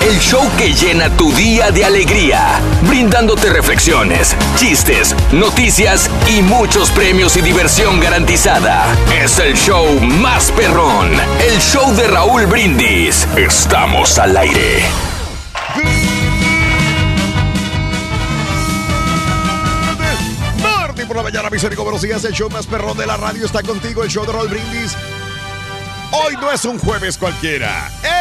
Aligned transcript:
El 0.00 0.18
show 0.18 0.42
que 0.56 0.72
llena 0.72 1.14
tu 1.14 1.30
día 1.32 1.70
de 1.70 1.84
alegría, 1.84 2.58
brindándote 2.88 3.50
reflexiones, 3.50 4.34
chistes, 4.56 5.14
noticias 5.30 6.10
y 6.26 6.40
muchos 6.40 6.90
premios 6.90 7.36
y 7.36 7.42
diversión 7.42 8.00
garantizada. 8.00 8.86
Es 9.14 9.38
el 9.38 9.54
show 9.54 10.00
más 10.00 10.50
perrón, 10.52 11.12
el 11.12 11.58
show 11.60 11.94
de 11.94 12.08
Raúl 12.08 12.46
Brindis. 12.46 13.28
Estamos 13.36 14.18
al 14.18 14.38
aire. 14.38 14.84
Martín 20.62 21.06
por 21.06 21.16
la 21.18 21.22
mañana, 21.22 21.50
mis 21.50 21.62
amigos, 21.62 21.84
buenos 21.84 22.02
días. 22.02 22.24
El 22.24 22.32
show 22.32 22.48
más 22.48 22.66
perrón 22.66 22.96
de 22.96 23.06
la 23.06 23.18
radio 23.18 23.44
está 23.44 23.62
contigo, 23.62 24.02
el 24.02 24.08
show 24.08 24.24
de 24.24 24.32
Raúl 24.32 24.48
Brindis. 24.48 24.96
Hoy 26.12 26.34
no 26.40 26.50
es 26.50 26.64
un 26.64 26.78
jueves 26.78 27.16
cualquiera. 27.16 27.90
¡Eh! 28.02 28.20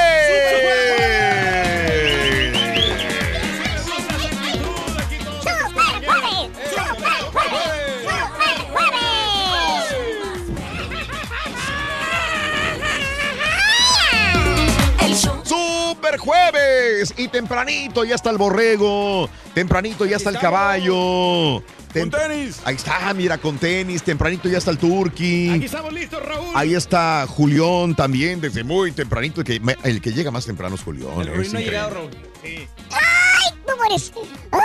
¡Super 15.44 16.17
jueves! 16.17 17.14
Y 17.17 17.28
tempranito 17.28 18.04
ya 18.04 18.16
está 18.16 18.30
el 18.30 18.38
borrego, 18.38 19.30
tempranito 19.54 20.05
ya 20.05 20.17
está 20.17 20.30
el 20.30 20.38
caballo. 20.38 21.64
Con 21.94 22.11
tenis. 22.11 22.61
Ahí 22.66 22.76
está, 22.76 23.14
mira, 23.14 23.38
con 23.38 23.58
tenis, 23.58 24.04
tempranito 24.04 24.48
ya 24.48 24.60
está 24.60 24.72
el 24.72 24.77
turqui. 24.77 25.50
Aquí 25.50 25.66
estamos 25.66 25.92
listos, 25.92 26.23
Raúl. 26.23 26.48
Ahí 26.55 26.76
está 26.76 27.26
Julián 27.27 27.95
también, 27.95 28.39
desde 28.39 28.64
muy 28.64 28.92
tempranito. 28.92 29.42
El 29.42 29.45
que, 29.45 29.61
el 29.83 30.02
que 30.02 30.11
llega 30.14 30.30
más 30.32 30.45
temprano 30.45 30.76
es 30.76 30.82
Julián. 30.83 31.20
El 31.22 31.30
es 31.42 31.52
no 31.54 31.60
ha 31.60 31.61
llegado, 31.61 31.89
Raúl. 31.89 32.11
Sí. 32.44 32.67
¡Ay, 32.92 33.54
tú 33.66 33.73
eres! 33.89 34.11
¡Ay! 34.52 34.60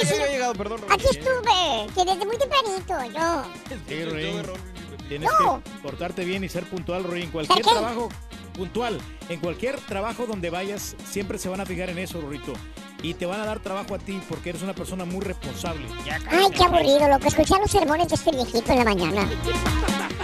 Ay, 0.00 0.06
sí, 0.06 0.14
no 0.18 0.24
ha 0.24 0.28
llegado, 0.28 0.54
perdón, 0.54 0.80
Raúl. 0.82 0.92
Aquí 0.92 1.06
estuve, 1.10 1.86
que 1.94 2.04
desde 2.10 2.26
muy 2.26 2.36
tempranito, 2.36 3.18
yo. 3.18 3.44
Sí. 3.88 4.52
Tienes 5.08 5.30
No. 5.40 5.62
que 5.62 5.70
portarte 5.82 6.24
bien 6.24 6.42
y 6.44 6.48
ser 6.48 6.64
puntual, 6.64 7.04
Roy. 7.04 7.22
En 7.22 7.30
cualquier 7.30 7.64
trabajo, 7.64 8.08
puntual. 8.56 8.98
En 9.28 9.40
cualquier 9.40 9.76
trabajo 9.80 10.26
donde 10.26 10.50
vayas, 10.50 10.96
siempre 11.08 11.38
se 11.38 11.48
van 11.48 11.60
a 11.60 11.66
fijar 11.66 11.90
en 11.90 11.98
eso, 11.98 12.20
Rorito. 12.20 12.52
Y 13.02 13.14
te 13.14 13.26
van 13.26 13.40
a 13.40 13.44
dar 13.44 13.60
trabajo 13.60 13.94
a 13.94 13.98
ti 13.98 14.20
porque 14.28 14.50
eres 14.50 14.62
una 14.62 14.74
persona 14.74 15.04
muy 15.04 15.20
responsable. 15.20 15.86
Ya, 16.04 16.18
Ay, 16.30 16.46
qué 16.56 16.64
aburrido, 16.64 17.08
loco, 17.08 17.28
escuchar 17.28 17.60
los 17.60 17.70
sermones 17.70 18.08
de 18.08 18.14
este 18.14 18.30
viejito 18.30 18.72
en 18.72 18.78
la 18.78 18.84
mañana. 18.84 19.28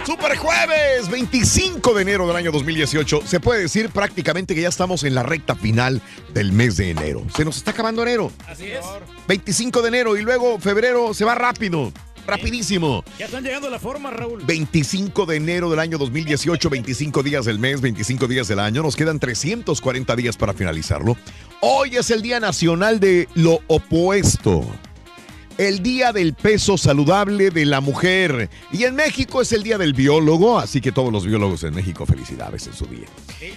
Super 0.05 0.35
jueves, 0.37 1.09
25 1.09 1.93
de 1.93 2.01
enero 2.01 2.27
del 2.27 2.35
año 2.35 2.51
2018. 2.51 3.21
Se 3.25 3.39
puede 3.39 3.61
decir 3.61 3.89
prácticamente 3.89 4.53
que 4.53 4.61
ya 4.61 4.67
estamos 4.67 5.03
en 5.03 5.15
la 5.15 5.23
recta 5.23 5.55
final 5.55 6.01
del 6.33 6.51
mes 6.51 6.75
de 6.75 6.89
enero. 6.89 7.23
Se 7.33 7.45
nos 7.45 7.55
está 7.57 7.71
acabando 7.71 8.01
enero. 8.01 8.31
Así 8.47 8.65
es. 8.65 8.83
25 9.27 9.81
de 9.81 9.87
enero 9.87 10.17
y 10.17 10.21
luego 10.21 10.59
febrero 10.59 11.13
se 11.13 11.23
va 11.23 11.35
rápido. 11.35 11.93
Rapidísimo. 12.25 13.03
Ya 13.19 13.25
están 13.25 13.43
llegando 13.43 13.67
a 13.67 13.71
la 13.71 13.79
forma, 13.79 14.11
Raúl. 14.11 14.43
25 14.45 15.25
de 15.25 15.35
enero 15.37 15.69
del 15.69 15.79
año 15.79 15.97
2018, 15.97 16.69
25 16.69 17.23
días 17.23 17.45
del 17.45 17.59
mes, 17.59 17.81
25 17.81 18.27
días 18.27 18.47
del 18.47 18.59
año. 18.59 18.83
Nos 18.83 18.95
quedan 18.95 19.19
340 19.19 20.15
días 20.15 20.37
para 20.37 20.53
finalizarlo. 20.53 21.17
Hoy 21.61 21.95
es 21.95 22.09
el 22.11 22.21
Día 22.21 22.39
Nacional 22.39 22.99
de 22.99 23.27
lo 23.35 23.59
Opuesto. 23.67 24.65
El 25.57 25.83
Día 25.83 26.11
del 26.11 26.33
Peso 26.33 26.79
Saludable 26.79 27.51
de 27.51 27.65
la 27.65 27.79
Mujer. 27.79 28.49
Y 28.71 28.85
en 28.85 28.95
México 28.95 29.39
es 29.39 29.51
el 29.51 29.61
Día 29.61 29.77
del 29.77 29.93
Biólogo, 29.93 30.57
así 30.57 30.81
que 30.81 30.91
todos 30.91 31.13
los 31.13 31.27
biólogos 31.27 31.63
en 31.63 31.75
México, 31.75 32.07
felicidades 32.07 32.65
en 32.65 32.73
su 32.73 32.87
día. 32.87 33.05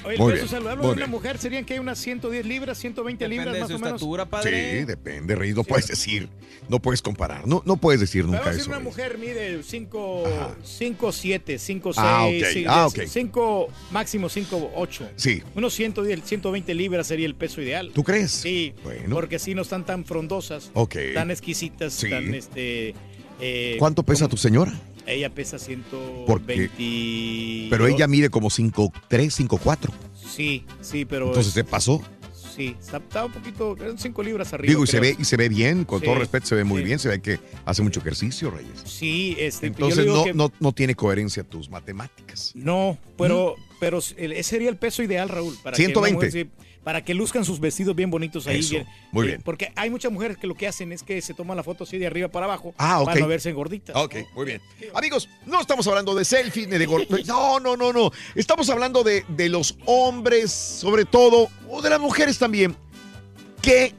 Oye, 0.05 0.19
Muy 0.19 0.33
el 0.33 0.33
peso 0.33 0.35
bien, 0.35 0.49
saludable 0.49 0.83
muy 0.83 0.91
de 0.95 0.97
una 1.03 1.07
mujer 1.07 1.39
serían 1.39 1.65
que 1.65 1.73
hay 1.73 1.79
unas 1.79 1.99
110 1.99 2.45
libras, 2.45 2.77
120 2.79 3.29
libras 3.29 3.59
más 3.59 3.71
o 3.71 3.79
menos. 3.79 4.03
Sí, 4.43 4.85
depende, 4.85 5.35
Rey. 5.37 5.55
No 5.55 5.65
puedes 5.65 5.87
decir, 5.89 6.29
no 6.69 6.81
puedes 6.81 7.01
comparar. 7.01 7.47
No, 7.47 7.63
no 7.65 7.79
puedes 7.79 8.01
decir 8.01 8.27
nunca 8.27 8.45
decir 8.45 8.61
eso. 8.61 8.69
una 8.69 8.77
Rey. 8.79 8.85
mujer 8.85 9.17
mide 9.19 9.63
5, 9.63 10.25
5, 10.63 11.13
7, 11.13 11.59
5, 11.59 11.93
6, 11.95 12.05
Ah, 12.07 12.27
ok, 12.27 12.67
ah, 12.69 12.87
ok. 12.89 12.99
5, 13.09 13.69
máximo 13.91 14.29
5, 14.29 14.71
8. 14.75 15.09
Sí. 15.17 15.43
Unos 15.55 15.73
110, 15.73 16.21
120 16.25 16.75
libras 16.75 17.07
sería 17.07 17.27
el 17.27 17.35
peso 17.35 17.63
ideal. 17.63 17.91
¿Tú 17.95 18.05
crees? 18.05 18.33
Sí, 18.33 18.75
Bueno. 18.85 19.15
porque 19.15 19.37
así 19.37 19.55
no 19.55 19.63
están 19.63 19.87
tan 19.87 20.05
frondosas, 20.05 20.71
tan 21.15 21.31
exquisitas, 21.31 21.86
Sí. 21.95 22.11
tan 22.11 22.35
este... 22.35 22.95
eh, 23.41 23.77
¿Cuánto 23.79 24.03
pesa 24.03 24.29
tu 24.29 24.37
señora? 24.37 24.73
Ella 25.07 25.31
pesa 25.31 25.57
Porque- 26.27 26.69
120... 26.77 27.69
Pero 27.71 27.87
ella 27.87 28.07
mide 28.09 28.29
como 28.31 28.51
5'3, 28.51 28.91
5'4. 29.09 29.91
Sí, 30.15 30.65
sí, 30.81 31.05
pero... 31.05 31.27
Entonces 31.29 31.53
se 31.53 31.65
pasó. 31.65 32.03
Sí, 32.57 32.75
está, 32.81 32.97
está 32.97 33.27
un 33.27 33.33
poquito, 33.33 33.77
5 33.99 34.23
libras 34.23 34.53
arriba. 34.55 34.71
Digo, 34.71 34.85
y 34.85 34.87
se 34.87 34.99
ve, 34.99 35.15
y 35.19 35.25
se 35.27 35.37
ve 35.37 35.49
bien, 35.51 35.85
con 35.85 36.01
Sí, 36.01 36.07
todo 36.07 36.15
respeto, 36.17 36.47
se 36.47 36.55
ve 36.55 36.65
muy 36.65 36.81
sí. 36.81 36.87
bien, 36.87 36.99
se 36.99 37.09
ve 37.11 37.21
que 37.21 37.39
hace 37.67 37.83
mucho 37.83 38.01
ejercicio, 38.01 38.51
Reyes. 38.51 38.81
Sí, 38.87 39.37
este... 39.39 39.67
Entonces 39.67 40.07
no, 40.07 40.25
que- 40.25 40.33
no, 40.35 40.51
no 40.59 40.73
tiene 40.73 40.95
coherencia 40.95 41.45
tus 41.45 41.69
matemáticas. 41.69 42.53
No, 42.55 42.97
pero, 43.19 43.57
pero 43.79 44.01
el- 44.17 44.33
ese 44.33 44.43
sería 44.51 44.71
el 44.71 44.77
peso 44.79 45.03
ideal, 45.03 45.29
Raúl. 45.29 45.55
Para 45.63 45.77
Que 45.77 45.85
120. 45.85 46.17
una 46.17 46.27
mujer, 46.27 46.33
sí, 46.33 46.66
para 46.87 47.03
que 47.05 47.15
luzcan 47.15 47.45
sus 47.45 47.59
vestidos 47.59 47.97
bien 47.97 48.13
bonitos 48.13 48.47
ahí. 48.47 48.61
Eso, 48.61 48.77
muy 49.11 49.25
eh, 49.25 49.31
bien. 49.31 49.43
Porque 49.43 49.73
hay 49.75 49.91
muchas 49.91 50.13
mujeres 50.13 50.37
que 50.37 50.47
lo 50.47 50.55
que 50.55 50.69
hacen 50.69 50.93
es 50.93 51.03
que 51.03 51.21
se 51.21 51.35
toman 51.35 51.57
la 51.57 51.65
foto 51.65 51.83
así 51.83 51.99
de 51.99 52.07
arriba 52.07 52.29
para 52.29 52.47
abajo 52.47 52.75
Ah, 52.79 53.01
ok. 53.01 53.07
para 53.07 53.19
no 53.23 53.27
verse 53.27 53.51
gorditas. 53.53 53.97
Ok, 53.97 54.15
muy 54.37 54.45
bien. 54.47 54.61
Amigos, 54.95 55.29
no 55.47 55.61
estamos 55.61 55.85
hablando 55.89 56.15
de 56.15 56.25
selfies 56.25 56.69
ni 56.69 56.79
de 56.79 56.87
gor- 56.89 57.09
No, 57.27 57.59
no, 57.59 57.77
no, 57.77 57.93
no. 57.93 58.13
Estamos 58.37 58.71
hablando 58.71 59.03
de, 59.03 59.25
de 59.27 59.49
los 59.49 59.77
hombres, 59.85 60.53
sobre 60.53 61.05
todo, 61.05 61.49
o 61.69 61.83
de 61.83 61.91
las 61.91 61.99
mujeres 61.99 62.39
también, 62.39 62.77
que 63.61 63.93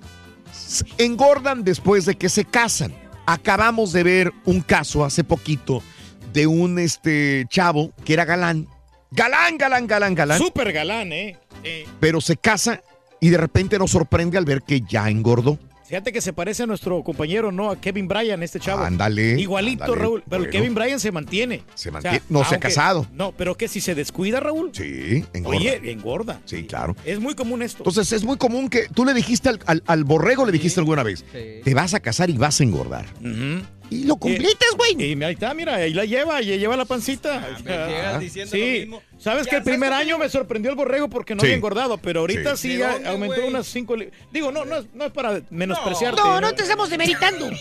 engordan 0.97 1.65
después 1.65 2.05
de 2.05 2.15
que 2.15 2.29
se 2.29 2.45
casan. 2.45 2.95
Acabamos 3.25 3.91
de 3.91 4.03
ver 4.03 4.33
un 4.45 4.61
caso 4.61 5.03
hace 5.03 5.25
poquito 5.25 5.83
de 6.31 6.47
un 6.47 6.79
este 6.79 7.45
chavo 7.49 7.91
que 8.05 8.13
era 8.13 8.23
galán. 8.23 8.65
Galán, 9.11 9.57
galán, 9.57 9.87
galán, 9.87 10.15
galán. 10.15 10.37
Súper 10.37 10.71
galán, 10.73 11.11
¿eh? 11.13 11.37
Eh, 11.63 11.85
pero 11.99 12.21
se 12.21 12.37
casa 12.37 12.81
y 13.19 13.29
de 13.29 13.37
repente 13.37 13.79
nos 13.79 13.91
sorprende 13.91 14.37
al 14.37 14.45
ver 14.45 14.61
que 14.61 14.81
ya 14.81 15.09
engordó. 15.09 15.57
Fíjate 15.85 16.11
que 16.11 16.19
se 16.19 16.33
parece 16.33 16.63
a 16.63 16.65
nuestro 16.65 17.01
compañero, 17.01 17.49
¿no? 17.53 17.71
A 17.71 17.79
Kevin 17.79 18.09
Bryan, 18.09 18.43
este 18.43 18.59
chavo. 18.59 18.83
Ándale. 18.83 19.39
Igualito. 19.39 19.95
Raúl. 19.95 20.21
Pero 20.29 20.39
Bueno, 20.41 20.51
Kevin 20.51 20.75
Bryan 20.75 20.99
se 20.99 21.13
mantiene. 21.13 21.63
Se 21.75 21.91
mantiene. 21.91 22.21
No 22.27 22.43
se 22.43 22.55
ha 22.55 22.59
casado. 22.59 23.07
No, 23.13 23.31
pero 23.31 23.55
que 23.55 23.69
si 23.69 23.79
se 23.79 23.95
descuida, 23.95 24.41
Raúl. 24.41 24.71
Sí, 24.73 25.23
engorda. 25.31 25.57
Oye, 25.57 25.81
engorda. 25.89 26.41
Sí, 26.43 26.65
claro. 26.65 26.93
Es 27.05 27.21
muy 27.21 27.35
común 27.35 27.61
esto. 27.61 27.77
Entonces 27.79 28.11
es 28.11 28.25
muy 28.25 28.35
común 28.35 28.67
que 28.69 28.89
tú 28.93 29.05
le 29.05 29.13
dijiste 29.13 29.47
al, 29.47 29.61
al- 29.65 29.83
al 29.87 30.03
borrego, 30.03 30.45
le 30.45 30.51
dijiste 30.51 30.81
alguna 30.81 31.03
vez, 31.03 31.23
te 31.31 31.73
vas 31.73 31.93
a 31.93 32.01
casar 32.01 32.29
y 32.29 32.37
vas 32.37 32.59
a 32.59 32.63
engordar. 32.65 33.05
Ujú. 33.21 33.63
Y 33.89 34.03
lo 34.03 34.17
completas, 34.17 34.69
güey. 34.75 35.13
Y 35.13 35.23
ahí 35.23 35.33
está, 35.33 35.53
mira, 35.53 35.75
ahí 35.75 35.93
la 35.93 36.05
lleva, 36.05 36.41
y 36.41 36.57
lleva 36.57 36.75
la 36.75 36.85
pancita. 36.85 37.47
me 37.63 37.71
llegas 37.71 38.19
diciendo 38.19 38.51
sí. 38.51 38.59
lo 38.59 38.79
mismo. 38.79 39.01
Sabes 39.19 39.45
Ya, 39.45 39.49
que 39.51 39.55
el 39.57 39.63
¿sabes 39.63 39.77
primer 39.79 39.93
año 39.93 40.17
me 40.17 40.29
sorprendió 40.29 40.69
el 40.71 40.77
borrego 40.77 41.09
porque 41.09 41.33
no 41.35 41.41
Sí. 41.41 41.47
había 41.47 41.55
engordado, 41.57 41.97
pero 41.97 42.19
ahorita 42.21 42.55
Sí. 42.55 42.69
sí, 42.69 42.73
¿De 42.73 42.79
ya 42.79 42.93
dónde, 42.93 43.09
aumentó 43.09 43.35
güey? 43.37 43.47
unas 43.49 43.67
5 43.67 43.95
No, 44.31 44.51
no, 44.51 44.65
no, 44.65 44.77
es- 44.77 44.85
no 44.93 45.05
es 45.05 45.11
para 45.11 45.41
menospreciarte. 45.49 46.21
No, 46.21 46.39
¿no? 46.41 46.49
estamos 46.49 46.89
demeritando. 46.89 47.49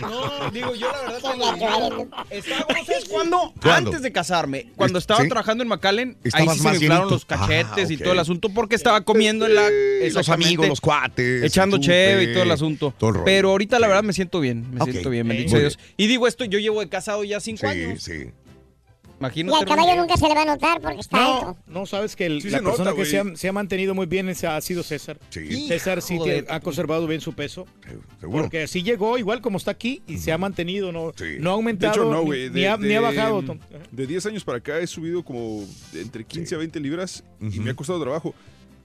No, 0.00 0.50
digo, 0.50 0.74
yo 0.74 0.90
la 0.90 1.12
verdad 1.12 1.30
te 1.32 1.38
lo 1.38 1.52
digo. 1.94 2.08
Estaba, 2.30 2.66
¿sabes 2.84 3.04
cuándo? 3.08 3.52
¿Cuándo? 3.62 3.90
Antes 3.90 4.02
de 4.02 4.12
casarme, 4.12 4.66
cuando 4.76 4.98
Es- 4.98 5.02
estaba 5.04 5.20
sí. 5.22 5.28
trabajando 5.28 5.62
en 5.62 5.68
McAllen, 5.68 6.16
ahí 6.32 6.48
sí 6.48 6.56
se 6.58 6.62
más 6.64 6.72
me 6.74 6.78
inflaron 6.84 7.10
los 7.10 7.24
cachetes 7.24 7.88
Ah, 7.88 7.92
y 7.92 7.96
ok. 7.96 8.02
todo 8.02 8.12
el 8.12 8.18
asunto 8.18 8.48
porque 8.48 8.74
estaba 8.74 9.02
comiendo 9.02 9.46
en 9.46 9.54
la... 9.54 9.68
Eh, 9.68 10.10
los 10.12 10.28
amigos, 10.28 10.66
los 10.68 10.80
cuates. 10.80 11.42
Echando 11.44 11.78
cheve 11.78 12.24
y 12.24 12.32
todo 12.32 12.42
el 12.42 12.50
asunto. 12.50 12.94
todo 12.98 13.10
el 13.10 13.14
rollo. 13.16 13.24
Pero 13.24 13.50
ahorita 13.50 13.78
la 13.78 13.86
Sí. 13.86 13.88
verdad 13.88 14.02
me 14.04 14.12
siento 14.12 14.40
bien, 14.40 14.66
me 14.72 14.80
siento 14.84 15.10
bien, 15.10 15.28
bendito. 15.28 15.58
Dios. 15.58 15.78
Y 15.96 16.06
digo 16.06 16.26
esto, 16.26 16.44
yo 16.44 16.58
llevo 16.58 16.80
de 16.80 16.88
casado 16.88 17.24
ya 17.24 17.40
cinco 17.40 17.60
Sí, 17.60 17.66
años. 17.66 18.02
sí. 18.02 18.12
Y 18.12 18.43
Imagínate. 19.20 19.58
al 19.58 19.64
caballo 19.64 19.86
Rubén. 19.92 19.98
nunca 20.00 20.16
se 20.16 20.28
le 20.28 20.34
va 20.34 20.42
a 20.42 20.44
notar 20.44 20.80
porque 20.80 21.00
está 21.00 21.16
No, 21.18 21.34
alto. 21.48 21.56
no, 21.66 21.86
sabes 21.86 22.16
que 22.16 22.26
el- 22.26 22.42
Sí 22.42 22.50
la 22.50 22.58
se 22.58 22.64
persona 22.64 22.90
nota, 22.90 23.02
que 23.02 23.08
se 23.08 23.18
ha, 23.20 23.24
se 23.36 23.48
ha 23.48 23.52
mantenido 23.52 23.94
muy 23.94 24.06
bien 24.06 24.28
ha 24.28 24.60
sido 24.60 24.82
César. 24.82 25.18
Sí, 25.30 25.68
César 25.68 26.02
sí 26.02 26.18
de- 26.18 26.42
te- 26.42 26.52
ha 26.52 26.60
conservado 26.60 27.06
bien 27.06 27.20
su 27.20 27.32
peso. 27.32 27.66
seguro. 28.20 28.42
Porque 28.42 28.66
sí 28.66 28.82
llegó 28.82 29.16
igual 29.18 29.40
como 29.40 29.58
está 29.58 29.70
aquí 29.70 30.02
y 30.06 30.18
se 30.18 30.32
ha 30.32 30.38
mantenido, 30.38 30.92
no, 30.92 31.12
Sí. 31.16 31.36
no 31.38 31.50
ha 31.50 31.52
De 31.52 31.56
aumentado 31.56 31.92
hecho, 31.92 32.10
no, 32.10 32.20
ni- 32.20 32.24
güey. 32.26 32.50
ni, 32.50 32.60
de- 32.60 32.68
ha, 32.68 32.76
ni 32.76 32.86
ha 32.92 33.00
de- 33.00 33.00
bajado. 33.00 33.42
Tom. 33.42 33.58
De 33.90 34.06
10 34.06 34.26
años 34.26 34.44
para 34.44 34.58
acá 34.58 34.78
he 34.78 34.86
subido 34.86 35.22
como 35.24 35.64
de 35.92 36.02
entre 36.02 36.24
15 36.24 36.54
a 36.54 36.58
20 36.58 36.80
libras 36.80 37.24
y 37.40 37.46
Ujú. 37.48 37.62
me 37.62 37.70
ha 37.70 37.74
costado 37.74 38.00
trabajo. 38.00 38.34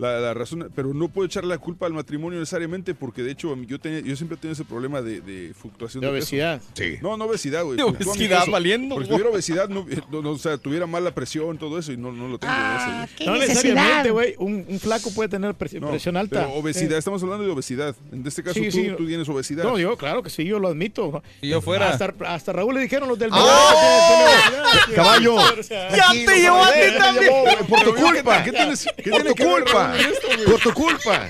La, 0.01 0.17
la 0.21 0.33
razón, 0.33 0.71
pero 0.73 0.93
no 0.93 1.09
puedo 1.09 1.25
echarle 1.25 1.49
la 1.49 1.57
culpa 1.57 1.85
al 1.85 1.91
matrimonio 1.91 2.39
necesariamente 2.39 2.93
porque 2.95 3.21
de 3.21 3.31
hecho 3.31 3.53
yo, 3.67 3.81
tenía, 3.81 3.99
yo 3.99 4.15
siempre 4.15 4.37
he 4.37 4.39
tenido 4.39 4.53
ese 4.53 4.63
problema 4.63 5.01
de, 5.01 5.19
de 5.19 5.53
fluctuación 5.53 5.99
De 5.99 6.07
de, 6.07 6.13
peso. 6.13 6.27
obesidad. 6.27 6.61
Sí. 6.73 6.93
No, 7.01 7.17
no 7.17 7.25
obesidad, 7.25 7.65
güey. 7.65 7.75
De 7.75 7.83
obesidad 7.83 8.39
peso. 8.39 8.51
valiendo, 8.51 8.95
Porque 8.95 9.07
si 9.07 9.11
tuviera 9.11 9.29
obesidad, 9.29 9.67
no, 9.67 9.85
eh, 9.89 9.99
no- 10.09 10.21
no, 10.21 10.31
o 10.31 10.37
sea, 10.37 10.57
tuviera 10.57 10.87
mala 10.87 11.13
presión, 11.13 11.57
todo 11.57 11.77
eso, 11.77 11.91
y 11.91 11.97
no, 11.97 12.13
no 12.13 12.29
lo 12.29 12.39
tengo. 12.39 12.53
gracias 12.53 12.89
a 12.89 12.97
Dios. 12.97 13.09
¡Qué 13.17 13.25
No 13.25 13.33
necesidad! 13.33 13.55
necesariamente, 13.63 14.11
güey. 14.11 14.35
Un, 14.37 14.65
un 14.69 14.79
flaco 14.79 15.11
puede 15.11 15.27
tener 15.27 15.49
No, 15.51 15.57
presión 15.57 16.15
alta. 16.15 16.45
Pero 16.45 16.53
obesidad, 16.53 16.93
Eh, 16.93 16.97
estamos 16.99 17.21
hablando 17.21 17.43
de 17.43 17.51
obesidad. 17.51 17.93
En 18.13 18.25
este 18.25 18.41
caso 18.41 18.53
Sí, 18.57 18.65
tú, 18.67 18.71
sí. 18.71 18.91
tú 18.97 19.05
tienes 19.05 19.27
obesidad. 19.27 19.65
No, 19.65 19.77
yo, 19.77 19.97
claro 19.97 20.23
que 20.23 20.29
sí, 20.29 20.45
yo 20.45 20.59
lo 20.59 20.69
admito. 20.69 21.21
Si 21.41 21.49
yo 21.49 21.59
fuera. 21.59 21.89
Hasta, 21.89 22.13
hasta 22.25 22.53
Raúl 22.53 22.73
le 22.73 22.79
dijeron 22.79 23.09
los 23.09 23.19
del 23.19 23.31
¡Ah! 23.33 24.55
Caballo. 24.95 25.35
Ya 25.69 26.11
te 26.25 26.39
llevó 26.39 26.63
a 26.63 26.71
ti 26.71 26.79
también. 26.97 27.31
Por 27.67 27.79
tu 27.81 27.91
Pero 27.93 27.97
yo, 27.97 28.05
¿qué- 28.13 28.13
culpa. 28.23 28.43
qué 28.45 28.51
tienes- 28.53 28.85
qué 28.95 29.09
Por 29.11 29.21
tiene 29.23 29.29
tu 29.31 29.35
que 29.35 29.43
ver, 29.45 29.53
culpa. 29.91 30.51
Por 30.51 30.59
tu 30.59 30.73
culpa. 30.73 31.29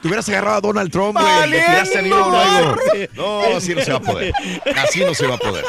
Te 0.00 0.08
hubieras 0.08 0.26
agarrado 0.30 0.56
a 0.56 0.60
Donald 0.62 0.90
Trump, 0.90 1.18
güey. 1.18 1.50
Le 1.50 1.58
tiraste 1.58 1.98
a 1.98 2.02
luego. 2.02 2.32
No, 3.14 3.56
así 3.56 3.74
no 3.74 3.82
se 3.82 3.90
va 3.90 3.98
a 3.98 4.00
poder. 4.00 4.32
Así 4.76 5.00
no 5.00 5.12
se 5.14 5.26
va 5.26 5.34
a 5.34 5.38
poder. 5.38 5.62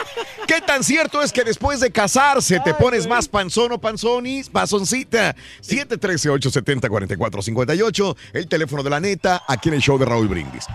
¿Qué 0.48 0.62
tan 0.62 0.86
cierto 0.86 1.22
es 1.22 1.34
que 1.34 1.44
después 1.44 1.82
de 1.82 1.92
casarse 1.92 2.62
te 2.64 2.74
pones 2.74 3.08
más 3.08 3.28
panzón 3.28 3.74
o 3.74 3.82
panzonis? 3.82 4.48
Panzoncita. 4.50 5.36
713-870-4458. 5.62 8.16
El 8.34 8.48
teléfono 8.48 8.84
de 8.84 8.90
la 8.90 9.02
neta, 9.02 9.44
aquí 9.48 9.70
en 9.70 9.76
el 9.76 9.82
show 9.82 9.98
de 9.98 10.06
Raúl 10.06 10.30
Brindis. 10.30 10.66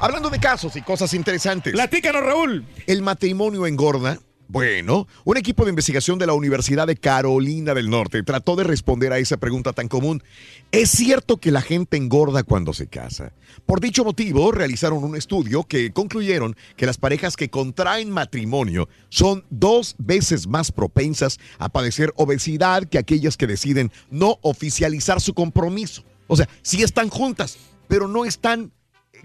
Hablando 0.00 0.28
de 0.28 0.40
casos 0.40 0.74
y 0.74 0.82
cosas 0.82 1.14
interesantes. 1.14 1.72
Platícanos, 1.72 2.20
Raúl. 2.22 2.64
¿El 2.86 3.02
matrimonio 3.02 3.64
engorda? 3.66 4.18
Bueno, 4.46 5.08
un 5.24 5.36
equipo 5.36 5.64
de 5.64 5.70
investigación 5.70 6.18
de 6.18 6.26
la 6.26 6.34
Universidad 6.34 6.86
de 6.86 6.96
Carolina 6.96 7.72
del 7.72 7.88
Norte 7.88 8.22
trató 8.22 8.56
de 8.56 8.64
responder 8.64 9.12
a 9.12 9.18
esa 9.18 9.38
pregunta 9.38 9.72
tan 9.72 9.88
común. 9.88 10.22
¿Es 10.70 10.90
cierto 10.90 11.38
que 11.38 11.50
la 11.50 11.62
gente 11.62 11.96
engorda 11.96 12.42
cuando 12.42 12.74
se 12.74 12.86
casa? 12.86 13.32
Por 13.64 13.80
dicho 13.80 14.04
motivo, 14.04 14.52
realizaron 14.52 15.02
un 15.02 15.16
estudio 15.16 15.64
que 15.64 15.92
concluyeron 15.92 16.56
que 16.76 16.86
las 16.86 16.98
parejas 16.98 17.36
que 17.36 17.48
contraen 17.48 18.10
matrimonio 18.10 18.88
son 19.08 19.44
dos 19.48 19.96
veces 19.98 20.46
más 20.46 20.70
propensas 20.70 21.40
a 21.58 21.70
padecer 21.70 22.12
obesidad 22.16 22.84
que 22.84 22.98
aquellas 22.98 23.36
que 23.36 23.46
deciden 23.46 23.90
no 24.10 24.38
oficializar 24.42 25.20
su 25.20 25.32
compromiso. 25.32 26.04
O 26.26 26.36
sea, 26.36 26.48
sí 26.62 26.82
están 26.82 27.08
juntas, 27.08 27.56
pero 27.88 28.08
no 28.08 28.24
están 28.24 28.72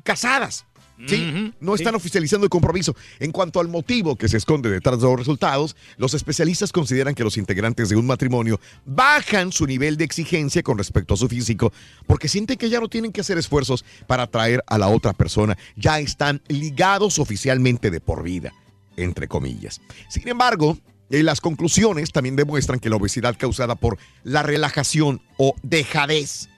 casadas. 0.03 0.65
Sí, 1.07 1.53
no 1.59 1.77
sí. 1.77 1.83
están 1.83 1.95
oficializando 1.95 2.45
el 2.45 2.49
compromiso. 2.49 2.95
En 3.19 3.31
cuanto 3.31 3.59
al 3.59 3.67
motivo 3.67 4.15
que 4.15 4.27
se 4.27 4.37
esconde 4.37 4.69
detrás 4.69 4.99
de 4.99 5.07
los 5.07 5.17
resultados, 5.17 5.75
los 5.97 6.13
especialistas 6.13 6.71
consideran 6.71 7.15
que 7.15 7.23
los 7.23 7.37
integrantes 7.37 7.89
de 7.89 7.95
un 7.95 8.05
matrimonio 8.05 8.59
bajan 8.85 9.51
su 9.51 9.65
nivel 9.65 9.97
de 9.97 10.03
exigencia 10.03 10.63
con 10.63 10.77
respecto 10.77 11.13
a 11.13 11.17
su 11.17 11.27
físico 11.27 11.71
porque 12.05 12.27
sienten 12.27 12.57
que 12.57 12.69
ya 12.69 12.79
no 12.79 12.89
tienen 12.89 13.11
que 13.11 13.21
hacer 13.21 13.37
esfuerzos 13.37 13.85
para 14.07 14.23
atraer 14.23 14.63
a 14.67 14.77
la 14.77 14.87
otra 14.87 15.13
persona. 15.13 15.57
Ya 15.75 15.99
están 15.99 16.41
ligados 16.47 17.19
oficialmente 17.19 17.91
de 17.91 18.01
por 18.01 18.23
vida, 18.23 18.53
entre 18.97 19.27
comillas. 19.27 19.81
Sin 20.09 20.27
embargo, 20.27 20.77
eh, 21.09 21.23
las 21.23 21.41
conclusiones 21.41 22.11
también 22.11 22.35
demuestran 22.35 22.79
que 22.79 22.89
la 22.89 22.97
obesidad 22.97 23.35
causada 23.37 23.75
por 23.75 23.97
la 24.23 24.43
relajación 24.43 25.21
o 25.37 25.55
dejadez 25.63 26.49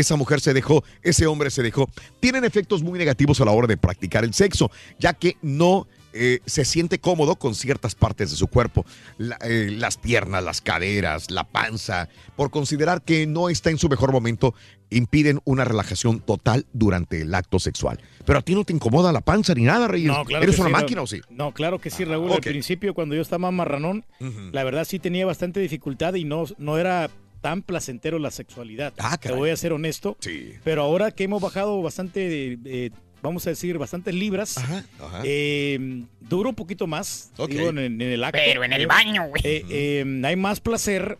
esa 0.00 0.16
mujer 0.16 0.40
se 0.40 0.52
dejó, 0.54 0.84
ese 1.02 1.26
hombre 1.26 1.50
se 1.50 1.62
dejó, 1.62 1.88
tienen 2.20 2.44
efectos 2.44 2.82
muy 2.82 2.98
negativos 2.98 3.40
a 3.40 3.44
la 3.44 3.50
hora 3.52 3.66
de 3.66 3.76
practicar 3.76 4.24
el 4.24 4.34
sexo, 4.34 4.70
ya 4.98 5.14
que 5.14 5.36
no 5.42 5.86
eh, 6.18 6.40
se 6.46 6.64
siente 6.64 6.98
cómodo 6.98 7.36
con 7.36 7.54
ciertas 7.54 7.94
partes 7.94 8.30
de 8.30 8.36
su 8.36 8.46
cuerpo, 8.46 8.86
La- 9.18 9.36
eh, 9.42 9.68
las 9.70 9.98
piernas, 9.98 10.42
las 10.42 10.62
caderas, 10.62 11.30
la 11.30 11.44
panza, 11.44 12.08
por 12.36 12.50
considerar 12.50 13.02
que 13.02 13.26
no 13.26 13.50
está 13.50 13.68
en 13.70 13.76
su 13.76 13.88
mejor 13.90 14.12
momento, 14.12 14.54
impiden 14.88 15.40
una 15.44 15.64
relajación 15.64 16.20
total 16.20 16.64
durante 16.72 17.20
el 17.20 17.34
acto 17.34 17.58
sexual. 17.58 18.00
Pero 18.24 18.38
a 18.38 18.42
ti 18.42 18.54
no 18.54 18.64
te 18.64 18.72
incomoda 18.72 19.12
la 19.12 19.20
panza 19.20 19.52
ni 19.54 19.64
nada, 19.64 19.88
Reyes. 19.88 20.08
No, 20.08 20.24
claro 20.24 20.42
¿Eres 20.44 20.58
una 20.58 20.68
sí, 20.68 20.72
máquina 20.72 20.96
Raúl. 21.00 21.04
o 21.04 21.06
sí? 21.06 21.20
No, 21.28 21.52
claro 21.52 21.78
que 21.80 21.90
sí, 21.90 22.04
Raúl. 22.06 22.30
ok. 22.30 22.36
Al 22.36 22.40
principio, 22.52 22.94
cuando 22.94 23.14
yo 23.14 23.20
estaba 23.20 23.38
más 23.50 23.52
marranón, 23.52 24.06
la 24.52 24.64
verdad 24.64 24.86
sí 24.86 24.98
tenía 24.98 25.26
bastante 25.26 25.60
dificultad 25.60 26.14
y 26.14 26.24
no, 26.24 26.44
no 26.56 26.78
era 26.78 27.10
tan 27.46 27.62
placentero 27.62 28.18
la 28.18 28.32
sexualidad. 28.32 28.92
Ah, 28.98 29.16
Te 29.18 29.30
voy 29.30 29.50
a 29.50 29.56
ser 29.56 29.72
honesto. 29.72 30.16
Sí. 30.18 30.54
Pero 30.64 30.82
ahora 30.82 31.12
que 31.12 31.22
hemos 31.22 31.40
bajado 31.40 31.80
bastante, 31.80 32.58
eh, 32.64 32.90
vamos 33.22 33.46
a 33.46 33.50
decir, 33.50 33.78
bastantes 33.78 34.12
libras, 34.16 34.58
Ajá, 34.58 34.84
ajá. 34.98 35.22
eh, 35.24 36.02
dura 36.22 36.48
un 36.48 36.56
poquito 36.56 36.88
más, 36.88 37.30
Ok. 37.36 37.50
digo, 37.50 37.68
en, 37.68 37.78
en 37.78 38.00
el 38.02 38.24
acto. 38.24 38.40
Pero 38.44 38.64
en 38.64 38.72
el 38.72 38.88
baño, 38.88 39.28
güey. 39.28 39.42
Eh, 39.44 39.64
eh, 39.70 40.22
hay 40.24 40.34
más 40.34 40.58
placer 40.58 41.18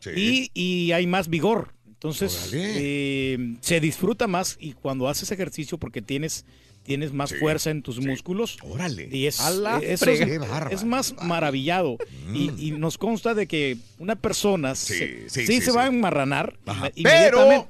Sí. 0.00 0.10
y, 0.16 0.50
y 0.88 0.92
hay 0.92 1.06
más 1.06 1.28
vigor. 1.28 1.74
Entonces, 1.86 2.50
eh, 2.54 3.56
se 3.60 3.78
disfruta 3.80 4.26
más 4.26 4.56
y 4.58 4.72
cuando 4.72 5.06
haces 5.06 5.30
ejercicio 5.32 5.76
porque 5.76 6.00
tienes, 6.00 6.46
tienes 6.88 7.12
más 7.12 7.30
Sí, 7.30 7.36
fuerza 7.36 7.70
en 7.70 7.82
tus 7.82 7.96
sí. 7.96 8.00
músculos. 8.00 8.56
Órale. 8.62 9.08
Y 9.12 9.26
es, 9.26 9.38
eso 9.82 10.10
es, 10.10 10.20
es 10.70 10.84
más 10.84 11.14
maravillado. 11.22 11.98
Y, 12.34 12.50
y 12.58 12.70
nos 12.72 12.98
consta 12.98 13.34
de 13.34 13.46
que 13.46 13.76
una 13.98 14.16
persona 14.16 14.74
Sí, 14.74 14.94
se, 14.94 14.98
sí, 14.98 15.24
sí 15.28 15.46
sí, 15.46 15.60
se 15.60 15.70
sí. 15.70 15.76
va 15.76 15.84
a 15.84 15.86
enmarranar 15.86 16.58
Ajá. 16.66 16.90
Pero- 17.00 17.68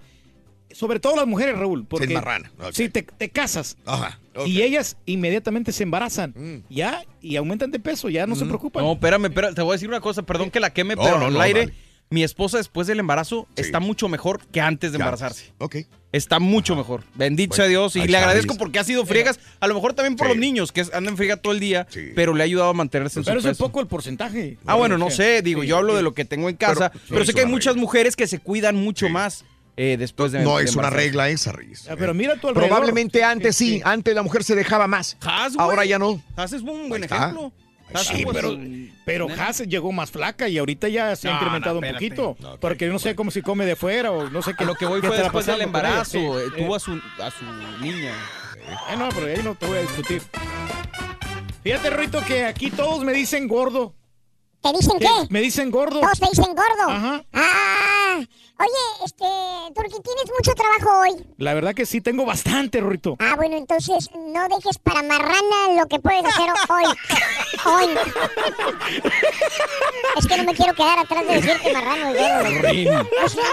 Sobre 0.71 1.01
todo 1.01 1.17
las 1.17 1.27
mujeres, 1.27 1.59
Raúl. 1.59 1.87
Porque 1.87 2.05
enmarrana, 2.07 2.53
ok. 2.61 2.73
Si 2.73 2.89
te, 2.91 3.03
te 3.03 3.31
casas 3.31 3.77
Ajá. 3.87 4.21
y 4.47 4.61
ellas 4.63 4.97
inmediatamente 5.07 5.73
se 5.73 5.83
embarazan, 5.83 6.35
Mm. 6.37 6.73
ya, 6.73 7.05
y 7.23 7.37
aumentan 7.37 7.71
de 7.71 7.81
peso, 7.81 8.09
ya 8.11 8.27
no 8.27 8.37
se 8.37 8.45
preocupan. 8.45 8.85
No, 8.85 8.93
espérame, 8.93 9.25
espérame, 9.27 9.55
te 9.55 9.63
voy 9.63 9.71
a 9.71 9.75
decir 9.75 9.89
una 9.89 10.01
cosa, 10.01 10.23
perdón 10.23 10.51
que 10.51 10.61
la 10.61 10.71
queme, 10.73 10.95
No, 10.95 11.03
pero 11.03 11.19
no, 11.19 11.27
al 11.27 11.33
no, 11.33 11.41
aire, 11.41 11.61
dale. 11.61 11.75
Mi 12.11 12.23
esposa 12.23 12.57
después 12.59 12.87
del 12.87 13.01
embarazo 13.01 13.47
Sí. 13.57 13.63
está 13.63 13.81
mucho 13.81 14.09
mejor 14.09 14.41
que 14.49 14.61
antes 14.61 14.93
de 14.93 14.99
Ya. 14.99 15.05
embarazarse. 15.05 15.53
Ok. 15.59 15.77
Está 16.11 16.39
mucho 16.39 16.75
mejor. 16.75 17.05
Bendito 17.17 17.51
Bueno, 17.51 17.63
sea 17.65 17.69
Dios. 17.69 17.95
Y 17.97 18.09
le 18.09 18.17
agradezco 18.17 18.57
porque 18.57 18.79
ha 18.79 18.85
sido 18.85 19.05
friegas. 19.05 19.39
A 19.61 19.67
lo 19.67 19.75
mejor 19.75 19.93
también 19.93 20.17
por 20.17 20.27
Sí. 20.27 20.33
los 20.33 20.41
niños, 20.41 20.73
que 20.73 20.81
andan 20.81 21.09
en 21.09 21.17
friega 21.19 21.37
todo 21.37 21.53
el 21.53 21.61
día. 21.61 21.87
Sí. 21.91 22.13
Pero 22.15 22.33
le 22.35 22.43
ha 22.43 22.47
ayudado 22.47 22.71
a 22.71 22.75
mantenerse 22.75 23.19
en 23.19 23.25
Pero 23.27 23.35
su 23.35 23.39
es 23.41 23.45
un 23.45 23.51
peso. 23.51 23.65
poco 23.67 23.81
el 23.81 23.89
porcentaje. 23.89 24.57
Ah, 24.65 24.75
bueno, 24.77 24.97
no 24.97 25.11
sé. 25.11 25.43
Digo, 25.43 25.61
sí, 25.63 25.69
yo 25.69 25.77
hablo 25.77 25.93
sí. 25.93 25.97
de 25.99 26.03
lo 26.03 26.15
que 26.15 26.25
tengo 26.25 26.49
en 26.49 26.57
casa. 26.57 26.91
Pero- 26.91 27.05
Pero, 27.11 27.25
sé 27.27 27.31
es 27.33 27.35
que 27.35 27.41
hay 27.43 27.47
muchas 27.47 27.75
regla. 27.75 27.83
mujeres 27.83 28.17
que 28.17 28.27
se 28.27 28.39
cuidan 28.39 28.77
mucho 28.77 29.07
Sí. 29.07 29.13
más 29.13 29.45
eh, 29.81 29.97
después 29.99 30.33
de 30.33 30.43
No 30.43 30.57
de 30.59 30.65
es 30.65 30.75
una 30.75 30.91
regla 30.91 31.29
esa, 31.29 31.53
Reyes. 31.53 31.87
Ah, 31.89 31.95
pero 31.97 32.13
mira 32.15 32.35
tu 32.41 32.49
alrededor. 32.49 32.69
Probablemente 32.69 33.23
antes 33.23 33.55
sí, 33.55 33.75
Sí. 33.77 33.83
antes 33.85 34.13
la 34.15 34.23
mujer 34.23 34.43
se 34.43 34.57
dejaba 34.57 34.87
más. 34.89 35.17
Ahora 35.59 35.85
ya 35.85 35.99
no. 36.01 36.21
Haas 36.37 36.53
es 36.55 36.63
un 36.63 36.89
buen 36.89 37.05
está. 37.05 37.33
Sí, 37.97 38.25
pero, 38.33 38.57
pero. 39.05 39.29
Haas 39.31 39.61
llegó 39.61 39.93
más 39.93 40.11
flaca 40.11 40.49
y 40.49 40.59
ahorita 40.59 40.89
ya 40.89 41.15
se 41.17 41.29
ha 41.29 41.35
incrementado 41.35 41.81
no, 41.81 41.87
un 41.87 41.93
poquito. 41.95 42.37
No, 42.39 42.53
ok, 42.53 42.61
porque 42.61 42.89
no 42.89 42.99
sé 42.99 43.15
cómo 43.15 43.31
si 43.31 43.43
come 43.43 43.65
de 43.67 43.77
fuera 43.77 44.11
o 44.13 44.29
no 44.31 44.43
sé 44.43 44.55
qué. 44.57 44.65
A 44.65 44.67
lo 44.67 44.75
que 44.75 44.87
voy 44.87 45.01
fue 45.01 45.17
después 45.17 45.47
del 45.47 45.63
embarazo. 45.63 46.19
Eh, 46.41 46.45
eh, 46.47 46.63
Tuvo 46.63 46.75
a 46.75 46.81
su, 46.81 46.93
a 46.93 47.31
su 47.31 47.45
niña. 47.81 48.13
eh, 48.91 48.97
no, 48.99 49.09
pero 49.11 49.27
ahí 49.27 49.41
no 49.43 49.55
te 49.55 49.67
voy 49.67 49.79
a 49.79 49.83
discutir. 49.83 50.23
Fíjate, 51.63 51.91
Rito, 51.91 52.21
que 52.27 52.45
aquí 52.45 52.71
todos 52.71 53.05
me 53.05 53.13
dicen 53.13 53.49
gordo. 53.49 53.95
¿Te 54.61 54.73
dicen 54.73 54.99
¿Qué? 54.99 55.07
qué? 55.07 55.27
Me 55.31 55.41
dicen 55.41 55.71
gordo. 55.71 56.01
Todos 56.01 56.19
te 56.19 56.27
dicen 56.31 56.55
gordo. 56.55 56.89
Ajá. 56.91 57.25
Ah, 57.33 58.21
Oye, 58.61 59.05
este, 59.05 59.25
Turki, 59.73 60.03
tienes 60.03 60.25
mucho 60.37 60.53
trabajo 60.55 61.01
hoy. 61.03 61.27
La 61.37 61.55
verdad 61.55 61.75
que 61.75 61.87
sí, 61.87 62.01
tengo 62.01 62.25
bastante, 62.27 62.81
Rorrito. 62.81 63.17
Ah, 63.21 63.35
bueno, 63.37 63.57
entonces 63.57 64.11
no 64.17 64.49
dejes 64.49 64.79
para 64.79 65.03
marrana 65.05 65.77
lo 65.77 65.87
que 65.87 66.01
puedes 66.01 66.25
hacer 66.25 66.51
hoy. 66.69 66.85
Hoy. 67.65 67.89
Es 70.17 70.27
que 70.27 70.37
no 70.37 70.45
me 70.45 70.55
quiero 70.55 70.75
quedar 70.75 70.99
atrás 71.01 71.27
de 71.27 71.35
decirte 71.41 71.73
marrano 71.73 72.11
y 72.11 72.15
dedo. 72.15 72.63
Rin. 72.63 72.89
O 73.25 73.29
sea, 73.29 73.45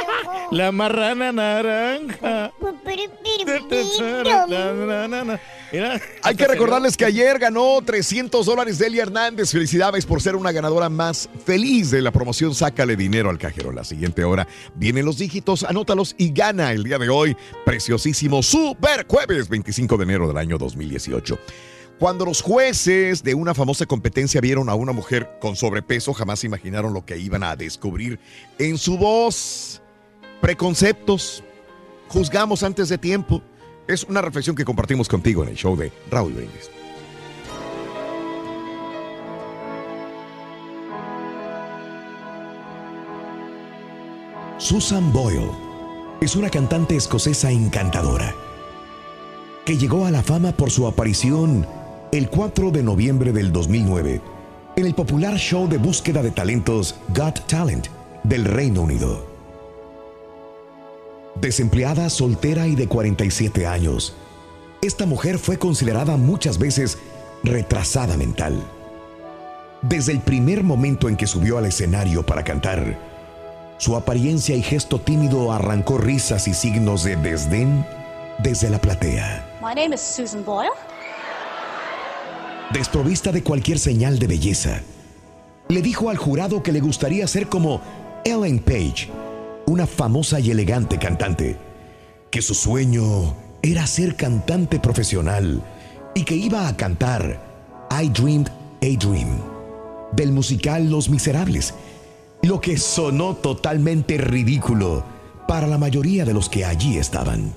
La 0.51 0.71
marrana 0.71 1.31
naranja. 1.31 2.51
Mira, 5.75 5.99
Hay 6.21 6.35
que 6.35 6.47
recordarles 6.47 6.95
que 6.95 7.03
ayer 7.03 7.37
ganó 7.37 7.81
300 7.83 8.45
dólares 8.45 8.79
Delia 8.79 9.03
Hernández. 9.03 9.51
Felicidades 9.51 10.05
por 10.05 10.21
ser 10.21 10.37
una 10.37 10.53
ganadora 10.53 10.87
más 10.87 11.29
feliz 11.45 11.91
de 11.91 12.01
la 12.01 12.11
promoción 12.11 12.55
Sácale 12.55 12.95
Dinero 12.95 13.29
al 13.29 13.37
Cajero. 13.37 13.73
La 13.73 13.83
siguiente 13.83 14.23
hora 14.23 14.47
vienen 14.75 15.03
los 15.03 15.17
dígitos, 15.17 15.65
anótalos 15.65 16.15
y 16.17 16.31
gana 16.31 16.71
el 16.71 16.85
día 16.85 16.97
de 16.97 17.09
hoy. 17.09 17.35
Preciosísimo 17.65 18.41
Super 18.41 19.05
Jueves 19.05 19.49
25 19.49 19.97
de 19.97 20.03
enero 20.03 20.29
del 20.29 20.37
año 20.37 20.57
2018. 20.57 21.37
Cuando 21.99 22.23
los 22.23 22.41
jueces 22.41 23.21
de 23.21 23.35
una 23.35 23.53
famosa 23.53 23.85
competencia 23.85 24.39
vieron 24.39 24.69
a 24.69 24.75
una 24.75 24.93
mujer 24.93 25.29
con 25.41 25.57
sobrepeso, 25.57 26.13
jamás 26.13 26.45
imaginaron 26.45 26.93
lo 26.93 27.05
que 27.05 27.17
iban 27.17 27.43
a 27.43 27.57
descubrir 27.57 28.17
en 28.59 28.77
su 28.77 28.97
voz. 28.97 29.81
Preconceptos, 30.39 31.43
juzgamos 32.07 32.63
antes 32.63 32.87
de 32.87 32.97
tiempo. 32.97 33.41
Es 33.87 34.03
una 34.03 34.21
reflexión 34.21 34.55
que 34.55 34.65
compartimos 34.65 35.07
contigo 35.07 35.43
en 35.43 35.49
el 35.49 35.55
show 35.55 35.75
de 35.75 35.91
Raúl 36.09 36.33
Brindis. 36.33 36.71
Susan 44.57 45.11
Boyle 45.13 45.51
es 46.21 46.35
una 46.35 46.49
cantante 46.49 46.95
escocesa 46.95 47.51
encantadora 47.51 48.33
que 49.65 49.77
llegó 49.77 50.05
a 50.05 50.11
la 50.11 50.23
fama 50.23 50.51
por 50.53 50.71
su 50.71 50.87
aparición 50.87 51.67
el 52.11 52.29
4 52.29 52.71
de 52.71 52.81
noviembre 52.81 53.31
del 53.31 53.51
2009 53.51 54.21
en 54.75 54.85
el 54.85 54.95
popular 54.95 55.37
show 55.37 55.67
de 55.67 55.77
búsqueda 55.77 56.23
de 56.23 56.31
talentos 56.31 56.95
Got 57.09 57.45
Talent 57.47 57.87
del 58.23 58.45
Reino 58.45 58.81
Unido. 58.81 59.34
Desempleada, 61.35 62.09
soltera 62.09 62.65
y 62.67 62.75
de 62.75 62.87
47 62.87 63.67
años, 63.67 64.15
esta 64.81 65.05
mujer 65.05 65.37
fue 65.37 65.59
considerada 65.59 66.15
muchas 66.15 66.57
veces 66.57 66.97
retrasada 67.43 68.15
mental. 68.17 68.63
Desde 69.81 70.13
el 70.13 70.21
primer 70.21 70.63
momento 70.63 71.09
en 71.09 71.17
que 71.17 71.27
subió 71.27 71.57
al 71.57 71.65
escenario 71.65 72.25
para 72.25 72.43
cantar, 72.43 72.97
su 73.77 73.97
apariencia 73.97 74.55
y 74.55 74.63
gesto 74.63 75.01
tímido 75.01 75.51
arrancó 75.51 75.97
risas 75.97 76.47
y 76.47 76.53
signos 76.53 77.03
de 77.03 77.17
desdén 77.17 77.85
desde 78.39 78.69
la 78.69 78.79
platea. 78.79 79.59
My 79.61 79.75
name 79.75 79.93
is 79.93 80.01
Susan 80.01 80.43
Boyle. 80.45 80.71
Desprovista 82.71 83.31
de 83.31 83.43
cualquier 83.43 83.77
señal 83.77 84.19
de 84.19 84.27
belleza, 84.27 84.81
le 85.67 85.81
dijo 85.81 86.09
al 86.09 86.17
jurado 86.17 86.63
que 86.63 86.71
le 86.71 86.79
gustaría 86.79 87.27
ser 87.27 87.47
como 87.47 87.81
Ellen 88.23 88.59
Page, 88.59 89.09
una 89.67 89.87
famosa 89.87 90.39
y 90.39 90.51
elegante 90.51 90.97
cantante, 90.97 91.57
que 92.31 92.41
su 92.41 92.53
sueño 92.53 93.35
era 93.61 93.87
ser 93.87 94.15
cantante 94.15 94.79
profesional 94.79 95.63
y 96.13 96.23
que 96.23 96.35
iba 96.35 96.67
a 96.67 96.77
cantar 96.77 97.41
I 97.91 98.09
Dreamed 98.09 98.49
a 98.81 99.05
Dream 99.05 99.55
del 100.11 100.31
musical 100.31 100.89
Los 100.89 101.09
Miserables, 101.09 101.73
lo 102.41 102.61
que 102.61 102.77
sonó 102.77 103.35
totalmente 103.35 104.17
ridículo 104.17 105.03
para 105.47 105.67
la 105.67 105.77
mayoría 105.77 106.25
de 106.25 106.33
los 106.33 106.49
que 106.49 106.65
allí 106.65 106.97
estaban. 106.97 107.53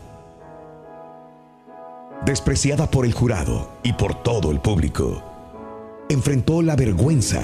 Despreciada 2.24 2.90
por 2.90 3.06
el 3.06 3.12
jurado 3.12 3.70
y 3.82 3.92
por 3.92 4.22
todo 4.22 4.50
el 4.50 4.60
público, 4.60 5.22
enfrentó 6.08 6.62
la 6.62 6.74
vergüenza 6.74 7.42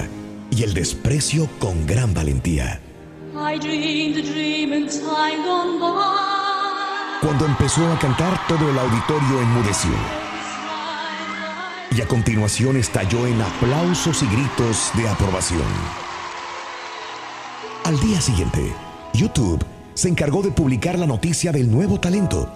y 0.51 0.63
el 0.63 0.73
desprecio 0.73 1.47
con 1.59 1.85
gran 1.87 2.13
valentía. 2.13 2.81
Cuando 7.21 7.45
empezó 7.45 7.91
a 7.91 7.99
cantar, 7.99 8.39
todo 8.47 8.69
el 8.69 8.79
auditorio 8.79 9.41
enmudeció. 9.41 9.91
Y 11.91 12.01
a 12.01 12.07
continuación 12.07 12.77
estalló 12.77 13.27
en 13.27 13.41
aplausos 13.41 14.23
y 14.23 14.27
gritos 14.27 14.89
de 14.95 15.09
aprobación. 15.09 15.67
Al 17.83 17.99
día 17.99 18.21
siguiente, 18.21 18.73
YouTube 19.13 19.65
se 19.95 20.07
encargó 20.07 20.41
de 20.41 20.51
publicar 20.51 20.97
la 20.97 21.05
noticia 21.05 21.51
del 21.51 21.69
nuevo 21.69 21.99
talento. 21.99 22.49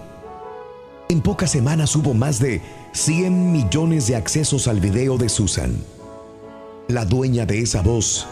En 1.09 1.19
pocas 1.19 1.51
semanas 1.51 1.93
hubo 1.98 2.13
más 2.13 2.39
de 2.39 2.62
100 2.93 3.51
millones 3.51 4.07
de 4.07 4.15
accesos 4.15 4.69
al 4.69 4.79
video 4.79 5.17
de 5.17 5.27
Susan. 5.27 5.75
La 6.88 7.03
dueña 7.03 7.45
de 7.45 7.59
esa 7.59 7.81
voz 7.81 8.25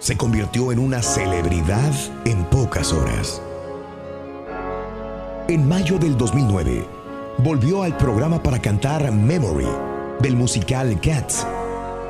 se 0.00 0.16
convirtió 0.16 0.72
en 0.72 0.78
una 0.78 1.02
celebridad 1.02 1.92
en 2.24 2.44
pocas 2.44 2.92
horas. 2.92 3.42
En 5.48 5.66
mayo 5.66 5.98
del 5.98 6.16
2009, 6.16 6.86
volvió 7.38 7.82
al 7.82 7.96
programa 7.96 8.42
para 8.42 8.60
cantar 8.60 9.10
Memory 9.10 9.68
del 10.20 10.36
musical 10.36 11.00
Cats. 11.00 11.46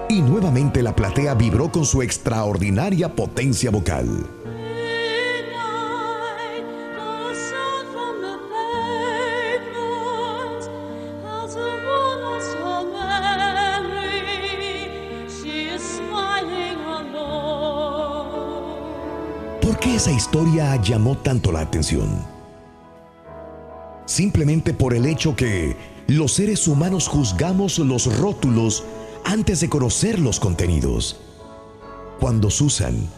Y 0.08 0.22
nuevamente 0.22 0.82
la 0.82 0.96
platea 0.96 1.34
vibró 1.34 1.70
con 1.70 1.84
su 1.84 2.02
extraordinaria 2.02 3.14
potencia 3.14 3.70
vocal. 3.70 4.26
¿Por 19.78 19.84
qué 19.86 19.94
esa 19.94 20.10
historia 20.10 20.74
llamó 20.82 21.16
tanto 21.18 21.52
la 21.52 21.60
atención? 21.60 22.08
Simplemente 24.06 24.74
por 24.74 24.92
el 24.92 25.06
hecho 25.06 25.36
que 25.36 25.76
los 26.08 26.32
seres 26.32 26.66
humanos 26.66 27.06
juzgamos 27.06 27.78
los 27.78 28.18
rótulos 28.18 28.82
antes 29.24 29.60
de 29.60 29.68
conocer 29.68 30.18
los 30.18 30.40
contenidos. 30.40 31.20
Cuando 32.18 32.50
Susan 32.50 33.08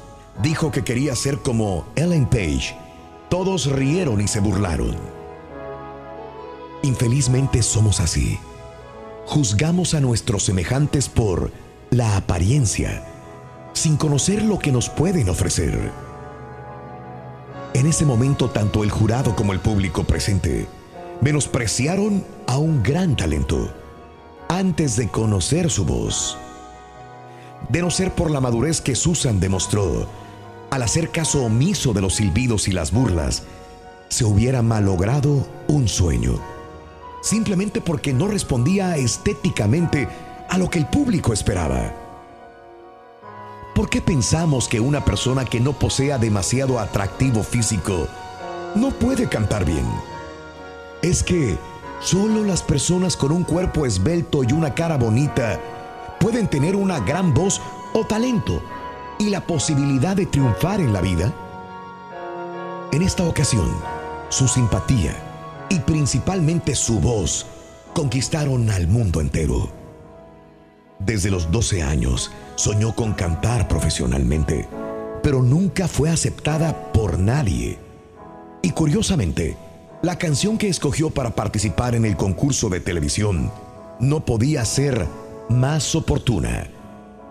dijo 0.43 0.71
que 0.71 0.85
quería 0.85 1.17
ser 1.17 1.39
como 1.39 1.87
Ellen 1.97 2.27
Page, 2.27 2.77
todos 3.31 3.65
rieron 3.73 4.21
y 4.21 4.29
se 4.29 4.41
burlaron. 4.41 4.99
Infelizmente 6.83 7.63
somos 7.63 8.01
así. 8.01 8.39
Juzgamos 9.25 9.95
a 9.95 10.01
nuestros 10.01 10.43
semejantes 10.43 11.09
por 11.09 11.53
la 11.89 12.19
apariencia, 12.19 13.03
sin 13.73 13.97
conocer 13.97 14.43
lo 14.43 14.59
que 14.59 14.73
nos 14.73 14.91
pueden 14.91 15.31
ofrecer. 15.31 16.10
En 17.75 17.87
ese 17.87 18.05
momento, 18.05 18.51
tanto 18.51 18.83
el 18.83 18.91
jurado 18.91 19.37
como 19.37 19.53
el 19.53 19.61
público 19.61 20.05
presente 20.05 20.67
menospreciaron 21.21 22.25
a 22.47 22.57
un 22.59 22.83
gran 22.83 23.15
talento 23.17 23.73
antes 24.49 24.97
de 24.97 25.09
conocer 25.09 25.71
su 25.71 25.85
voz. 25.85 26.37
De 27.69 27.81
no 27.81 27.91
ser 27.91 28.13
por 28.13 28.31
la 28.31 28.41
madurez 28.41 28.81
que 28.81 28.97
Susan 28.97 29.39
demostró, 29.39 30.09
al 30.71 30.83
hacer 30.83 31.11
caso 31.11 31.45
omiso 31.45 31.93
de 31.93 32.01
los 32.01 32.17
silbidos 32.17 32.67
y 32.67 32.73
las 32.73 32.91
burlas, 32.91 33.45
se 34.09 34.25
hubiera 34.25 34.63
malogrado 34.63 35.47
un 35.69 35.87
sueño. 35.87 36.41
Simplemente 37.23 37.81
porque 37.81 38.13
no 38.13 38.27
respondía 38.27 38.97
estéticamente 38.97 40.09
a 40.49 40.59
lo 40.59 40.69
que 40.69 40.79
el 40.81 40.87
público 40.87 41.33
esperaba. 41.33 41.93
¿Por 43.81 43.89
qué 43.89 44.03
pensamos 44.03 44.69
que 44.69 44.79
una 44.79 45.07
persona 45.07 45.47
que 45.47 45.59
no 45.59 45.73
posea 45.73 46.19
demasiado 46.19 46.79
atractivo 46.79 47.43
físico 47.43 48.09
no 48.75 48.91
puede 48.91 49.27
cantar 49.27 49.65
bien? 49.65 49.87
Es 51.01 51.23
que 51.23 51.57
solo 51.99 52.45
las 52.45 52.63
personas 52.63 53.17
con 53.17 53.33
un 53.33 53.43
cuerpo 53.43 53.87
esbelto 53.87 54.45
y 54.45 54.53
una 54.53 54.75
cara 54.75 54.99
bonita 54.99 55.59
pueden 56.21 56.47
tener 56.47 56.77
una 56.77 57.01
gran 57.01 57.33
voz 57.33 57.63
o 57.95 58.05
talento 58.05 58.63
y 59.19 59.31
la 59.31 59.47
posibilidad 59.47 60.15
de 60.15 60.27
triunfar 60.27 60.81
en 60.81 60.93
la 60.93 61.01
vida. 61.01 61.33
En 62.93 63.01
esta 63.01 63.25
ocasión, 63.25 63.75
su 64.29 64.47
simpatía 64.47 65.17
y 65.71 65.79
principalmente 65.79 66.75
su 66.75 67.01
voz 67.01 67.47
conquistaron 67.95 68.69
al 68.69 68.89
mundo 68.89 69.23
entero. 69.23 69.80
Desde 71.01 71.31
los 71.31 71.51
12 71.51 71.83
años 71.83 72.31
soñó 72.57 72.95
con 72.95 73.15
cantar 73.15 73.69
profesionalmente, 73.69 74.69
pero 75.23 75.43
nunca 75.43 75.89
fue 75.89 76.11
aceptada 76.11 76.93
por 76.93 77.19
nadie. 77.19 77.79
Y 78.63 78.71
curiosamente, 78.73 79.57
la 80.03 80.19
canción 80.19 80.59
que 80.59 80.69
escogió 80.69 81.11
para 81.11 81.35
participar 81.35 81.95
en 81.95 82.05
el 82.05 82.17
concurso 82.17 82.69
de 82.69 82.81
televisión 82.81 83.51
no 83.99 84.25
podía 84.25 84.65
ser 84.65 85.07
más 85.49 85.95
oportuna. 85.95 86.69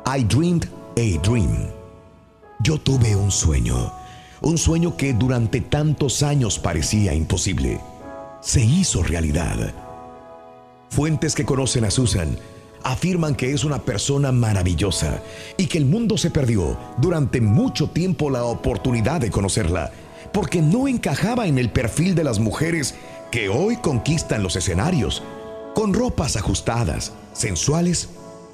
I 0.05 0.23
dreamed 0.23 0.65
a 0.97 1.21
dream. 1.21 1.69
Yo 2.61 2.79
tuve 2.79 3.15
un 3.15 3.31
sueño, 3.31 3.93
Un 4.41 4.57
sueño 4.57 4.95
que 4.95 5.13
durante 5.13 5.59
tantos 5.59 6.23
años 6.23 6.59
parecía 6.59 7.13
imposible. 7.13 7.81
Se 8.41 8.63
hizo 8.63 9.03
realidad. 9.03 9.73
Fuentes 10.89 11.35
que 11.35 11.43
conocen 11.43 11.83
a 11.83 11.91
Susan 11.91 12.37
afirman 12.83 13.35
que 13.35 13.53
es 13.53 13.63
una 13.63 13.79
persona 13.79 14.31
maravillosa 14.31 15.21
y 15.57 15.67
que 15.67 15.77
el 15.77 15.85
mundo 15.85 16.17
se 16.17 16.31
perdió 16.31 16.77
durante 16.97 17.41
mucho 17.41 17.89
tiempo 17.89 18.29
la 18.29 18.43
oportunidad 18.43 19.21
de 19.21 19.31
conocerla, 19.31 19.91
porque 20.33 20.61
no 20.61 20.87
encajaba 20.87 21.47
en 21.47 21.57
el 21.57 21.69
perfil 21.69 22.15
de 22.15 22.23
las 22.23 22.39
mujeres 22.39 22.95
que 23.31 23.49
hoy 23.49 23.77
conquistan 23.77 24.43
los 24.43 24.55
escenarios, 24.55 25.23
con 25.75 25.93
ropas 25.93 26.35
ajustadas, 26.35 27.13
sensuales 27.33 28.09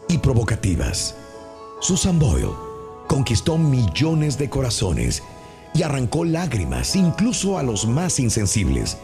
y 0.10 0.18
provocativas. 0.18 1.16
Susan 1.82 2.20
Boyle 2.20 2.52
conquistó 3.08 3.58
millones 3.58 4.38
de 4.38 4.50
corazones 4.50 5.24
y 5.74 5.84
arrancó 5.84 6.26
lágrimas 6.26 6.96
incluso 6.96 7.58
a 7.58 7.64
los 7.64 7.88
más 7.88 8.20
insensibles, 8.20 8.98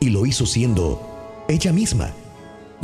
y 0.00 0.10
lo 0.10 0.26
hizo 0.26 0.46
siendo 0.46 1.00
ella 1.48 1.72
misma 1.72 2.12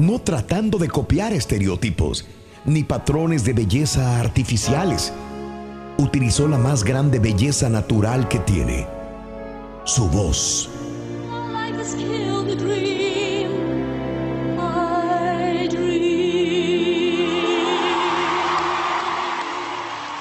no 0.00 0.18
tratando 0.18 0.78
de 0.78 0.88
copiar 0.88 1.32
estereotipos 1.32 2.26
ni 2.64 2.84
patrones 2.84 3.44
de 3.44 3.52
belleza 3.52 4.20
artificiales. 4.20 5.12
Utilizó 5.98 6.48
la 6.48 6.58
más 6.58 6.84
grande 6.84 7.18
belleza 7.18 7.68
natural 7.68 8.28
que 8.28 8.38
tiene, 8.38 8.86
su 9.84 10.08
voz. 10.08 10.70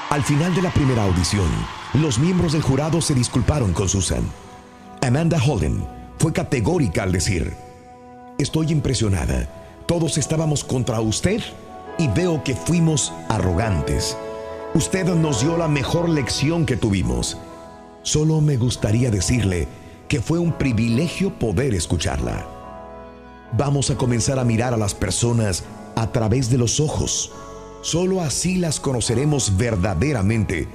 Al 0.09 0.23
final 0.23 0.55
de 0.55 0.61
la 0.63 0.71
primera 0.71 1.03
audición, 1.03 1.47
los 1.93 2.17
miembros 2.19 2.53
del 2.53 2.61
jurado 2.63 2.99
se 2.99 3.13
disculparon 3.13 3.73
con 3.73 3.87
Susan. 3.87 4.23
Amanda 5.01 5.39
Holden 5.41 5.85
fue 6.17 6.33
categórica 6.33 7.03
al 7.03 7.11
decir, 7.11 7.53
estoy 8.37 8.71
impresionada, 8.71 9.47
todos 9.89 10.19
estábamos 10.19 10.63
contra 10.63 11.01
usted 11.01 11.41
y 11.97 12.07
veo 12.09 12.43
que 12.43 12.53
fuimos 12.55 13.11
arrogantes. 13.27 14.15
Usted 14.75 15.05
nos 15.15 15.41
dio 15.41 15.57
la 15.57 15.67
mejor 15.67 16.09
lección 16.09 16.67
que 16.67 16.77
tuvimos. 16.77 17.39
Solo 18.03 18.39
me 18.39 18.55
gustaría 18.55 19.09
decirle 19.09 19.67
que 20.07 20.21
fue 20.21 20.37
un 20.37 20.53
privilegio 20.53 21.39
poder 21.39 21.73
escucharla. 21.73 22.45
Vamos 23.53 23.89
a 23.89 23.95
comenzar 23.95 24.37
a 24.37 24.43
mirar 24.43 24.75
a 24.75 24.77
las 24.77 24.93
personas 24.93 25.63
a 25.95 26.11
través 26.11 26.51
de 26.51 26.59
los 26.59 26.79
ojos. 26.79 27.31
Solo 27.81 28.21
así 28.21 28.57
las 28.57 28.79
conoceremos 28.79 29.57
verdaderamente 29.57 30.67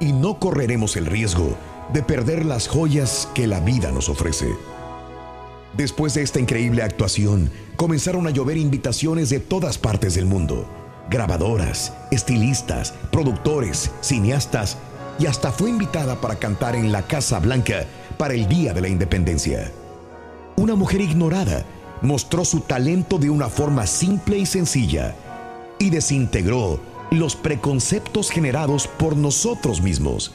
y 0.00 0.12
no 0.12 0.40
correremos 0.40 0.96
el 0.96 1.06
riesgo 1.06 1.56
de 1.92 2.02
perder 2.02 2.44
las 2.44 2.66
joyas 2.66 3.28
que 3.32 3.46
la 3.46 3.60
vida 3.60 3.92
nos 3.92 4.08
ofrece. 4.08 4.56
Después 5.74 6.14
de 6.14 6.22
esta 6.22 6.40
increíble 6.40 6.82
actuación, 6.82 7.50
comenzaron 7.76 8.26
a 8.26 8.30
llover 8.30 8.56
invitaciones 8.56 9.30
de 9.30 9.40
todas 9.40 9.78
partes 9.78 10.14
del 10.14 10.26
mundo. 10.26 10.66
Grabadoras, 11.10 11.92
estilistas, 12.10 12.94
productores, 13.12 13.90
cineastas 14.00 14.78
y 15.18 15.26
hasta 15.26 15.52
fue 15.52 15.70
invitada 15.70 16.20
para 16.20 16.36
cantar 16.36 16.74
en 16.74 16.92
la 16.92 17.02
Casa 17.02 17.38
Blanca 17.38 17.84
para 18.18 18.34
el 18.34 18.48
Día 18.48 18.72
de 18.72 18.80
la 18.80 18.88
Independencia. 18.88 19.70
Una 20.56 20.74
mujer 20.74 21.00
ignorada 21.00 21.64
mostró 22.02 22.44
su 22.44 22.60
talento 22.60 23.18
de 23.18 23.30
una 23.30 23.48
forma 23.48 23.86
simple 23.86 24.38
y 24.38 24.46
sencilla 24.46 25.14
y 25.78 25.90
desintegró 25.90 26.80
los 27.10 27.36
preconceptos 27.36 28.30
generados 28.30 28.86
por 28.86 29.16
nosotros 29.16 29.80
mismos. 29.80 30.32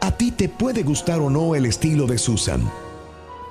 A 0.00 0.12
ti 0.12 0.30
te 0.32 0.48
puede 0.48 0.82
gustar 0.82 1.20
o 1.20 1.30
no 1.30 1.54
el 1.54 1.66
estilo 1.66 2.06
de 2.06 2.18
Susan, 2.18 2.68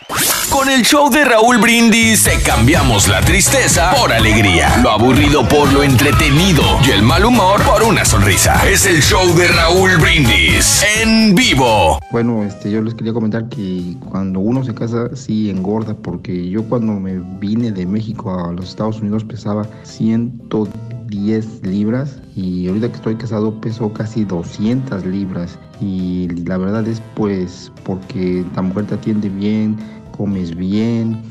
Con 0.50 0.68
el 0.70 0.84
show 0.84 1.10
de 1.10 1.24
Raúl 1.24 1.58
Brindis 1.58 2.26
te 2.26 2.38
cambiamos 2.44 3.08
la 3.08 3.22
tristeza 3.22 3.94
por 3.96 4.12
alegría, 4.12 4.76
lo 4.84 4.92
aburrido 4.92 5.48
por 5.48 5.72
lo 5.72 5.82
entretenido 5.82 6.62
y 6.86 6.92
el 6.92 7.02
mal 7.02 7.24
humor 7.24 7.64
por 7.64 7.82
una 7.82 8.04
sonrisa. 8.04 8.62
Es 8.70 8.86
el 8.86 9.02
show 9.02 9.34
de 9.36 9.48
Raúl 9.48 9.96
Brindis 9.98 10.84
en 10.98 11.34
vivo. 11.34 11.98
Bueno, 12.12 12.44
este, 12.44 12.70
yo 12.70 12.82
les 12.82 12.94
quería 12.94 13.14
comentar 13.14 13.48
que 13.48 13.96
cuando 14.10 14.42
uno 14.42 14.66
se 14.66 14.76
casa 14.76 15.16
sí 15.16 15.50
engorda 15.50 15.96
porque 15.96 16.50
yo 16.50 16.66
cuando 16.66 16.92
me 16.94 17.20
vine 17.40 17.72
de 17.72 17.86
México 17.86 18.33
los 18.54 18.70
Estados 18.70 19.02
Unidos 19.02 19.24
pesaba 19.24 19.66
110 19.84 21.66
libras 21.66 22.22
y 22.36 22.68
ahorita 22.68 22.90
que 22.90 22.96
estoy 22.96 23.16
casado 23.16 23.60
peso 23.62 23.92
casi 23.94 24.24
200 24.24 25.06
libras 25.06 25.58
y 25.80 26.28
la 26.46 26.58
verdad 26.58 26.88
es 26.88 27.02
pues 27.16 27.72
porque 27.84 28.46
la 28.56 28.62
mujer 28.62 28.88
te 28.88 28.96
atiende 28.96 29.30
bien, 29.30 29.78
comes 30.18 30.56
bien 30.56 31.22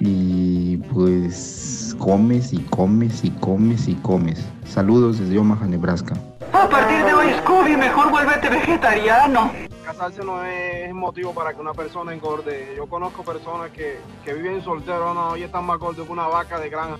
y 0.00 0.76
pues 0.92 1.96
comes 1.98 2.52
y 2.52 2.58
comes 2.58 3.24
y 3.24 3.30
comes 3.30 3.88
y 3.88 3.94
comes. 3.96 4.44
Saludos 4.66 5.18
desde 5.18 5.38
Omaha, 5.38 5.66
Nebraska. 5.66 6.14
A 6.52 6.68
partir 6.68 7.04
de 7.04 7.14
hoy, 7.14 7.26
Scooby, 7.40 7.76
mejor 7.76 8.10
vuélvete 8.10 8.48
vegetariano. 8.48 9.50
Casarse 9.94 10.24
no 10.24 10.44
es 10.44 10.92
motivo 10.92 11.32
para 11.32 11.54
que 11.54 11.60
una 11.60 11.72
persona 11.72 12.12
engorde. 12.12 12.74
Yo 12.76 12.86
conozco 12.86 13.22
personas 13.22 13.70
que, 13.70 14.00
que 14.24 14.34
viven 14.34 14.60
solteros, 14.60 15.14
no, 15.14 15.36
y 15.36 15.44
están 15.44 15.64
más 15.64 15.78
gordos 15.78 16.04
que 16.04 16.12
una 16.12 16.26
vaca 16.26 16.58
de 16.58 16.68
granja. 16.68 16.96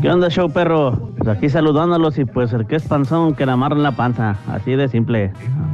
¿Qué 0.00 0.10
onda, 0.10 0.30
show 0.30 0.50
perro? 0.50 1.10
Pues 1.18 1.28
aquí 1.28 1.50
saludándolos 1.50 2.18
y 2.18 2.24
pues 2.24 2.54
el 2.54 2.66
que 2.66 2.76
es 2.76 2.88
panzón 2.88 3.34
que 3.34 3.44
le 3.44 3.52
amarren 3.52 3.82
la 3.82 3.92
panza. 3.92 4.36
Así 4.48 4.72
de 4.72 4.88
simple. 4.88 5.30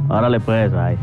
Órale 0.09 0.41
pues, 0.41 0.69
bye. 0.69 0.97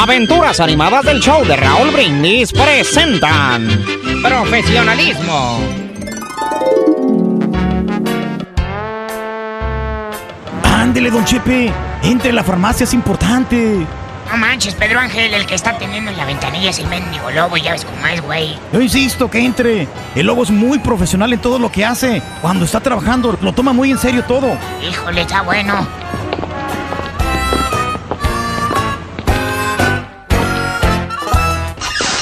Aventuras 0.00 0.60
animadas 0.60 1.04
del 1.04 1.18
show 1.18 1.44
de 1.44 1.56
Raúl 1.56 1.90
Brindis 1.90 2.52
presentan 2.52 3.84
Profesionalismo. 4.22 5.58
Ándele, 10.62 11.10
don 11.10 11.24
Chepe. 11.24 11.72
Entre, 12.04 12.32
la 12.32 12.44
farmacia 12.44 12.84
es 12.84 12.94
importante. 12.94 13.84
No 14.30 14.36
manches, 14.36 14.76
Pedro 14.76 15.00
Ángel, 15.00 15.34
el 15.34 15.46
que 15.46 15.56
está 15.56 15.76
teniendo 15.78 16.12
en 16.12 16.16
la 16.16 16.26
ventanilla 16.26 16.70
es 16.70 16.78
el 16.78 16.86
mendigo 16.86 17.32
lobo, 17.32 17.56
ya 17.56 17.72
ves 17.72 17.84
cómo 17.84 18.06
es, 18.06 18.22
güey. 18.22 18.56
Yo 18.72 18.80
insisto 18.80 19.28
que 19.28 19.44
entre. 19.44 19.88
El 20.14 20.26
lobo 20.26 20.44
es 20.44 20.52
muy 20.52 20.78
profesional 20.78 21.32
en 21.32 21.40
todo 21.40 21.58
lo 21.58 21.72
que 21.72 21.84
hace. 21.84 22.22
Cuando 22.40 22.64
está 22.64 22.78
trabajando, 22.78 23.36
lo 23.42 23.52
toma 23.52 23.72
muy 23.72 23.90
en 23.90 23.98
serio 23.98 24.22
todo. 24.22 24.56
Híjole, 24.88 25.22
está 25.22 25.42
bueno. 25.42 25.88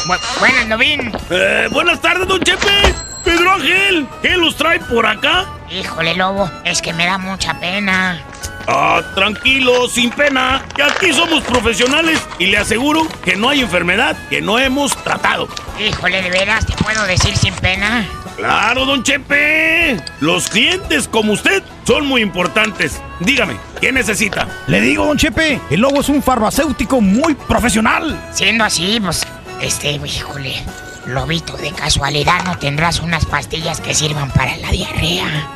Bu- 0.07 0.39
buenas, 0.41 0.67
Novín. 0.69 1.13
Eh, 1.31 1.69
buenas 1.71 2.01
tardes, 2.01 2.27
don 2.29 2.41
Chepe. 2.41 2.95
Pedro 3.25 3.53
Ángel, 3.55 4.07
¿qué 4.23 4.37
los 4.37 4.57
trae 4.57 4.79
por 4.81 5.05
acá? 5.05 5.47
Híjole, 5.71 6.15
lobo, 6.15 6.49
es 6.65 6.81
que 6.81 6.93
me 6.93 7.07
da 7.07 7.19
mucha 7.19 7.59
pena. 7.59 8.21
Ah, 8.69 9.01
tranquilo, 9.15 9.89
sin 9.89 10.11
pena. 10.11 10.63
Que 10.75 10.83
aquí 10.85 11.13
somos 11.13 11.43
profesionales 11.45 12.21
y 12.39 12.47
le 12.47 12.59
aseguro 12.59 13.07
que 13.25 13.35
no 13.37 13.49
hay 13.49 13.61
enfermedad 13.61 14.17
que 14.31 14.41
no 14.41 14.59
hemos 14.59 14.97
tratado. 15.03 15.49
Híjole, 15.79 16.23
¿de 16.23 16.31
veras 16.31 16.67
te 16.67 16.73
puedo 16.75 17.05
decir 17.05 17.37
sin 17.37 17.55
pena? 17.55 18.07
Claro, 18.37 18.85
don 18.85 19.03
Chepe. 19.03 19.97
Los 20.21 20.49
clientes 20.49 21.09
como 21.09 21.33
usted 21.33 21.63
son 21.85 22.07
muy 22.07 22.23
importantes. 22.23 23.01
Dígame, 23.21 23.57
¿qué 23.81 23.91
necesita? 23.93 24.47
Le 24.69 24.81
digo, 24.81 25.07
don 25.07 25.17
Chepe, 25.17 25.61
el 25.71 25.81
lobo 25.81 26.01
es 26.01 26.09
un 26.09 26.23
farmacéutico 26.23 27.01
muy 27.01 27.35
profesional. 27.35 28.21
Siendo 28.33 28.65
así, 28.65 29.01
pues, 29.01 29.27
este, 29.61 29.93
híjole. 29.93 30.63
Lobito, 31.07 31.57
de 31.57 31.71
casualidad 31.71 32.45
no 32.45 32.59
tendrás 32.59 33.01
unas 33.01 33.25
pastillas 33.27 33.81
que 33.81 33.95
sirvan 33.95 34.31
para 34.33 34.57
la 34.57 34.71
diarrea. 34.71 35.51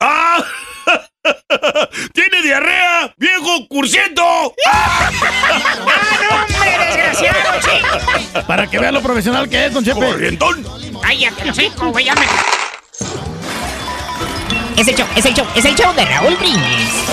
¡Ah! 0.00 0.44
¡Tiene 2.12 2.42
diarrea! 2.42 3.12
¡Viejo 3.16 3.66
cursiento! 3.68 4.22
¡Ah, 4.66 5.10
no, 6.22 6.36
hombre, 6.36 6.86
desgraciado, 6.86 7.60
chico! 7.60 8.46
Para 8.46 8.68
que 8.68 8.78
vea 8.78 8.92
lo 8.92 9.02
profesional 9.02 9.48
que 9.48 9.66
es, 9.66 9.72
don 9.72 9.84
Chepe. 9.84 9.98
¡Corrientón! 9.98 10.64
Cállate, 11.02 11.52
cinco, 11.52 11.90
güey, 11.90 12.04
ya 12.04 12.14
me... 12.14 12.26
Es 14.76 14.88
el 14.88 14.94
show, 14.96 15.06
es 15.16 15.24
el 15.24 15.34
show, 15.34 15.46
es 15.54 15.64
el 15.64 15.74
show 15.74 15.92
de 15.94 16.04
Raúl 16.04 16.36
Brindis. 16.36 17.04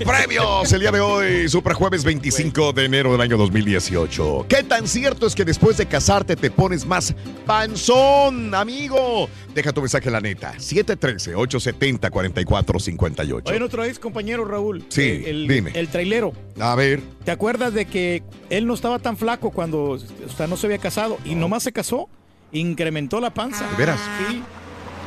Premios 0.00 0.72
el 0.72 0.80
día 0.80 0.90
de 0.90 1.00
hoy, 1.00 1.48
Super 1.48 1.74
Jueves 1.74 2.04
25 2.04 2.72
de 2.72 2.84
enero 2.84 3.12
del 3.12 3.20
año 3.20 3.36
2018. 3.36 4.46
¿Qué 4.48 4.62
tan 4.62 4.86
cierto 4.86 5.26
es 5.26 5.34
que 5.34 5.44
después 5.44 5.76
de 5.76 5.86
casarte 5.86 6.36
te 6.36 6.50
pones 6.50 6.86
más 6.86 7.14
panzón, 7.46 8.54
amigo? 8.54 9.28
Deja 9.54 9.72
tu 9.72 9.80
mensaje 9.80 10.08
en 10.08 10.12
la 10.12 10.20
neta, 10.20 10.54
713-870-4458. 10.54 13.42
Oye, 13.46 13.58
nuestro 13.58 13.84
ex 13.84 13.98
compañero 13.98 14.44
Raúl. 14.44 14.84
Sí, 14.88 15.22
el, 15.26 15.48
dime. 15.48 15.72
El 15.74 15.88
trailero. 15.88 16.32
A 16.60 16.74
ver, 16.74 17.00
¿Te 17.24 17.32
acuerdas 17.32 17.74
de 17.74 17.84
que 17.84 18.22
él 18.48 18.66
no 18.66 18.74
estaba 18.74 18.98
tan 18.98 19.16
flaco 19.16 19.50
cuando 19.50 19.90
o 19.90 19.98
sea, 20.34 20.46
no 20.46 20.56
se 20.56 20.66
había 20.66 20.78
casado 20.78 21.18
y 21.24 21.34
nomás 21.34 21.62
se 21.62 21.72
casó? 21.72 22.08
Incrementó 22.52 23.20
la 23.20 23.34
panza. 23.34 23.68
¿De 23.70 23.76
veras? 23.76 24.00
Sí. 24.30 24.42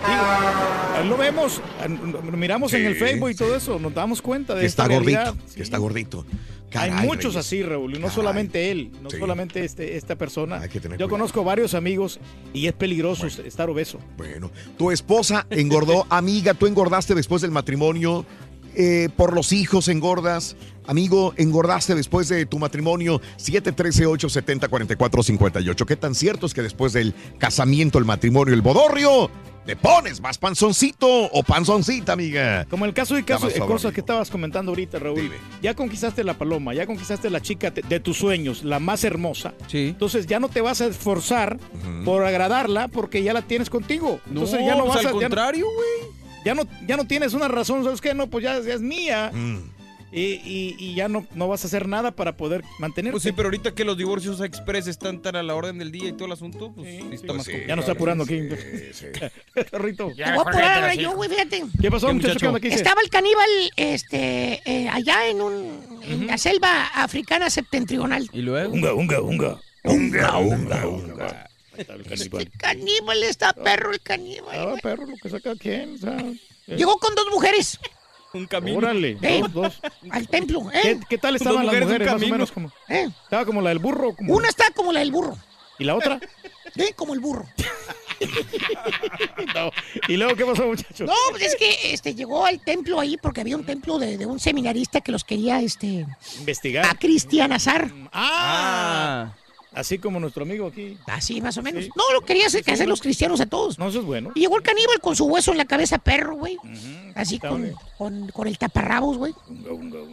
Digo, 0.08 1.10
lo 1.10 1.18
vemos, 1.18 1.62
lo 1.88 2.38
miramos 2.38 2.74
en 2.74 2.86
el 2.86 2.94
Sí, 2.94 3.00
Facebook 3.00 3.30
y 3.30 3.36
todo 3.36 3.56
eso, 3.56 3.80
nos 3.80 3.94
damos 3.94 4.22
cuenta 4.22 4.54
de 4.56 4.62
que 4.62 4.68
esta 4.68 4.84
está 4.84 4.94
gordito, 4.94 5.38
que 5.56 5.64
está 5.64 5.78
gordito. 5.78 6.26
Hay 6.74 6.92
muchos 7.06 7.34
Reyes. 7.34 7.48
así, 7.48 7.64
Raúl, 7.64 7.98
y 7.98 8.00
no 8.00 8.10
solamente 8.10 8.72
él, 8.72 8.92
no 9.02 9.10
solamente 9.10 9.66
este, 9.66 9.98
esta 9.98 10.16
persona. 10.16 10.62
tener 10.62 10.74
Yo 10.82 10.88
cuidado. 10.88 11.10
conozco 11.10 11.44
varios 11.44 11.74
amigos 11.74 12.22
y 12.54 12.68
es 12.68 12.74
peligroso 12.74 13.28
estar 13.28 13.70
obeso. 13.70 14.00
Bueno, 14.18 14.52
tu 14.78 14.90
esposa 14.92 15.46
engordó, 15.50 16.06
amiga, 16.12 16.54
tú 16.54 16.68
engordaste 16.68 17.14
después 17.14 17.42
del 17.42 17.52
matrimonio, 17.52 18.26
eh, 18.74 19.10
por 19.18 19.34
los 19.34 19.52
hijos 19.52 19.90
engordas, 19.90 20.56
amigo, 20.88 21.34
engordaste 21.36 21.94
después 21.94 22.30
de 22.30 22.46
tu 22.46 22.58
matrimonio, 22.58 23.20
713-870-4458. 23.38 25.86
¿Qué 25.86 25.98
tan 25.98 26.16
cierto 26.16 26.46
es 26.46 26.54
que 26.54 26.62
después 26.62 26.94
del 26.94 27.14
casamiento, 27.38 28.00
el 28.00 28.06
matrimonio, 28.06 28.54
el 28.54 28.62
bodorrio, 28.62 29.30
te 29.66 29.76
pones 29.76 30.20
más 30.20 30.38
panzoncito 30.38 31.08
o 31.08 31.44
panzoncita, 31.44 32.14
amiga? 32.14 32.66
Como 32.70 32.86
el 32.86 32.94
caso 32.94 33.16
de 33.16 33.24
caso, 33.24 33.48
eh, 33.48 33.60
cosas 33.60 33.94
que 33.94 34.00
estabas 34.00 34.30
comentando 34.30 34.72
ahorita, 34.72 34.98
Raúl. 35.00 35.32
Ya 35.62 35.76
conquistaste 35.76 36.24
la 36.24 36.34
paloma, 36.34 36.74
ya 36.74 36.86
conquistaste 36.88 37.30
la 37.30 37.42
chica 37.42 37.72
te- 37.72 37.82
de 37.84 38.00
tus 38.00 38.18
sueños, 38.18 38.64
la 38.64 38.80
más 38.80 39.04
hermosa. 39.04 39.54
Entonces 39.72 40.26
ya 40.26 40.40
no 40.40 40.50
te 40.50 40.62
vas 40.62 40.82
a 40.82 40.88
esforzar 40.88 41.58
por 42.06 42.26
agradarla 42.26 42.88
porque 42.88 43.22
ya 43.24 43.34
la 43.34 43.44
tienes 43.44 43.70
contigo. 43.70 44.20
No, 44.26 44.42
Entonces 44.42 44.66
ya 44.66 44.76
no 44.76 44.86
pues 44.86 44.96
vas 44.96 45.06
al 45.06 45.12
a. 45.12 45.14
no- 45.14 45.20
contrario, 45.22 45.66
Ya 46.44 46.56
no, 46.56 46.64
ya 46.88 46.98
no 46.98 47.06
tienes 47.06 47.34
una 47.36 47.48
razón, 47.48 47.84
¿sabes 47.84 48.02
qué? 48.02 48.16
No, 48.16 48.26
pues 48.28 48.44
ya, 48.44 48.60
ya 48.62 48.74
es 48.74 48.82
mía. 48.82 49.30
Mm. 49.32 49.60
Y, 50.12 50.22
y- 50.44 50.76
y 50.78 50.94
ya 50.96 51.08
no, 51.08 51.26
no 51.36 51.48
vas 51.48 51.64
a 51.64 51.68
hacer 51.68 51.88
nada 51.88 52.12
para 52.12 52.36
poder 52.36 52.64
mantenerte. 52.80 53.14
Pues 53.14 53.24
sí, 53.24 53.32
pero 53.32 53.48
ahorita 53.48 53.74
que 53.74 53.86
los 53.86 53.98
divorcios 53.98 54.42
express 54.42 54.88
están 54.88 55.22
tan 55.22 55.36
a 55.38 55.44
la 55.44 55.56
orden 55.56 55.78
del 55.78 55.92
día 55.92 56.10
y 56.10 56.14
todo 56.14 56.26
el 56.26 56.34
asunto, 56.34 56.74
pues 56.74 56.90
sí, 56.90 57.10
está 57.14 57.34
más 57.34 57.48
Ya 57.48 57.76
no 57.76 57.82
está 57.82 57.94
apurando 57.94 58.24
aquí. 58.26 58.42
Rito. 59.72 60.08
Te 60.08 60.14
voy 60.14 60.22
a 60.24 60.34
apurar 60.36 60.82
ahora 60.82 60.96
yo, 60.96 61.12
güey, 61.14 61.30
fíjate. 61.30 61.64
¿Qué 61.82 61.90
pasó, 61.92 62.08
¿Qué. 62.62 62.68
Estaba 62.70 63.02
el 63.02 63.10
caníbal 63.10 63.50
este, 63.78 64.62
eh, 64.66 64.90
allá 64.90 65.28
en, 65.28 65.42
un, 65.42 66.00
en 66.04 66.28
la 66.28 66.38
selva 66.38 66.88
africana 66.88 67.50
septentrional. 67.50 68.30
¿Y 68.34 68.42
luego? 68.42 68.74
Unga, 68.74 68.94
unga, 68.94 69.22
unga. 69.22 69.60
Unga, 69.84 70.38
unga, 70.38 70.88
unga. 70.88 71.48
El 71.78 72.52
caníbal 72.58 73.24
está 73.24 73.54
perro, 73.54 73.92
el 73.92 74.02
caníbal. 74.02 74.56
Ah, 74.60 74.76
perro, 74.82 75.06
lo 75.06 75.16
que 75.18 75.30
saca 75.30 75.56
quién. 75.56 75.96
o 75.96 75.98
sea. 75.98 76.18
Llegó 76.68 76.98
con 76.98 77.16
dos 77.16 77.26
mujeres. 77.32 77.80
Un 78.34 78.46
camino. 78.48 78.78
Órale, 78.78 79.18
¿Eh? 79.22 79.42
dos, 79.52 79.54
dos. 79.54 79.82
Al 80.10 80.28
templo, 80.28 80.64
¿Qué, 80.72 80.92
¿eh? 80.92 81.00
qué 81.10 81.18
tal 81.18 81.34
Dos 81.34 81.42
estaban 81.42 81.66
las 81.66 81.76
mujeres, 81.76 81.88
un 81.88 81.92
mujeres, 81.94 82.08
más 82.08 82.16
o 82.16 82.18
camino. 82.20 82.36
menos? 82.36 82.52
Como, 82.52 82.72
¿Eh? 82.88 83.08
¿Estaba 83.24 83.46
como 83.46 83.62
la 83.62 83.70
del 83.70 83.80
burro? 83.80 84.16
Como, 84.16 84.34
Una 84.36 84.48
está 84.48 84.66
como 84.76 84.92
la 84.94 85.00
del 85.02 85.12
burro. 85.12 85.38
¿Y 85.80 85.84
la 85.84 85.96
otra? 85.96 86.20
¿Eh? 86.78 86.94
Como 86.96 87.14
el 87.14 87.20
burro. 87.20 87.46
No. 89.56 89.72
¿Y 90.08 90.16
luego 90.16 90.36
qué 90.36 90.46
pasó, 90.46 90.68
muchacho? 90.68 91.06
No, 91.06 91.14
pues 91.32 91.42
es 91.42 91.56
que 91.56 91.92
este, 91.94 92.14
llegó 92.14 92.46
al 92.46 92.60
templo 92.60 93.00
ahí 93.00 93.18
porque 93.18 93.42
había 93.42 93.56
un 93.58 93.66
templo 93.66 93.98
de, 93.98 94.18
de 94.18 94.26
un 94.28 94.40
seminarista 94.40 95.02
que 95.02 95.12
los 95.12 95.24
quería 95.24 95.60
este, 95.60 96.06
Investigar. 96.38 96.86
a 96.86 96.94
Cristian 96.94 97.52
Azar. 97.52 97.92
Ah, 98.14 99.34
Así 99.74 100.00
como 100.00 100.20
nuestro 100.20 100.44
amigo 100.44 100.68
aquí. 100.68 100.98
Así, 101.08 101.40
más 101.40 101.58
o 101.58 101.62
menos. 101.62 101.86
No, 101.96 102.12
lo 102.12 102.22
quería 102.22 102.48
hacer, 102.48 102.64
que 102.64 102.74
hacer 102.74 102.90
los 102.90 103.00
cristianos 103.00 103.40
a 103.40 103.46
todos. 103.46 103.80
No, 103.80 103.88
eso 103.88 104.00
es 104.00 104.06
bueno. 104.06 104.32
Y 104.36 104.42
llegó 104.42 104.58
el 104.58 104.64
caníbal 104.64 105.00
con 105.00 105.16
su 105.16 105.26
hueso 105.26 105.52
en 105.52 105.58
la 105.58 105.66
cabeza, 105.66 105.98
perro, 105.98 106.36
güey. 106.36 106.58
Así 107.16 107.40
con, 107.40 107.74
con, 107.98 108.28
con 108.30 108.48
el 108.48 108.58
taparrabos, 108.58 109.18
güey. 109.18 109.34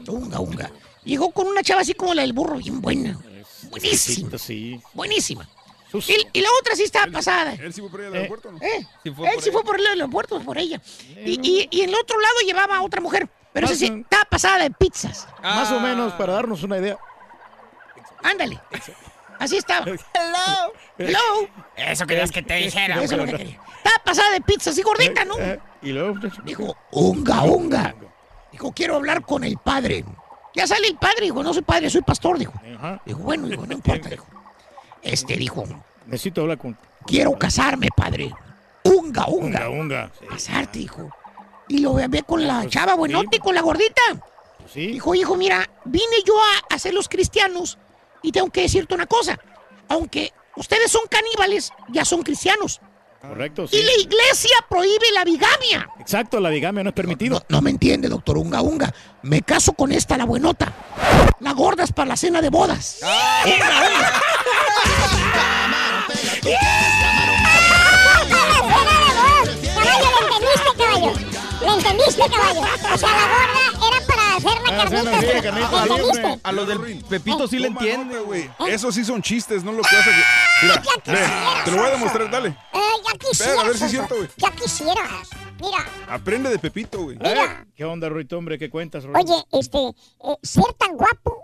Unga, 0.06 0.38
unga. 0.40 0.70
Llegó 1.04 1.32
con 1.32 1.46
una 1.48 1.62
chava 1.62 1.80
así 1.80 1.94
como 1.94 2.14
la 2.14 2.22
del 2.22 2.32
burro, 2.32 2.58
bien 2.58 2.80
buena. 2.80 3.18
Buenísima. 3.70 4.38
Sí. 4.38 4.80
Buenísima. 4.94 5.48
Y, 5.92 6.38
y 6.38 6.40
la 6.42 6.48
otra 6.60 6.76
sí 6.76 6.82
estaba 6.82 7.10
pasada. 7.10 7.54
¿Él 7.54 7.72
sí 7.72 7.80
fue 7.80 7.90
por 7.90 8.02
al 8.02 8.14
aeropuerto 8.14 8.52
no? 8.52 8.58
¿Eh? 8.58 8.86
Sí 9.02 9.10
fue 9.10 9.26
Él 9.26 9.34
por 9.34 9.42
sí 9.42 9.50
fue 9.50 9.64
por 9.64 9.80
el 9.80 9.86
aeropuerto, 9.86 10.40
por 10.40 10.58
ella. 10.58 10.80
Y, 11.24 11.40
y, 11.42 11.68
y 11.70 11.80
en 11.80 11.88
el 11.88 11.94
otro 11.96 12.20
lado 12.20 12.34
llevaba 12.46 12.76
a 12.76 12.82
otra 12.82 13.00
mujer. 13.00 13.28
Pero 13.54 13.66
esa 13.66 13.74
sí, 13.74 13.86
estaba 13.86 14.24
pasada 14.26 14.58
de 14.58 14.70
pizzas. 14.70 15.26
Más 15.42 15.72
o 15.72 15.80
menos, 15.80 16.12
para 16.12 16.34
darnos 16.34 16.62
una 16.62 16.78
idea. 16.78 16.98
Ándale. 18.22 18.60
Así 19.38 19.56
estaba. 19.56 19.86
Hello. 20.14 20.72
Hello. 20.98 21.48
Eso 21.76 22.06
querías 22.06 22.30
que 22.30 22.42
te 22.42 22.54
dijera. 22.54 22.96
Eso 23.02 23.14
es 23.14 23.20
lo 23.20 23.24
que 23.26 23.36
quería. 23.36 23.60
Estaba 23.76 24.04
pasada 24.04 24.30
de 24.32 24.40
pizzas 24.40 24.76
y 24.78 24.82
gordita, 24.82 25.24
¿no? 25.24 25.38
Eh, 25.38 25.60
Y 25.82 25.92
luego, 25.92 26.14
muchacho. 26.14 26.42
Dijo, 26.42 26.76
unga, 26.92 27.42
unga. 27.42 27.94
Dijo, 28.52 28.72
quiero 28.72 28.96
hablar 28.96 29.22
con 29.22 29.44
el 29.44 29.56
padre. 29.58 30.04
Ya 30.54 30.66
sale 30.66 30.88
el 30.88 30.96
padre, 30.96 31.22
dijo, 31.22 31.42
no 31.42 31.52
soy 31.54 31.62
padre, 31.62 31.88
soy 31.90 32.02
pastor, 32.02 32.38
dijo. 32.38 32.52
Ajá. 32.76 33.00
Dijo, 33.04 33.20
bueno, 33.20 33.46
dijo, 33.46 33.64
no 33.66 33.72
importa, 33.74 34.08
dijo. 34.08 34.26
Este 35.02 35.36
dijo, 35.36 35.64
Necesito 36.06 36.40
hablar 36.40 36.58
con. 36.58 36.76
quiero 37.06 37.32
casarme, 37.38 37.88
padre. 37.94 38.32
Unga, 38.82 39.26
unga. 39.28 39.68
Unga, 39.68 39.70
unga. 39.70 40.12
Casarte, 40.28 40.80
dijo. 40.80 41.10
Y 41.68 41.78
lo 41.80 41.94
ve 41.94 42.22
con 42.22 42.44
la 42.46 42.66
chava 42.66 42.94
buenote 42.94 43.36
y 43.36 43.38
con 43.40 43.54
la 43.54 43.60
gordita. 43.60 44.00
Pues 44.58 44.72
sí. 44.72 44.86
Dijo, 44.88 45.14
hijo, 45.14 45.36
mira, 45.36 45.68
vine 45.84 46.16
yo 46.26 46.34
a 46.40 46.74
hacer 46.74 46.94
los 46.94 47.08
cristianos 47.08 47.78
y 48.22 48.32
tengo 48.32 48.50
que 48.50 48.62
decirte 48.62 48.94
una 48.94 49.06
cosa. 49.06 49.38
Aunque 49.88 50.32
ustedes 50.56 50.90
son 50.90 51.02
caníbales, 51.08 51.72
ya 51.88 52.04
son 52.04 52.22
cristianos. 52.22 52.80
Correcto, 53.20 53.66
Y 53.72 53.82
la 53.82 53.94
iglesia 53.98 54.56
prohíbe 54.68 55.10
la 55.12 55.24
bigamia. 55.24 55.88
Exacto, 55.98 56.38
la 56.38 56.50
bigamia 56.50 56.84
no 56.84 56.90
es 56.90 56.94
permitido. 56.94 57.40
No, 57.48 57.56
no 57.56 57.62
me 57.62 57.70
entiende, 57.70 58.08
doctor 58.08 58.38
Unga 58.38 58.62
Unga. 58.62 58.94
Me 59.22 59.42
caso 59.42 59.72
con 59.72 59.90
esta, 59.90 60.16
la 60.16 60.24
buenota. 60.24 60.72
La 61.40 61.52
gorda 61.52 61.82
es 61.82 61.92
para 61.92 62.10
la 62.10 62.16
cena 62.16 62.40
de 62.40 62.48
bodas. 62.48 63.00
Unga, 63.02 63.66
unga. 63.66 64.12
Caballo, 69.74 70.08
¿le 70.10 70.36
entendiste, 70.36 70.70
caballo? 70.76 71.12
¿Le 71.60 71.74
entendiste, 71.74 72.22
caballo? 72.30 72.60
O 72.94 72.98
sea, 72.98 73.08
la 73.08 73.26
gorda 73.28 73.77
hacer 74.38 74.62
la 74.62 75.68
Ah. 75.70 76.38
A 76.42 76.52
los 76.52 76.66
del 76.68 77.04
Pepito 77.04 77.46
sí 77.46 77.58
le 77.58 77.68
entiende, 77.68 78.18
güey. 78.20 78.50
Esos 78.68 78.94
sí 78.94 79.04
son 79.04 79.22
chistes, 79.22 79.64
no 79.64 79.72
lo 79.72 79.82
que 79.82 79.96
hace. 79.96 80.10
Mira, 80.62 80.74
ya 80.74 80.80
ve, 80.82 81.18
quisieras, 81.18 81.64
te 81.64 81.70
lo 81.70 81.76
voy 81.78 81.86
a 81.86 81.90
demostrar, 81.90 82.30
dale. 82.30 82.48
Eh, 82.48 82.78
ya 83.06 83.18
quisieras. 83.18 83.40
Espera, 83.40 83.60
a 83.60 83.64
ver 83.64 83.76
si 83.78 83.84
es 83.84 83.90
cierto, 83.90 84.16
güey. 84.16 84.28
Ya 84.36 84.50
quisieras. 84.52 85.28
Mira, 85.60 85.84
Aprende 86.08 86.50
de 86.50 86.58
Pepito, 86.58 87.02
güey. 87.02 87.16
Mira. 87.18 87.66
¿Qué 87.74 87.84
onda, 87.84 88.08
Ruito, 88.08 88.38
hombre? 88.38 88.58
¿Qué 88.58 88.70
cuentas, 88.70 89.04
Ruito? 89.04 89.18
oye, 89.18 89.44
este, 89.52 89.78
eh, 89.78 90.36
ser 90.42 90.72
tan 90.78 90.96
guapo 90.96 91.36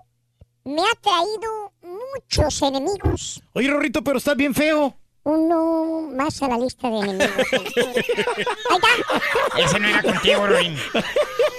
me 0.64 0.80
ha 0.80 0.94
traído 1.00 1.72
muchos 1.82 2.62
enemigos. 2.62 3.42
Oye, 3.52 3.68
Rorrito, 3.68 4.02
pero 4.02 4.18
estás 4.18 4.36
bien 4.36 4.54
feo. 4.54 4.96
Uno 5.24 6.10
más 6.14 6.42
a 6.42 6.48
la 6.48 6.58
lista 6.58 6.90
de 6.90 6.98
enemigos. 6.98 7.30
Ahí 7.52 8.76
está. 8.76 9.58
Ese 9.58 9.78
no 9.80 9.88
era 9.88 10.02
contigo, 10.02 10.46
Ruin. 10.46 10.76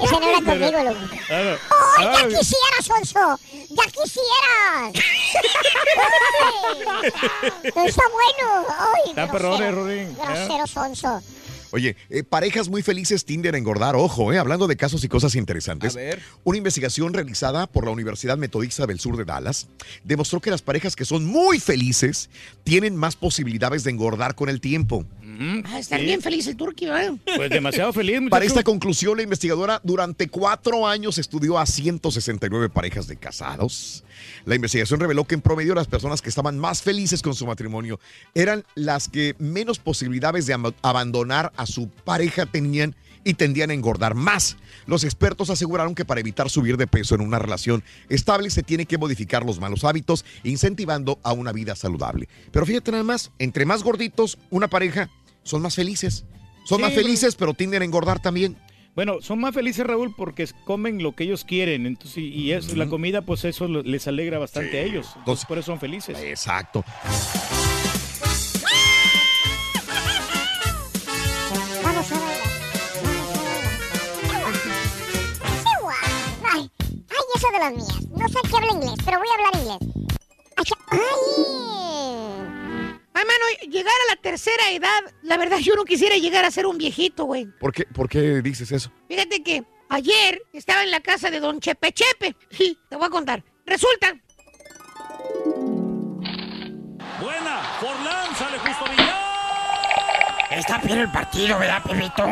Ese 0.02 0.20
no 0.20 0.28
era 0.28 0.38
conmigo, 0.42 0.84
loco. 0.84 1.00
Claro. 1.28 1.58
¡Ay, 1.98 2.06
ya 2.06 2.20
Ah, 2.20 2.28
quisieras, 2.28 2.86
Sonso! 2.86 3.40
¡Ya 3.72 3.84
quisieras! 3.86 4.94
¡Ay! 6.44 6.84
¡No 7.76 7.84
está 7.86 8.04
bueno! 8.10 8.66
¡Ay, 8.70 9.10
Está 9.10 9.26
grosero! 9.26 9.32
perrón, 9.32 9.64
eh, 9.64 9.72
Rodrín. 9.72 10.18
Grosero, 10.18 10.68
Sonso. 10.68 11.22
Oye, 11.76 11.98
eh, 12.10 12.24
parejas 12.24 12.70
muy 12.70 12.84
felices 12.84 13.26
tienden 13.26 13.54
a 13.54 13.58
engordar. 13.58 13.98
Ojo, 13.98 14.32
eh, 14.32 14.38
hablando 14.38 14.66
de 14.66 14.78
casos 14.78 15.04
y 15.04 15.10
cosas 15.10 15.36
interesantes. 15.36 15.94
A 15.94 16.00
ver. 16.00 16.22
Una 16.46 16.58
investigación 16.58 17.14
realizada 17.14 17.68
por 17.68 17.84
la 17.84 17.92
Universidad 17.92 18.38
Metodista 18.38 18.86
del 18.86 18.98
Sur 18.98 19.18
de 19.18 19.26
Dallas 19.26 19.68
demostró 20.06 20.40
que 20.40 20.52
las 20.52 20.62
parejas 20.62 20.96
que 20.96 21.04
son 21.04 21.26
muy 21.26 21.60
felices 21.60 22.30
tienen 22.64 22.96
más 22.96 23.18
posibilidades 23.18 23.84
de 23.84 23.92
engordar 23.92 24.36
con 24.36 24.48
el 24.48 24.62
tiempo. 24.62 25.06
Ah, 25.66 25.80
estar 25.80 26.00
sí. 26.00 26.06
bien 26.06 26.22
feliz 26.22 26.48
el 26.48 26.56
turqui, 26.56 26.86
¿verdad? 26.86 27.14
Pues 27.36 27.50
demasiado 27.50 27.94
feliz, 27.94 28.16
muchacho. 28.22 28.32
Para 28.32 28.46
esta 28.46 28.64
conclusión, 28.64 29.18
la 29.18 29.24
investigadora 29.24 29.82
durante 29.84 30.28
cuatro 30.28 30.88
años 30.88 31.18
estudió 31.18 31.58
a 31.58 31.66
169 31.66 32.70
parejas 32.70 33.08
de 33.08 33.18
casados. 33.18 34.04
La 34.46 34.56
investigación 34.56 35.00
reveló 35.00 35.26
que 35.26 35.36
en 35.36 35.42
promedio 35.42 35.76
las 35.76 35.88
personas 35.88 36.22
que 36.22 36.30
estaban 36.30 36.58
más 36.58 36.82
felices 36.82 37.22
con 37.22 37.36
su 37.36 37.46
matrimonio 37.46 38.00
eran 38.34 38.64
las 38.76 39.08
que 39.08 39.36
menos 39.40 39.80
posibilidades 39.80 40.46
de 40.46 40.56
abandonar 40.82 41.52
a 41.58 41.66
su 41.66 41.90
pareja 41.90 42.46
tenían 42.46 42.96
y 43.26 43.34
tendían 43.34 43.72
a 43.72 43.74
engordar 43.74 44.16
más. 44.16 44.56
Los 44.86 45.04
expertos 45.04 45.50
aseguraron 45.50 45.96
que 45.96 46.06
para 46.06 46.20
evitar 46.22 46.50
subir 46.50 46.78
de 46.78 46.88
peso 46.88 47.16
en 47.16 47.22
una 47.22 47.40
relación 47.40 47.84
estable 48.08 48.50
se 48.52 48.64
tiene 48.64 48.86
que 48.86 48.98
modificar 49.00 49.44
los 49.44 49.60
malos 49.60 49.84
hábitos, 49.84 50.24
incentivando 50.44 51.20
a 51.24 51.34
una 51.34 51.52
vida 51.52 51.76
saludable. 51.76 52.30
Pero 52.52 52.66
fíjate 52.66 52.92
nada 52.92 53.04
más, 53.04 53.32
entre 53.40 53.66
más 53.66 53.84
gorditos 53.84 54.38
una 54.52 54.68
pareja, 54.70 55.10
son 55.46 55.62
más 55.62 55.76
felices. 55.76 56.26
Son 56.66 56.80
Sí, 56.80 56.82
más 56.82 56.92
pero- 56.92 57.04
felices, 57.04 57.36
pero 57.36 57.54
tienden 57.54 57.82
a 57.84 57.86
engordar 57.86 58.20
también. 58.20 58.58
Bueno, 58.96 59.22
son 59.22 59.40
más 59.40 59.54
felices, 59.54 59.86
Raúl, 59.86 60.14
porque 60.16 60.48
comen 60.66 61.04
lo 61.04 61.14
que 61.16 61.26
ellos 61.26 61.44
quieren. 61.46 61.86
Entonces, 61.86 62.18
y 62.18 62.28
y 62.30 62.52
eso, 62.54 62.76
la 62.76 62.88
comida, 62.88 63.22
pues 63.22 63.44
eso 63.46 63.68
les 63.68 64.08
alegra 64.08 64.40
bastante 64.40 64.80
a 64.80 64.82
ellos. 64.84 65.08
Entonces, 65.18 65.46
por 65.46 65.58
eso 65.58 65.68
son 65.68 65.80
felices. 65.80 66.18
Exacto. 66.20 66.84
Vamos 71.84 72.12
a 72.12 72.20
bailar. 72.20 72.42
Ay, 76.54 76.70
ay, 76.82 77.26
eso 77.36 77.48
de 77.52 77.60
las 77.60 77.74
mías. 77.74 78.08
No 78.18 78.28
sé 78.30 78.40
qué 78.50 78.56
habla 78.58 78.72
inglés, 78.74 78.94
pero 79.06 79.18
voy 79.20 79.28
a 79.28 79.34
hablar 79.36 79.62
inglés. 79.62 79.80
Ay, 80.58 80.66
Ay, 80.92 81.00
mano, 83.24 83.72
llegar 83.72 83.94
a 83.94 84.16
la 84.16 84.22
tercera 84.22 84.72
edad, 84.72 85.14
la 85.22 85.38
verdad 85.38 85.60
yo 85.60 85.76
no 85.76 85.86
quisiera 85.86 86.18
llegar 86.18 86.44
a 86.44 86.52
ser 86.52 86.66
un 86.66 86.78
viejito, 86.78 87.26
güey. 87.26 87.48
¿Por 87.60 87.72
qué, 87.72 87.86
¿Por 87.86 88.10
qué 88.10 88.42
dices 88.42 88.72
eso? 88.72 88.92
Fíjate 89.08 89.42
que 89.42 89.64
ayer 89.90 90.42
estaba 90.52 90.84
en 90.84 90.92
la 90.92 91.00
casa 91.00 91.32
de 91.32 91.40
don 91.40 91.60
Chepe 91.60 91.94
Chepe. 91.94 92.36
Y 92.60 92.78
te 92.90 92.96
voy 92.96 93.06
a 93.06 93.10
contar. 93.10 93.44
Resulta 93.66 94.14
Buena, 97.22 97.62
Forlán, 97.80 98.36
sale 98.36 98.60
justo 98.60 98.86
Villar. 98.92 99.26
Está 100.52 100.78
bien 100.80 101.00
el 101.00 101.12
partido, 101.12 101.58
¿verdad, 101.58 101.82
Pepito? 101.84 102.24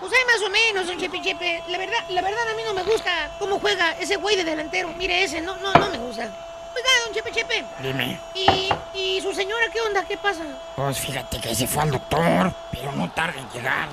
Pues 0.00 0.12
hay 0.12 0.24
más 0.26 0.42
o 0.46 0.50
menos, 0.50 0.86
don 0.86 0.98
Chepe 0.98 1.20
Chepe. 1.20 1.62
La 1.68 1.78
verdad, 1.78 2.08
la 2.10 2.22
verdad 2.22 2.48
a 2.52 2.54
mí 2.54 2.62
no 2.64 2.74
me 2.74 2.84
gusta 2.84 3.36
cómo 3.40 3.58
juega 3.58 3.98
ese 3.98 4.16
güey 4.16 4.36
de 4.36 4.44
delantero. 4.44 4.88
Mire 4.96 5.24
ese, 5.24 5.40
no, 5.40 5.56
no, 5.56 5.74
no 5.74 5.90
me 5.90 5.98
gusta. 5.98 6.47
Oiga, 6.74 6.88
don 7.04 7.14
Chepe 7.14 7.32
Chepe. 7.32 7.64
Dime. 7.80 8.20
¿Y, 8.34 8.72
y 8.94 9.20
su 9.20 9.32
señora 9.32 9.66
qué 9.72 9.80
onda? 9.80 10.04
¿Qué 10.04 10.16
pasa? 10.16 10.44
Pues 10.76 10.98
fíjate 10.98 11.40
que 11.40 11.54
se 11.54 11.66
fue 11.66 11.82
al 11.82 11.90
doctor, 11.90 12.52
pero 12.70 12.92
no 12.92 13.10
tarda 13.10 13.40
en 13.40 13.48
llegar. 13.50 13.88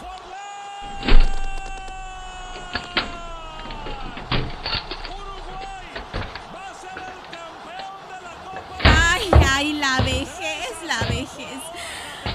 Ay, 8.83 9.31
ay, 9.49 9.73
la 9.73 10.01
vejez, 10.01 10.71
la 10.85 10.99
vejez. 11.07 11.61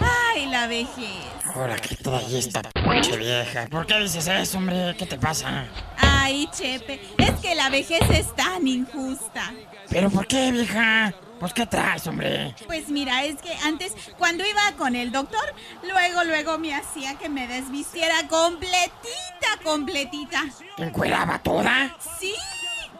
Ay, 0.00 0.46
la 0.46 0.66
vejez. 0.66 1.39
Ahora 1.54 1.76
que 1.76 1.96
toda 1.96 2.18
ahí 2.18 2.36
esta 2.36 2.62
pinche 2.62 3.16
vieja. 3.16 3.66
¿Por 3.70 3.86
qué 3.86 3.98
dices 3.98 4.26
eso, 4.26 4.58
hombre? 4.58 4.94
¿Qué 4.96 5.06
te 5.06 5.18
pasa? 5.18 5.66
Ay, 5.96 6.48
Chepe, 6.52 7.00
es 7.18 7.32
que 7.40 7.54
la 7.54 7.70
vejez 7.70 8.02
es 8.10 8.34
tan 8.34 8.66
injusta. 8.66 9.52
¿Pero 9.88 10.10
por 10.10 10.26
qué, 10.26 10.52
vieja? 10.52 11.12
Pues, 11.40 11.54
¿qué 11.54 11.66
traes, 11.66 12.06
hombre? 12.06 12.54
Pues 12.66 12.88
mira, 12.88 13.24
es 13.24 13.40
que 13.40 13.54
antes, 13.64 13.94
cuando 14.18 14.44
iba 14.46 14.60
con 14.76 14.94
el 14.94 15.10
doctor, 15.10 15.54
luego, 15.82 16.24
luego 16.24 16.58
me 16.58 16.74
hacía 16.74 17.16
que 17.18 17.30
me 17.30 17.48
desvistiera 17.48 18.28
completita, 18.28 19.58
completita. 19.64 20.44
¿Te 20.76 20.84
encueraba 20.84 21.38
toda? 21.38 21.96
Sí. 22.20 22.34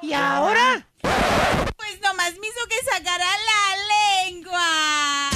¿Y 0.01 0.15
ahora? 0.15 0.87
Pues 1.01 2.01
nomás 2.03 2.33
me 2.41 2.47
hizo 2.47 2.67
que 2.69 2.91
sacara 2.91 3.27
la 3.27 4.31
lengua. 4.31 5.30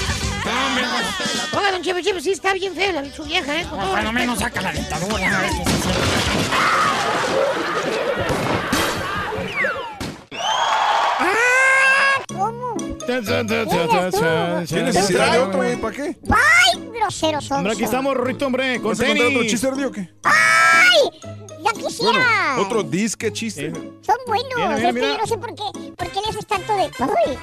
Oiga, 1.57 1.73
don 1.73 1.83
Chepe 1.83 2.03
Chepe, 2.03 2.20
sí 2.20 2.33
está 2.33 2.53
bien 2.55 2.75
fea 2.75 2.92
la, 2.92 3.05
su 3.12 3.25
vieja, 3.25 3.61
¿eh? 3.61 3.66
Todo 3.68 3.90
cuando 3.90 4.12
menos 4.12 4.38
saca 4.38 4.61
la 4.61 4.73
dentadura, 4.73 5.38
a 5.38 5.42
ver 5.42 5.51
qué. 5.51 5.64
¿Qué 13.07 14.83
necesidad 14.83 15.33
de 15.33 15.38
otro, 15.38 15.59
güey? 15.59 15.77
¿Para 15.77 15.94
qué? 15.94 16.16
¡Ay, 16.31 16.88
groseros 16.92 17.44
son! 17.44 17.59
Hombre, 17.59 17.75
aquí 17.75 17.85
estamos, 17.85 18.14
Rorrito, 18.14 18.47
hombre, 18.47 18.81
con 18.81 18.90
¿Vas 18.90 19.01
a 19.01 19.07
contar 19.07 19.27
otro 19.27 19.42
chiste 19.44 19.70
de 19.70 19.87
o 19.87 19.92
qué? 19.92 20.09
¡Ay! 20.23 21.11
¡Ya 21.62 21.70
quisiera! 21.73 22.12
Bueno, 22.12 22.62
otro 22.62 22.83
disque 22.83 23.33
chiste. 23.33 23.73
Son 24.01 24.16
buenos. 24.27 24.49
Mira, 24.57 24.68
mira, 24.68 24.77
es 24.77 24.87
que 24.87 24.92
mira. 24.92 25.09
yo 25.09 25.18
no 25.18 25.27
sé 25.27 25.38
por 25.38 25.55
qué, 25.55 25.94
por 25.97 26.09
qué 26.11 26.20
le 26.20 26.29
haces 26.29 26.47
tanto 26.47 26.77
de... 26.77 26.83
¡Ay! 26.99 27.38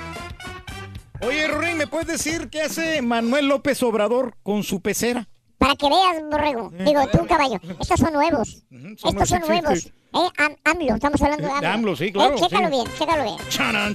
Oye, 1.25 1.47
Rorín, 1.47 1.77
¿me 1.77 1.87
puedes 1.87 2.07
decir 2.07 2.49
qué 2.49 2.63
hace 2.63 3.01
Manuel 3.01 3.47
López 3.47 3.81
Obrador 3.83 4.35
con 4.43 4.63
su 4.63 4.81
pecera? 4.81 5.27
Para 5.57 5.75
que 5.75 5.87
veas, 5.87 6.23
borrego. 6.29 6.71
Digo, 6.85 7.07
tú, 7.11 7.25
caballo. 7.27 7.59
Estos 7.79 7.99
son 7.99 8.13
nuevos. 8.13 8.63
son 8.97 9.11
Estos 9.11 9.29
son 9.29 9.41
nuevos. 9.41 9.85
Eh, 9.85 10.29
Am- 10.39 10.55
AMLO, 10.65 10.95
estamos 10.95 11.21
hablando 11.21 11.43
de 11.43 11.49
De 11.49 11.55
AMLO. 11.57 11.69
AMLO, 11.69 11.95
sí, 11.95 12.11
claro, 12.11 12.35
Eh, 12.35 12.39
chécalo 12.41 12.65
sí. 12.67 12.71
bien, 12.71 12.85
chécalo 12.97 13.23
bien. 13.23 13.35
Charan. 13.49 13.93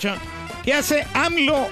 ¿Qué 0.64 0.72
hace 0.74 1.04
AMLO 1.14 1.66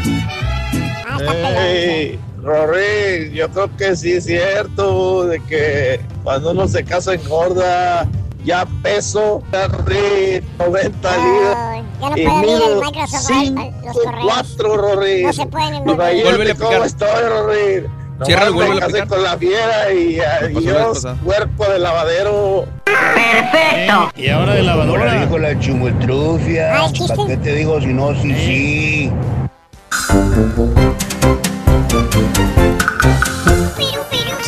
Ey, 1.57 2.19
Rory, 2.43 3.31
yo 3.33 3.49
creo 3.49 3.75
que 3.77 3.95
sí 3.95 4.13
es 4.13 4.25
cierto 4.25 5.25
de 5.25 5.39
que 5.41 5.99
cuando 6.23 6.51
uno 6.51 6.67
se 6.67 6.83
casa 6.83 7.13
engorda, 7.13 8.07
ya 8.43 8.65
peso, 8.81 9.43
Rory, 9.51 10.43
90 10.57 11.17
libras. 11.17 11.83
Ya 12.01 12.09
no 12.09 12.17
y 12.17 12.25
puedo 12.25 12.81
Microsoft, 12.81 13.27
5, 13.27 13.73
los 13.85 13.97
correos. 13.99 14.25
4, 14.57 14.77
Rory. 14.77 15.23
No 15.23 15.33
se 15.33 15.45
pueden. 15.45 15.75
Imagínate 15.75 16.23
Vuélvele 16.23 16.51
a 16.51 16.55
cómo 16.55 16.69
picar. 16.69 16.85
estoy, 16.87 17.23
Rory. 17.29 17.87
Cierra 18.23 18.45
el 18.45 18.53
vuelve 18.53 18.85
picar. 18.85 19.07
con 19.07 19.23
la 19.23 19.37
fiera 19.37 19.91
y 19.93 20.19
adiós, 20.19 20.87
pasada. 20.99 21.17
cuerpo 21.23 21.65
de 21.65 21.79
lavadero. 21.79 22.65
¡Perfecto! 22.85 24.11
Y 24.15 24.29
ahora 24.29 24.53
de 24.55 24.63
lavadora. 24.63 25.21
dijo 25.21 25.37
la 25.37 25.59
chumuetrufia. 25.59 26.81
Ay, 26.81 26.93
chiste. 26.93 27.15
¿Para 27.15 27.27
qué 27.29 27.37
te 27.37 27.55
digo 27.55 27.79
si 27.81 27.87
no, 27.87 28.13
sí, 28.21 28.33
sí? 28.33 29.11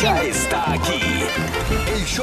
Ya 0.00 0.22
está 0.22 0.72
aquí 0.72 1.24
ya 2.14 2.22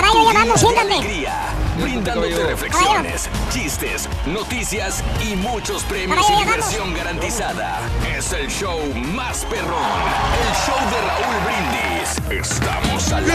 vamos, 0.00 0.32
de 0.54 0.58
siéntate. 0.58 0.94
alegría, 0.94 1.34
brindándote 1.78 2.46
reflexiones, 2.46 3.28
chistes, 3.52 4.08
noticias 4.26 5.04
y 5.22 5.36
muchos 5.36 5.84
premios 5.84 6.26
Caballo, 6.26 6.42
y 6.42 6.44
diversión 6.44 6.92
garantizada. 6.94 7.78
Es 8.16 8.32
el 8.32 8.48
show 8.48 8.80
más 8.94 9.44
perrón, 9.44 10.00
el 10.40 10.54
show 10.64 10.80
de 10.90 11.00
Raúl 11.06 11.36
Brindis. 11.44 12.18
Estamos 12.48 13.12
al 13.12 13.26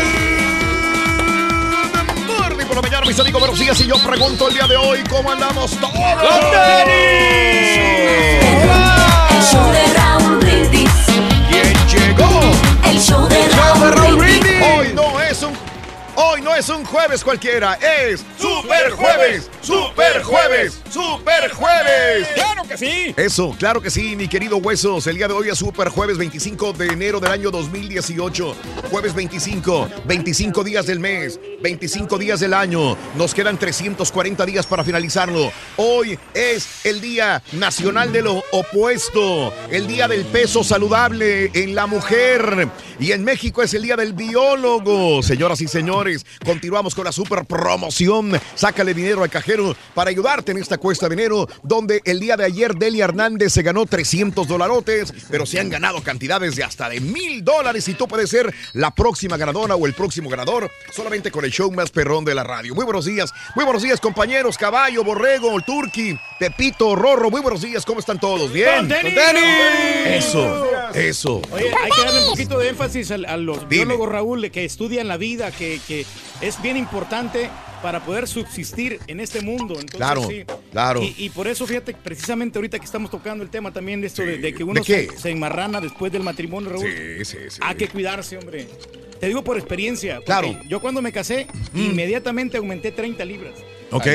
Morning 2.28 2.66
por 2.66 2.76
la 2.76 2.82
mañana, 2.82 3.06
mis 3.06 3.20
amigos, 3.20 3.40
buenos 3.40 3.60
días. 3.60 3.80
Y 3.82 3.88
yo 3.88 3.96
pregunto 4.06 4.48
el 4.50 4.56
día 4.56 4.68
de 4.68 4.76
hoy, 4.78 5.04
¿cómo 5.10 5.32
andamos 5.32 5.72
todos? 5.72 5.94
El 9.30 9.44
show 9.44 9.72
de 9.72 9.88
El 12.90 13.00
show 13.02 13.28
de 13.28 13.48
Raúl. 13.50 14.18
Brindis. 14.18 14.62
Hoy 14.78 15.07
es 16.58 16.70
un 16.70 16.84
jueves 16.86 17.24
cualquiera, 17.24 17.76
es 17.76 18.26
Super 18.40 18.90
Jueves, 18.92 19.48
Super 19.62 20.24
Jueves, 20.24 20.82
Super 20.90 21.52
Jueves. 21.52 22.28
¡Claro 22.34 22.64
que 22.68 22.76
sí! 22.76 23.14
Eso, 23.16 23.56
claro 23.60 23.80
que 23.80 23.92
sí, 23.92 24.16
mi 24.16 24.28
querido 24.28 24.58
Huesos. 24.58 25.06
El 25.06 25.18
día 25.18 25.28
de 25.28 25.36
hoy 25.36 25.50
es 25.50 25.60
Super 25.60 25.90
Jueves 25.90 26.18
25 26.18 26.74
de 26.74 26.88
enero 26.88 27.20
del 27.20 27.32
año 27.32 27.52
2018. 27.52 28.56
Jueves 28.90 29.14
25, 29.14 29.88
25 30.06 30.64
días 30.64 30.88
del 30.88 31.00
mes, 31.00 31.40
25 31.62 32.18
días 32.18 32.40
del 32.40 32.56
año. 32.56 32.98
Nos 33.16 33.36
quedan 33.36 33.60
340 33.60 34.44
días 34.48 34.66
para 34.66 34.84
finalizarlo. 34.84 35.52
Hoy 35.76 36.18
es 36.34 36.86
el 36.86 37.02
Día 37.02 37.44
Nacional 37.52 38.12
de 38.12 38.24
lo 38.24 38.44
Opuesto, 38.52 39.54
el 39.70 39.86
Día 39.86 40.08
del 40.08 40.26
Peso 40.26 40.64
Saludable 40.64 41.52
en 41.54 41.76
la 41.76 41.86
Mujer. 41.86 42.68
Y 43.00 43.12
en 43.12 43.24
México 43.24 43.62
es 43.62 43.76
el 43.76 43.84
Día 43.84 43.96
del 43.96 44.14
Biólogo. 44.14 45.22
Señoras 45.22 45.62
y 45.62 45.68
señores, 45.68 46.26
continuamos 46.48 46.96
con 46.96 47.04
la 47.04 47.12
super 47.12 47.44
promoción. 47.46 48.32
Sácale 48.56 48.94
dinero 48.94 49.22
al 49.22 49.30
cajero 49.30 49.76
para 49.94 50.12
ayudarte 50.12 50.54
en 50.54 50.58
esta 50.60 50.78
cuesta 50.78 51.10
de 51.10 51.16
enero, 51.16 51.46
donde 51.62 52.02
el 52.06 52.22
día 52.22 52.38
de 52.38 52.46
ayer 52.46 52.74
Delia 52.74 53.04
Hernández 53.04 53.52
se 53.52 53.64
ganó 53.64 53.86
300 53.86 54.48
dolarotes, 54.48 55.14
pero 55.30 55.46
se 55.46 55.60
han 55.60 55.70
ganado 55.70 56.02
cantidades 56.02 56.56
de 56.56 56.64
hasta 56.64 56.88
de 56.88 57.02
mil 57.02 57.44
dólares 57.44 57.86
y 57.90 57.96
tú 57.96 58.08
puedes 58.08 58.30
ser 58.30 58.54
la 58.72 58.92
próxima 58.92 59.36
ganadora 59.36 59.76
o 59.76 59.86
el 59.86 59.94
próximo 59.94 60.30
ganador 60.30 60.72
solamente 60.94 61.32
con 61.32 61.44
el 61.44 61.52
show 61.52 61.70
más 61.70 61.90
perrón 61.92 62.24
de 62.24 62.34
la 62.34 62.46
radio. 62.46 62.74
Muy 62.74 62.86
buenos 62.86 63.04
días, 63.04 63.34
muy 63.54 63.66
buenos 63.66 63.84
días 63.84 64.00
compañeros, 64.00 64.58
Caballo, 64.58 65.04
Borrego, 65.04 65.60
Turqui, 65.60 66.18
Pepito, 66.40 66.96
Rorro, 66.96 67.30
muy 67.30 67.42
buenos 67.42 67.62
días, 67.62 67.86
¿cómo 67.86 68.00
están 68.00 68.22
todos? 68.22 68.54
¿Bien? 68.54 68.88
¡Con! 68.88 68.92
Eso, 70.08 70.66
eso. 70.94 71.42
Oye, 71.52 71.74
hay 71.84 71.92
que 71.92 72.02
darle 72.06 72.24
un 72.24 72.30
poquito 72.30 72.58
de 72.58 72.70
énfasis 72.70 73.12
a, 73.12 73.16
a 73.16 73.36
los 73.36 73.68
biólogos, 73.68 74.08
Raúl, 74.08 74.50
que 74.50 74.64
estudian 74.64 75.10
la 75.10 75.18
vida, 75.18 75.52
que, 75.52 75.82
que 75.86 76.06
es 76.42 76.62
bien 76.62 76.78
importante 76.78 77.50
para 77.82 78.04
poder 78.04 78.28
subsistir 78.28 79.00
en 79.08 79.20
este 79.20 79.42
mundo. 79.42 79.76
Entonces, 79.76 79.98
Claro, 79.98 80.28
sí. 80.28 80.44
claro. 80.72 81.02
Y, 81.04 81.14
y 81.18 81.30
por 81.30 81.48
eso, 81.48 81.68
fíjate, 81.68 81.94
precisamente 81.94 82.58
ahorita 82.58 82.80
que 82.80 82.86
estamos 82.86 83.12
tocando 83.12 83.44
el 83.44 83.50
tema 83.50 83.72
también 83.72 84.02
de 84.02 84.08
esto, 84.08 84.24
de, 84.24 84.38
de 84.40 84.52
que 84.52 84.60
¿De 84.60 84.64
uno 84.64 84.84
se, 84.84 85.16
se 85.18 85.30
enmarrana 85.30 85.80
después 85.80 86.12
del 86.12 86.24
matrimonio, 86.24 86.72
Raúl. 86.72 86.86
Sí, 86.86 87.26
sí, 87.26 87.38
sí. 87.50 87.60
Hay 87.62 87.76
que 87.76 87.88
cuidarse, 87.88 88.38
hombre. 88.38 88.68
Te 89.20 89.28
digo 89.28 89.44
por 89.44 89.58
experiencia. 89.58 90.20
Claro. 90.26 90.50
Mm. 90.50 90.68
Yo 90.68 90.80
cuando 90.80 91.02
me 91.02 91.12
casé, 91.12 91.48
inmediatamente 91.74 92.58
aumenté 92.58 92.92
30 92.92 93.26
libras. 93.26 93.54
Ok. 93.92 94.06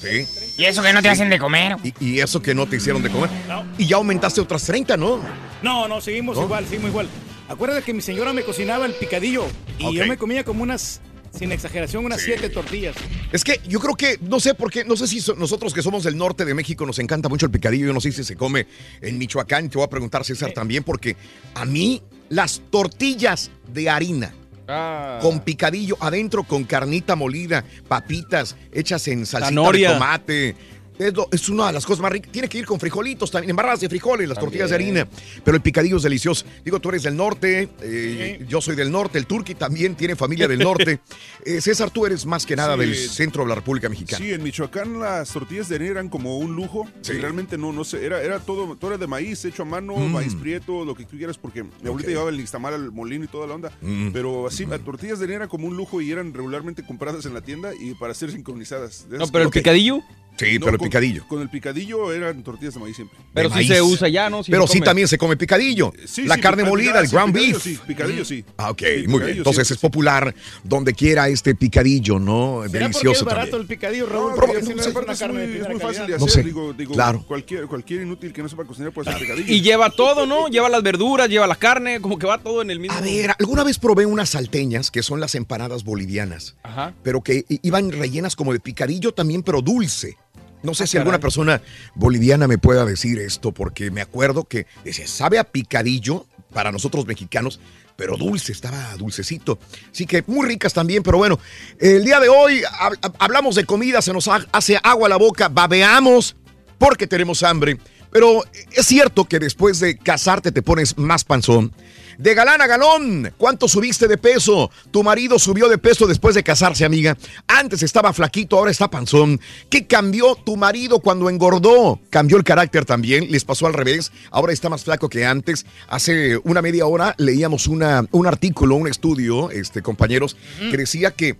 Sí. 0.00 0.52
Y 0.58 0.64
eso 0.64 0.82
que 0.82 0.92
no 0.92 1.02
te 1.02 1.08
hacen 1.08 1.28
de 1.28 1.38
comer. 1.38 1.76
Y, 1.82 1.92
y 2.04 2.20
eso 2.20 2.40
que 2.40 2.54
no 2.54 2.66
te 2.66 2.76
hicieron 2.76 3.02
de 3.02 3.10
comer. 3.10 3.30
Y 3.76 3.86
ya 3.86 3.96
aumentaste 3.96 4.40
otras 4.40 4.64
30, 4.64 4.96
¿no? 4.96 5.20
No, 5.62 5.88
no, 5.88 6.00
seguimos 6.00 6.36
¿No? 6.36 6.44
igual, 6.44 6.64
seguimos 6.66 6.90
igual. 6.90 7.08
Acuérdate 7.48 7.82
que 7.82 7.94
mi 7.94 8.02
señora 8.02 8.32
me 8.32 8.42
cocinaba 8.42 8.86
el 8.86 8.92
picadillo 8.92 9.44
y 9.78 9.94
yo 9.94 10.06
me 10.06 10.16
comía 10.18 10.44
como 10.44 10.62
unas, 10.62 11.00
sin 11.36 11.52
exageración, 11.52 12.04
unas 12.04 12.20
siete 12.20 12.48
tortillas. 12.50 12.96
Es 13.32 13.44
que 13.44 13.60
yo 13.66 13.80
creo 13.80 13.94
que, 13.94 14.18
no 14.22 14.40
sé 14.40 14.54
por 14.54 14.70
qué, 14.70 14.84
no 14.84 14.96
sé 14.96 15.06
si 15.06 15.20
so- 15.20 15.34
nosotros 15.34 15.72
que 15.74 15.82
somos 15.82 16.04
del 16.04 16.16
norte 16.16 16.44
de 16.44 16.54
México 16.54 16.84
nos 16.86 16.98
encanta 16.98 17.28
mucho 17.28 17.46
el 17.46 17.52
picadillo, 17.52 17.86
yo 17.86 17.92
no 17.92 18.00
sé 18.00 18.12
si 18.12 18.24
se 18.24 18.36
come 18.36 18.66
en 19.00 19.18
Michoacán, 19.18 19.68
te 19.68 19.78
voy 19.78 19.84
a 19.84 19.90
preguntar 19.90 20.24
César 20.24 20.52
también, 20.52 20.84
porque 20.84 21.16
a 21.54 21.64
mí 21.64 22.02
las 22.28 22.60
tortillas 22.70 23.50
de 23.72 23.88
harina 23.90 24.34
Ah. 24.70 25.18
con 25.22 25.40
picadillo 25.40 25.96
adentro, 25.98 26.44
con 26.44 26.64
carnita 26.64 27.16
molida, 27.16 27.64
papitas 27.88 28.54
hechas 28.70 29.08
en 29.08 29.24
salsita 29.24 29.48
Zanahoria. 29.48 29.88
de 29.88 29.94
tomate. 29.94 30.56
Es, 30.98 31.14
lo- 31.14 31.28
es 31.30 31.48
una 31.48 31.68
de 31.68 31.72
las 31.74 31.86
cosas 31.86 32.02
más 32.02 32.10
ricas. 32.12 32.32
Tiene 32.32 32.48
que 32.48 32.58
ir 32.58 32.66
con 32.66 32.80
frijolitos 32.80 33.30
también, 33.30 33.50
embarradas 33.50 33.80
de 33.80 33.88
frijoles, 33.88 34.28
las 34.28 34.38
tortillas 34.38 34.70
de 34.70 34.74
harina. 34.74 35.08
Pero 35.44 35.56
el 35.56 35.62
picadillo 35.62 35.96
es 35.98 36.02
delicioso. 36.02 36.44
Digo, 36.64 36.80
tú 36.80 36.88
eres 36.88 37.04
del 37.04 37.16
norte, 37.16 37.68
eh, 37.82 38.44
yo 38.48 38.60
soy 38.60 38.74
del 38.76 38.90
norte, 38.90 39.18
el 39.18 39.26
turqui 39.26 39.54
también 39.54 39.94
tiene 39.94 40.16
familia 40.16 40.48
del 40.48 40.58
norte. 40.60 41.00
Eh, 41.44 41.60
César, 41.62 41.90
tú 41.90 42.04
eres 42.04 42.26
más 42.26 42.44
que 42.44 42.56
nada 42.56 42.74
Sí. 42.74 42.80
del 42.80 42.94
centro 42.94 43.42
de 43.44 43.48
la 43.48 43.54
República 43.54 43.88
Mexicana. 43.88 44.22
Sí, 44.22 44.32
en 44.32 44.42
Michoacán 44.42 44.98
las 45.00 45.30
tortillas 45.32 45.68
de 45.68 45.76
harina 45.76 45.92
eran 45.92 46.08
como 46.10 46.36
un 46.38 46.54
lujo. 46.54 46.86
Sí. 47.00 47.12
Y 47.12 47.18
realmente 47.18 47.56
no, 47.56 47.72
no 47.72 47.84
sé, 47.84 48.04
era, 48.04 48.20
era 48.20 48.38
todo, 48.40 48.76
todo 48.76 48.90
era 48.90 48.98
de 48.98 49.06
maíz 49.06 49.44
hecho 49.46 49.62
a 49.62 49.64
mano, 49.64 49.96
Mm. 49.96 50.12
maíz 50.12 50.34
prieto, 50.34 50.84
lo 50.84 50.94
que 50.94 51.04
tú 51.06 51.16
quieras, 51.16 51.38
porque 51.38 51.62
mi 51.62 51.70
abuelita 51.86 52.08
Ok. 52.08 52.08
llevaba 52.08 52.30
el 52.30 52.36
nixtamal 52.36 52.74
al 52.74 52.92
molino 52.92 53.24
y 53.24 53.28
toda 53.28 53.46
la 53.46 53.54
onda. 53.54 53.72
Mm. 53.80 54.10
Pero 54.10 54.46
así, 54.46 54.66
las 54.66 54.80
tortillas 54.80 55.20
de 55.20 55.24
harina 55.24 55.36
eran 55.36 55.48
como 55.48 55.66
un 55.68 55.76
lujo 55.76 56.02
y 56.02 56.10
eran 56.10 56.34
regularmente 56.34 56.84
compradas 56.84 57.24
en 57.24 57.32
la 57.32 57.40
tienda 57.40 57.70
y 57.80 57.94
para 57.94 58.12
ser 58.12 58.30
sincronizadas. 58.30 59.06
No, 59.08 59.26
pero 59.28 59.44
el 59.44 59.50
que- 59.50 59.60
picadillo. 59.60 60.00
Sí, 60.38 60.54
No, 60.58 60.66
pero 60.66 60.72
el 60.72 60.78
con- 60.78 60.88
picadillo. 60.88 61.26
Con 61.28 61.42
el 61.42 61.48
picadillo 61.50 62.12
eran 62.12 62.42
tortillas 62.44 62.74
de 62.74 62.80
maíz 62.80 62.96
siempre. 62.96 63.18
Pero 63.34 63.48
sí 63.48 63.54
maíz. 63.56 63.68
se 63.68 63.82
usa 63.82 64.08
ya, 64.08 64.30
¿no? 64.30 64.42
Pero 64.48 64.66
sí 64.66 64.80
también 64.80 65.08
se 65.08 65.18
come 65.18 65.36
picadillo. 65.36 65.92
Sí, 66.06 66.24
la 66.24 66.36
sí, 66.36 66.40
carne 66.40 66.64
molida, 66.64 67.00
el 67.00 67.08
sí, 67.08 67.12
ground 67.14 67.34
beef. 67.34 67.62
sí, 67.62 67.78
picadillo 67.86 68.24
sí. 68.24 68.44
Ah, 68.56 68.70
ok, 68.70 68.78
Sí, 69.00 69.08
muy 69.08 69.20
bien. 69.24 69.38
Entonces 69.38 69.66
sí. 69.68 69.74
es 69.74 69.80
popular 69.80 70.34
donde 70.64 70.94
quiera 70.94 71.28
este 71.28 71.54
picadillo, 71.54 72.18
¿no? 72.18 72.62
¿Será 72.62 72.62
porque 72.62 72.78
Delicioso 72.78 73.18
es 73.20 73.24
barato 73.24 73.50
también. 73.50 73.62
el 73.62 73.66
picadillo, 73.68 74.06
Raúl? 74.06 74.32
No, 74.36 74.46
si 74.46 74.68
no 74.70 74.76
no 74.76 74.82
sé, 74.82 74.88
es 74.90 75.18
carne 75.18 75.44
muy, 75.46 75.52
de 75.54 75.60
es 75.60 75.68
muy 75.68 75.80
fácil 75.80 75.88
de 75.90 75.98
calidad. 75.98 76.18
No 76.18 76.24
hacer. 76.26 76.42
sé. 76.42 76.42
Digo, 76.44 76.72
digo, 76.72 76.94
Claro. 76.94 77.24
cualquier, 77.26 77.66
cualquier 77.66 78.02
inútil 78.02 78.32
que 78.32 78.42
no 78.42 78.48
sepa 78.48 78.64
cocinar 78.64 78.92
puede 78.92 79.10
hacer 79.10 79.22
picadillo. 79.22 79.52
Y 79.52 79.60
lleva 79.60 79.90
todo, 79.90 80.24
¿no? 80.26 80.48
Lleva 80.48 80.68
las 80.68 80.82
verduras, 80.82 81.28
lleva 81.28 81.46
la 81.46 81.56
carne, 81.56 82.00
como 82.00 82.18
que 82.18 82.26
va 82.26 82.38
todo 82.38 82.62
en 82.62 82.70
el 82.70 82.78
mismo. 82.78 82.96
A 82.96 83.00
ver, 83.00 83.32
alguna 83.38 83.64
vez 83.64 83.78
probé 83.78 84.06
unas 84.06 84.30
salteñas, 84.30 84.90
que 84.90 85.02
son 85.02 85.18
las 85.20 85.34
empanadas 85.34 85.84
bolivianas, 85.84 86.54
Ajá. 86.62 86.94
pero 87.02 87.22
que 87.22 87.44
iban 87.62 87.90
rellenas 87.90 88.36
como 88.36 88.52
de 88.52 88.60
picadillo 88.60 89.12
también, 89.12 89.42
pero 89.42 89.62
dulce. 89.62 90.16
No 90.62 90.74
sé 90.74 90.84
Ah, 90.84 90.86
si 90.86 90.98
alguna 90.98 91.20
persona 91.20 91.62
boliviana 91.94 92.48
me 92.48 92.58
pueda 92.58 92.84
decir 92.84 93.18
esto, 93.18 93.52
porque 93.52 93.90
me 93.90 94.00
acuerdo 94.00 94.44
que 94.44 94.66
decía, 94.84 95.06
sabe 95.06 95.38
a 95.38 95.44
picadillo 95.44 96.26
para 96.52 96.72
nosotros 96.72 97.06
mexicanos, 97.06 97.60
pero 97.96 98.16
dulce, 98.16 98.52
estaba 98.52 98.94
dulcecito. 98.96 99.58
Así 99.92 100.06
que 100.06 100.22
muy 100.26 100.46
ricas 100.46 100.72
también, 100.72 101.02
pero 101.02 101.18
bueno, 101.18 101.38
el 101.80 102.04
día 102.04 102.20
de 102.20 102.28
hoy 102.28 102.60
hab- 102.62 102.98
hab- 103.00 103.14
hablamos 103.18 103.54
de 103.56 103.64
comida, 103.64 104.00
se 104.02 104.12
nos 104.12 104.28
ha- 104.28 104.46
hace 104.52 104.78
agua 104.82 105.06
a 105.06 105.10
la 105.10 105.16
boca, 105.16 105.48
babeamos 105.48 106.36
porque 106.78 107.06
tenemos 107.06 107.42
hambre. 107.42 107.78
Pero 108.10 108.42
es 108.72 108.86
cierto 108.86 109.26
que 109.26 109.38
después 109.38 109.80
de 109.80 109.98
casarte 109.98 110.50
te 110.52 110.62
pones 110.62 110.96
más 110.96 111.24
panzón. 111.24 111.72
De 112.18 112.34
galán 112.34 112.60
a 112.60 112.66
galón, 112.66 113.32
¿cuánto 113.38 113.68
subiste 113.68 114.08
de 114.08 114.18
peso? 114.18 114.72
Tu 114.90 115.04
marido 115.04 115.38
subió 115.38 115.68
de 115.68 115.78
peso 115.78 116.04
después 116.04 116.34
de 116.34 116.42
casarse, 116.42 116.84
amiga. 116.84 117.16
Antes 117.46 117.84
estaba 117.84 118.12
flaquito, 118.12 118.58
ahora 118.58 118.72
está 118.72 118.90
panzón. 118.90 119.40
¿Qué 119.70 119.86
cambió 119.86 120.34
tu 120.34 120.56
marido 120.56 120.98
cuando 120.98 121.30
engordó? 121.30 122.00
¿Cambió 122.10 122.36
el 122.36 122.42
carácter 122.42 122.84
también? 122.84 123.30
¿Les 123.30 123.44
pasó 123.44 123.68
al 123.68 123.74
revés? 123.74 124.10
Ahora 124.32 124.52
está 124.52 124.68
más 124.68 124.82
flaco 124.82 125.08
que 125.08 125.24
antes. 125.24 125.64
Hace 125.86 126.38
una 126.38 126.60
media 126.60 126.86
hora 126.86 127.14
leíamos 127.18 127.68
una, 127.68 128.04
un 128.10 128.26
artículo, 128.26 128.74
un 128.74 128.88
estudio, 128.88 129.52
este, 129.52 129.80
compañeros, 129.80 130.36
que 130.58 130.76
decía 130.76 131.12
que 131.12 131.36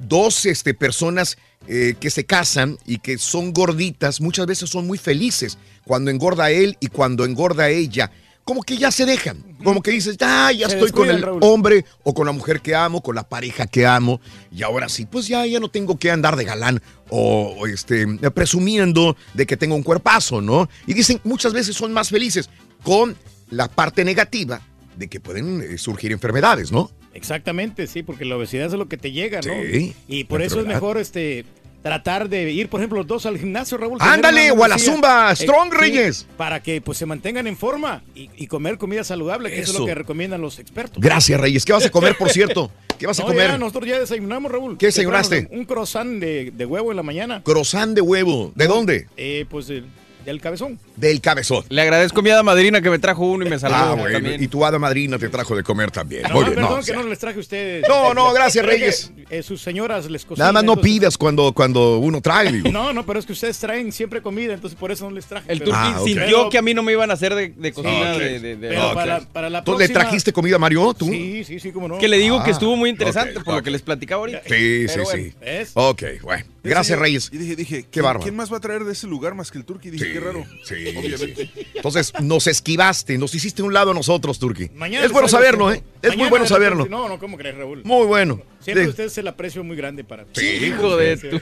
dos 0.00 0.46
este, 0.46 0.74
personas 0.74 1.38
eh, 1.68 1.94
que 2.00 2.10
se 2.10 2.26
casan 2.26 2.76
y 2.84 2.98
que 2.98 3.18
son 3.18 3.52
gorditas, 3.52 4.20
muchas 4.20 4.46
veces 4.46 4.68
son 4.68 4.84
muy 4.84 4.98
felices 4.98 5.58
cuando 5.84 6.10
engorda 6.10 6.50
él 6.50 6.76
y 6.80 6.88
cuando 6.88 7.24
engorda 7.24 7.68
ella. 7.68 8.10
Como 8.48 8.62
que 8.62 8.78
ya 8.78 8.90
se 8.90 9.04
dejan, 9.04 9.44
como 9.62 9.82
que 9.82 9.90
dices, 9.90 10.16
ah, 10.22 10.50
ya 10.52 10.70
Se 10.70 10.76
estoy 10.76 10.90
con 10.90 11.10
el 11.10 11.20
Raúl. 11.20 11.40
hombre 11.42 11.84
o 12.02 12.14
con 12.14 12.24
la 12.24 12.32
mujer 12.32 12.62
que 12.62 12.74
amo, 12.74 13.02
con 13.02 13.14
la 13.14 13.28
pareja 13.28 13.66
que 13.66 13.84
amo, 13.84 14.22
y 14.50 14.62
ahora 14.62 14.88
sí, 14.88 15.04
pues 15.04 15.28
ya, 15.28 15.44
ya 15.44 15.60
no 15.60 15.68
tengo 15.68 15.98
que 15.98 16.10
andar 16.10 16.34
de 16.34 16.44
galán 16.46 16.80
o, 17.10 17.54
o, 17.58 17.66
este, 17.66 18.06
presumiendo 18.30 19.18
de 19.34 19.46
que 19.46 19.58
tengo 19.58 19.74
un 19.74 19.82
cuerpazo, 19.82 20.40
¿no? 20.40 20.66
Y 20.86 20.94
dicen, 20.94 21.20
muchas 21.24 21.52
veces 21.52 21.76
son 21.76 21.92
más 21.92 22.08
felices 22.08 22.48
con 22.82 23.18
la 23.50 23.68
parte 23.68 24.02
negativa 24.02 24.62
de 24.96 25.08
que 25.08 25.20
pueden 25.20 25.60
eh, 25.60 25.76
surgir 25.76 26.10
enfermedades, 26.10 26.72
¿no? 26.72 26.90
Exactamente, 27.12 27.86
sí, 27.86 28.02
porque 28.02 28.24
la 28.24 28.36
obesidad 28.36 28.68
es 28.68 28.72
lo 28.72 28.88
que 28.88 28.96
te 28.96 29.12
llega, 29.12 29.42
¿no? 29.42 29.52
Sí, 29.70 29.94
y 30.08 30.24
por 30.24 30.40
eso 30.40 30.58
es 30.58 30.66
mejor 30.66 30.96
este 30.96 31.44
tratar 31.82 32.28
de 32.28 32.50
ir, 32.50 32.68
por 32.68 32.80
ejemplo, 32.80 32.98
los 32.98 33.06
dos 33.06 33.26
al 33.26 33.38
gimnasio, 33.38 33.78
Raúl. 33.78 33.98
Ándale, 34.00 34.50
o 34.50 34.64
a 34.64 34.68
la. 34.68 34.78
Zumba, 34.78 35.32
Eh, 35.32 35.36
Strong 35.36 35.70
sí, 35.72 35.76
Reyes. 35.78 36.26
Para 36.36 36.62
que 36.62 36.80
pues 36.80 36.98
se 36.98 37.06
mantengan 37.06 37.46
en 37.46 37.56
forma 37.56 38.02
y, 38.14 38.30
y 38.36 38.46
comer 38.46 38.78
comida 38.78 39.04
saludable, 39.04 39.50
que 39.50 39.60
eso. 39.60 39.72
es 39.72 39.78
lo 39.78 39.86
que 39.86 39.94
recomiendan 39.94 40.40
los 40.40 40.58
expertos. 40.58 41.00
Gracias, 41.02 41.40
Reyes. 41.40 41.64
¿Qué 41.64 41.72
vas 41.72 41.86
a 41.86 41.90
comer, 41.90 42.16
por 42.16 42.30
cierto? 42.30 42.70
¿Qué 42.98 43.06
vas 43.06 43.20
a 43.20 43.22
comer? 43.24 43.48
ya, 43.48 43.58
nosotros 43.58 43.86
ya 43.86 43.98
desayunamos, 43.98 44.50
Raúl. 44.50 44.76
¿Qué 44.78 44.86
desayunaste? 44.86 45.48
Un 45.52 45.64
croissant 45.64 46.18
de, 46.20 46.50
de 46.50 46.66
huevo 46.66 46.90
en 46.90 46.96
la 46.96 47.02
mañana. 47.02 47.42
Croissant 47.44 47.94
de 47.94 48.00
huevo. 48.00 48.52
¿De 48.54 48.66
dónde? 48.66 49.06
Eh, 49.16 49.46
pues 49.48 49.68
de, 49.68 49.84
del 50.32 50.40
cabezón. 50.40 50.78
Del 50.96 51.20
cabezón. 51.20 51.64
Le 51.68 51.82
agradezco 51.82 52.20
a 52.20 52.22
mi 52.22 52.30
hada 52.30 52.42
madrina 52.42 52.80
que 52.80 52.90
me 52.90 52.98
trajo 52.98 53.24
uno 53.26 53.46
y 53.46 53.50
me 53.50 53.58
saludó 53.58 53.78
Ah, 53.78 53.94
bueno. 53.94 54.12
también. 54.12 54.42
Y 54.42 54.48
tu 54.48 54.64
hada 54.64 54.78
madrina 54.78 55.18
te 55.18 55.28
trajo 55.28 55.56
de 55.56 55.62
comer 55.62 55.90
también. 55.90 56.22
No, 56.22 56.34
Muy 56.34 56.44
bien, 56.44 56.54
perdón 56.54 56.70
no, 56.70 56.76
que 56.76 56.80
o 56.80 56.84
sea, 56.84 56.96
no 56.96 57.08
les 57.08 57.18
traje 57.18 57.36
a 57.36 57.40
ustedes. 57.40 57.84
No, 57.88 58.14
no, 58.14 58.32
gracias, 58.32 58.64
es 58.64 58.70
Reyes. 58.70 59.12
que, 59.28 59.38
eh, 59.38 59.42
sus 59.42 59.60
señoras 59.60 60.08
les 60.10 60.24
cocinan. 60.24 60.44
Nada 60.44 60.52
más 60.52 60.64
no 60.64 60.72
entonces- 60.72 60.92
pidas 60.92 61.18
cuando, 61.18 61.52
cuando 61.52 61.98
uno 61.98 62.20
trae, 62.20 62.52
digo. 62.52 62.70
No, 62.70 62.92
no, 62.92 63.04
pero 63.06 63.18
es 63.18 63.26
que 63.26 63.32
ustedes 63.32 63.58
traen 63.58 63.92
siempre 63.92 64.22
comida, 64.22 64.54
entonces 64.54 64.78
por 64.78 64.90
eso 64.92 65.04
no 65.08 65.14
les 65.14 65.26
traje. 65.26 65.50
El 65.50 65.58
pero- 65.60 65.72
turqui 65.72 65.88
Ah, 65.94 66.00
sintió 66.04 66.24
Pero- 66.26 66.50
que 66.50 66.58
a 66.58 66.62
mí 66.62 66.74
no 66.74 66.82
me 66.82 66.92
iban 66.92 67.10
a 67.10 67.14
hacer 67.14 67.34
de, 67.34 67.48
de 67.56 67.72
cocina 67.72 68.12
Ok. 68.12 68.18
de, 68.18 68.40
de- 68.40 68.56
de- 68.56 68.68
Pero 68.68 68.88
Ok. 68.88 68.94
para, 68.94 69.20
para 69.20 69.50
la 69.50 69.64
¿Tú 69.64 69.72
le 69.72 69.78
próxima- 69.78 70.00
trajiste 70.00 70.32
comida 70.32 70.56
a 70.56 70.58
Mario? 70.58 70.92
¿Tú? 70.94 71.06
Sí, 71.06 71.44
sí, 71.44 71.58
sí, 71.60 71.72
cómo 71.72 71.88
no. 71.88 71.98
Que 71.98 72.08
le 72.08 72.18
digo 72.18 72.42
que 72.44 72.50
Ah, 72.50 72.52
estuvo 72.52 72.76
muy 72.76 72.90
interesante 72.90 73.40
por 73.40 73.54
lo 73.54 73.62
que 73.62 73.70
les 73.70 73.82
platicaba 73.82 74.20
ahorita. 74.20 74.42
Sí, 74.44 74.84
Pero 74.86 74.88
sí, 74.88 75.00
bueno. 75.00 75.22
sí. 75.24 75.34
¿ves? 75.40 75.70
Ok, 75.74 76.02
bueno. 76.22 76.44
Gracias, 76.64 76.98
Reyes. 76.98 77.30
Y 77.32 77.38
dije, 77.38 77.56
dije, 77.56 77.82
Qué 77.84 77.88
¿quién, 77.90 78.02
bárbaro. 78.04 78.22
¿quién 78.24 78.36
más 78.36 78.52
va 78.52 78.58
a 78.58 78.60
traer 78.60 78.84
de 78.84 78.92
ese 78.92 79.06
lugar 79.06 79.34
más 79.34 79.50
que 79.50 79.56
el 79.58 79.64
Turqui? 79.64 79.88
Dije, 79.90 80.17
qué 80.18 80.24
raro. 80.24 80.44
Sí, 80.64 80.74
Obviamente. 80.96 81.50
sí. 81.54 81.66
Entonces, 81.74 82.12
nos 82.20 82.46
esquivaste, 82.46 83.18
nos 83.18 83.34
hiciste 83.34 83.62
un 83.62 83.72
lado 83.72 83.90
a 83.92 83.94
nosotros, 83.94 84.38
Turki. 84.38 84.70
Mañana 84.74 85.04
Es 85.06 85.12
bueno 85.12 85.28
saberlo, 85.28 85.72
¿eh? 85.72 85.82
Es 86.02 86.16
muy 86.16 86.28
bueno 86.28 86.46
saberlo. 86.46 86.86
No, 86.86 87.08
no, 87.08 87.18
¿cómo 87.18 87.36
crees, 87.36 87.56
Raúl? 87.56 87.82
Muy 87.84 88.06
bueno. 88.06 88.40
Siempre 88.60 88.84
Sí. 88.84 88.90
usted 88.90 89.04
es 89.04 89.18
el 89.18 89.28
aprecio 89.28 89.62
muy 89.64 89.76
grande 89.76 90.04
para 90.04 90.26
Sí, 90.34 90.46
Hijo 90.46 90.96
de 90.96 91.16
tu- 91.16 91.40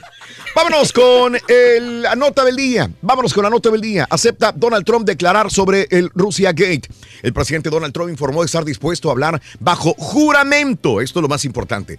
Vámonos 0.55 0.93
con 0.93 1.35
el, 1.47 2.03
la 2.03 2.15
nota 2.15 2.45
del 2.45 2.55
día. 2.55 2.89
Vámonos 3.01 3.33
con 3.33 3.43
la 3.43 3.49
nota 3.49 3.69
del 3.69 3.81
día. 3.81 4.07
Acepta 4.09 4.51
Donald 4.55 4.85
Trump 4.85 5.05
declarar 5.05 5.51
sobre 5.51 5.87
el 5.89 6.09
Russia 6.13 6.51
Gate. 6.51 6.83
El 7.23 7.33
presidente 7.33 7.69
Donald 7.69 7.93
Trump 7.93 8.09
informó 8.09 8.43
estar 8.43 8.63
dispuesto 8.63 9.09
a 9.09 9.11
hablar 9.13 9.41
bajo 9.59 9.93
juramento. 9.97 11.01
Esto 11.01 11.19
es 11.19 11.21
lo 11.23 11.27
más 11.27 11.43
importante. 11.45 11.97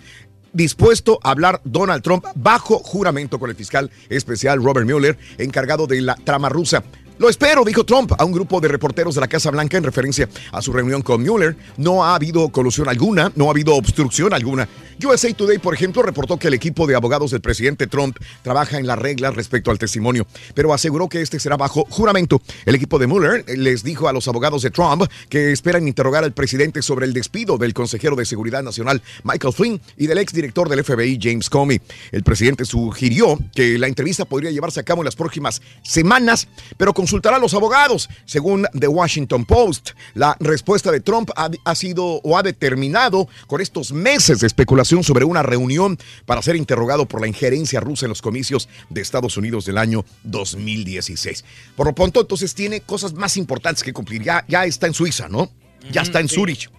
Dispuesto 0.52 1.18
a 1.22 1.30
hablar 1.30 1.60
Donald 1.64 2.02
Trump 2.02 2.24
bajo 2.34 2.78
juramento 2.78 3.38
con 3.38 3.50
el 3.50 3.56
fiscal 3.56 3.90
especial 4.08 4.62
Robert 4.62 4.86
Mueller, 4.86 5.18
encargado 5.38 5.86
de 5.86 6.00
la 6.00 6.14
trama 6.16 6.48
rusa. 6.48 6.82
Lo 7.18 7.28
espero, 7.28 7.64
dijo 7.64 7.84
Trump 7.84 8.12
a 8.16 8.24
un 8.24 8.30
grupo 8.30 8.60
de 8.60 8.68
reporteros 8.68 9.16
de 9.16 9.20
la 9.20 9.26
Casa 9.26 9.50
Blanca 9.50 9.76
en 9.76 9.82
referencia 9.82 10.28
a 10.52 10.62
su 10.62 10.72
reunión 10.72 11.02
con 11.02 11.24
Mueller. 11.24 11.56
No 11.76 12.04
ha 12.04 12.14
habido 12.14 12.48
colusión 12.50 12.88
alguna, 12.88 13.32
no 13.34 13.48
ha 13.48 13.50
habido 13.50 13.74
obstrucción 13.74 14.32
alguna. 14.32 14.68
USA 15.04 15.32
Today, 15.32 15.58
por 15.58 15.74
ejemplo, 15.74 16.02
reportó 16.02 16.38
que 16.38 16.48
el 16.48 16.54
equipo 16.54 16.86
de 16.88 16.96
abogados 16.96 17.30
del 17.30 17.40
presidente 17.40 17.86
Trump 17.86 18.16
trabaja 18.42 18.78
en 18.78 18.86
las 18.86 18.98
reglas 18.98 19.34
respecto 19.34 19.70
al 19.70 19.78
testimonio, 19.78 20.26
pero 20.54 20.74
aseguró 20.74 21.08
que 21.08 21.22
este 21.22 21.38
será 21.38 21.56
bajo 21.56 21.86
juramento. 21.88 22.42
El 22.66 22.74
equipo 22.74 22.98
de 22.98 23.06
Mueller 23.06 23.44
les 23.56 23.84
dijo 23.84 24.08
a 24.08 24.12
los 24.12 24.26
abogados 24.26 24.62
de 24.62 24.70
Trump 24.70 25.04
que 25.28 25.52
esperan 25.52 25.86
interrogar 25.86 26.24
al 26.24 26.32
presidente 26.32 26.82
sobre 26.82 27.06
el 27.06 27.12
despido 27.12 27.58
del 27.58 27.74
consejero 27.74 28.16
de 28.16 28.24
Seguridad 28.24 28.64
Nacional 28.64 29.00
Michael 29.22 29.54
Flynn 29.54 29.80
y 29.96 30.08
del 30.08 30.18
exdirector 30.18 30.68
del 30.68 30.82
FBI 30.82 31.18
James 31.22 31.48
Comey. 31.48 31.80
El 32.10 32.24
presidente 32.24 32.64
sugirió 32.64 33.38
que 33.54 33.78
la 33.78 33.86
entrevista 33.86 34.24
podría 34.24 34.50
llevarse 34.50 34.80
a 34.80 34.84
cabo 34.84 35.02
en 35.02 35.06
las 35.06 35.16
próximas 35.16 35.62
semanas, 35.82 36.48
pero 36.76 36.92
consultará 36.92 37.36
a 37.36 37.40
los 37.40 37.54
abogados. 37.54 38.08
Según 38.24 38.66
The 38.76 38.88
Washington 38.88 39.44
Post, 39.44 39.90
la 40.14 40.36
respuesta 40.40 40.90
de 40.90 41.00
Trump 41.00 41.30
ha, 41.36 41.50
ha 41.64 41.74
sido 41.76 42.04
o 42.04 42.36
ha 42.36 42.42
determinado 42.42 43.28
con 43.46 43.60
estos 43.60 43.92
meses 43.92 44.40
de 44.40 44.48
especulación 44.48 44.87
sobre 44.88 45.24
una 45.24 45.42
reunión 45.42 45.98
para 46.26 46.42
ser 46.42 46.56
interrogado 46.56 47.06
por 47.06 47.20
la 47.20 47.28
injerencia 47.28 47.80
rusa 47.80 48.06
en 48.06 48.10
los 48.10 48.22
comicios 48.22 48.68
de 48.88 49.00
Estados 49.00 49.36
Unidos 49.36 49.64
del 49.64 49.78
año 49.78 50.04
2016. 50.24 51.44
Por 51.76 51.86
lo 51.86 51.94
pronto, 51.94 52.20
entonces 52.20 52.54
tiene 52.54 52.80
cosas 52.80 53.14
más 53.14 53.36
importantes 53.36 53.82
que 53.82 53.92
cumplir. 53.92 54.22
Ya, 54.22 54.44
ya 54.48 54.64
está 54.64 54.86
en 54.86 54.94
Suiza, 54.94 55.28
¿no? 55.28 55.50
Ya 55.92 56.02
está 56.02 56.20
en. 56.20 56.28
Zurich 56.28 56.70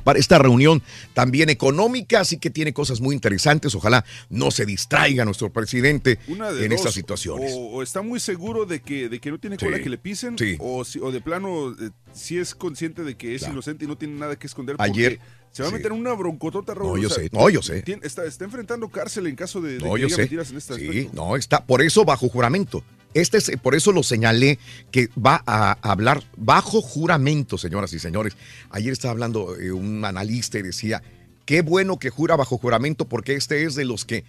para 0.00 0.18
esta 0.18 0.38
reunión 0.38 0.82
también 1.14 1.48
económica, 1.50 2.20
así 2.20 2.38
que 2.38 2.50
tiene 2.50 2.72
cosas 2.72 3.00
muy 3.00 3.14
interesantes. 3.14 3.74
Ojalá 3.74 4.04
no 4.28 4.50
se 4.50 4.66
distraiga 4.66 5.24
nuestro 5.24 5.50
presidente 5.52 6.18
en 6.26 6.38
dos, 6.38 6.78
estas 6.78 6.94
situaciones. 6.94 7.52
O, 7.54 7.58
o 7.76 7.82
está 7.82 8.02
muy 8.02 8.20
seguro 8.20 8.66
de 8.66 8.80
que, 8.80 9.08
de 9.08 9.20
que 9.20 9.30
no 9.30 9.38
tiene 9.38 9.56
cola 9.56 9.76
Sí, 9.78 9.82
que 9.82 9.88
le 9.90 9.98
pisen, 9.98 10.36
sí. 10.38 10.56
o, 10.58 10.84
si- 10.84 10.98
o 11.00 11.10
de 11.12 11.20
plano 11.20 11.70
eh, 11.72 11.90
si 12.12 12.38
es 12.38 12.54
consciente 12.54 13.04
de 13.04 13.16
que 13.16 13.34
es 13.34 13.40
Claro. 13.40 13.54
inocente 13.54 13.84
y 13.84 13.88
no 13.88 13.96
tiene 13.96 14.14
nada 14.18 14.36
que 14.36 14.46
esconder. 14.46 14.76
Ayer- 14.78 15.18
Se 15.52 15.62
va 15.64 15.68
a 15.68 15.72
meter 15.72 15.90
en 15.90 15.98
una 15.98 16.12
broncotota, 16.12 16.74
Raúl. 16.74 16.96
No, 16.96 17.02
yo 17.02 17.08
o 17.08 17.10
sea, 17.10 17.24
sé, 17.24 17.30
no, 17.32 17.50
yo 17.50 17.60
sé. 17.62 17.82
tiene- 17.82 18.06
está, 18.06 18.24
está 18.24 18.44
enfrentando 18.44 18.88
cárcel 18.88 19.26
en 19.26 19.34
caso 19.34 19.60
de, 19.60 19.78
de 19.78 19.78
No, 19.84 19.94
que 19.94 20.00
yo 20.02 20.06
diga 20.06 20.16
sé. 20.16 20.22
mentiras 20.22 20.50
en 20.52 20.56
este 20.58 20.74
Sí, 20.76 20.86
aspecto. 20.88 21.10
no, 21.14 21.34
está 21.36 21.64
por 21.66 21.82
eso 21.82 22.04
bajo 22.04 22.28
juramento. 22.28 22.84
Este 23.14 23.38
es, 23.38 23.50
por 23.62 23.74
eso 23.74 23.92
lo 23.92 24.02
señalé 24.02 24.58
que 24.92 25.08
va 25.18 25.42
a 25.46 25.72
hablar 25.82 26.22
bajo 26.36 26.80
juramento, 26.80 27.58
señoras 27.58 27.92
y 27.92 27.98
señores. 27.98 28.36
Ayer 28.70 28.92
estaba 28.92 29.12
hablando 29.12 29.56
eh, 29.56 29.72
un 29.72 30.04
analista 30.04 30.58
y 30.58 30.62
decía, 30.62 31.02
qué 31.44 31.62
bueno 31.62 31.98
que 31.98 32.10
jura 32.10 32.36
bajo 32.36 32.58
juramento 32.58 33.06
porque 33.06 33.34
este 33.34 33.64
es 33.64 33.74
de 33.74 33.84
los 33.84 34.04
que 34.04 34.24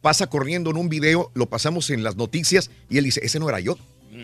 pasa 0.00 0.26
corriendo 0.28 0.70
en 0.70 0.78
un 0.78 0.88
video, 0.88 1.30
lo 1.34 1.46
pasamos 1.46 1.90
en 1.90 2.02
las 2.02 2.16
noticias 2.16 2.70
y 2.88 2.98
él 2.98 3.04
dice, 3.04 3.20
ese 3.22 3.38
no 3.38 3.48
era 3.48 3.60
yo. 3.60 3.76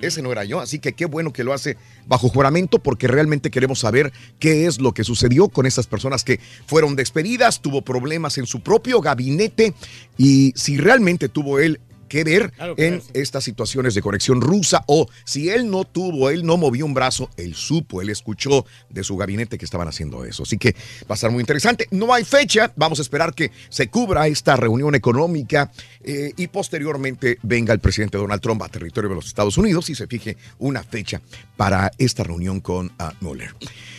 Ese 0.03 0.21
no 0.21 0.31
era 0.31 0.45
yo, 0.45 0.61
así 0.61 0.81
que 0.81 0.93
qué 0.93 1.07
bueno 1.07 1.33
que 1.33 1.45
lo 1.45 1.55
hace 1.55 1.79
bajo 2.07 2.29
juramento 2.29 2.79
porque 2.79 3.09
realmente 3.09 3.51
queremos 3.51 3.79
saber 3.79 4.13
qué 4.39 4.67
es 4.67 4.83
lo 4.83 4.93
que 4.93 5.03
sucedió 5.03 5.49
con 5.49 5.65
esas 5.65 5.87
personas 5.87 6.25
que 6.25 6.41
fueron 6.67 6.95
despedidas, 6.95 7.63
tuvo 7.63 7.81
problemas 7.81 8.37
en 8.37 8.47
su 8.47 8.61
propio 8.61 9.01
gabinete 9.01 9.73
y 10.19 10.53
si 10.57 10.77
realmente 10.77 11.31
tuvo 11.31 11.59
él 11.59 11.81
que 12.09 12.25
ver 12.25 12.51
Claro 12.53 12.75
que 12.75 12.87
en 12.87 13.03
estas 13.15 13.45
situaciones 13.45 13.95
de 13.95 14.03
conexión 14.03 14.41
rusa 14.41 14.83
o 14.87 15.09
si 15.25 15.49
él 15.51 15.71
no 15.71 15.85
tuvo, 15.85 16.31
él 16.31 16.45
no 16.45 16.57
movió 16.57 16.85
un 16.85 16.95
brazo, 16.95 17.31
él 17.37 17.55
supo, 17.55 18.03
él 18.03 18.11
escuchó 18.11 18.67
de 18.89 19.05
su 19.05 19.17
gabinete 19.17 19.59
que 19.59 19.65
estaban 19.65 19.89
haciendo 19.89 20.25
eso. 20.25 20.43
Así 20.43 20.59
que 20.59 20.73
va 21.03 21.11
a 21.11 21.15
estar 21.15 21.31
muy 21.31 21.41
interesante. 21.41 21.87
No 21.91 22.13
hay 22.13 22.25
fecha, 22.25 22.73
vamos 22.77 22.99
a 22.99 23.03
esperar 23.03 23.35
que 23.35 23.51
se 23.69 23.89
cubra 23.89 24.27
esta 24.27 24.57
reunión 24.57 24.95
económica 24.95 25.71
eh, 26.03 26.33
y 26.37 26.47
posteriormente 26.49 27.39
venga 27.43 27.73
el 27.73 27.81
presidente 27.81 28.19
Donald 28.19 28.41
Trump 28.41 28.63
a 28.63 28.69
territorio 28.69 29.11
de 29.11 29.17
los 29.17 29.27
Estados 29.27 29.59
Unidos 29.59 29.91
y 29.91 29.95
se 29.95 30.07
fije 30.07 30.37
una 30.59 30.83
fecha 30.83 31.21
para 31.57 31.91
esta 31.99 32.25
reunión 32.25 32.61
con 32.61 32.93
ah, 32.99 33.13
Mueller. 33.21 33.55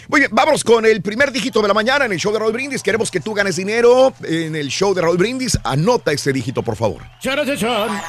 Muy 0.10 0.22
bien, 0.22 0.32
vámonos 0.34 0.64
con 0.64 0.88
el 0.88 1.04
primer 1.04 1.32
dígito 1.32 1.62
de 1.62 1.68
la 1.68 1.74
mañana 1.76 2.06
en 2.06 2.12
el 2.12 2.18
show 2.18 2.34
de 2.34 2.40
Raúl 2.40 2.52
Brindis. 2.52 2.82
Queremos 2.82 3.12
que 3.12 3.20
tú 3.20 3.36
ganes 3.36 3.58
dinero 3.58 4.12
en 4.24 4.56
el 4.56 4.70
show 4.70 4.92
de 4.96 5.04
Raúl 5.04 5.18
Brindis. 5.18 5.56
Anota 5.64 6.12
ese 6.12 6.34
dígito, 6.34 6.64
por 6.64 6.76
favor. 6.76 7.04
Chara, 7.20 7.46
chara, 7.46 7.56
chara. 7.56 8.04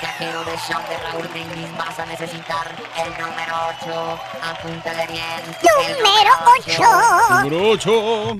Viajero 0.00 0.44
del 0.46 0.58
show 0.58 0.82
de 0.90 0.98
Raúl 0.98 1.28
Brindis 1.28 1.78
vas 1.78 1.96
a 1.96 2.06
necesitar 2.06 2.76
el 3.06 3.12
número 3.22 3.54
8. 3.84 4.20
Apúntale 4.42 5.06
bien. 5.06 5.22
Número 6.02 6.32
8. 6.58 6.82
Número 7.44 7.70
8. 7.70 8.36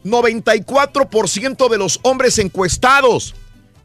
94% 0.04 1.70
de 1.70 1.78
los 1.78 2.00
hombres 2.02 2.38
encuestados 2.38 3.34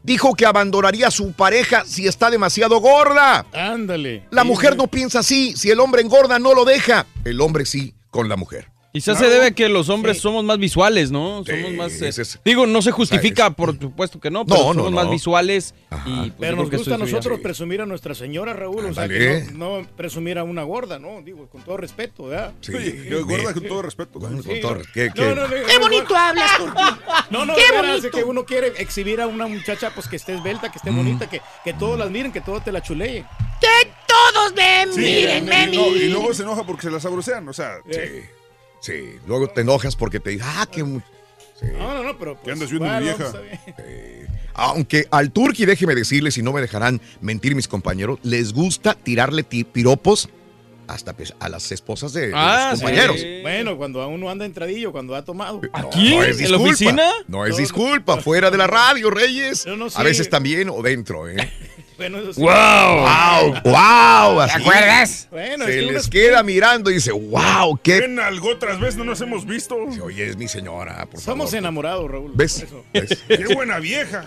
dijo 0.02 0.34
que 0.34 0.46
abandonaría 0.46 1.08
a 1.08 1.10
su 1.10 1.32
pareja 1.32 1.84
si 1.86 2.06
está 2.06 2.30
demasiado 2.30 2.80
gorda. 2.80 3.46
Ándale. 3.52 4.24
La 4.30 4.44
mujer 4.44 4.76
no 4.76 4.86
piensa 4.88 5.20
así. 5.20 5.54
Si 5.56 5.70
el 5.70 5.80
hombre 5.80 6.02
engorda, 6.02 6.38
no 6.38 6.54
lo 6.54 6.64
deja. 6.64 7.06
El 7.24 7.40
hombre 7.40 7.64
sí 7.64 7.94
con 8.12 8.28
la 8.28 8.36
mujer. 8.36 8.68
Quizás 8.92 9.16
se 9.18 9.24
debe 9.26 9.46
a 9.46 9.50
que 9.52 9.70
los 9.70 9.88
hombres 9.88 10.20
somos 10.20 10.44
más 10.44 10.58
visuales, 10.58 11.10
¿no? 11.10 11.42
Somos 11.46 11.72
más. 11.72 11.92
eh, 12.02 12.38
digo, 12.44 12.66
no 12.66 12.82
se 12.82 12.90
justifica, 12.90 13.48
por 13.48 13.78
supuesto 13.80 14.20
que 14.20 14.30
no, 14.30 14.44
pero 14.44 14.58
No, 14.60 14.66
no, 14.66 14.74
somos 14.74 14.90
no. 14.90 14.96
más 14.98 15.08
visuales. 15.10 15.74
Y, 16.04 16.14
pues, 16.28 16.32
Pero 16.38 16.56
nos 16.58 16.70
gusta 16.70 16.96
a 16.96 16.98
nosotros 16.98 17.40
presumir 17.40 17.80
a 17.80 17.86
nuestra 17.86 18.14
señora 18.14 18.52
Raúl, 18.52 18.84
o 18.84 18.92
sea, 18.92 19.08
que 19.08 19.46
no, 19.54 19.80
no 19.80 19.86
presumir 19.96 20.36
a 20.38 20.44
una 20.44 20.62
gorda, 20.64 20.98
¿no? 20.98 21.22
Digo, 21.22 21.48
con 21.48 21.62
todo 21.62 21.78
respeto, 21.78 22.24
¿verdad? 22.26 22.52
Sí, 22.60 22.74
yo 23.08 23.24
gorda 23.24 23.54
con 23.54 23.62
todo 23.66 23.80
respeto. 23.80 24.18
Con 24.20 24.42
Sí, 24.42 24.60
todo- 24.60 24.74
no. 24.74 24.82
¿qué- 24.92 25.06
No, 25.08 25.14
qué? 25.14 25.22
no, 25.22 25.34
no, 25.36 25.48
Qué 25.48 25.78
bonito 25.78 26.14
hablas. 26.14 26.50
No, 27.30 27.46
no, 27.46 27.54
Qué 27.54 27.62
bonito. 27.74 28.10
que 28.10 28.24
uno 28.24 28.44
quiere 28.44 28.74
exhibir 28.76 29.22
a 29.22 29.26
una 29.26 29.46
muchacha 29.46 29.90
pues 29.94 30.06
que 30.06 30.16
esté 30.16 30.34
esbelta, 30.34 30.70
que 30.70 30.76
esté 30.76 30.90
Mm. 30.90 30.96
bonita, 30.98 31.30
que, 31.30 31.40
que 31.64 31.72
todos 31.72 31.98
las 31.98 32.10
miren, 32.10 32.30
que 32.30 32.42
todos 32.42 32.62
te 32.62 32.70
la 32.70 32.82
chuleen. 32.82 33.24
Que 33.58 33.90
todos 34.34 34.54
me 34.54 34.92
Sí, 34.92 35.00
miren, 35.00 35.44
me 35.44 35.64
y, 35.64 35.76
no, 35.76 35.86
y 35.96 36.08
luego 36.08 36.34
se 36.34 36.42
enoja 36.42 36.64
porque 36.64 36.82
se 36.82 36.90
la 36.90 37.00
sabrosean, 37.00 37.48
o 37.48 37.52
sea. 37.52 37.78
Sí. 37.90 38.22
Sí. 38.80 39.16
Luego 39.26 39.48
te 39.48 39.60
enojas 39.62 39.94
porque 39.96 40.20
te 40.20 40.30
dices, 40.30 40.46
ah, 40.48 40.66
qué. 40.70 40.82
mu- 40.84 41.00
Sí. 41.60 41.68
No, 41.78 41.94
no, 41.94 42.02
no, 42.02 42.18
pero 42.18 42.36
pues, 42.36 42.54
andas 42.54 42.70
viendo, 42.70 42.88
mi 42.90 43.06
igual, 43.06 43.16
vieja? 43.16 43.32
Aunque 44.54 45.06
al 45.10 45.30
Turqui, 45.30 45.64
déjeme 45.64 45.94
decirles, 45.94 46.34
si 46.34 46.42
no 46.42 46.52
me 46.52 46.60
dejarán 46.60 47.00
mentir 47.20 47.54
mis 47.54 47.68
compañeros, 47.68 48.18
les 48.22 48.52
gusta 48.52 48.94
tirarle 48.94 49.44
ti- 49.44 49.64
piropos 49.64 50.28
hasta 50.88 51.12
pues, 51.14 51.32
a 51.38 51.48
las 51.48 51.70
esposas 51.72 52.12
de, 52.12 52.28
de 52.28 52.32
Ah, 52.34 52.70
los 52.72 52.80
sí. 52.80 52.84
compañeros. 52.84 53.16
Bueno, 53.42 53.76
cuando 53.76 54.06
uno 54.08 54.28
anda 54.28 54.44
entradillo, 54.44 54.90
cuando 54.92 55.14
ha 55.14 55.24
tomado. 55.24 55.60
No, 55.72 55.90
no 55.94 56.22
es 56.24 56.38
disculpa. 56.38 56.96
No 57.28 57.46
es 57.46 57.56
disculpa. 57.56 58.20
Fuera 58.20 58.50
de 58.50 58.58
la 58.58 58.66
radio, 58.66 59.08
Reyes. 59.10 59.64
No 59.66 59.88
sé. 59.88 59.98
A 60.00 60.02
veces 60.02 60.28
también 60.28 60.68
o 60.68 60.82
dentro, 60.82 61.28
¿eh? 61.28 61.36
Bueno, 62.10 62.18
eso 62.18 62.34
sí. 62.34 62.40
¡Wow! 62.40 62.50
¡Wow! 63.64 63.72
¡Wow! 64.36 64.46
¿Te 64.46 64.52
acuerdas? 64.52 65.28
Bueno, 65.30 65.64
Se 65.66 65.70
es 65.70 65.76
que 65.86 65.92
les 65.92 66.02
es- 66.04 66.08
queda 66.10 66.42
mirando 66.42 66.90
y 66.90 66.94
dice, 66.94 67.12
¡Wow! 67.12 67.78
¡Qué 67.82 68.00
Ven 68.00 68.18
algo 68.20 68.50
otras 68.50 68.80
veces 68.80 68.96
no 68.96 69.04
nos 69.04 69.20
hemos 69.20 69.46
visto. 69.46 69.76
Oye, 70.02 70.26
es 70.28 70.36
mi 70.36 70.48
señora, 70.48 71.06
por 71.06 71.20
Somos 71.20 71.46
favor. 71.50 71.58
enamorados, 71.58 72.10
Raúl. 72.10 72.32
¿Ves? 72.34 72.64
Qué 73.28 73.54
buena 73.54 73.78
vieja. 73.78 74.24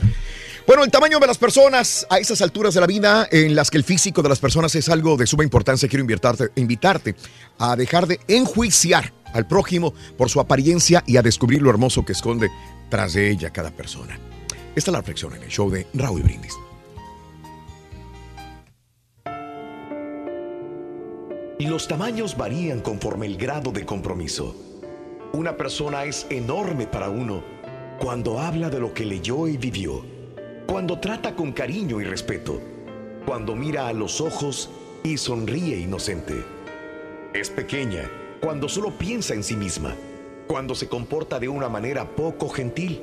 Bueno, 0.68 0.84
el 0.84 0.90
tamaño 0.90 1.20
de 1.20 1.28
las 1.28 1.38
personas 1.38 2.08
a 2.10 2.18
esas 2.18 2.42
alturas 2.42 2.74
de 2.74 2.82
la 2.82 2.88
vida 2.88 3.28
en 3.32 3.54
las 3.56 3.70
que 3.70 3.78
el 3.78 3.84
físico 3.84 4.24
de 4.24 4.30
las 4.30 4.40
personas 4.40 4.74
es 4.74 4.90
algo 4.90 5.16
de 5.16 5.28
suma 5.28 5.44
importancia, 5.44 5.88
quiero 5.88 6.02
invitarte, 6.02 6.46
invitarte 6.56 7.14
a 7.60 7.76
dejar 7.76 8.08
de 8.08 8.20
enjuiciar 8.28 9.14
al 9.34 9.46
prójimo 9.48 9.94
por 10.18 10.30
su 10.32 10.40
apariencia 10.40 11.04
y 11.06 11.18
a 11.18 11.22
descubrir 11.22 11.62
lo 11.62 11.70
hermoso 11.70 12.04
que 12.04 12.14
esconde 12.14 12.50
tras 12.90 13.14
de 13.14 13.30
ella 13.30 13.52
cada 13.52 13.70
persona. 13.70 14.18
Esta 14.76 14.90
es 14.90 14.94
la 14.94 15.00
reflexión 15.02 15.36
en 15.36 15.44
el 15.44 15.50
show 15.50 15.70
de 15.70 15.86
Raúl 15.94 16.24
Brindis. 16.24 16.54
Los 21.60 21.88
tamaños 21.88 22.36
varían 22.36 22.82
conforme 22.82 23.28
el 23.28 23.38
grado 23.38 23.72
de 23.72 23.86
compromiso. 23.86 24.54
Una 25.32 25.56
persona 25.56 26.04
es 26.04 26.28
enorme 26.30 26.86
para 26.86 27.10
uno 27.10 27.44
cuando 27.98 28.42
habla 28.42 28.70
de 28.70 28.82
lo 28.82 28.94
que 28.94 29.06
leyó 29.06 29.48
y 29.48 29.56
vivió, 29.56 30.04
cuando 30.68 31.00
trata 31.00 31.34
con 31.34 31.54
cariño 31.54 32.02
y 32.02 32.04
respeto, 32.04 32.60
cuando 33.26 33.56
mira 33.56 33.88
a 33.88 33.94
los 33.94 34.20
ojos 34.20 34.70
y 35.02 35.16
sonríe 35.16 35.80
inocente. 35.80 36.44
Es 37.34 37.50
pequeña 37.50 38.02
cuando 38.42 38.68
solo 38.68 38.92
piensa 38.92 39.34
en 39.34 39.44
sí 39.44 39.56
misma, 39.56 39.96
cuando 40.48 40.76
se 40.76 40.90
comporta 40.90 41.40
de 41.40 41.48
una 41.48 41.70
manera 41.70 42.18
poco 42.18 42.50
gentil, 42.50 43.02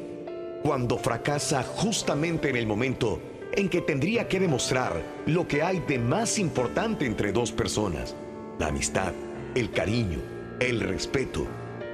cuando 0.63 0.99
fracasa 0.99 1.63
justamente 1.63 2.51
en 2.51 2.57
el 2.57 2.67
momento 2.67 3.19
en 3.55 3.71
que 3.71 3.81
tendría 3.81 4.29
que 4.29 4.41
demostrar 4.41 5.03
lo 5.25 5.49
que 5.49 5.63
hay 5.63 5.81
de 5.81 5.99
más 5.99 6.39
importante 6.39 7.07
entre 7.07 7.33
dos 7.33 7.51
personas, 7.51 8.15
la 8.59 8.69
amistad, 8.69 9.13
el 9.55 9.71
cariño, 9.71 10.19
el 10.61 10.81
respeto 10.81 11.47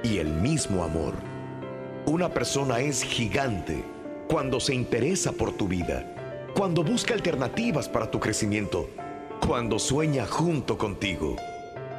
y 0.03 0.17
el 0.17 0.27
mismo 0.27 0.83
amor. 0.83 1.13
Una 2.05 2.29
persona 2.29 2.79
es 2.79 3.03
gigante 3.03 3.83
cuando 4.27 4.59
se 4.59 4.75
interesa 4.75 5.31
por 5.31 5.51
tu 5.53 5.67
vida, 5.67 6.49
cuando 6.55 6.83
busca 6.83 7.13
alternativas 7.13 7.89
para 7.89 8.09
tu 8.09 8.19
crecimiento, 8.19 8.89
cuando 9.45 9.79
sueña 9.79 10.25
junto 10.25 10.77
contigo. 10.77 11.35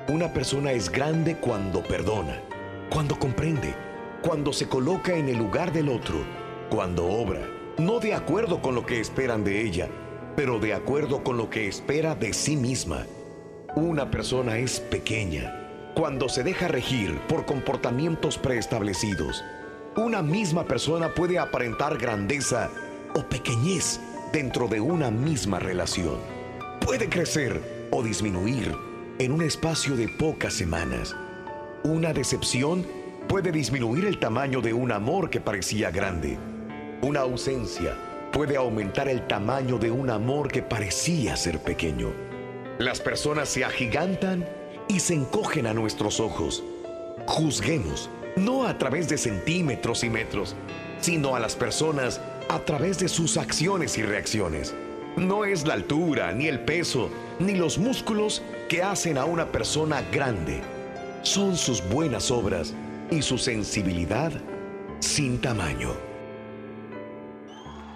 Una 0.08 0.32
persona 0.32 0.72
es 0.72 0.90
grande 0.90 1.36
cuando 1.36 1.82
perdona, 1.82 2.40
cuando 2.90 3.18
comprende, 3.18 3.74
cuando 4.22 4.52
se 4.52 4.68
coloca 4.68 5.16
en 5.16 5.28
el 5.28 5.38
lugar 5.38 5.72
del 5.72 5.88
otro, 5.88 6.16
cuando 6.70 7.06
obra, 7.06 7.40
no 7.78 8.00
de 8.00 8.14
acuerdo 8.14 8.60
con 8.60 8.74
lo 8.74 8.84
que 8.84 9.00
esperan 9.00 9.44
de 9.44 9.62
ella, 9.62 9.88
pero 10.36 10.58
de 10.58 10.74
acuerdo 10.74 11.22
con 11.24 11.36
lo 11.36 11.50
que 11.50 11.66
espera 11.68 12.14
de 12.14 12.32
sí 12.32 12.56
misma. 12.56 13.06
Una 13.76 14.10
persona 14.10 14.58
es 14.58 14.80
pequeña 14.80 15.56
cuando 15.94 16.28
se 16.28 16.42
deja 16.42 16.66
regir 16.66 17.20
por 17.28 17.46
comportamientos 17.46 18.36
preestablecidos. 18.36 19.44
Una 19.96 20.22
misma 20.22 20.64
persona 20.64 21.14
puede 21.14 21.38
aparentar 21.38 21.96
grandeza 21.96 22.68
o 23.14 23.22
pequeñez 23.22 24.00
dentro 24.32 24.66
de 24.66 24.80
una 24.80 25.12
misma 25.12 25.60
relación. 25.60 26.18
Puede 26.84 27.08
crecer 27.08 27.88
o 27.92 28.02
disminuir 28.02 28.74
en 29.20 29.30
un 29.30 29.42
espacio 29.42 29.94
de 29.96 30.08
pocas 30.08 30.52
semanas. 30.52 31.14
Una 31.84 32.12
decepción 32.12 32.84
puede 33.28 33.52
disminuir 33.52 34.04
el 34.04 34.18
tamaño 34.18 34.60
de 34.60 34.72
un 34.72 34.90
amor 34.90 35.30
que 35.30 35.40
parecía 35.40 35.92
grande. 35.92 36.36
Una 37.02 37.20
ausencia 37.20 37.96
puede 38.32 38.56
aumentar 38.56 39.08
el 39.08 39.28
tamaño 39.28 39.78
de 39.78 39.92
un 39.92 40.10
amor 40.10 40.50
que 40.50 40.62
parecía 40.62 41.36
ser 41.36 41.60
pequeño. 41.60 42.29
Las 42.80 42.98
personas 42.98 43.50
se 43.50 43.62
agigantan 43.62 44.48
y 44.88 45.00
se 45.00 45.12
encogen 45.12 45.66
a 45.66 45.74
nuestros 45.74 46.18
ojos. 46.18 46.64
Juzguemos, 47.26 48.08
no 48.36 48.66
a 48.66 48.78
través 48.78 49.06
de 49.10 49.18
centímetros 49.18 50.02
y 50.02 50.08
metros, 50.08 50.56
sino 50.98 51.36
a 51.36 51.40
las 51.40 51.56
personas 51.56 52.22
a 52.48 52.60
través 52.60 52.98
de 52.98 53.08
sus 53.08 53.36
acciones 53.36 53.98
y 53.98 54.02
reacciones. 54.02 54.74
No 55.18 55.44
es 55.44 55.66
la 55.66 55.74
altura, 55.74 56.32
ni 56.32 56.46
el 56.46 56.60
peso, 56.60 57.10
ni 57.38 57.54
los 57.54 57.76
músculos 57.76 58.40
que 58.70 58.82
hacen 58.82 59.18
a 59.18 59.26
una 59.26 59.52
persona 59.52 60.00
grande. 60.10 60.62
Son 61.22 61.58
sus 61.58 61.86
buenas 61.86 62.30
obras 62.30 62.72
y 63.10 63.20
su 63.20 63.36
sensibilidad 63.36 64.32
sin 65.00 65.38
tamaño. 65.38 66.09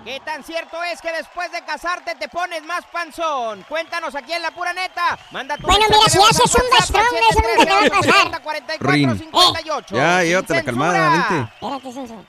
¿Qué 0.04 0.20
tan 0.22 0.44
cierto 0.44 0.82
es 0.82 1.00
que 1.00 1.10
después 1.12 1.50
de 1.50 1.62
casarte 1.64 2.14
te 2.16 2.28
pones 2.28 2.62
más 2.64 2.84
panzón? 2.92 3.64
Cuéntanos 3.66 4.14
aquí 4.14 4.34
en 4.34 4.42
La 4.42 4.50
Pura 4.50 4.74
Neta. 4.74 5.18
Manda 5.30 5.56
tu 5.56 5.66
Bueno, 5.66 5.86
mira, 5.88 6.10
si 6.10 6.18
haces 6.18 6.54
un 6.54 6.70
bastrón, 6.70 7.06
eso 7.30 7.40
nunca 7.40 7.64
te 7.64 7.70
va 7.72 7.78
a 7.78 8.00
pasar. 8.00 8.42
713-870-4458. 8.42 8.78
Rin. 8.80 9.18
58. 9.18 9.96
Ya, 9.96 10.22
llévatela 10.22 10.60
censura. 10.60 10.64
calmada, 10.64 11.10
vente. 11.10 11.52
Espérate, 11.54 11.92
Sonso. 11.92 12.14
No 12.14 12.22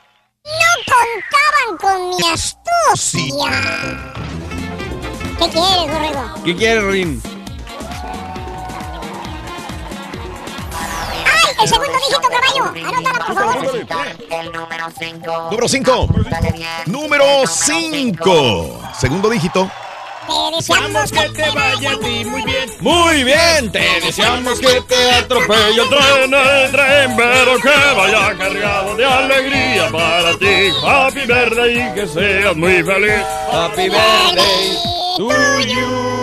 contaban 0.93 1.77
con 1.81 2.09
mi 2.09 2.29
astucia. 2.31 3.51
¿Qué 5.37 5.49
quieres, 5.49 5.91
borrego? 5.91 6.43
¿Qué 6.45 6.55
quieres, 6.55 6.83
Rin? 6.85 7.21
El 11.61 11.67
segundo 11.67 11.93
dígito, 11.97 12.21
caballo. 12.21 12.87
Anótala, 12.87 13.25
por 13.25 13.35
favor. 13.35 13.65
El 14.29 14.51
número 14.51 14.85
5. 14.99 15.49
Número 15.51 15.67
5. 15.67 16.07
Número 16.87 17.47
5. 17.47 18.79
Segundo 18.99 19.29
dígito. 19.29 19.69
Te 20.27 20.55
deseamos 20.55 21.11
que 21.11 21.29
te 21.29 21.49
vaya 21.51 21.91
a 21.91 21.99
ti 21.99 22.25
muy 22.25 22.41
bien. 22.43 22.69
Muy 22.79 23.23
bien, 23.23 23.71
te 23.71 24.01
deseamos 24.01 24.59
que 24.59 24.81
te 24.81 25.11
atropelle 25.11 25.81
el 25.81 25.89
tren, 25.89 26.33
el 26.33 26.71
tren, 26.71 27.15
pero 27.15 27.57
que 27.57 27.95
vaya 27.95 28.35
cargado 28.35 28.95
de 28.95 29.05
alegría 29.05 29.89
para 29.91 30.35
ti. 30.37 30.71
Happy 30.83 31.25
birthday 31.27 31.77
y 31.77 31.93
que 31.93 32.07
seas 32.07 32.55
muy 32.55 32.81
feliz. 32.83 33.23
Happy 33.51 33.87
birthday 33.87 34.77
to 35.17 35.59
you. 35.61 36.14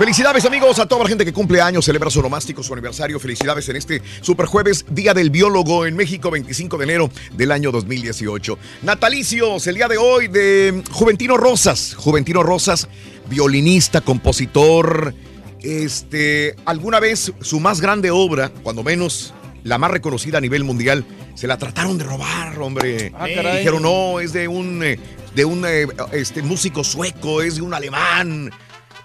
Felicidades 0.00 0.46
amigos 0.46 0.78
a 0.78 0.86
toda 0.86 1.02
la 1.02 1.10
gente 1.10 1.26
que 1.26 1.32
cumple 1.34 1.60
años, 1.60 1.84
celebra 1.84 2.08
su 2.08 2.22
nomástico, 2.22 2.62
su 2.62 2.72
aniversario. 2.72 3.20
Felicidades 3.20 3.68
en 3.68 3.76
este 3.76 4.00
super 4.22 4.46
jueves, 4.46 4.86
Día 4.88 5.12
del 5.12 5.28
Biólogo 5.28 5.84
en 5.84 5.94
México, 5.94 6.30
25 6.30 6.78
de 6.78 6.84
enero 6.84 7.10
del 7.34 7.52
año 7.52 7.70
2018. 7.70 8.56
Natalicios, 8.80 9.66
el 9.66 9.74
día 9.74 9.88
de 9.88 9.98
hoy 9.98 10.28
de 10.28 10.82
Juventino 10.90 11.36
Rosas. 11.36 11.94
Juventino 11.98 12.42
Rosas, 12.42 12.88
violinista, 13.28 14.00
compositor. 14.00 15.14
Este, 15.60 16.56
alguna 16.64 16.98
vez 16.98 17.34
su 17.42 17.60
más 17.60 17.82
grande 17.82 18.10
obra, 18.10 18.48
cuando 18.48 18.82
menos 18.82 19.34
la 19.64 19.76
más 19.76 19.90
reconocida 19.90 20.38
a 20.38 20.40
nivel 20.40 20.64
mundial, 20.64 21.04
se 21.34 21.46
la 21.46 21.58
trataron 21.58 21.98
de 21.98 22.04
robar, 22.04 22.58
hombre. 22.58 23.12
Ah, 23.14 23.26
caray. 23.34 23.58
Dijeron, 23.58 23.82
no, 23.82 24.18
es 24.18 24.32
de 24.32 24.48
un, 24.48 24.82
eh, 24.82 24.98
de 25.34 25.44
un 25.44 25.62
eh, 25.66 25.86
este, 26.12 26.42
músico 26.42 26.84
sueco, 26.84 27.42
es 27.42 27.56
de 27.56 27.60
un 27.60 27.74
alemán. 27.74 28.50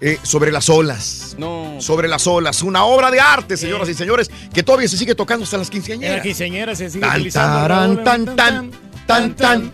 Eh, 0.01 0.19
sobre 0.23 0.51
las 0.51 0.69
olas. 0.69 1.35
No. 1.37 1.77
Sobre 1.79 2.07
las 2.07 2.27
olas. 2.27 2.61
Una 2.61 2.83
obra 2.85 3.09
de 3.11 3.19
arte, 3.19 3.55
señoras 3.57 3.87
y 3.89 3.93
señores, 3.93 4.29
que 4.53 4.61
todavía 4.63 4.87
se 4.87 4.97
sigue 4.97 5.15
tocando 5.15 5.43
hasta 5.45 5.57
las 5.57 5.67
En 5.67 5.71
la 5.71 5.73
quinceañeras. 5.73 6.21
quinceañera 6.21 6.75
se 6.75 6.89
sigue 6.89 7.01
Tan, 7.05 7.15
utilizando. 7.15 8.03
tan. 8.03 8.25
tan, 8.25 8.35
tan, 8.35 8.71
tan, 9.07 9.35
tan. 9.35 9.73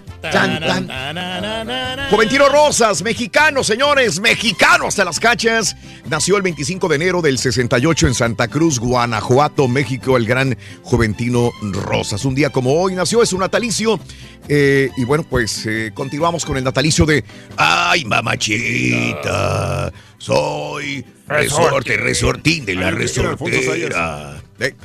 Juventino 2.09 2.49
Rosas, 2.49 3.01
mexicano, 3.01 3.63
señores, 3.63 4.19
mexicano 4.19 4.87
hasta 4.87 5.03
las 5.05 5.19
cachas. 5.19 5.75
Nació 6.09 6.37
el 6.37 6.43
25 6.43 6.87
de 6.87 6.95
enero 6.95 7.21
del 7.21 7.37
68 7.37 8.07
en 8.07 8.13
Santa 8.13 8.47
Cruz, 8.47 8.79
Guanajuato, 8.79 9.67
México, 9.67 10.17
el 10.17 10.25
gran 10.25 10.57
Juventino 10.83 11.51
Rosas. 11.61 12.25
Un 12.25 12.35
día 12.35 12.49
como 12.49 12.73
hoy 12.73 12.95
nació, 12.95 13.23
es 13.23 13.29
su 13.29 13.37
natalicio. 13.37 13.99
Eh, 14.47 14.89
y 14.97 15.05
bueno, 15.05 15.25
pues 15.27 15.65
eh, 15.65 15.91
continuamos 15.93 16.45
con 16.45 16.57
el 16.57 16.63
natalicio 16.63 17.05
de 17.05 17.23
Ay, 17.57 18.05
mamachita, 18.05 19.91
soy 20.17 21.05
resorte, 21.27 21.97
resortín 21.97 22.65
de 22.65 22.75
la 22.75 22.91
resortera. 22.91 24.41
Eh, 24.61 24.75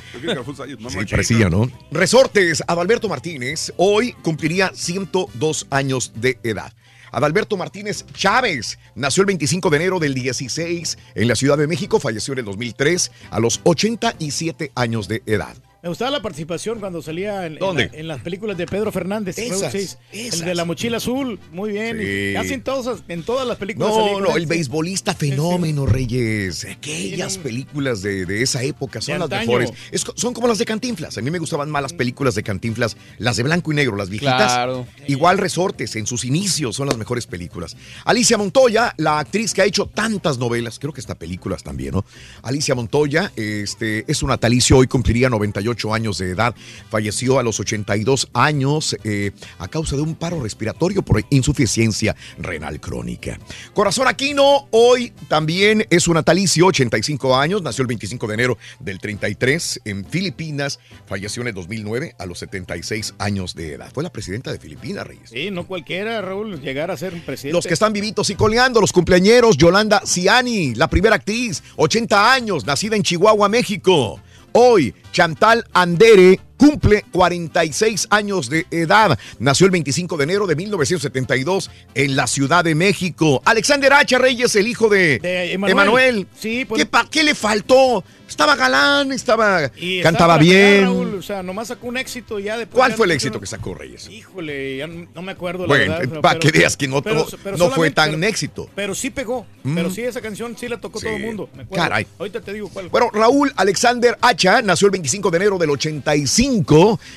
Sí, 0.89 0.97
parecía, 1.09 1.49
¿no? 1.49 1.69
Resortes, 1.91 2.63
Adalberto 2.67 3.07
Martínez 3.07 3.73
hoy 3.77 4.13
cumpliría 4.23 4.71
102 4.73 5.67
años 5.69 6.11
de 6.15 6.39
edad. 6.43 6.73
Adalberto 7.11 7.57
Martínez 7.57 8.05
Chávez 8.13 8.77
nació 8.95 9.21
el 9.21 9.27
25 9.27 9.69
de 9.69 9.77
enero 9.77 9.99
del 9.99 10.13
16 10.13 10.97
en 11.15 11.27
la 11.27 11.35
Ciudad 11.35 11.57
de 11.57 11.67
México, 11.67 11.99
falleció 11.99 12.33
en 12.33 12.39
el 12.39 12.45
2003 12.45 13.11
a 13.31 13.39
los 13.39 13.61
87 13.63 14.71
años 14.75 15.07
de 15.07 15.23
edad. 15.25 15.55
Me 15.87 15.89
gustaba 15.89 16.11
la 16.11 16.21
participación 16.21 16.81
cuando 16.81 17.01
salía 17.01 17.45
en, 17.45 17.53
en 17.53 17.59
¿Dónde? 17.59 17.89
la- 17.93 17.97
en 17.99 18.07
las 18.09 18.19
películas 18.19 18.57
de 18.57 18.65
Pedro 18.65 18.91
Fernández. 18.91 19.37
Esas, 19.39 19.73
esas. 19.73 19.97
El 20.11 20.41
de 20.45 20.53
la 20.53 20.65
mochila 20.65 20.97
azul, 20.97 21.39
muy 21.53 21.71
bien. 21.71 21.97
Sí. 21.97 22.33
Casi 22.33 22.53
en 22.55 22.61
todas, 22.61 23.03
en 23.07 23.23
todas 23.23 23.47
las 23.47 23.55
películas. 23.55 23.89
No, 23.91 24.19
no, 24.19 24.35
el 24.35 24.41
sí. 24.43 24.47
beisbolista 24.49 25.15
fenómeno, 25.15 25.85
Reyes. 25.85 26.65
Aquellas 26.69 27.37
películas 27.37 28.01
de, 28.01 28.25
de 28.25 28.41
esa 28.41 28.63
época 28.63 28.99
son 28.99 29.13
De 29.13 29.19
las 29.19 29.23
antaño. 29.27 29.45
mejores. 29.47 29.71
Es 29.93 30.05
son 30.15 30.33
como 30.33 30.49
las 30.49 30.57
de 30.57 30.65
Cantinflas. 30.65 31.17
A 31.17 31.21
mí 31.21 31.31
me 31.31 31.39
gustaban 31.39 31.69
más 31.71 31.81
las 31.81 31.93
películas 31.93 32.35
de 32.35 32.43
Cantinflas, 32.43 32.97
las 33.17 33.37
de 33.37 33.43
blanco 33.43 33.71
y 33.71 33.75
negro, 33.75 33.95
las 33.95 34.09
viejitas. 34.09 34.51
Claro. 34.51 34.85
Igual 35.07 35.37
Resortes, 35.37 35.95
en 35.95 36.05
sus 36.05 36.25
inicios, 36.25 36.75
son 36.75 36.87
las 36.87 36.97
mejores 36.97 37.27
películas. 37.27 37.77
Alicia 38.03 38.37
Montoya, 38.37 38.93
la 38.97 39.19
actriz 39.19 39.53
que 39.53 39.61
ha 39.61 39.65
hecho 39.65 39.85
tantas 39.85 40.37
novelas, 40.37 40.79
creo 40.79 40.91
que 40.91 40.99
está 40.99 41.15
películas 41.15 41.63
también, 41.63 41.91
¿no? 41.93 42.03
Alicia 42.43 42.75
Montoya, 42.75 43.31
este, 43.37 44.03
es 44.11 44.21
un 44.21 44.27
natalicio, 44.31 44.75
hoy 44.75 44.87
cumpliría 44.87 45.29
98 45.29 45.76
años 45.93 46.17
de 46.17 46.31
edad. 46.31 46.55
Falleció 46.89 47.39
a 47.39 47.43
los 47.43 47.59
82 47.59 48.29
años 48.33 48.95
eh, 49.03 49.31
a 49.59 49.67
causa 49.67 49.95
de 49.95 50.01
un 50.01 50.15
paro 50.15 50.41
respiratorio 50.41 51.01
por 51.01 51.23
insuficiencia 51.29 52.15
renal 52.37 52.79
crónica. 52.79 53.39
Corazón 53.73 54.07
Aquino, 54.07 54.67
hoy 54.71 55.13
también 55.27 55.85
es 55.89 56.07
un 56.07 56.15
natalicio, 56.15 56.67
85 56.67 57.35
años, 57.35 57.61
nació 57.61 57.83
el 57.83 57.87
25 57.87 58.27
de 58.27 58.33
enero 58.33 58.57
del 58.79 58.99
33 58.99 59.81
en 59.85 60.05
Filipinas, 60.05 60.79
falleció 61.05 61.41
en 61.41 61.49
el 61.49 61.53
2009 61.53 62.15
a 62.17 62.25
los 62.25 62.39
76 62.39 63.15
años 63.19 63.55
de 63.55 63.73
edad. 63.73 63.91
Fue 63.93 64.03
la 64.03 64.11
presidenta 64.11 64.51
de 64.51 64.59
Filipinas, 64.59 65.05
Reyes. 65.05 65.29
Sí, 65.29 65.51
no 65.51 65.67
cualquiera, 65.67 66.21
Raúl, 66.21 66.59
llegar 66.61 66.91
a 66.91 66.97
ser 66.97 67.13
un 67.13 67.21
presidente. 67.21 67.53
Los 67.53 67.67
que 67.67 67.73
están 67.73 67.93
vivitos 67.93 68.29
y 68.29 68.35
coleando, 68.35 68.81
los 68.81 68.91
cumpleañeros, 68.91 69.57
Yolanda 69.57 70.01
Ciani, 70.05 70.75
la 70.75 70.89
primera 70.89 71.15
actriz, 71.15 71.63
80 71.75 72.33
años, 72.33 72.65
nacida 72.65 72.95
en 72.95 73.03
Chihuahua, 73.03 73.49
México. 73.49 74.19
Hoy, 74.53 74.93
Chantal 75.11 75.63
Andere 75.73 76.39
cumple 76.57 77.05
46 77.11 78.07
años 78.09 78.49
de 78.49 78.65
edad. 78.71 79.17
Nació 79.39 79.65
el 79.65 79.71
25 79.71 80.17
de 80.17 80.23
enero 80.23 80.47
de 80.47 80.55
1972 80.55 81.69
en 81.95 82.15
la 82.15 82.27
Ciudad 82.27 82.63
de 82.63 82.75
México. 82.75 83.41
Alexander 83.45 83.93
H. 83.93 84.17
Reyes, 84.17 84.55
el 84.55 84.67
hijo 84.67 84.89
de, 84.89 85.19
De 85.19 85.53
Emanuel. 85.53 85.71
Emanuel. 85.71 86.27
Sí, 86.39 86.65
pues- 86.65 86.79
¿Qué, 86.81 86.85
pa- 86.85 87.07
¿Qué 87.09 87.23
le 87.23 87.35
faltó? 87.35 88.03
Estaba 88.27 88.57
galán, 88.57 89.13
estaba, 89.13 89.71
Y 89.77 90.01
cantaba 90.01 90.37
bien. 90.37 90.83
Raúl, 90.83 91.15
o 91.15 91.21
sea, 91.21 91.41
nomás 91.43 91.69
sacó 91.69 91.87
un 91.87 91.95
éxito 91.95 92.39
ya 92.39 92.57
después. 92.57 92.75
¿Cuál 92.75 92.91
ya 92.91 92.97
fue 92.97 93.05
el 93.05 93.09
no- 93.11 93.13
éxito 93.15 93.39
que 93.39 93.45
sacó 93.45 93.73
Reyes? 93.73 94.09
Híjole, 94.09 94.77
ya 94.77 94.87
no 94.87 95.07
no 95.15 95.21
me 95.21 95.31
acuerdo 95.31 95.63
la 95.63 95.67
Bueno, 95.69 95.93
verdad. 95.97 96.19
para 96.21 96.37
que 96.37 96.51
veas 96.51 96.75
que 96.75 96.89
no, 96.89 97.01
pero- 97.01 97.19
no- 97.31 97.37
pero 97.41 97.55
no 97.57 97.69
fue 97.71 97.89
tan 97.91 98.11
pero- 98.15 98.27
éxito. 98.27 98.69
Pero 98.75 98.95
sí 98.95 99.11
pegó. 99.11 99.45
Mm. 99.63 99.75
Pero 99.75 99.89
sí, 99.89 100.01
esa 100.01 100.19
canción 100.19 100.57
sí 100.59 100.67
la 100.67 100.77
tocó 100.81 100.99
todo 100.99 101.15
el 101.15 101.21
mundo. 101.23 101.49
me 101.55 101.63
acuerdo. 101.63 101.83
Caray. 101.85 102.05
Ahorita 102.19 102.41
te 102.41 102.51
digo 102.51 102.67
cuál. 102.67 102.89
Bueno, 102.89 103.09
Raúl 103.13 103.53
Alexander 103.55 104.17
Hacha 104.21 104.61
nació 104.61 104.87
el 104.87 104.91
25 104.91 105.31
de 105.31 105.37
enero 105.37 105.57
del 105.57 105.69
85 105.69 106.46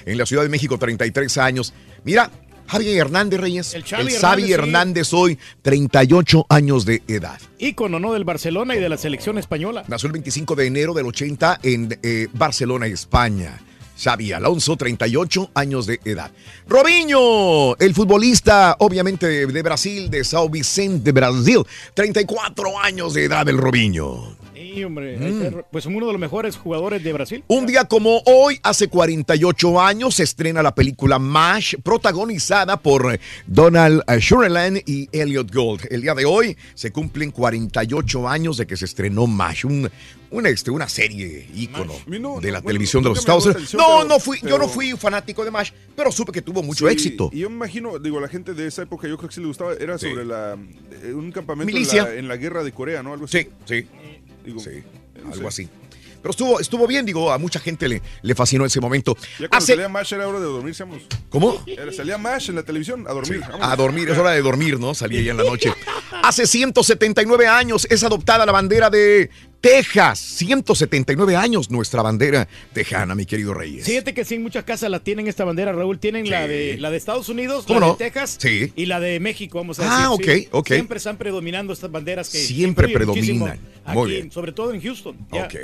en 0.07 0.19
la 0.19 0.27
Ciudad 0.27 0.43
de 0.43 0.49
México, 0.49 0.79
33 0.79 1.39
años. 1.39 1.73
Mira, 2.05 2.31
Javi 2.67 2.97
Hernández 2.97 3.41
Reyes. 3.41 3.75
El 3.75 3.85
Xavi 3.85 4.13
Xavi 4.13 4.53
Hernández, 4.53 5.09
sí. 5.09 5.15
Hernández 5.15 5.15
hoy, 5.15 5.39
38 5.63 6.47
años 6.49 6.85
de 6.85 7.03
edad. 7.09 7.41
Ícono, 7.59 7.99
¿no? 7.99 8.13
Del 8.13 8.25
Barcelona 8.25 8.77
y 8.77 8.81
de 8.81 8.89
la 8.89 8.97
selección 8.97 9.39
española. 9.39 9.85
Nació 9.89 10.07
el 10.07 10.13
25 10.13 10.55
de 10.55 10.67
enero 10.67 10.95
del 10.95 11.07
80 11.07 11.61
en 11.63 11.99
eh, 12.03 12.29
Barcelona, 12.33 12.87
España. 12.87 13.59
Xavi 14.03 14.33
Alonso, 14.33 14.77
38 14.77 15.51
años 15.55 15.87
de 15.87 16.01
edad. 16.05 16.31
Robinho, 16.69 17.77
el 17.77 17.93
futbolista, 17.93 18.77
obviamente 18.79 19.27
de, 19.27 19.47
de 19.47 19.63
Brasil, 19.63 20.09
de 20.09 20.25
Sao 20.25 20.49
Vicente, 20.49 21.13
Brasil. 21.13 21.59
34 21.93 22.81
años 22.81 23.13
de 23.13 23.25
edad 23.25 23.47
el 23.49 23.59
Robinho. 23.59 24.40
Sí, 24.75 24.85
hombre. 24.85 25.17
Mm. 25.19 25.63
Pues 25.71 25.87
uno 25.87 26.07
de 26.07 26.13
los 26.13 26.21
mejores 26.21 26.57
jugadores 26.57 27.03
de 27.03 27.13
Brasil. 27.13 27.45
Un 27.49 27.67
día 27.67 27.85
como 27.85 28.23
hoy, 28.27 28.59
hace 28.63 28.89
48 28.89 29.81
años, 29.81 30.15
se 30.17 30.23
estrena 30.23 30.63
la 30.63 30.75
película 30.75 31.19
MASH, 31.19 31.77
protagonizada 31.83 32.77
por 32.81 33.19
Donald 33.47 34.03
eh, 34.07 34.21
Sutherland 34.21 34.83
y 34.87 35.09
Elliot 35.13 35.53
Gold. 35.53 35.87
El 35.91 36.03
día 36.03 36.15
de 36.15 36.25
hoy 36.25 36.57
se 36.75 36.93
cumplen 36.93 37.31
48 37.31 38.29
años 38.29 38.57
de 38.57 38.67
que 38.67 38.77
se 38.77 38.85
estrenó 38.85 39.27
MASH, 39.27 39.65
un, 39.65 39.91
una, 40.31 40.49
este, 40.49 40.71
una 40.71 40.89
serie 40.89 41.49
ícono 41.55 41.93
no- 42.07 42.41
de 42.41 42.53
la 42.53 42.61
no, 42.61 42.67
televisión 42.67 43.03
bueno, 43.03 43.15
de 43.15 43.17
los 43.17 43.19
Estados 43.21 43.47
Unidos. 43.47 43.75
No, 43.75 43.87
pero- 43.99 44.09
no 44.09 44.21
fui, 44.21 44.39
yo 44.43 44.59
no 44.59 44.69
fui 44.69 44.93
fanático 44.93 45.45
de 45.45 45.51
MASH, 45.51 45.73
pero 45.97 46.13
supe 46.13 46.33
que 46.33 46.43
tuvo 46.43 46.63
mucho 46.63 46.87
Sí, 46.87 46.93
éxito. 46.93 47.31
Y 47.33 47.41
yo 47.41 47.51
me 47.51 47.57
imagino, 47.57 47.99
digo, 47.99 48.19
a 48.19 48.21
la 48.21 48.29
gente 48.29 48.55
de 48.55 48.67
esa 48.67 48.83
época, 48.83 49.09
yo 49.09 49.17
creo 49.17 49.29
que 49.29 49.35
sí 49.35 49.41
le 49.41 49.47
gustaba, 49.49 49.75
era 49.75 49.99
Sí. 49.99 50.09
sobre 50.11 50.25
la, 50.25 50.57
eh, 51.03 51.13
un 51.13 51.33
campamento 51.33 51.77
en 51.77 51.87
la, 51.87 52.15
en 52.15 52.29
la 52.29 52.37
guerra 52.37 52.63
de 52.63 52.73
Corea, 52.73 53.03
¿no? 53.03 53.13
Algo 53.13 53.25
así. 53.25 53.39
Sí, 53.39 53.49
sí. 53.67 53.87
Digo, 54.45 54.61
Sí, 54.61 54.83
no 55.23 55.33
algo 55.33 55.51
sé. 55.51 55.63
así. 55.65 55.69
Pero 56.23 56.33
estuvo, 56.33 56.61
estuvo 56.61 56.87
bien, 56.87 57.07
digo, 57.07 57.33
a 57.33 57.39
mucha 57.39 57.59
gente 57.59 57.89
le, 57.89 58.03
le 58.21 58.35
fascinó 58.35 58.67
ese 58.67 58.79
momento. 58.79 59.17
Ya 59.39 59.49
cuando 59.49 59.57
Hace, 59.57 59.73
salía 59.73 59.89
MASH 59.89 60.13
era 60.13 60.29
hora 60.29 60.39
de 60.39 60.45
dormir, 60.45 60.75
seamos. 60.75 61.01
¿Cómo? 61.31 61.63
Era- 61.67 61.91
salía 61.93 62.19
MASH 62.19 62.51
en 62.51 62.57
la 62.57 62.63
televisión, 62.63 63.07
a 63.09 63.13
dormir. 63.15 63.41
A 63.59 63.75
dormir, 63.75 64.11
es 64.11 64.19
hora 64.19 64.33
de 64.33 64.43
dormir, 64.43 64.79
¿no? 64.79 64.93
Salía 64.95 65.23
ya 65.23 65.31
en 65.31 65.39
la 65.39 65.45
noche. 65.45 65.73
Hace 66.23 66.47
179 66.47 67.47
años 67.47 67.87
es 67.89 68.05
adoptada 68.05 68.45
la 68.45 68.53
bandera 68.53 68.91
de 68.91 69.31
Texas. 69.61 70.19
179 70.19 71.37
años 71.37 71.71
nuestra 71.71 72.03
bandera 72.03 72.49
tejana, 72.73 73.15
mi 73.15 73.27
querido 73.27 73.53
Reyes. 73.55 73.85
Fíjate 73.85 74.15
que 74.15 74.25
sí, 74.25 74.37
en 74.37 74.43
muchas 74.43 74.65
casas 74.65 74.91
la 74.91 75.01
tienen 75.01 75.27
esta 75.29 75.45
bandera, 75.45 75.73
Raúl. 75.73 75.99
Tienen 75.99 76.29
la 76.31 76.47
de 76.49 76.77
la 76.79 76.91
de 76.91 76.97
Estados 76.97 77.29
Unidos, 77.29 77.65
¿Cómo 77.67 77.81
la 77.81 77.87
no? 77.89 77.93
de 77.93 77.99
Texas 77.99 78.37
Sí. 78.41 78.73
y 78.77 78.87
la 78.87 79.01
de 79.01 79.21
México, 79.21 79.59
vamos 79.59 79.79
a 79.79 79.83
decir. 79.83 79.97
Ah, 79.99 80.09
sí. 80.17 80.49
ok, 80.49 80.55
ok. 80.61 80.67
Siempre 80.69 80.99
están 80.99 81.17
predominando 81.19 81.73
estas 81.73 81.91
banderas 81.91 82.31
que 82.31 82.39
Siempre 82.39 82.89
predominan. 82.89 83.59
Muy 83.87 84.03
aquí, 84.05 84.13
bien. 84.13 84.31
Sobre 84.33 84.53
todo 84.53 84.73
en 84.73 84.81
Houston. 84.81 85.17
ya. 85.33 85.45
Ok. 85.45 85.55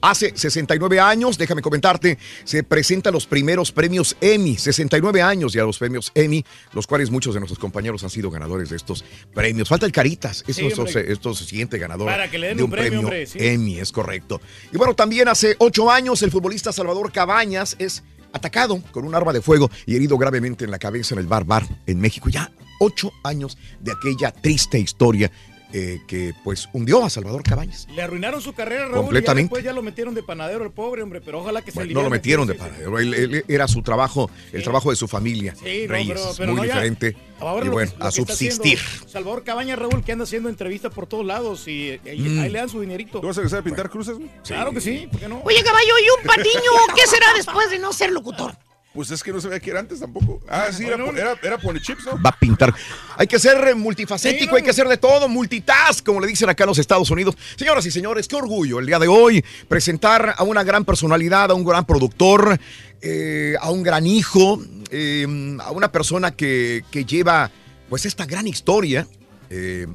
Hace 0.00 0.32
69 0.34 1.00
años, 1.00 1.38
déjame 1.38 1.62
comentarte, 1.62 2.18
se 2.44 2.62
presentan 2.64 3.12
los 3.12 3.26
primeros 3.26 3.70
premios 3.72 4.16
Emmy. 4.20 4.56
69 4.56 5.22
años 5.22 5.52
ya 5.52 5.62
los 5.64 5.78
premios 5.78 6.10
Emmy, 6.14 6.44
los 6.72 6.86
cuales 6.86 7.10
muchos 7.10 7.34
de 7.34 7.40
nuestros 7.40 7.58
compañeros 7.58 8.02
han 8.04 8.10
sido 8.10 8.30
ganadores 8.30 8.70
de 8.70 8.76
estos 8.76 9.04
premios. 9.34 9.68
Falta 9.68 9.86
el 9.86 9.92
Caritas, 9.92 10.44
Sí, 10.48 10.66
esto, 10.66 10.82
hombre. 10.82 11.12
esto 11.12 11.34
siguiente 11.34 11.78
ganador 11.78 12.06
Para 12.08 12.30
que 12.30 12.38
le 12.38 12.48
den 12.48 12.56
de 12.56 12.62
un 12.62 12.70
premio, 12.70 13.00
hombre, 13.00 13.26
sí. 13.26 13.37
Emmy, 13.38 13.78
es 13.78 13.92
correcto. 13.92 14.40
Y 14.72 14.76
bueno, 14.76 14.94
también 14.94 15.28
hace 15.28 15.56
ocho 15.58 15.90
años 15.90 16.22
el 16.22 16.30
futbolista 16.30 16.72
Salvador 16.72 17.10
Cabañas 17.12 17.76
es 17.78 18.02
atacado 18.32 18.82
con 18.92 19.04
un 19.04 19.14
arma 19.14 19.32
de 19.32 19.40
fuego 19.40 19.70
y 19.86 19.96
herido 19.96 20.18
gravemente 20.18 20.64
en 20.64 20.70
la 20.70 20.78
cabeza 20.78 21.14
en 21.14 21.20
el 21.20 21.26
Bar 21.26 21.44
Bar 21.44 21.66
en 21.86 22.00
México. 22.00 22.28
Ya 22.28 22.52
ocho 22.80 23.12
años 23.24 23.56
de 23.80 23.92
aquella 23.92 24.32
triste 24.32 24.78
historia 24.78 25.30
eh, 25.72 26.00
que 26.06 26.34
pues 26.44 26.68
hundió 26.72 27.04
a 27.04 27.10
Salvador 27.10 27.42
Cabañas. 27.42 27.86
Le 27.94 28.02
arruinaron 28.02 28.40
su 28.40 28.52
carrera, 28.54 28.86
Raúl. 28.86 29.02
Completamente. 29.04 29.40
Y 29.40 29.44
ya 29.44 29.48
después 29.48 29.64
ya 29.64 29.72
lo 29.72 29.82
metieron 29.82 30.14
de 30.14 30.22
panadero 30.22 30.64
el 30.64 30.70
pobre, 30.70 31.02
hombre, 31.02 31.20
pero 31.20 31.40
ojalá 31.40 31.62
que 31.62 31.70
se 31.70 31.78
Bueno, 31.78 31.92
no 31.94 32.02
lo 32.02 32.10
metieron 32.10 32.46
de 32.46 32.54
paradero. 32.54 32.98
Él, 32.98 33.14
él- 33.14 33.44
era 33.48 33.68
su 33.68 33.82
trabajo, 33.82 34.30
el 34.52 34.62
trabajo 34.62 34.90
de 34.90 34.96
su 34.96 35.06
familia. 35.08 35.54
Sí, 35.54 35.84
no, 35.86 35.92
Reyes, 35.92 36.18
pero- 36.20 36.34
pero 36.38 36.52
muy 36.52 36.56
no, 36.56 36.62
diferente. 36.72 37.16
Ahora 37.40 37.64
y 37.64 37.68
lo 37.68 37.72
bueno, 37.74 37.92
que- 37.92 37.98
lo 37.98 38.04
a 38.06 38.10
subsistir. 38.10 38.78
Salvador 39.06 39.44
Cabaña, 39.44 39.76
Raúl, 39.76 40.02
que 40.02 40.12
anda 40.12 40.24
haciendo 40.24 40.48
entrevistas 40.48 40.92
por 40.92 41.06
todos 41.06 41.24
lados 41.26 41.68
y, 41.68 42.00
Mm. 42.04 42.08
ahí 42.40 42.50
le 42.50 42.58
dan 42.58 42.68
su 42.68 42.80
dinerito. 42.80 43.20
¿Tú 43.20 43.26
vas 43.26 43.36
a 43.36 43.40
regresar 43.40 43.60
a 43.60 43.62
pintar 43.62 43.90
cruces? 43.90 44.16
Claro 44.46 44.72
que 44.72 44.80
sí, 44.80 45.06
¿por 45.10 45.20
qué 45.20 45.28
no? 45.28 45.40
Oye, 45.44 45.62
caballo, 45.62 45.92
¿y 46.04 46.20
un 46.20 46.26
patiño 46.26 46.70
qué 46.96 47.06
será 47.06 47.26
después 47.36 47.70
de 47.70 47.78
no 47.78 47.92
ser 47.92 48.10
locutor? 48.10 48.54
Pues 48.98 49.12
es 49.12 49.22
que 49.22 49.32
no 49.32 49.40
se 49.40 49.46
veía 49.46 49.60
que 49.60 49.70
era 49.70 49.78
antes 49.78 50.00
tampoco. 50.00 50.40
Ah, 50.48 50.70
sí, 50.72 50.84
era, 50.84 50.96
era, 51.10 51.36
era 51.40 51.56
Pony 51.56 51.78
Chips, 51.80 52.04
¿no? 52.04 52.20
Va 52.20 52.30
a 52.30 52.36
pintar. 52.36 52.74
Hay 53.16 53.28
que 53.28 53.38
ser 53.38 53.56
eh, 53.68 53.72
multifacético, 53.76 54.56
hay 54.56 54.64
que 54.64 54.72
ser 54.72 54.88
de 54.88 54.96
todo, 54.96 55.28
multitask, 55.28 56.04
como 56.04 56.18
le 56.20 56.26
dicen 56.26 56.48
acá 56.48 56.64
en 56.64 56.70
los 56.70 56.78
Estados 56.78 57.08
Unidos. 57.08 57.36
Señoras 57.54 57.86
y 57.86 57.92
señores, 57.92 58.26
qué 58.26 58.34
orgullo 58.34 58.80
el 58.80 58.86
día 58.86 58.98
de 58.98 59.06
hoy 59.06 59.44
presentar 59.68 60.34
a 60.36 60.42
una 60.42 60.64
gran 60.64 60.84
personalidad, 60.84 61.52
a 61.52 61.54
un 61.54 61.64
gran 61.64 61.84
productor, 61.84 62.58
eh, 63.00 63.54
a 63.60 63.70
un 63.70 63.84
gran 63.84 64.04
hijo, 64.04 64.60
eh, 64.90 65.56
a 65.60 65.70
una 65.70 65.92
persona 65.92 66.32
que, 66.32 66.82
que 66.90 67.04
lleva 67.04 67.52
pues 67.88 68.04
esta 68.04 68.26
gran 68.26 68.48
historia. 68.48 69.06
eh, 69.48 69.86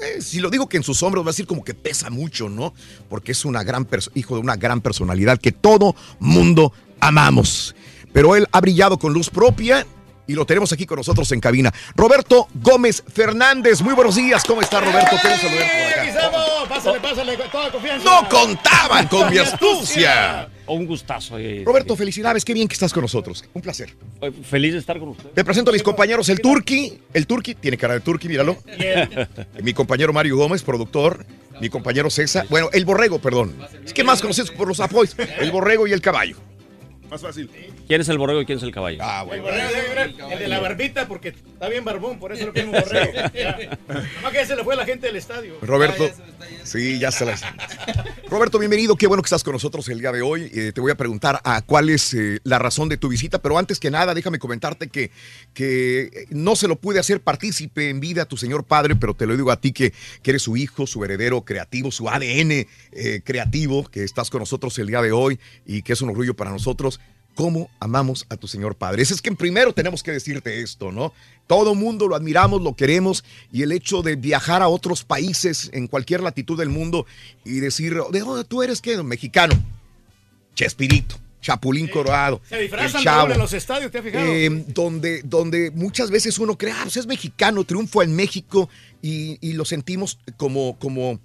eh, 0.00 0.20
si 0.20 0.40
lo 0.40 0.50
digo 0.50 0.68
que 0.68 0.78
en 0.78 0.82
sus 0.82 1.00
hombros 1.04 1.24
va 1.24 1.28
a 1.28 1.32
decir 1.32 1.46
como 1.46 1.62
que 1.62 1.74
pesa 1.74 2.10
mucho, 2.10 2.48
¿no? 2.48 2.74
Porque 3.08 3.30
es 3.30 3.44
una 3.44 3.62
gran 3.62 3.86
hijo 4.14 4.34
de 4.34 4.40
una 4.40 4.56
gran 4.56 4.80
personalidad 4.80 5.38
que 5.38 5.52
todo 5.52 5.94
mundo 6.18 6.72
amamos. 7.00 7.76
Pero 8.18 8.34
él 8.34 8.48
ha 8.50 8.60
brillado 8.60 8.98
con 8.98 9.12
luz 9.12 9.30
propia 9.30 9.86
y 10.26 10.32
lo 10.32 10.44
tenemos 10.44 10.72
aquí 10.72 10.86
con 10.86 10.96
nosotros 10.96 11.30
en 11.30 11.38
cabina. 11.38 11.72
Roberto 11.94 12.48
Gómez 12.52 13.04
Fernández, 13.06 13.80
muy 13.80 13.94
buenos 13.94 14.16
días. 14.16 14.42
¿Cómo 14.44 14.60
está 14.60 14.80
Roberto? 14.80 15.10
Por 15.22 15.30
acá. 15.30 16.00
Aquí 16.00 16.08
estamos. 16.08 16.68
Pásale, 16.68 16.98
pásale, 16.98 17.36
con 17.36 17.48
toda 17.48 17.70
confianza. 17.70 18.04
No 18.04 18.28
contaban 18.28 19.06
con 19.06 19.30
mi 19.30 19.38
astucia. 19.38 20.48
Un 20.66 20.84
gustazo. 20.86 21.38
eh. 21.38 21.62
Roberto, 21.64 21.94
felicidades, 21.94 22.44
qué 22.44 22.54
bien 22.54 22.66
que 22.66 22.72
estás 22.74 22.92
con 22.92 23.02
nosotros. 23.02 23.44
Un 23.54 23.62
placer. 23.62 23.94
Eh, 24.20 24.32
Feliz 24.42 24.72
de 24.72 24.80
estar 24.80 24.98
con 24.98 25.10
usted. 25.10 25.28
Te 25.30 25.44
presento 25.44 25.70
a 25.70 25.74
mis 25.74 25.84
compañeros, 25.84 26.28
el 26.28 26.40
Turqui. 26.40 26.98
El 27.14 27.24
Turqui, 27.24 27.54
tiene 27.54 27.76
cara 27.78 27.94
de 27.94 28.00
Turqui, 28.00 28.26
míralo. 28.26 28.56
Mi 29.62 29.72
compañero 29.74 30.12
Mario 30.12 30.36
Gómez, 30.36 30.64
productor. 30.64 31.24
Mi 31.60 31.68
compañero 31.68 32.10
César. 32.10 32.46
Bueno, 32.50 32.68
el 32.72 32.84
Borrego, 32.84 33.20
perdón. 33.20 33.54
Es 33.84 33.92
que 33.92 34.02
más 34.02 34.20
conocidos 34.20 34.50
por 34.50 34.66
los 34.66 34.80
apoyos. 34.80 35.14
El 35.38 35.52
Borrego 35.52 35.86
y 35.86 35.92
el 35.92 36.00
caballo. 36.00 36.36
Más 37.10 37.22
fácil. 37.22 37.50
¿Quién 37.86 38.00
es 38.00 38.08
el 38.08 38.18
borrego 38.18 38.40
y 38.42 38.46
quién 38.46 38.58
es 38.58 38.64
el 38.64 38.70
caballo? 38.72 38.98
Ah, 39.00 39.24
El 39.30 39.40
borrego 39.40 39.68
debe 39.70 39.94
ver, 39.94 40.14
el 40.32 40.38
de 40.38 40.48
la 40.48 40.60
barbita, 40.60 41.08
porque 41.08 41.28
está 41.28 41.68
bien 41.68 41.84
barbón, 41.84 42.18
por 42.18 42.32
eso 42.32 42.46
lo 42.46 42.52
ponemos 42.52 42.80
borrego. 42.84 43.12
Nomás 43.88 44.32
que 44.32 44.38
ya 44.38 44.46
se 44.46 44.56
le 44.56 44.64
fue 44.64 44.76
la 44.76 44.84
gente 44.84 45.06
del 45.06 45.16
estadio. 45.16 45.54
Roberto. 45.62 46.10
Sí, 46.64 46.98
ya 46.98 47.10
se 47.10 47.24
las. 47.24 47.42
Roberto, 48.28 48.58
bienvenido. 48.58 48.96
Qué 48.96 49.06
bueno 49.06 49.22
que 49.22 49.26
estás 49.26 49.42
con 49.42 49.54
nosotros 49.54 49.88
el 49.88 50.00
día 50.00 50.12
de 50.12 50.22
hoy. 50.22 50.50
Eh, 50.54 50.72
te 50.74 50.80
voy 50.80 50.90
a 50.90 50.96
preguntar 50.96 51.40
a 51.44 51.62
cuál 51.62 51.88
es 51.88 52.12
eh, 52.14 52.40
la 52.44 52.58
razón 52.58 52.88
de 52.88 52.96
tu 52.96 53.08
visita, 53.08 53.40
pero 53.40 53.58
antes 53.58 53.80
que 53.80 53.90
nada, 53.90 54.14
déjame 54.14 54.38
comentarte 54.38 54.88
que, 54.88 55.10
que 55.54 56.26
no 56.30 56.56
se 56.56 56.68
lo 56.68 56.76
pude 56.76 56.98
hacer 56.98 57.20
partícipe 57.20 57.88
en 57.88 58.00
vida 58.00 58.22
a 58.22 58.26
tu 58.26 58.36
señor 58.36 58.64
padre, 58.64 58.96
pero 58.96 59.14
te 59.14 59.26
lo 59.26 59.36
digo 59.36 59.50
a 59.50 59.60
ti 59.60 59.72
que, 59.72 59.92
eres 60.24 60.42
su 60.42 60.58
hijo, 60.58 60.86
su 60.86 61.02
heredero 61.04 61.42
creativo, 61.42 61.90
su 61.90 62.08
ADN 62.10 62.66
eh, 62.92 63.22
creativo, 63.24 63.84
que 63.84 64.04
estás 64.04 64.28
con 64.28 64.40
nosotros 64.40 64.78
el 64.78 64.88
día 64.88 65.00
de 65.00 65.10
hoy 65.10 65.40
y 65.64 65.80
que 65.80 65.94
es 65.94 66.02
un 66.02 66.10
orgullo 66.10 66.34
para 66.34 66.50
nosotros. 66.50 67.00
¿Cómo 67.34 67.70
amamos 67.78 68.26
a 68.28 68.36
tu 68.36 68.48
Señor 68.48 68.74
Padre? 68.74 69.02
Es 69.02 69.22
que 69.22 69.32
primero 69.32 69.72
tenemos 69.72 70.02
que 70.02 70.10
decirte 70.10 70.60
esto, 70.60 70.90
¿no? 70.90 71.14
Todo 71.48 71.74
mundo 71.74 72.06
lo 72.06 72.14
admiramos, 72.14 72.62
lo 72.62 72.76
queremos 72.76 73.24
y 73.50 73.62
el 73.62 73.72
hecho 73.72 74.02
de 74.02 74.16
viajar 74.16 74.62
a 74.62 74.68
otros 74.68 75.02
países 75.02 75.70
en 75.72 75.88
cualquier 75.88 76.20
latitud 76.20 76.58
del 76.58 76.68
mundo 76.68 77.06
y 77.42 77.58
decir, 77.60 77.96
¿de 78.12 78.20
dónde 78.20 78.44
tú 78.44 78.62
eres 78.62 78.82
qué? 78.82 79.02
Mexicano. 79.02 79.54
Chespirito, 80.54 81.16
Chapulín 81.40 81.88
Colorado. 81.88 82.42
Se 82.46 82.58
disfrazan 82.58 82.98
el 82.98 83.04
Chavo. 83.04 83.32
en 83.32 83.38
los 83.38 83.52
estadios, 83.54 83.90
¿te 83.90 83.98
has 83.98 84.04
fijado? 84.04 84.26
Eh, 84.26 84.64
donde, 84.68 85.22
donde 85.22 85.70
muchas 85.70 86.10
veces 86.10 86.38
uno 86.38 86.58
cree, 86.58 86.72
ah, 86.72 86.80
pues 86.82 86.98
es 86.98 87.06
mexicano, 87.06 87.64
triunfo 87.64 88.02
en 88.02 88.14
México 88.14 88.68
y, 89.00 89.38
y 89.40 89.54
lo 89.54 89.64
sentimos 89.64 90.18
como, 90.36 90.78
como 90.78 91.18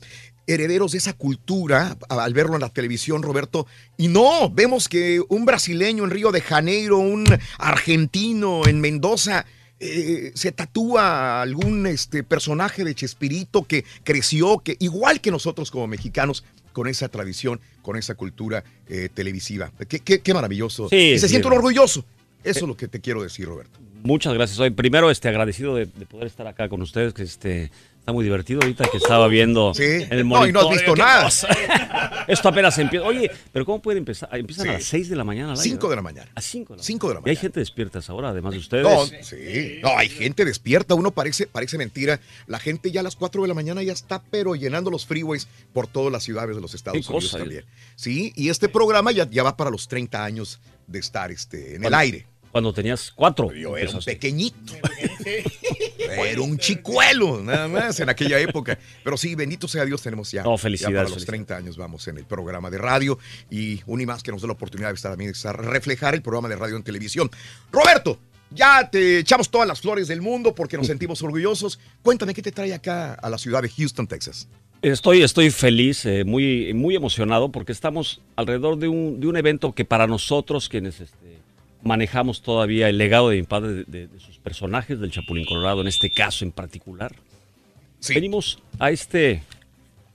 herederos 0.48 0.94
de 0.94 1.00
esa 1.00 1.14
cultura 1.14 1.98
al 2.08 2.34
verlo 2.34 2.56
en 2.56 2.62
la 2.62 2.70
televisión, 2.70 3.24
Roberto. 3.24 3.68
Y 3.98 4.08
no, 4.08 4.50
vemos 4.50 4.88
que 4.88 5.22
un 5.28 5.46
brasileño 5.46 6.06
en 6.06 6.12
Río 6.12 6.32
de 6.32 6.40
Janeiro, 6.40 6.98
un 7.00 7.26
argentino 7.58 8.68
en 8.68 8.80
Mendoza, 8.80 9.46
eh, 9.86 10.32
se 10.36 10.52
tatúa 10.52 11.42
algún 11.42 11.86
este, 11.88 12.24
personaje 12.24 12.84
de 12.84 12.96
Chespirito 12.96 13.64
que 13.64 13.84
creció, 14.04 14.60
que 14.60 14.76
igual 14.80 15.22
que 15.22 15.32
nosotros 15.32 15.72
como 15.72 15.88
mexicanos, 15.88 16.44
con 16.72 16.88
esa 16.88 17.08
tradición, 17.10 17.60
con 17.84 17.98
esa 17.98 18.16
cultura 18.16 18.64
eh, 18.88 19.10
televisiva. 19.14 19.72
Qué, 19.88 20.00
qué- 20.00 20.22
qué 20.22 20.34
maravilloso. 20.34 20.90
Sí, 20.90 20.96
y 20.96 21.20
se 21.20 21.28
sí, 21.28 21.32
siente 21.34 21.48
un 21.48 21.54
orgulloso. 21.54 22.04
Eso 22.44 22.60
es 22.62 22.68
lo 22.68 22.76
que 22.76 22.88
te 22.88 23.00
quiero 23.00 23.22
decir, 23.22 23.46
Roberto. 23.46 23.80
Muchas 24.04 24.34
gracias. 24.34 24.60
Hoy 24.60 24.72
primero 24.72 25.10
este 25.12 25.30
agradecido 25.30 25.76
de, 25.76 25.86
de 25.86 26.06
poder 26.06 26.28
estar 26.28 26.46
acá 26.48 26.68
con 26.70 26.82
ustedes, 26.82 27.14
que 27.14 27.24
este 27.24 27.72
está 28.04 28.12
muy 28.12 28.26
divertido 28.26 28.60
ahorita 28.62 28.86
que 28.92 28.98
estaba 28.98 29.30
viendo 29.30 29.74
Sí. 29.74 29.82
en 29.84 30.12
el 30.12 30.28
No, 30.28 30.46
y 30.46 30.52
no 30.52 30.60
has 30.60 30.66
monitor. 30.66 30.74
visto 30.74 30.94
¿Qué 30.94 31.02
nada. 31.02 32.26
Esto 32.28 32.50
apenas 32.50 32.78
empieza. 32.78 33.06
Oye, 33.06 33.32
pero 33.54 33.66
¿cómo 33.66 33.82
puede 33.82 33.98
empezar? 34.00 34.28
Empiezan 34.34 34.66
Sí. 34.66 34.70
a 34.70 34.74
las 34.74 34.84
6 34.84 35.10
de 35.10 35.16
la 35.16 35.24
mañana. 35.24 35.54
al 35.54 35.58
aire, 35.58 35.70
Cinco 35.70 35.86
¿no? 35.88 35.90
de 35.92 35.96
la 35.96 36.02
mañana. 36.02 36.30
A 36.36 36.42
5 36.42 36.74
de 36.74 36.78
la 36.78 36.84
Cinco 36.84 37.08
de 37.08 37.14
la 37.14 37.20
Y 37.20 37.22
hay 37.22 37.24
mañana. 37.24 37.40
gente 37.42 37.60
despierta 37.62 38.00
a 38.00 38.02
esa 38.02 38.14
hora, 38.14 38.30
además 38.30 38.54
de 38.54 38.60
ustedes. 38.60 38.84
No, 38.84 39.06
sí. 39.06 39.80
No, 39.82 39.98
hay 39.98 40.10
gente 40.10 40.44
despierta. 40.44 40.96
Uno 40.96 41.12
parece, 41.12 41.48
parece 41.48 41.78
mentira. 41.78 42.20
La 42.48 42.60
gente 42.60 42.92
ya 42.92 43.00
a 43.00 43.04
las 43.04 43.16
4 43.16 43.42
de 43.42 43.48
la 43.48 43.54
mañana 43.54 43.82
ya 43.84 43.94
está, 43.94 44.22
pero 44.22 44.56
llenando 44.56 44.92
los 44.92 45.06
freeways 45.06 45.48
por 45.72 45.88
todas 45.88 46.12
las 46.12 46.24
ciudades 46.24 46.56
de 46.58 46.62
los 46.62 46.74
Estados 46.74 47.06
Qué 47.06 47.08
Unidos 47.14 47.32
cosa, 47.32 47.38
también. 47.40 47.64
Sí, 47.96 48.34
y 48.36 48.50
este 48.50 48.68
programa 48.68 49.14
ya, 49.14 49.30
ya 49.30 49.44
va 49.44 49.56
para 49.56 49.70
los 49.70 49.88
30 49.88 50.26
años 50.26 50.60
de 50.88 51.00
estar 51.00 51.32
este, 51.32 51.76
en 51.76 51.86
el 51.86 51.94
aire. 51.94 52.26
Cuando 52.54 52.72
tenías 52.72 53.12
cuatro. 53.14 53.52
Yo 53.52 53.76
era 53.76 53.92
un 53.92 54.00
pequeñito. 54.00 54.74
Era 55.98 56.42
un 56.42 56.58
chicuelo, 56.58 57.42
nada 57.42 57.68
más, 57.68 58.00
en 58.00 58.08
aquella 58.10 58.40
época. 58.40 58.78
Pero 59.04 59.18
sí, 59.18 59.34
bendito 59.36 59.68
sea 59.68 59.84
Dios, 59.86 60.02
tenemos 60.02 60.32
ya. 60.32 60.44
No, 60.44 60.52
ya 60.56 60.58
felicidades, 60.62 60.94
para 60.96 61.04
los 61.04 61.14
felicidades. 61.14 61.46
30 61.48 61.58
años 61.58 61.78
vamos 61.78 62.08
en 62.08 62.18
el 62.18 62.26
programa 62.26 62.70
de 62.70 62.78
radio. 62.78 63.18
Y 63.50 63.82
un 63.88 64.00
y 64.02 64.06
más 64.06 64.22
que 64.22 64.32
nos 64.32 64.42
da 64.42 64.48
la 64.48 64.54
oportunidad 64.54 64.90
de 64.90 64.96
estar 64.96 65.12
también 65.12 65.32
de 65.32 65.38
estar- 65.38 65.56
reflejar 65.58 66.14
el 66.14 66.22
programa 66.22 66.48
de 66.50 66.56
radio 66.56 66.76
en 66.76 66.84
televisión. 66.84 67.32
Roberto, 67.72 68.20
ya 68.52 68.88
te 68.92 69.20
echamos 69.20 69.50
todas 69.50 69.68
las 69.68 69.82
flores 69.82 70.08
del 70.08 70.22
mundo 70.22 70.54
porque 70.54 70.78
nos 70.78 70.86
sentimos 70.88 71.22
orgullosos. 71.24 71.80
Cuéntame, 72.04 72.34
¿qué 72.36 72.44
te 72.44 72.52
trae 72.52 72.74
acá 72.74 73.16
a 73.16 73.30
la 73.30 73.40
ciudad 73.40 73.64
de 73.64 73.70
Houston, 73.70 74.06
Texas? 74.06 74.48
Estoy, 74.84 75.24
estoy 75.24 75.50
feliz, 75.50 76.06
eh, 76.06 76.24
muy, 76.26 76.74
muy 76.74 76.96
emocionado 76.96 77.52
porque 77.52 77.72
estamos 77.72 78.22
alrededor 78.36 78.78
de 78.78 78.90
un, 78.90 79.20
de 79.20 79.28
un 79.28 79.38
evento 79.38 79.72
que 79.74 79.86
para 79.86 80.06
nosotros, 80.08 80.68
quienes 80.70 81.00
este, 81.00 81.33
manejamos 81.84 82.42
todavía 82.42 82.90
el 82.90 82.98
legado 82.98 83.30
de 83.30 83.38
mi 83.38 83.44
padre, 83.44 83.72
de, 83.74 83.84
de- 83.86 84.08
de 84.08 84.20
sus 84.20 84.38
personajes 84.38 85.00
del 85.00 85.12
Chapulín 85.12 85.46
Colorado, 85.46 85.82
en 85.82 85.88
este 85.88 86.10
caso 86.12 86.46
en 86.46 86.52
particular, 86.52 87.14
venimos 88.10 88.60
a 88.80 88.92
este, 88.92 89.44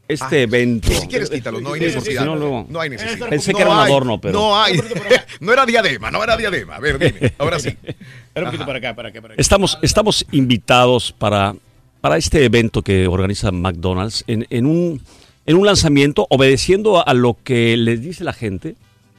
este 0.09 0.37
Ah, 0.39 0.43
evento. 0.43 0.89
Si 0.91 1.07
quieres, 1.07 1.31
quítalo, 1.31 1.61
no 1.61 1.73
hay 1.75 1.81
Sí, 1.81 1.87
necesidad. 1.87 2.23
si 2.23 2.27
no, 2.27 2.37
luego- 2.37 2.67
No 2.69 2.81
hay 2.81 2.91
necesidad. 2.91 3.29
Pensé 3.29 3.53
No 3.53 3.59
que 3.59 3.63
era 3.63 3.71
un 3.73 3.79
hay, 3.79 3.85
adorno, 3.91 4.21
pero... 4.21 4.39
No 4.39 4.61
hay. 4.61 4.81
No 5.41 5.53
era 5.53 5.65
diadema, 5.67 6.11
no 6.11 6.23
era 6.25 6.37
diadema. 6.37 6.77
A 6.77 6.81
ver, 6.81 6.99
dime. 6.99 7.33
Ahora 7.39 7.59
sí. 7.61 7.69
Espera 7.69 7.97
un 8.37 8.45
poquito 8.47 8.67
para 8.67 8.79
acá, 8.79 8.95
para 8.97 9.09
acá, 9.11 9.21
para 9.23 9.35
acá. 9.35 9.41
Estamos, 9.41 9.79
estamos 9.83 10.27
invitados 10.33 11.13
para, 11.13 11.55
para 12.01 12.17
este 12.17 12.45
evento 12.45 12.83
que 12.83 13.07
organiza 13.07 13.53
McDonald's 13.53 14.25
en, 14.27 14.47
en 14.51 14.67
un, 14.67 15.01
en 15.47 15.57
un 15.57 15.65
lanzamiento 15.67 16.27
obedeciendo 16.31 17.07
a 17.07 17.15
lo 17.15 17.37
que 17.45 17.77
les 17.77 18.03
dice 18.03 18.25
la 18.25 18.33
gente, 18.33 18.75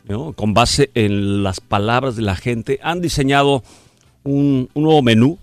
¿no? 0.09 0.33
con 0.33 0.53
base 0.53 0.89
en 0.95 1.43
las 1.43 1.61
palabras 1.61 2.15
de 2.15 2.23
la 2.23 2.35
gente. 2.35 2.79
Han 2.83 2.99
diseñado 2.99 3.63
un, 4.23 4.69
un 4.73 4.83
nuevo 4.83 5.01
menú 5.01 5.37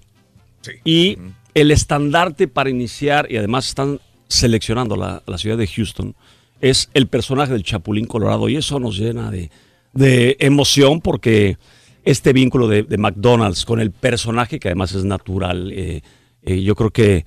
y 0.84 1.16
el 1.54 1.70
estandarte 1.70 2.48
para 2.48 2.68
iniciar, 2.68 3.28
y 3.30 3.36
además 3.36 3.68
están 3.68 4.00
seleccionando 4.28 4.96
la, 4.96 5.22
la 5.26 5.38
ciudad 5.38 5.56
de 5.56 5.68
Houston, 5.68 6.14
es 6.60 6.90
el 6.92 7.06
personaje 7.06 7.52
del 7.52 7.62
Chapulín 7.62 8.06
Colorado 8.06 8.48
y 8.48 8.56
eso 8.56 8.80
nos 8.80 8.98
llena 8.98 9.30
de, 9.30 9.50
de 9.92 10.36
emoción 10.40 11.00
porque 11.00 11.58
este 12.04 12.32
vínculo 12.32 12.66
de, 12.66 12.82
de 12.82 12.98
McDonald's 12.98 13.64
con 13.64 13.80
el 13.80 13.92
personaje, 13.92 14.58
que 14.58 14.68
además 14.68 14.92
es 14.92 15.04
natural, 15.04 15.70
eh, 15.72 16.02
eh, 16.42 16.62
yo 16.62 16.74
creo 16.74 16.90
que 16.90 17.24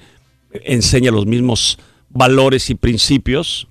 enseña 0.51 1.11
los 1.11 1.25
mismos 1.25 1.79
valores 2.09 2.69
y 2.69 2.75
principios 2.75 3.67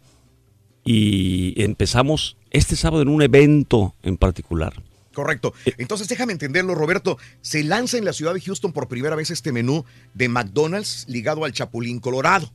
y 0.84 1.60
empezamos 1.62 2.37
este 2.50 2.76
sábado 2.76 3.02
en 3.02 3.08
un 3.08 3.22
evento 3.22 3.94
en 4.02 4.16
particular. 4.16 4.72
Correcto. 5.12 5.52
Entonces 5.78 6.06
déjame 6.06 6.32
entenderlo, 6.32 6.74
Roberto. 6.76 7.18
Se 7.40 7.64
lanza 7.64 7.98
en 7.98 8.04
la 8.04 8.12
ciudad 8.12 8.34
de 8.34 8.40
Houston 8.40 8.72
por 8.72 8.86
primera 8.86 9.16
vez 9.16 9.30
este 9.30 9.50
menú 9.50 9.84
de 10.14 10.28
McDonald's 10.28 11.06
ligado 11.08 11.44
al 11.44 11.52
Chapulín 11.52 11.98
Colorado. 11.98 12.52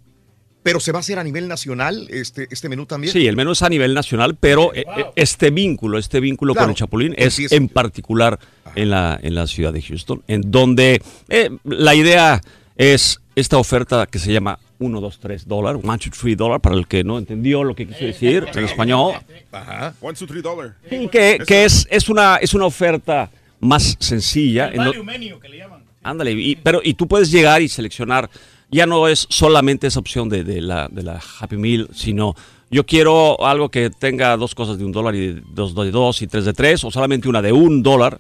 Pero 0.64 0.80
se 0.80 0.94
va 0.94 1.00
a 1.00 1.02
hacer 1.02 1.20
a 1.20 1.26
nivel 1.26 1.50
nacional 1.50 2.08
este, 2.10 2.48
este 2.50 2.70
menú 2.70 2.86
también. 2.86 3.12
Sí, 3.12 3.28
el 3.28 3.36
menú 3.36 3.52
es 3.52 3.62
a 3.64 3.68
nivel 3.70 3.94
nacional, 3.94 4.38
pero 4.40 4.74
eh, 4.74 4.86
eh, 4.98 5.06
este 5.18 5.50
vínculo, 5.50 5.98
este 5.98 6.22
vínculo 6.22 6.54
Claro. 6.54 6.68
con 6.68 6.70
el 6.72 6.78
Chapulín 6.78 7.14
es 7.18 7.38
en 7.52 7.68
particular 7.68 8.40
en 8.76 8.92
la, 8.92 9.20
en 9.22 9.36
la 9.36 9.46
ciudad 9.46 9.74
de 9.74 9.82
Houston, 9.82 10.24
en 10.30 10.50
donde 10.50 11.02
eh, 11.28 11.50
la 11.66 11.96
idea 11.96 12.40
es 12.78 13.20
esta 13.36 13.58
oferta 13.58 14.06
que 14.08 14.20
se 14.20 14.32
llama 14.32 14.58
1, 14.84 15.02
2, 15.02 15.20
3 15.20 15.48
dólares, 15.48 15.82
1, 15.84 15.94
2, 15.98 16.10
3 16.20 16.38
dólares, 16.38 16.62
para 16.62 16.76
el 16.76 16.88
que 16.88 17.04
no 17.04 17.18
entendió 17.18 17.64
lo 17.64 17.76
que 17.76 17.88
quise 17.88 18.06
decir 18.06 18.46
en 18.54 18.64
español. 18.66 19.14
Ajá. 19.52 19.94
One, 20.02 20.16
two, 20.18 20.28
three 20.28 20.42
dollar. 20.42 20.76
Sí, 20.90 21.08
que, 21.12 21.40
que 21.46 21.66
es, 21.66 21.88
es, 21.90 22.10
una, 22.10 22.38
es 22.38 22.54
una 22.54 22.66
oferta 22.66 23.30
más 23.60 23.96
sencilla. 24.00 24.68
en 24.70 24.78
do- 24.78 24.92
Value 24.92 25.04
menu 25.04 25.40
que 25.40 25.50
le 25.50 25.58
llaman. 25.58 25.84
Ándale, 26.04 26.32
y, 26.34 26.56
pero, 26.58 26.82
y 26.84 26.96
tú 26.96 27.08
puedes 27.08 27.32
llegar 27.32 27.62
y 27.62 27.70
seleccionar, 27.70 28.30
ya 28.70 28.86
no 28.86 29.08
es 29.08 29.26
solamente 29.30 29.88
esa 29.88 30.00
opción 30.00 30.28
de, 30.28 30.44
de 30.44 30.60
la, 30.62 30.90
de 30.92 31.02
la 31.04 31.22
Happy 31.40 31.56
Meal, 31.58 31.88
sino 31.94 32.36
yo 32.70 32.86
quiero 32.86 33.46
algo 33.46 33.70
que 33.70 33.90
tenga 33.90 34.36
dos 34.36 34.54
cosas 34.56 34.78
de 34.78 34.84
un 34.84 34.92
dólar 34.92 35.16
y 35.16 35.42
dos 35.54 35.74
de 35.76 35.92
dos 35.92 36.22
y 36.22 36.28
tres 36.28 36.44
de 36.44 36.54
tres, 36.54 36.84
o 36.84 36.92
solamente 36.92 37.30
una 37.30 37.42
de 37.42 37.54
un 37.54 37.82
dólar, 37.84 38.20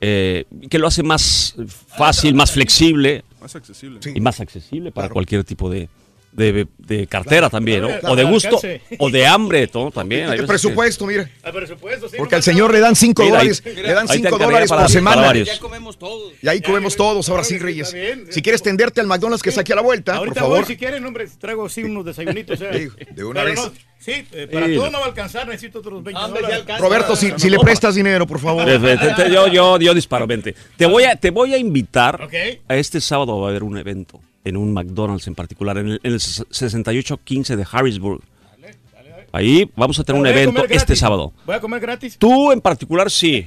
eh, 0.00 0.44
que 0.68 0.78
lo 0.78 0.88
hace 0.88 1.02
más 1.04 1.54
fácil, 1.96 2.34
más 2.34 2.50
flexible 2.50 3.22
Más 3.40 3.54
accesible. 3.54 4.00
y 4.14 4.20
más 4.20 4.40
accesible 4.40 4.90
para 4.90 5.08
cualquier 5.08 5.44
tipo 5.44 5.70
de, 5.70 5.88
de, 6.32 6.66
de 6.78 7.06
cartera 7.06 7.50
también, 7.50 7.82
¿no? 7.82 7.88
Claro, 7.88 8.12
O 8.12 8.16
de 8.16 8.24
gusto, 8.24 8.56
alcance. 8.56 8.80
o 8.98 9.10
de 9.10 9.26
hambre, 9.26 9.68
¿no? 9.72 9.90
También. 9.90 10.32
El 10.32 10.46
presupuesto, 10.46 11.06
mira. 11.06 11.28
Al 11.42 11.52
presupuesto, 11.52 12.08
sí. 12.08 12.16
Porque 12.16 12.34
al 12.36 12.42
señor 12.42 12.72
le 12.72 12.80
dan 12.80 12.96
5 12.96 13.22
Mira, 13.22 13.40
ahí- 13.40 13.48
dólares, 13.48 13.62
le 13.76 13.92
dan 13.92 13.98
ahí 14.04 14.06
te 14.08 14.12
5 14.14 14.28
encargué 14.28 14.44
dólares 14.46 14.68
para- 14.70 14.82
por 14.82 14.86
para 14.86 14.92
semana. 14.92 15.22
varios. 15.22 15.48
Y 15.48 16.48
ahí 16.48 16.60
comemos 16.62 16.96
todos, 16.96 17.28
ahora 17.28 17.44
sí, 17.44 17.58
Reyes. 17.58 17.94
Si 18.30 18.42
quieres 18.42 18.62
tenderte 18.62 19.00
al 19.00 19.06
McDonald's 19.06 19.42
que 19.42 19.50
está 19.50 19.60
aquí 19.60 19.72
a 19.72 19.76
la 19.76 19.82
vuelta, 19.82 20.12
por 20.12 20.18
Ahorita 20.20 20.40
favor. 20.40 20.58
voy, 20.60 20.66
si 20.66 20.76
quieren, 20.76 21.04
hombre, 21.04 21.26
traigo 21.38 21.68
sí 21.68 21.82
unos 21.84 22.04
desayunitos. 22.04 22.60
eh. 22.62 22.90
Sí, 22.98 23.04
de 23.14 23.24
una 23.24 23.42
Pero 23.42 23.54
vez. 23.54 23.64
no, 23.64 23.72
sí, 23.98 24.12
eh, 24.32 24.48
para 24.50 24.66
Sí. 24.66 24.74
todo 24.74 24.90
no 24.90 24.98
va 25.00 25.04
a 25.04 25.08
alcanzar, 25.08 25.46
necesito 25.46 25.80
otros 25.80 26.02
20 26.02 26.20
dólares. 26.20 26.64
Roberto, 26.78 27.14
si, 27.14 27.32
si 27.36 27.50
le 27.50 27.58
prestas 27.58 27.94
dinero, 27.94 28.26
por 28.26 28.38
favor. 28.38 28.66
Yo, 29.30 29.46
yo, 29.48 29.78
yo 29.78 29.94
disparo, 29.94 30.26
vente. 30.26 30.54
Te 30.76 30.86
voy 30.86 31.04
a, 31.04 31.14
te 31.16 31.30
voy 31.30 31.52
a 31.54 31.58
invitar 31.58 32.28
a 32.68 32.76
este 32.76 33.00
sábado 33.00 33.38
va 33.40 33.48
a 33.48 33.50
haber 33.50 33.62
un 33.62 33.76
evento 33.76 34.20
en 34.44 34.56
un 34.56 34.72
McDonald's 34.72 35.26
en 35.26 35.34
particular, 35.34 35.78
en 35.78 35.88
el, 35.88 36.00
en 36.02 36.12
el 36.12 36.20
6815 36.20 37.56
de 37.56 37.66
Harrisburg. 37.70 38.22
Ahí 39.32 39.70
vamos 39.74 39.98
a 39.98 40.04
tener 40.04 40.20
un 40.20 40.26
evento 40.26 40.64
este 40.68 40.94
sábado. 40.94 41.32
¿Voy 41.46 41.56
a 41.56 41.60
comer 41.60 41.80
gratis? 41.80 42.18
Tú 42.18 42.52
en 42.52 42.60
particular 42.60 43.10
sí. 43.10 43.46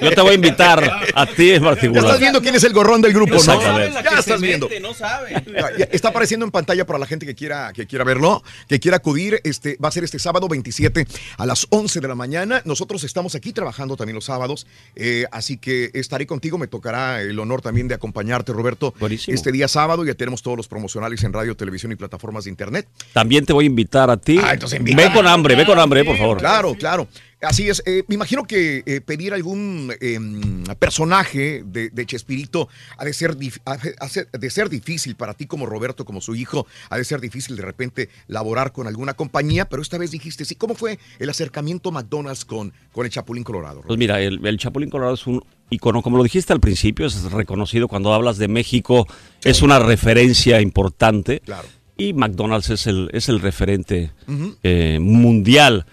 Yo 0.00 0.10
te 0.10 0.20
voy 0.22 0.30
a 0.30 0.34
invitar 0.34 0.82
a 1.14 1.26
ti 1.26 1.50
en 1.50 1.62
Ya 1.62 1.68
particular. 1.68 2.04
estás 2.04 2.20
viendo 2.20 2.40
quién 2.40 2.54
es 2.54 2.64
el 2.64 2.72
gorrón 2.72 3.02
del 3.02 3.12
grupo, 3.12 3.32
¿no? 3.34 3.38
Exactamente. 3.38 3.98
Ya 4.02 4.18
estás 4.18 4.40
viendo. 4.40 4.68
No 4.80 4.94
sabe. 4.94 5.32
Ya, 5.46 5.76
ya 5.76 5.84
Está 5.92 6.08
apareciendo 6.08 6.46
en 6.46 6.50
pantalla 6.52 6.86
para 6.86 6.98
la 6.98 7.06
gente 7.06 7.26
que 7.26 7.34
quiera, 7.34 7.72
que 7.74 7.86
quiera 7.86 8.04
verlo, 8.04 8.42
que 8.68 8.80
quiera 8.80 8.96
acudir. 8.96 9.40
Este, 9.44 9.76
va 9.82 9.88
a 9.88 9.92
ser 9.92 10.04
este 10.04 10.18
sábado 10.18 10.48
27 10.48 11.06
a 11.36 11.46
las 11.46 11.66
11 11.68 12.00
de 12.00 12.08
la 12.08 12.14
mañana. 12.14 12.62
Nosotros 12.64 13.04
estamos 13.04 13.34
aquí 13.34 13.52
trabajando 13.52 13.96
también 13.96 14.14
los 14.14 14.24
sábados, 14.24 14.66
eh, 14.94 15.26
así 15.32 15.58
que 15.58 15.90
estaré 15.92 16.26
contigo. 16.26 16.56
Me 16.56 16.66
tocará 16.66 17.20
el 17.20 17.38
honor 17.38 17.60
también 17.60 17.88
de 17.88 17.94
acompañarte, 17.94 18.52
Roberto, 18.52 18.94
este 19.26 19.52
día 19.52 19.68
sábado. 19.68 20.04
Ya 20.04 20.14
tenemos 20.14 20.42
todos 20.42 20.56
los 20.56 20.66
promocionales 20.68 21.22
en 21.24 21.32
radio, 21.34 21.54
televisión 21.56 21.92
y 21.92 21.96
plataformas 21.96 22.44
de 22.44 22.50
internet. 22.50 22.88
También 23.12 23.44
te 23.44 23.52
voy 23.52 23.64
a 23.64 23.66
invitar 23.66 24.10
a 24.10 24.16
ti. 24.16 24.38
Ah, 24.42 24.54
entonces 24.54 24.78
invítame. 24.78 25.08
Ve 25.08 25.14
con 25.14 25.25
hambre, 25.28 25.54
ve 25.56 25.64
con 25.66 25.78
hambre, 25.78 26.04
por 26.04 26.16
favor. 26.16 26.38
Claro, 26.38 26.74
claro. 26.74 27.08
Así 27.42 27.68
es. 27.68 27.82
Eh, 27.84 28.02
me 28.08 28.14
imagino 28.14 28.44
que 28.44 28.82
eh, 28.86 29.00
pedir 29.02 29.34
algún 29.34 29.92
eh, 30.00 30.18
personaje 30.78 31.62
de, 31.66 31.90
de 31.90 32.06
Chespirito 32.06 32.68
ha 32.96 33.04
de, 33.04 33.12
ser 33.12 33.36
dif- 33.36 33.60
ha 33.66 33.76
de- 34.38 34.50
ser- 34.50 34.68
difícil 34.70 35.16
para 35.16 35.34
ti 35.34 35.46
como 35.46 35.66
Roberto, 35.66 36.04
como 36.04 36.20
su 36.20 36.34
hijo. 36.34 36.66
Ha 36.90 36.96
de 36.96 37.04
ser 37.04 37.20
difícil 37.20 37.56
de 37.56 37.62
repente 37.62 38.08
laborar 38.26 38.72
con 38.72 38.86
alguna 38.86 39.14
compañía, 39.14 39.68
pero 39.68 39.82
esta 39.82 39.98
vez 39.98 40.10
dijiste, 40.10 40.44
sí, 40.44 40.54
¿cómo 40.54 40.74
fue 40.74 40.98
el 41.18 41.28
acercamiento 41.30 41.92
McDonald's 41.92 42.44
con, 42.44 42.72
con 42.92 43.04
el 43.06 43.12
Chapulín 43.12 43.44
Colorado? 43.44 43.82
Pues 43.86 43.98
mira, 43.98 44.20
el, 44.20 44.44
el 44.44 44.56
Chapulín 44.58 44.90
Colorado 44.90 45.14
es 45.14 45.26
un 45.26 45.42
icono, 45.70 46.02
como 46.02 46.16
lo 46.16 46.22
dijiste 46.22 46.52
al 46.52 46.60
principio, 46.60 47.06
es 47.06 47.22
reconocido 47.32 47.86
cuando 47.88 48.14
hablas 48.14 48.38
de 48.38 48.48
México, 48.48 49.06
es 49.44 49.62
una 49.62 49.78
referencia 49.78 50.60
importante. 50.60 51.40
Claro. 51.40 51.68
Y 51.96 52.12
McDonald's 52.12 52.70
es 52.70 52.86
el, 52.86 53.08
es 53.12 53.28
el 53.28 53.40
referente 53.40 54.10
eh, 54.62 54.98
mundial 55.00 55.86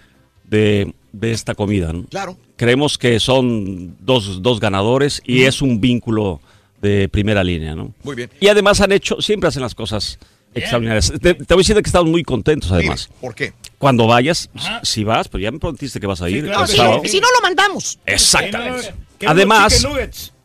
de, 0.44 0.94
de 1.12 1.32
esta 1.32 1.54
comida. 1.54 1.92
¿no? 1.92 2.04
Claro. 2.04 2.36
Creemos 2.56 2.98
que 2.98 3.18
son 3.20 3.96
dos, 4.00 4.42
dos 4.42 4.60
ganadores 4.60 5.22
y 5.24 5.42
es 5.44 5.62
un 5.62 5.80
vínculo 5.80 6.40
de 6.82 7.08
primera 7.08 7.42
línea. 7.42 7.74
¿no? 7.74 7.94
Muy 8.02 8.16
bien. 8.16 8.30
Y 8.40 8.48
además 8.48 8.80
han 8.80 8.92
hecho, 8.92 9.20
siempre 9.22 9.48
hacen 9.48 9.62
las 9.62 9.74
cosas 9.74 10.18
extraordinarias. 10.54 11.12
Te, 11.20 11.34
te 11.34 11.54
voy 11.54 11.60
a 11.62 11.64
decir 11.66 11.74
que 11.76 11.88
estamos 11.88 12.10
muy 12.10 12.22
contentos 12.22 12.70
además. 12.70 13.08
¿Por 13.20 13.34
qué? 13.34 13.54
Cuando 13.78 14.06
vayas, 14.06 14.50
si 14.82 15.04
vas, 15.04 15.28
pero 15.28 15.42
ya 15.42 15.50
me 15.50 15.58
prometiste 15.58 15.98
que 16.00 16.06
vas 16.06 16.22
a 16.22 16.28
ir 16.30 16.44
claro 16.44 16.64
el 16.64 16.70
que 16.70 16.76
sábado. 16.76 17.00
sí. 17.04 17.08
Si 17.08 17.20
no 17.20 17.26
lo 17.34 17.40
mandamos. 17.42 17.98
Exactamente. 18.06 18.94
Además, 19.26 19.86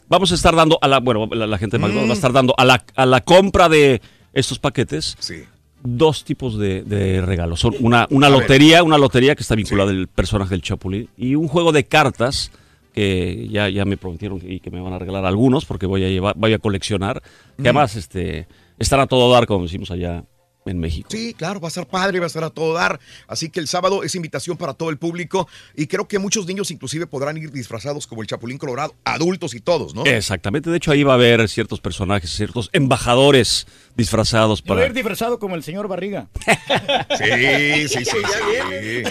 vamos 0.07 0.31
a 0.31 0.35
estar 0.35 0.55
dando 0.55 0.79
a 0.81 0.87
la, 0.87 0.99
bueno, 0.99 1.27
la, 1.31 1.45
la 1.47 1.57
gente 1.57 1.77
de 1.77 1.81
McDonald's 1.81 2.07
Mm. 2.07 2.09
va 2.09 2.13
a 2.13 2.15
estar 2.15 2.33
dando 2.33 2.53
a 2.57 2.65
la, 2.65 2.83
a 2.95 3.05
la 3.05 3.21
compra 3.21 3.69
de 3.69 4.01
estos 4.33 4.59
paquetes 4.59 5.15
Sí. 5.19 5.43
dos 5.83 6.23
tipos 6.23 6.57
de, 6.57 6.83
de 6.83 7.21
regalos. 7.21 7.59
Son 7.59 7.73
una, 7.79 8.07
una 8.09 8.27
A 8.27 8.29
ver. 8.29 8.39
lotería, 8.41 8.83
una 8.83 8.97
lotería 8.97 9.35
que 9.35 9.41
está 9.43 9.55
vinculada 9.55 9.91
al 9.91 10.07
personaje 10.07 10.51
del 10.51 10.61
Chapulín 10.61 11.09
y 11.17 11.35
un 11.35 11.47
juego 11.47 11.71
de 11.71 11.85
cartas 11.85 12.51
que 12.93 13.47
ya, 13.49 13.69
ya 13.69 13.85
me 13.85 13.95
prometieron 13.97 14.41
y 14.43 14.59
que 14.59 14.71
me 14.71 14.81
van 14.81 14.93
a 14.93 14.99
regalar 14.99 15.25
algunos 15.25 15.65
porque 15.65 15.85
voy 15.85 16.03
a 16.03 16.09
llevar, 16.09 16.33
voy 16.37 16.53
a 16.53 16.59
coleccionar. 16.59 17.21
Que 17.55 17.61
Mm. 17.63 17.65
además 17.67 17.95
este, 17.95 18.47
están 18.79 18.99
a 18.99 19.07
todo 19.07 19.31
dar, 19.31 19.45
como 19.45 19.63
decimos 19.63 19.91
allá 19.91 20.23
en 20.69 20.79
México. 20.79 21.09
Sí, 21.11 21.33
claro, 21.33 21.59
va 21.59 21.67
a 21.67 21.71
ser 21.71 21.87
padre, 21.87 22.19
va 22.19 22.25
a 22.25 22.27
estar 22.27 22.43
a 22.43 22.49
todo 22.49 22.73
dar. 22.73 22.99
Así 23.27 23.49
que 23.49 23.59
el 23.59 23.67
sábado 23.67 24.03
es 24.03 24.15
invitación 24.15 24.57
para 24.57 24.73
todo 24.73 24.89
el 24.89 24.97
público 24.97 25.47
y 25.75 25.87
creo 25.87 26.07
que 26.07 26.19
muchos 26.19 26.45
niños 26.45 26.71
inclusive 26.71 27.07
podrán 27.07 27.37
ir 27.37 27.51
disfrazados 27.51 28.07
como 28.07 28.21
el 28.21 28.27
Chapulín 28.27 28.57
Colorado, 28.57 28.95
adultos 29.03 29.53
y 29.53 29.59
todos, 29.59 29.93
¿no? 29.95 30.05
Exactamente, 30.05 30.69
de 30.69 30.77
hecho 30.77 30.91
ahí 30.91 31.03
va 31.03 31.13
a 31.13 31.15
haber 31.15 31.47
ciertos 31.49 31.79
personajes, 31.81 32.29
ciertos 32.31 32.69
embajadores 32.73 33.67
disfrazados 33.95 34.59
Yo 34.63 34.67
voy 34.67 34.73
a 34.73 34.75
para... 34.77 34.87
ir 34.87 34.93
disfrazado 34.93 35.39
como 35.39 35.55
el 35.55 35.63
señor 35.63 35.87
Barriga. 35.87 36.27
Sí, 37.17 37.87
sí, 37.87 38.05
sí, 38.05 38.05
sí. 38.05 39.03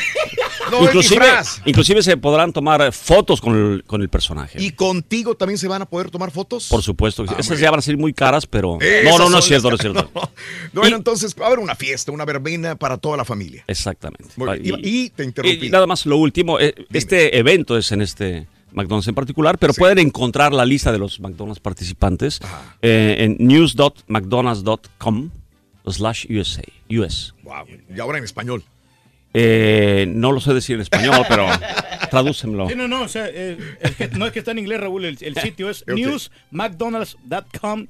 No, 0.70 0.82
inclusive, 0.84 1.24
disfraz. 1.24 1.60
inclusive 1.64 2.02
se 2.02 2.16
podrán 2.16 2.52
tomar 2.52 2.80
eh, 2.82 2.92
fotos 2.92 3.40
con 3.40 3.54
el, 3.54 3.84
con 3.84 4.00
el 4.02 4.08
personaje. 4.08 4.60
¿Y 4.62 4.70
contigo 4.72 5.34
también 5.36 5.58
se 5.58 5.68
van 5.68 5.82
a 5.82 5.86
poder 5.86 6.10
tomar 6.10 6.30
fotos? 6.30 6.68
Por 6.68 6.82
supuesto, 6.82 7.24
Ah, 7.28 7.36
esas 7.38 7.58
ya 7.58 7.70
van 7.70 7.78
a 7.80 7.82
ser 7.82 7.96
muy 7.96 8.12
caras, 8.14 8.46
pero... 8.46 8.78
Esas 8.80 9.18
no, 9.18 9.24
no, 9.24 9.30
no 9.30 9.38
es 9.38 9.44
cierto, 9.44 9.68
no 9.70 9.74
es 9.76 9.80
cierto. 9.80 10.10
No, 10.72 10.80
Bueno, 10.80 10.96
entonces 10.96 11.34
a 11.48 11.52
haber 11.52 11.58
una 11.64 11.74
fiesta, 11.74 12.12
una 12.12 12.24
verbena 12.24 12.76
para 12.76 12.96
toda 12.98 13.16
la 13.16 13.24
familia. 13.24 13.64
Exactamente. 13.66 14.26
Y, 14.62 15.04
y 15.06 15.10
te 15.10 15.24
interrumpí. 15.24 15.66
Y 15.66 15.70
nada 15.70 15.86
más 15.86 16.06
lo 16.06 16.16
último, 16.16 16.58
eh, 16.60 16.74
este 16.92 17.36
evento 17.38 17.76
es 17.76 17.90
en 17.92 18.00
este 18.02 18.46
McDonald's 18.72 19.08
en 19.08 19.14
particular, 19.14 19.58
pero 19.58 19.72
pueden 19.74 19.98
encontrar 19.98 20.52
la 20.52 20.64
lista 20.64 20.92
de 20.92 20.98
los 20.98 21.20
McDonald's 21.20 21.60
participantes 21.60 22.38
eh, 22.82 23.16
en 23.20 23.36
news.mcdonalds.com 23.38 25.30
slash 25.86 26.26
USA. 26.30 26.62
US. 26.90 27.34
Wow. 27.42 27.64
Y 27.94 27.98
ahora 28.00 28.18
en 28.18 28.24
español. 28.24 28.62
Eh, 29.34 30.06
no 30.08 30.32
lo 30.32 30.40
sé 30.40 30.52
decir 30.54 30.74
en 30.76 30.80
español, 30.82 31.24
pero 31.28 31.46
tradúcemelo. 32.10 32.68
Sí, 32.68 32.74
no, 32.74 32.88
no, 32.88 33.02
o 33.02 33.08
sea, 33.08 33.26
eh, 33.30 33.58
es 33.80 33.94
que- 33.96 34.08
no 34.08 34.26
es 34.26 34.32
que 34.32 34.38
está 34.40 34.50
en 34.52 34.58
inglés, 34.58 34.80
Raúl, 34.80 35.04
el, 35.04 35.18
el 35.20 35.34
sitio 35.42 35.68
es 35.70 35.82
Ok. 35.82 35.88
newsmcdonalds.com 35.96 37.86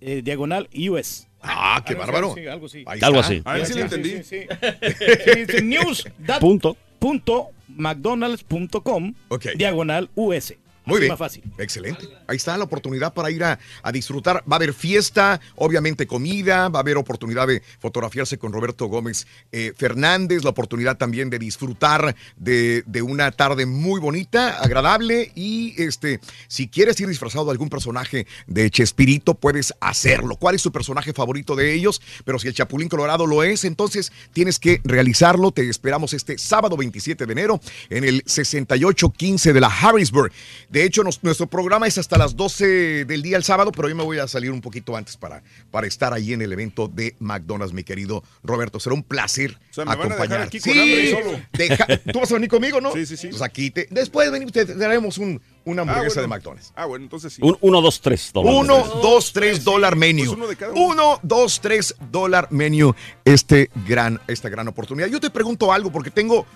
eh, 0.00 0.22
diagonal 0.24 0.68
US. 0.90 1.28
Ah, 1.42 1.82
qué 1.86 1.94
bárbaro. 1.94 2.32
así, 2.32 2.46
algo 2.46 2.66
así. 2.66 2.84
Ahí 2.86 3.00
Algo 3.02 3.20
así. 3.20 3.42
A 3.44 3.54
ver 3.54 3.66
si 3.66 3.72
Sí, 3.72 3.78
sí, 3.78 3.82
entendí. 3.84 4.10
sí, 4.10 4.22
sí. 4.24 4.46
Sí, 5.34 5.46
sí, 5.58 5.62
news 5.64 6.08
Punto. 6.40 6.76
punto 6.98 7.48
mcdonalds.com 7.68 9.14
Ok. 9.28 9.46
diagonal 9.56 10.10
US. 10.14 10.54
Muy 10.84 11.00
bien. 11.00 11.10
más 11.10 11.18
fácil. 11.18 11.42
Excelente. 11.58 12.08
Ahí 12.26 12.36
está 12.36 12.56
la 12.56 12.64
oportunidad 12.64 13.14
para 13.14 13.30
ir 13.30 13.44
a, 13.44 13.58
a 13.82 13.92
disfrutar. 13.92 14.44
Va 14.50 14.54
a 14.54 14.56
haber 14.56 14.74
fiesta, 14.74 15.40
obviamente 15.56 16.06
comida, 16.06 16.68
va 16.68 16.80
a 16.80 16.82
haber 16.82 16.96
oportunidad 16.96 17.46
de 17.46 17.62
fotografiarse 17.78 18.38
con 18.38 18.52
Roberto 18.52 18.86
Gómez 18.86 19.26
eh, 19.52 19.72
Fernández, 19.76 20.44
la 20.44 20.50
oportunidad 20.50 20.96
también 20.96 21.30
de 21.30 21.38
disfrutar 21.38 22.14
de, 22.36 22.82
de 22.86 23.02
una 23.02 23.30
tarde 23.30 23.66
muy 23.66 24.00
bonita, 24.00 24.58
agradable 24.58 25.32
y 25.34 25.74
este, 25.82 26.20
si 26.48 26.68
quieres 26.68 26.98
ir 27.00 27.08
disfrazado 27.08 27.46
de 27.46 27.52
algún 27.52 27.68
personaje 27.68 28.26
de 28.46 28.70
Chespirito, 28.70 29.34
puedes 29.34 29.74
hacerlo. 29.80 30.36
¿Cuál 30.36 30.54
es 30.54 30.62
tu 30.62 30.72
personaje 30.72 31.12
favorito 31.12 31.56
de 31.56 31.74
ellos? 31.74 32.00
Pero 32.24 32.38
si 32.38 32.48
el 32.48 32.54
Chapulín 32.54 32.88
Colorado 32.88 33.26
lo 33.26 33.42
es, 33.42 33.64
entonces 33.64 34.12
tienes 34.32 34.58
que 34.58 34.80
realizarlo. 34.84 35.52
Te 35.52 35.68
esperamos 35.68 36.12
este 36.12 36.38
sábado 36.38 36.76
27 36.76 37.26
de 37.26 37.32
enero 37.32 37.60
en 37.90 38.04
el 38.04 38.22
6815 38.26 39.52
de 39.52 39.60
la 39.60 39.68
Harrisburg. 39.68 40.32
De 40.72 40.84
hecho, 40.84 41.04
nos- 41.04 41.22
nuestro 41.22 41.46
programa 41.46 41.86
es 41.86 41.98
hasta 41.98 42.16
las 42.18 42.34
12 42.34 43.04
del 43.04 43.22
día 43.22 43.36
el 43.36 43.44
sábado, 43.44 43.70
pero 43.72 43.88
yo 43.88 43.94
me 43.94 44.02
voy 44.02 44.18
a 44.18 44.26
salir 44.26 44.50
un 44.50 44.60
poquito 44.60 44.96
antes 44.96 45.16
para, 45.16 45.42
para 45.70 45.86
estar 45.86 46.12
ahí 46.14 46.32
en 46.32 46.40
el 46.42 46.52
evento 46.52 46.88
de 46.88 47.14
McDonald's, 47.20 47.74
mi 47.74 47.84
querido 47.84 48.24
Roberto. 48.42 48.80
Será 48.80 48.94
un 48.94 49.02
placer 49.02 49.58
sea, 49.70 49.84
me 49.84 49.90
van 49.94 50.00
a 50.00 50.02
dejar 50.04 50.12
acompañar. 50.18 50.40
aquí 50.48 50.58
con 50.60 50.70
hambre 50.72 51.02
y 51.04 51.10
solo. 51.12 51.40
deja- 51.52 51.86
tú 52.12 52.18
vas 52.20 52.30
a 52.30 52.34
venir 52.34 52.48
conmigo, 52.48 52.80
¿no? 52.80 52.90
Sí, 52.92 53.04
sí, 53.06 53.16
sí. 53.16 53.28
Pues 53.28 53.42
aquí 53.42 53.70
te, 53.70 53.86
después 53.90 54.30
venimos, 54.32 54.52
te 54.52 54.64
daremos 54.64 55.18
un, 55.18 55.40
una 55.66 55.82
hamburguesa 55.82 56.20
bueno. 56.20 56.22
de 56.22 56.28
McDonald's. 56.28 56.72
Ah, 56.74 56.86
bueno, 56.86 57.04
entonces 57.04 57.34
sí. 57.34 57.42
Un, 57.44 57.56
uno, 57.60 57.80
dos, 57.82 58.00
tres. 58.00 58.30
dólares. 58.32 58.58
Uno, 58.60 58.78
dos, 59.02 59.32
tres 59.34 59.62
dólar 59.64 59.94
menú. 59.96 60.24
Pues 60.24 60.36
uno 60.36 60.46
de 60.48 60.56
cada 60.56 60.72
uno. 60.72 60.86
Uno, 60.86 61.20
dos, 61.22 61.60
tres 61.60 61.94
dólar 62.10 62.48
menú. 62.50 62.94
Este 63.26 63.68
gran, 63.86 64.18
esta 64.26 64.48
gran 64.48 64.66
oportunidad. 64.68 65.08
Yo 65.08 65.20
te 65.20 65.28
pregunto 65.28 65.70
algo 65.70 65.92
porque 65.92 66.10
tengo 66.10 66.46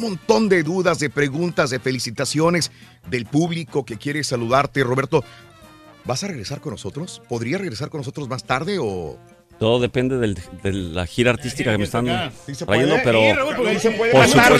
montón 0.00 0.48
de 0.48 0.62
dudas, 0.62 0.98
de 0.98 1.10
preguntas, 1.10 1.70
de 1.70 1.78
felicitaciones 1.80 2.70
del 3.10 3.26
público 3.26 3.84
que 3.84 3.96
quiere 3.96 4.22
saludarte. 4.24 4.82
Roberto, 4.84 5.24
¿vas 6.04 6.22
a 6.24 6.28
regresar 6.28 6.60
con 6.60 6.72
nosotros? 6.72 7.22
¿Podría 7.28 7.58
regresar 7.58 7.88
con 7.90 8.00
nosotros 8.00 8.28
más 8.28 8.44
tarde 8.44 8.78
o...? 8.80 9.18
Todo 9.58 9.80
depende 9.80 10.18
del- 10.18 10.34
de 10.62 10.70
la 10.72 11.06
gira 11.06 11.30
artística 11.30 11.72
que 11.72 11.78
me 11.78 11.84
están 11.84 12.04
trayendo, 12.04 12.96
pero 13.02 13.20
por 14.12 14.28
supuesto, 14.28 14.56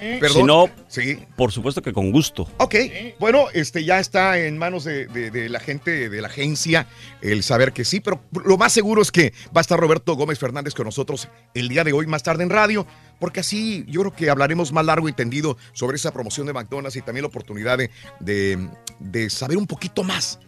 ¿eh? 0.00 0.20
Si 0.30 0.42
no, 0.42 0.68
Sí. 0.88 1.18
por 1.36 1.50
supuesto 1.52 1.82
que 1.82 1.92
con 1.94 2.10
gusto. 2.12 2.48
Ok, 2.58 2.74
bueno, 3.18 3.46
este 3.54 3.84
ya 3.84 4.00
está 4.00 4.38
en 4.38 4.58
manos 4.58 4.84
de, 4.84 5.06
de- 5.06 5.30
de 5.30 5.48
la 5.48 5.60
gente 5.60 6.08
de 6.08 6.20
la 6.20 6.28
agencia 6.28 6.86
el 7.22 7.42
saber 7.42 7.72
que 7.72 7.84
sí, 7.84 8.00
pero 8.00 8.20
lo 8.44 8.56
más 8.58 8.72
seguro 8.72 9.02
es 9.02 9.10
que 9.10 9.32
va 9.56 9.60
a 9.60 9.62
estar 9.62 9.78
Roberto 9.78 10.14
Gómez 10.14 10.38
Fernández 10.38 10.74
con 10.74 10.84
nosotros 10.84 11.28
el 11.54 11.68
día 11.68 11.84
de 11.84 11.92
hoy, 11.92 12.06
más 12.06 12.22
tarde 12.22 12.42
en 12.42 12.50
radio, 12.50 12.86
porque 13.18 13.40
así 13.40 13.84
yo 13.88 14.00
creo 14.02 14.14
que 14.14 14.30
hablaremos 14.30 14.72
más 14.72 14.84
largo 14.84 15.08
y 15.08 15.12
tendido 15.12 15.56
sobre 15.72 15.96
esa 15.96 16.12
promoción 16.12 16.46
de 16.46 16.52
McDonald's 16.52 16.96
y 16.96 17.02
también 17.02 17.22
la 17.22 17.28
oportunidad 17.28 17.78
de, 17.78 17.90
de- 18.20 18.68
de 19.00 19.30
saber 19.30 19.56
un 19.58 19.66
poquito 19.66 20.02
más 20.02 20.38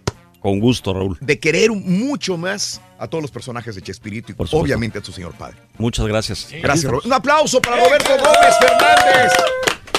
Con 0.40 0.58
gusto, 0.60 0.92
Raúl. 0.94 1.18
de 1.20 1.38
querer 1.38 1.70
mucho 1.70 2.36
más 2.36 2.80
a 2.98 3.06
todos 3.08 3.22
los 3.22 3.30
personajes 3.30 3.74
de 3.74 3.82
Chespirito 3.82 4.32
y 4.32 4.34
Por 4.34 4.46
supuesto. 4.48 4.64
obviamente 4.64 4.98
a 4.98 5.02
tu 5.02 5.12
señor 5.12 5.34
padre. 5.34 5.56
Muchas 5.78 6.06
gracias. 6.06 6.48
Gracias, 6.62 6.84
Roberto. 6.90 7.08
Un 7.08 7.14
aplauso 7.14 7.60
para 7.60 7.76
Roberto 7.84 8.10
Gómez 8.10 8.54
Fernández. 8.60 9.32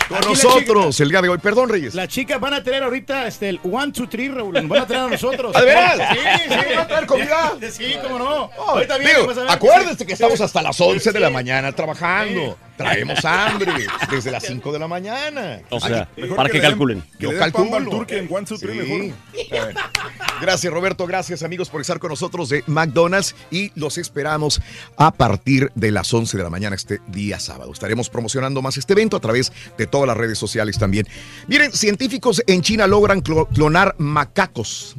Con 0.08 0.18
Aquí 0.18 0.28
nosotros 0.28 1.00
el 1.00 1.10
día 1.10 1.22
de 1.22 1.30
hoy. 1.30 1.38
Perdón, 1.38 1.70
Reyes. 1.70 1.94
Las 1.96 2.08
chicas 2.10 2.40
van 2.40 2.54
a 2.54 2.64
tener 2.64 2.84
ahorita 2.84 3.28
este, 3.28 3.50
el 3.50 3.60
one, 3.64 3.92
two, 3.94 4.08
three, 4.10 4.28
Raúl. 4.30 4.54
Nos 4.54 4.68
van 4.68 4.82
a 4.82 4.88
traer 4.88 5.04
a 5.04 5.08
nosotros. 5.08 5.52
¿Ah, 5.56 5.60
de 5.62 5.66
veras? 5.66 5.98
Sí, 6.14 6.20
sí. 6.50 6.56
¿Van 6.76 6.78
a 6.80 6.88
traer 6.88 7.06
comida? 7.06 7.54
Sí, 7.72 7.96
cómo 8.04 8.20
no. 8.20 8.50
Oh, 8.58 8.72
Ahorita 8.72 8.98
viene, 8.98 9.14
digo, 9.14 9.28
vas 9.28 9.38
a 9.38 9.42
ver 9.42 9.52
acuérdense 9.52 10.06
que 10.06 10.10
sí. 10.16 10.22
estamos 10.24 10.42
hasta 10.42 10.62
las 10.62 10.80
11 10.82 11.12
de 11.12 11.20
la 11.20 11.28
Sí. 11.28 11.34
mañana 11.34 11.72
trabajando. 11.72 12.58
Traemos 12.84 13.24
hambre 13.26 13.72
desde 14.10 14.32
las 14.32 14.44
5 14.44 14.72
de 14.72 14.80
la 14.80 14.88
mañana. 14.88 15.62
O 15.70 15.80
sea, 15.80 16.08
Ay, 16.18 16.30
para 16.36 16.50
que 16.50 16.60
calculen. 16.62 17.02
Que 17.20 17.24
Yo 17.26 17.38
calculo. 17.38 17.90
turque 17.90 18.18
en 18.20 18.28
One, 18.34 18.46
Two, 18.46 18.58
Three, 18.58 18.74
Sí. 18.82 19.14
mejor. 19.32 19.74
Gracias, 20.42 20.74
Roberto. 20.74 21.06
Gracias, 21.06 21.44
amigos, 21.44 21.70
por 21.70 21.82
estar 21.82 22.00
con 22.00 22.10
nosotros 22.10 22.50
de 22.50 22.64
McDonald's. 22.68 23.36
Y 23.52 23.72
los 23.76 23.98
esperamos 23.98 24.62
a 24.98 25.12
partir 25.12 25.72
de 25.76 25.92
las 25.92 26.12
11 26.14 26.38
de 26.38 26.44
la 26.44 26.50
mañana 26.50 26.76
este 26.76 27.00
día 27.08 27.40
sábado. 27.40 27.72
Estaremos 27.72 28.10
promocionando 28.10 28.62
más 28.62 28.78
este 28.78 28.94
evento 28.94 29.18
a 29.18 29.20
través 29.20 29.52
de 29.78 29.88
todas 29.88 30.08
las 30.08 30.18
redes 30.18 30.38
sociales 30.38 30.78
también. 30.78 31.08
Miren, 31.48 31.72
científicos 31.72 32.42
en 32.48 32.62
China 32.62 32.88
logran 32.88 33.22
clo- 33.22 33.48
clonar 33.54 33.96
macacos 34.00 34.96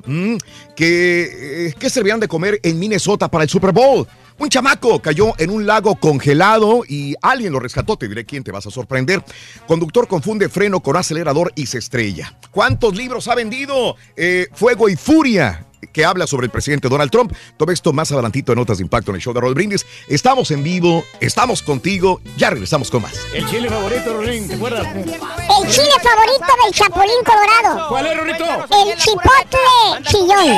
que, 0.76 1.66
eh, 1.68 1.74
que 1.78 1.90
servían 1.90 2.20
de 2.20 2.28
comer 2.28 2.60
en 2.62 2.78
Minnesota 2.78 3.28
para 3.28 3.44
el 3.44 3.50
Super 3.50 3.72
Bowl. 3.72 4.06
Un 4.38 4.48
chamaco 4.48 5.00
cayó 5.00 5.32
en 5.38 5.50
un 5.50 5.66
lago 5.66 5.96
congelado 5.96 6.82
y 6.88 7.14
alguien 7.22 7.52
lo 7.52 7.60
rescató. 7.60 7.96
Te 7.96 8.08
diré 8.08 8.24
quién 8.24 8.44
te 8.44 8.52
vas 8.52 8.66
a 8.66 8.70
sorprender. 8.70 9.24
Conductor 9.66 10.08
confunde 10.08 10.48
freno 10.48 10.80
con 10.80 10.96
acelerador 10.96 11.52
y 11.54 11.66
se 11.66 11.78
estrella. 11.78 12.38
¿Cuántos 12.50 12.96
libros 12.96 13.28
ha 13.28 13.34
vendido? 13.34 13.96
Eh, 14.16 14.48
Fuego 14.52 14.88
y 14.88 14.96
Furia 14.96 15.66
que 15.92 16.04
habla 16.04 16.26
sobre 16.26 16.46
el 16.46 16.50
presidente 16.50 16.88
Donald 16.88 17.10
Trump. 17.10 17.32
Todo 17.56 17.72
esto 17.72 17.92
más 17.92 18.10
adelantito 18.12 18.52
en 18.52 18.58
Notas 18.58 18.78
de 18.78 18.84
Impacto 18.84 19.10
en 19.10 19.16
el 19.16 19.22
show 19.22 19.32
de 19.32 19.40
Roll 19.40 19.54
Brindis. 19.54 19.86
Estamos 20.08 20.50
en 20.50 20.62
vivo, 20.62 21.04
estamos 21.20 21.62
contigo, 21.62 22.20
ya 22.36 22.50
regresamos 22.50 22.90
con 22.90 23.02
más. 23.02 23.12
El 23.34 23.46
chile 23.46 23.68
favorito, 23.68 24.12
Rolín, 24.14 24.48
¿te 24.48 24.54
acuerdas? 24.54 24.86
El 24.94 25.70
chile 25.70 25.92
favorito 26.02 26.46
del 26.64 26.72
Chapulín 26.72 27.24
Colorado. 27.24 27.88
¿Cuál 27.88 28.06
es, 28.06 28.16
Rorito? 28.16 28.44
El 28.44 28.96
chipotle 28.96 30.02
chillón. 30.04 30.56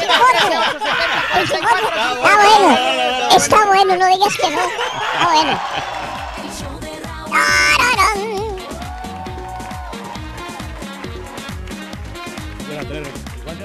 Chipotle. 0.00 0.56
El 1.36 1.48
chipotle. 1.48 1.88
Está 2.14 2.36
bueno. 2.36 2.78
Está 3.36 3.66
bueno, 3.66 3.96
no 3.96 4.06
digas 4.06 4.34
que 4.36 4.50
no. 4.50 4.60
Está 4.60 5.32
bueno. 5.32 5.60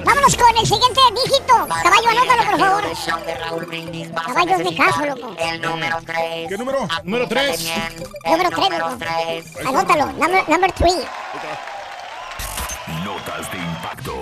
Vámonos 0.06 0.36
con 0.36 0.56
el 0.56 0.66
siguiente 0.68 1.02
dígito. 1.16 1.68
Caballo, 1.68 2.10
anótalo, 2.12 2.44
por 2.44 2.60
favor. 2.60 2.84
Caballo, 4.26 4.58
de 4.60 4.76
caso, 4.76 5.06
loco. 5.06 5.36
El 5.40 5.62
número 5.62 5.98
3. 6.06 6.48
¿Qué 6.48 6.58
número? 6.58 6.88
Número 7.04 7.28
3. 7.28 7.72
Número 8.26 8.50
3, 8.52 8.70
loco. 8.80 9.70
Anótalo. 9.70 10.06
Number, 10.14 10.50
number 10.50 10.72
3. 10.74 10.94
Notas 13.04 13.52
de 13.52 13.58
impacto. 13.58 14.14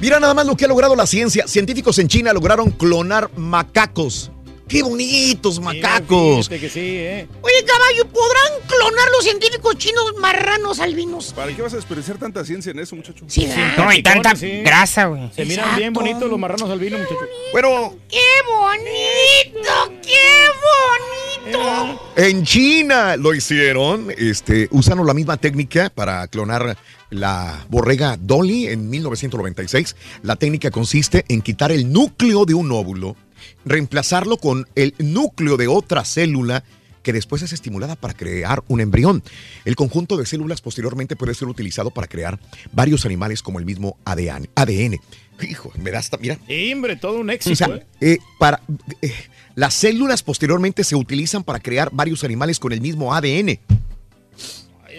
Mira 0.00 0.18
nada 0.20 0.34
más 0.34 0.46
lo 0.46 0.56
que 0.56 0.64
ha 0.64 0.68
logrado 0.68 0.96
la 0.96 1.06
ciencia. 1.06 1.46
Científicos 1.46 1.98
en 2.00 2.08
China 2.08 2.32
lograron 2.32 2.70
clonar 2.70 3.30
macacos. 3.36 4.32
¡Qué 4.68 4.82
bonitos 4.82 5.58
macacos! 5.60 6.46
Fíjate 6.48 6.60
que 6.60 6.68
sí, 6.68 6.80
¿eh? 6.80 7.26
Oye, 7.40 7.64
caballo, 7.66 8.04
¿podrán 8.12 8.52
clonar 8.66 9.08
los 9.10 9.24
científicos 9.24 9.76
chinos 9.78 10.04
marranos 10.20 10.78
albinos? 10.80 11.32
¿Para 11.32 11.54
qué 11.56 11.62
vas 11.62 11.72
a 11.72 11.76
desperdiciar 11.76 12.18
tanta 12.18 12.44
ciencia 12.44 12.70
en 12.72 12.78
eso, 12.78 12.94
muchacho? 12.94 13.24
Sí. 13.28 13.48
No, 13.76 13.92
y 13.92 14.02
tanta 14.02 14.36
Sí. 14.36 14.60
grasa, 14.62 15.06
güey. 15.06 15.30
Se 15.34 15.44
miran 15.46 15.74
bien 15.76 15.92
bonitos 15.92 16.28
los 16.30 16.38
marranos 16.38 16.68
albinos, 16.70 17.00
muchachos. 17.00 17.28
Bueno, 17.52 17.96
¡Qué 18.10 18.18
bonito! 18.46 20.00
¡Qué 20.02 21.52
bonito! 21.52 22.00
En 22.16 22.44
China 22.44 23.16
lo 23.16 23.34
hicieron, 23.34 24.12
este, 24.16 24.68
usando 24.70 25.02
la 25.04 25.14
misma 25.14 25.36
técnica 25.38 25.90
para 25.94 26.26
clonar 26.28 26.76
la 27.10 27.64
borrega 27.70 28.18
Dolly 28.20 28.66
en 28.66 28.90
1996. 28.90 29.96
La 30.22 30.36
técnica 30.36 30.70
consiste 30.70 31.24
en 31.28 31.40
quitar 31.40 31.72
el 31.72 31.90
núcleo 31.90 32.44
de 32.44 32.54
un 32.54 32.70
óvulo, 32.70 33.16
reemplazarlo 33.64 34.36
con 34.38 34.66
el 34.74 34.94
núcleo 34.98 35.56
de 35.56 35.68
otra 35.68 36.04
célula 36.04 36.64
que 37.02 37.12
después 37.12 37.42
es 37.42 37.52
estimulada 37.52 37.96
para 37.96 38.12
crear 38.14 38.62
un 38.68 38.80
embrión. 38.80 39.22
El 39.64 39.76
conjunto 39.76 40.16
de 40.16 40.26
células 40.26 40.60
posteriormente 40.60 41.16
puede 41.16 41.34
ser 41.34 41.48
utilizado 41.48 41.90
para 41.90 42.06
crear 42.06 42.38
varios 42.72 43.04
animales 43.06 43.42
como 43.42 43.58
el 43.58 43.64
mismo 43.64 43.96
ADN. 44.04 44.48
ADN. 44.54 44.98
Hijo, 45.48 45.72
me 45.78 45.90
da 45.92 46.00
hasta, 46.00 46.16
mira, 46.18 46.38
hombre, 46.72 46.96
todo 46.96 47.20
un 47.20 47.30
o 47.30 47.32
éxito, 47.32 47.54
sea, 47.56 47.68
¿eh? 47.68 47.86
eh, 48.00 48.18
para, 48.38 48.60
eh, 49.00 49.12
las 49.54 49.72
células 49.74 50.22
posteriormente 50.22 50.82
se 50.82 50.96
utilizan 50.96 51.44
para 51.44 51.60
crear 51.60 51.90
varios 51.92 52.24
animales 52.24 52.58
con 52.58 52.72
el 52.72 52.80
mismo 52.80 53.14
ADN. 53.14 53.58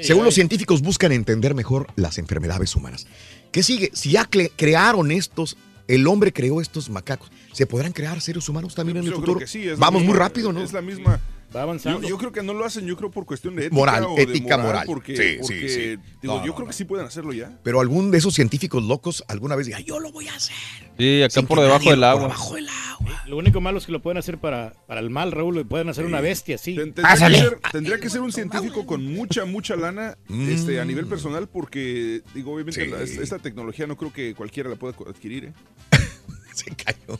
Según 0.01 0.24
los 0.24 0.34
científicos 0.36 0.82
buscan 0.82 1.12
entender 1.12 1.53
mejor 1.53 1.88
las 1.97 2.18
enfermedades 2.18 2.74
humanas. 2.76 3.05
¿Qué 3.51 3.64
sigue? 3.64 3.91
Si 3.93 4.12
ya 4.12 4.30
cre- 4.30 4.51
crearon 4.55 5.12
estos, 5.12 5.57
el 5.89 6.07
hombre 6.07 6.31
creó 6.31 6.61
estos 6.61 6.89
macacos, 6.89 7.31
¿se 7.51 7.65
podrán 7.65 7.91
crear 7.91 8.21
seres 8.21 8.47
humanos 8.47 8.75
también 8.75 8.97
en 8.97 9.03
el 9.03 9.09
Yo 9.09 9.15
creo 9.15 9.21
futuro? 9.25 9.39
que 9.39 9.47
sí, 9.47 9.65
Vamos 9.77 10.03
muy 10.03 10.13
rápido, 10.13 10.53
¿no? 10.53 10.61
Es 10.61 10.71
la 10.71 10.81
misma. 10.81 11.19
Va 11.55 11.63
avanzando. 11.63 12.01
Yo, 12.03 12.09
yo 12.09 12.17
creo 12.19 12.31
que 12.31 12.43
no 12.43 12.53
lo 12.53 12.63
hacen, 12.63 12.85
yo 12.85 12.95
creo 12.95 13.09
por 13.09 13.25
cuestión 13.25 13.55
de 13.55 13.63
ética 13.63 13.75
Moral, 13.75 14.05
o 14.07 14.15
de 14.15 14.21
ética, 14.21 14.57
moral. 14.59 14.83
Porque, 14.85 15.17
Sí, 15.17 15.23
sí, 15.33 15.37
porque, 15.41 15.69
sí. 15.69 15.79
digo, 16.21 16.35
No, 16.35 16.41
yo 16.41 16.47
no, 16.47 16.55
creo 16.55 16.67
que 16.67 16.73
sí 16.73 16.85
pueden 16.85 17.07
hacerlo 17.07 17.33
ya. 17.33 17.57
Pero 17.63 17.79
algún 17.81 18.11
de 18.11 18.19
esos 18.19 18.35
científicos 18.35 18.83
locos 18.83 19.23
alguna 19.27 19.55
vez 19.55 19.65
diga, 19.65 19.79
yo 19.79 19.99
lo 19.99 20.11
voy 20.11 20.27
a 20.27 20.35
hacer. 20.35 20.55
Sí, 21.00 21.24
acá 21.24 21.41
por 21.41 21.60
debajo 21.62 21.89
del 21.89 22.00
por 22.00 22.06
agua. 22.08 22.22
debajo 22.24 22.56
del 22.56 22.68
agua. 22.70 23.24
Lo 23.26 23.38
único 23.38 23.62
malo 23.62 23.78
es 23.78 23.86
que 23.86 23.91
lo 23.91 24.02
pueden 24.02 24.18
hacer 24.18 24.38
para, 24.38 24.74
para 24.88 25.00
el 25.00 25.10
mal, 25.10 25.32
Raúl. 25.32 25.56
Lo 25.56 25.66
pueden 25.66 25.88
hacer 25.89 26.06
una 26.06 26.20
bestia, 26.20 26.58
sí. 26.58 26.76
Ten- 26.76 26.93
Tendría 26.93 27.16
que, 27.30 27.36
ser, 27.39 27.60
tendría 27.72 28.00
que 28.00 28.10
ser 28.10 28.22
un 28.22 28.32
científico 28.32 28.86
con 28.86 29.06
mucha, 29.06 29.45
mucha 29.45 29.76
lana 29.76 30.18
este, 30.30 30.80
a 30.80 30.86
nivel 30.86 31.06
personal 31.08 31.47
porque, 31.47 32.22
digo, 32.34 32.54
obviamente 32.54 32.82
Mm. 32.82 33.06
Sí. 33.08 33.16
la- 33.18 33.24
esta, 33.24 33.39
tecnología 33.39 33.88
no 33.88 33.95
creo 33.97 34.12
que 34.12 34.36
cualquiera 34.36 34.70
la 34.70 34.76
pueda 34.76 34.95
adquirir. 35.08 35.45
¿eh? 35.45 35.54
Se 36.54 36.66
cayó. 36.76 37.18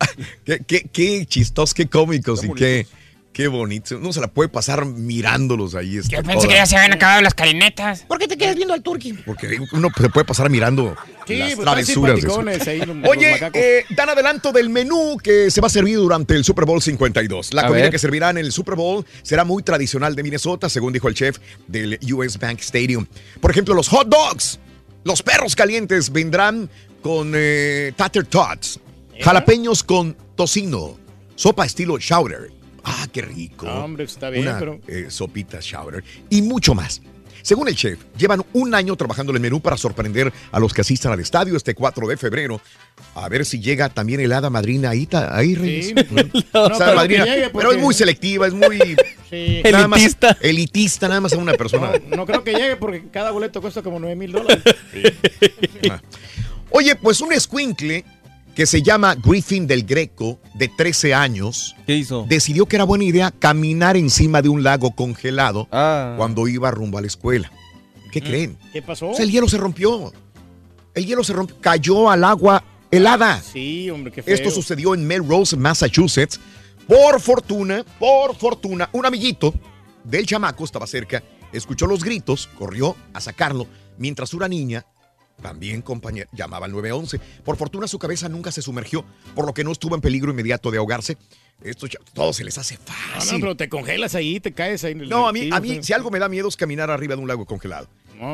qué, 0.44 0.60
qué, 0.66 0.88
qué 0.92 1.26
chistosos, 1.26 1.74
qué 1.74 1.86
cómicos 1.88 2.44
y 2.44 2.52
qué, 2.52 2.86
qué 3.36 3.48
bonitos. 3.48 3.92
Uno 4.00 4.14
se 4.14 4.20
la 4.22 4.28
puede 4.28 4.48
pasar 4.48 4.86
mirándolos 4.86 5.74
ahí. 5.74 6.00
Yo 6.08 6.22
pensé 6.22 6.48
que 6.48 6.54
ya 6.54 6.64
se 6.64 6.74
habían 6.74 6.94
acabado 6.94 7.20
las 7.20 7.34
carinetas. 7.34 8.00
¿Por 8.08 8.18
qué 8.18 8.26
te 8.26 8.38
quedas 8.38 8.56
viendo 8.56 8.72
al 8.72 8.82
turqui? 8.82 9.12
Porque 9.12 9.58
uno 9.72 9.90
se 9.94 10.08
puede 10.08 10.24
pasar 10.24 10.48
mirando 10.48 10.96
Sí, 11.26 11.36
las 11.36 11.54
pues, 11.54 11.64
travesuras 11.66 12.20
de 12.22 12.70
ahí, 12.70 12.80
los- 12.86 12.96
Oye, 13.10 13.38
eh, 13.52 13.84
dan 13.90 14.08
adelanto 14.08 14.52
del 14.52 14.70
menú 14.70 15.18
que 15.22 15.50
se 15.50 15.60
va 15.60 15.66
a 15.66 15.70
servir 15.70 15.96
durante 15.98 16.34
el 16.34 16.44
Super 16.44 16.64
Bowl 16.64 16.80
52. 16.80 17.52
La 17.52 17.62
A 17.62 17.66
comida 17.66 17.82
ver. 17.82 17.90
que 17.90 17.98
servirá 17.98 18.30
en 18.30 18.38
el 18.38 18.52
Super 18.52 18.74
Bowl 18.74 19.04
será 19.22 19.44
muy 19.44 19.62
tradicional 19.62 20.16
de 20.16 20.22
Minnesota, 20.22 20.70
según 20.70 20.94
dijo 20.94 21.06
el 21.08 21.14
chef 21.14 21.36
del 21.66 21.98
US 22.14 22.38
Bank 22.38 22.60
Stadium. 22.60 23.04
Por 23.42 23.50
ejemplo, 23.50 23.74
los 23.74 23.88
hot 23.88 24.08
dogs, 24.08 24.58
los 25.04 25.22
perros 25.22 25.54
calientes 25.54 26.10
vendrán 26.10 26.70
con 27.02 27.32
eh, 27.36 27.92
tater 27.96 28.24
tots, 28.24 28.80
jalapeños 29.20 29.82
con 29.82 30.16
tocino, 30.36 30.96
sopa 31.34 31.66
estilo 31.66 31.98
chowder. 31.98 32.55
Ah, 32.88 33.08
qué 33.12 33.20
rico. 33.22 33.66
No, 33.66 33.84
hombre, 33.84 34.04
está 34.04 34.30
bien, 34.30 34.46
Una, 34.46 34.58
pero- 34.60 34.80
eh, 34.86 35.06
sopita 35.08 35.58
chowder 35.58 36.04
y 36.30 36.40
mucho 36.42 36.72
más. 36.74 37.02
Según 37.42 37.68
el 37.68 37.76
chef, 37.76 37.98
llevan 38.18 38.44
un 38.54 38.74
año 38.74 38.96
trabajando 38.96 39.30
en 39.30 39.36
el 39.36 39.42
menú 39.42 39.60
para 39.60 39.76
sorprender 39.76 40.32
a 40.50 40.58
los 40.58 40.72
que 40.74 40.80
asistan 40.80 41.12
al 41.12 41.20
estadio 41.20 41.56
este 41.56 41.74
4 41.76 42.08
de 42.08 42.16
febrero. 42.16 42.60
A 43.14 43.28
ver 43.28 43.44
si 43.46 43.60
llega 43.60 43.88
también 43.88 44.18
el 44.20 44.32
hada 44.32 44.50
madrina 44.50 44.90
ahí, 44.90 45.08
ahí 45.12 45.54
Reyes. 45.54 45.86
Sí. 45.86 45.94
No, 46.54 46.62
O 46.64 46.74
sea, 46.74 46.86
pero 46.86 46.94
madrina, 46.96 47.24
es 47.36 47.78
muy 47.78 47.94
selectiva, 47.94 48.46
es 48.48 48.52
muy 48.54 48.78
Sí. 49.30 49.62
nada 49.64 49.86
más 49.86 50.00
Elitista. 50.00 50.36
elitista, 50.40 51.08
nada 51.08 51.20
más 51.20 51.32
a 51.34 51.38
una 51.38 51.54
persona. 51.54 51.92
No, 52.08 52.16
no 52.16 52.26
creo 52.26 52.42
que 52.42 52.52
llegue 52.52 52.76
porque 52.76 53.04
cada 53.12 53.30
boleto 53.30 53.60
cuesta 53.60 53.80
como 53.82 54.00
9 54.00 54.16
mil 54.16 54.32
dólares. 54.32 54.62
Oye, 56.70 56.96
pues 56.96 57.20
un 57.20 57.32
escuincle 57.32 58.04
que 58.56 58.66
se 58.66 58.82
llama 58.82 59.14
Griffin 59.14 59.66
del 59.66 59.84
Greco, 59.84 60.40
de 60.54 60.66
13 60.68 61.14
años, 61.14 61.76
¿Qué 61.86 61.94
hizo? 61.98 62.24
decidió 62.28 62.66
que 62.66 62.76
era 62.76 62.84
buena 62.84 63.04
idea 63.04 63.30
caminar 63.30 63.96
encima 63.96 64.40
de 64.42 64.48
un 64.48 64.62
lago 64.64 64.90
congelado 64.96 65.68
Ah. 65.70 66.14
cuando 66.16 66.48
iba 66.48 66.70
rumbo 66.70 66.96
a 66.98 67.02
la 67.02 67.06
escuela. 67.06 67.52
¿Qué 68.10 68.22
creen? 68.22 68.56
¿Qué 68.72 68.80
pasó? 68.80 69.10
O 69.10 69.14
sea, 69.14 69.24
el 69.24 69.30
hielo 69.30 69.46
se 69.48 69.58
rompió. 69.58 70.10
El 70.94 71.04
hielo 71.06 71.22
se 71.22 71.34
rompió, 71.34 71.60
cayó 71.60 72.08
al 72.10 72.24
agua 72.24 72.64
helada. 72.90 73.42
Sí, 73.42 73.90
hombre, 73.90 74.10
qué 74.10 74.22
feo. 74.22 74.34
Esto 74.34 74.50
sucedió 74.50 74.94
en 74.94 75.06
Melrose, 75.06 75.54
Massachusetts. 75.56 76.40
Por 76.88 77.20
fortuna, 77.20 77.84
por 77.98 78.34
fortuna, 78.36 78.88
un 78.92 79.04
amiguito 79.04 79.52
del 80.02 80.24
chamaco 80.24 80.64
estaba 80.64 80.86
cerca, 80.86 81.22
escuchó 81.52 81.86
los 81.86 82.02
gritos, 82.02 82.48
corrió 82.58 82.96
a 83.12 83.20
sacarlo, 83.20 83.66
mientras 83.98 84.32
una 84.32 84.48
niña, 84.48 84.86
también 85.42 85.82
compañera, 85.82 86.28
llamaba 86.32 86.66
al 86.66 86.72
911. 86.72 87.18
Por 87.44 87.56
fortuna 87.56 87.86
su 87.88 87.98
cabeza 87.98 88.28
nunca 88.28 88.50
se 88.52 88.62
sumergió, 88.62 89.04
por 89.34 89.46
lo 89.46 89.54
que 89.54 89.64
no 89.64 89.72
estuvo 89.72 89.94
en 89.94 90.00
peligro 90.00 90.30
inmediato 90.32 90.70
de 90.70 90.78
ahogarse. 90.78 91.16
Esto 91.62 91.86
ya- 91.86 91.98
todo 92.12 92.32
se 92.34 92.44
les 92.44 92.58
hace 92.58 92.74
No, 92.74 92.80
no, 92.86 93.14
fácil. 93.14 93.40
pero 93.40 93.56
te 93.56 93.68
congelas 93.68 94.14
ahí, 94.14 94.40
te 94.40 94.52
caes 94.52 94.84
ahí. 94.84 94.92
en 94.92 95.00
el- 95.02 95.08
No, 95.08 95.26
a 95.28 95.32
mí, 95.32 95.48
a 95.52 95.60
mí 95.60 95.78
si 95.82 95.92
algo 95.94 96.10
me 96.10 96.18
da 96.18 96.28
miedo 96.28 96.48
es 96.48 96.56
caminar 96.56 96.90
arriba 96.90 97.16
de 97.16 97.22
un 97.22 97.28
lago 97.28 97.46
congelado. 97.46 97.88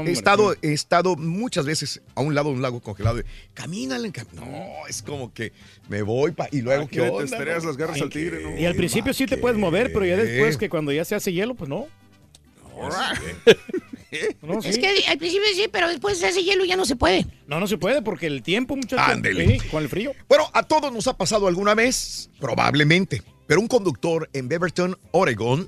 He 0.07 0.13
estado, 0.13 0.55
he 0.63 0.73
estado 0.73 1.17
muchas 1.17 1.67
veces 1.67 2.03
a 2.15 2.21
un 2.21 2.37
lado 2.37 2.51
de 2.51 2.55
un 2.57 2.63
lago 2.63 2.81
congelado. 2.81 3.19
y, 3.19 3.25
Camínale. 3.53 4.13
cam-". 4.13 4.27
No, 4.33 4.47
es 4.89 5.03
como 5.03 5.33
que 5.35 5.53
me 5.89 6.03
voy 6.03 6.31
pa- 6.31 6.49
y 6.53 6.61
luego 6.63 6.85
onda, 6.85 7.19
testereas 7.21 7.63
no? 7.65 7.69
las 7.71 7.77
garras 7.77 8.01
al 8.01 8.09
tigre, 8.11 8.43
¿no? 8.45 8.57
Y 8.57 8.65
al 8.65 8.77
principio 8.77 9.13
sí 9.13 9.27
te 9.27 9.37
puedes 9.39 9.59
mover, 9.59 9.93
pero 9.93 10.05
ya 10.07 10.17
después 10.17 10.57
que 10.57 10.69
cuando 10.69 10.93
ya 10.93 11.05
se 11.05 11.17
hace 11.17 11.33
hielo, 11.33 11.55
pues 11.57 11.69
no. 11.69 11.87
No, 12.77 12.89
Es 14.65 14.75
sí. 14.75 14.81
que 14.81 15.05
al 15.09 15.19
principio 15.19 15.47
sí, 15.55 15.67
pero 15.73 15.89
después 15.89 16.21
de 16.21 16.29
ese 16.29 16.43
hielo 16.45 16.65
ya 16.65 16.77
no 16.77 16.85
se 16.85 16.97
puede. 16.97 17.27
No, 17.47 17.59
no 17.59 17.67
se 17.67 17.79
puede 17.79 18.03
porque 18.03 18.27
el 18.27 18.43
tiempo, 18.43 18.77
muchachos. 18.77 19.07
Ándele. 19.09 19.59
sí, 19.59 19.69
con 19.69 19.83
el 19.83 19.89
frío. 19.89 20.13
Bueno, 20.29 20.45
a 20.53 20.63
todos 20.63 20.93
nos 20.93 21.07
ha 21.07 21.17
pasado 21.17 21.47
alguna 21.47 21.75
vez, 21.75 22.31
probablemente, 22.39 23.23
pero 23.47 23.61
un 23.61 23.69
conductor 23.69 24.29
en 24.33 24.49
Beaverton, 24.49 24.99
Oregon, 25.13 25.67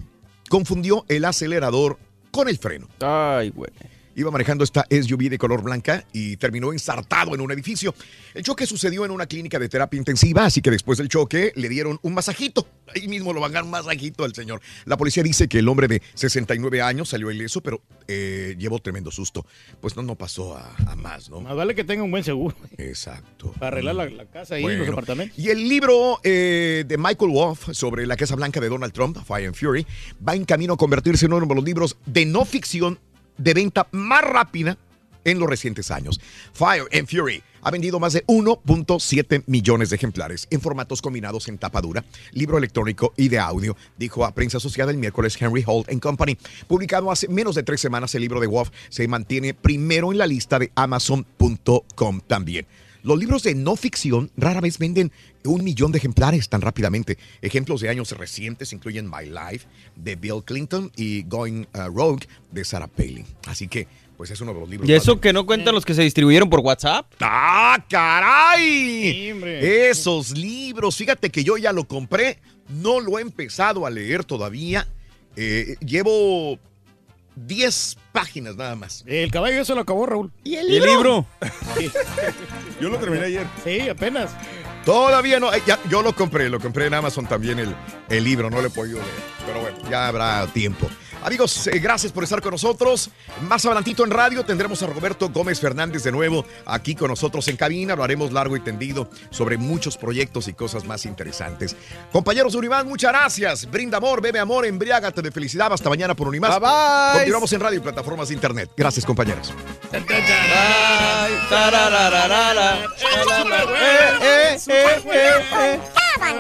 confundió 0.49 1.05
el 1.09 1.25
acelerador 1.25 1.99
con 2.31 2.49
el 2.49 2.59
freno. 2.59 2.89
Ay, 3.01 3.51
güey. 3.51 3.71
Iba 4.17 4.31
manejando 4.31 4.65
esta 4.65 4.87
SUV 4.91 5.29
de 5.29 5.39
color 5.39 5.63
blanca 5.63 6.05
y 6.13 6.37
terminó 6.37 6.73
ensartado 6.73 7.35
en 7.35 7.41
un 7.41 7.51
edificio. 7.51 7.95
El 8.35 8.43
choque 8.43 8.67
sucedió 8.67 9.05
en 9.05 9.11
una 9.11 9.27
clínica 9.27 9.59
de 9.59 9.69
terapia 9.69 9.99
intensiva, 9.99 10.45
así 10.45 10.63
que 10.63 10.71
después 10.71 10.99
del 10.99 11.09
choque 11.09 11.53
le 11.57 11.69
dieron 11.69 11.99
un 12.03 12.15
masajito. 12.15 12.67
Ahí 12.95 13.09
mismo 13.09 13.33
lo 13.33 13.41
van 13.41 13.53
a 13.53 13.55
dar 13.55 13.65
un 13.65 13.71
masajito 13.71 14.25
al 14.25 14.35
señor. 14.35 14.61
La 14.85 14.97
policía 14.97 15.23
dice 15.23 15.49
que 15.49 15.59
el 15.59 15.69
hombre 15.69 15.89
de 15.89 16.03
69 16.15 16.83
años 16.83 17.09
salió 17.09 17.31
ileso, 17.31 17.61
pero 17.61 17.83
eh, 18.07 18.55
llevó 18.59 18.79
tremendo 18.79 19.11
susto. 19.11 19.47
Pues 19.81 19.97
no, 19.97 20.03
no 20.03 20.15
pasó 20.15 20.57
a, 20.57 20.75
a 20.87 20.97
más, 20.97 21.31
¿no? 21.31 21.41
Más 21.41 21.57
vale 21.57 21.75
que 21.75 21.85
tenga 21.85 22.03
un 22.03 22.11
buen 22.11 22.25
seguro. 22.25 22.57
Exacto. 22.79 23.53
Para 23.53 23.69
arreglar 23.69 23.95
la, 23.95 24.09
la 24.11 24.27
casa 24.27 24.59
y 24.59 24.77
los 24.77 24.89
apartamentos. 24.89 25.39
Y 25.39 25.49
el 25.49 25.69
libro 25.69 26.21
eh, 26.23 26.85
de 26.87 26.99
Michael 26.99 27.31
Wolff 27.33 27.71
sobre 27.73 28.07
la 28.07 28.17
Casa 28.17 28.37
Blanca 28.37 28.61
de 28.61 28.69
Donald 28.69 28.93
Trump, 28.93 29.19
Fire 29.25 29.47
and 29.47 29.57
Fury, 29.57 29.87
va 30.27 30.35
en 30.35 30.45
camino 30.45 30.75
a 30.75 30.77
convertirse 30.77 31.27
en 31.27 31.33
uno 31.33 31.47
de 31.47 31.55
los 31.55 31.65
libros 31.65 31.97
de 32.07 32.27
no 32.27 32.45
ficción 32.45 32.99
de 33.37 33.55
venta 33.55 33.87
más 33.93 34.23
rápida 34.23 34.79
en 35.25 35.39
los 35.39 35.49
recientes 35.49 35.91
años. 35.91 36.21
Fire 36.53 36.85
and 36.93 37.09
Fury 37.09 37.43
ha 37.63 37.71
vendido 37.71 37.99
más 37.99 38.13
de 38.13 38.25
1.7 38.27 39.45
millones 39.47 39.91
de 39.91 39.97
ejemplares 39.97 40.47
en 40.51 40.61
formatos 40.61 41.01
combinados 41.01 41.49
en 41.49 41.59
tapa 41.59 41.81
dura, 41.81 42.05
libro 42.33 42.59
electrónico 42.59 43.15
y 43.17 43.29
de 43.29 43.39
audio, 43.39 43.77
dijo 43.97 44.25
a 44.25 44.35
Prensa 44.35 44.59
Asociada 44.59 44.91
el 44.91 44.99
miércoles 44.99 45.41
Henry 45.41 45.65
Holt 45.67 45.89
Company. 46.01 46.37
Publicado 46.69 47.11
hace 47.11 47.27
menos 47.29 47.55
de 47.55 47.63
tres 47.63 47.81
semanas, 47.81 48.15
el 48.15 48.21
libro 48.21 48.41
de 48.41 48.47
Wolf 48.47 48.71
se 48.91 49.09
mantiene 49.09 49.55
primero 49.55 50.13
en 50.13 50.19
la 50.19 50.27
lista 50.27 50.59
de 50.59 50.71
Amazon.com 50.75 52.21
también. 52.27 52.67
Los 53.05 53.19
libros 53.19 53.43
de 53.43 53.55
no 53.55 53.77
ficción 53.77 54.31
rara 54.35 54.63
vez 54.63 54.79
venden 54.79 55.13
un 55.45 55.63
millón 55.63 55.93
de 55.93 55.99
ejemplares 55.99 56.49
tan 56.49 56.63
rápidamente. 56.63 57.19
Ejemplos 57.43 57.83
de 57.83 57.91
años 57.91 58.11
recientes 58.13 58.73
incluyen 58.73 59.11
My 59.11 59.27
Life 59.27 59.67
de 59.95 60.17
Bill 60.17 60.43
Clinton 60.43 60.91
y 60.97 61.23
Going 61.25 61.67
uh, 61.75 61.95
Rogue 61.95 62.27
de 62.51 62.65
Sarah 62.65 62.87
Palin. 62.87 63.27
Así 63.47 63.69
que, 63.69 63.87
pues 64.17 64.31
es 64.31 64.41
uno 64.41 64.55
de 64.55 64.61
los 64.61 64.71
libros. 64.71 64.89
¿Y 64.89 64.95
más 64.95 65.03
eso 65.03 65.21
que 65.21 65.35
no 65.35 65.45
cuentan 65.45 65.75
los 65.75 65.85
que 65.85 65.93
se 65.93 66.01
distribuyeron 66.01 66.49
por 66.49 66.61
WhatsApp? 66.61 67.13
¡Ah, 67.21 67.85
caray! 67.91 69.35
Esos 69.61 70.31
libros, 70.31 70.97
fíjate 70.97 71.29
que 71.29 71.45
yo 71.45 71.59
ya 71.59 71.75
lo 71.75 71.87
compré, 71.87 72.39
no 72.71 73.01
lo 73.01 73.19
he 73.19 73.23
empezado 73.23 73.85
a 73.85 73.91
leer 73.91 74.25
todavía. 74.25 74.89
Eh, 75.37 75.77
llevo 75.85 76.59
10 77.37 77.97
páginas 78.13 78.57
nada 78.57 78.75
más. 78.77 79.03
El 79.07 79.31
caballo 79.31 79.57
ya 79.57 79.65
se 79.65 79.75
lo 79.75 79.81
acabó, 79.81 80.07
Raúl. 80.07 80.33
¿Y 80.45 80.57
el 80.57 80.69
libro? 80.69 81.27
Yo 82.81 82.89
lo 82.89 82.99
terminé 82.99 83.25
ayer. 83.27 83.47
Sí, 83.65 83.89
apenas. 83.89 84.31
Todavía 84.85 85.41
no, 85.41 85.53
eh, 85.53 85.63
ya- 85.67 85.79
yo 85.89 86.03
lo 86.03 86.15
compré, 86.15 86.51
lo 86.51 86.61
compré 86.61 86.87
en 86.87 86.95
Amazon 86.95 87.27
también 87.27 87.59
el, 87.59 87.75
el 88.11 88.23
libro, 88.23 88.51
no 88.51 88.61
lo 88.61 88.67
he 88.67 88.71
podido 88.71 88.99
leer. 88.99 89.11
Pero 89.47 89.61
bueno, 89.61 89.79
ya 89.91 90.09
habrá 90.09 90.47
tiempo. 90.49 90.91
Amigos, 91.25 91.67
eh, 91.69 91.79
gracias 91.79 92.13
por 92.13 92.23
estar 92.23 92.43
con 92.43 92.51
nosotros. 92.51 93.09
Más 93.49 93.65
adelantito 93.65 94.05
en 94.05 94.11
radio 94.11 94.45
tendremos 94.45 94.83
a 94.83 94.87
Roberto 94.87 95.31
Gómez 95.31 95.59
Fernández 95.59 96.03
de 96.03 96.13
nuevo 96.13 96.45
aquí 96.67 96.95
con 96.95 97.09
nosotros 97.09 97.49
en 97.49 97.57
cabina. 97.57 97.95
Hablaremos 97.95 98.31
largo 98.31 98.59
y 98.59 98.61
tendido 98.61 99.09
sobre 99.31 99.57
muchos 99.57 99.97
proyectos 99.97 100.49
y 100.49 100.53
cosas 100.53 100.85
más 100.85 101.07
interesantes. 101.07 101.77
Compañeros 102.13 102.53
de 102.53 102.59
Unimás, 102.59 102.85
muchas 102.85 103.11
gracias. 103.11 103.71
Brinda 103.71 103.97
amor, 103.97 104.21
bebe 104.21 104.39
amor, 104.39 104.67
embriágate 104.67 105.23
de 105.23 105.33
felicidad. 105.33 105.73
Hasta 105.73 105.89
mañana 105.89 106.15
por 106.15 106.29
Unimás. 106.29 106.61
Bye, 106.61 106.69
bye. 106.69 107.13
Continuamos 107.15 107.53
en 107.55 107.61
radio 107.61 107.79
y 107.79 107.81
plataformas 107.81 108.29
de 108.29 108.35
internet. 108.35 108.71
Gracias, 108.77 109.07
compañeros. 109.07 109.51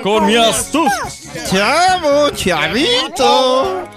Con 0.02 0.26
mi 0.26 0.36
astucia. 0.36 1.44
Chavo, 1.46 2.28
chavito. 2.30 3.93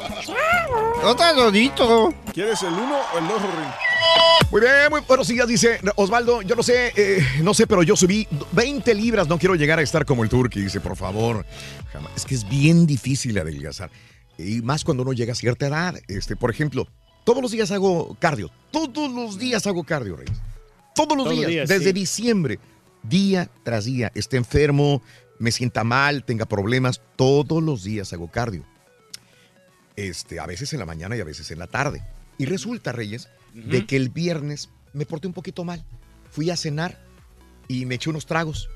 No 1.08 1.16
tan 1.16 1.38
bonito. 1.38 2.14
¿Quieres 2.34 2.62
el 2.64 2.74
uno 2.74 2.98
o 3.14 3.18
el 3.18 3.28
dos, 3.30 3.42
Rorín? 3.42 3.70
Muy 4.52 4.60
bien, 4.60 4.90
muy 4.90 5.00
buenos 5.08 5.26
días, 5.30 5.48
dice 5.48 5.80
Osvaldo. 5.96 6.42
Yo 6.42 6.54
no 6.54 6.62
sé, 6.64 6.92
eh, 6.98 7.26
no 7.44 7.54
sé, 7.54 7.66
pero 7.66 7.82
yo 7.82 7.96
subí 7.96 8.28
20 8.52 8.94
libras. 8.94 9.26
No 9.30 9.40
quiero 9.40 9.56
llegar 9.56 9.80
a 9.80 9.84
estar 9.84 10.06
como 10.06 10.26
el 10.26 10.30
turqui, 10.30 10.60
dice, 10.60 10.82
por 10.82 10.98
favor. 10.98 11.46
Jamás. 11.94 12.12
Es 12.14 12.26
que 12.26 12.36
es 12.36 12.50
bien 12.50 12.86
difícil 12.86 13.38
adelgazar. 13.40 13.90
Y 14.38 14.62
más 14.64 14.84
cuando 14.84 15.04
uno 15.04 15.14
llega 15.14 15.32
a 15.32 15.36
cierta 15.38 15.68
edad. 15.68 15.96
Este, 16.10 16.36
por 16.36 16.52
ejemplo, 16.52 16.86
todos 17.24 17.42
los 17.42 17.52
días 17.52 17.72
hago 17.72 18.18
cardio. 18.20 18.52
Todos 18.72 19.10
los 19.10 19.40
días 19.40 19.66
hago 19.66 19.86
cardio, 19.86 20.18
Reyes. 20.18 20.36
Todos 20.94 21.16
los 21.16 21.24
Todos 21.24 21.28
los 21.28 21.38
días, 21.38 21.48
días, 21.50 21.70
desde 21.70 21.86
sí. 21.86 21.94
diciembre, 21.94 22.60
día 23.04 23.50
tras 23.64 23.86
día. 23.86 24.12
Esté 24.14 24.36
enfermo, 24.36 25.02
me 25.40 25.54
sienta 25.54 25.86
mal, 25.86 26.26
tenga 26.26 26.46
problemas. 26.46 27.02
Todos 27.16 27.64
los 27.64 27.86
días 27.86 28.12
hago 28.12 28.30
cardio. 28.30 28.66
Este, 29.98 30.40
a 30.40 30.46
veces 30.46 30.72
en 30.74 30.80
la 30.80 30.86
mañana 30.86 31.18
y 31.18 31.20
a 31.22 31.24
veces 31.26 31.50
en 31.52 31.58
la 31.60 31.68
tarde. 31.68 32.02
Y 32.38 32.46
resulta, 32.46 32.92
Reyes, 32.92 33.30
de 33.54 33.86
que 33.88 33.96
el 33.98 34.10
viernes 34.10 34.70
me 34.94 35.06
porté 35.08 35.28
un 35.28 35.34
poquito 35.34 35.64
mal. 35.66 35.84
Fui 36.32 36.50
a 36.52 36.56
cenar 36.56 37.00
y 37.68 37.86
me 37.86 37.96
eché 37.96 38.10
unos 38.12 38.28
tragos. 38.28 38.70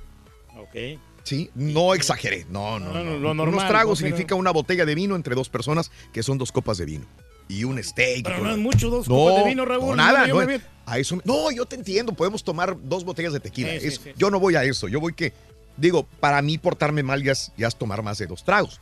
Ok. 0.58 1.00
Sí, 1.24 1.52
no 1.54 1.94
exageré. 1.94 2.48
No, 2.50 2.80
no, 2.80 2.92
No, 2.92 2.94
no. 2.96 3.04
no, 3.04 3.12
lo 3.12 3.32
unos 3.32 3.36
normal, 3.38 3.68
tragos 3.68 4.00
¿no? 4.00 4.04
Pero- 4.04 4.16
significa 4.16 4.34
una 4.36 4.50
botella 4.50 4.84
de 4.86 4.96
vino 4.96 5.16
entre 5.16 5.36
dos 5.36 5.48
personas, 5.50 5.92
que 6.12 6.24
son 6.24 6.40
dos 6.40 6.52
copas 6.52 6.80
de 6.80 6.86
vino. 6.86 7.06
Y 7.48 7.66
un 7.66 7.82
steak. 7.84 8.24
Pero 8.24 8.40
no 8.44 8.50
es 8.52 8.58
mucho, 8.58 8.90
dos 8.90 9.08
No, 9.08 9.16
copas 9.16 9.44
de 9.44 9.50
vino, 9.50 9.64
Raúl. 9.66 9.90
No, 9.90 9.96
nada. 9.96 10.22
No, 10.22 10.28
yo 10.28 10.42
no, 10.42 10.48
me 10.48 10.62
a 10.88 10.98
eso, 10.98 11.18
me- 11.18 11.22
no, 11.26 11.52
yo 11.52 11.68
te 11.68 11.76
entiendo. 11.76 12.14
Podemos 12.14 12.44
tomar 12.44 12.76
dos 12.82 13.04
botellas 13.04 13.34
de 13.34 13.40
tequila. 13.40 13.70
Sí, 13.80 13.88
Eso- 13.88 14.02
sí, 14.02 14.10
sí. 14.10 14.14
Yo 14.18 14.32
no 14.32 14.40
voy 14.40 14.56
a 14.56 14.64
eso. 14.64 14.88
Yo 14.88 15.00
voy 15.00 15.14
que, 15.14 15.34
digo, 15.78 16.08
para 16.20 16.42
mí 16.42 16.58
portarme 16.58 17.04
mal 17.04 17.22
ya 17.22 17.34
es, 17.34 17.52
ya 17.58 17.68
es 17.68 17.76
tomar 17.76 18.02
más 18.02 18.18
de 18.18 18.26
dos 18.26 18.44
tragos. 18.44 18.82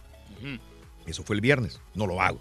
Eso 1.10 1.24
fue 1.24 1.36
el 1.36 1.41
viernes. 1.41 1.80
No 1.95 2.07
lo 2.07 2.22
hago. 2.22 2.39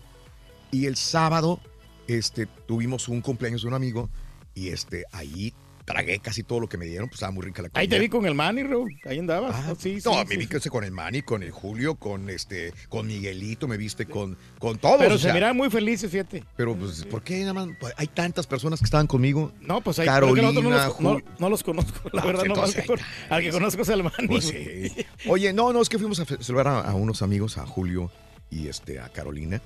Y 0.70 0.86
el 0.86 0.96
sábado, 0.96 1.60
este, 2.06 2.46
tuvimos 2.46 3.08
un 3.08 3.20
cumpleaños 3.20 3.62
de 3.62 3.68
un 3.68 3.74
amigo 3.74 4.10
y 4.54 4.68
este, 4.68 5.04
ahí 5.12 5.54
tragué 5.86 6.18
casi 6.18 6.42
todo 6.42 6.60
lo 6.60 6.68
que 6.68 6.76
me 6.76 6.84
dieron. 6.84 7.08
Pues 7.08 7.16
estaba 7.16 7.32
muy 7.32 7.42
rica 7.42 7.62
la 7.62 7.70
comida. 7.70 7.80
Ahí 7.80 7.88
te 7.88 7.98
vi 7.98 8.10
con 8.10 8.26
el 8.26 8.34
Manny, 8.34 8.62
Raúl. 8.62 8.94
Ahí 9.06 9.18
andabas. 9.18 9.56
sí, 9.78 10.02
sí, 10.02 10.02
No, 10.06 10.20
sí, 10.20 10.26
me 10.28 10.36
vi 10.36 10.44
sí. 10.46 10.56
ese 10.56 10.68
con 10.68 10.84
el 10.84 10.90
Manny, 10.90 11.22
con 11.22 11.42
el 11.42 11.50
Julio, 11.50 11.94
con 11.94 12.28
este, 12.28 12.74
con 12.90 13.06
Miguelito, 13.06 13.66
me 13.66 13.78
viste 13.78 14.04
con, 14.04 14.36
con 14.58 14.76
todos. 14.76 14.98
Pero 14.98 15.14
o 15.14 15.16
se 15.16 15.24
sea, 15.24 15.32
miraban 15.32 15.56
muy 15.56 15.70
felices, 15.70 16.10
fíjate. 16.10 16.44
Pero, 16.58 16.76
pues, 16.76 17.06
¿por 17.06 17.22
qué 17.22 17.40
nada 17.40 17.54
más? 17.54 17.68
Pues, 17.80 17.94
Hay 17.96 18.08
tantas 18.08 18.46
personas 18.46 18.80
que 18.80 18.84
estaban 18.84 19.06
conmigo. 19.06 19.52
No, 19.62 19.80
pues 19.80 19.98
hay 20.00 20.06
Carolina, 20.06 20.52
no 20.52 20.60
los, 20.60 21.00
no, 21.00 21.18
no 21.38 21.48
los 21.48 21.62
conozco, 21.62 22.10
la 22.12 22.20
No, 22.20 22.26
verdad, 22.26 22.44
no 22.44 22.56
más 22.56 22.74
entonces, 22.76 22.82
que 22.82 22.86
por- 22.86 23.00
al 23.30 23.42
que 23.42 23.50
conozco 23.50 23.80
es 23.80 23.88
el 23.88 24.02
Manny. 24.02 24.28
Pues 24.28 24.44
sí. 24.44 24.92
Oye, 25.26 25.54
no, 25.54 25.72
no, 25.72 25.80
es 25.80 25.88
que 25.88 25.98
fuimos 25.98 26.20
a 26.20 26.26
celebrar 26.26 26.66
a, 26.66 26.80
a 26.90 26.94
unos 26.94 27.22
amigos, 27.22 27.56
a 27.56 27.64
Julio 27.66 28.10
y 28.51 28.68
este, 28.68 29.01
a 29.01 29.09
Carolina. 29.09 29.61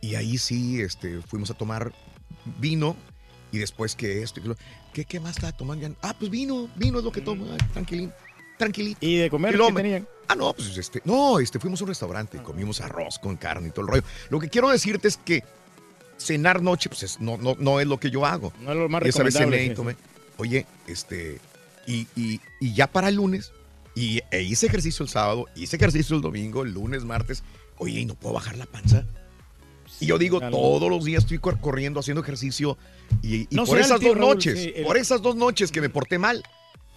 Y 0.00 0.14
ahí 0.14 0.38
sí, 0.38 0.80
este, 0.80 1.20
fuimos 1.22 1.50
a 1.50 1.54
tomar 1.54 1.92
vino 2.58 2.96
y 3.52 3.58
después 3.58 3.94
que 3.96 4.22
esto 4.22 4.40
y 4.40 4.42
que 4.44 4.48
lo- 4.50 4.56
¿Qué, 4.92 5.04
qué 5.04 5.20
más 5.20 5.36
estaba 5.36 5.52
tomando? 5.52 5.88
Ah, 6.02 6.14
pues 6.18 6.30
vino, 6.30 6.68
vino 6.76 6.98
es 6.98 7.04
lo 7.04 7.12
que 7.12 7.20
tomo, 7.20 7.46
ay, 7.52 7.58
tranquilín, 7.72 8.12
tranquilito. 8.58 8.98
¿Y 9.04 9.16
de 9.16 9.28
comer 9.30 9.56
qué 9.58 9.72
tenían? 9.72 10.08
Ah, 10.28 10.34
no, 10.34 10.52
pues 10.54 10.76
este, 10.76 11.02
no, 11.04 11.38
este, 11.38 11.58
fuimos 11.60 11.80
a 11.80 11.84
un 11.84 11.88
restaurante, 11.88 12.42
comimos 12.42 12.80
arroz 12.80 13.18
con 13.18 13.36
carne 13.36 13.68
y 13.68 13.70
todo 13.72 13.82
el 13.82 13.88
rollo. 13.88 14.02
Lo 14.30 14.40
que 14.40 14.48
quiero 14.48 14.70
decirte 14.70 15.08
es 15.08 15.16
que 15.18 15.44
cenar 16.18 16.62
noche, 16.62 16.88
pues 16.88 17.02
es- 17.02 17.20
no, 17.20 17.36
no, 17.36 17.56
no 17.58 17.78
es 17.80 17.86
lo 17.86 17.98
que 18.00 18.10
yo 18.10 18.24
hago. 18.24 18.52
No 18.60 18.72
es 18.72 18.78
lo 18.78 18.88
más 18.88 19.02
Y 19.04 19.08
esa 19.08 19.22
vez 19.22 19.34
recomendable, 19.34 19.62
cené 19.62 19.72
y 19.72 19.76
tomé. 19.76 19.96
Oye, 20.38 20.66
este, 20.86 21.38
y, 21.86 22.06
y- 22.16 22.40
y 22.60 22.72
ya 22.74 22.86
para 22.86 23.08
el 23.08 23.16
lunes, 23.16 23.52
y 23.96 24.20
e 24.30 24.42
hice 24.42 24.66
ejercicio 24.66 25.02
el 25.02 25.08
sábado, 25.08 25.46
hice 25.56 25.74
ejercicio 25.76 26.14
el 26.14 26.22
domingo, 26.22 26.62
el 26.62 26.72
lunes, 26.72 27.04
martes. 27.04 27.42
Oye, 27.78 27.98
y 28.00 28.04
no 28.06 28.14
puedo 28.14 28.34
bajar 28.34 28.56
la 28.56 28.66
panza. 28.66 29.04
Y 30.00 30.06
yo 30.06 30.18
digo, 30.18 30.40
todos 30.40 30.88
los 30.90 31.04
días 31.04 31.24
estoy 31.24 31.38
cor- 31.38 31.58
corriendo, 31.58 31.98
haciendo 32.00 32.22
ejercicio. 32.22 32.76
Y, 33.22 33.42
y 33.42 33.48
No 33.50 33.64
por 33.64 33.78
esas 33.78 33.98
tío 33.98 34.10
dos 34.10 34.18
Raúl, 34.18 34.30
noches, 34.34 34.60
sí, 34.62 34.72
el- 34.76 34.84
por 34.84 34.96
esas 34.96 35.20
dos 35.22 35.34
noches 35.36 35.72
que 35.72 35.80
me 35.80 35.88
porté 35.88 36.18
mal, 36.18 36.42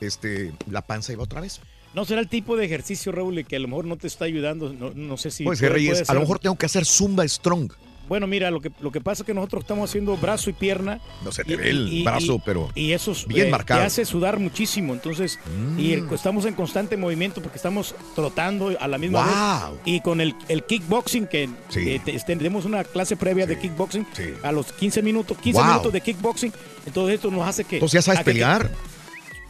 este, 0.01 0.51
la 0.69 0.81
panza 0.81 1.11
iba 1.13 1.23
otra 1.23 1.41
vez. 1.41 1.61
No 1.93 2.05
será 2.05 2.21
el 2.21 2.29
tipo 2.29 2.55
de 2.55 2.65
ejercicio, 2.65 3.11
Raúl, 3.11 3.43
que 3.45 3.55
a 3.55 3.59
lo 3.59 3.67
mejor 3.67 3.85
no 3.85 3.97
te 3.97 4.07
está 4.07 4.25
ayudando. 4.25 4.71
No, 4.73 4.91
no 4.93 5.17
sé 5.17 5.31
si. 5.31 5.43
Pues 5.43 5.59
puede- 5.59 5.71
Reyes, 5.73 5.99
puede 5.99 6.05
a 6.11 6.13
lo 6.13 6.19
mejor 6.21 6.39
tengo 6.39 6.55
que 6.57 6.65
hacer 6.65 6.85
Zumba 6.85 7.27
Strong. 7.27 7.71
Bueno, 8.09 8.27
mira, 8.27 8.51
lo 8.51 8.59
que, 8.59 8.71
lo 8.81 8.91
que 8.91 8.99
pasa 8.99 9.21
es 9.23 9.25
que 9.27 9.33
nosotros 9.33 9.61
estamos 9.63 9.89
haciendo 9.89 10.17
brazo 10.17 10.49
y 10.49 10.53
pierna. 10.53 10.99
No 11.23 11.31
se 11.31 11.43
te 11.45 11.55
ve 11.55 11.69
el 11.69 12.01
brazo, 12.03 12.41
pero 12.43 12.69
Y 12.75 12.91
eso 12.91 13.11
es, 13.11 13.25
bien 13.27 13.47
eh, 13.47 13.51
marcado. 13.51 13.79
te 13.79 13.85
hace 13.85 14.03
sudar 14.03 14.39
muchísimo. 14.39 14.93
Entonces, 14.93 15.39
y 15.77 15.93
el- 15.93 16.09
estamos 16.11 16.45
en 16.45 16.55
constante 16.55 16.97
movimiento 16.97 17.41
porque 17.41 17.57
estamos 17.57 17.95
trotando 18.15 18.75
a 18.79 18.87
la 18.87 18.97
misma 18.97 19.23
Wow. 19.23 19.71
vez. 19.75 19.81
Y 19.85 20.01
con 20.01 20.19
el, 20.21 20.35
el 20.49 20.63
kickboxing, 20.63 21.27
que, 21.27 21.49
que 21.71 21.99
te- 22.03 22.19
tenemos 22.19 22.65
una 22.65 22.83
clase 22.83 23.15
previa 23.15 23.45
de 23.45 23.57
kickboxing 23.59 24.05
a 24.43 24.51
los 24.51 24.73
15 24.73 25.01
minutos, 25.01 25.37
15 25.37 25.59
Wow. 25.61 25.67
minutos 25.69 25.93
de 25.93 26.01
kickboxing. 26.01 26.51
Entonces, 26.87 27.15
esto 27.15 27.29
nos 27.31 27.47
hace 27.47 27.63
que. 27.63 27.75
Entonces 27.77 27.99
ya 27.99 28.01
sabes 28.01 28.19
que- 28.21 28.25
pelear. 28.25 28.71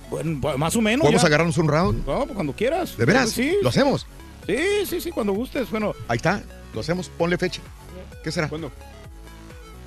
Bueno, 0.10 0.58
más 0.58 0.76
o 0.76 0.82
menos. 0.82 1.02
¿Podemos 1.04 1.22
ya. 1.22 1.28
agarrarnos 1.28 1.58
un 1.58 1.68
round? 1.68 2.06
No, 2.06 2.24
pues, 2.26 2.34
cuando 2.34 2.54
quieras. 2.54 2.98
¿De 2.98 3.06
veras? 3.06 3.30
Sí. 3.30 3.54
¿Lo 3.62 3.70
hacemos? 3.70 4.06
Sí, 4.48 4.58
sí, 4.88 5.00
sí, 5.02 5.12
cuando 5.12 5.32
gustes. 5.34 5.70
Bueno, 5.70 5.94
Ahí 6.08 6.18
está, 6.18 6.42
lo 6.74 6.80
hacemos. 6.82 7.10
Ponle 7.16 7.38
fecha. 7.38 7.62
¿Qué 8.24 8.32
será? 8.32 8.48
¿Cuándo? 8.50 8.72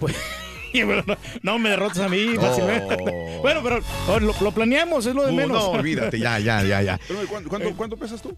bueno, 0.73 1.03
no, 1.07 1.17
no 1.43 1.59
me 1.59 1.71
derrotes 1.71 2.01
a 2.01 2.09
mí 2.09 2.33
No. 2.35 2.41
fácilmente. 2.41 2.97
Bueno, 3.43 3.61
pero 3.65 3.81
oh, 4.09 4.21
lo, 4.21 4.33
lo 4.41 4.53
planeamos, 4.53 5.05
es 5.05 5.15
lo 5.17 5.25
de 5.27 5.33
Uh, 5.33 5.35
menos. 5.35 5.59
no, 5.65 5.71
olvídate, 5.71 6.17
ya, 6.17 6.39
ya, 6.39 6.63
ya, 6.63 6.81
ya. 6.81 6.95
Espérame, 6.95 7.27
¿cuánto, 7.27 7.49
cuánto, 7.49 7.77
cuánto 7.77 7.97
pesas 7.97 8.23
tú? 8.23 8.37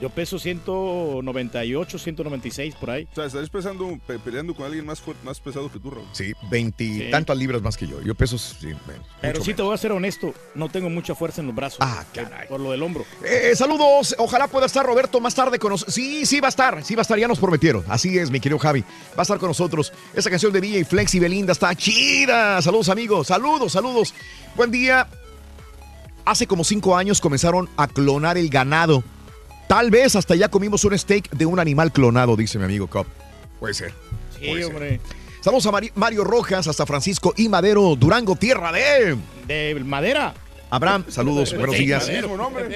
Yo 0.00 0.08
peso 0.08 0.38
198, 0.38 1.98
196 1.98 2.74
por 2.76 2.90
ahí. 2.90 3.06
O 3.12 3.14
sea, 3.14 3.26
estarías 3.26 3.50
pesando, 3.50 3.98
pe- 4.06 4.18
peleando 4.18 4.54
con 4.54 4.64
alguien 4.64 4.86
más 4.86 5.00
fuerte, 5.00 5.24
más 5.24 5.38
pesado 5.40 5.70
que 5.70 5.78
tú, 5.78 5.90
Raúl. 5.90 6.06
Sí, 6.12 6.32
veintitantas 6.50 7.36
libras 7.36 7.60
más 7.60 7.76
que 7.76 7.86
yo. 7.86 8.00
Yo 8.00 8.14
peso, 8.14 8.38
sí, 8.38 8.66
menos, 8.68 9.06
Pero 9.20 9.44
sí 9.44 9.52
te 9.54 9.62
voy 9.62 9.74
a 9.74 9.76
ser 9.78 9.92
honesto, 9.92 10.32
no 10.54 10.68
tengo 10.70 10.88
mucha 10.88 11.14
fuerza 11.14 11.40
en 11.42 11.48
los 11.48 11.56
brazos. 11.56 11.78
Ah, 11.80 12.04
caray. 12.14 12.48
Por 12.48 12.60
lo 12.60 12.70
del 12.70 12.82
hombro. 12.82 13.04
Eh, 13.24 13.52
saludos, 13.54 14.14
ojalá 14.18 14.48
pueda 14.48 14.66
estar 14.66 14.86
Roberto 14.86 15.20
más 15.20 15.34
tarde 15.34 15.58
con 15.58 15.70
nosotros. 15.72 15.94
Sí, 15.94 16.24
sí 16.24 16.40
va 16.40 16.48
a 16.48 16.50
estar, 16.50 16.82
sí 16.84 16.94
va 16.94 17.00
a 17.00 17.02
estar, 17.02 17.18
ya 17.18 17.28
nos 17.28 17.38
prometieron. 17.38 17.84
Así 17.88 18.16
es, 18.18 18.30
mi 18.30 18.40
querido 18.40 18.58
Javi. 18.58 18.80
Va 18.80 19.18
a 19.18 19.22
estar 19.22 19.38
con 19.38 19.48
nosotros. 19.48 19.92
Esa 20.14 20.30
canción 20.30 20.52
de 20.52 20.60
DJ 20.60 20.84
Flex 20.86 21.14
y 21.14 21.18
Belinda 21.20 21.52
está 21.52 21.74
chida. 21.74 22.62
Saludos, 22.62 22.88
amigos. 22.88 23.26
Saludos, 23.26 23.72
saludos. 23.72 24.14
Buen 24.56 24.70
día. 24.70 25.06
Hace 26.24 26.46
como 26.46 26.64
cinco 26.64 26.96
años 26.96 27.20
comenzaron 27.20 27.68
a 27.76 27.88
clonar 27.88 28.38
el 28.38 28.48
ganado. 28.50 29.02
Tal 29.70 29.88
vez 29.88 30.16
hasta 30.16 30.34
ya 30.34 30.48
comimos 30.48 30.84
un 30.84 30.98
steak 30.98 31.30
de 31.30 31.46
un 31.46 31.60
animal 31.60 31.92
clonado, 31.92 32.34
dice 32.34 32.58
mi 32.58 32.64
amigo 32.64 32.88
Cop. 32.88 33.06
Puede 33.60 33.72
ser. 33.72 33.92
Sí, 34.36 34.48
puede 34.48 34.64
ser. 34.64 34.64
hombre. 34.64 35.00
Saludos 35.42 35.64
a 35.66 35.70
Mari- 35.70 35.92
Mario 35.94 36.24
Rojas, 36.24 36.66
hasta 36.66 36.84
Francisco 36.86 37.32
y 37.36 37.48
Madero, 37.48 37.94
Durango, 37.94 38.34
tierra 38.34 38.72
de... 38.72 39.16
De 39.46 39.80
madera. 39.84 40.34
Abraham, 40.70 41.04
saludos, 41.06 41.54
buenos 41.56 41.76
días. 41.76 42.10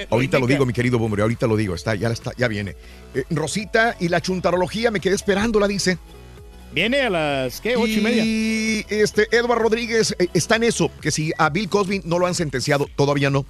Ahorita 0.09 0.39
lo 0.39 0.47
digo, 0.47 0.65
mi 0.65 0.71
querido 0.71 0.97
Bombre, 0.97 1.21
ahorita 1.21 1.47
lo 1.47 1.57
digo, 1.57 1.75
está, 1.75 1.95
ya 1.95 2.07
está, 2.07 2.31
ya 2.37 2.47
viene. 2.47 2.77
Eh, 3.13 3.25
Rosita 3.29 3.97
y 3.99 4.07
la 4.07 4.21
chuntarología, 4.21 4.89
me 4.89 5.01
quedé 5.01 5.15
esperándola, 5.15 5.67
dice. 5.67 5.97
Viene 6.71 7.01
a 7.01 7.09
las, 7.09 7.59
¿qué? 7.59 7.75
Ocho 7.75 7.87
y 7.87 8.01
media. 8.01 8.23
Y 8.23 8.85
este, 8.87 9.27
Edward 9.35 9.59
Rodríguez 9.59 10.15
eh, 10.17 10.27
está 10.33 10.55
en 10.55 10.63
eso, 10.63 10.89
que 11.01 11.11
si 11.11 11.33
a 11.37 11.49
Bill 11.49 11.67
Cosby 11.67 12.03
no 12.05 12.19
lo 12.19 12.25
han 12.27 12.35
sentenciado, 12.35 12.87
todavía 12.95 13.29
no. 13.29 13.45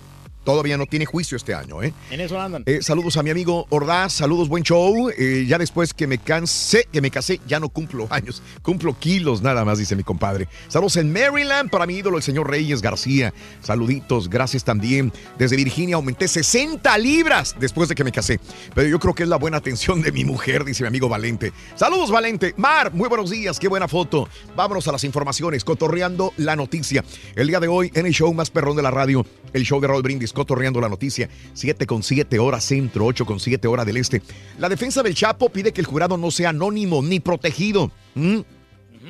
Todavía 0.46 0.78
no 0.78 0.86
tiene 0.86 1.06
juicio 1.06 1.36
este 1.36 1.56
año, 1.56 1.82
¿eh? 1.82 1.92
En 2.12 2.22
eso 2.22 2.40
andan. 2.40 2.64
Eh, 2.68 2.80
saludos 2.82 3.18
a 3.18 3.24
mi 3.24 3.32
amigo 3.32 3.66
Ordaz, 3.70 4.14
saludos, 4.14 4.48
buen 4.48 4.64
show. 4.64 5.10
Eh, 5.10 5.46
ya 5.48 5.58
después 5.58 5.94
que 5.94 6.06
me 6.06 6.20
cansé, 6.20 6.88
que 6.92 7.02
me 7.02 7.10
casé, 7.10 7.42
ya 7.48 7.60
no 7.60 7.70
cumplo 7.70 8.08
años, 8.12 8.44
cumplo 8.62 8.98
kilos 8.98 9.42
nada 9.42 9.66
más, 9.66 9.80
dice 9.80 9.96
mi 9.96 10.04
compadre. 10.04 10.48
Saludos 10.68 10.98
en 10.98 11.12
Maryland 11.12 11.72
para 11.72 11.88
mi 11.88 11.96
ídolo, 11.96 12.18
el 12.18 12.24
señor 12.24 12.48
Reyes 12.48 12.84
García. 12.84 13.34
Saluditos, 13.62 14.30
gracias 14.30 14.64
también. 14.64 15.12
Desde 15.40 15.56
Virginia 15.56 15.96
aumenté 15.96 16.28
60 16.28 16.96
libras 17.00 17.56
después 17.60 17.90
de 17.90 17.96
que 17.96 18.04
me 18.04 18.12
casé. 18.12 18.40
Pero 18.76 18.88
yo 18.88 19.00
creo 19.00 19.16
que 19.16 19.24
es 19.24 19.30
la 19.30 19.38
buena 19.38 19.58
atención 19.58 20.04
de 20.04 20.12
mi 20.12 20.26
mujer, 20.26 20.64
dice 20.64 20.84
mi 20.84 20.88
amigo 20.90 21.10
Valente. 21.10 21.54
Saludos, 21.76 22.12
Valente. 22.12 22.54
Mar, 22.58 22.94
muy 22.94 23.10
buenos 23.10 23.32
días, 23.32 23.60
qué 23.60 23.68
buena 23.68 23.88
foto. 23.88 24.30
Vámonos 24.56 24.88
a 24.88 24.92
las 24.92 25.04
informaciones, 25.04 25.64
cotorreando 25.64 26.34
la 26.38 26.56
noticia. 26.56 27.04
El 27.36 27.48
día 27.48 27.60
de 27.60 27.68
hoy, 27.68 27.92
en 27.96 28.06
el 28.06 28.14
show 28.14 28.32
más 28.32 28.52
perrón 28.52 28.76
de 28.76 28.84
la 28.84 28.92
radio, 28.92 29.26
el 29.54 29.64
show 29.64 29.82
de 29.82 29.88
Raúl 29.88 30.04
Brindis, 30.04 30.35
cotorreando 30.36 30.80
la 30.80 30.90
noticia, 30.90 31.28
7 31.54 31.88
con 31.88 32.04
7 32.04 32.38
horas 32.38 32.64
centro, 32.64 33.06
8 33.08 33.26
con 33.26 33.40
7 33.40 33.68
horas 33.68 33.88
del 33.88 33.98
este. 33.98 34.22
La 34.60 34.70
defensa 34.70 35.02
del 35.02 35.16
Chapo 35.16 35.50
pide 35.50 35.72
que 35.72 35.82
el 35.82 35.88
jurado 35.88 36.16
no 36.18 36.30
sea 36.30 36.50
anónimo 36.50 37.02
ni 37.02 37.20
protegido. 37.20 37.92
¿Mm? 38.14 38.42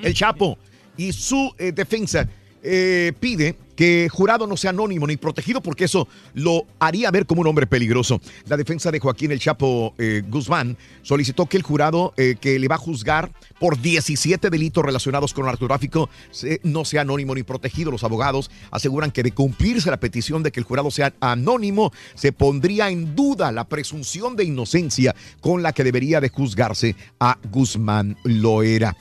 El 0.02 0.14
Chapo 0.14 0.58
y 0.96 1.12
su 1.12 1.54
eh, 1.58 1.74
defensa 1.74 2.30
eh, 2.64 3.12
pide 3.20 3.58
que 3.76 4.08
jurado 4.12 4.48
no 4.48 4.58
sea 4.58 4.70
anónimo 4.72 5.06
ni 5.08 5.18
protegido 5.18 5.62
porque 5.62 5.86
eso 5.86 6.08
lo 6.34 6.66
haría 6.80 7.12
ver 7.12 7.26
como 7.26 7.42
un 7.42 7.48
hombre 7.48 7.68
peligroso. 7.68 8.22
La 8.48 8.58
defensa 8.58 8.92
de 8.92 9.00
Joaquín 9.00 9.32
El 9.32 9.40
Chapo 9.40 9.94
eh, 9.98 10.24
Guzmán 10.28 10.78
solicitó 11.02 11.46
que 11.46 11.58
el 11.58 11.64
jurado 11.64 12.14
eh, 12.18 12.36
que 12.40 12.58
le 12.60 12.68
va 12.68 12.76
a 12.76 12.80
juzgar 12.80 13.32
por 13.60 13.80
17 13.80 14.50
delitos 14.50 14.84
relacionados 14.84 15.34
con 15.34 15.46
narcotráfico 15.46 16.10
se- 16.32 16.60
no 16.64 16.86
sea 16.86 17.02
anónimo 17.02 17.36
ni 17.36 17.44
protegido. 17.44 17.92
Los 17.92 18.04
abogados 18.04 18.50
aseguran 18.72 19.12
que 19.12 19.24
de 19.24 19.32
cumplirse 19.32 19.90
la 19.92 19.98
petición 20.00 20.44
de 20.44 20.52
que 20.52 20.60
el 20.60 20.66
jurado 20.66 20.92
sea 20.92 21.14
anónimo, 21.20 21.92
se 22.16 22.32
pondría 22.32 22.90
en 22.90 23.16
duda 23.16 23.52
la 23.52 23.68
presunción 23.68 24.36
de 24.36 24.44
inocencia 24.46 25.16
con 25.42 25.64
la 25.64 25.74
que 25.74 25.84
debería 25.84 26.22
de 26.22 26.30
juzgarse 26.30 26.96
a 27.20 27.38
Guzmán 27.52 28.18
Loera. 28.24 28.96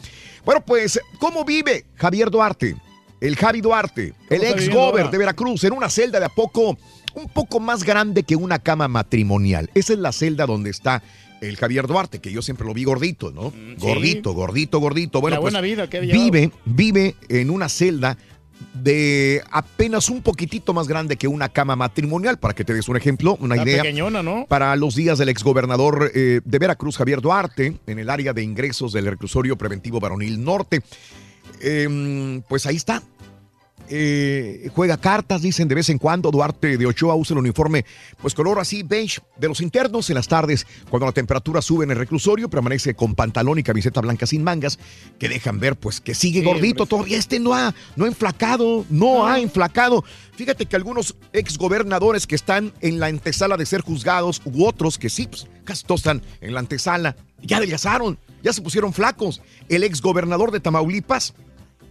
Bueno, 0.45 0.65
pues, 0.65 1.01
¿cómo 1.19 1.45
vive 1.45 1.85
Javier 1.97 2.31
Duarte? 2.31 2.77
El 3.25 3.37
Javi 3.37 3.63
Duarte, 3.63 4.13
el 4.29 4.45
ex 4.45 4.69
gober 4.69 5.09
de 5.09 5.17
Veracruz, 5.17 5.65
en 5.65 5.73
una 5.73 5.89
celda 5.89 6.21
de 6.21 6.27
a 6.27 6.29
poco, 6.29 6.77
un 7.15 7.29
poco 7.33 7.59
más 7.59 7.83
grande 7.83 8.23
que 8.23 8.37
una 8.37 8.59
cama 8.59 8.87
matrimonial. 8.87 9.71
Esa 9.73 9.95
es 9.95 9.99
la 9.99 10.13
celda 10.13 10.45
donde 10.45 10.69
está 10.69 11.03
el 11.41 11.57
Javier 11.57 11.87
Duarte, 11.87 12.19
que 12.19 12.31
yo 12.31 12.43
siempre 12.43 12.67
lo 12.67 12.75
vi 12.75 12.85
gordito, 12.85 13.31
¿no? 13.31 13.51
Gordito, 13.79 14.35
gordito, 14.35 14.79
gordito. 14.79 15.23
Bueno, 15.23 15.37
La 15.37 15.41
pues, 15.41 15.55
buena 15.55 15.63
vida 15.63 15.89
que 15.89 16.01
vive, 16.01 16.51
vive 16.67 17.15
en 17.31 17.49
una 17.49 17.71
celda 17.71 18.19
de 18.75 19.43
apenas 19.51 20.11
un 20.11 20.21
poquitito 20.21 20.75
más 20.75 20.87
grande 20.87 21.17
que 21.17 21.27
una 21.27 21.49
cama 21.49 21.77
matrimonial, 21.77 22.39
para 22.39 22.53
que 22.53 22.63
te 22.63 22.75
des 22.75 22.91
un 22.91 22.99
ejemplo, 22.99 23.39
una 23.41 23.57
idea. 23.57 23.85
pequeñona, 23.85 24.23
¿no? 24.23 24.45
Para 24.51 24.77
los 24.77 24.97
días 24.97 25.17
del 25.17 25.31
exgobernador 25.31 26.13
eh, 26.15 26.43
de 26.45 26.59
Veracruz, 26.59 26.99
Javier 26.99 27.23
Duarte, 27.23 27.79
en 27.87 27.99
el 27.99 28.11
área 28.11 28.35
de 28.35 28.43
ingresos 28.43 28.93
del 28.93 29.07
reclusorio 29.07 29.57
preventivo 29.57 29.99
varonil 29.99 30.45
norte. 30.45 30.83
Em, 31.61 32.43
pues 32.43 32.67
ahí 32.67 32.77
está. 32.77 33.03
Eh, 33.89 34.71
juega 34.75 34.97
cartas, 34.97 35.43
dicen 35.43 35.69
de 35.69 35.75
vez 35.75 35.89
en 35.89 35.99
cuando. 35.99 36.31
Duarte 36.31 36.77
de 36.79 36.87
Ochoa 36.87 37.15
usa 37.15 37.35
el 37.35 37.41
uniforme, 37.41 37.85
pues 38.21 38.35
color 38.35 38.59
así 38.59 38.83
beige 38.83 39.21
de 39.37 39.49
los 39.49 39.61
internos 39.61 40.09
en 40.11 40.15
las 40.15 40.29
tardes, 40.29 40.67
cuando 40.89 41.07
la 41.07 41.13
temperatura 41.13 41.61
sube 41.61 41.85
en 41.85 41.91
el 41.91 41.99
reclusorio, 41.99 42.49
permanece 42.49 42.95
con 42.95 43.15
pantalón 43.15 43.59
y 43.59 43.63
camiseta 43.63 44.01
blanca 44.01 44.27
sin 44.27 44.43
mangas, 44.43 44.79
que 45.19 45.29
dejan 45.29 45.61
ver, 45.61 45.77
pues 45.77 46.01
que 46.01 46.15
sigue 46.15 46.41
Sí, 46.41 46.45
gordito 46.45 46.87
todavía. 46.87 47.19
Este 47.19 47.39
no 47.39 47.55
ha, 47.55 47.75
no 47.97 48.05
ha 48.05 48.09
enflacado, 48.09 48.85
no 48.91 49.27
ha 49.27 49.39
enflacado. 49.39 50.05
Fíjate 50.37 50.67
que 50.67 50.77
algunos 50.77 51.17
exgobernadores 51.33 52.27
que 52.27 52.35
están 52.35 52.73
en 52.81 52.99
la 53.01 53.07
antesala 53.07 53.57
de 53.57 53.67
ser 53.67 53.83
juzgados, 53.83 54.43
u 54.45 54.65
otros 54.65 54.99
que 54.99 55.11
sí, 55.11 55.27
pues 55.27 55.47
casi 55.65 55.85
todos 55.85 56.01
están 56.01 56.23
en 56.41 56.55
la 56.55 56.61
antesala, 56.61 57.17
ya 57.43 57.59
adelgazaron, 57.59 58.19
ya 58.43 58.53
se 58.53 58.63
pusieron 58.63 58.93
flacos. 58.93 59.43
El 59.69 59.85
exgobernador 59.85 60.51
de 60.51 60.61
Tamaulipas, 60.61 61.35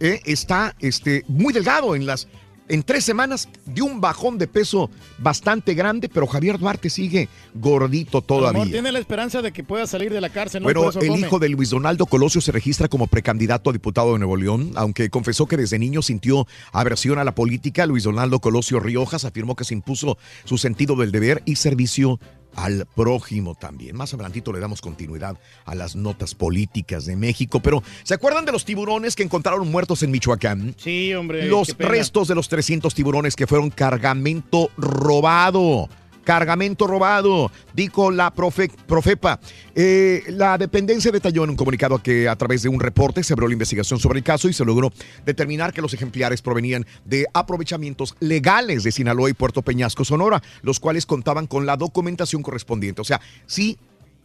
eh, 0.00 0.20
está 0.24 0.74
este, 0.80 1.24
muy 1.28 1.52
delgado 1.52 1.94
en 1.94 2.06
las 2.06 2.28
en 2.68 2.82
tres 2.82 3.04
semanas 3.04 3.48
dio 3.66 3.84
un 3.84 4.00
bajón 4.00 4.38
de 4.38 4.46
peso 4.46 4.90
bastante 5.18 5.74
grande, 5.74 6.08
pero 6.08 6.26
Javier 6.26 6.58
Duarte 6.58 6.88
sigue 6.88 7.28
gordito 7.54 8.22
todavía. 8.22 8.64
tiene 8.64 8.90
la 8.90 8.98
esperanza 8.98 9.42
de 9.42 9.52
que 9.52 9.62
pueda 9.62 9.86
salir 9.86 10.12
de 10.12 10.20
la 10.20 10.30
cárcel. 10.30 10.62
¿no? 10.62 10.70
Eso 10.70 11.00
el 11.00 11.08
come. 11.08 11.20
hijo 11.20 11.38
de 11.38 11.48
Luis 11.50 11.70
Donaldo 11.70 12.06
Colosio 12.06 12.40
se 12.40 12.52
registra 12.52 12.88
como 12.88 13.06
precandidato 13.06 13.70
a 13.70 13.72
diputado 13.72 14.14
de 14.14 14.18
Nuevo 14.18 14.36
León, 14.36 14.72
aunque 14.76 15.10
confesó 15.10 15.46
que 15.46 15.56
desde 15.56 15.78
niño 15.78 16.00
sintió 16.02 16.46
aversión 16.72 17.18
a 17.18 17.24
la 17.24 17.34
política. 17.34 17.86
Luis 17.86 18.04
Donaldo 18.04 18.40
Colosio 18.40 18.80
Riojas 18.80 19.24
afirmó 19.24 19.56
que 19.56 19.64
se 19.64 19.74
impuso 19.74 20.16
su 20.44 20.56
sentido 20.56 20.96
del 20.96 21.12
deber 21.12 21.42
y 21.44 21.56
servicio 21.56 22.18
al 22.56 22.86
prójimo 22.94 23.54
también. 23.54 23.96
Más 23.96 24.14
adelantito 24.14 24.52
le 24.52 24.60
damos 24.60 24.80
continuidad 24.80 25.36
a 25.64 25.74
las 25.74 25.96
notas 25.96 26.34
políticas 26.34 27.06
de 27.06 27.16
México, 27.16 27.60
pero 27.60 27.82
¿se 28.02 28.14
acuerdan 28.14 28.44
de 28.44 28.52
los 28.52 28.64
tiburones 28.64 29.16
que 29.16 29.22
encontraron 29.22 29.70
muertos 29.70 30.02
en 30.02 30.10
Michoacán? 30.10 30.74
Sí, 30.78 31.14
hombre. 31.14 31.46
Los 31.46 31.76
restos 31.78 32.28
de 32.28 32.34
los 32.34 32.48
300 32.48 32.94
tiburones 32.94 33.36
que 33.36 33.46
fueron 33.46 33.70
cargamento 33.70 34.70
robado. 34.76 35.88
Cargamento 36.24 36.86
robado, 36.86 37.50
dijo 37.74 38.10
la 38.10 38.34
profe- 38.34 38.70
Profepa. 38.86 39.38
Eh, 39.74 40.22
la 40.28 40.56
dependencia 40.58 41.12
detalló 41.12 41.44
en 41.44 41.50
un 41.50 41.56
comunicado 41.56 42.02
que 42.02 42.28
a 42.28 42.36
través 42.36 42.62
de 42.62 42.68
un 42.68 42.80
reporte 42.80 43.22
se 43.22 43.32
abrió 43.34 43.48
la 43.48 43.52
investigación 43.52 43.98
sobre 44.00 44.18
el 44.18 44.24
caso 44.24 44.48
y 44.48 44.52
se 44.52 44.64
logró 44.64 44.92
determinar 45.26 45.72
que 45.72 45.82
los 45.82 45.92
ejemplares 45.94 46.42
provenían 46.42 46.86
de 47.04 47.26
aprovechamientos 47.34 48.16
legales 48.20 48.82
de 48.82 48.92
Sinaloa 48.92 49.30
y 49.30 49.34
Puerto 49.34 49.62
Peñasco, 49.62 50.04
Sonora, 50.04 50.42
los 50.62 50.80
cuales 50.80 51.06
contaban 51.06 51.46
con 51.46 51.66
la 51.66 51.76
documentación 51.76 52.42
correspondiente. 52.42 53.00
O 53.00 53.04
sea, 53.04 53.20
sí 53.46 53.76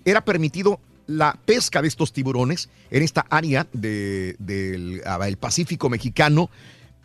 era 0.05 0.23
permitido 0.23 0.79
la 1.07 1.37
pesca 1.45 1.81
de 1.81 1.87
estos 1.87 2.13
tiburones 2.13 2.69
en 2.91 3.03
esta 3.03 3.25
área 3.29 3.67
de- 3.73 4.35
del 4.39 5.01
ah, 5.05 5.19
el 5.27 5.37
Pacífico 5.37 5.89
mexicano, 5.89 6.49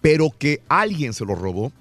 pero 0.01 0.31
que 0.39 0.61
alguien 0.69 1.15
se 1.15 1.25
los 1.25 1.39
robó 1.39 1.73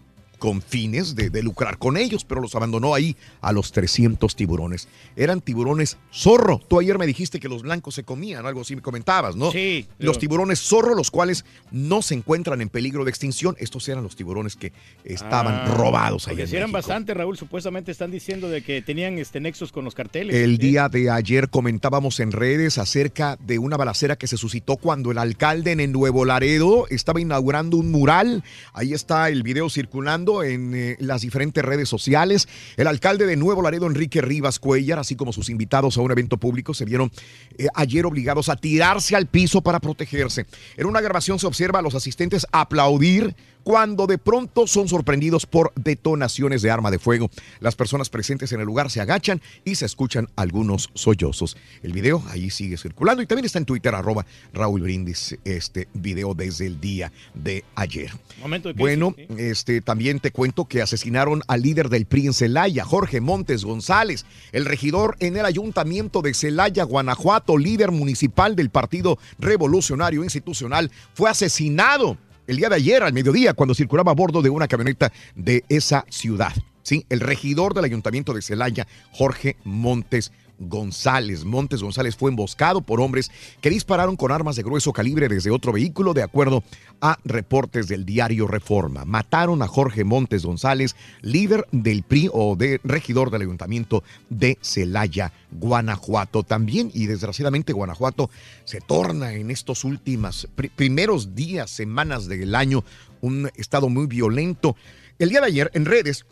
con 0.43 0.61
fines 0.61 1.15
de, 1.15 1.29
de 1.29 1.41
lucrar 1.41 1.77
con 1.77 1.95
ellos, 1.95 2.25
pero 2.25 2.41
los 2.41 2.53
abandonó 2.53 2.93
ahí 2.93 3.15
a 3.39 3.53
los 3.53 3.71
300 3.71 4.35
tiburones. 4.35 4.89
Eran 5.15 5.39
tiburones 5.39 5.95
zorro. 6.13 6.59
Tú 6.67 6.81
ayer 6.81 6.97
me 6.97 7.07
dijiste 7.07 7.39
que 7.39 7.47
los 7.47 7.61
blancos 7.61 7.95
se 7.95 8.03
comían, 8.03 8.45
algo 8.45 8.59
así 8.59 8.75
me 8.75 8.81
comentabas, 8.81 9.37
¿no? 9.37 9.53
Sí. 9.53 9.87
Los 9.99 10.19
tiburones 10.19 10.59
zorro, 10.59 10.95
los 10.95 11.11
cuales 11.11 11.45
no 11.71 12.01
se 12.01 12.15
encuentran 12.15 12.59
en 12.59 12.67
peligro 12.67 13.05
de 13.05 13.09
extinción. 13.09 13.55
Estos 13.57 13.87
eran 13.87 14.03
los 14.03 14.17
tiburones 14.17 14.57
que 14.57 14.73
estaban 15.05 15.53
Ah, 15.53 15.75
robados 15.77 16.27
ahí 16.27 16.45
si 16.45 16.57
eran 16.57 16.73
bastante, 16.73 17.13
Raúl, 17.13 17.37
supuestamente 17.37 17.89
están 17.93 18.11
diciendo 18.11 18.49
de 18.49 18.63
que 18.63 18.81
tenían 18.81 19.17
este 19.19 19.39
nexos 19.39 19.71
con 19.71 19.85
los 19.85 19.95
carteles. 19.95 20.35
El 20.35 20.57
día 20.57 20.89
de 20.89 21.09
ayer 21.09 21.47
comentábamos 21.47 22.19
en 22.19 22.33
redes 22.33 22.77
acerca 22.77 23.37
de 23.37 23.59
una 23.59 23.77
balacera 23.77 24.17
que 24.17 24.27
se 24.27 24.35
suscitó 24.35 24.75
cuando 24.75 25.09
el 25.11 25.19
alcalde 25.19 25.71
en 25.71 25.93
Nuevo 25.93 26.25
Laredo 26.25 26.85
estaba 26.89 27.21
inaugurando 27.21 27.77
un 27.77 27.91
mural. 27.91 28.43
Ahí 28.73 28.91
está 28.93 29.29
el 29.29 29.41
video 29.41 29.69
circulando 29.69 30.32
en 30.41 30.73
eh, 30.73 30.95
las 30.99 31.21
diferentes 31.21 31.63
redes 31.63 31.89
sociales. 31.89 32.47
El 32.77 32.87
alcalde 32.87 33.27
de 33.27 33.35
Nuevo 33.35 33.61
Laredo, 33.61 33.85
Enrique 33.85 34.21
Rivas 34.21 34.57
Cuellar, 34.57 34.97
así 34.97 35.15
como 35.15 35.33
sus 35.33 35.49
invitados 35.49 35.97
a 35.97 36.01
un 36.01 36.11
evento 36.11 36.37
público, 36.37 36.73
se 36.73 36.85
vieron 36.85 37.11
eh, 37.57 37.67
ayer 37.75 38.05
obligados 38.05 38.49
a 38.49 38.55
tirarse 38.55 39.15
al 39.15 39.27
piso 39.27 39.61
para 39.61 39.79
protegerse. 39.79 40.45
En 40.77 40.87
una 40.87 41.01
grabación 41.01 41.37
se 41.37 41.45
observa 41.45 41.79
a 41.79 41.81
los 41.81 41.93
asistentes 41.93 42.47
aplaudir 42.51 43.35
cuando 43.63 44.07
de 44.07 44.17
pronto 44.17 44.67
son 44.67 44.87
sorprendidos 44.87 45.45
por 45.45 45.71
detonaciones 45.75 46.61
de 46.61 46.71
arma 46.71 46.91
de 46.91 46.99
fuego. 46.99 47.29
Las 47.59 47.75
personas 47.75 48.09
presentes 48.09 48.51
en 48.51 48.59
el 48.59 48.65
lugar 48.65 48.91
se 48.91 49.01
agachan 49.01 49.41
y 49.63 49.75
se 49.75 49.85
escuchan 49.85 50.27
algunos 50.35 50.89
sollozos. 50.93 51.57
El 51.81 51.93
video 51.93 52.23
ahí 52.29 52.49
sigue 52.49 52.77
circulando 52.77 53.23
y 53.23 53.27
también 53.27 53.45
está 53.45 53.59
en 53.59 53.65
Twitter, 53.65 53.95
arroba 53.95 54.25
Raúl 54.53 54.81
Brindis, 54.81 55.37
este 55.45 55.87
video 55.93 56.33
desde 56.33 56.67
el 56.67 56.79
día 56.79 57.11
de 57.33 57.63
ayer. 57.75 58.11
Momento 58.41 58.69
de 58.69 58.75
crisis, 58.75 58.81
Bueno, 58.83 59.15
este, 59.37 59.81
también 59.81 60.19
te 60.23 60.31
cuento 60.31 60.65
que 60.65 60.81
asesinaron 60.81 61.41
al 61.49 61.61
líder 61.61 61.89
del 61.89 62.05
PRI 62.05 62.27
en 62.27 62.33
Celaya, 62.33 62.85
Jorge 62.85 63.19
Montes 63.19 63.65
González, 63.65 64.25
el 64.53 64.63
regidor 64.63 65.17
en 65.19 65.35
el 65.35 65.45
ayuntamiento 65.45 66.21
de 66.21 66.33
Celaya, 66.33 66.85
Guanajuato, 66.85 67.57
líder 67.57 67.91
municipal 67.91 68.55
del 68.55 68.69
Partido 68.69 69.19
Revolucionario 69.37 70.23
Institucional, 70.23 70.91
fue 71.13 71.29
asesinado 71.29 72.17
el 72.47 72.55
día 72.55 72.69
de 72.69 72.75
ayer 72.75 73.03
al 73.03 73.11
mediodía 73.11 73.53
cuando 73.53 73.75
circulaba 73.75 74.13
a 74.13 74.15
bordo 74.15 74.41
de 74.41 74.49
una 74.49 74.69
camioneta 74.69 75.11
de 75.35 75.65
esa 75.67 76.05
ciudad. 76.09 76.53
Sí, 76.83 77.05
el 77.09 77.19
regidor 77.19 77.73
del 77.73 77.83
ayuntamiento 77.83 78.33
de 78.33 78.41
Celaya, 78.41 78.87
Jorge 79.11 79.57
Montes 79.65 80.31
González. 80.59 81.43
Montes 81.45 81.81
González 81.81 82.15
fue 82.15 82.29
emboscado 82.29 82.81
por 82.81 83.01
hombres 83.01 83.31
que 83.61 83.69
dispararon 83.69 84.15
con 84.15 84.31
armas 84.31 84.55
de 84.55 84.63
grueso 84.63 84.93
calibre 84.93 85.27
desde 85.27 85.51
otro 85.51 85.73
vehículo, 85.73 86.13
de 86.13 86.23
acuerdo 86.23 86.63
a 87.01 87.17
reportes 87.25 87.87
del 87.87 88.05
diario 88.05 88.47
Reforma. 88.47 89.05
Mataron 89.05 89.61
a 89.61 89.67
Jorge 89.67 90.03
Montes 90.03 90.45
González, 90.45 90.95
líder 91.21 91.67
del 91.71 92.03
PRI 92.03 92.29
o 92.31 92.55
de 92.55 92.79
regidor 92.83 93.31
del 93.31 93.41
ayuntamiento 93.41 94.03
de 94.29 94.57
Celaya, 94.61 95.33
Guanajuato. 95.51 96.43
También, 96.43 96.91
y 96.93 97.07
desgraciadamente, 97.07 97.73
Guanajuato 97.73 98.29
se 98.63 98.79
torna 98.79 99.33
en 99.33 99.51
estos 99.51 99.83
últimos 99.83 100.47
pri- 100.55 100.69
primeros 100.69 101.35
días, 101.35 101.69
semanas 101.69 102.27
del 102.27 102.55
año, 102.55 102.83
un 103.21 103.49
estado 103.55 103.89
muy 103.89 104.07
violento. 104.07 104.75
El 105.19 105.29
día 105.29 105.41
de 105.41 105.47
ayer, 105.47 105.71
en 105.73 105.85
redes, 105.85 106.25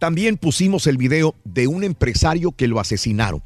también 0.00 0.38
pusimos 0.38 0.86
el 0.88 0.96
video 0.96 1.36
de 1.44 1.68
un 1.68 1.84
empresario 1.84 2.52
que 2.52 2.66
lo 2.66 2.80
asesinaron. 2.80 3.42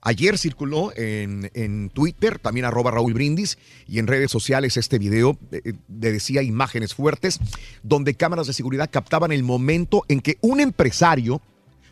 Ayer 0.00 0.38
circuló 0.38 0.90
en, 0.96 1.50
en 1.54 1.90
Twitter, 1.90 2.38
también 2.38 2.64
arroba 2.64 2.90
Raúl 2.90 3.12
Brindis, 3.12 3.58
y 3.86 3.98
en 3.98 4.06
redes 4.06 4.30
sociales 4.30 4.78
este 4.78 4.98
video 4.98 5.36
eh, 5.52 5.74
le 5.88 6.12
decía 6.12 6.42
imágenes 6.42 6.94
fuertes, 6.94 7.38
donde 7.82 8.14
cámaras 8.14 8.46
de 8.46 8.54
seguridad 8.54 8.88
captaban 8.90 9.32
el 9.32 9.42
momento 9.42 10.04
en 10.08 10.20
que 10.20 10.38
un 10.40 10.60
empresario 10.60 11.42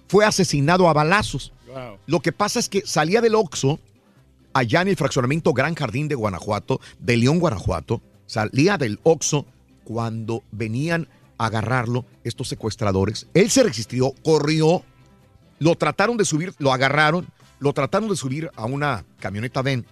fue 0.09 0.25
asesinado 0.25 0.89
a 0.89 0.95
balazos. 0.95 1.53
Wow. 1.69 1.99
Lo 2.07 2.21
que 2.21 2.33
pasa 2.33 2.59
es 2.59 2.71
que 2.71 2.87
salía 2.87 3.21
del 3.21 3.35
Oxxo, 3.35 3.79
allá 4.55 4.81
en 4.81 4.89
el 4.89 4.97
fraccionamiento 4.97 5.53
Gran 5.53 5.75
Jardín 5.75 6.09
de 6.09 6.15
Guanajuato, 6.15 6.81
de 6.99 7.19
León, 7.19 7.39
Guanajuato, 7.39 8.01
salía 8.25 8.79
del 8.79 8.99
Oxxo 9.03 9.45
cuando 9.85 10.43
venían 10.53 11.07
agarrarlo 11.39 12.05
estos 12.25 12.49
secuestradores. 12.49 13.27
Él 13.35 13.51
se 13.51 13.63
resistió, 13.63 14.13
corrió, 14.23 14.85
lo 15.59 15.75
trataron 15.75 16.17
de 16.17 16.25
subir, 16.25 16.55
lo 16.59 16.73
agarraron, 16.73 17.27
lo 17.59 17.73
trataron 17.73 18.09
de 18.09 18.17
subir 18.17 18.51
a 18.57 18.67
una 18.67 19.05
camioneta 19.19 19.63
Ven 19.63 19.87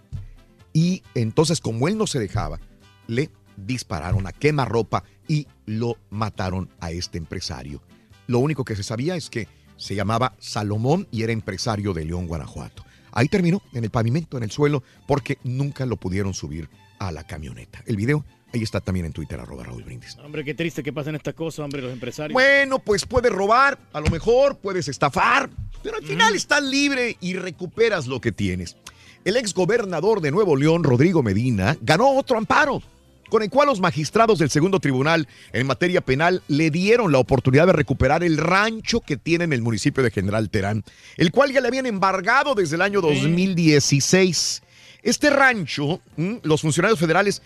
y 0.73 1.03
entonces 1.13 1.61
como 1.61 1.87
él 1.87 1.97
no 1.97 2.05
se 2.05 2.19
dejaba, 2.19 2.59
le 3.07 3.31
dispararon 3.57 4.27
a 4.27 4.33
quemarropa 4.33 5.03
y 5.27 5.47
lo 5.65 5.97
mataron 6.09 6.69
a 6.79 6.91
este 6.91 7.17
empresario. 7.17 7.81
Lo 8.27 8.39
único 8.39 8.65
que 8.65 8.75
se 8.75 8.83
sabía 8.83 9.15
es 9.15 9.29
que 9.29 9.47
se 9.77 9.95
llamaba 9.95 10.35
Salomón 10.39 11.07
y 11.11 11.23
era 11.23 11.31
empresario 11.31 11.93
de 11.93 12.05
León, 12.05 12.27
Guanajuato. 12.27 12.83
Ahí 13.11 13.29
terminó, 13.29 13.61
en 13.73 13.85
el 13.85 13.89
pavimento, 13.89 14.35
en 14.37 14.43
el 14.43 14.51
suelo, 14.51 14.83
porque 15.07 15.37
nunca 15.43 15.85
lo 15.85 15.95
pudieron 15.95 16.33
subir 16.33 16.69
a 16.99 17.11
la 17.11 17.25
camioneta. 17.25 17.81
El 17.85 17.95
video 17.95 18.25
ahí 18.55 18.63
está 18.63 18.81
también 18.81 19.05
en 19.05 19.13
Twitter, 19.13 19.39
arroba 19.39 19.63
Raúl 19.63 19.83
Brindis. 19.83 20.17
Hombre, 20.23 20.43
qué 20.43 20.53
triste 20.53 20.81
que 20.83 20.91
pasen 20.91 21.15
estas 21.15 21.33
cosas, 21.33 21.59
hombre, 21.59 21.81
los 21.81 21.93
empresarios. 21.93 22.33
Bueno, 22.33 22.79
pues 22.79 23.05
puedes 23.05 23.31
robar, 23.31 23.77
a 23.93 23.99
lo 24.01 24.09
mejor 24.09 24.57
puedes 24.57 24.87
estafar, 24.87 25.49
pero 25.83 25.97
al 25.97 26.03
final 26.03 26.33
Mm. 26.33 26.37
estás 26.37 26.63
libre 26.63 27.17
y 27.21 27.33
recuperas 27.35 28.07
lo 28.07 28.19
que 28.19 28.31
tienes. 28.31 28.75
El 29.23 29.37
ex 29.37 29.53
gobernador 29.53 30.21
de 30.21 30.31
Nuevo 30.31 30.55
León, 30.55 30.83
Rodrigo 30.83 31.21
Medina, 31.23 31.77
ganó 31.81 32.11
otro 32.11 32.37
amparo, 32.37 32.81
con 33.29 33.41
el 33.41 33.49
cual 33.49 33.67
los 33.67 33.79
magistrados 33.79 34.37
del 34.37 34.51
segundo 34.51 34.79
tribunal 34.79 35.27
en 35.51 35.65
materia 35.65 35.99
penal 36.01 36.43
le 36.47 36.69
dieron 36.69 37.11
la 37.11 37.17
oportunidad 37.17 37.65
de 37.65 37.73
recuperar 37.73 38.23
el 38.23 38.37
rancho 38.37 38.99
que 39.01 39.17
tiene 39.17 39.45
en 39.45 39.53
el 39.53 39.63
municipio 39.63 40.03
de 40.03 40.11
General 40.11 40.47
Terán, 40.51 40.83
el 41.17 41.31
cual 41.31 41.51
ya 41.51 41.59
le 41.59 41.67
habían 41.69 41.87
embargado 41.87 42.53
desde 42.53 42.75
el 42.75 42.83
año 42.83 43.01
2016. 43.01 44.61
Este 45.01 45.29
rancho, 45.29 46.01
los 46.43 46.61
funcionarios 46.61 46.99
federales 46.99 47.41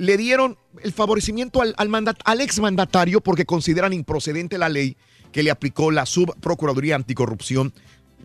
le 0.00 0.16
dieron 0.16 0.56
el 0.82 0.92
favorecimiento 0.92 1.60
al, 1.62 1.74
al, 1.76 1.88
mandat- 1.88 2.20
al 2.24 2.40
exmandatario 2.40 3.20
porque 3.20 3.44
consideran 3.44 3.92
improcedente 3.92 4.58
la 4.58 4.68
ley 4.68 4.96
que 5.32 5.42
le 5.42 5.50
aplicó 5.50 5.90
la 5.90 6.06
Subprocuraduría 6.06 6.96
Anticorrupción 6.96 7.72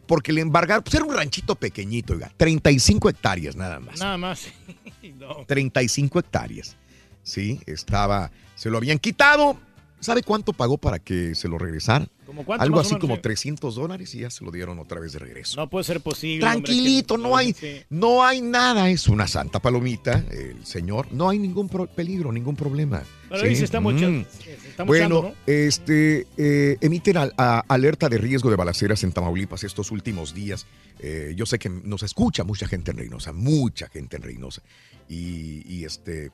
porque 0.07 0.31
le 0.34 0.41
embargaron, 0.41 0.84
pues 0.84 0.93
era 0.95 1.03
un 1.06 1.15
ranchito 1.15 1.56
pequeñito, 1.56 2.14
oiga, 2.14 2.31
35 2.38 3.10
hectáreas 3.10 3.56
nada 3.56 3.80
más. 3.80 3.99
Nada 3.99 4.18
más. 4.18 4.47
No. 5.19 5.45
35 5.47 6.18
hectáreas. 6.19 6.76
Sí, 7.22 7.60
estaba, 7.68 8.31
se 8.56 8.69
lo 8.72 8.77
habían 8.77 8.97
quitado. 8.97 9.57
¿Sabe 10.00 10.22
cuánto 10.24 10.54
pagó 10.54 10.78
para 10.78 11.00
que 11.00 11.34
se 11.36 11.48
lo 11.48 11.58
regresaran? 11.58 12.10
¿Cómo 12.26 12.44
cuánto 12.46 12.64
Algo 12.64 12.80
así 12.80 12.98
como 12.98 13.16
sí? 13.16 13.22
300 13.22 13.76
dólares 13.76 14.14
y 14.14 14.20
ya 14.20 14.30
se 14.30 14.44
lo 14.44 14.52
dieron 14.52 14.78
otra 14.80 15.00
vez 15.00 15.14
de 15.14 15.20
regreso. 15.20 15.56
No 15.60 15.70
puede 15.70 15.84
ser 15.84 16.02
posible. 16.02 16.42
Tranquilito, 16.42 17.18
no 17.18 17.36
hay, 17.38 17.54
Sí. 17.54 17.82
no 17.90 18.24
hay 18.24 18.42
nada. 18.42 18.90
Es 18.90 19.08
una 19.08 19.28
santa 19.28 19.60
palomita, 19.60 20.24
el 20.32 20.66
señor. 20.66 21.12
No 21.12 21.30
hay 21.30 21.40
ningún 21.40 21.70
peligro, 21.70 22.32
ningún 22.32 22.56
problema. 22.56 23.04
Pero 23.30 23.42
Sí, 23.42 23.48
ahí 23.48 23.56
se 23.56 23.66
está, 23.66 23.80
mucha- 23.80 24.08
mm. 24.08 24.26
se 24.44 24.70
está 24.70 24.84
Bueno, 24.84 25.34
este, 25.48 26.28
eh, 26.38 26.78
emiten 26.82 27.18
a- 27.18 27.60
alerta 27.68 28.08
de 28.10 28.18
riesgo 28.20 28.50
de 28.52 28.56
balaceras 28.58 29.04
en 29.04 29.12
Tamaulipas 29.12 29.64
estos 29.64 29.92
últimos 29.92 30.34
días. 30.36 30.68
Eh, 31.00 31.34
yo 31.36 31.46
sé 31.46 31.58
que 31.58 31.70
nos 31.70 32.04
escucha 32.04 32.44
mucha 32.44 32.68
gente 32.68 32.92
en 32.92 32.98
Reynosa, 32.98 33.34
mucha 33.34 33.88
gente 33.90 34.18
en 34.18 34.24
Reynosa. 34.24 34.62
Y, 35.10 35.64
y, 35.72 35.86
este, 35.86 36.32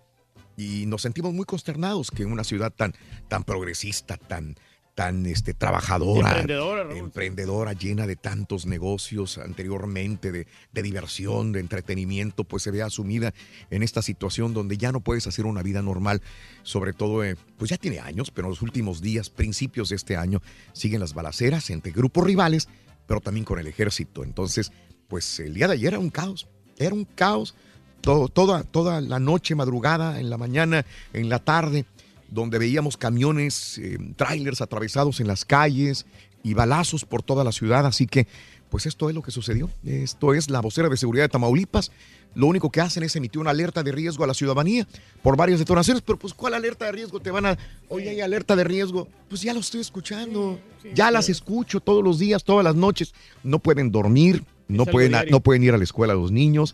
y 0.61 0.85
nos 0.85 1.01
sentimos 1.01 1.33
muy 1.33 1.45
consternados 1.45 2.11
que 2.11 2.23
en 2.23 2.31
una 2.31 2.43
ciudad 2.43 2.71
tan, 2.71 2.93
tan 3.27 3.43
progresista, 3.43 4.17
tan, 4.17 4.55
tan 4.95 5.25
este, 5.25 5.53
trabajadora, 5.53 6.29
Emprendedora, 6.29 6.97
emprendedora, 6.97 7.73
llena 7.73 8.05
de 8.05 8.15
tantos 8.15 8.65
negocios 8.65 9.37
anteriormente, 9.37 10.31
de, 10.31 10.47
de 10.71 10.81
diversión, 10.83 11.51
de 11.51 11.61
entretenimiento, 11.61 12.43
pues 12.43 12.63
se 12.63 12.71
vea 12.71 12.85
asumida 12.85 13.33
en 13.69 13.83
esta 13.83 14.01
situación 14.01 14.53
donde 14.53 14.77
ya 14.77 14.91
no 14.91 15.01
puedes 15.01 15.25
hacer 15.27 15.45
una 15.45 15.63
vida 15.63 15.81
normal, 15.81 16.21
sobre 16.63 16.93
todo, 16.93 17.23
eh, 17.23 17.35
pues 17.57 17.71
ya 17.71 17.77
tiene 17.77 17.99
años, 17.99 18.31
pero 18.31 18.47
en 18.47 18.51
los 18.51 18.61
últimos 18.61 19.01
días, 19.01 19.29
principios 19.29 19.89
de 19.89 19.95
este 19.95 20.17
año, 20.17 20.41
siguen 20.73 20.99
las 20.99 21.13
balaceras 21.13 21.69
entre 21.69 21.91
grupos 21.91 22.25
rivales, 22.25 22.67
pero 23.07 23.21
también 23.21 23.45
con 23.45 23.57
el 23.57 23.67
ejército. 23.67 24.23
Entonces, 24.23 24.71
pues 25.07 25.39
el 25.39 25.53
día 25.53 25.67
de 25.67 25.73
ayer 25.73 25.93
era 25.93 25.99
un 25.99 26.09
caos, 26.09 26.47
era 26.77 26.93
un 26.93 27.05
caos, 27.05 27.55
todo- 28.01 28.27
toda, 28.27 28.63
toda 28.63 29.01
la 29.01 29.19
noche, 29.19 29.55
madrugada, 29.55 30.19
en 30.19 30.29
la 30.29 30.37
mañana, 30.37 30.85
en 31.13 31.29
la 31.29 31.39
tarde, 31.39 31.85
donde 32.29 32.57
veíamos 32.59 32.97
camiones, 32.97 33.77
eh, 33.77 33.97
trailers 34.15 34.61
atravesados 34.61 35.19
en 35.19 35.27
las 35.27 35.45
calles 35.45 36.05
y 36.43 36.53
balazos 36.53 37.05
por 37.05 37.21
toda 37.23 37.43
la 37.43 37.51
ciudad. 37.51 37.85
Así 37.85 38.07
que, 38.07 38.27
pues 38.69 38.85
esto 38.85 39.09
es 39.09 39.15
lo 39.15 39.21
que 39.21 39.31
sucedió. 39.31 39.69
Esto 39.85 40.33
es 40.33 40.49
la 40.49 40.61
vocera 40.61 40.87
de 40.89 40.95
seguridad 40.97 41.25
de 41.25 41.29
Tamaulipas. 41.29 41.91
Lo 42.33 42.47
único 42.47 42.71
que 42.71 42.79
hacen 42.79 43.03
es 43.03 43.13
emitir 43.17 43.39
una 43.41 43.49
alerta 43.51 43.83
de 43.83 43.91
riesgo 43.91 44.23
a 44.23 44.27
la 44.27 44.33
ciudadanía 44.33 44.87
por 45.21 45.35
varias 45.35 45.59
detonaciones. 45.59 46.01
Pero, 46.01 46.17
pues, 46.17 46.33
¿cuál 46.33 46.53
alerta 46.53 46.85
de 46.85 46.93
riesgo 46.93 47.19
te 47.19 47.29
van 47.31 47.45
a.? 47.45 47.57
Oye, 47.89 48.09
hay 48.11 48.21
alerta 48.21 48.55
de 48.55 48.63
riesgo. 48.63 49.09
Pues 49.27 49.41
ya 49.41 49.53
lo 49.53 49.59
estoy 49.59 49.81
escuchando. 49.81 50.57
ya 50.95 51.11
las 51.11 51.27
escucho 51.27 51.81
todos 51.81 52.01
los 52.01 52.17
días, 52.17 52.45
todas 52.45 52.63
las 52.63 52.75
noches. 52.75 53.13
No 53.43 53.59
pueden 53.59 53.91
dormir, 53.91 54.45
no 54.69 54.85
pueden, 54.85 55.11
diario. 55.11 55.31
no 55.31 55.41
pueden 55.41 55.63
ir 55.63 55.73
a 55.73 55.77
la 55.77 55.83
escuela 55.83 56.13
los 56.13 56.31
niños. 56.31 56.73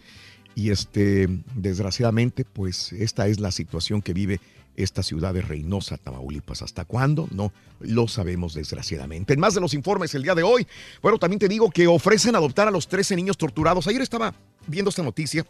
Y 0.58 0.72
este, 0.72 1.28
desgraciadamente, 1.54 2.44
pues 2.44 2.92
esta 2.92 3.28
es 3.28 3.40
la 3.40 3.52
situación 3.52 4.02
que 4.02 4.12
vive 4.12 4.40
esta 4.76 5.04
ciudad 5.04 5.32
de 5.32 5.44
Reynosa, 5.44 5.98
Tamaulipas. 5.98 6.64
¿Hasta 6.64 6.84
cuándo? 6.84 7.28
No 7.30 7.54
lo 7.80 8.08
sabemos, 8.08 8.56
desgraciadamente. 8.56 9.36
En 9.36 9.40
más 9.40 9.54
de 9.54 9.62
los 9.62 9.76
informes 9.76 10.16
el 10.16 10.24
día 10.24 10.34
de 10.34 10.42
hoy, 10.42 10.66
bueno, 11.04 11.20
también 11.20 11.38
te 11.38 11.48
digo 11.48 11.70
que 11.70 11.86
ofrecen 11.86 12.36
adoptar 12.36 12.68
a 12.68 12.72
los 12.72 12.88
13 12.88 13.16
niños 13.16 13.38
torturados. 13.38 13.86
Ayer 13.86 14.02
estaba 14.02 14.34
viendo 14.66 14.90
esta 14.90 15.04
noticia 15.04 15.46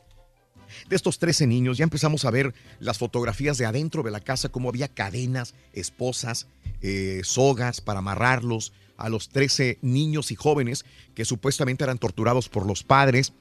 de 0.90 0.96
estos 0.98 1.20
13 1.20 1.48
niños. 1.48 1.78
Ya 1.78 1.86
empezamos 1.86 2.26
a 2.26 2.32
ver 2.32 2.54
las 2.82 2.98
fotografías 2.98 3.58
de 3.58 3.66
adentro 3.66 4.04
de 4.04 4.12
la 4.12 4.20
casa, 4.20 4.50
cómo 4.50 4.68
había 4.68 4.90
cadenas, 4.90 5.54
esposas, 5.72 6.48
eh, 6.82 7.22
sogas 7.24 7.80
para 7.80 8.00
amarrarlos 8.00 8.74
a 8.98 9.08
los 9.08 9.30
13 9.30 9.78
niños 9.82 10.32
y 10.32 10.36
jóvenes 10.36 10.84
que 11.16 11.24
supuestamente 11.24 11.86
eran 11.86 11.98
torturados 11.98 12.50
por 12.50 12.66
los 12.66 12.84
padres. 12.84 13.32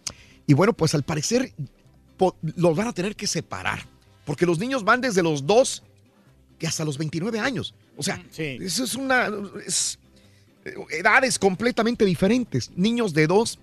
Y 0.46 0.54
bueno, 0.54 0.72
pues 0.72 0.94
al 0.94 1.02
parecer 1.02 1.52
los 2.56 2.76
van 2.76 2.88
a 2.88 2.92
tener 2.92 3.16
que 3.16 3.26
separar, 3.26 3.84
porque 4.24 4.46
los 4.46 4.58
niños 4.58 4.84
van 4.84 5.00
desde 5.00 5.22
los 5.22 5.46
2 5.46 5.82
que 6.58 6.66
hasta 6.66 6.84
los 6.84 6.98
29 6.98 7.38
años. 7.38 7.74
O 7.96 8.02
sea, 8.02 8.22
eso 8.36 8.84
es 8.84 8.94
una... 8.94 9.30
es, 9.66 9.98
eh, 10.64 10.74
edades 10.90 11.38
completamente 11.38 12.04
diferentes. 12.04 12.70
Niños 12.74 13.12
de 13.14 13.26
2 13.26 13.58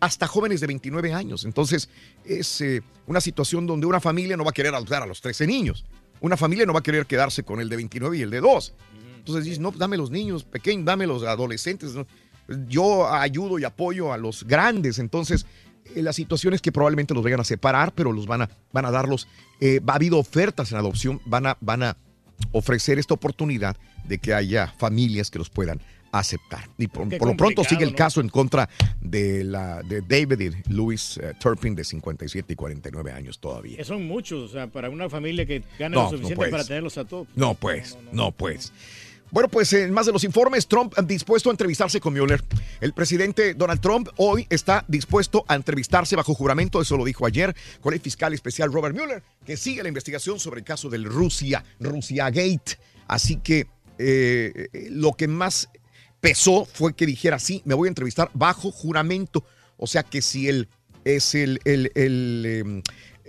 hasta 0.00 0.26
jóvenes 0.26 0.60
de 0.60 0.66
29 0.66 1.12
años. 1.12 1.44
Entonces, 1.44 1.88
es 2.24 2.60
eh, 2.62 2.82
una 3.06 3.20
situación 3.20 3.66
donde 3.66 3.86
una 3.86 4.00
familia 4.00 4.36
no 4.36 4.44
va 4.44 4.50
a 4.50 4.54
querer 4.54 4.74
adoptar 4.74 5.02
a 5.02 5.06
los 5.06 5.20
13 5.20 5.46
niños. 5.46 5.84
Una 6.20 6.36
familia 6.36 6.66
no 6.66 6.72
va 6.72 6.80
a 6.80 6.82
querer 6.82 7.06
quedarse 7.06 7.42
con 7.42 7.60
el 7.60 7.68
de 7.68 7.76
29 7.76 8.18
y 8.18 8.22
el 8.22 8.30
de 8.30 8.40
2. 8.40 8.74
Entonces 9.18 9.44
dices, 9.44 9.58
no, 9.58 9.70
dame 9.70 9.96
los 9.96 10.10
niños 10.10 10.44
pequeños, 10.44 10.86
dame 10.86 11.06
los 11.06 11.22
adolescentes. 11.22 11.92
Yo 12.68 13.12
ayudo 13.12 13.58
y 13.58 13.64
apoyo 13.64 14.12
a 14.12 14.16
los 14.16 14.44
grandes. 14.44 14.98
Entonces, 14.98 15.44
eh, 15.94 16.02
la 16.02 16.12
situación 16.12 16.54
es 16.54 16.60
que 16.60 16.72
probablemente 16.72 17.14
los 17.14 17.22
vayan 17.22 17.40
a 17.40 17.44
separar, 17.44 17.92
pero 17.94 18.12
los 18.12 18.26
van 18.26 18.42
a, 18.42 18.50
van 18.72 18.84
a 18.84 18.90
darlos. 18.90 19.28
eh, 19.60 19.80
ha 19.86 19.94
habido 19.94 20.18
ofertas 20.18 20.72
en 20.72 20.78
adopción, 20.78 21.20
van 21.24 21.46
a, 21.46 21.56
van 21.60 21.82
a 21.82 21.96
ofrecer 22.52 22.98
esta 22.98 23.14
oportunidad 23.14 23.76
de 24.04 24.18
que 24.18 24.34
haya 24.34 24.68
familias 24.78 25.30
que 25.30 25.38
los 25.38 25.50
puedan 25.50 25.80
aceptar. 26.12 26.68
Y 26.78 26.88
por, 26.88 27.06
lo 27.24 27.36
pronto 27.36 27.62
sigue 27.64 27.84
el 27.84 27.90
¿no? 27.90 27.96
caso 27.96 28.20
en 28.20 28.28
contra 28.28 28.68
de, 29.00 29.44
la, 29.44 29.82
de 29.82 30.00
David 30.00 30.40
y 30.40 30.72
Louis 30.72 31.18
eh, 31.18 31.34
Turpin 31.38 31.74
de 31.74 31.84
57 31.84 32.52
y 32.52 32.56
49 32.56 33.12
años 33.12 33.38
todavía. 33.38 33.76
Que 33.76 33.84
son 33.84 34.06
muchos, 34.06 34.50
o 34.50 34.52
sea, 34.52 34.66
para 34.66 34.90
una 34.90 35.08
familia 35.08 35.46
que 35.46 35.62
gana 35.78 35.96
No, 35.96 36.02
lo 36.04 36.10
suficiente 36.10 36.50
para 36.50 36.64
tenerlos 36.64 36.98
a 36.98 37.04
todos. 37.04 37.28
No, 37.36 37.54
pues, 37.54 37.96
no, 38.12 38.32
pues. 38.32 38.72
Bueno, 39.32 39.48
pues 39.48 39.72
en 39.74 39.92
más 39.92 40.06
de 40.06 40.12
los 40.12 40.24
informes, 40.24 40.66
Trump 40.66 40.98
dispuesto 41.04 41.50
a 41.50 41.52
entrevistarse 41.52 42.00
con 42.00 42.12
Mueller. 42.12 42.42
El 42.80 42.92
presidente 42.92 43.54
Donald 43.54 43.80
Trump 43.80 44.08
hoy 44.16 44.44
está 44.50 44.84
dispuesto 44.88 45.44
a 45.46 45.54
entrevistarse 45.54 46.16
bajo 46.16 46.34
juramento, 46.34 46.80
eso 46.80 46.96
lo 46.96 47.04
dijo 47.04 47.26
ayer, 47.26 47.54
con 47.80 47.94
el 47.94 48.00
fiscal 48.00 48.34
especial 48.34 48.72
Robert 48.72 48.96
Mueller, 48.96 49.22
que 49.46 49.56
sigue 49.56 49.84
la 49.84 49.88
investigación 49.88 50.40
sobre 50.40 50.60
el 50.60 50.64
caso 50.64 50.90
del 50.90 51.04
Rusia, 51.04 51.64
Rusia 51.78 52.28
Gate. 52.30 52.78
Así 53.06 53.36
que 53.36 53.68
eh, 53.98 54.68
eh, 54.72 54.88
lo 54.90 55.12
que 55.12 55.28
más 55.28 55.68
pesó 56.20 56.64
fue 56.64 56.94
que 56.94 57.06
dijera, 57.06 57.38
sí, 57.38 57.62
me 57.64 57.74
voy 57.74 57.86
a 57.86 57.90
entrevistar 57.90 58.30
bajo 58.34 58.72
juramento. 58.72 59.44
O 59.76 59.86
sea 59.86 60.02
que 60.02 60.22
si 60.22 60.48
él 60.48 60.68
es 61.04 61.36
el, 61.36 61.60
el, 61.64 61.92
el, 61.94 62.82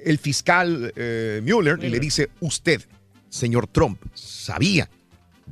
el 0.04 0.18
fiscal 0.18 0.92
eh, 0.96 1.42
Mueller 1.44 1.78
y 1.84 1.90
le 1.90 2.00
dice, 2.00 2.30
usted, 2.40 2.82
señor 3.30 3.68
Trump, 3.68 4.02
sabía 4.16 4.90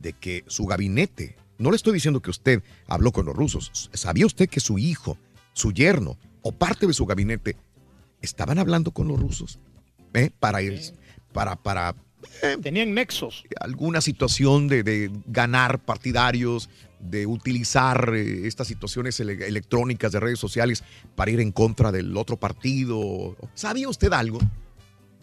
de 0.01 0.13
que 0.13 0.43
su 0.47 0.65
gabinete, 0.65 1.35
no 1.57 1.71
le 1.71 1.76
estoy 1.76 1.93
diciendo 1.93 2.21
que 2.21 2.30
usted 2.30 2.63
habló 2.88 3.11
con 3.11 3.26
los 3.26 3.35
rusos, 3.35 3.89
¿sabía 3.93 4.26
usted 4.26 4.47
que 4.49 4.59
su 4.59 4.77
hijo, 4.77 5.17
su 5.53 5.71
yerno 5.71 6.17
o 6.41 6.51
parte 6.51 6.88
de 6.88 6.93
su 6.93 7.05
gabinete 7.05 7.55
estaban 8.21 8.59
hablando 8.59 8.91
con 8.91 9.07
los 9.07 9.19
rusos? 9.19 9.59
¿Eh? 10.13 10.31
Para, 10.39 10.61
ir- 10.61 10.93
para, 11.34 11.55
para 11.55 11.95
Tenían 12.61 12.93
nexos. 12.93 13.43
alguna 13.59 14.01
situación 14.01 14.67
de, 14.67 14.84
de 14.84 15.11
ganar 15.27 15.80
partidarios, 15.80 16.69
de 16.99 17.26
utilizar 17.27 18.11
eh, 18.15 18.47
estas 18.47 18.67
situaciones 18.67 19.19
ele- 19.19 19.47
electrónicas 19.47 20.11
de 20.11 20.19
redes 20.19 20.39
sociales 20.39 20.84
para 21.15 21.31
ir 21.31 21.39
en 21.39 21.51
contra 21.51 21.91
del 21.91 22.15
otro 22.17 22.38
partido. 22.38 23.38
¿Sabía 23.53 23.88
usted 23.88 24.11
algo? 24.11 24.39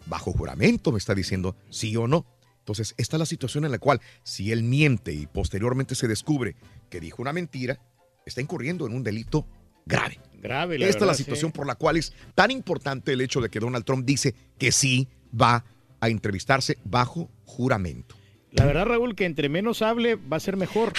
Bajo 0.05 0.31
juramento 0.31 0.91
me 0.91 0.97
está 0.99 1.13
diciendo 1.13 1.55
sí 1.69 1.95
o 1.97 2.07
no. 2.07 2.25
Entonces, 2.67 2.95
esta 2.97 3.15
es 3.15 3.19
la 3.19 3.25
situación 3.25 3.63
en 3.63 3.71
la 3.71 3.79
cual, 3.79 4.01
si 4.23 4.51
él 4.51 4.61
miente 4.61 5.13
y 5.13 5.25
posteriormente 5.25 5.95
se 5.95 6.09
descubre 6.09 6.57
que 6.89 6.99
dijo 6.99 7.21
una 7.21 7.31
mentira, 7.31 7.79
está 8.25 8.41
incurriendo 8.41 8.85
en 8.85 8.93
un 8.93 9.03
delito 9.03 9.47
grave. 9.85 10.19
Grave, 10.33 10.77
la 10.77 10.87
Esta 10.87 11.05
es 11.05 11.07
la 11.07 11.13
situación 11.13 11.51
sí. 11.51 11.55
por 11.55 11.65
la 11.65 11.75
cual 11.75 11.95
es 11.95 12.11
tan 12.35 12.51
importante 12.51 13.13
el 13.13 13.21
hecho 13.21 13.39
de 13.39 13.47
que 13.47 13.61
Donald 13.61 13.85
Trump 13.85 14.05
dice 14.05 14.35
que 14.57 14.73
sí 14.73 15.07
va 15.33 15.63
a 16.01 16.09
entrevistarse 16.09 16.77
bajo 16.83 17.31
juramento. 17.45 18.17
La 18.51 18.65
verdad, 18.65 18.85
Raúl, 18.85 19.15
que 19.15 19.23
entre 19.23 19.47
menos 19.47 19.81
hable 19.81 20.15
va 20.15 20.35
a 20.35 20.41
ser 20.41 20.57
mejor. 20.57 20.91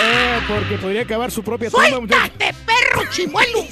Eh, 0.00 0.40
porque 0.46 0.78
podría 0.78 1.02
acabar 1.02 1.32
su 1.32 1.42
propia 1.42 1.68
tumba. 1.68 2.30
perro 2.38 3.10
chimuelo! 3.10 3.64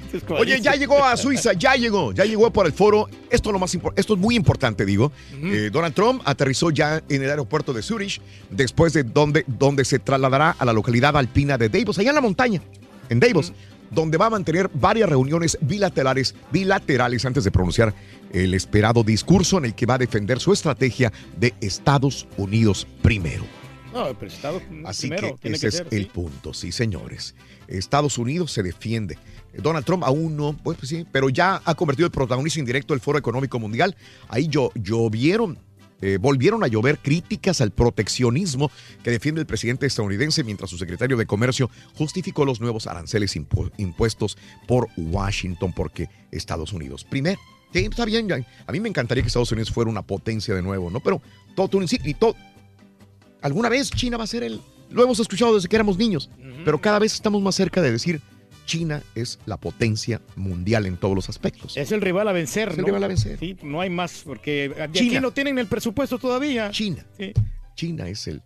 Oye, 0.30 0.60
ya 0.60 0.74
llegó 0.74 1.04
a 1.04 1.16
Suiza, 1.16 1.52
ya 1.52 1.74
llegó, 1.74 2.12
ya 2.12 2.24
llegó 2.24 2.52
por 2.52 2.66
el 2.66 2.72
foro. 2.72 3.08
Esto 3.30 3.50
es 3.50 3.52
lo 3.52 3.58
más 3.58 3.74
impor- 3.74 3.92
esto 3.96 4.14
es 4.14 4.20
muy 4.20 4.34
importante, 4.36 4.84
digo. 4.84 5.12
Eh, 5.42 5.70
Donald 5.72 5.94
Trump 5.94 6.22
aterrizó 6.24 6.70
ya 6.70 7.02
en 7.08 7.22
el 7.22 7.30
aeropuerto 7.30 7.72
de 7.72 7.82
Zurich, 7.82 8.20
después 8.50 8.92
de 8.92 9.04
donde, 9.04 9.44
donde 9.46 9.84
se 9.84 9.98
trasladará 9.98 10.50
a 10.58 10.64
la 10.64 10.72
localidad 10.72 11.16
alpina 11.16 11.58
de 11.58 11.68
Davos, 11.68 11.98
allá 11.98 12.10
en 12.10 12.14
la 12.16 12.20
montaña, 12.20 12.60
en 13.08 13.20
Davos, 13.20 13.52
donde 13.90 14.16
va 14.16 14.26
a 14.26 14.30
mantener 14.30 14.70
varias 14.72 15.08
reuniones 15.08 15.58
bilaterales, 15.60 16.34
bilaterales 16.50 17.24
antes 17.26 17.44
de 17.44 17.50
pronunciar 17.50 17.94
el 18.32 18.54
esperado 18.54 19.02
discurso 19.04 19.58
en 19.58 19.66
el 19.66 19.74
que 19.74 19.84
va 19.84 19.94
a 19.94 19.98
defender 19.98 20.40
su 20.40 20.52
estrategia 20.52 21.12
de 21.36 21.52
Estados 21.60 22.26
Unidos 22.38 22.86
primero. 23.02 23.44
No, 23.92 24.06
pero 24.18 24.30
Estados 24.32 24.62
Así 24.86 25.08
primero, 25.08 25.36
que 25.36 25.50
ese 25.50 25.60
que 25.60 25.66
es 25.68 25.82
el 25.90 26.06
punto, 26.06 26.54
sí, 26.54 26.72
señores. 26.72 27.34
Estados 27.68 28.16
Unidos 28.16 28.50
se 28.50 28.62
defiende. 28.62 29.18
Donald 29.60 29.84
Trump 29.84 30.04
aún 30.04 30.36
no, 30.36 30.56
pues, 30.62 30.78
pues 30.78 30.88
sí, 30.88 31.06
pero 31.12 31.28
ya 31.28 31.60
ha 31.64 31.74
convertido 31.74 32.06
el 32.06 32.12
protagonista 32.12 32.58
indirecto 32.60 32.94
del 32.94 33.00
Foro 33.00 33.18
Económico 33.18 33.58
Mundial. 33.58 33.96
Ahí 34.28 34.48
llo- 34.48 34.72
llovieron, 34.74 35.58
eh, 36.00 36.18
volvieron 36.20 36.64
a 36.64 36.68
llover 36.68 36.98
críticas 36.98 37.60
al 37.60 37.70
proteccionismo 37.70 38.70
que 39.04 39.10
defiende 39.10 39.40
el 39.40 39.46
presidente 39.46 39.86
estadounidense 39.86 40.42
mientras 40.44 40.70
su 40.70 40.78
secretario 40.78 41.16
de 41.16 41.26
Comercio 41.26 41.70
justificó 41.94 42.44
los 42.44 42.60
nuevos 42.60 42.86
aranceles 42.86 43.36
impu- 43.36 43.70
impuestos 43.78 44.36
por 44.66 44.88
Washington 44.96 45.72
porque 45.72 46.08
Estados 46.30 46.72
Unidos 46.72 47.04
primero. 47.04 47.38
Sí, 47.72 47.86
está 47.90 48.04
bien, 48.04 48.28
a 48.66 48.72
mí 48.72 48.80
me 48.80 48.88
encantaría 48.88 49.22
que 49.22 49.28
Estados 49.28 49.50
Unidos 49.52 49.70
fuera 49.70 49.90
una 49.90 50.02
potencia 50.02 50.54
de 50.54 50.60
nuevo, 50.62 50.90
¿no? 50.90 51.00
Pero 51.00 51.22
todo 51.54 51.78
un 51.78 51.86
y 51.90 52.14
todo, 52.14 52.34
alguna 53.40 53.68
vez 53.68 53.90
China 53.90 54.16
va 54.16 54.24
a 54.24 54.26
ser 54.26 54.42
el. 54.42 54.60
Lo 54.90 55.02
hemos 55.04 55.18
escuchado 55.20 55.54
desde 55.54 55.68
que 55.68 55.76
éramos 55.76 55.96
niños, 55.96 56.28
pero 56.66 56.78
cada 56.80 56.98
vez 56.98 57.14
estamos 57.14 57.40
más 57.40 57.54
cerca 57.54 57.80
de 57.80 57.90
decir 57.92 58.20
China 58.66 59.02
es 59.14 59.38
la 59.46 59.56
potencia 59.58 60.20
mundial 60.36 60.86
en 60.86 60.96
todos 60.96 61.14
los 61.14 61.28
aspectos. 61.28 61.76
Es 61.76 61.92
el 61.92 62.00
rival 62.00 62.28
a 62.28 62.32
vencer, 62.32 62.68
Es 62.70 62.74
el 62.74 62.80
¿no? 62.82 62.86
rival 62.86 63.04
a 63.04 63.08
vencer. 63.08 63.38
Sí, 63.38 63.56
no 63.62 63.80
hay 63.80 63.90
más, 63.90 64.22
porque 64.24 64.68
de 64.70 64.82
aquí 64.82 64.98
China. 65.00 65.20
no 65.20 65.30
tienen 65.32 65.58
el 65.58 65.66
presupuesto 65.66 66.18
todavía. 66.18 66.70
China. 66.70 67.04
Sí. 67.18 67.32
China 67.74 68.08
es 68.08 68.26
el. 68.28 68.42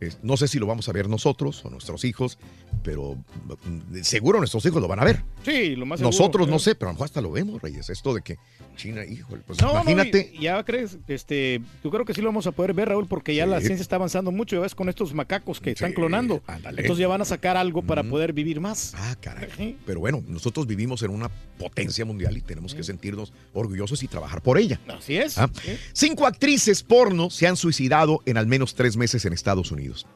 es- 0.00 0.18
no 0.22 0.36
sé 0.36 0.48
si 0.48 0.58
lo 0.58 0.66
vamos 0.66 0.88
a 0.88 0.92
ver 0.92 1.08
nosotros 1.08 1.64
o 1.64 1.70
nuestros 1.70 2.04
hijos, 2.04 2.38
pero 2.82 3.14
mm, 3.14 4.00
seguro 4.02 4.38
nuestros 4.38 4.64
hijos 4.66 4.80
lo 4.80 4.88
van 4.88 5.00
a 5.00 5.04
ver. 5.04 5.22
Sí, 5.44 5.76
lo 5.76 5.86
más 5.86 5.98
seguro, 6.00 6.16
Nosotros 6.16 6.48
no 6.48 6.58
sé, 6.58 6.74
pero 6.74 6.88
a 6.88 6.92
lo 6.92 6.94
mejor 6.94 7.04
hasta 7.06 7.20
lo 7.20 7.30
vemos, 7.30 7.60
Reyes. 7.62 7.90
Esto 7.90 8.14
de 8.14 8.22
que 8.22 8.36
China, 8.76 9.04
híjole, 9.04 9.42
pues 9.46 9.60
No, 9.60 9.68
no, 9.68 9.80
imagínate. 9.82 10.32
y- 10.34 10.40
ya 10.42 10.62
crees, 10.64 10.98
este, 11.08 11.60
yo 11.84 11.90
creo 11.90 12.04
que 12.04 12.14
sí 12.14 12.20
lo 12.22 12.28
vamos 12.28 12.46
a 12.46 12.52
poder 12.52 12.72
ver, 12.72 12.88
Raúl, 12.88 13.06
porque 13.06 13.34
ya 13.34 13.44
la 13.46 13.60
ciencia 13.60 13.82
está 13.82 13.96
avanzando 13.96 14.30
mucho, 14.32 14.56
ya 14.56 14.62
ves, 14.62 14.74
con 14.74 14.88
estos 14.88 15.12
macacos 15.14 15.60
que 15.60 15.70
están 15.72 15.92
clonando. 15.92 16.42
ándale. 16.46 16.80
Entonces 16.82 17.00
ya 17.02 17.08
van 17.08 17.20
a 17.20 17.24
sacar 17.24 17.56
algo 17.56 17.82
para 17.82 18.02
poder 18.02 18.32
vivir 18.32 18.60
más. 18.60 18.94
Ah, 18.96 19.16
caray. 19.20 19.76
Pero 19.84 20.00
bueno, 20.00 20.22
nosotros 20.26 20.66
vivimos 20.66 21.02
en 21.02 21.10
una 21.10 21.28
potencia 21.58 22.04
mundial 22.04 22.36
y 22.36 22.40
tenemos 22.40 22.74
que 22.74 22.82
sentirnos 22.82 23.32
orgullosos 23.52 24.02
y 24.02 24.08
trabajar 24.08 24.40
por 24.42 24.56
ella. 24.58 24.80
Así 24.88 25.16
es. 25.16 25.36
Ah, 25.38 25.50
Cinco 25.92 26.26
actrices 26.26 26.82
porno 26.82 27.28
se 27.30 27.46
han 27.46 27.56
suicidado 27.56 28.20
en 28.24 28.36
al 28.38 28.46
menos 28.46 28.74
tres 28.74 28.96
meses 28.96 29.24
en 29.24 29.32
Estados 29.32 29.70
Unidos. 29.72 30.06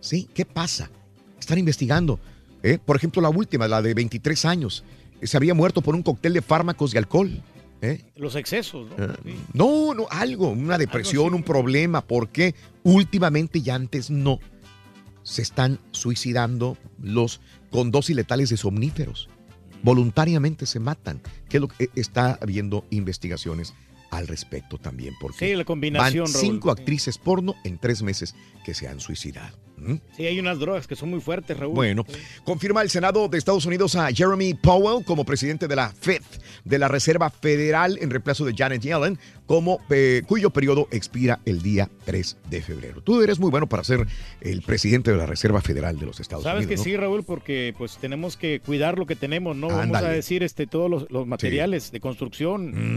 Sí, 0.00 0.28
¿qué 0.34 0.44
pasa? 0.44 0.90
Están 1.44 1.58
investigando. 1.58 2.18
¿eh? 2.62 2.78
Por 2.84 2.96
ejemplo, 2.96 3.20
la 3.20 3.28
última, 3.28 3.68
la 3.68 3.82
de 3.82 3.92
23 3.94 4.44
años, 4.46 4.82
eh, 5.20 5.26
se 5.26 5.36
había 5.36 5.52
muerto 5.54 5.82
por 5.82 5.94
un 5.94 6.02
cóctel 6.02 6.32
de 6.32 6.40
fármacos 6.42 6.94
y 6.94 6.98
alcohol. 6.98 7.42
¿eh? 7.82 8.02
Los 8.16 8.34
excesos, 8.34 8.88
¿no? 8.96 9.04
Eh, 9.04 9.36
No, 9.52 9.92
no, 9.94 10.06
algo, 10.10 10.48
una 10.48 10.78
depresión, 10.78 11.34
un 11.34 11.42
problema, 11.42 12.00
porque 12.00 12.54
últimamente 12.82 13.58
y 13.62 13.68
antes 13.68 14.10
no 14.10 14.38
se 15.22 15.42
están 15.42 15.78
suicidando 15.90 16.78
los 17.02 17.40
con 17.70 17.90
dosis 17.90 18.16
letales 18.16 18.48
de 18.48 18.56
somníferos. 18.56 19.28
Voluntariamente 19.82 20.64
se 20.64 20.80
matan, 20.80 21.20
que 21.50 21.58
es 21.58 21.60
lo 21.60 21.68
que 21.68 21.90
está 21.94 22.38
habiendo 22.40 22.86
investigaciones 22.88 23.74
al 24.10 24.28
respecto 24.28 24.78
también, 24.78 25.14
porque 25.20 25.46
Sí, 25.50 25.54
la 25.54 25.64
combinación, 25.64 26.24
van 26.24 26.32
Raúl. 26.32 26.46
cinco 26.46 26.70
actrices 26.70 27.18
porno 27.18 27.54
en 27.64 27.76
tres 27.78 28.02
meses 28.02 28.34
que 28.64 28.72
se 28.72 28.88
han 28.88 29.00
suicidado. 29.00 29.58
Sí, 30.16 30.26
hay 30.26 30.38
unas 30.38 30.58
drogas 30.58 30.86
que 30.86 30.96
son 30.96 31.10
muy 31.10 31.20
fuertes, 31.20 31.56
Raúl. 31.56 31.74
Bueno, 31.74 32.04
confirma 32.44 32.82
el 32.82 32.90
Senado 32.90 33.28
de 33.28 33.38
Estados 33.38 33.66
Unidos 33.66 33.96
a 33.96 34.10
Jeremy 34.12 34.54
Powell 34.54 35.04
como 35.04 35.24
presidente 35.24 35.68
de 35.68 35.76
la 35.76 35.90
Fed, 35.90 36.22
de 36.64 36.78
la 36.78 36.88
Reserva 36.88 37.30
Federal, 37.30 37.98
en 38.00 38.10
reemplazo 38.10 38.44
de 38.44 38.54
Janet 38.56 38.82
Yellen, 38.82 39.18
como, 39.46 39.78
eh, 39.90 40.22
cuyo 40.26 40.50
periodo 40.50 40.88
expira 40.90 41.40
el 41.44 41.62
día 41.62 41.90
3 42.06 42.36
de 42.50 42.62
febrero. 42.62 43.02
Tú 43.02 43.20
eres 43.22 43.38
muy 43.38 43.50
bueno 43.50 43.68
para 43.68 43.84
ser 43.84 44.06
el 44.40 44.62
presidente 44.62 45.10
de 45.10 45.16
la 45.18 45.26
Reserva 45.26 45.60
Federal 45.60 45.98
de 45.98 46.06
los 46.06 46.20
Estados 46.20 46.44
Sabes 46.44 46.64
Unidos. 46.66 46.70
que 46.70 46.76
¿no? 46.76 46.84
sí, 46.84 46.96
Raúl, 46.96 47.24
porque 47.24 47.74
pues 47.76 47.98
tenemos 47.98 48.36
que 48.36 48.60
cuidar 48.64 48.98
lo 48.98 49.06
que 49.06 49.16
tenemos, 49.16 49.54
¿no? 49.56 49.68
Vamos 49.68 49.98
a 49.98 50.08
decir 50.08 50.42
este 50.42 50.66
todos 50.66 50.90
los, 50.90 51.10
los 51.10 51.26
materiales 51.26 51.92
de 51.92 52.00
construcción 52.00 52.44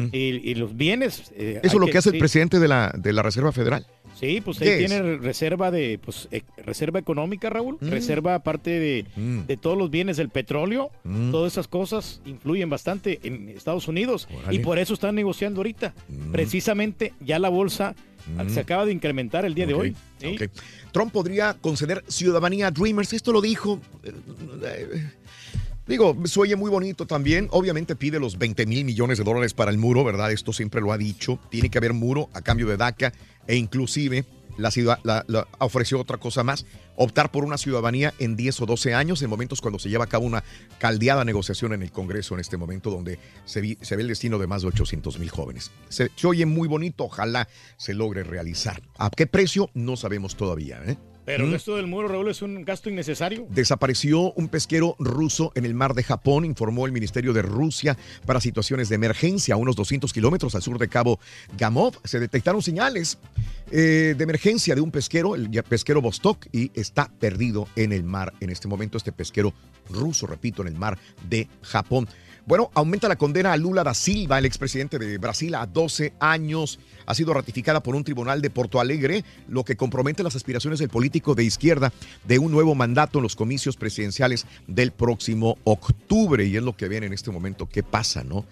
Mm. 0.07 0.09
y, 0.13 0.17
y 0.51 0.55
los 0.55 0.75
bienes. 0.77 1.31
eh, 1.35 1.59
Eso 1.63 1.75
es 1.77 1.79
lo 1.81 1.87
que 1.87 1.97
hace 1.97 2.09
el 2.11 2.17
presidente 2.17 2.59
de 2.59 2.67
la, 2.67 2.93
de 2.97 3.13
la 3.13 3.21
Reserva 3.23 3.51
Federal. 3.51 3.85
Sí, 4.19 4.41
pues 4.41 4.57
¿Qué 4.57 4.73
ahí 4.73 4.83
es? 4.83 4.89
tiene 4.91 5.17
reserva 5.17 5.69
de, 5.69 5.99
pues, 6.03 6.27
eh, 6.31 6.41
reserva 6.65 6.97
económica, 6.99 7.49
Raúl, 7.51 7.77
Mm. 7.79 7.89
reserva 7.89 8.33
aparte 8.35 8.71
de, 8.71 9.05
Mm. 9.15 9.41
de 9.45 9.57
todos 9.57 9.77
los 9.77 9.91
bienes 9.91 10.17
del 10.17 10.29
petróleo, 10.29 10.89
Mm. 11.03 11.29
todas 11.31 11.53
esas 11.53 11.67
cosas 11.67 12.19
influyen 12.25 12.67
bastante 12.69 13.19
en 13.23 13.49
Estados 13.49 13.87
Unidos 13.87 14.27
y 14.49 14.59
por 14.59 14.79
eso 14.79 14.93
están 14.95 15.13
negociando 15.15 15.59
ahorita. 15.59 15.93
Precisamente 16.43 17.13
ya 17.19 17.39
la 17.39 17.49
bolsa 17.49 17.95
Mm. 18.27 18.49
se 18.49 18.59
acaba 18.59 18.85
de 18.85 18.91
incrementar 18.91 19.45
el 19.45 19.53
día 19.53 19.65
de 19.65 19.73
hoy. 19.73 19.95
Trump 20.91 21.13
podría 21.13 21.53
conceder 21.53 22.03
ciudadanía 22.09 22.67
a 22.67 22.71
Dreamers. 22.71 23.13
Esto 23.13 23.31
lo 23.31 23.39
dijo. 23.41 23.79
eh, 24.03 24.11
eh, 24.93 25.11
Digo, 25.87 26.13
se 26.25 26.37
oye 26.41 26.57
muy 26.57 26.69
bonito 26.69 27.05
también. 27.07 27.47
Obviamente 27.51 27.95
pide 27.95 28.19
los 28.19 28.37
20 28.37 28.65
mil 28.65 28.83
millones 28.83 29.17
de 29.19 29.23
dólares 29.23 29.53
para 29.53 29.71
el 29.71 29.77
muro, 29.77 30.03
¿verdad? 30.03 30.33
Esto 30.33 30.51
siempre 30.51 30.81
lo 30.81 30.91
ha 30.91 30.97
dicho. 30.97 31.39
Tiene 31.49 31.69
que 31.69 31.77
haber 31.77 31.93
muro 31.93 32.29
a 32.33 32.41
cambio 32.41 32.67
de 32.67 32.75
DACA 32.75 33.13
e 33.47 33.55
inclusive 33.55 34.25
la 34.57 34.71
ciudad 34.71 34.99
la- 35.03 35.25
ofreció 35.59 35.99
otra 35.99 36.17
cosa 36.17 36.43
más, 36.43 36.65
optar 36.95 37.31
por 37.31 37.43
una 37.45 37.57
ciudadanía 37.57 38.13
en 38.19 38.35
10 38.35 38.61
o 38.61 38.65
12 38.65 38.93
años, 38.93 39.21
en 39.21 39.29
momentos 39.29 39.61
cuando 39.61 39.79
se 39.79 39.89
lleva 39.89 40.05
a 40.05 40.07
cabo 40.07 40.25
una 40.25 40.43
caldeada 40.79 41.23
negociación 41.23 41.73
en 41.73 41.83
el 41.83 41.91
Congreso 41.91 42.33
en 42.33 42.39
este 42.41 42.57
momento, 42.57 42.89
donde 42.89 43.19
se, 43.45 43.77
se 43.81 43.95
ve 43.95 44.01
el 44.01 44.07
destino 44.07 44.37
de 44.39 44.47
más 44.47 44.61
de 44.63 44.69
800 44.69 45.19
mil 45.19 45.29
jóvenes. 45.29 45.71
Se, 45.89 46.11
se 46.15 46.27
oye 46.27 46.45
muy 46.45 46.67
bonito, 46.67 47.05
ojalá 47.05 47.47
se 47.77 47.93
logre 47.93 48.23
realizar. 48.23 48.81
¿A 48.97 49.09
qué 49.09 49.27
precio? 49.27 49.69
No 49.73 49.95
sabemos 49.95 50.35
todavía. 50.35 50.81
¿eh? 50.85 50.97
Pero 51.27 51.45
¿Mm? 51.45 51.55
esto 51.55 51.75
del 51.75 51.87
muro, 51.87 52.07
Raúl, 52.07 52.29
es 52.29 52.41
un 52.41 52.63
gasto 52.63 52.89
innecesario. 52.89 53.45
Desapareció 53.49 54.31
un 54.31 54.47
pesquero 54.47 54.95
ruso 54.97 55.51
en 55.55 55.65
el 55.65 55.73
mar 55.73 55.93
de 55.93 56.01
Japón, 56.01 56.45
informó 56.45 56.85
el 56.85 56.93
Ministerio 56.93 57.33
de 57.33 57.41
Rusia 57.41 57.97
para 58.25 58.39
situaciones 58.39 58.87
de 58.87 58.95
emergencia 58.95 59.55
a 59.55 59.57
unos 59.57 59.75
200 59.75 60.13
kilómetros 60.13 60.55
al 60.55 60.61
sur 60.61 60.79
de 60.79 60.87
Cabo 60.87 61.19
Gamov. 61.57 61.99
Se 62.05 62.21
detectaron 62.21 62.61
señales 62.61 63.17
eh, 63.71 64.15
de 64.17 64.23
emergencia 64.23 64.73
de 64.73 64.79
un 64.79 64.89
pesquero, 64.89 65.35
el 65.35 65.49
pesquero 65.63 66.01
Vostok, 66.01 66.45
y 66.53 66.71
está 66.79 67.11
perdido 67.19 67.67
en 67.75 67.91
el 67.91 68.05
mar 68.05 68.31
en 68.39 68.49
este 68.49 68.69
momento. 68.69 68.97
Este 68.97 69.11
pesquero 69.11 69.53
ruso, 69.89 70.27
repito, 70.27 70.61
en 70.61 70.69
el 70.69 70.75
mar 70.75 70.97
de 71.29 71.49
Japón. 71.61 72.07
Bueno, 72.47 72.71
aumenta 72.75 73.09
la 73.09 73.17
condena 73.17 73.51
a 73.51 73.57
Lula 73.57 73.83
da 73.83 73.93
Silva, 73.93 74.39
el 74.39 74.45
expresidente 74.45 74.97
de 74.97 75.17
Brasil, 75.17 75.53
a 75.53 75.65
12 75.65 76.13
años. 76.21 76.79
Ha 77.05 77.13
sido 77.13 77.33
ratificada 77.33 77.83
por 77.83 77.93
un 77.93 78.05
tribunal 78.05 78.41
de 78.41 78.49
Porto 78.49 78.79
Alegre, 78.79 79.25
lo 79.49 79.65
que 79.65 79.75
compromete 79.75 80.23
las 80.23 80.37
aspiraciones 80.37 80.79
del 80.79 80.87
político 80.87 81.35
de 81.35 81.43
izquierda 81.43 81.91
de 82.25 82.39
un 82.39 82.53
nuevo 82.53 82.73
mandato 82.73 83.19
en 83.19 83.23
los 83.23 83.35
comicios 83.35 83.75
presidenciales 83.75 84.45
del 84.65 84.93
próximo 84.93 85.57
octubre. 85.65 86.45
Y 86.45 86.55
es 86.55 86.63
lo 86.63 86.77
que 86.77 86.87
ven 86.87 87.03
en 87.03 87.11
este 87.11 87.31
momento 87.31 87.67
qué 87.67 87.83
pasa, 87.83 88.23
¿no? 88.23 88.45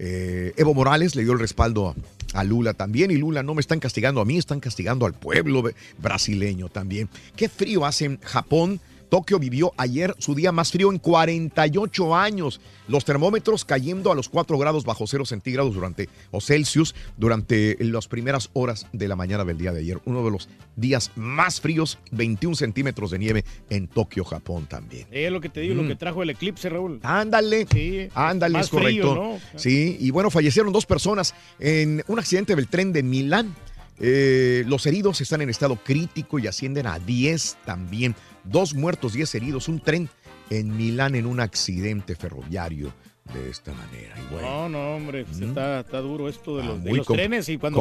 Eh, 0.00 0.52
Evo 0.56 0.74
Morales 0.74 1.14
le 1.14 1.22
dio 1.22 1.32
el 1.32 1.38
respaldo 1.38 1.90
a, 2.34 2.40
a 2.40 2.42
Lula 2.42 2.74
también 2.74 3.12
y 3.12 3.16
Lula 3.16 3.44
no 3.44 3.54
me 3.54 3.60
están 3.60 3.78
castigando 3.78 4.20
a 4.20 4.24
mí, 4.24 4.38
están 4.38 4.58
castigando 4.58 5.06
al 5.06 5.14
pueblo 5.14 5.62
brasileño 5.98 6.68
también. 6.68 7.08
Qué 7.36 7.48
frío 7.48 7.86
hace 7.86 8.06
en 8.06 8.20
Japón. 8.22 8.80
Tokio 9.08 9.38
vivió 9.38 9.72
ayer 9.76 10.14
su 10.18 10.34
día 10.34 10.52
más 10.52 10.72
frío 10.72 10.90
en 10.92 10.98
48 10.98 12.14
años. 12.14 12.60
Los 12.88 13.04
termómetros 13.04 13.64
cayendo 13.64 14.12
a 14.12 14.14
los 14.14 14.28
4 14.28 14.58
grados 14.58 14.84
bajo 14.84 15.06
cero 15.06 15.24
centígrados 15.26 15.74
durante, 15.74 16.08
o 16.30 16.40
Celsius 16.40 16.94
durante 17.16 17.76
las 17.80 18.06
primeras 18.08 18.50
horas 18.52 18.86
de 18.92 19.08
la 19.08 19.16
mañana 19.16 19.44
del 19.44 19.58
día 19.58 19.72
de 19.72 19.80
ayer. 19.80 20.00
Uno 20.04 20.24
de 20.24 20.30
los 20.30 20.48
días 20.76 21.10
más 21.16 21.60
fríos, 21.60 21.98
21 22.12 22.54
centímetros 22.56 23.10
de 23.10 23.18
nieve 23.18 23.44
en 23.70 23.88
Tokio, 23.88 24.24
Japón 24.24 24.66
también. 24.66 25.06
Es 25.10 25.30
lo 25.32 25.40
que 25.40 25.48
te 25.48 25.60
digo, 25.60 25.74
lo 25.74 25.82
Mm. 25.82 25.88
que 25.88 25.96
trajo 25.96 26.22
el 26.22 26.30
eclipse, 26.30 26.68
Raúl. 26.68 27.00
Ándale, 27.02 27.66
ándale, 28.14 28.60
es 28.60 28.68
correcto. 28.68 29.12
frío, 29.12 29.14
¿no? 29.14 29.38
Sí, 29.58 29.96
y 30.00 30.10
bueno, 30.10 30.30
fallecieron 30.30 30.72
dos 30.72 30.86
personas 30.86 31.34
en 31.58 32.02
un 32.08 32.18
accidente 32.18 32.54
del 32.56 32.68
tren 32.68 32.92
de 32.92 33.02
Milán. 33.02 33.54
Eh, 33.98 34.62
los 34.66 34.84
heridos 34.86 35.20
están 35.22 35.40
en 35.40 35.48
estado 35.48 35.76
crítico 35.82 36.38
y 36.38 36.46
ascienden 36.46 36.86
a 36.86 36.98
10 36.98 37.56
también. 37.64 38.14
Dos 38.46 38.74
muertos, 38.74 39.12
10 39.12 39.34
heridos. 39.34 39.68
Un 39.68 39.80
tren 39.80 40.08
en 40.50 40.76
Milán 40.76 41.14
en 41.14 41.26
un 41.26 41.40
accidente 41.40 42.14
ferroviario 42.14 42.92
de 43.32 43.50
esta 43.50 43.72
manera. 43.72 44.14
Y 44.18 44.32
bueno, 44.32 44.48
No, 44.48 44.68
no, 44.68 44.94
hombre, 44.96 45.24
pues 45.24 45.40
está, 45.40 45.80
está 45.80 45.98
duro 45.98 46.28
esto 46.28 46.56
de 46.58 46.64
los, 46.64 46.82
de 46.84 46.92
los 46.92 47.06
trenes 47.06 47.48
y 47.48 47.58
cuando 47.58 47.76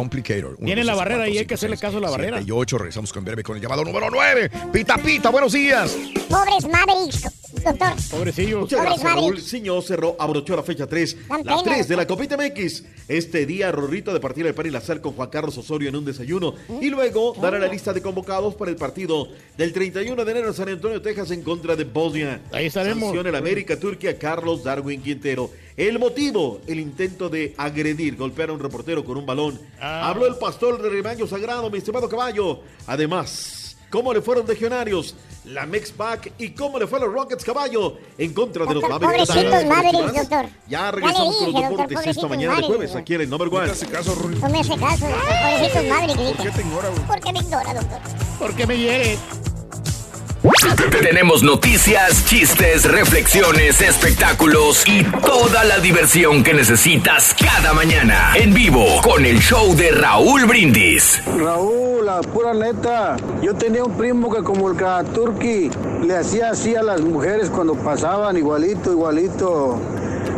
viene 0.60 0.82
dos, 0.82 0.88
la 0.88 0.96
barrera 0.96 1.18
cuatro, 1.20 1.34
y 1.34 1.38
hay 1.38 1.46
que 1.46 1.54
hacerle 1.54 1.78
caso 1.78 1.98
a 1.98 2.02
la 2.02 2.10
barrera. 2.10 2.38
siete 2.38 2.50
y 2.50 2.52
ocho. 2.52 2.78
Regresamos 2.80 3.14
con 3.14 3.24
breve 3.24 3.44
con 3.44 3.56
el 3.56 3.62
llamado 3.62 3.84
número 3.84 4.10
9. 4.10 4.50
Pita 4.74 4.98
Pita, 4.98 5.30
buenos 5.30 5.54
días. 5.54 5.96
Pobres 6.30 6.68
Mavericks, 6.68 7.45
doctor. 7.64 7.94
Pobrecillo. 8.12 8.60
Muchas 8.62 8.82
gracias, 8.82 9.04
Raúl. 9.04 9.42
Señor 9.42 9.84
Cerro 9.84 10.16
abrochó 10.20 10.56
la 10.56 10.64
fecha 10.64 10.88
3, 10.88 11.18
Dan 11.28 11.46
la 11.46 11.58
pena, 11.58 11.76
3 11.76 11.88
de 11.88 11.96
la. 11.96 12.08
Copita 12.08 12.38
MX. 12.38 12.84
Este 13.08 13.46
día, 13.46 13.72
Rorrito 13.72 14.14
de 14.14 14.20
partir 14.20 14.46
el 14.46 14.54
pan 14.54 14.66
y 14.68 14.70
la 14.70 14.82
sal 14.82 15.02
con 15.02 15.14
Juan 15.14 15.30
Carlos 15.30 15.58
Osorio 15.58 15.90
en 15.90 15.96
un 15.96 16.06
desayuno. 16.06 16.56
Y 16.82 16.90
luego 16.90 17.36
dará 17.42 17.60
la 17.60 17.68
lista 17.68 17.94
de 17.94 18.02
convocados 18.02 18.56
para 18.56 18.72
el 18.72 18.78
partido 18.78 19.28
del 19.58 19.74
31 19.74 20.24
de 20.24 20.32
enero 20.32 20.48
en 20.48 20.54
San 20.54 20.70
Antonio, 20.70 21.02
Texas, 21.02 21.32
en 21.32 21.42
contra 21.42 21.76
de 21.76 21.84
Bosnia. 21.84 22.42
Ahí 22.52 22.68
estaremos. 22.68 23.06
Sanción 23.06 23.28
el 23.28 23.36
América 23.36 23.80
Turquía, 23.80 24.18
Carlos 24.18 24.64
Darwin 24.64 25.02
Quintero. 25.02 25.50
El 25.78 26.00
motivo, 26.00 26.62
el 26.68 26.80
intento 26.80 27.30
de 27.30 27.54
agredir, 27.58 28.16
golpear 28.16 28.50
a 28.50 28.54
un 28.54 28.60
reportero 28.60 29.04
con 29.04 29.18
un 29.18 29.26
balón. 29.26 29.60
Ah. 29.80 30.10
Habló 30.10 30.26
el 30.26 30.36
pastor 30.36 30.82
del 30.82 30.92
rebaño 30.92 31.28
sagrado, 31.28 31.70
mi 31.70 31.80
estimado 31.80 32.08
caballo. 32.08 32.62
Además, 32.88 33.65
¿cómo 33.96 34.14
le 34.14 34.22
fueron 34.22 34.46
legionarios? 34.46 35.16
La 35.46 35.66
Mexpac 35.66 36.34
y 36.38 36.50
cómo 36.50 36.78
le 36.78 36.86
fue 36.86 37.00
a 37.00 37.04
los 37.06 37.14
Rockets 37.14 37.46
caballo 37.46 37.96
en 38.18 38.34
contra 38.34 38.66
de 38.66 38.74
los 38.74 38.82
Doctor, 38.82 39.00
Mavericks. 39.02 39.28
pobrecitos 39.30 39.66
Mavericks, 39.66 40.14
doctor. 40.14 40.46
Ya 40.68 40.92
regresamos 40.92 41.34
Ya 41.34 41.40
con 41.40 41.46
los 41.46 41.46
dije, 41.46 41.68
doctor, 41.70 41.88
deportes 41.88 42.18
esta 42.18 42.28
mañana 42.28 42.42
de 42.42 42.48
Mavericks, 42.62 42.68
jueves 42.68 42.90
doctor. 42.90 43.02
aquí 43.02 43.14
en 43.14 43.22
el 43.22 43.30
Number 43.30 43.48
One. 43.48 43.60
No 43.60 43.66
te 43.68 43.72
hace 43.72 43.88
caso, 43.88 44.16
Rory. 44.16 44.36
No 44.36 44.50
me 44.50 44.60
hace 44.60 44.76
caso, 44.78 45.08
doctor. 45.08 45.24
Pobrecitos 45.44 45.86
Mavericks, 45.86 46.20
dije. 46.20 46.34
¿Por 46.36 46.46
qué 46.46 46.52
te 46.52 46.62
ignora, 46.62 46.90
güey? 46.90 47.02
¿Por 47.08 47.20
qué 47.22 47.32
me 47.34 47.40
ignora, 47.40 47.74
doctor? 47.74 48.00
¿Por 48.38 48.56
qué 48.56 48.68
me 48.68 48.78
hiere? 48.78 49.18
Tenemos 51.02 51.42
noticias, 51.42 52.24
chistes, 52.26 52.86
reflexiones, 52.86 53.82
espectáculos 53.82 54.84
y 54.88 55.04
toda 55.04 55.64
la 55.64 55.80
diversión 55.80 56.44
que 56.44 56.54
necesitas 56.54 57.34
cada 57.34 57.74
mañana 57.74 58.34
en 58.36 58.54
vivo 58.54 59.02
con 59.02 59.26
el 59.26 59.40
show 59.40 59.76
de 59.76 59.90
Raúl 59.92 60.46
Brindis. 60.46 61.20
Raúl, 61.26 62.06
la 62.06 62.22
pura 62.22 62.54
neta, 62.54 63.18
yo 63.42 63.56
tenía 63.56 63.84
un 63.84 63.98
primo 63.98 64.32
que 64.32 64.44
como 64.44 64.70
el 64.70 64.78
Turki 65.14 65.72
le 66.04 66.16
hacía 66.16 66.52
así 66.52 66.76
a 66.76 66.84
las 66.84 67.02
mujeres 67.02 67.50
cuando 67.50 67.74
pasaban, 67.74 68.38
igualito, 68.38 68.92
igualito, 68.92 69.80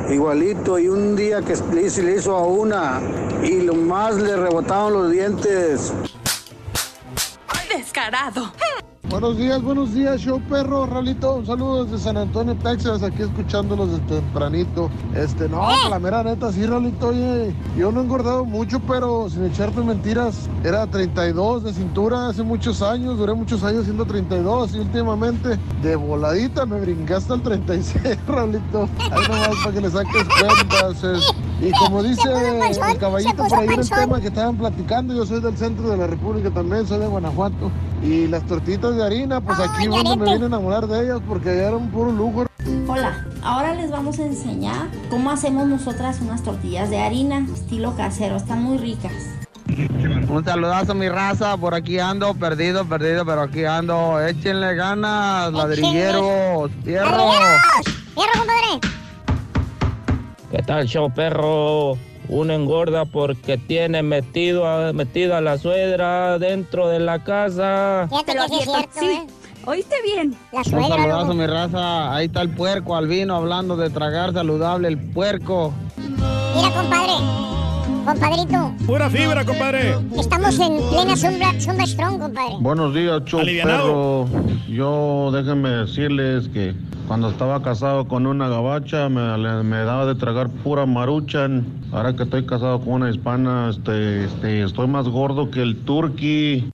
igualito, 0.10 0.80
y 0.80 0.88
un 0.88 1.18
día 1.18 1.42
que 1.42 1.56
le 1.74 1.88
hizo, 1.88 2.02
le 2.02 2.16
hizo 2.16 2.34
a 2.34 2.44
una 2.44 3.02
y 3.44 3.62
lo 3.62 3.74
más 3.74 4.16
le 4.16 4.38
rebotaban 4.38 4.94
los 4.94 5.12
dientes. 5.12 5.92
Descarado. 7.76 8.54
Buenos 9.10 9.38
días, 9.38 9.62
buenos 9.64 9.94
días, 9.94 10.20
show 10.20 10.42
perro, 10.50 10.86
Ralito. 10.86 11.42
Saludos 11.46 11.90
desde 11.90 12.04
San 12.04 12.18
Antonio, 12.18 12.56
Texas, 12.62 13.02
aquí 13.04 13.22
escuchándolos 13.24 13.90
desde 13.90 14.04
tempranito. 14.20 14.90
Este, 15.16 15.48
no, 15.48 15.72
Eh. 15.72 15.90
la 15.90 15.98
mera 15.98 16.24
neta, 16.24 16.52
sí, 16.52 16.66
Ralito, 16.66 17.08
oye, 17.08 17.56
yo 17.78 17.90
no 17.94 18.02
he 18.02 18.04
engordado 18.04 18.44
mucho, 18.44 18.82
pero 18.82 19.30
sin 19.30 19.46
echarte 19.46 19.80
mentiras, 19.82 20.50
era 20.62 20.86
32 20.88 21.64
de 21.64 21.74
cintura 21.74 22.28
hace 22.28 22.44
muchos 22.44 22.82
años, 22.82 23.18
duré 23.18 23.34
muchos 23.34 23.64
años 23.64 23.86
siendo 23.86 24.06
32 24.06 24.76
y 24.76 24.80
últimamente 24.80 25.58
de 25.82 25.96
voladita 25.96 26.66
me 26.66 26.82
brinqué 26.82 27.14
hasta 27.14 27.36
el 27.36 27.42
36, 27.42 28.18
Ralito. 28.28 28.90
Ahí 29.10 29.22
nomás 29.30 29.56
para 29.64 29.72
que 29.74 29.82
le 29.82 29.90
saques 29.90 30.24
cuentas. 30.38 31.04
es- 31.06 31.34
Y 31.60 31.72
como 31.72 32.04
dice 32.04 32.22
el 32.92 32.98
caballito 33.00 33.44
por 33.48 33.58
ahí 33.58 33.68
en 33.68 33.80
el 33.80 33.90
tema 33.90 34.20
que 34.22 34.28
estaban 34.28 34.58
platicando, 34.58 35.16
yo 35.16 35.26
soy 35.26 35.40
del 35.42 35.58
centro 35.58 35.90
de 35.90 35.98
la 35.98 36.06
República 36.08 36.52
también, 36.52 36.86
soy 36.86 37.00
de 37.00 37.08
Guanajuato. 37.08 37.72
Y 38.04 38.28
las 38.28 38.44
tortitas 38.46 38.96
de 38.98 39.06
harina, 39.06 39.40
pues 39.40 39.60
aquí 39.60 39.86
es 39.86 39.90
donde 39.90 40.18
me 40.18 40.34
vine 40.34 40.44
a 40.46 40.48
enamorar 40.48 40.88
de 40.88 41.04
ellas 41.04 41.20
porque 41.28 41.52
allá 41.52 41.68
era 41.68 41.78
un 41.78 41.90
puro 41.90 42.12
lujo. 42.12 42.46
Hola, 42.88 43.26
ahora 43.44 43.76
les 43.76 43.92
vamos 43.92 44.20
a 44.20 44.24
enseñar 44.24 44.88
cómo 45.10 45.30
hacemos 45.32 45.68
nosotras 45.68 46.20
unas 46.22 46.44
tortillas 46.44 46.90
de 46.90 47.00
harina, 47.00 47.46
estilo 47.54 47.96
casero, 47.96 48.38
están 48.38 48.64
muy 48.64 48.78
ricas. 48.78 49.14
Un 50.30 50.44
saludazo 50.44 50.96
mi 50.96 51.08
raza, 51.10 51.56
por 51.58 51.76
aquí 51.76 52.00
ando, 52.00 52.34
perdido, 52.34 52.86
perdido, 52.86 53.26
pero 53.26 53.42
aquí 53.42 53.66
ando. 53.66 54.20
Échenle 54.26 54.76
ganas, 54.76 55.52
ladrilleros, 55.54 56.72
fierro. 56.84 57.32
¡Fierro, 58.14 58.32
compadre! 58.38 58.80
¿Qué 60.52 60.64
tal, 60.64 60.88
show 60.88 61.14
perro? 61.14 61.98
Uno 62.30 62.54
engorda 62.54 63.06
porque 63.06 63.58
tiene 63.58 64.04
metido 64.04 64.68
a, 64.68 64.92
metida 64.94 65.38
a 65.38 65.42
la 65.42 65.58
suegra 65.58 66.38
dentro 66.40 66.90
de 66.90 67.00
la 67.00 67.24
casa. 67.24 68.08
Fíjate 68.10 68.34
que 68.34 68.40
sí 68.50 68.56
es 68.60 68.66
cierto, 68.66 69.02
¿eh? 69.02 69.28
¿Oíste 69.66 69.96
bien? 70.04 70.36
La 70.54 70.60
Un 70.60 70.88
saludazo, 70.88 71.34
mi 71.34 71.46
raza. 71.46 72.14
Ahí 72.16 72.28
está 72.28 72.42
el 72.42 72.50
puerco 72.50 72.96
albino 72.96 73.36
hablando 73.36 73.76
de 73.76 73.90
tragar 73.90 74.34
saludable 74.34 74.88
el 74.88 74.98
puerco. 74.98 75.74
Mira, 76.56 76.72
compadre. 76.72 77.14
Compadrito. 78.06 78.74
Pura 78.86 79.10
fibra, 79.10 79.44
compadre. 79.44 79.96
Estamos 80.18 80.58
en 80.60 80.78
plena 80.90 81.18
sombra, 81.18 81.60
sombra 81.60 81.86
strong, 81.86 82.20
compadre. 82.20 82.56
Buenos 82.62 82.94
días, 82.94 83.22
show 83.26 83.42
Alivianado. 83.42 84.26
perro. 84.32 84.48
Yo 84.70 85.32
déjenme 85.34 85.70
decirles 85.70 86.48
que 86.48 86.74
cuando 87.08 87.30
estaba 87.30 87.62
casado 87.62 88.06
con 88.06 88.28
una 88.28 88.50
gabacha 88.50 89.08
me, 89.08 89.38
me 89.64 89.78
daba 89.78 90.06
de 90.06 90.16
tragar 90.16 90.50
pura 90.50 90.86
maruchan. 90.86 91.66
Ahora 91.92 92.14
que 92.14 92.24
estoy 92.24 92.46
casado 92.46 92.80
con 92.82 92.96
una 92.96 93.10
hispana, 93.10 93.70
este, 93.70 94.26
este, 94.26 94.64
estoy 94.64 94.88
más 94.88 95.08
gordo 95.08 95.50
que 95.50 95.62
el 95.62 95.78
turqui. 95.86 96.70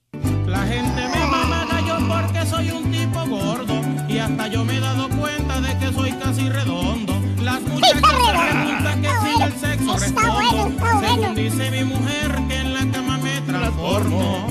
La 0.46 0.62
gente 0.66 1.08
me 1.08 1.26
mama 1.26 1.66
yo 1.86 1.96
porque 2.08 2.44
soy 2.46 2.70
un 2.72 2.90
tipo 2.90 3.26
gordo 3.26 3.80
y 4.08 4.18
hasta 4.18 4.48
yo 4.48 4.64
me 4.64 4.76
he 4.76 4.80
dado 4.80 5.08
cuenta 5.10 5.60
de 5.60 5.78
que 5.78 5.92
soy 5.92 6.12
casi 6.12 6.48
redondo. 6.48 7.14
Las 7.40 7.60
muchachas 7.62 8.02
preguntan 8.02 9.02
que 9.02 9.08
si 9.08 9.42
el 9.42 9.52
sexo 9.52 9.96
respondo. 9.96 10.72
Según 11.00 11.34
dice 11.36 11.70
mi 11.70 11.84
mujer 11.84 12.34
que 12.48 12.56
en 12.56 12.74
la 12.74 12.90
cama 12.90 13.18
me 13.18 13.40
transformo. 13.42 14.46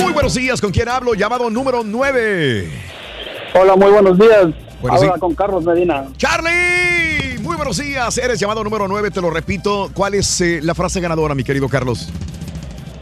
Muy 0.00 0.12
buenos 0.12 0.34
días, 0.34 0.60
¿con 0.60 0.72
quién 0.72 0.88
hablo? 0.88 1.14
Llamado 1.14 1.48
número 1.48 1.82
9. 1.84 2.97
Hola, 3.54 3.76
muy 3.76 3.90
buenos 3.90 4.18
días. 4.18 4.48
Buenos 4.80 5.02
Habla 5.02 5.18
con 5.18 5.34
Carlos 5.34 5.64
Medina. 5.64 6.06
¡Charlie! 6.16 7.38
Muy 7.40 7.56
buenos 7.56 7.78
días, 7.78 8.18
eres 8.18 8.38
llamado 8.38 8.62
número 8.62 8.86
9, 8.86 9.10
te 9.10 9.20
lo 9.20 9.30
repito. 9.30 9.90
¿Cuál 9.94 10.14
es 10.14 10.40
eh, 10.40 10.60
la 10.62 10.74
frase 10.74 11.00
ganadora, 11.00 11.34
mi 11.34 11.44
querido 11.44 11.68
Carlos? 11.68 12.08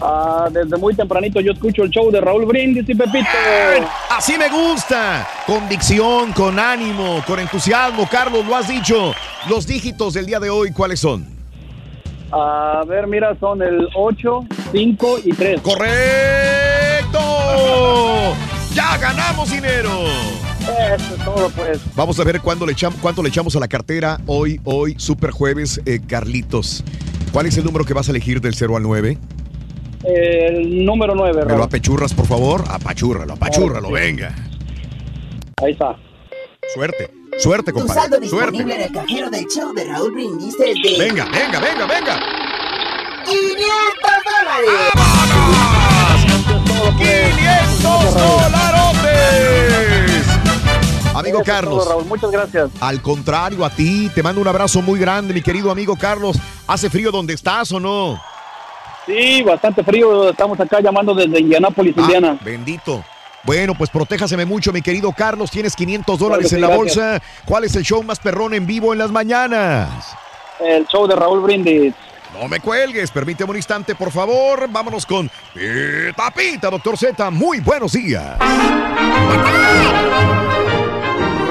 Ah, 0.00 0.48
desde 0.50 0.76
muy 0.76 0.94
tempranito 0.94 1.40
yo 1.40 1.52
escucho 1.52 1.82
el 1.82 1.90
show 1.90 2.10
de 2.10 2.20
Raúl 2.20 2.44
Brindis 2.44 2.88
y 2.88 2.94
Pepito. 2.94 3.26
Así 4.10 4.36
me 4.38 4.48
gusta. 4.48 5.26
Convicción, 5.46 6.32
con 6.32 6.58
ánimo, 6.58 7.22
con 7.26 7.40
entusiasmo. 7.40 8.08
Carlos, 8.10 8.46
lo 8.46 8.56
has 8.56 8.68
dicho. 8.68 9.14
Los 9.48 9.66
dígitos 9.66 10.14
del 10.14 10.26
día 10.26 10.38
de 10.38 10.50
hoy, 10.50 10.72
¿cuáles 10.72 11.00
son? 11.00 11.26
A 12.32 12.82
ver, 12.86 13.06
mira, 13.06 13.36
son 13.38 13.62
el 13.62 13.88
8, 13.94 14.44
5 14.72 15.18
y 15.24 15.32
3. 15.32 15.60
¡Correcto! 15.62 17.18
¡Ya 18.76 18.98
ganamos 18.98 19.50
dinero! 19.50 19.90
Eso 20.60 21.14
es 21.16 21.24
todo, 21.24 21.48
pues. 21.50 21.80
Vamos 21.94 22.20
a 22.20 22.24
ver 22.24 22.40
cuándo 22.42 22.66
le 22.66 22.72
echamos, 22.72 22.98
cuánto 23.00 23.22
le 23.22 23.30
echamos 23.30 23.56
a 23.56 23.60
la 23.60 23.68
cartera 23.68 24.20
hoy, 24.26 24.60
hoy, 24.64 24.94
super 24.98 25.30
jueves, 25.30 25.80
eh, 25.86 26.00
Carlitos. 26.06 26.84
¿Cuál 27.32 27.46
es 27.46 27.56
el 27.56 27.64
número 27.64 27.86
que 27.86 27.94
vas 27.94 28.08
a 28.08 28.10
elegir 28.10 28.40
del 28.42 28.54
0 28.54 28.76
al 28.76 28.82
9? 28.82 29.16
El 30.04 30.84
número 30.84 31.14
9, 31.14 31.44
¿Me 31.46 31.56
lo 31.56 31.62
apechurras, 31.64 32.12
por 32.12 32.26
favor? 32.26 32.64
Apachúrralo, 32.68 33.32
apachúrralo, 33.32 33.90
venga. 33.90 34.34
Ahí 35.64 35.72
está. 35.72 35.96
Suerte, 36.74 37.10
suerte, 37.38 37.72
Tu 37.72 37.78
compadre. 37.78 38.00
saldo 38.02 38.20
disponible 38.20 38.60
en 38.60 38.66
Suerte. 38.68 38.84
el 38.84 38.92
cajero 38.92 39.30
del 39.30 39.46
show 39.46 39.72
de 39.72 39.84
Raúl 39.84 40.12
Brindis 40.12 40.54
de... 40.58 40.74
Venga, 40.98 41.24
venga, 41.24 41.60
venga, 41.60 41.86
venga. 41.86 42.20
500 43.24 43.56
dólares. 44.26 45.65
¡500 46.98 48.14
dolarotes! 48.14 50.26
Amigo 51.14 51.42
Carlos. 51.44 51.82
todo, 51.84 51.88
Raúl. 51.90 52.04
Muchas 52.06 52.30
gracias. 52.30 52.70
Al 52.80 53.00
contrario, 53.00 53.64
a 53.64 53.70
ti, 53.70 54.10
te 54.14 54.22
mando 54.22 54.40
un 54.40 54.48
abrazo 54.48 54.82
muy 54.82 54.98
grande, 55.00 55.32
mi 55.34 55.42
querido 55.42 55.70
amigo 55.70 55.96
Carlos. 55.96 56.36
¿Hace 56.66 56.90
frío 56.90 57.10
donde 57.10 57.34
estás 57.34 57.72
o 57.72 57.80
no? 57.80 58.20
Sí, 59.06 59.42
bastante 59.42 59.82
frío. 59.84 60.30
Estamos 60.30 60.58
acá 60.60 60.80
llamando 60.80 61.14
desde 61.14 61.40
Indianápolis, 61.40 61.94
Ah, 61.96 62.00
Indiana. 62.02 62.38
Bendito. 62.44 63.04
Bueno, 63.44 63.74
pues 63.76 63.88
protéjaseme 63.90 64.44
mucho, 64.44 64.72
mi 64.72 64.82
querido 64.82 65.12
Carlos. 65.12 65.50
Tienes 65.50 65.76
500 65.76 66.18
dólares 66.18 66.48
Claro 66.48 66.64
en 66.64 66.70
la 66.70 66.76
bolsa. 66.76 67.22
¿Cuál 67.44 67.64
es 67.64 67.76
el 67.76 67.84
show 67.84 68.02
más 68.02 68.18
perrón 68.18 68.54
en 68.54 68.66
vivo 68.66 68.92
en 68.92 68.98
las 68.98 69.10
mañanas? 69.12 69.88
El 70.60 70.86
show 70.88 71.06
de 71.06 71.14
Raúl 71.14 71.40
Brindis. 71.40 71.94
No 72.40 72.48
me 72.48 72.60
cuelgues, 72.60 73.10
permíteme 73.10 73.50
un 73.50 73.56
instante, 73.56 73.94
por 73.94 74.10
favor. 74.10 74.68
Vámonos 74.70 75.06
con 75.06 75.30
Pita 75.54 76.30
Pita, 76.30 76.70
doctor 76.70 76.96
Z. 76.98 77.30
Muy 77.30 77.60
buenos 77.60 77.92
días. 77.92 78.36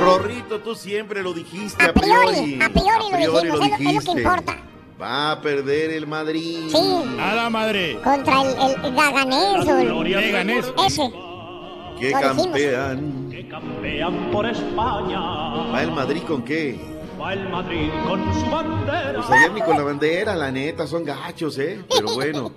Rorrito, 0.03 0.59
tú 0.61 0.75
siempre 0.75 1.23
lo 1.23 1.33
dijiste 1.33 1.83
a 1.83 1.91
priori, 1.93 2.27
priori. 2.27 2.59
a 2.61 2.69
priori 2.69 3.25
lo 3.25 3.39
dijimos, 3.41 3.43
es 3.43 3.49
lo- 3.49 3.89
es 3.89 4.05
lo 4.05 4.13
que 4.13 4.19
importa. 4.19 4.57
Va 5.01 5.31
a 5.31 5.41
perder 5.41 5.91
el 5.91 6.07
Madrid. 6.07 6.69
Sí. 6.71 7.03
A 7.19 7.33
la 7.35 7.49
madre. 7.49 7.99
Contra 8.03 8.41
el, 8.43 8.47
el 8.85 8.95
Gaganés 8.95 10.65
el... 10.77 10.85
Ese. 10.85 11.11
¡Qué 11.99 12.11
Lo 12.11 12.17
dijimos. 12.19 12.45
campeón! 12.47 13.25
Campean 13.49 14.31
por 14.31 14.45
España. 14.45 15.19
¿Va 15.19 15.81
el 15.83 15.91
Madrid 15.91 16.23
con 16.23 16.43
qué? 16.43 16.79
Va 17.25 17.33
el 17.33 17.49
Madrid 17.49 17.89
con 18.07 18.33
su 18.35 18.45
bandera. 18.51 19.13
Pues 19.15 19.31
ayer 19.31 19.51
ni 19.51 19.61
con 19.61 19.75
la 19.75 19.83
bandera, 19.83 20.35
la 20.35 20.51
neta, 20.51 20.85
son 20.85 21.03
gachos, 21.03 21.57
¿eh? 21.57 21.83
Pero 21.89 22.13
bueno, 22.13 22.53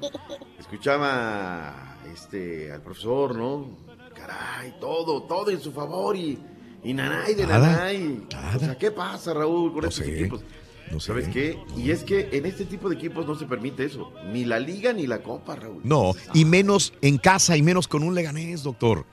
escuchaba 0.59 1.97
este, 2.13 2.71
al 2.71 2.83
profesor, 2.83 3.35
¿no? 3.35 3.79
Caray, 4.15 4.75
todo, 4.79 5.23
todo 5.23 5.51
en 5.51 5.59
su 5.59 5.73
favor 5.73 6.15
y, 6.17 6.39
y 6.85 6.93
nanay 6.93 7.35
de 7.35 7.47
Nada, 7.47 7.67
nanay. 7.67 8.27
O 8.57 8.59
sea, 8.59 8.77
¿qué 8.77 8.91
pasa, 8.91 9.33
Raúl, 9.33 9.73
con 9.73 9.87
estos 9.87 10.05
sé, 10.05 10.21
equipos? 10.21 10.43
¿Sabes 10.99 11.29
qué? 11.29 11.59
Y 11.75 11.91
es 11.91 12.05
que 12.05 12.29
en 12.33 12.45
este 12.45 12.67
tipo 12.67 12.91
de 12.91 12.97
equipos 12.97 13.27
no 13.27 13.37
se 13.37 13.47
permite 13.47 13.87
eso. 13.87 14.13
Ni 14.33 14.45
la 14.45 14.59
liga 14.59 14.93
ni 14.93 15.07
la 15.07 15.23
copa, 15.23 15.57
Raúl. 15.57 15.81
No, 15.83 16.13
y 16.35 16.45
menos 16.45 16.93
en 17.01 17.17
casa 17.17 17.57
y 17.57 17.63
menos 17.63 17.89
con 17.89 18.03
un 18.03 18.15
leganés, 18.15 18.65
doctor. 18.65 19.07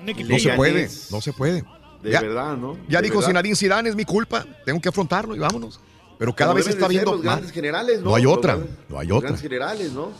No 0.00 0.38
se 0.38 0.54
puede, 0.54 0.88
no 1.10 1.20
se 1.20 1.34
puede. 1.34 1.64
De 2.02 2.10
Ya- 2.10 2.20
verdad, 2.20 2.56
¿no? 2.56 2.76
Ya 2.88 2.98
De 3.00 3.04
dijo 3.08 3.16
verdad. 3.16 3.28
Zinedine 3.28 3.56
Zidane, 3.56 3.88
es 3.90 3.96
mi 3.96 4.04
culpa. 4.04 4.44
Tengo 4.64 4.80
que 4.80 4.88
afrontarlo 4.88 5.34
y 5.36 5.38
vámonos. 5.38 5.80
Pero 6.18 6.34
cada 6.34 6.50
Como 6.50 6.56
vez 6.58 6.66
está 6.68 6.86
de 6.86 6.90
viendo 6.90 7.12
los 7.12 7.24
mal. 7.24 7.34
grandes 7.36 7.50
generales, 7.52 8.00
¿no? 8.00 8.10
No 8.10 8.14
hay 8.14 8.26
otra, 8.26 8.58
no 8.90 8.98
hay 8.98 9.06
los 9.06 9.16
otra. 9.18 9.28
grandes 9.28 9.40
generales, 9.42 9.92
¿no? 9.92 10.12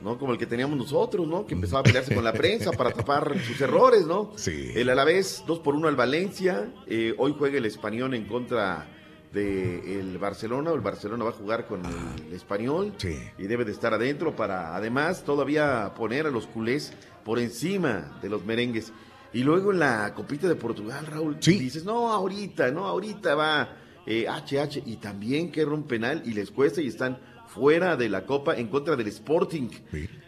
¿no? 0.00 0.18
Como 0.18 0.32
el 0.32 0.38
que 0.38 0.46
teníamos 0.46 0.76
nosotros, 0.76 1.28
¿no? 1.28 1.46
Que 1.46 1.54
empezaba 1.54 1.80
a 1.80 1.82
pelearse 1.84 2.12
con 2.14 2.24
la 2.24 2.32
prensa 2.32 2.72
para 2.72 2.90
tapar 2.92 3.36
sus 3.46 3.60
errores, 3.60 4.04
¿no? 4.06 4.32
Sí. 4.36 4.72
El 4.74 4.88
Alavés, 4.90 5.44
2 5.46 5.60
por 5.60 5.74
1 5.76 5.86
al 5.88 5.94
Valencia. 5.94 6.72
Eh, 6.88 7.14
hoy 7.18 7.34
juega 7.38 7.58
el 7.58 7.66
Español 7.66 8.14
en 8.14 8.24
contra 8.26 8.88
del 9.32 10.18
Barcelona. 10.18 10.72
El 10.72 10.80
Barcelona 10.80 11.24
va 11.24 11.30
a 11.30 11.34
jugar 11.34 11.66
con 11.66 11.82
el 11.84 12.32
Español. 12.32 12.94
Y 13.38 13.42
debe 13.44 13.64
de 13.64 13.72
estar 13.72 13.94
adentro 13.94 14.34
para, 14.34 14.74
además, 14.74 15.22
todavía 15.24 15.92
poner 15.96 16.26
a 16.26 16.30
los 16.30 16.46
culés 16.46 16.92
por 17.24 17.38
encima 17.38 18.18
de 18.22 18.28
los 18.28 18.44
merengues. 18.44 18.92
Y 19.32 19.42
luego 19.42 19.72
en 19.72 19.80
la 19.80 20.14
copita 20.14 20.48
de 20.48 20.54
Portugal, 20.54 21.06
Raúl, 21.06 21.38
dices, 21.38 21.84
no, 21.84 22.10
ahorita, 22.10 22.70
no, 22.70 22.86
ahorita 22.86 23.34
va 23.34 23.76
eh, 24.06 24.26
HH. 24.26 24.82
Y 24.86 24.96
también 24.96 25.52
que 25.52 25.64
un 25.64 25.84
penal 25.84 26.22
y 26.24 26.32
les 26.32 26.50
cuesta 26.50 26.80
y 26.80 26.88
están 26.88 27.18
fuera 27.48 27.96
de 27.96 28.08
la 28.08 28.24
copa 28.24 28.56
en 28.56 28.68
contra 28.68 28.96
del 28.96 29.08
Sporting. 29.08 29.68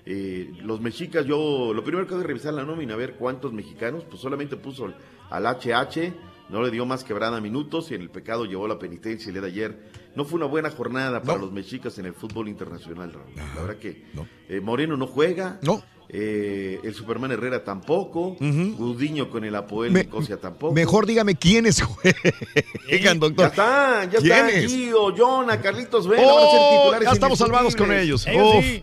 Eh, 0.05 0.53
los 0.63 0.81
mexicas, 0.81 1.25
yo 1.27 1.73
lo 1.75 1.85
primero 1.85 2.07
que 2.07 2.15
hago 2.15 2.23
es 2.23 2.27
revisar 2.27 2.55
la 2.55 2.65
nómina, 2.65 2.95
a 2.95 2.97
ver 2.97 3.15
cuántos 3.15 3.53
mexicanos, 3.53 4.05
pues 4.05 4.21
solamente 4.21 4.57
puso 4.57 4.93
al 5.31 5.47
HH, 5.47 6.13
no 6.49 6.63
le 6.63 6.71
dio 6.71 6.85
más 6.85 7.05
quebrada 7.05 7.41
minutos 7.41 7.91
y 7.91 7.95
en 7.95 8.03
el 8.03 8.11
pecado 8.11 8.45
llevó 8.45 8.67
la 8.67 8.79
penitencia 8.79 9.29
el 9.29 9.35
día 9.35 9.43
de 9.43 9.49
ayer. 9.49 9.79
No 10.17 10.25
fue 10.25 10.37
una 10.39 10.47
buena 10.47 10.71
jornada 10.71 11.23
para 11.23 11.39
los 11.39 11.53
mexicas 11.53 11.97
en 11.99 12.07
el 12.07 12.15
fútbol 12.15 12.49
internacional, 12.49 13.13
Raúl. 13.13 13.33
La 13.37 13.63
verdad 13.63 13.77
que 13.81 14.05
eh, 14.49 14.61
Moreno 14.61 14.97
no 14.97 15.07
juega. 15.07 15.59
No. 15.63 15.83
Eh, 16.13 16.81
el 16.83 16.93
Superman 16.95 17.31
Herrera 17.31 17.63
tampoco. 17.63 18.37
Gudiño 18.41 19.31
con 19.31 19.45
el 19.45 19.55
Apoel 19.55 19.93
Me- 19.93 20.03
Nicosia 20.05 20.37
tampoco. 20.39 20.75
Mejor 20.75 21.07
dígame 21.07 21.37
quiénes 21.37 21.81
juegan, 22.89 23.21
doctor. 23.21 23.45
Ya 23.45 23.49
están, 23.51 24.11
ya 24.11 24.19
están. 24.19 24.69
Gio, 24.69 25.15
Jonah, 25.17 25.61
Carlitos 25.61 26.09
Vela, 26.09 26.23
Oh, 26.25 26.35
van 26.35 26.45
a 26.45 26.51
ser 26.51 26.61
titulares 26.79 27.07
ya 27.09 27.13
estamos 27.13 27.39
salvados 27.39 27.77
con 27.77 27.93
ellos. 27.93 28.27
Ellos 28.27 28.65
sí. 28.65 28.83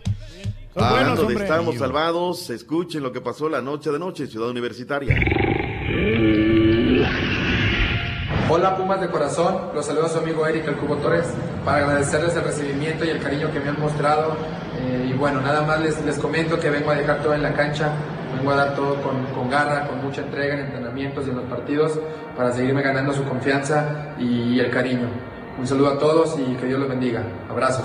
Son 0.72 0.84
Hablando 0.84 0.96
buenos, 0.96 1.18
de 1.18 1.24
hombre. 1.26 1.44
estamos 1.44 1.76
salvados, 1.76 2.50
escuchen 2.50 3.02
lo 3.02 3.12
que 3.12 3.20
pasó 3.20 3.48
la 3.48 3.60
noche 3.60 3.90
de 3.90 3.98
noche 3.98 4.22
en 4.24 4.30
Ciudad 4.30 4.48
Universitaria. 4.48 5.16
Hola 8.50 8.78
Pumas 8.78 8.98
de 8.98 9.08
corazón, 9.10 9.58
los 9.74 9.84
saluda 9.84 10.08
su 10.08 10.18
amigo 10.20 10.46
Eric 10.46 10.66
El 10.68 10.76
Cubo 10.76 10.96
Torres 10.96 11.26
para 11.66 11.84
agradecerles 11.84 12.34
el 12.34 12.44
recibimiento 12.44 13.04
y 13.04 13.10
el 13.10 13.20
cariño 13.20 13.52
que 13.52 13.60
me 13.60 13.68
han 13.68 13.78
mostrado. 13.78 14.36
Eh, 14.80 15.10
y 15.10 15.12
bueno, 15.12 15.42
nada 15.42 15.66
más 15.66 15.78
les, 15.80 16.02
les 16.06 16.18
comento 16.18 16.58
que 16.58 16.70
vengo 16.70 16.90
a 16.90 16.94
dejar 16.94 17.22
todo 17.22 17.34
en 17.34 17.42
la 17.42 17.52
cancha, 17.52 17.92
vengo 18.34 18.50
a 18.50 18.56
dar 18.56 18.74
todo 18.74 19.02
con, 19.02 19.22
con 19.34 19.50
garra, 19.50 19.86
con 19.86 20.02
mucha 20.02 20.22
entrega 20.22 20.54
en 20.54 20.60
entrenamientos 20.60 21.26
y 21.26 21.30
en 21.30 21.36
los 21.36 21.44
partidos 21.44 22.00
para 22.34 22.50
seguirme 22.52 22.80
ganando 22.80 23.12
su 23.12 23.22
confianza 23.24 24.14
y 24.18 24.58
el 24.58 24.70
cariño. 24.70 25.08
Un 25.58 25.66
saludo 25.66 25.88
a 25.88 25.98
todos 25.98 26.38
y 26.38 26.54
que 26.54 26.64
Dios 26.64 26.80
los 26.80 26.88
bendiga. 26.88 27.22
Abrazos. 27.50 27.84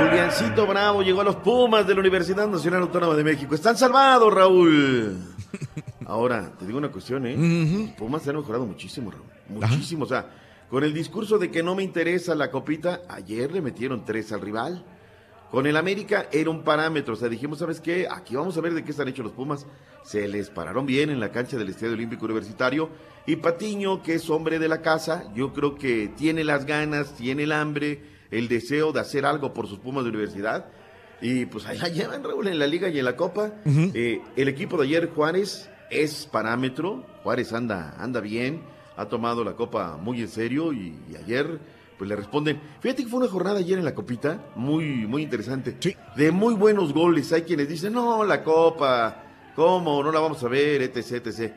Juliancito 0.00 0.66
Bravo 0.66 1.02
llegó 1.02 1.20
a 1.20 1.24
los 1.24 1.36
Pumas 1.36 1.86
de 1.86 1.94
la 1.94 2.00
Universidad 2.00 2.48
Nacional 2.48 2.82
Autónoma 2.82 3.14
de 3.14 3.22
México. 3.22 3.54
Están 3.54 3.76
salvados, 3.76 4.34
Raúl. 4.34 5.16
Ahora, 6.06 6.52
te 6.58 6.66
digo 6.66 6.78
una 6.78 6.90
cuestión, 6.90 7.26
¿eh? 7.26 7.94
Pumas 7.96 8.22
se 8.22 8.30
han 8.30 8.36
mejorado 8.36 8.66
muchísimo, 8.66 9.10
Raúl. 9.10 9.26
Muchísimo. 9.48 10.04
O 10.04 10.08
sea, 10.08 10.30
con 10.70 10.84
el 10.84 10.92
discurso 10.92 11.38
de 11.38 11.50
que 11.50 11.62
no 11.62 11.74
me 11.74 11.82
interesa 11.82 12.34
la 12.34 12.50
copita, 12.50 13.02
ayer 13.08 13.52
le 13.52 13.60
metieron 13.60 14.04
tres 14.04 14.32
al 14.32 14.40
rival. 14.40 14.84
Con 15.50 15.66
el 15.66 15.78
América 15.78 16.28
era 16.30 16.50
un 16.50 16.62
parámetro, 16.62 17.14
o 17.14 17.16
sea, 17.16 17.30
dijimos, 17.30 17.58
¿sabes 17.58 17.80
qué? 17.80 18.06
Aquí 18.10 18.36
vamos 18.36 18.58
a 18.58 18.60
ver 18.60 18.74
de 18.74 18.84
qué 18.84 18.90
están 18.90 19.08
hechos 19.08 19.24
los 19.24 19.32
Pumas. 19.32 19.66
Se 20.04 20.28
les 20.28 20.50
pararon 20.50 20.84
bien 20.84 21.08
en 21.08 21.20
la 21.20 21.30
cancha 21.30 21.56
del 21.56 21.70
Estadio 21.70 21.94
Olímpico 21.94 22.26
Universitario. 22.26 22.90
Y 23.26 23.36
Patiño, 23.36 24.02
que 24.02 24.14
es 24.14 24.28
hombre 24.28 24.58
de 24.58 24.68
la 24.68 24.82
casa, 24.82 25.32
yo 25.34 25.54
creo 25.54 25.74
que 25.74 26.08
tiene 26.16 26.44
las 26.44 26.66
ganas, 26.66 27.14
tiene 27.14 27.44
el 27.44 27.52
hambre, 27.52 28.02
el 28.30 28.48
deseo 28.48 28.92
de 28.92 29.00
hacer 29.00 29.24
algo 29.24 29.54
por 29.54 29.66
sus 29.66 29.78
Pumas 29.78 30.04
de 30.04 30.10
universidad. 30.10 30.66
Y 31.20 31.46
pues 31.46 31.66
ahí 31.66 31.78
la 31.78 31.88
llevan, 31.88 32.22
Raúl, 32.22 32.48
en 32.48 32.58
la 32.58 32.66
Liga 32.66 32.88
y 32.88 32.98
en 32.98 33.04
la 33.04 33.16
Copa. 33.16 33.52
Eh, 33.66 34.22
el 34.36 34.48
equipo 34.48 34.76
de 34.76 34.84
ayer, 34.84 35.10
Juárez, 35.14 35.68
es 35.90 36.26
parámetro. 36.26 37.04
Juárez 37.22 37.52
anda, 37.52 37.94
anda 37.98 38.20
bien, 38.20 38.62
ha 38.96 39.06
tomado 39.06 39.44
la 39.44 39.54
Copa 39.54 39.96
muy 39.96 40.20
en 40.20 40.28
serio 40.28 40.72
y, 40.72 40.94
y 41.10 41.16
ayer 41.16 41.58
pues 41.98 42.08
le 42.08 42.16
responden. 42.16 42.60
Fíjate 42.80 43.02
que 43.02 43.08
fue 43.10 43.18
una 43.18 43.28
jornada 43.28 43.58
ayer 43.58 43.78
en 43.78 43.84
la 43.84 43.94
Copita 43.94 44.46
muy, 44.54 45.06
muy 45.06 45.22
interesante. 45.22 45.76
De 46.16 46.30
muy 46.30 46.54
buenos 46.54 46.94
goles. 46.94 47.32
Hay 47.32 47.42
quienes 47.42 47.68
dicen, 47.68 47.92
no, 47.92 48.24
la 48.24 48.44
Copa, 48.44 49.24
¿cómo? 49.56 50.02
No 50.02 50.12
la 50.12 50.20
vamos 50.20 50.42
a 50.44 50.48
ver, 50.48 50.80
etc, 50.80 51.26
etc. 51.26 51.52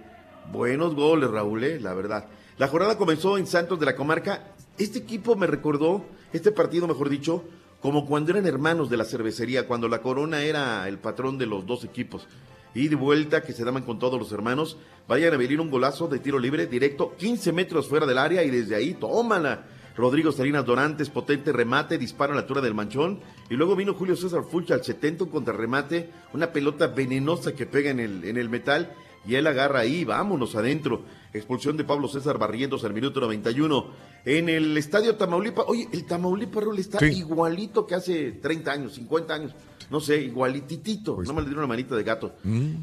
Buenos 0.52 0.96
goles, 0.96 1.30
Raúl, 1.30 1.64
eh, 1.64 1.80
la 1.80 1.94
verdad. 1.94 2.26
La 2.58 2.68
jornada 2.68 2.98
comenzó 2.98 3.38
en 3.38 3.46
Santos 3.48 3.80
de 3.80 3.86
la 3.86 3.96
Comarca. 3.96 4.54
Este 4.78 5.00
equipo 5.00 5.36
me 5.36 5.48
recordó, 5.48 6.06
este 6.34 6.52
partido, 6.52 6.88
mejor 6.88 7.10
dicho, 7.10 7.44
como 7.82 8.06
cuando 8.06 8.32
eran 8.32 8.45
hermanos 8.45 8.90
de 8.90 8.98
la 8.98 9.06
cervecería, 9.06 9.68
cuando 9.68 9.88
la 9.88 10.02
Corona 10.02 10.44
era 10.44 10.88
el 10.88 10.99
patrón 10.99 11.38
de 11.38 11.48
los 11.48 11.66
dos 11.66 11.84
equipos. 11.84 12.28
Y 12.74 12.88
de 12.88 12.95
vuelta 12.95 13.41
que 13.41 13.53
se 13.53 13.66
daban 13.66 13.84
con 13.84 13.99
todos 13.99 14.20
los 14.20 14.32
hermanos. 14.32 14.78
Vayan 15.08 15.34
a 15.34 15.38
venir 15.38 15.60
un 15.60 15.70
golazo 15.70 16.08
de 16.08 16.20
tiro 16.20 16.40
libre 16.40 16.68
directo, 16.68 17.16
15 17.18 17.52
metros 17.52 17.88
fuera 17.88 18.06
del 18.06 18.18
área 18.18 18.44
y 18.44 18.49
desde 18.49 18.76
ahí, 18.76 18.94
tómala. 18.94 19.66
Rodrigo 19.98 20.32
Salinas 20.32 20.66
Dorantes, 20.66 21.10
potente 21.10 21.52
remate, 21.52 21.98
disparo 21.98 22.32
a 22.32 22.36
la 22.36 22.41
altura 22.44 22.62
del 22.62 22.74
manchón. 22.74 23.20
Y 23.49 23.56
luego 23.56 23.76
vino 23.76 23.94
Julio 23.94 24.16
César 24.16 24.44
Fulch 24.49 24.72
al 24.72 24.84
70, 24.84 25.26
un 25.26 25.30
contrarremate, 25.32 26.10
una 26.34 26.53
pelota 26.53 26.88
venenosa 26.88 27.53
que 27.53 27.66
pega 27.66 27.90
en 27.90 27.99
el, 27.99 28.24
en 28.24 28.38
el 28.38 28.48
metal. 28.48 28.94
Y 29.27 29.35
él 29.35 29.45
agarra 29.48 29.80
ahí, 29.81 30.03
vámonos 30.03 30.56
adentro. 30.56 31.03
Expulsión 31.34 31.77
de 31.77 31.84
Pablo 31.84 32.07
César 32.07 32.38
Barrientos 32.38 32.84
al 32.84 32.93
minuto 32.93 33.19
91. 33.22 33.85
En 34.26 34.49
el 34.49 34.76
estadio 34.77 35.15
Tamaulipas, 35.15 35.65
oye, 35.68 35.88
el 35.93 36.06
Tamaulipas 36.06 36.64
Raúl 36.64 36.80
está 36.80 36.99
Sí. 36.99 37.06
igualito 37.19 37.85
que 37.88 37.95
hace 37.95 38.31
30 38.34 38.72
años, 38.72 38.93
50 38.95 39.34
años. 39.34 39.56
No 39.89 39.99
sé, 39.99 40.22
igualititito. 40.22 41.18
no 41.22 41.34
me 41.34 41.41
le 41.41 41.48
dieron 41.48 41.60
una 41.65 41.68
manita 41.68 41.95
de 41.95 42.03
gato. 42.03 42.34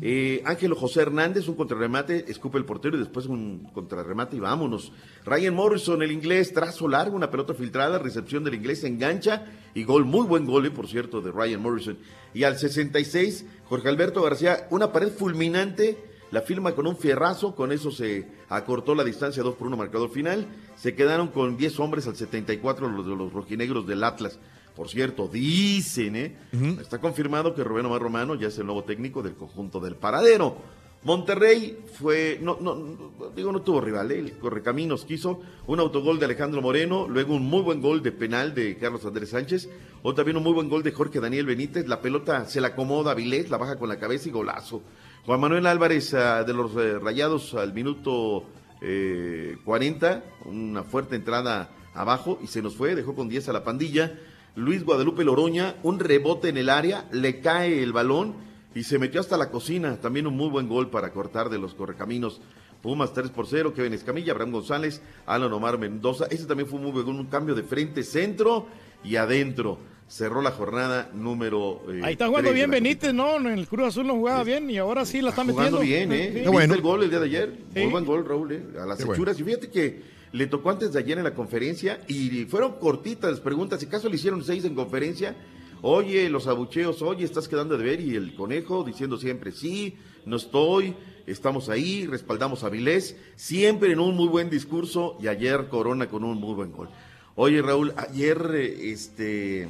Eh, 0.03 0.43
Ángelo 0.45 0.77
José 0.77 1.01
Hernández, 1.03 1.49
un 1.49 1.55
contrarremate, 1.55 2.27
escupe 2.31 2.59
el 2.59 2.65
portero 2.67 2.97
y 2.97 3.01
después 3.01 3.27
un 3.27 3.71
contrarremate 3.73 4.37
y 4.37 4.41
vámonos. 4.41 4.93
Ryan 5.25 5.55
Morrison, 5.55 6.03
el 6.03 6.13
inglés, 6.13 6.53
trazo 6.53 6.87
largo, 6.87 7.17
una 7.17 7.31
pelota 7.31 7.55
filtrada, 7.55 7.99
recepción 7.99 8.45
del 8.45 8.55
inglés, 8.55 8.85
engancha 8.85 9.47
y 9.75 9.85
gol, 9.85 10.05
muy 10.05 10.27
buen 10.27 10.45
gol, 10.45 10.67
eh, 10.67 10.71
por 10.71 10.87
cierto, 10.87 11.21
de 11.23 11.31
Ryan 11.33 11.63
Morrison. 11.63 11.97
Y 12.35 12.43
al 12.45 12.59
66, 12.59 13.47
Jorge 13.65 13.89
Alberto 13.89 14.21
García, 14.23 14.67
una 14.71 14.93
pared 14.93 15.09
fulminante, 15.11 15.97
la 16.31 16.43
firma 16.43 16.73
con 16.73 16.87
un 16.87 16.97
fierrazo, 16.97 17.55
con 17.55 17.73
eso 17.73 17.91
se 17.91 18.27
acortó 18.49 18.95
la 18.95 19.05
distancia 19.05 19.43
2 19.43 19.55
por 19.55 19.67
1 19.69 19.77
marcador 19.77 20.11
final. 20.11 20.47
Se 20.77 20.95
quedaron 20.95 21.29
con 21.29 21.57
10 21.57 21.81
hombres 21.81 22.07
al 22.07 22.17
74 22.17 22.89
los 22.89 23.07
de 23.07 23.17
los 23.17 23.33
rojinegros 23.33 23.87
del 23.87 24.05
Atlas. 24.05 24.39
Por 24.77 24.89
cierto, 24.89 25.27
dicen, 25.27 26.15
¿eh? 26.15 26.37
Está 26.81 27.01
confirmado 27.01 27.55
que 27.55 27.65
Rubén 27.65 27.87
Omar 27.87 28.01
Romano 28.01 28.37
ya 28.37 28.49
es 28.49 28.59
el 28.59 28.67
nuevo 28.67 28.85
técnico 28.85 29.23
del 29.23 29.35
conjunto 29.35 29.81
del 29.81 29.97
Paradero. 29.97 30.57
Monterrey 31.03 31.79
fue, 31.95 32.39
no, 32.43 32.59
no, 32.61 32.75
no, 32.75 33.31
digo, 33.35 33.53
no 33.53 33.63
tuvo 33.63 33.81
rival, 33.81 34.11
¿eh? 34.11 34.19
el 34.19 34.33
Correcaminos 34.33 35.05
quiso 35.05 35.41
un 35.69 35.79
autogol 35.79 36.19
de 36.19 36.25
Alejandro 36.25 36.61
Moreno, 36.61 37.07
luego 37.09 37.35
un 37.35 37.45
muy 37.45 37.63
buen 37.63 37.81
gol 37.81 38.03
de 38.03 38.11
penal 38.11 38.53
de 38.53 38.77
Carlos 38.77 39.05
Andrés 39.05 39.31
Sánchez, 39.31 39.69
o 40.03 40.15
también 40.15 40.37
un 40.37 40.43
muy 40.43 40.53
buen 40.53 40.69
gol 40.69 40.83
de 40.83 40.91
Jorge 40.91 41.21
Daniel 41.21 41.47
Benítez, 41.47 41.87
la 41.87 42.01
pelota 42.01 42.47
se 42.47 42.61
la 42.61 42.69
acomoda 42.69 43.13
a 43.13 43.15
Vilés, 43.15 43.49
la 43.49 43.59
baja 43.59 43.79
con 43.79 43.89
la 43.89 44.01
cabeza 44.01 44.29
y 44.29 44.33
golazo. 44.33 44.83
Juan 45.29 45.41
Manuel 45.41 45.67
Álvarez 45.67 46.15
ah, 46.15 46.43
de 46.43 46.55
los 46.55 46.75
eh, 46.77 46.99
Rayados 46.99 47.53
al 47.53 47.75
minuto 47.75 48.47
eh, 48.81 49.59
40, 49.63 50.25
una 50.47 50.85
fuerte 50.85 51.17
entrada 51.17 51.69
abajo 51.93 52.39
y 52.43 52.47
se 52.47 52.63
nos 52.63 52.77
fue, 52.77 52.95
dejó 52.95 53.15
con 53.15 53.29
10 53.29 53.51
a 53.51 53.53
la 53.53 53.63
pandilla. 53.63 54.19
Luis 54.57 54.85
Guadalupe 54.85 55.25
Loroña, 55.25 55.75
un 55.83 56.01
rebote 56.01 56.49
en 56.49 56.57
el 56.57 56.71
área, 56.71 57.07
le 57.13 57.41
cae 57.41 57.83
el 57.83 57.93
balón 57.93 58.37
y 58.75 58.85
se 58.85 58.99
metió 58.99 59.21
hasta 59.21 59.37
la 59.37 59.51
cocina. 59.51 60.01
También 60.01 60.27
un 60.27 60.35
muy 60.35 60.49
buen 60.49 60.67
gol 60.67 60.89
para 60.89 61.13
cortar 61.13 61.51
de 61.51 61.59
los 61.59 61.75
correcaminos. 61.75 62.41
Pumas 62.81 63.13
3 63.13 63.29
por 63.29 63.47
0, 63.47 63.75
Kevin 63.75 63.93
Escamilla, 63.93 64.33
Abraham 64.33 64.53
González, 64.53 65.03
Alan 65.27 65.53
Omar 65.53 65.77
Mendoza. 65.77 66.25
Ese 66.31 66.47
también 66.47 66.71
fue 66.71 66.81
muy 66.81 66.91
buen 66.91 67.07
un 67.07 67.27
cambio 67.27 67.55
de 67.55 67.65
frente, 67.65 68.03
centro 68.03 68.67
y 69.05 69.17
adentro. 69.17 69.79
Cerró 70.09 70.41
la 70.41 70.53
jornada 70.53 71.11
número. 71.15 71.83
eh, 71.93 72.01
Ahí 72.03 72.13
está 72.15 72.29
jugando 72.29 72.53
bien 72.53 72.71
Benítez, 72.71 73.13
¿no? 73.13 73.37
En 73.37 73.47
el 73.47 73.67
Cruz 73.69 73.89
Azul 73.89 74.07
no 74.07 74.15
jugaba 74.15 74.43
bien 74.43 74.71
y 74.71 74.79
ahora 74.79 75.05
sí 75.05 75.21
la 75.21 75.31
está 75.31 75.45
jugando 75.45 75.81
metiendo. 75.81 76.09
bien, 76.09 76.13
¿eh? 76.13 76.45
Sí. 76.45 76.51
¿Viste 76.51 76.75
el 76.75 76.81
gol 76.81 77.03
el 77.03 77.11
día 77.11 77.19
de 77.21 77.27
ayer? 77.27 77.59
Sí. 77.75 77.81
Muy 77.81 77.91
buen 77.91 78.05
gol, 78.07 78.25
Raúl, 78.27 78.53
¿eh? 78.53 78.63
A 78.81 78.87
las 78.87 78.97
Qué 78.99 79.05
bueno. 79.05 79.17
hechuras. 79.23 79.39
Y 79.39 79.45
fíjate 79.45 79.71
que 79.71 80.03
le 80.33 80.47
tocó 80.47 80.71
antes 80.71 80.93
de 80.95 80.99
ayer 80.99 81.19
en 81.19 81.25
la 81.25 81.35
conferencia 81.35 82.01
y 82.09 82.47
fueron 82.47 82.79
cortitas 82.79 83.31
las 83.31 83.41
preguntas. 83.41 83.81
Si 83.81 83.87
acaso 83.87 84.09
le 84.09 84.17
hicieron 84.17 84.43
seis 84.43 84.65
en 84.65 84.75
conferencia, 84.75 85.37
oye, 85.83 86.31
los 86.31 86.47
abucheos, 86.47 87.03
oye, 87.03 87.25
estás 87.27 87.47
quedando 87.47 87.77
de 87.77 87.85
ver. 87.85 88.01
Y 88.01 88.17
el 88.17 88.35
conejo 88.35 88.85
diciendo 88.85 89.19
siempre, 89.19 89.53
sí, 89.53 89.99
no 90.25 90.37
estoy, 90.37 90.95
estamos 91.27 91.69
ahí, 91.69 92.07
respaldamos 92.07 92.65
a 92.65 92.71
Vilés. 92.71 93.15
Siempre 93.37 93.93
en 93.93 94.01
un 94.01 94.17
muy 94.17 94.29
buen 94.29 94.49
discurso 94.49 95.19
y 95.21 95.29
ayer 95.29 95.69
Corona 95.69 96.09
con 96.09 96.25
un 96.25 96.39
muy 96.39 96.55
buen 96.55 96.73
gol. 96.73 96.89
Oye, 97.35 97.61
Raúl, 97.61 97.93
ayer, 97.97 98.51
eh, 98.55 98.91
este 98.91 99.69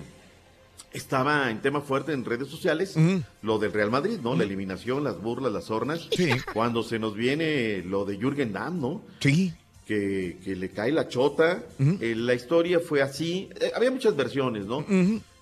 estaba 0.93 1.51
en 1.51 1.61
tema 1.61 1.81
fuerte 1.81 2.13
en 2.13 2.25
redes 2.25 2.49
sociales 2.49 2.97
lo 3.43 3.59
del 3.59 3.73
Real 3.73 3.91
Madrid, 3.91 4.19
¿no? 4.23 4.35
La 4.35 4.45
eliminación, 4.45 5.05
las 5.05 5.21
burlas, 5.21 5.53
las 5.53 5.71
hornas. 5.71 6.09
Cuando 6.53 6.83
se 6.83 6.99
nos 6.99 7.15
viene 7.15 7.83
lo 7.85 8.05
de 8.05 8.17
Jürgen 8.17 8.53
Damm, 8.53 8.81
¿no? 8.81 9.03
Sí. 9.21 9.53
Que, 9.87 10.39
que 10.45 10.55
le 10.55 10.71
cae 10.71 10.93
la 10.93 11.09
chota. 11.09 11.63
Eh, 11.79 12.15
la 12.17 12.35
historia 12.35 12.81
fue 12.81 13.01
así. 13.03 13.49
Eh, 13.61 13.73
había 13.75 13.91
muchas 13.91 14.15
versiones, 14.17 14.67
¿no? 14.67 14.85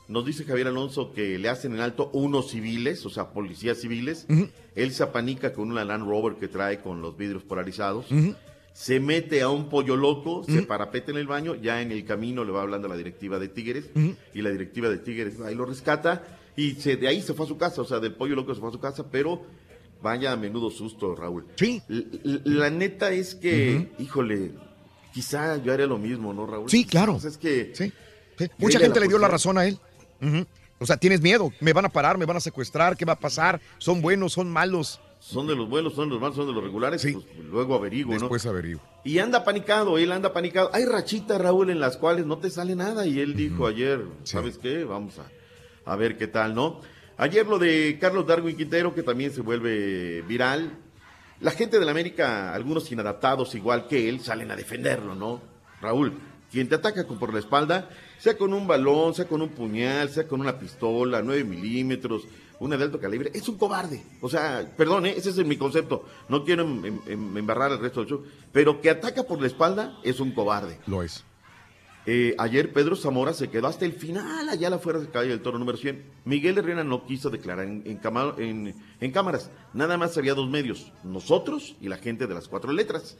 Nos 0.09 0.25
dice 0.25 0.45
Javier 0.45 0.69
Alonso 0.69 1.13
que 1.13 1.37
le 1.37 1.49
hacen 1.49 1.75
en 1.75 1.81
alto 1.81 2.11
unos 2.13 2.51
civiles, 2.51 3.05
o 3.07 3.11
sea, 3.11 3.31
policías 3.31 3.81
civiles. 3.81 4.27
Él 4.77 4.93
se 4.93 5.03
apanica 5.03 5.53
con 5.53 5.71
una 5.71 5.85
Land 5.85 6.07
Rover 6.07 6.37
que 6.37 6.47
trae 6.47 6.81
con 6.81 7.03
los 7.03 7.17
vidrios 7.17 7.43
polarizados. 7.43 8.07
Se 8.77 9.01
mete 9.01 9.41
a 9.41 9.49
un 9.49 9.71
pollo 9.71 9.97
loco, 9.97 10.45
se 10.45 10.61
parapeta 10.61 11.11
en 11.11 11.17
el 11.17 11.27
baño, 11.27 11.55
ya 11.55 11.81
en 11.81 11.93
el 11.93 12.05
camino 12.05 12.45
le 12.45 12.53
va 12.53 12.61
hablando 12.61 12.87
a 12.87 12.91
la 12.91 12.97
directiva 12.99 13.39
de 13.39 13.49
Tigres 13.49 13.87
y 14.35 14.43
la 14.43 14.51
directiva 14.51 14.91
de 14.91 14.99
Tigres 14.99 15.37
y 15.51 15.55
lo 15.55 15.65
rescata 15.65 16.23
y 16.57 16.73
se, 16.73 16.97
de 16.97 17.09
ahí 17.09 17.23
se 17.23 17.33
fue 17.33 17.47
a 17.47 17.49
su 17.49 17.57
casa, 17.57 17.81
o 17.81 17.87
sea, 17.87 18.01
del 18.01 18.13
pollo 18.13 18.35
loco 18.35 18.55
se 18.55 18.61
fue 18.61 18.69
a 18.69 18.73
su 18.73 18.79
casa, 18.79 19.11
pero 19.11 19.43
vaya 20.03 20.31
a 20.31 20.37
menudo 20.37 20.71
susto, 20.71 21.15
Raúl. 21.17 21.47
Sí. 21.57 21.81
La 21.89 22.69
neta 22.69 23.13
es 23.13 23.35
que, 23.35 23.93
híjole, 23.99 24.51
quizá 25.15 25.57
yo 25.57 25.73
haría 25.73 25.87
lo 25.87 25.97
mismo, 25.97 26.35
¿no, 26.35 26.47
Raúl? 26.47 26.69
Sí, 26.69 26.85
claro. 26.85 27.15
O 27.15 27.21
sea, 27.21 27.31
es 27.31 27.39
que... 27.39 27.73
Mucha 28.59 28.79
Dele 28.79 28.85
gente 28.85 29.01
la 29.01 29.07
le 29.07 29.09
dio 29.09 29.19
la 29.19 29.29
razón 29.29 29.57
a 29.57 29.65
él. 29.65 29.79
O 30.79 30.85
sea, 30.85 30.99
tienes 30.99 31.23
miedo, 31.23 31.51
me 31.61 31.73
van 31.73 31.87
a 31.87 31.89
parar, 31.89 32.19
me 32.19 32.27
van 32.27 32.37
a 32.37 32.41
secuestrar, 32.41 32.95
¿qué 32.95 33.07
va 33.07 33.15
a 33.15 33.21
pasar? 33.21 33.59
¿Son 33.79 34.03
buenos, 34.03 34.35
son 34.35 34.51
malos? 34.51 35.01
Son 35.29 35.45
de 35.49 35.57
los 35.57 35.69
buenos, 35.69 35.95
son 35.95 36.09
de 36.09 36.13
los 36.13 36.21
malos, 36.21 36.37
son 36.37 36.47
de 36.47 36.53
los 36.53 36.63
regulares, 36.63 37.03
pues 37.03 37.27
luego 37.51 37.75
averiguo, 37.75 38.15
¿no? 38.15 38.21
Después 38.21 38.47
averiguo. 38.47 38.81
Y 39.03 39.19
anda 39.19 39.43
panicado, 39.43 39.99
él 39.99 40.13
anda 40.13 40.33
panicado. 40.33 40.71
Hay 40.73 40.85
rachitas, 40.85 41.41
Raúl, 41.41 41.71
en 41.71 41.81
las 41.81 41.97
cuales 41.97 42.27
no 42.27 42.39
te 42.39 42.49
sale 42.49 42.77
nada. 42.77 43.09
Y 43.09 43.19
él 43.19 43.35
dijo 43.35 43.67
ayer, 43.67 44.05
¿sabes 44.23 44.57
qué? 44.57 44.85
Vamos 44.85 45.19
a, 45.19 45.29
a 45.85 45.97
ver 45.97 46.17
qué 46.17 46.29
tal, 46.29 46.55
¿no? 46.55 46.81
Ayer 47.17 47.45
lo 47.45 47.59
de 47.59 47.99
Carlos 48.01 48.25
Darwin 48.25 48.57
Quintero, 48.57 48.95
que 48.95 49.03
también 49.03 49.33
se 49.33 49.41
vuelve 49.41 50.23
viral. 50.23 50.79
La 51.41 51.51
gente 51.51 51.81
de 51.81 51.85
la 51.85 51.91
América, 51.91 52.55
algunos 52.55 52.93
inadaptados 52.93 53.53
igual 53.57 53.89
que 53.89 54.09
él, 54.09 54.21
salen 54.21 54.53
a 54.53 54.57
defenderlo, 54.57 55.17
¿no? 55.17 55.43
Raúl, 55.81 56.13
quien 56.53 56.69
te 56.69 56.77
ataca 56.77 57.05
con 57.05 57.19
por 57.19 57.33
la 57.33 57.41
espalda, 57.41 57.91
sea 58.19 58.39
con 58.39 58.55
un 58.55 58.69
balón, 58.69 59.13
sea 59.13 59.27
con 59.27 59.43
un 59.43 59.49
puñal, 59.49 60.09
sea 60.09 60.29
con 60.29 60.41
una 60.41 60.57
pistola, 60.57 61.21
9 61.21 61.43
milímetros, 61.43 62.29
una 62.61 62.77
de 62.77 62.85
alto 62.85 62.99
calibre, 63.01 63.31
es 63.35 63.49
un 63.49 63.57
cobarde. 63.59 64.03
O 64.21 64.29
sea, 64.29 64.73
perdón, 64.77 65.07
¿eh? 65.07 65.15
ese 65.17 65.31
es 65.31 65.37
mi 65.45 65.57
concepto. 65.57 66.05
No 66.29 66.45
quiero 66.45 66.63
em- 66.63 66.85
em- 66.85 67.01
em- 67.07 67.37
embarrar 67.37 67.73
el 67.73 67.79
resto 67.79 68.01
del 68.01 68.09
show, 68.09 68.25
pero 68.53 68.81
que 68.81 68.91
ataca 68.91 69.25
por 69.25 69.41
la 69.41 69.47
espalda 69.47 69.99
es 70.03 70.21
un 70.21 70.33
cobarde. 70.33 70.79
Lo 70.87 71.03
es. 71.03 71.25
Eh, 72.09 72.37
ayer 72.39 72.73
Pedro 72.73 72.95
Zamora 72.95 73.35
se 73.35 73.49
quedó 73.51 73.67
hasta 73.67 73.85
el 73.85 73.93
final, 73.93 74.49
allá 74.49 74.69
a 74.69 74.71
la 74.71 74.77
de 74.79 75.09
calle 75.11 75.31
del 75.31 75.43
toro 75.43 75.59
número 75.59 75.77
100. 75.77 76.05
Miguel 76.25 76.57
Herrera 76.57 76.85
no 76.85 77.05
quiso 77.05 77.31
declarar 77.31 77.65
en, 77.67 77.83
en 77.85 77.97
cama- 77.97 78.35
en- 78.39 78.75
en 79.01 79.11
cámaras. 79.11 79.51
Nada 79.75 79.99
más 79.99 80.17
había 80.17 80.35
dos 80.35 80.49
medios, 80.49 80.93
nosotros 81.03 81.75
y 81.81 81.89
la 81.89 81.97
gente 81.99 82.29
de 82.29 82.35
las 82.35 82.47
cuatro 82.47 82.71
letras. 82.73 83.17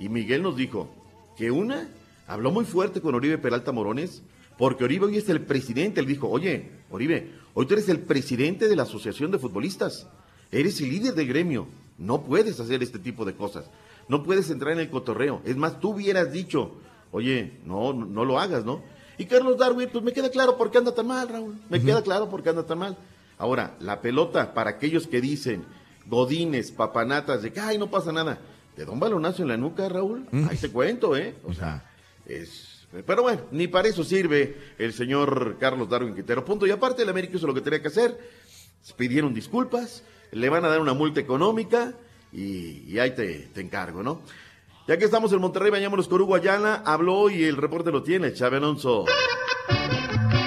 Y 0.00 0.08
Miguel 0.08 0.42
nos 0.42 0.56
dijo 0.56 0.92
que 1.36 1.52
una 1.52 1.88
habló 2.26 2.50
muy 2.50 2.64
fuerte 2.64 3.00
con 3.00 3.14
Oribe 3.14 3.38
Peralta 3.38 3.70
Morones, 3.70 4.22
porque 4.58 4.82
Oribe 4.82 5.06
hoy 5.06 5.18
es 5.18 5.28
el 5.28 5.40
presidente. 5.42 6.00
Él 6.00 6.06
dijo, 6.06 6.28
oye, 6.28 6.72
Oribe, 6.90 7.30
hoy 7.54 7.66
tú 7.66 7.74
eres 7.74 7.88
el 7.88 8.00
presidente 8.00 8.68
de 8.68 8.76
la 8.76 8.82
Asociación 8.82 9.30
de 9.30 9.38
Futbolistas. 9.38 10.06
Eres 10.52 10.80
el 10.80 10.90
líder 10.90 11.14
del 11.14 11.28
gremio. 11.28 11.66
No 11.98 12.22
puedes 12.22 12.60
hacer 12.60 12.82
este 12.82 12.98
tipo 12.98 13.24
de 13.24 13.34
cosas. 13.34 13.70
No 14.08 14.22
puedes 14.22 14.50
entrar 14.50 14.72
en 14.72 14.80
el 14.80 14.90
cotorreo. 14.90 15.40
Es 15.44 15.56
más, 15.56 15.80
tú 15.80 15.90
hubieras 15.90 16.32
dicho, 16.32 16.72
oye, 17.10 17.60
no, 17.64 17.92
no, 17.92 18.04
no 18.04 18.24
lo 18.24 18.38
hagas, 18.38 18.64
¿no? 18.64 18.82
Y 19.16 19.26
Carlos 19.26 19.58
Darwin, 19.58 19.88
pues 19.92 20.04
me 20.04 20.12
queda 20.12 20.30
claro 20.30 20.56
por 20.56 20.70
qué 20.70 20.78
anda 20.78 20.92
tan 20.94 21.06
mal, 21.06 21.28
Raúl. 21.28 21.56
Me 21.70 21.80
queda 21.80 22.02
claro 22.02 22.28
por 22.28 22.42
qué 22.42 22.50
anda 22.50 22.66
tan 22.66 22.78
mal. 22.78 22.98
Ahora, 23.38 23.76
la 23.80 24.00
pelota, 24.00 24.54
para 24.54 24.70
aquellos 24.70 25.06
que 25.06 25.20
dicen, 25.20 25.64
godines, 26.06 26.72
papanatas, 26.72 27.42
de 27.42 27.52
que, 27.52 27.60
ay, 27.60 27.78
no 27.78 27.90
pasa 27.90 28.12
nada. 28.12 28.38
Te 28.76 28.84
da 28.84 28.90
un 28.90 29.00
balonazo 29.00 29.42
en 29.42 29.48
la 29.48 29.56
nuca, 29.56 29.88
Raúl. 29.88 30.26
Ahí 30.50 30.56
te 30.56 30.68
cuento, 30.68 31.16
¿eh? 31.16 31.36
O 31.44 31.52
sea, 31.52 31.88
es... 32.26 32.73
Pero 33.02 33.22
bueno, 33.22 33.42
ni 33.50 33.66
para 33.66 33.88
eso 33.88 34.04
sirve 34.04 34.56
el 34.78 34.92
señor 34.92 35.56
Carlos 35.58 35.88
Darwin 35.88 36.14
Quintero. 36.14 36.44
Punto. 36.44 36.66
Y 36.66 36.70
aparte, 36.70 37.02
el 37.02 37.08
América 37.08 37.36
hizo 37.36 37.46
lo 37.46 37.54
que 37.54 37.60
tenía 37.60 37.82
que 37.82 37.88
hacer. 37.88 38.16
Pidieron 38.96 39.32
disculpas, 39.32 40.04
le 40.30 40.48
van 40.48 40.64
a 40.64 40.68
dar 40.68 40.80
una 40.80 40.92
multa 40.92 41.20
económica 41.20 41.94
y, 42.32 42.98
ahí 42.98 43.14
te, 43.14 43.48
te 43.52 43.60
encargo, 43.60 44.02
¿no? 44.02 44.20
Ya 44.86 44.98
que 44.98 45.06
estamos 45.06 45.32
en 45.32 45.40
Monterrey, 45.40 45.70
bañámonos 45.70 46.08
con 46.08 46.20
Hugo 46.20 46.34
Ayala. 46.34 46.82
Habló 46.84 47.30
y 47.30 47.44
el 47.44 47.56
reporte 47.56 47.90
lo 47.90 48.02
tiene, 48.02 48.34
Chávez 48.34 48.58
Alonso. 48.58 49.06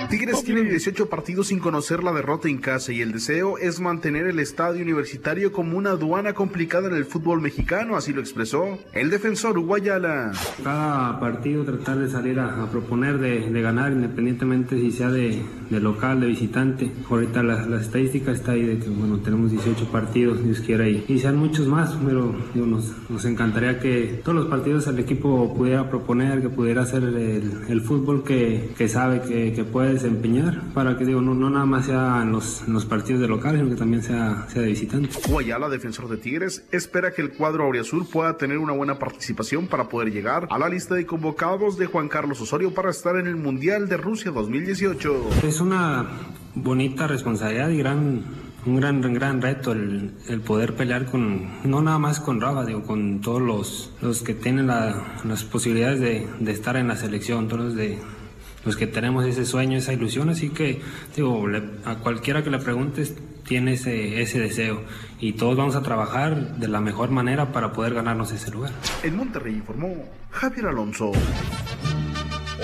Tigres 0.10 0.42
tiene 0.44 0.64
18 0.64 1.10
partidos 1.10 1.48
sin 1.48 1.60
conocer 1.60 2.02
la 2.02 2.14
derrota 2.14 2.48
en 2.48 2.60
casa 2.60 2.94
y 2.94 3.02
el 3.02 3.12
deseo 3.12 3.58
es 3.58 3.82
mantener 3.82 4.28
el 4.28 4.40
estadio 4.40 4.82
universitario 4.82 5.52
como 5.52 5.78
una 5.78 5.92
aduana 5.92 6.34
complicada 6.34 6.88
en 6.88 6.96
el 6.96 7.04
fútbol 7.04 7.42
mexicano, 7.42 7.98
así 7.98 8.14
lo 8.14 8.22
expresó 8.22 8.78
el 8.94 9.10
defensor 9.10 9.60
Guayala. 9.60 10.32
Cada 10.64 11.20
partido 11.20 11.66
tratar 11.66 12.00
de 12.00 12.10
salir 12.10 12.40
a, 12.40 12.64
a 12.64 12.72
proponer 12.72 13.18
de, 13.18 13.50
de, 13.50 13.62
ganar 13.62 13.92
independientemente 13.92 14.80
si 14.80 14.92
sea 14.92 15.10
de, 15.10 15.42
de 15.70 15.80
local, 15.82 16.22
de 16.22 16.28
visitante. 16.28 16.90
Ahorita 17.10 17.44
la, 17.44 17.66
la, 17.66 17.82
estadística 17.82 18.32
está 18.32 18.54
ahí 18.54 18.64
de 18.64 18.80
que 18.80 18.90
bueno, 18.90 19.18
tenemos 19.20 19.52
18 19.52 19.92
partidos, 19.92 20.42
Dios 20.42 20.62
quiera, 20.62 20.88
y, 20.88 21.04
y 21.08 21.20
sean 21.20 21.38
muchos 21.38 21.68
más, 21.68 21.98
pero 22.06 22.34
digo, 22.54 22.66
nos, 22.66 22.94
nos, 23.10 23.26
encantaría 23.26 23.80
que 23.80 24.22
todos 24.24 24.38
los 24.38 24.48
partidos 24.48 24.88
el 24.88 25.00
equipo 25.00 25.54
pudiera 25.54 25.90
proponer, 25.90 26.42
que 26.42 26.50
pudiera 26.50 26.84
hacer 26.84 27.04
el, 27.04 27.66
el 27.68 27.82
fútbol 27.82 28.24
que, 28.24 28.70
que 28.78 28.88
sabe 28.88 29.22
que, 29.22 29.52
que 29.52 29.64
puede 29.66 29.97
desempeñar 29.98 30.62
para 30.74 30.98
que 30.98 31.06
digo 31.06 31.22
no, 31.22 31.34
no 31.34 31.50
nada 31.50 31.66
más 31.66 31.86
sea 31.86 32.22
en 32.22 32.32
los, 32.32 32.64
en 32.68 32.74
los, 32.74 32.86
partidos 32.86 33.22
de 33.22 33.28
local, 33.28 33.56
sino 33.58 33.70
que 33.70 33.76
también 33.76 34.04
sea, 34.04 34.48
sea 34.50 34.62
de 34.62 34.70
visitante. 34.70 35.10
Guayala, 35.28 35.70
defensor 35.70 36.08
de 36.08 36.18
Tigres, 36.18 36.66
espera 36.72 37.12
que 37.12 37.22
el 37.22 37.32
cuadro 37.32 37.66
auriazul 37.66 38.08
pueda 38.08 38.38
tener 38.38 38.58
una 38.58 38.74
buena 38.74 39.00
participación 39.00 39.68
para 39.68 39.90
poder 39.90 40.12
llegar 40.12 40.48
a 40.50 40.58
la 40.58 40.70
lista 40.70 40.96
de 40.96 41.06
convocados 41.06 41.78
de 41.78 41.86
Juan 41.86 42.08
Carlos 42.08 42.42
Osorio 42.42 42.74
para 42.74 42.90
estar 42.90 43.16
en 43.18 43.28
el 43.28 43.36
Mundial 43.36 43.90
de 43.90 43.98
Rusia 43.98 44.32
2018. 44.32 45.30
Es 45.44 45.62
una 45.62 46.08
bonita 46.56 47.08
responsabilidad 47.08 47.70
y 47.70 47.78
gran 47.78 48.48
un 48.68 48.76
gran, 48.76 49.02
gran 49.14 49.42
reto 49.42 49.72
el, 49.72 50.12
el, 50.28 50.42
poder 50.42 50.76
pelear 50.76 51.06
con, 51.06 51.48
no 51.64 51.82
nada 51.82 52.00
más 52.00 52.20
con 52.20 52.42
Rafa, 52.42 52.66
digo, 52.66 52.84
con 52.84 53.22
todos 53.22 53.42
los, 53.42 53.94
los 54.02 54.22
que 54.24 54.34
tienen 54.34 54.68
la, 54.68 55.20
las 55.24 55.44
posibilidades 55.44 56.02
de, 56.02 56.28
de, 56.40 56.52
estar 56.52 56.76
en 56.76 56.90
la 56.90 56.98
selección, 56.98 57.48
todos 57.48 57.66
los 57.66 57.76
de, 57.76 57.98
los 58.68 58.76
que 58.76 58.86
tenemos 58.86 59.26
ese 59.26 59.46
sueño, 59.46 59.78
esa 59.78 59.94
ilusión, 59.94 60.30
así 60.30 60.50
que 60.50 60.82
digo, 61.16 61.48
le, 61.48 61.64
a 61.86 61.96
cualquiera 61.96 62.44
que 62.44 62.50
le 62.50 62.60
preguntes 62.60 63.16
tiene 63.48 63.74
ese, 63.74 64.22
ese 64.22 64.40
deseo 64.40 64.84
y 65.20 65.34
todos 65.34 65.56
vamos 65.56 65.76
a 65.76 65.82
trabajar 65.82 66.58
de 66.58 66.68
la 66.68 66.82
mejor 66.82 67.10
manera 67.10 67.54
para 67.54 67.72
poder 67.72 67.94
ganarnos 67.94 68.32
ese 68.34 68.52
lugar. 68.52 68.74
En 69.04 69.16
Monterrey 69.16 69.54
informó 69.54 69.96
Javier 70.32 70.68
Alonso. 70.68 71.14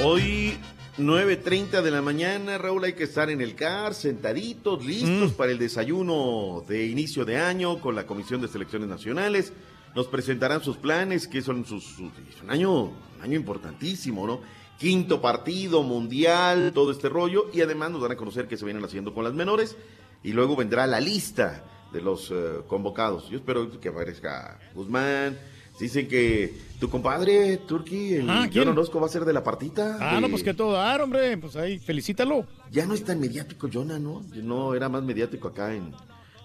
Hoy 0.04 0.58
9.30 0.98 1.82
de 1.82 1.92
la 1.92 2.02
mañana, 2.02 2.58
Raúl, 2.58 2.84
hay 2.84 2.94
que 2.94 3.06
estar 3.06 3.30
en 3.30 3.40
el 3.40 3.56
CAR, 3.56 3.94
sentaditos, 3.94 4.86
listos 4.86 5.32
mm. 5.32 5.36
para 5.36 5.52
el 5.52 5.58
desayuno 5.58 6.66
de 6.68 6.86
inicio 6.86 7.24
de 7.24 7.38
año 7.38 7.80
con 7.80 7.96
la 7.96 8.06
Comisión 8.06 8.42
de 8.42 8.50
Selecciones 8.50 8.90
Nacionales. 8.90 9.54
Nos 9.96 10.08
presentarán 10.08 10.62
sus 10.62 10.78
planes, 10.78 11.28
que 11.28 11.42
son 11.42 11.66
sus, 11.66 11.84
sus 11.84 12.12
un 12.44 12.50
año, 12.50 12.84
un 12.84 13.22
año 13.22 13.38
importantísimo, 13.38 14.28
¿no? 14.28 14.42
Quinto 14.84 15.22
partido 15.22 15.82
mundial, 15.82 16.74
todo 16.76 16.92
este 16.92 17.08
rollo, 17.08 17.46
y 17.54 17.62
además 17.62 17.92
nos 17.92 18.02
dan 18.02 18.12
a 18.12 18.18
conocer 18.18 18.50
qué 18.50 18.58
se 18.58 18.66
vienen 18.66 18.84
haciendo 18.84 19.14
con 19.14 19.24
las 19.24 19.34
menores, 19.34 19.78
y 20.24 20.34
luego 20.34 20.58
vendrá 20.58 20.86
la 20.88 21.00
lista 21.00 21.64
de 21.94 22.02
los 22.02 22.30
uh, 22.32 22.66
convocados. 22.68 23.30
Yo 23.30 23.38
espero 23.38 23.80
que 23.80 23.88
aparezca 23.88 24.60
Guzmán. 24.76 25.38
Dicen 25.80 26.08
que 26.08 26.54
tu 26.82 26.90
compadre, 26.90 27.58
Turki, 27.66 28.16
el 28.16 28.30
Ah, 28.30 28.48
John 28.54 28.68
Orozco, 28.68 29.00
va 29.00 29.08
a 29.08 29.10
ser 29.10 29.24
de 29.26 29.32
la 29.34 29.44
partita. 29.44 29.98
Ah, 30.02 30.16
de- 30.16 30.22
no, 30.22 30.30
pues 30.30 30.44
que 30.44 30.54
todo 30.54 30.74
dar, 30.74 31.02
hombre. 31.02 31.36
Pues 31.38 31.56
ahí, 31.56 31.80
felicítalo. 31.80 32.46
Ya 32.72 32.86
no 32.86 32.94
es 32.94 33.04
tan 33.06 33.20
mediático, 33.22 33.70
Jonah, 33.74 34.00
¿no? 34.00 34.22
No 34.36 34.76
era 34.76 34.88
más 34.90 35.02
mediático 35.02 35.48
acá 35.48 35.74
en, 35.74 35.92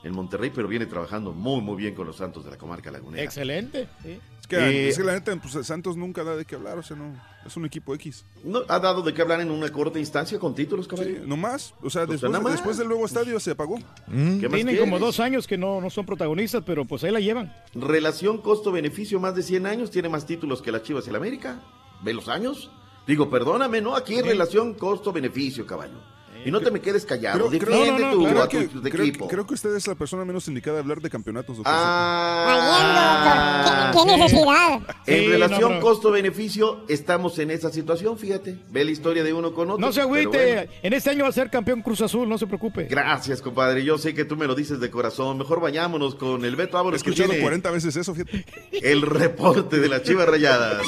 en 0.05 0.13
Monterrey, 0.15 0.51
pero 0.55 0.69
viene 0.69 0.87
trabajando 0.87 1.33
muy, 1.33 1.61
muy 1.61 1.77
bien 1.77 1.95
con 1.95 2.07
los 2.07 2.17
Santos 2.17 2.45
de 2.45 2.51
la 2.51 2.57
comarca 2.59 2.91
lagunera. 2.91 3.23
Excelente. 3.25 3.89
sí. 4.03 4.19
Es 4.41 4.47
que, 4.47 4.57
Eh, 4.57 4.89
es 4.89 4.97
que 4.97 5.05
la 5.05 5.13
neta, 5.13 5.37
pues 5.37 5.67
Santos 5.67 5.97
nunca 5.97 6.25
da 6.25 6.35
de 6.35 6.45
qué 6.47 6.55
hablar, 6.55 6.79
o 6.79 6.83
sea, 6.83 6.97
no, 6.97 7.13
es 7.45 7.55
un 7.57 7.67
equipo 7.67 7.95
X. 7.95 8.25
¿No 8.45 8.61
ha 8.69 8.79
dado 8.79 9.03
de 9.03 9.13
qué 9.13 9.21
hablar 9.21 9.43
en 9.43 9.51
una 9.51 9.69
corta 9.71 9.99
instancia 9.99 10.39
con 10.39 10.55
títulos, 10.55 10.89
caballero? 10.89 11.27
No 11.27 11.37
más, 11.37 11.75
o 11.83 11.91
sea, 11.91 12.07
después, 12.07 12.31
nada 12.33 12.43
más. 12.43 12.53
después 12.55 12.79
del 12.79 12.89
nuevo 12.89 13.05
estadio 13.05 13.39
se 13.41 13.51
apagó. 13.51 13.77
¿Qué 13.77 13.83
más 14.15 14.39
Tienen 14.39 14.51
quieres? 14.69 14.81
como 14.81 14.99
dos 14.99 15.21
años 15.21 15.47
que 15.47 15.59
no, 15.59 15.81
no 15.83 15.91
son 15.91 16.07
protagonistas, 16.07 16.63
pero 16.65 16.87
pues 16.87 17.05
ahí 17.05 17.11
la 17.11 17.21
llevan. 17.21 17.55
Relación 17.75 18.39
costo-beneficio 18.39 19.21
más 19.21 19.35
de 19.35 19.43
100 19.43 19.67
años, 19.67 19.91
tiene 19.91 20.09
más 20.09 20.25
títulos 20.25 20.63
que 20.63 20.73
las 20.73 20.83
Chivas 20.83 21.07
y 21.07 21.11
el 21.11 21.17
América. 21.17 21.61
¿Ve 22.03 22.15
los 22.15 22.29
años? 22.29 22.71
Digo, 23.07 23.29
perdóname, 23.29 23.81
¿no? 23.83 23.97
Aquí 23.97 24.21
relación 24.23 24.73
costo-beneficio, 24.75 25.67
caballo. 25.67 26.01
Y 26.49 26.51
no 26.51 26.61
te 26.61 26.71
me 26.71 26.81
quedes 26.81 27.05
callado. 27.05 27.51
Defiende 27.51 28.03
no, 28.05 28.11
no, 28.11 28.17
tu, 28.17 28.25
creo 28.27 28.43
a 28.43 28.49
tu- 28.49 28.59
que, 28.59 28.69
tu 28.69 28.81
creo- 28.83 29.05
equipo. 29.05 29.29
creo 29.29 29.47
que 29.47 29.55
usted 29.55 29.75
es 29.77 29.87
la 29.87 29.95
persona 29.95 30.25
menos 30.25 30.49
indicada 30.49 30.77
de 30.77 30.81
hablar 30.83 31.01
de 31.03 31.11
campeonatos. 31.11 31.59
doctor. 31.59 31.75
Ah, 31.77 33.91
¿Qué, 33.93 33.99
qué 33.99 34.05
necesidad? 34.17 34.81
En 35.07 35.21
Sí, 35.25 35.29
relación 35.29 35.61
no, 35.61 35.69
pero- 35.69 35.81
costo-beneficio, 35.81 36.85
estamos 36.89 37.39
en 37.39 37.51
esa 37.51 37.71
situación, 37.71 38.19
fíjate. 38.19 38.59
Ve 38.71 38.85
la 38.85 38.91
historia 38.91 39.23
de 39.23 39.33
uno 39.33 39.53
con 39.53 39.71
otro. 39.71 39.85
No 39.87 39.93
se 39.93 40.01
agüite. 40.01 40.29
bueno. 40.55 40.71
En 40.83 40.93
este 40.95 41.11
año 41.11 41.25
va 41.25 41.29
a 41.29 41.33
ser 41.33 41.51
campeón 41.51 41.83
Cruz 41.83 42.01
Azul, 42.01 42.29
no 42.29 42.39
se 42.39 42.47
preocupe. 42.47 42.85
Gracias, 42.85 43.43
compadre. 43.43 43.85
Yo 43.85 43.99
sé 43.99 44.15
que 44.15 44.25
tú 44.25 44.37
me 44.37 44.47
lo 44.47 44.55
dices 44.55 44.81
de 44.81 44.91
corazón. 44.91 45.39
Mejor 45.39 45.61
vayámonos 45.61 46.15
con 46.15 46.45
el 46.45 46.57
Beto 46.57 46.77
He 46.77 46.81
Ábalos 46.81 47.03
que 47.03 47.11
escuchado 47.11 47.31
tiene 47.31 47.43
40 47.43 47.71
veces 47.71 47.97
eso, 47.97 48.15
fíjate. 48.15 48.45
el 48.83 49.03
reporte 49.03 49.79
de 49.79 49.89
las 49.89 50.03
Chivas 50.03 50.29
Rayadas. 50.29 50.83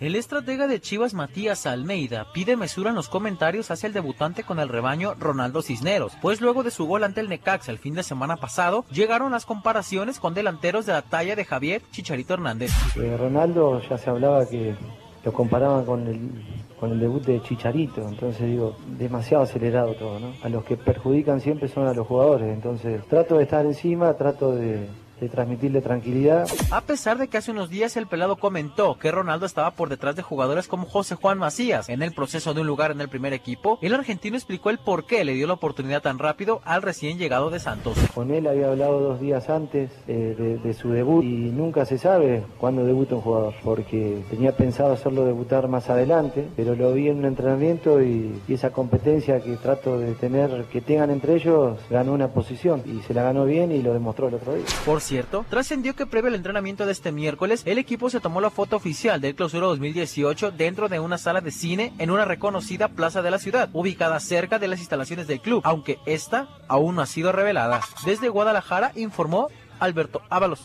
El 0.00 0.16
estratega 0.16 0.66
de 0.66 0.80
Chivas 0.80 1.12
Matías 1.12 1.66
Almeida 1.66 2.28
pide 2.32 2.56
mesura 2.56 2.88
en 2.88 2.96
los 2.96 3.10
comentarios 3.10 3.70
hacia 3.70 3.86
el 3.86 3.92
debutante 3.92 4.44
con 4.44 4.58
el 4.58 4.70
rebaño 4.70 5.12
Ronaldo 5.12 5.60
Cisneros, 5.60 6.14
pues 6.22 6.40
luego 6.40 6.62
de 6.62 6.70
su 6.70 6.86
gol 6.86 7.04
ante 7.04 7.20
el 7.20 7.28
Necaxa 7.28 7.70
el 7.70 7.76
fin 7.76 7.92
de 7.92 8.02
semana 8.02 8.38
pasado, 8.38 8.86
llegaron 8.90 9.32
las 9.32 9.44
comparaciones 9.44 10.18
con 10.18 10.32
delanteros 10.32 10.86
de 10.86 10.94
la 10.94 11.02
talla 11.02 11.36
de 11.36 11.44
Javier 11.44 11.82
Chicharito 11.90 12.32
Hernández. 12.32 12.70
Eh, 12.96 13.14
Ronaldo 13.18 13.82
ya 13.90 13.98
se 13.98 14.08
hablaba 14.08 14.48
que 14.48 14.74
lo 15.22 15.32
comparaban 15.34 15.84
con 15.84 16.06
el, 16.06 16.30
con 16.80 16.92
el 16.92 16.98
debut 16.98 17.22
de 17.26 17.42
Chicharito, 17.42 18.08
entonces 18.08 18.46
digo, 18.46 18.76
demasiado 18.96 19.42
acelerado 19.42 19.92
todo, 19.96 20.18
¿no? 20.18 20.32
A 20.42 20.48
los 20.48 20.64
que 20.64 20.78
perjudican 20.78 21.42
siempre 21.42 21.68
son 21.68 21.86
a 21.86 21.92
los 21.92 22.06
jugadores, 22.06 22.48
entonces 22.54 23.06
trato 23.06 23.36
de 23.36 23.42
estar 23.42 23.66
encima, 23.66 24.14
trato 24.14 24.52
de, 24.56 24.88
de 25.20 25.28
transmitirle 25.28 25.80
tranquilidad. 25.80 26.48
A 26.70 26.80
pesar 26.80 27.18
de 27.18 27.28
que 27.28 27.38
hace 27.38 27.50
unos 27.50 27.70
días 27.70 27.96
el 27.96 28.06
pelado 28.06 28.36
comentó 28.36 28.98
que 28.98 29.10
Ronaldo 29.10 29.46
estaba 29.46 29.72
por 29.72 29.88
detrás 29.88 30.16
de 30.16 30.22
jugadores 30.22 30.66
como 30.66 30.86
José 30.86 31.14
Juan 31.14 31.38
Macías 31.38 31.88
en 31.88 32.02
el 32.02 32.12
proceso 32.12 32.54
de 32.54 32.62
un 32.62 32.66
lugar 32.66 32.90
en 32.90 33.00
el 33.00 33.08
primer 33.08 33.32
equipo, 33.32 33.78
el 33.82 33.94
argentino 33.94 34.36
explicó 34.36 34.70
el 34.70 34.78
por 34.78 35.04
qué 35.04 35.24
le 35.24 35.34
dio 35.34 35.46
la 35.46 35.54
oportunidad 35.54 36.02
tan 36.02 36.18
rápido 36.18 36.60
al 36.64 36.82
recién 36.82 37.18
llegado 37.18 37.50
de 37.50 37.60
Santos. 37.60 37.96
Con 38.14 38.30
él 38.30 38.46
había 38.46 38.68
hablado 38.68 39.00
dos 39.00 39.20
días 39.20 39.50
antes 39.50 39.90
eh, 40.08 40.34
de, 40.38 40.58
de 40.58 40.74
su 40.74 40.90
debut 40.90 41.24
y 41.24 41.50
nunca 41.50 41.84
se 41.84 41.98
sabe 41.98 42.42
cuándo 42.58 42.84
debuta 42.84 43.16
un 43.16 43.20
jugador, 43.20 43.54
porque 43.62 44.22
tenía 44.30 44.52
pensado 44.56 44.92
hacerlo 44.92 45.24
debutar 45.24 45.68
más 45.68 45.90
adelante, 45.90 46.48
pero 46.56 46.74
lo 46.74 46.92
vi 46.92 47.08
en 47.08 47.18
un 47.18 47.24
entrenamiento 47.26 48.02
y, 48.02 48.40
y 48.48 48.54
esa 48.54 48.70
competencia 48.70 49.40
que 49.40 49.56
trato 49.56 49.98
de 49.98 50.14
tener, 50.14 50.64
que 50.72 50.80
tengan 50.80 51.10
entre 51.10 51.34
ellos, 51.34 51.78
ganó 51.90 52.12
una 52.12 52.28
posición 52.28 52.82
y 52.86 53.00
se 53.02 53.14
la 53.14 53.22
ganó 53.22 53.44
bien 53.44 53.72
y 53.72 53.82
lo 53.82 53.92
demostró 53.92 54.28
el 54.28 54.34
otro 54.34 54.54
día. 54.54 54.64
Por 54.84 55.00
cierto, 55.10 55.44
trascendió 55.50 55.96
que 55.96 56.06
previo 56.06 56.28
al 56.28 56.36
entrenamiento 56.36 56.86
de 56.86 56.92
este 56.92 57.10
miércoles, 57.10 57.62
el 57.64 57.78
equipo 57.78 58.10
se 58.10 58.20
tomó 58.20 58.40
la 58.40 58.48
foto 58.48 58.76
oficial 58.76 59.20
del 59.20 59.34
Clausura 59.34 59.66
2018 59.66 60.52
dentro 60.52 60.88
de 60.88 61.00
una 61.00 61.18
sala 61.18 61.40
de 61.40 61.50
cine 61.50 61.92
en 61.98 62.12
una 62.12 62.24
reconocida 62.24 62.86
plaza 62.86 63.20
de 63.20 63.32
la 63.32 63.40
ciudad, 63.40 63.70
ubicada 63.72 64.20
cerca 64.20 64.60
de 64.60 64.68
las 64.68 64.78
instalaciones 64.78 65.26
del 65.26 65.40
club, 65.40 65.62
aunque 65.64 65.98
esta 66.06 66.48
aún 66.68 66.94
no 66.94 67.02
ha 67.02 67.06
sido 67.06 67.32
revelada. 67.32 67.80
Desde 68.06 68.28
Guadalajara 68.28 68.92
informó 68.94 69.48
Alberto 69.80 70.22
Ábalos. 70.30 70.60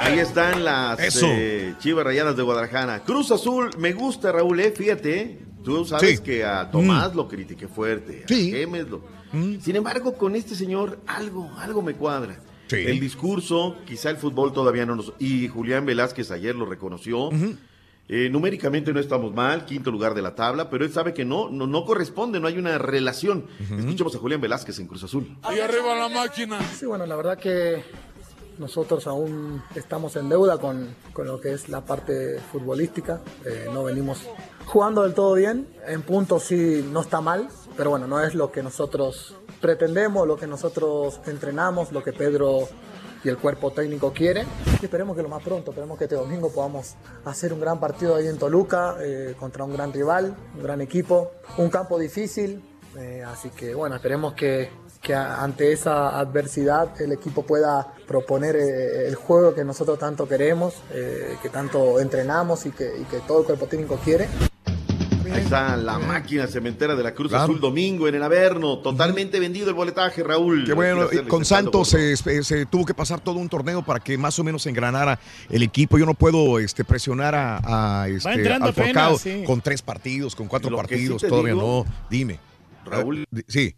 Ahí 0.00 0.18
están 0.18 0.62
las 0.62 0.98
eh, 1.22 1.74
Chivas 1.78 2.04
Rayadas 2.04 2.36
de 2.36 2.42
Guadalajara. 2.42 3.04
Cruz 3.04 3.30
Azul, 3.30 3.70
me 3.78 3.94
gusta, 3.94 4.32
Raúl, 4.32 4.60
eh, 4.60 4.70
fíjate. 4.76 5.49
Tú 5.62 5.84
sabes 5.84 6.18
Sí. 6.18 6.22
que 6.24 6.44
a 6.44 6.70
Tomás 6.70 7.14
lo 7.14 7.28
critiqué 7.28 7.68
fuerte. 7.68 8.22
A 8.24 8.28
Sí. 8.28 8.50
Gemes 8.50 8.88
lo- 8.88 9.02
Sin 9.60 9.76
embargo, 9.76 10.14
con 10.14 10.34
este 10.34 10.54
señor, 10.54 10.98
algo, 11.06 11.50
algo 11.58 11.82
me 11.82 11.94
cuadra. 11.94 12.40
Sí. 12.66 12.76
El 12.76 12.98
discurso, 13.00 13.76
quizá 13.86 14.10
el 14.10 14.16
fútbol 14.16 14.52
todavía 14.52 14.86
no 14.86 14.96
nos... 14.96 15.12
Y 15.18 15.48
Julián 15.48 15.84
Velázquez 15.86 16.30
ayer 16.30 16.54
lo 16.56 16.66
reconoció. 16.66 17.30
Eh, 18.12 18.28
numéricamente 18.28 18.92
no 18.92 18.98
estamos 18.98 19.32
mal, 19.32 19.64
quinto 19.66 19.92
lugar 19.92 20.14
de 20.14 20.22
la 20.22 20.34
tabla, 20.34 20.68
pero 20.68 20.84
él 20.84 20.92
sabe 20.92 21.14
que 21.14 21.24
no, 21.24 21.48
no, 21.48 21.68
no 21.68 21.84
corresponde, 21.84 22.40
no 22.40 22.48
hay 22.48 22.58
una 22.58 22.76
relación. 22.76 23.46
Escuchemos 23.78 24.14
a 24.16 24.18
Julián 24.18 24.40
Velázquez 24.40 24.80
en 24.80 24.88
Cruz 24.88 25.04
Azul. 25.04 25.36
Ahí 25.42 25.60
arriba 25.60 25.94
la 25.94 26.08
máquina. 26.08 26.60
Sí, 26.76 26.86
bueno, 26.86 27.06
la 27.06 27.14
verdad 27.14 27.38
que 27.38 27.84
nosotros 28.60 29.06
aún 29.06 29.62
estamos 29.74 30.14
en 30.16 30.28
deuda 30.28 30.58
con, 30.58 30.94
con 31.14 31.26
lo 31.26 31.40
que 31.40 31.54
es 31.54 31.68
la 31.68 31.80
parte 31.80 32.38
futbolística. 32.52 33.22
Eh, 33.44 33.68
no 33.72 33.84
venimos 33.84 34.18
jugando 34.66 35.02
del 35.02 35.14
todo 35.14 35.34
bien. 35.34 35.66
En 35.86 36.02
puntos 36.02 36.44
sí 36.44 36.86
no 36.92 37.00
está 37.00 37.22
mal, 37.22 37.48
pero 37.76 37.90
bueno, 37.90 38.06
no 38.06 38.22
es 38.22 38.34
lo 38.34 38.52
que 38.52 38.62
nosotros 38.62 39.34
pretendemos, 39.60 40.28
lo 40.28 40.36
que 40.36 40.46
nosotros 40.46 41.20
entrenamos, 41.26 41.90
lo 41.90 42.04
que 42.04 42.12
Pedro 42.12 42.68
y 43.24 43.28
el 43.28 43.38
cuerpo 43.38 43.70
técnico 43.70 44.12
quiere. 44.12 44.44
Y 44.80 44.84
esperemos 44.84 45.16
que 45.16 45.22
lo 45.22 45.28
más 45.30 45.42
pronto, 45.42 45.70
esperemos 45.70 45.98
que 45.98 46.04
este 46.04 46.16
domingo 46.16 46.52
podamos 46.52 46.96
hacer 47.24 47.52
un 47.54 47.60
gran 47.60 47.80
partido 47.80 48.14
ahí 48.14 48.26
en 48.26 48.38
Toluca 48.38 48.96
eh, 49.00 49.34
contra 49.38 49.64
un 49.64 49.72
gran 49.72 49.92
rival, 49.92 50.36
un 50.54 50.62
gran 50.62 50.82
equipo, 50.82 51.32
un 51.56 51.70
campo 51.70 51.98
difícil. 51.98 52.62
eh, 52.98 53.24
así 53.26 53.50
que 53.50 53.74
bueno, 53.74 53.96
esperemos 53.96 54.34
que, 54.34 54.68
que 55.02 55.14
ante 55.14 55.72
esa 55.72 56.18
adversidad 56.18 57.00
el 57.00 57.12
equipo 57.12 57.42
pueda 57.44 57.94
proponer 58.06 58.56
eh, 58.56 59.08
el 59.08 59.14
juego 59.14 59.54
que 59.54 59.64
nosotros 59.64 59.98
tanto 59.98 60.28
queremos, 60.28 60.74
eh, 60.92 61.36
que 61.42 61.48
tanto 61.48 62.00
entrenamos 62.00 62.66
y 62.66 62.70
que, 62.70 62.92
y 63.00 63.04
que 63.04 63.18
todo 63.20 63.40
el 63.40 63.46
cuerpo 63.46 63.66
técnico 63.66 63.96
quiere. 64.04 64.28
Ahí 65.32 65.42
está 65.42 65.76
la 65.76 65.98
máquina 65.98 66.48
cementera 66.48 66.96
de 66.96 67.04
la 67.04 67.14
Cruz 67.14 67.28
Claro. 67.28 67.44
Azul 67.44 67.60
domingo 67.60 68.08
en 68.08 68.16
el 68.16 68.22
Averno. 68.22 68.78
Totalmente 68.80 69.38
vendido 69.38 69.68
el 69.68 69.74
boletaje, 69.74 70.24
Raúl. 70.24 70.64
Qué 70.66 70.72
bueno, 70.72 71.06
con 71.28 71.44
Santos 71.44 71.88
se, 71.88 72.16
se 72.16 72.66
tuvo 72.66 72.84
que 72.84 72.94
pasar 72.94 73.20
todo 73.20 73.36
un 73.36 73.48
torneo 73.48 73.82
para 73.84 74.00
que 74.00 74.18
más 74.18 74.38
o 74.40 74.44
menos 74.44 74.66
engranara 74.66 75.20
el 75.48 75.62
equipo. 75.62 75.98
Yo 75.98 76.06
no 76.06 76.14
puedo 76.14 76.58
este, 76.58 76.84
presionar 76.84 77.36
a, 77.36 78.02
a, 78.02 78.08
este, 78.08 78.28
al 78.52 79.18
sí. 79.18 79.44
con 79.46 79.60
tres 79.60 79.82
partidos, 79.82 80.34
con 80.34 80.48
cuatro 80.48 80.70
sí 80.70 80.76
partidos, 80.76 81.22
te 81.22 81.28
todavía 81.28 81.52
digo, 81.52 81.84
no. 81.86 81.92
Dime. 82.10 82.40
Raúl. 82.84 83.24
Ah, 83.32 83.40
sí. 83.46 83.76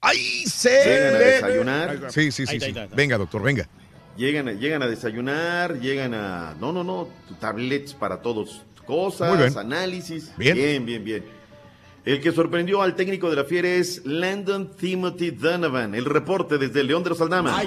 ¡Ay, 0.00 0.16
Llegan 0.44 1.14
a 1.14 1.18
se 1.18 1.24
desayunar. 1.24 1.98
Sí, 2.12 2.30
sí, 2.32 2.46
sí. 2.46 2.52
Ahí 2.54 2.60
sí. 2.60 2.66
está, 2.66 2.80
ahí 2.80 2.84
está. 2.84 2.96
Venga, 2.96 3.18
doctor, 3.18 3.42
venga. 3.42 3.68
Llegan, 4.16 4.48
a- 4.48 4.52
llegan 4.52 4.82
a 4.82 4.86
desayunar, 4.88 5.78
llegan 5.80 6.14
a... 6.14 6.54
No, 6.60 6.72
no, 6.72 6.82
no, 6.84 7.08
tablets 7.40 7.94
para 7.94 8.20
todos. 8.20 8.62
Cosas, 8.86 9.28
Muy 9.28 9.38
bien. 9.38 9.58
análisis. 9.58 10.32
Bien. 10.36 10.56
bien, 10.56 10.86
bien, 10.86 11.04
bien. 11.04 11.24
El 12.08 12.22
que 12.22 12.32
sorprendió 12.32 12.80
al 12.80 12.96
técnico 12.96 13.28
de 13.28 13.36
la 13.36 13.44
Fiera 13.44 13.68
es 13.68 14.00
Landon 14.06 14.74
Timothy 14.74 15.30
Donovan. 15.30 15.94
El 15.94 16.06
reporte 16.06 16.56
desde 16.56 16.80
el 16.80 16.86
León 16.86 17.02
de 17.02 17.10
los 17.10 17.20
Aldama. 17.20 17.62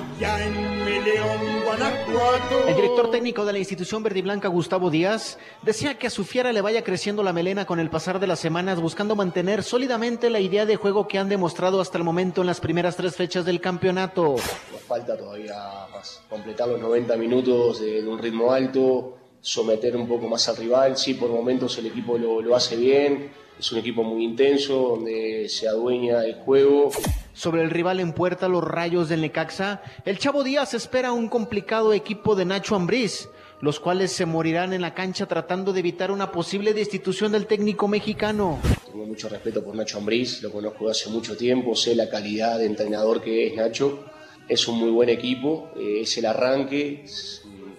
El 2.68 2.76
director 2.76 3.12
técnico 3.12 3.46
de 3.46 3.54
la 3.54 3.60
institución 3.60 4.02
verde 4.02 4.18
y 4.18 4.22
blanca, 4.24 4.48
Gustavo 4.48 4.90
Díaz, 4.90 5.38
desea 5.62 6.00
que 6.00 6.08
a 6.08 6.10
su 6.10 6.24
fiera 6.24 6.52
le 6.52 6.62
vaya 6.62 6.84
creciendo 6.84 7.22
la 7.22 7.34
melena 7.34 7.66
con 7.66 7.80
el 7.80 7.92
pasar 7.92 8.20
de 8.20 8.26
las 8.26 8.40
semanas, 8.40 8.82
buscando 8.82 9.16
mantener 9.16 9.62
sólidamente 9.62 10.32
la 10.32 10.40
idea 10.40 10.66
de 10.66 10.76
juego 10.76 11.08
que 11.08 11.20
han 11.20 11.30
demostrado 11.30 11.80
hasta 11.80 12.00
el 12.00 12.04
momento 12.04 12.42
en 12.42 12.48
las 12.48 12.60
primeras 12.60 12.96
tres 12.96 13.16
fechas 13.16 13.46
del 13.46 13.62
campeonato. 13.62 14.38
Nos 14.72 14.82
falta 14.88 15.16
todavía 15.16 15.54
más 15.94 16.24
completar 16.28 16.68
los 16.68 16.82
90 16.82 17.16
minutos 17.16 17.80
de 17.80 18.08
un 18.08 18.18
ritmo 18.18 18.52
alto, 18.52 19.21
someter 19.42 19.96
un 19.96 20.08
poco 20.08 20.28
más 20.28 20.48
al 20.48 20.58
rival. 20.58 20.98
Sí, 20.98 21.16
por 21.16 21.30
momentos 21.30 21.78
el 21.78 21.88
equipo 21.88 22.18
lo, 22.18 22.42
lo 22.42 22.56
hace 22.56 22.78
bien, 22.78 23.32
es 23.60 23.72
un 23.72 23.80
equipo 23.80 24.04
muy 24.04 24.24
intenso, 24.24 24.96
donde 24.96 25.48
se 25.50 25.68
adueña 25.68 26.24
el 26.24 26.36
juego. 26.36 26.92
Sobre 27.34 27.62
el 27.62 27.70
rival 27.70 28.00
en 28.00 28.14
puerta, 28.14 28.48
los 28.48 28.64
rayos 28.64 29.10
del 29.10 29.22
Necaxa, 29.22 29.82
el 30.06 30.18
Chavo 30.18 30.44
Díaz 30.44 30.74
espera 30.74 31.12
un 31.12 31.28
complicado 31.28 31.94
equipo 31.94 32.36
de 32.36 32.46
Nacho 32.46 32.76
Ambriz, 32.76 33.30
los 33.62 33.80
cuales 33.80 34.12
se 34.12 34.26
morirán 34.26 34.74
en 34.74 34.82
la 34.82 34.94
cancha 34.94 35.28
tratando 35.28 35.74
de 35.74 35.80
evitar 35.80 36.12
una 36.12 36.32
posible 36.32 36.74
destitución 36.74 37.32
del 37.32 37.46
técnico 37.46 37.88
mexicano. 37.88 38.60
Tengo 38.92 39.06
mucho 39.06 39.30
respeto 39.30 39.64
por 39.64 39.76
Nacho 39.76 40.00
Ambriz, 40.00 40.42
lo 40.42 40.52
conozco 40.52 40.90
hace 40.90 41.10
mucho 41.10 41.38
tiempo, 41.38 41.76
sé 41.76 41.96
la 41.96 42.10
calidad 42.10 42.58
de 42.58 42.66
entrenador 42.66 43.22
que 43.22 43.48
es 43.48 43.56
Nacho. 43.56 44.06
Es 44.50 44.68
un 44.68 44.80
muy 44.80 44.90
buen 44.90 45.08
equipo, 45.08 45.72
eh, 45.78 46.02
es 46.02 46.18
el 46.18 46.26
arranque. 46.26 47.06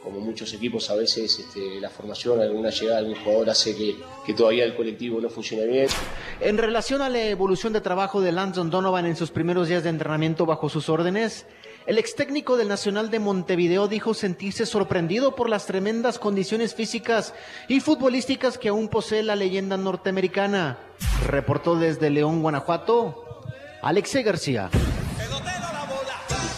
Como 0.02 0.20
muchos 0.20 0.52
equipos, 0.52 0.90
a 0.90 0.96
veces 0.96 1.38
este, 1.38 1.80
la 1.80 1.88
formación, 1.88 2.40
alguna 2.40 2.70
llegada, 2.70 2.98
algún 2.98 3.14
jugador 3.14 3.50
hace 3.50 3.76
que, 3.76 3.96
que 4.26 4.34
todavía 4.34 4.64
el 4.64 4.74
colectivo 4.74 5.20
no 5.20 5.30
funcione 5.30 5.66
bien. 5.66 5.86
En 6.40 6.58
relación 6.58 7.02
a 7.02 7.08
la 7.08 7.22
evolución 7.22 7.72
de 7.72 7.80
trabajo 7.80 8.20
de 8.20 8.32
Landon 8.32 8.70
Donovan 8.70 9.06
en 9.06 9.16
sus 9.16 9.30
primeros 9.30 9.68
días 9.68 9.84
de 9.84 9.90
entrenamiento 9.90 10.46
bajo 10.46 10.68
sus 10.68 10.88
órdenes, 10.88 11.46
el 11.86 11.98
ex 11.98 12.14
técnico 12.14 12.56
del 12.56 12.68
Nacional 12.68 13.10
de 13.10 13.18
Montevideo 13.18 13.88
dijo 13.88 14.14
sentirse 14.14 14.66
sorprendido 14.66 15.34
por 15.34 15.48
las 15.48 15.66
tremendas 15.66 16.18
condiciones 16.18 16.74
físicas 16.74 17.34
y 17.66 17.80
futbolísticas 17.80 18.56
que 18.56 18.68
aún 18.68 18.88
posee 18.88 19.22
la 19.24 19.34
leyenda 19.34 19.76
norteamericana. 19.76 20.78
Reportó 21.26 21.76
desde 21.76 22.10
León, 22.10 22.42
Guanajuato, 22.42 23.42
Alexei 23.82 24.22
García. 24.22 24.70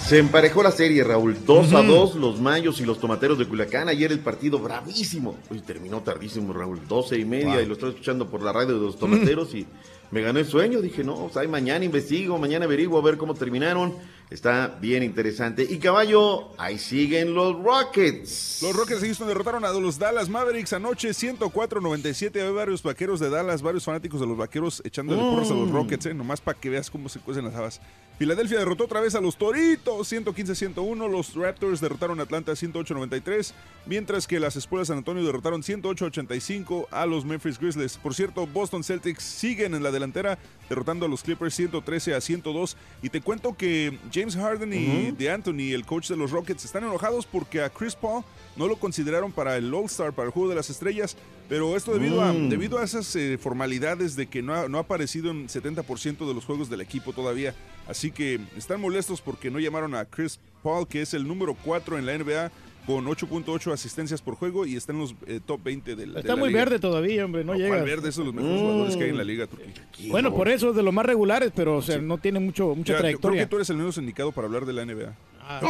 Se 0.07 0.19
emparejó 0.19 0.63
la 0.63 0.71
serie, 0.71 1.03
Raúl. 1.03 1.35
2 1.47 1.73
a 1.73 1.81
Ujú. 1.81 1.89
2 1.93 2.15
los 2.17 2.41
Mayos 2.41 2.79
y 2.81 2.85
los 2.85 3.01
Tomateros 3.01 3.39
de 3.39 3.47
Culiacán. 3.47 3.89
Ayer 3.89 4.13
el 4.13 4.19
partido 4.21 4.59
bravísimo. 4.59 5.37
Uy, 5.51 5.61
terminó 5.61 6.03
tardísimo, 6.03 6.53
Raúl. 6.53 6.81
12 6.87 7.19
y 7.19 7.25
media 7.25 7.55
Wow. 7.55 7.61
y 7.63 7.67
lo 7.67 7.73
estoy 7.73 7.91
escuchando 7.91 8.29
por 8.29 8.43
la 8.43 8.53
radio 8.53 8.75
de 8.79 8.85
los 8.87 8.99
Tomateros 8.99 9.55
y 9.55 9.67
me 10.11 10.21
ganó 10.21 10.39
el 10.41 10.45
sueño. 10.47 10.83
Dije, 10.83 11.03
no, 11.03 11.15
pues 11.17 11.37
ahí 11.39 11.49
mañana 11.49 11.85
investigo, 11.87 12.39
mañana 12.39 12.67
averiguo 12.67 12.99
a 12.99 13.03
ver 13.03 13.17
cómo 13.17 13.35
terminaron. 13.35 13.95
Está 14.31 14.79
bien 14.81 15.03
interesante. 15.03 15.63
Y 15.69 15.79
caballo, 15.79 16.51
ahí 16.59 16.79
siguen 16.79 17.35
los 17.35 17.55
Rockets. 17.63 18.61
Los 18.63 18.75
Rockets 18.75 19.01
de 19.01 19.07
Houston 19.09 19.29
derrotaron 19.29 19.65
a 19.65 19.71
los 19.73 19.99
Dallas 19.99 20.29
Mavericks 20.29 20.73
anoche 20.73 21.11
104-97. 21.11 22.43
Hay 22.43 22.53
varios 22.53 22.83
vaqueros 22.83 23.21
de 23.21 23.31
Dallas, 23.31 23.63
varios 23.63 23.85
fanáticos 23.85 24.21
de 24.21 24.27
los 24.27 24.37
vaqueros 24.37 24.83
echándole 24.85 25.21
porras 25.21 25.51
a 25.51 25.55
los 25.55 25.69
Mm. 25.69 25.73
Rockets, 25.73 26.07
¿eh? 26.07 26.15
nomás 26.15 26.41
para 26.41 26.59
que 26.59 26.71
veas 26.71 26.91
cómo 26.91 27.09
se 27.09 27.21
cuecen 27.21 27.45
las 27.45 27.55
habas. 27.55 27.81
Filadelfia 28.19 28.59
derrotó 28.61 28.85
otra 28.85 29.01
vez 29.01 29.15
a 29.17 29.21
los 29.21 29.37
Toritos 29.37 30.09
115-101. 30.13 31.09
Los 31.09 31.35
Raptors 31.35 31.81
derrotaron 31.81 32.21
a 32.21 32.23
Atlanta 32.25 32.53
108-93. 32.53 33.53
Mientras 33.87 34.27
que 34.29 34.39
las 34.41 34.55
Espuelas 34.57 34.89
San 34.89 34.99
Antonio 34.99 35.25
derrotaron 35.25 35.63
108-85 35.63 36.87
a 36.91 37.07
los 37.07 37.25
Memphis 37.25 37.59
Grizzlies. 37.59 37.97
Por 37.99 38.15
cierto, 38.15 38.47
Boston 38.47 38.85
Celtics 38.85 39.23
siguen 39.23 39.75
en 39.75 39.83
la 39.83 39.91
delantera 39.91 40.39
derrotando 40.69 41.07
a 41.07 41.09
los 41.09 41.23
Clippers 41.23 41.55
113 41.55 42.15
a 42.15 42.21
102. 42.21 42.77
Y 43.03 43.09
te 43.11 43.21
cuento 43.21 43.57
que 43.57 43.99
James 44.15 44.37
Harden 44.37 44.73
y 44.73 45.09
Ujú. 45.09 45.17
de 45.17 45.31
Anthony, 45.31 45.73
el 45.75 45.85
coach 45.85 46.09
de 46.09 46.17
los 46.17 46.31
Rockets, 46.31 46.65
están 46.65 46.85
enojados 46.85 47.27
porque 47.27 47.61
a 47.63 47.69
Chris 47.71 47.97
Paul 47.97 48.23
no 48.57 48.69
lo 48.69 48.77
consideraron 48.77 49.33
para 49.33 49.57
el 49.57 49.73
All-Star, 49.75 50.13
para 50.13 50.27
el 50.27 50.33
Juego 50.33 50.49
de 50.49 50.55
las 50.55 50.71
Estrellas. 50.71 51.17
Pero 51.49 51.77
esto 51.77 51.93
debido, 51.93 52.23
a, 52.23 52.33
Mm. 52.33 52.49
debido 52.49 52.79
a 52.79 52.85
esas 52.85 53.15
eh, 53.17 53.37
formalidades 53.39 54.17
de 54.17 54.27
que 54.29 54.41
no 54.43 54.55
ha, 54.55 54.69
no 54.69 54.79
ha 54.79 54.83
aparecido 54.83 55.31
en 55.31 55.49
70% 55.49 56.27
de 56.27 56.33
los 56.35 56.45
juegos 56.47 56.71
del 56.71 56.81
equipo 56.81 57.13
todavía. 57.13 57.55
Así 57.87 58.11
que 58.11 58.41
están 58.57 58.81
molestos 58.81 59.21
porque 59.21 59.51
no 59.51 59.59
llamaron 59.59 59.95
a 59.95 60.05
Chris 60.07 60.39
Paul, 60.63 60.87
que 60.89 61.03
es 61.03 61.13
el 61.13 61.27
número 61.29 61.55
4 61.65 61.99
en 61.99 62.07
la 62.07 62.15
NBA, 62.15 62.51
con 62.87 63.07
8.8 63.07 63.73
asistencias 63.73 64.21
por 64.21 64.35
juego 64.35 64.67
y 64.67 64.77
está 64.77 64.93
en 64.93 64.99
los 64.99 65.15
eh, 65.27 65.41
top 65.45 65.63
20 65.65 65.97
de 65.97 66.07
la 66.07 66.21
Está 66.21 66.33
de 66.33 66.37
la 66.37 66.41
muy 66.41 66.49
liga. 66.51 66.61
verde 66.65 66.79
todavía, 66.79 67.25
hombre, 67.25 67.45
no, 67.45 67.53
No, 67.53 67.59
llega. 67.59 67.69
¿cuál 67.71 67.85
verde? 67.85 68.09
Esos 68.11 68.17
son 68.17 68.27
los 68.27 68.35
mejores 68.35 68.61
jugadores 68.61 68.97
que 68.97 69.05
hay 69.05 69.11
en 69.11 69.17
la 69.17 69.25
liga, 69.25 69.47
Turquía. 69.47 70.11
Bueno, 70.11 70.35
por 70.35 70.49
eso 70.49 70.71
es 70.71 70.77
de 70.77 70.83
los 70.83 70.93
más 70.93 71.07
regulares, 71.07 71.51
pero 71.55 71.77
o 71.79 71.83
sea, 71.83 71.99
no 71.99 72.19
tiene 72.19 72.41
mucho, 72.41 72.75
mucha 72.75 72.77
Ya, 72.77 72.83
yo 72.83 72.85
creo 72.87 73.01
trayectoria. 73.01 73.43
que 73.43 73.47
tú 73.49 73.57
eres 73.57 73.71
el 73.71 73.77
menos 73.77 73.97
indicado 73.99 74.33
para 74.33 74.47
hablar 74.47 74.67
de 74.67 74.73
la 74.75 74.85
NBA. 74.85 75.15
Ah. 75.47 75.61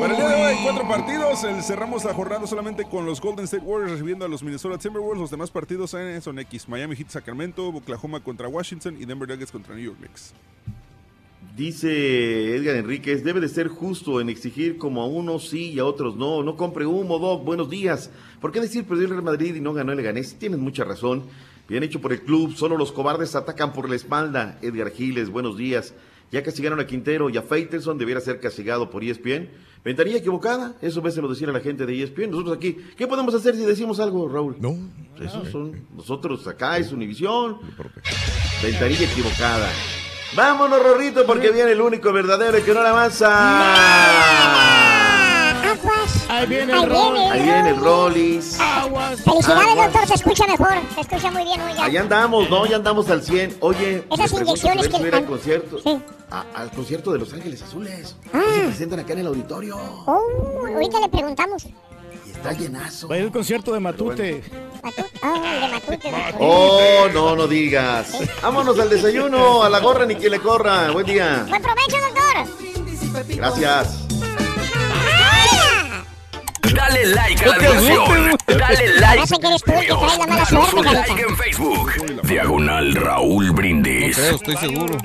Para 0.00 0.12
el 0.12 0.18
día 0.18 0.28
de 0.28 0.44
hoy 0.46 0.56
cuatro 0.64 0.88
partidos. 0.88 1.44
El- 1.44 1.62
cerramos 1.62 2.04
la 2.04 2.12
jornada 2.14 2.46
solamente 2.46 2.84
con 2.84 3.06
los 3.06 3.20
Golden 3.20 3.44
State 3.44 3.62
Warriors 3.64 3.92
recibiendo 3.92 4.24
a 4.24 4.28
los 4.28 4.42
Minnesota 4.42 4.76
Timberwolves. 4.78 5.20
Los 5.20 5.30
demás 5.30 5.50
partidos 5.50 5.94
son 6.20 6.38
X. 6.40 6.68
Miami 6.68 6.96
Heat 6.96 7.10
Sacramento, 7.10 7.68
Oklahoma 7.68 8.20
contra 8.20 8.48
Washington 8.48 8.96
y 9.00 9.04
Denver 9.06 9.28
Nuggets 9.28 9.52
contra 9.52 9.74
New 9.74 9.84
York 9.84 9.98
Knicks. 9.98 10.34
Dice 11.54 12.56
Edgar 12.56 12.74
Enríquez, 12.74 13.22
debe 13.22 13.38
de 13.38 13.48
ser 13.48 13.68
justo 13.68 14.20
en 14.20 14.28
exigir 14.28 14.76
como 14.76 15.02
a 15.02 15.06
unos 15.06 15.48
sí 15.50 15.70
y 15.70 15.78
a 15.78 15.84
otros 15.84 16.16
no. 16.16 16.42
No 16.42 16.56
compre 16.56 16.84
humo, 16.84 17.20
Doc. 17.20 17.44
Buenos 17.44 17.70
días. 17.70 18.10
¿Por 18.40 18.50
qué 18.50 18.60
decir 18.60 18.84
perdió 18.84 19.04
el 19.04 19.10
Real 19.10 19.22
Madrid 19.22 19.54
y 19.54 19.60
no 19.60 19.72
ganó 19.72 19.92
el 19.92 19.98
Leganés? 19.98 20.36
Tienes 20.36 20.58
mucha 20.58 20.82
razón. 20.82 21.22
Bien 21.68 21.84
hecho 21.84 22.00
por 22.00 22.12
el 22.12 22.22
club. 22.22 22.56
Solo 22.56 22.76
los 22.76 22.90
cobardes 22.90 23.36
atacan 23.36 23.72
por 23.72 23.88
la 23.88 23.94
espalda. 23.94 24.58
Edgar 24.62 24.90
Giles, 24.90 25.30
buenos 25.30 25.56
días. 25.56 25.94
Ya 26.32 26.42
castigaron 26.42 26.80
a 26.80 26.88
Quintero 26.88 27.30
y 27.30 27.36
a 27.36 27.42
Faitelson, 27.42 27.98
debiera 27.98 28.20
ser 28.20 28.40
castigado 28.40 28.90
por 28.90 29.04
ESPN. 29.04 29.48
Ventanilla 29.84 30.16
equivocada, 30.16 30.74
eso 30.82 31.02
veces 31.02 31.22
lo 31.22 31.28
decía 31.28 31.46
la 31.52 31.60
gente 31.60 31.86
de 31.86 32.02
ESPN. 32.02 32.32
Nosotros 32.32 32.56
aquí, 32.56 32.78
¿qué 32.96 33.06
podemos 33.06 33.32
hacer 33.32 33.54
si 33.54 33.64
decimos 33.64 34.00
algo, 34.00 34.28
Raúl? 34.28 34.56
No. 34.58 34.76
Esos 35.20 35.50
son, 35.50 35.86
nosotros 35.94 36.44
acá 36.48 36.78
es 36.78 36.90
Univisión. 36.90 37.58
Ventanilla 38.60 39.04
equivocada. 39.04 39.70
Vámonos, 40.34 40.82
Rorrito, 40.82 41.24
porque 41.26 41.50
viene 41.50 41.72
el 41.72 41.80
único 41.80 42.12
verdadero 42.12 42.58
y 42.58 42.62
que 42.62 42.74
no 42.74 42.82
la 42.82 42.90
avanza. 42.90 43.28
Aguas. 45.72 46.26
Ahí 46.28 46.46
viene 46.46 46.72
Ahí 46.72 46.82
el 46.82 46.88
viene 46.88 47.04
rol. 47.08 47.16
Ahí 47.32 47.42
viene 47.42 47.68
el 47.70 47.76
Rollis. 47.76 48.58
Aguas. 48.60 49.20
Felicidades, 49.22 49.68
Aguas. 49.68 49.92
doctor, 49.92 50.08
se 50.08 50.14
escucha 50.14 50.46
mejor. 50.46 50.74
Se 50.94 51.00
escucha 51.02 51.30
muy 51.30 51.44
bien, 51.44 51.60
oiga. 51.60 51.84
Allá 51.84 52.00
andamos, 52.00 52.50
¿no? 52.50 52.66
Ya 52.66 52.76
andamos 52.76 53.08
al 53.10 53.22
100. 53.22 53.56
Oye, 53.60 54.04
Esas 54.10 54.32
inyecciones 54.32 54.88
que 54.88 54.96
al 54.96 55.24
concierto. 55.26 55.78
Sí. 55.82 56.00
a- 56.30 56.44
al 56.54 56.70
concierto 56.70 57.12
de 57.12 57.18
Los 57.20 57.32
Ángeles 57.32 57.62
Azules. 57.62 58.16
Ah. 58.32 58.40
Se 58.54 58.60
presentan 58.62 59.00
acá 59.00 59.12
en 59.12 59.20
el 59.20 59.26
auditorio. 59.28 59.76
Oh, 60.06 60.66
ahorita 60.74 60.98
le 61.00 61.08
preguntamos. 61.08 61.66
Está 62.34 62.52
llenazo. 62.52 63.08
Va 63.08 63.14
a 63.14 63.18
ir 63.18 63.24
el 63.24 63.32
concierto 63.32 63.72
de 63.72 63.80
Matute. 63.80 64.42
Matute. 64.82 65.10
Oh, 65.22 65.44
el 65.44 65.60
de 65.60 65.68
Matute. 65.68 66.12
Oh, 66.38 67.08
no, 67.12 67.36
no 67.36 67.46
digas. 67.46 68.12
Vámonos 68.42 68.78
al 68.78 68.90
desayuno, 68.90 69.62
a 69.62 69.70
la 69.70 69.80
gorra 69.80 70.04
ni 70.04 70.16
que 70.16 70.28
le 70.28 70.40
corra. 70.40 70.90
Buen 70.90 71.06
día. 71.06 71.46
Buen 71.48 71.62
provecho, 71.62 71.96
doctor. 72.00 73.34
Gracias. 73.36 74.00
Dale 76.74 77.06
like 77.06 77.44
a 77.44 77.48
la 77.48 77.58
diversión. 77.58 78.36
Dale 78.46 79.00
like. 79.00 79.00
Danos 79.00 80.72
un 80.72 80.84
like 80.84 81.22
en 81.22 81.36
Facebook. 81.36 81.92
Diagonal 82.24 82.94
Raúl 82.94 83.52
Brindis. 83.52 84.18
estoy 84.18 84.56
seguro. 84.56 84.96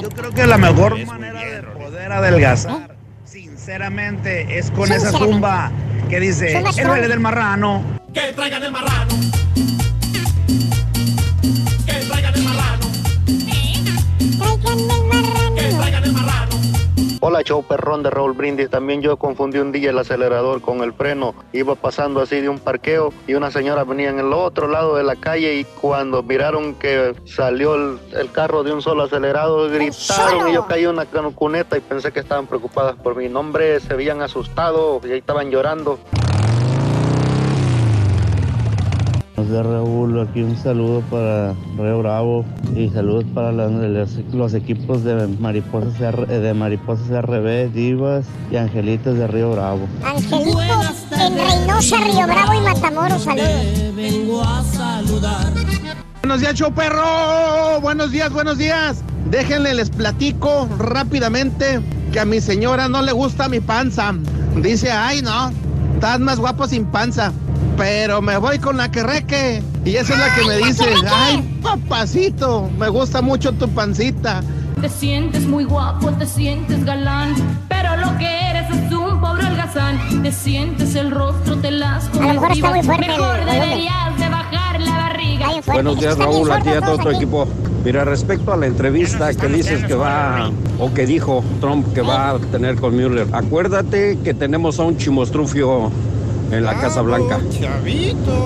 Yo 0.00 0.08
creo 0.10 0.30
que 0.30 0.46
la 0.46 0.58
mejor 0.58 1.04
manera 1.06 1.40
de 1.40 1.62
poder 1.62 2.12
adelgazar, 2.12 2.91
sinceramente, 3.62 4.58
es 4.58 4.72
con 4.72 4.90
esa 4.90 5.12
zumba 5.12 5.70
que 6.10 6.18
dice 6.18 6.52
Zumba, 6.52 6.70
el 6.76 6.88
baile 6.88 7.06
del 7.06 7.20
marrano. 7.20 7.80
Que 8.12 8.32
traigan 8.32 8.60
el 8.64 8.72
marrano. 8.72 9.14
Que 11.86 11.92
traigan 11.92 12.34
el 12.34 12.42
marrano. 12.42 12.90
Que 13.24 14.32
traigan 14.32 14.78
el 14.78 14.82
marrano. 14.82 15.01
Hola, 17.24 17.44
show 17.44 17.62
perrón 17.62 18.02
de 18.02 18.10
Raúl 18.10 18.32
Brindis. 18.32 18.68
También 18.68 19.00
yo 19.00 19.16
confundí 19.16 19.60
un 19.60 19.70
día 19.70 19.90
el 19.90 19.98
acelerador 19.98 20.60
con 20.60 20.82
el 20.82 20.92
freno. 20.92 21.36
Iba 21.52 21.76
pasando 21.76 22.20
así 22.20 22.40
de 22.40 22.48
un 22.48 22.58
parqueo 22.58 23.12
y 23.28 23.34
una 23.34 23.52
señora 23.52 23.84
venía 23.84 24.10
en 24.10 24.18
el 24.18 24.32
otro 24.32 24.66
lado 24.66 24.96
de 24.96 25.04
la 25.04 25.14
calle 25.14 25.54
y 25.54 25.62
cuando 25.62 26.24
miraron 26.24 26.74
que 26.74 27.14
salió 27.24 27.76
el, 27.76 28.00
el 28.18 28.32
carro 28.32 28.64
de 28.64 28.72
un 28.72 28.82
solo 28.82 29.04
acelerado, 29.04 29.70
gritaron 29.70 30.48
y 30.48 30.54
yo 30.54 30.66
caí 30.66 30.82
en 30.82 30.90
una 30.90 31.06
cuneta 31.06 31.76
y 31.76 31.80
pensé 31.80 32.10
que 32.10 32.18
estaban 32.18 32.48
preocupadas 32.48 32.96
por 32.96 33.14
mi 33.14 33.28
nombre. 33.28 33.78
Se 33.78 33.92
habían 33.92 34.20
asustado 34.20 35.00
y 35.04 35.12
ahí 35.12 35.18
estaban 35.18 35.48
llorando. 35.52 36.00
De 39.48 39.62
Raúl, 39.62 40.20
aquí 40.20 40.42
un 40.42 40.56
saludo 40.56 41.00
para 41.10 41.54
Río 41.76 41.98
Bravo 41.98 42.44
y 42.76 42.88
saludos 42.90 43.24
para 43.34 43.52
los, 43.52 43.70
los 44.32 44.54
equipos 44.54 45.04
de 45.04 45.26
Mariposas, 45.40 46.00
R- 46.00 46.26
de 46.26 46.54
Mariposas 46.54 47.08
RB, 47.24 47.72
Divas 47.72 48.24
y 48.50 48.56
Angelitos 48.56 49.16
de 49.18 49.26
Río 49.26 49.52
Bravo. 49.52 49.80
Angelitos 50.04 51.04
en 51.12 51.34
Reynosa, 51.36 51.96
Río 51.98 52.26
Bravo 52.26 52.54
y 52.54 52.60
Matamoros, 52.60 53.22
saludos. 53.22 53.50
Vengo 53.96 54.42
a 54.42 54.62
saludar. 54.64 55.52
Buenos 56.22 56.40
días, 56.40 56.54
show 56.54 56.72
perro. 56.72 57.80
Buenos 57.80 58.10
días, 58.12 58.32
buenos 58.32 58.58
días. 58.58 59.02
Déjenle, 59.30 59.74
les 59.74 59.90
platico 59.90 60.68
rápidamente 60.78 61.80
que 62.12 62.20
a 62.20 62.24
mi 62.24 62.40
señora 62.40 62.88
no 62.88 63.02
le 63.02 63.12
gusta 63.12 63.48
mi 63.48 63.60
panza. 63.60 64.14
Dice, 64.56 64.90
ay, 64.90 65.22
no, 65.22 65.50
estás 65.94 66.20
más 66.20 66.38
guapo 66.38 66.66
sin 66.66 66.84
panza. 66.86 67.32
Pero 67.76 68.22
me 68.22 68.36
voy 68.36 68.58
con 68.58 68.76
la 68.76 68.90
que 68.90 69.02
reque. 69.02 69.62
Y 69.84 69.96
esa 69.96 70.12
es 70.14 70.18
la 70.18 70.34
que 70.34 70.44
me 70.46 70.56
dice, 70.66 70.84
ay, 71.10 71.60
papacito, 71.62 72.70
me 72.78 72.88
gusta 72.88 73.22
mucho 73.22 73.52
tu 73.52 73.68
pancita. 73.68 74.42
Te 74.80 74.88
sientes 74.88 75.46
muy 75.46 75.64
guapo, 75.64 76.10
te 76.12 76.26
sientes 76.26 76.84
galán, 76.84 77.34
pero 77.68 77.96
lo 77.96 78.18
que 78.18 78.50
eres 78.50 78.68
es 78.70 78.92
un 78.92 79.20
pobre 79.20 79.46
holgazán. 79.46 80.22
Te 80.22 80.32
sientes 80.32 80.94
el 80.94 81.10
rostro, 81.10 81.56
te 81.56 81.70
las 81.70 82.08
A 82.08 82.14
lo 82.14 82.28
mejor 82.28 82.52
está 82.52 82.70
muy 82.70 82.82
fuerte 82.82 83.04
el 83.04 83.10
Mejor 83.12 83.44
deberías 83.44 84.18
de 84.18 84.28
bajar 84.28 84.80
la 84.80 84.90
barriga. 84.90 85.48
Buenos 85.66 86.00
días 86.00 86.18
Raúl, 86.18 86.50
aquí 86.50 86.70
a 86.70 86.80
todo 86.80 86.98
tu 86.98 87.10
equipo. 87.10 87.48
Mira, 87.84 88.04
respecto 88.04 88.52
a 88.52 88.56
la 88.56 88.66
entrevista 88.66 89.34
que 89.34 89.48
dices 89.48 89.84
que 89.84 89.94
va, 89.94 90.50
o 90.78 90.94
que 90.94 91.04
dijo 91.04 91.42
Trump 91.60 91.92
que 91.94 92.00
va 92.00 92.30
a 92.30 92.38
tener 92.38 92.76
con 92.76 92.94
Mueller, 92.94 93.26
acuérdate 93.32 94.18
que 94.22 94.34
tenemos 94.34 94.78
a 94.78 94.84
un 94.84 94.96
chimostrufio 94.96 95.90
en 96.52 96.64
la 96.64 96.74
Casa 96.74 97.02
Blanca. 97.02 97.40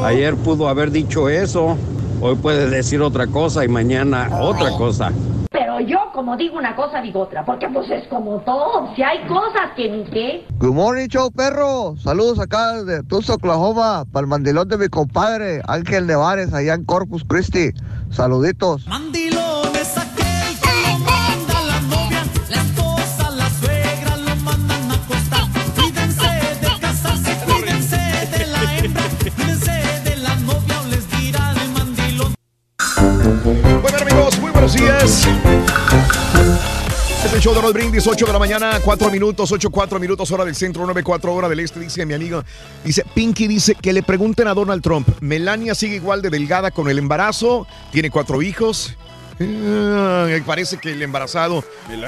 Ayer 0.05 0.37
pudo 0.37 0.69
haber 0.69 0.91
dicho 0.91 1.29
eso, 1.29 1.77
hoy 2.21 2.37
puede 2.37 2.71
decir 2.71 3.03
otra 3.03 3.27
cosa 3.27 3.65
y 3.65 3.69
mañana 3.69 4.29
otra 4.41 4.71
cosa. 4.71 5.13
Pero 5.51 5.81
yo, 5.81 5.99
como 6.13 6.37
digo 6.37 6.59
una 6.59 6.77
cosa, 6.77 7.01
digo 7.01 7.21
otra, 7.21 7.45
porque 7.45 7.69
pues 7.69 7.91
es 7.91 8.07
como 8.09 8.39
todo. 8.41 8.95
Si 8.95 9.03
hay 9.03 9.27
cosas 9.27 9.73
que 9.75 9.91
ni 9.91 10.05
qué. 10.05 10.47
Good 10.59 10.73
morning, 10.73 11.09
show 11.09 11.31
perro. 11.31 11.97
Saludos 11.97 12.39
acá 12.39 12.83
de 12.85 13.03
Tulsa, 13.03 13.35
Oklahoma, 13.35 14.05
para 14.13 14.25
el 14.25 14.29
mandilón 14.29 14.69
de 14.69 14.79
mi 14.79 14.89
compadre 14.89 15.63
Ángel 15.67 16.07
Nevares, 16.07 16.53
allá 16.53 16.75
en 16.75 16.85
Corpus 16.85 17.25
Christi. 17.27 17.71
Saluditos. 18.11 18.87
Mandilón 18.87 19.06
Bueno 33.47 33.99
amigos, 34.01 34.41
muy 34.41 34.51
buenos 34.51 34.75
días. 34.75 35.25
Es 37.25 37.33
el 37.33 37.41
show 37.41 37.55
de 37.55 37.61
Raúl 37.61 37.73
Brindis, 37.75 38.05
8 38.05 38.27
de 38.27 38.33
la 38.33 38.41
mañana, 38.41 38.81
4 38.85 39.09
minutos, 39.09 39.53
8, 39.53 39.71
4 39.71 40.01
minutos, 40.01 40.29
hora 40.33 40.45
del 40.45 40.57
centro, 40.57 40.83
9, 40.85 41.05
4 41.05 41.33
hora 41.33 41.49
del 41.49 41.61
este, 41.61 41.79
dice 41.79 42.05
mi 42.05 42.15
amigo. 42.15 42.43
Dice, 42.85 43.05
Pinky 43.15 43.47
dice 43.47 43.77
que 43.77 43.93
le 43.93 44.03
pregunten 44.03 44.49
a 44.49 44.55
Donald 44.55 44.83
Trump, 44.83 45.09
Melania 45.21 45.77
sigue 45.77 45.95
igual 45.95 46.23
de 46.23 46.31
delgada 46.31 46.73
con 46.73 46.89
el 46.89 46.99
embarazo, 46.99 47.69
tiene 47.93 48.11
cuatro 48.11 48.43
hijos. 48.43 48.97
Eh, 49.39 50.43
parece 50.45 50.79
que 50.79 50.91
el 50.91 51.03
embarazado 51.03 51.63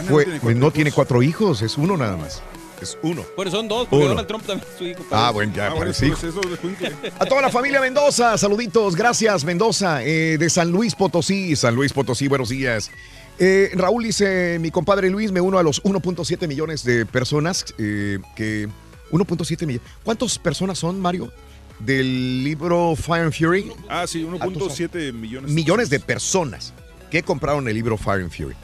fue- 0.08 0.24
tiene 0.24 0.54
no 0.56 0.70
tiene 0.72 0.90
cuatro 0.90 1.22
hijos, 1.22 1.62
es 1.62 1.78
uno 1.78 1.96
nada 1.96 2.16
más. 2.16 2.42
Es 2.80 2.98
uno. 3.02 3.24
Bueno, 3.36 3.50
son 3.50 3.68
dos, 3.68 3.88
porque 3.88 4.04
Uno. 4.04 4.08
Donald 4.10 4.28
Trump 4.28 4.46
también 4.46 4.68
es 4.70 4.78
su 4.78 4.84
hijo. 4.84 5.04
Ah, 5.10 5.30
bueno, 5.32 5.52
ya 5.54 5.66
Ah, 5.66 5.70
bueno, 5.70 5.86
pues 5.86 6.02
eso 6.02 6.40
es 6.40 6.52
escuincle. 6.52 6.92
A 7.18 7.26
toda 7.26 7.42
la 7.42 7.50
familia 7.50 7.80
Mendoza, 7.80 8.38
saluditos, 8.38 8.94
gracias 8.94 9.44
Mendoza, 9.44 10.02
eh, 10.04 10.38
de 10.38 10.50
San 10.50 10.70
Luis 10.70 10.94
Potosí, 10.94 11.56
San 11.56 11.74
Luis 11.74 11.92
Potosí, 11.92 12.28
buenos 12.28 12.48
días. 12.48 12.90
Eh, 13.38 13.70
Raúl 13.74 14.04
dice, 14.04 14.58
mi 14.60 14.70
compadre 14.70 15.10
Luis, 15.10 15.30
me 15.30 15.40
uno 15.40 15.58
a 15.58 15.62
los 15.62 15.82
1.7 15.84 16.48
millones 16.48 16.84
de 16.84 17.06
personas 17.06 17.64
eh, 17.78 18.18
que... 18.34 18.68
1.7 19.10 19.66
millones. 19.66 19.88
¿Cuántas 20.02 20.38
personas 20.38 20.78
son, 20.78 21.00
Mario? 21.00 21.32
Del 21.78 22.44
libro 22.44 22.94
Fire 22.94 23.22
and 23.22 23.32
Fury. 23.32 23.72
Ah, 23.88 24.06
sí, 24.06 24.22
1.7 24.22 25.12
millones. 25.12 25.50
Millones 25.50 25.88
de 25.88 25.98
personas 26.00 26.74
que 27.10 27.22
compraron 27.22 27.66
el 27.68 27.74
libro 27.74 27.96
Fire 27.96 28.22
and 28.22 28.30
Fury. 28.30 28.54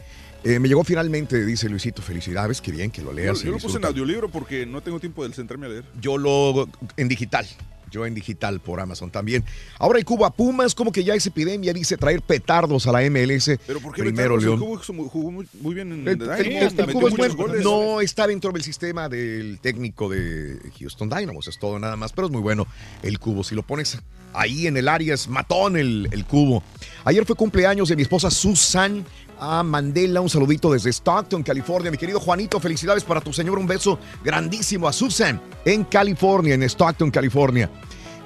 Eh, 0.45 0.59
me 0.59 0.69
llegó 0.69 0.85
finalmente, 0.85 1.45
dice 1.47 1.69
Luisito, 1.69 2.03
felicidades, 2.03 2.61
qué 2.61 2.71
bien 2.71 2.91
que 2.91 3.03
lo 3.03 3.13
leas. 3.13 3.41
yo 3.43 3.51
lo 3.53 3.59
puse 3.59 3.79
en 3.79 3.85
audiolibro 3.87 4.29
porque 4.29 4.67
no 4.67 4.83
tengo 4.83 5.01
tiempo 5.01 5.27
de 5.27 5.35
sentarme 5.35 5.67
a 5.67 5.69
leer. 5.71 5.85
Yo 6.01 6.19
lo 6.19 6.69
en 6.97 7.09
digital. 7.09 7.47
Yo 7.91 8.05
en 8.07 8.15
digital 8.15 8.59
por 8.61 8.81
Amazon 8.81 9.09
también. 9.13 9.45
Ahora 9.79 10.01
el 10.01 10.05
Cuba 10.05 10.31
Pumas, 10.31 10.75
como 10.75 10.91
que 10.91 11.05
ya 11.05 11.15
es 11.15 11.25
epidemia, 11.27 11.73
dice 11.73 11.97
traer 11.97 12.23
petardos 12.23 12.89
a 12.89 12.93
la 12.93 13.03
MLS. 13.09 13.57
Pero 13.69 13.79
¿por 13.81 13.95
qué 13.95 14.03
Primero? 14.03 14.37
León. 14.37 14.55
El 14.55 14.59
Cubo 14.59 15.09
jugó- 15.09 15.31
muy, 15.31 15.47
muy 15.61 15.75
bien 15.75 15.93
en 15.93 16.01
El, 16.09 16.21
el- 16.21 16.23
el- 16.23 16.57
el 16.57 16.75
metió 16.75 16.93
Cuba 16.93 17.09
es 17.09 17.17
bueno. 17.17 17.35
goles. 17.37 17.63
No 17.65 18.01
está 18.01 18.27
dentro 18.27 18.51
del 18.51 18.65
sistema 18.65 19.09
del 19.09 19.61
técnico 19.63 20.09
de 20.09 20.59
Houston 20.81 21.09
Dynamos, 21.09 21.47
es 21.47 21.57
todo 21.59 21.79
nada 21.79 21.95
más, 21.95 22.13
pero 22.13 22.27
es 22.27 22.33
muy 22.33 22.43
bueno 22.43 22.67
el 23.05 23.21
cubo. 23.21 23.45
Si 23.45 23.55
lo 23.55 23.63
pones 23.63 23.97
ahí 24.33 24.67
en 24.67 24.77
el 24.77 24.89
área, 24.89 25.15
es 25.15 25.29
matón 25.29 25.77
el, 25.77 26.09
el 26.11 26.25
cubo. 26.25 26.65
Ayer 27.05 27.25
fue 27.25 27.37
cumpleaños 27.37 27.89
de 27.89 27.95
mi 27.95 28.03
esposa 28.03 28.29
Susan 28.29 29.05
a 29.39 29.63
Mandela. 29.63 30.21
Un 30.21 30.31
saludito 30.31 30.73
desde 30.73 30.91
Stockton, 30.91 31.43
California. 31.43 31.91
Mi 31.91 31.97
querido 31.99 32.21
Juanito, 32.21 32.61
felicidades 32.61 33.05
para 33.05 33.21
tu 33.21 33.33
señor. 33.33 33.59
Un 33.59 33.67
beso 33.67 33.99
grandísimo 34.23 34.89
a 34.89 34.93
Susan 34.93 35.41
en 35.65 35.85
California, 35.85 36.55
en 36.55 36.63
Stockton, 36.65 37.11
California. 37.11 37.71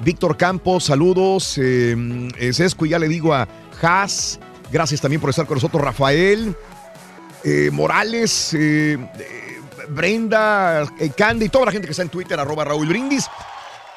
Víctor 0.00 0.36
Campos, 0.36 0.84
saludos. 0.84 1.58
Eh, 1.58 1.96
eh, 2.38 2.52
Sesco, 2.52 2.86
ya 2.86 2.98
le 2.98 3.08
digo 3.08 3.34
a 3.34 3.48
Haas. 3.82 4.38
Gracias 4.70 5.00
también 5.00 5.20
por 5.20 5.30
estar 5.30 5.46
con 5.46 5.56
nosotros, 5.56 5.82
Rafael. 5.82 6.54
eh, 7.44 7.70
Morales, 7.72 8.52
eh, 8.54 8.94
eh, 9.18 9.60
Brenda, 9.88 10.86
Candy 11.16 11.46
y 11.46 11.48
toda 11.48 11.66
la 11.66 11.72
gente 11.72 11.86
que 11.86 11.92
está 11.92 12.02
en 12.02 12.08
Twitter, 12.10 12.38
arroba 12.38 12.64
Raúl 12.64 12.88
Brindis. 12.88 13.26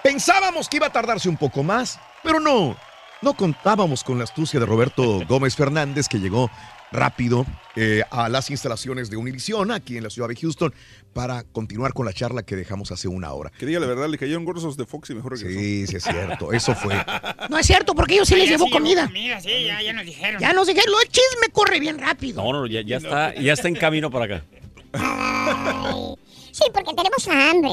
Pensábamos 0.04 0.70
que 0.70 0.78
iba 0.78 0.88
a 0.88 0.92
tardarse 0.92 1.28
un 1.28 1.38
poco 1.38 1.64
más, 1.64 2.00
pero 2.24 2.40
no. 2.40 2.76
No 3.22 3.34
contábamos 3.36 4.04
con 4.04 4.18
la 4.18 4.24
astucia 4.24 4.60
de 4.60 4.66
Roberto 4.66 5.20
Gómez 5.28 5.56
Fernández, 5.56 6.08
que 6.08 6.20
llegó 6.20 6.50
rápido 6.92 7.46
eh, 7.76 8.04
a 8.12 8.30
las 8.30 8.50
instalaciones 8.50 9.10
de 9.10 9.18
Univision 9.18 9.72
aquí 9.72 9.98
en 9.98 10.04
la 10.04 10.10
ciudad 10.10 10.28
de 10.28 10.36
Houston 10.36 10.74
para 11.14 11.44
continuar 11.44 11.94
con 11.94 12.06
la 12.06 12.14
charla 12.14 12.44
que 12.44 12.56
dejamos 12.56 12.92
hace 12.92 13.08
una 13.08 13.32
hora. 13.34 13.52
Que 13.58 13.66
diga 13.66 13.80
la 13.80 13.88
verdad, 13.88 14.10
le 14.10 14.18
cayeron 14.18 14.46
gordos 14.46 14.64
los 14.64 14.78
de 14.78 14.86
Fox 14.86 15.10
y 15.10 15.16
mejor 15.16 15.34
regresó. 15.38 15.60
Sí, 15.60 15.88
sí 15.88 15.96
es 15.96 16.04
cierto, 16.04 16.52
eso 16.54 16.76
fue. 16.76 16.96
No 17.50 17.58
es 17.58 17.66
cierto, 17.66 17.94
porque 17.96 18.16
ellos 18.16 18.28
sí 18.28 18.36
les 18.36 18.50
llevó 18.50 18.66
sí 18.66 18.72
comida. 18.72 19.08
comida, 19.08 19.42
sí, 19.42 19.66
ya, 19.66 19.82
ya 19.82 19.94
nos 19.94 20.06
dijeron. 20.06 20.42
Ya 20.42 20.54
nos 20.54 20.68
dijeron, 20.68 20.94
el 21.02 21.10
chisme 21.10 21.48
corre 21.52 21.80
bien 21.80 21.98
rápido. 22.00 22.44
No, 22.44 22.54
no, 22.54 22.68
ya, 22.68 22.82
ya 22.82 22.98
está, 22.98 23.36
ya 23.36 23.54
está 23.54 23.68
en 23.68 23.76
camino 23.76 24.10
para 24.10 24.26
acá. 24.26 24.46
Sí, 26.52 26.64
porque 26.74 26.94
tenemos 26.94 27.28
hambre. 27.30 27.72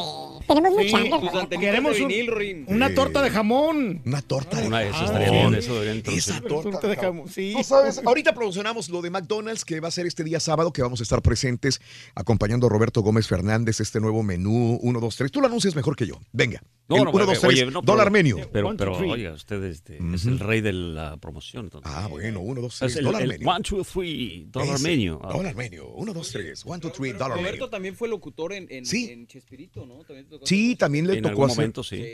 Tenemos 0.54 0.78
Sí, 0.82 0.92
mucha 0.92 1.16
hambre. 1.16 1.30
pues. 1.48 1.60
Queremos 1.60 2.00
un- 2.00 2.64
una 2.74 2.94
torta 2.94 3.22
de 3.22 3.30
jamón. 3.30 4.02
Una 4.04 4.22
torta 4.22 4.60
de 4.60 4.66
Una, 4.66 4.82
eso 4.82 4.92
jamón. 4.94 5.06
estaría 5.22 5.30
bien, 5.30 5.54
eso. 5.54 5.82
Esa 5.82 6.40
torta 6.40 6.88
de 6.88 6.96
jamón, 6.96 7.28
sí. 7.28 7.54
Sabes, 7.62 8.00
ahorita 8.04 8.34
promocionamos 8.34 8.88
lo 8.88 9.02
de 9.02 9.10
McDonald's 9.10 9.64
que 9.64 9.80
va 9.80 9.88
a 9.88 9.90
ser 9.90 10.06
este 10.06 10.24
día 10.24 10.40
sábado, 10.40 10.72
que 10.72 10.82
vamos 10.82 11.00
a 11.00 11.02
estar 11.02 11.22
presentes 11.22 11.80
acompañando 12.14 12.66
a 12.66 12.70
Roberto 12.70 13.02
Gómez 13.02 13.26
Fernández, 13.28 13.80
este 13.80 14.00
nuevo 14.00 14.22
menú 14.22 14.78
1, 14.82 15.00
2, 15.00 15.16
3. 15.16 15.30
Tú 15.30 15.40
lo 15.40 15.46
anuncias 15.46 15.74
mejor 15.76 15.96
que 15.96 16.06
yo. 16.06 16.14
Venga. 16.32 16.62
No, 16.88 16.96
El 16.96 17.04
no, 17.04 17.10
1, 17.10 17.18
oye, 17.18 17.26
2, 17.34 17.40
3, 17.40 17.52
oye, 17.62 17.70
no, 17.70 17.82
dólar 17.82 18.10
pero- 18.10 18.24
menú. 18.24 18.36
Pero, 18.50 18.74
pero 18.76 18.96
oiga, 18.96 19.32
usted 19.34 19.62
este, 19.64 19.98
es 20.14 20.24
el 20.24 20.38
rey 20.38 20.62
de 20.62 20.72
la 20.72 21.18
promoción. 21.18 21.66
entonces. 21.66 21.92
Ah, 21.94 22.06
bueno, 22.08 22.40
1, 22.40 22.62
2, 22.62 22.72
Es 22.72 22.78
3, 22.78 22.96
el, 22.96 23.04
dólar 23.04 23.22
el 23.22 23.28
menú. 23.28 23.50
one, 23.50 23.60
two, 23.62 23.84
three, 23.84 24.46
dollar 24.50 24.76
Ese, 24.76 24.88
menu. 24.88 25.18
Ah, 25.22 25.32
Dólar 25.34 25.54
menú. 25.54 25.84
1, 25.96 26.14
2, 26.14 26.32
3. 26.32 26.64
1, 26.64 26.78
2, 26.78 26.92
3, 26.94 27.12
dólar 27.18 27.36
Roberto 27.36 27.56
menú. 27.64 27.68
también 27.70 27.94
fue 27.94 28.08
locutor 28.08 28.54
en, 28.54 28.66
en, 28.70 28.86
Sí. 28.86 29.10
en 29.10 29.26
Chespirito, 29.26 29.84
¿no? 29.84 29.96
También 30.04 30.26
Sí, 30.44 30.76
también 30.76 31.06
le 31.06 31.14
En 31.14 31.22
tocó 31.22 31.30
algún 31.30 31.44
hacer. 31.46 31.56
momento, 31.56 31.82
sí. 31.84 32.04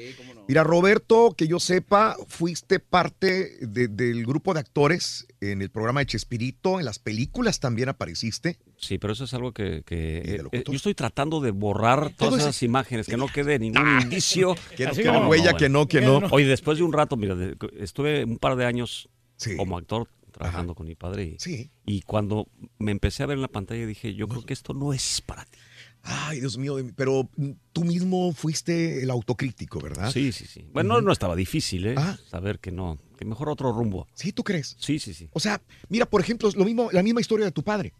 Mira, 0.46 0.62
Roberto, 0.62 1.34
que 1.36 1.48
yo 1.48 1.58
sepa, 1.58 2.16
fuiste 2.28 2.78
parte 2.78 3.56
de- 3.66 3.88
del 3.88 4.26
grupo 4.26 4.52
de 4.52 4.60
actores 4.60 5.26
en 5.40 5.62
el 5.62 5.70
programa 5.70 6.00
de 6.00 6.06
Chespirito, 6.06 6.78
en 6.78 6.84
las 6.84 6.98
películas 6.98 7.60
también 7.60 7.88
apareciste. 7.88 8.58
Sí, 8.76 8.98
pero 8.98 9.14
eso 9.14 9.24
es 9.24 9.32
algo 9.32 9.52
que, 9.52 9.82
que, 9.86 10.18
eh, 10.18 10.42
eh, 10.52 10.64
yo 10.66 10.74
estoy 10.74 10.94
tratando 10.94 11.40
de 11.40 11.50
borrar 11.50 12.10
todas 12.14 12.34
ese- 12.34 12.42
esas 12.50 12.62
imágenes, 12.62 13.06
que 13.06 13.16
no 13.16 13.26
quede 13.28 13.58
ningún 13.58 14.00
indicio. 14.02 14.54
Que 14.76 14.84
no 14.86 14.92
quede 14.92 15.26
huella, 15.26 15.54
que 15.56 15.70
no, 15.70 15.86
que 15.88 16.02
no. 16.02 16.18
Oye, 16.30 16.44
después 16.46 16.76
de 16.76 16.84
un 16.84 16.92
rato, 16.92 17.16
mira, 17.16 17.34
de- 17.34 17.56
estuve 17.78 18.24
un 18.24 18.36
par 18.38 18.56
de 18.56 18.66
años 18.66 19.08
como 19.56 19.78
actor 19.78 20.08
trabajando 20.30 20.74
con 20.74 20.86
mi 20.86 20.94
padre 20.96 21.24
y, 21.24 21.36
Sí. 21.38 21.70
y 21.86 22.02
cuando 22.02 22.48
me 22.78 22.90
empecé 22.90 23.22
a 23.22 23.26
ver 23.26 23.36
en 23.36 23.42
la 23.42 23.48
pantalla 23.48 23.86
dije, 23.86 24.14
yo 24.14 24.26
creo 24.28 24.42
que 24.44 24.52
esto 24.52 24.74
no 24.74 24.92
es 24.92 25.22
para 25.24 25.44
ti. 25.44 25.58
Ay, 26.06 26.40
Dios 26.40 26.58
mío, 26.58 26.76
pero 26.96 27.30
tú 27.72 27.82
mismo 27.84 28.32
fuiste 28.32 29.02
el 29.02 29.10
autocrítico, 29.10 29.80
¿verdad? 29.80 30.12
Sí, 30.12 30.32
sí, 30.32 30.46
sí. 30.46 30.68
Bueno, 30.72 31.00
no 31.00 31.10
estaba 31.10 31.34
difícil, 31.34 31.86
¿eh? 31.86 31.94
Ah. 31.96 32.18
Saber 32.28 32.58
que 32.58 32.70
no, 32.70 32.98
que 33.16 33.24
mejor 33.24 33.48
otro 33.48 33.72
rumbo. 33.72 34.06
¿Sí, 34.14 34.32
tú 34.32 34.44
crees? 34.44 34.76
Sí, 34.78 34.98
sí, 34.98 35.14
sí. 35.14 35.30
O 35.32 35.40
sea, 35.40 35.62
mira, 35.88 36.04
por 36.04 36.20
ejemplo, 36.20 36.50
lo 36.54 36.64
mismo, 36.66 36.90
la 36.92 37.02
misma 37.02 37.22
historia 37.22 37.46
de 37.46 37.52
tu 37.52 37.62
padre. 37.62 37.94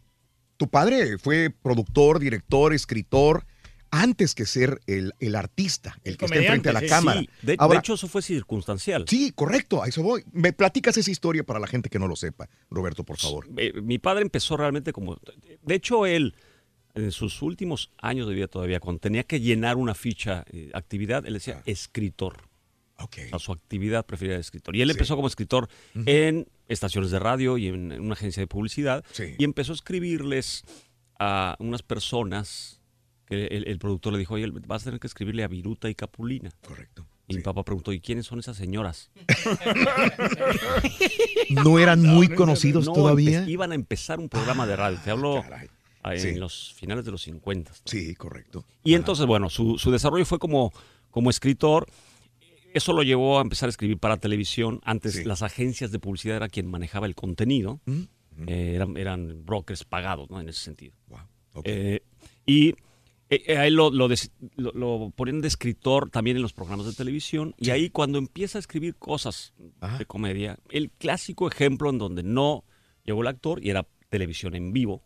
Tu 0.59 0.69
padre 0.69 1.17
fue 1.19 1.51
productor, 1.51 2.21
director, 2.21 2.75
escritor, 2.75 3.47
antes 3.91 4.35
que 4.35 4.45
ser 4.45 4.81
el, 4.87 5.15
el 5.21 5.35
artista, 5.35 5.97
el, 6.05 6.17
que 6.17 6.27
está 6.27 6.37
enfrente 6.37 6.69
a 6.69 6.73
la 6.73 6.85
cámara. 6.87 7.21
Sí, 7.21 7.29
de, 7.43 7.57
de 7.57 7.77
hecho, 7.77 7.95
eso 7.95 8.09
fue 8.09 8.23
circunstancial. 8.23 9.05
sí, 9.09 9.33
correcto, 9.33 9.83
a 9.83 9.89
eso 9.89 10.03
voy. 10.03 10.25
Me 10.33 10.53
platicas 10.53 10.97
esa 10.97 11.11
historia 11.11 11.45
para 11.45 11.59
la 11.59 11.69
gente 11.69 11.89
que 11.89 11.99
no 11.99 12.07
lo 12.07 12.17
sepa, 12.17 12.49
Roberto, 12.71 13.05
por 13.05 13.19
favor. 13.19 13.49
Eh, 13.57 13.73
mi 13.83 13.99
padre 13.99 14.23
empezó 14.23 14.57
realmente 14.57 14.93
como... 14.93 15.19
De 15.63 15.75
hecho, 15.75 16.07
él, 16.07 16.35
en 16.95 17.13
sus 17.13 17.43
últimos 17.43 17.91
años 17.99 18.29
de 18.29 18.35
vida 18.35 18.49
todavía, 18.49 18.81
cuando 18.81 19.01
tenía 19.01 19.25
que 19.25 19.41
llenar 19.41 19.77
una 19.77 19.95
ficha, 19.95 20.45
eh, 20.51 20.71
actividad, 20.75 21.27
él 21.27 21.35
decía 21.35 21.63
escritor. 21.67 22.49
Ah. 22.97 23.05
Ok. 23.05 23.19
A 23.33 23.41
su 23.41 23.51
actividad 23.51 24.07
preferida 24.07 24.37
de 24.37 24.41
escritor. 24.41 24.77
Y 24.77 24.83
él 24.83 24.91
empezó 24.91 25.17
como 25.17 25.27
escritor 25.27 25.69
en 26.07 26.47
estaciones 26.69 27.11
de 27.11 27.19
radio 27.19 27.59
y 27.59 27.67
en, 27.67 27.91
en 27.91 28.01
una 28.01 28.13
agencia 28.13 28.41
de 28.41 28.47
publicidad. 28.47 29.05
Sí. 29.11 29.35
Y 29.37 29.45
empezó 29.45 29.73
a 29.73 29.75
escribirles 29.75 30.63
a 31.19 31.57
unas 31.59 31.83
personas 31.83 32.81
que 33.27 33.47
el, 33.47 33.67
el 33.67 33.79
productor 33.81 34.13
le 34.13 34.21
dijo, 34.21 34.35
oye, 34.35 34.49
vas 34.67 34.83
a 34.83 34.85
tener 34.87 35.01
que 35.01 35.09
escribirle 35.09 35.43
a 35.43 35.49
Viruta 35.49 35.91
y 35.91 35.97
Capulina. 35.97 36.51
Correcto. 36.65 37.05
Y 37.27 37.37
mi 37.37 37.43
papá 37.43 37.65
preguntó, 37.65 37.93
¿y 37.93 38.01
quiénes 38.01 38.27
son 38.27 38.39
esas 38.39 38.57
señoras? 38.57 39.11
¿No 41.51 41.79
eran 41.79 42.03
muy 42.03 42.29
conocidos 42.29 42.87
No, 42.87 42.93
todavía? 42.93 43.49
iban 43.49 43.73
a 43.73 43.75
empezar 43.75 44.21
un 44.21 44.29
programa 44.29 44.67
de 44.67 44.77
radio. 44.77 44.99
Te 45.03 45.11
hablo 45.11 45.39
ah, 45.39 45.65
en 46.13 46.19
Sí. 46.21 46.35
los 46.35 46.75
finales 46.75 47.05
de 47.05 47.11
los 47.11 47.23
50. 47.23 47.73
Sí, 47.85 48.15
correcto. 48.15 48.65
Y 48.83 48.95
entonces, 48.95 49.27
bueno, 49.27 49.49
su, 49.51 49.79
su 49.79 49.91
desarrollo 49.91 50.25
fue 50.27 50.39
como, 50.39 50.73
como 51.11 51.31
escritor. 51.31 51.87
Eso 52.75 52.93
lo 52.93 53.03
llevó 53.03 53.39
a 53.39 53.43
empezar 53.43 53.69
a 53.69 53.71
escribir 53.71 53.99
para 53.99 54.17
televisión. 54.17 54.81
Antes 54.85 55.25
las 55.25 55.43
agencias 55.43 55.93
de 55.93 55.99
publicidad 55.99 56.37
era 56.37 56.49
quien 56.49 56.67
manejaba 56.67 57.07
el 57.07 57.15
contenido. 57.15 57.81
Eh, 58.47 58.73
eran, 58.75 58.97
eran 58.97 59.45
brokers 59.47 59.85
pagados, 59.85 60.29
¿no? 60.29 60.41
En 60.41 60.49
ese 60.49 60.61
sentido. 60.61 60.95
Eh, 61.63 62.01
y 62.45 62.71
eh, 63.31 63.43
eh, 63.47 63.57
a 63.57 63.67
él 63.69 63.75
lo, 63.75 63.91
lo 63.91 64.09
lo 64.57 65.13
ponían 65.15 65.41
de 65.41 65.47
escritor 65.49 66.11
también 66.11 66.37
en 66.37 66.43
los 66.43 66.53
programas 66.53 66.87
de 66.87 66.95
televisión. 66.95 67.55
Y 67.59 67.71
ahí 67.71 67.91
cuando 67.91 68.19
empieza 68.19 68.59
a 68.59 68.61
escribir 68.61 68.97
cosas 68.97 69.55
de 69.99 70.05
comedia, 70.05 70.59
el 70.71 70.91
clásico 70.91 71.47
ejemplo 71.47 71.91
en 71.91 71.99
donde 71.99 72.25
no 72.25 72.65
llegó 73.05 73.23
el 73.23 73.29
actor 73.29 73.65
y 73.65 73.71
era 73.71 73.87
televisión 74.11 74.57
en 74.57 74.73
vivo. 74.73 75.05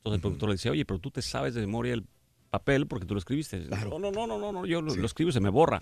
Entonces 0.00 0.16
el 0.16 0.20
productor 0.20 0.48
le 0.48 0.54
decía, 0.54 0.70
oye, 0.72 0.84
pero 0.84 0.98
tú 0.98 1.10
te 1.10 1.22
sabes 1.22 1.54
de 1.54 1.60
memoria 1.60 1.94
el 1.94 2.06
papel 2.50 2.86
porque 2.86 3.06
tú 3.06 3.14
lo 3.14 3.18
escribiste. 3.18 3.58
No, 3.68 3.98
no, 3.98 4.10
no, 4.10 4.26
no, 4.26 4.38
no, 4.38 4.52
no, 4.52 4.66
yo 4.66 4.82
lo, 4.82 4.94
lo 4.94 5.06
escribo 5.06 5.30
y 5.30 5.32
se 5.32 5.40
me 5.40 5.50
borra. 5.50 5.80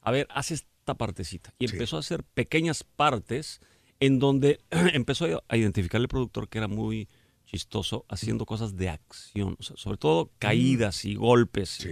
A 0.00 0.10
ver, 0.10 0.26
haz 0.30 0.50
esta 0.50 0.94
partecita. 0.94 1.52
Y 1.58 1.66
empezó 1.66 1.96
a 1.96 2.00
hacer 2.00 2.22
pequeñas 2.22 2.84
partes 2.84 3.60
en 4.00 4.18
donde 4.18 4.60
empezó 4.70 5.42
a 5.48 5.56
identificar 5.56 6.00
el 6.00 6.08
productor 6.08 6.48
que 6.48 6.58
era 6.58 6.68
muy 6.68 7.08
chistoso 7.44 8.04
haciendo 8.08 8.44
cosas 8.44 8.76
de 8.76 8.88
acción, 8.88 9.56
o 9.58 9.62
sea, 9.62 9.76
sobre 9.76 9.98
todo 9.98 10.30
caídas 10.38 11.04
y 11.04 11.14
golpes. 11.14 11.86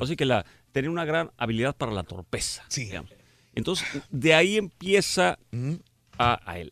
Así 0.00 0.16
que 0.16 0.24
la, 0.24 0.46
tenía 0.72 0.90
una 0.90 1.04
gran 1.04 1.32
habilidad 1.36 1.76
para 1.76 1.92
la 1.92 2.04
torpeza. 2.04 2.64
digamos. 2.74 3.12
Entonces, 3.54 3.86
de 4.10 4.34
ahí 4.34 4.56
empieza 4.56 5.38
a, 6.18 6.50
a 6.50 6.58
él, 6.58 6.70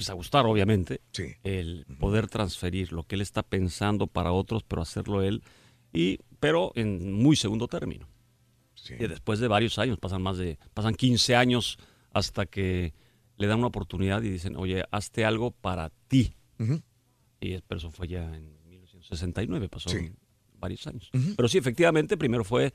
empieza 0.00 0.12
a 0.12 0.16
gustar, 0.16 0.46
obviamente, 0.46 1.02
el 1.42 1.84
poder 1.98 2.26
transferir 2.26 2.90
lo 2.90 3.02
que 3.02 3.16
él 3.16 3.20
está 3.20 3.42
pensando 3.42 4.06
para 4.06 4.32
otros, 4.32 4.62
pero 4.62 4.80
hacerlo 4.80 5.22
él, 5.22 5.42
y, 5.92 6.20
pero 6.38 6.72
en 6.74 7.12
muy 7.12 7.36
segundo 7.36 7.68
término. 7.68 8.08
Y 8.88 9.06
después 9.06 9.40
de 9.40 9.48
varios 9.48 9.78
años, 9.78 9.98
pasan 9.98 10.22
más 10.22 10.38
de, 10.38 10.58
pasan 10.72 10.94
15 10.94 11.36
años 11.36 11.78
hasta 12.12 12.46
que 12.46 12.94
le 13.36 13.46
dan 13.46 13.58
una 13.58 13.66
oportunidad 13.66 14.22
y 14.22 14.30
dicen, 14.30 14.56
oye, 14.56 14.84
hazte 14.90 15.26
algo 15.26 15.50
para 15.50 15.90
ti. 16.08 16.34
Y 17.40 17.60
pero 17.60 17.76
eso 17.76 17.90
fue 17.90 18.08
ya 18.08 18.24
en 18.34 18.58
1969, 18.70 19.68
pasó 19.68 19.90
varios 20.58 20.86
años. 20.86 21.10
Pero 21.36 21.46
sí, 21.46 21.58
efectivamente, 21.58 22.16
primero 22.16 22.42
fue 22.42 22.72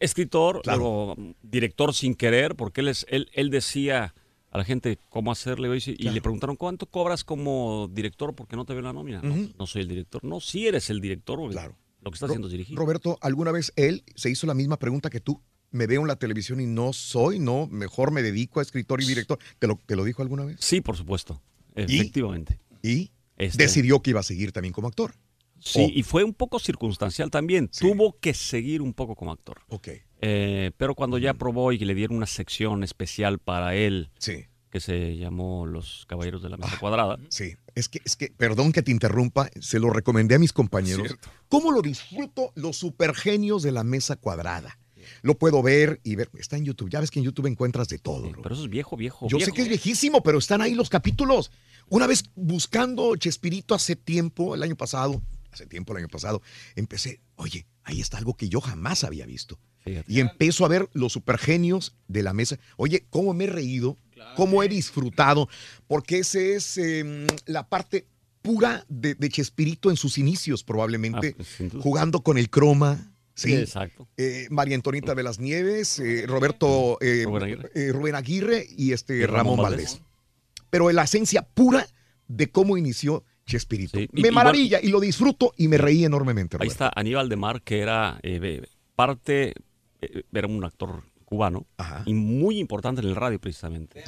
escritor, 0.00 0.60
luego 0.66 1.16
director 1.40 1.94
sin 1.94 2.14
querer, 2.14 2.56
porque 2.56 2.82
él, 2.82 2.88
es, 2.88 3.06
él, 3.08 3.30
él 3.32 3.48
decía 3.48 4.14
a 4.58 4.62
la 4.62 4.64
gente 4.64 4.98
cómo 5.08 5.30
hacerle 5.32 5.68
y 5.86 6.08
le 6.10 6.20
preguntaron, 6.20 6.56
¿cuánto 6.56 6.86
cobras 6.86 7.24
como 7.24 7.88
director 7.92 8.34
porque 8.34 8.56
no 8.56 8.64
te 8.64 8.72
veo 8.74 8.82
la 8.82 8.92
nómina? 8.92 9.20
No, 9.22 9.48
no 9.58 9.66
soy 9.66 9.82
el 9.82 9.88
director. 9.88 10.22
No, 10.24 10.40
sí 10.40 10.66
eres 10.66 10.90
el 10.90 11.00
director. 11.00 11.38
porque 11.38 11.54
Lo 12.02 12.10
que 12.10 12.14
está 12.14 12.26
haciendo 12.26 12.48
es 12.48 12.52
dirigir. 12.52 12.76
Roberto, 12.76 13.18
¿alguna 13.20 13.52
vez 13.52 13.72
él 13.76 14.04
se 14.14 14.30
hizo 14.30 14.46
la 14.46 14.54
misma 14.54 14.78
pregunta 14.78 15.10
que 15.10 15.20
tú? 15.20 15.40
Me 15.70 15.86
veo 15.86 16.00
en 16.00 16.08
la 16.08 16.16
televisión 16.16 16.60
y 16.60 16.66
no 16.66 16.92
soy, 16.92 17.38
no, 17.38 17.66
mejor 17.66 18.10
me 18.10 18.22
dedico 18.22 18.60
a 18.60 18.62
escritor 18.62 19.02
y 19.02 19.06
director. 19.06 19.38
¿Te 19.58 19.66
lo, 19.66 19.76
te 19.84 19.96
lo 19.96 20.04
dijo 20.04 20.22
alguna 20.22 20.44
vez? 20.44 20.56
Sí, 20.60 20.80
por 20.80 20.96
supuesto. 20.96 21.42
Efectivamente. 21.74 22.58
¿Y? 22.82 23.10
Este- 23.36 23.62
Decidió 23.64 24.00
que 24.00 24.10
iba 24.10 24.20
a 24.20 24.24
seguir 24.24 24.52
también 24.52 24.72
como 24.72 24.88
actor. 24.88 25.14
Sí, 25.60 25.92
y 25.94 26.02
fue 26.04 26.24
un 26.24 26.34
poco 26.34 26.58
circunstancial 26.58 27.30
también. 27.30 27.68
Tuvo 27.68 28.16
que 28.18 28.32
seguir 28.32 28.80
un 28.80 28.94
poco 28.94 29.14
como 29.16 29.32
actor. 29.32 29.60
Ok. 29.68 29.88
Eh, 30.20 30.72
pero 30.76 30.94
cuando 30.94 31.18
ya 31.18 31.34
probó 31.34 31.72
y 31.72 31.78
le 31.78 31.94
dieron 31.94 32.16
una 32.16 32.26
sección 32.26 32.82
especial 32.82 33.38
para 33.38 33.74
él, 33.74 34.10
Sí. 34.18 34.46
que 34.70 34.80
se 34.80 35.16
llamó 35.16 35.64
Los 35.66 36.04
Caballeros 36.06 36.42
de 36.42 36.48
la 36.50 36.56
Mesa 36.56 36.78
Cuadrada. 36.78 37.18
Sí, 37.30 37.54
es 37.74 37.88
que, 37.88 38.00
es 38.04 38.16
que, 38.16 38.28
perdón 38.36 38.72
que 38.72 38.82
te 38.82 38.90
interrumpa, 38.90 39.48
se 39.60 39.78
lo 39.78 39.90
recomendé 39.90 40.34
a 40.34 40.38
mis 40.38 40.52
compañeros. 40.52 41.16
¿Cómo 41.48 41.70
lo 41.72 41.80
disfruto 41.82 42.52
los 42.54 42.76
supergenios 42.76 43.62
de 43.62 43.72
la 43.72 43.84
mesa 43.84 44.16
cuadrada? 44.16 44.78
Lo 45.22 45.38
puedo 45.38 45.62
ver 45.62 46.00
y 46.04 46.16
ver. 46.16 46.28
Está 46.34 46.58
en 46.58 46.66
YouTube. 46.66 46.90
Ya 46.90 47.00
ves 47.00 47.10
que 47.10 47.18
en 47.18 47.24
YouTube 47.24 47.46
encuentras 47.46 47.88
de 47.88 47.98
todo. 47.98 48.30
Pero 48.42 48.54
eso 48.54 48.64
es 48.64 48.68
viejo, 48.70 48.94
viejo. 48.96 49.26
Yo 49.28 49.40
sé 49.40 49.52
que 49.52 49.62
es 49.62 49.68
viejísimo, 49.68 50.22
pero 50.22 50.36
están 50.38 50.60
ahí 50.60 50.74
los 50.74 50.90
capítulos. 50.90 51.50
Una 51.88 52.06
vez 52.06 52.24
buscando 52.34 53.16
Chespirito 53.16 53.74
hace 53.74 53.96
tiempo, 53.96 54.54
el 54.54 54.62
año 54.62 54.76
pasado, 54.76 55.22
hace 55.50 55.64
tiempo 55.66 55.92
el 55.94 56.00
año 56.00 56.08
pasado, 56.08 56.42
empecé, 56.76 57.20
oye, 57.36 57.66
ahí 57.84 58.02
está 58.02 58.18
algo 58.18 58.34
que 58.34 58.50
yo 58.50 58.60
jamás 58.60 59.02
había 59.02 59.24
visto. 59.24 59.58
Y 60.06 60.20
empiezo 60.20 60.64
a 60.64 60.68
ver 60.68 60.88
los 60.92 61.12
supergenios 61.12 61.94
de 62.08 62.22
la 62.22 62.32
mesa. 62.32 62.58
Oye, 62.76 63.04
cómo 63.10 63.34
me 63.34 63.44
he 63.44 63.48
reído, 63.48 63.96
cómo 64.36 64.62
he 64.62 64.68
disfrutado, 64.68 65.48
porque 65.86 66.18
ese 66.18 66.54
es 66.54 66.76
eh, 66.78 67.26
la 67.46 67.68
parte 67.68 68.06
pura 68.42 68.84
de, 68.88 69.14
de 69.14 69.28
Chespirito 69.28 69.90
en 69.90 69.96
sus 69.96 70.16
inicios, 70.18 70.62
probablemente, 70.64 71.36
Ah, 71.38 71.42
pues, 71.58 71.72
jugando 71.82 72.20
con 72.22 72.38
el 72.38 72.48
croma. 72.50 73.12
Sí, 73.34 73.50
Sí, 73.50 73.54
exacto. 73.54 74.08
Eh, 74.16 74.46
María 74.50 74.74
Antonita 74.74 75.14
de 75.14 75.22
las 75.22 75.38
Nieves, 75.38 75.98
eh, 76.00 76.24
Roberto 76.26 76.98
eh, 77.00 77.22
Rubén 77.24 77.42
Aguirre. 77.44 77.92
Rubén 77.92 78.14
Aguirre 78.16 78.66
y 78.76 78.92
este 78.92 79.16
Y 79.18 79.26
Ramón, 79.26 79.58
Ramón 79.58 79.62
Valdés. 79.62 79.92
Valdés. 79.92 80.02
Pero 80.70 80.90
la 80.90 81.04
esencia 81.04 81.42
pura 81.42 81.86
de 82.26 82.50
cómo 82.50 82.76
inició 82.76 83.24
Chespirito. 83.46 83.98
me 84.12 84.28
y 84.28 84.30
maravilla 84.30 84.80
y 84.82 84.88
lo 84.88 85.00
disfruto 85.00 85.54
y 85.56 85.68
me 85.68 85.78
reí 85.78 86.04
enormemente. 86.04 86.56
Ahí 86.60 86.68
está 86.68 86.90
Aníbal 86.94 87.28
de 87.28 87.36
Mar, 87.36 87.62
que 87.62 87.78
era 87.80 88.20
parte, 88.94 89.54
era 90.32 90.46
un 90.46 90.62
actor 90.64 91.02
cubano 91.24 91.66
y 92.06 92.14
muy 92.14 92.58
importante 92.58 93.02
en 93.02 93.08
el 93.08 93.14
radio 93.16 93.38
precisamente. 93.38 94.02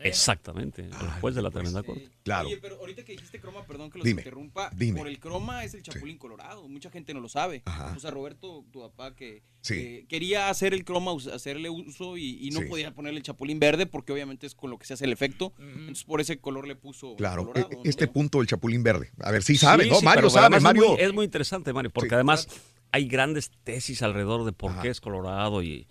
Exactamente, 0.00 0.82
el 0.82 0.92
juez 1.20 1.34
de 1.34 1.42
la 1.42 1.50
tremenda 1.50 1.82
corte. 1.82 2.08
Claro. 2.22 2.46
Oye, 2.48 2.58
pero 2.58 2.76
ahorita 2.76 3.04
que 3.04 3.12
dijiste 3.12 3.40
croma, 3.40 3.64
perdón 3.66 3.90
que 3.90 3.98
los 3.98 4.04
Dime, 4.04 4.20
interrumpa. 4.22 4.70
dime. 4.74 4.98
Por 4.98 5.08
el 5.08 5.18
croma 5.18 5.64
es 5.64 5.74
el 5.74 5.82
chapulín 5.82 6.18
colorado. 6.18 6.68
Mucha 6.68 6.90
gente 6.90 7.12
no 7.14 7.20
lo 7.20 7.28
sabe. 7.28 7.62
O 7.96 7.98
sea, 8.00 8.10
Roberto, 8.10 8.64
tu 8.70 8.80
papá, 8.80 9.14
que 9.14 9.42
Sí. 9.60 9.74
eh, 9.74 10.06
quería 10.08 10.48
hacer 10.48 10.74
el 10.74 10.84
croma, 10.84 11.12
hacerle 11.32 11.70
uso 11.70 12.16
y, 12.16 12.38
y 12.46 12.50
no 12.50 12.60
Sí. 12.60 12.66
podía 12.66 12.94
ponerle 12.94 13.18
el 13.18 13.24
chapulín 13.24 13.58
verde 13.60 13.86
porque 13.86 14.12
obviamente 14.12 14.46
es 14.46 14.54
con 14.54 14.70
lo 14.70 14.78
que 14.78 14.86
se 14.86 14.94
hace 14.94 15.04
el 15.04 15.12
efecto. 15.12 15.52
Entonces 15.58 16.04
por 16.04 16.20
ese 16.20 16.38
color 16.38 16.66
le 16.66 16.76
puso 16.76 17.16
Claro, 17.16 17.46
colorado. 17.46 17.68
e- 17.84 17.88
este 17.88 18.06
punto 18.08 18.38
del 18.38 18.46
Chapulín 18.48 18.82
Verde. 18.82 19.10
A 19.20 19.30
ver, 19.30 19.42
sí 19.42 19.56
sabe, 19.56 19.86
¿no? 19.86 19.96
sí, 19.96 20.04
Mario 20.04 20.30
sabe, 20.30 20.56
es 20.56 20.62
Mario. 20.62 20.88
muy- 20.92 21.00
Es 21.00 21.12
muy, 21.12 21.24
interesante, 21.24 21.72
Mario, 21.72 21.90
porque 21.92 22.14
además 22.14 22.48
hay 22.92 23.08
grandes 23.08 23.50
tesis 23.64 24.02
alrededor 24.02 24.44
de 24.44 24.52
por 24.52 24.80
qué 24.80 24.88
es 24.88 25.00
colorado 25.00 25.62
y 25.62 25.88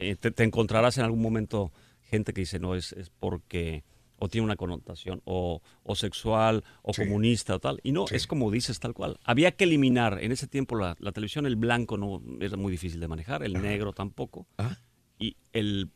eh, 0.00 0.16
te, 0.16 0.30
te 0.30 0.44
encontrarás 0.44 0.98
en 0.98 1.04
algún 1.04 1.22
momento 1.22 1.72
gente 2.02 2.32
que 2.32 2.40
dice, 2.40 2.58
no, 2.58 2.74
es, 2.74 2.92
es 2.92 3.10
porque 3.10 3.84
o 4.18 4.28
tiene 4.28 4.44
una 4.44 4.56
connotación 4.56 5.22
o, 5.24 5.62
o 5.84 5.94
sexual 5.94 6.64
o 6.82 6.92
comunista 6.92 7.54
o 7.54 7.60
tal. 7.60 7.80
Y 7.82 7.92
no, 7.92 8.06
es 8.10 8.26
como 8.26 8.50
dices 8.50 8.80
tal 8.80 8.94
cual. 8.94 9.18
Había 9.22 9.52
que 9.52 9.64
eliminar 9.64 10.18
en 10.22 10.32
ese 10.32 10.46
tiempo 10.46 10.76
la, 10.76 10.96
la 10.98 11.12
televisión, 11.12 11.46
el 11.46 11.56
blanco 11.56 11.96
no 11.96 12.20
era 12.40 12.56
muy 12.56 12.72
difícil 12.72 13.00
de 13.00 13.08
manejar, 13.08 13.44
el 13.44 13.54
negro 13.54 13.92
tampoco. 13.92 14.46
Y 15.18 15.36
el 15.52 15.90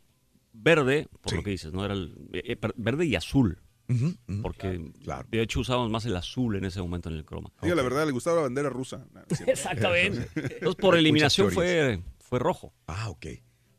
verde, 0.53 1.09
por 1.21 1.35
lo 1.35 1.43
que 1.43 1.51
dices, 1.51 1.73
no 1.73 1.85
era 1.85 1.95
el 1.95 2.15
eh, 2.33 2.57
eh, 2.61 2.69
verde 2.77 3.07
y 3.07 3.17
azul. 3.17 3.59
Porque 4.43 4.93
de 5.29 5.43
hecho 5.43 5.61
usábamos 5.61 5.91
más 5.91 6.05
el 6.07 6.17
azul 6.17 6.57
en 6.57 6.65
ese 6.65 6.81
momento 6.81 7.09
en 7.09 7.17
el 7.17 7.25
croma. 7.25 7.51
Diga 7.63 7.75
la 7.75 7.83
verdad, 7.83 8.07
le 8.07 8.13
gustaba 8.13 8.37
la 8.37 8.43
bandera 8.43 8.71
rusa. 8.71 9.07
Exactamente. 9.47 10.29
Entonces, 10.35 10.77
por 10.77 10.97
eliminación 10.97 11.51
fue, 11.51 12.01
fue 12.19 12.39
rojo. 12.39 12.73
Ah, 12.87 13.11
ok. 13.11 13.27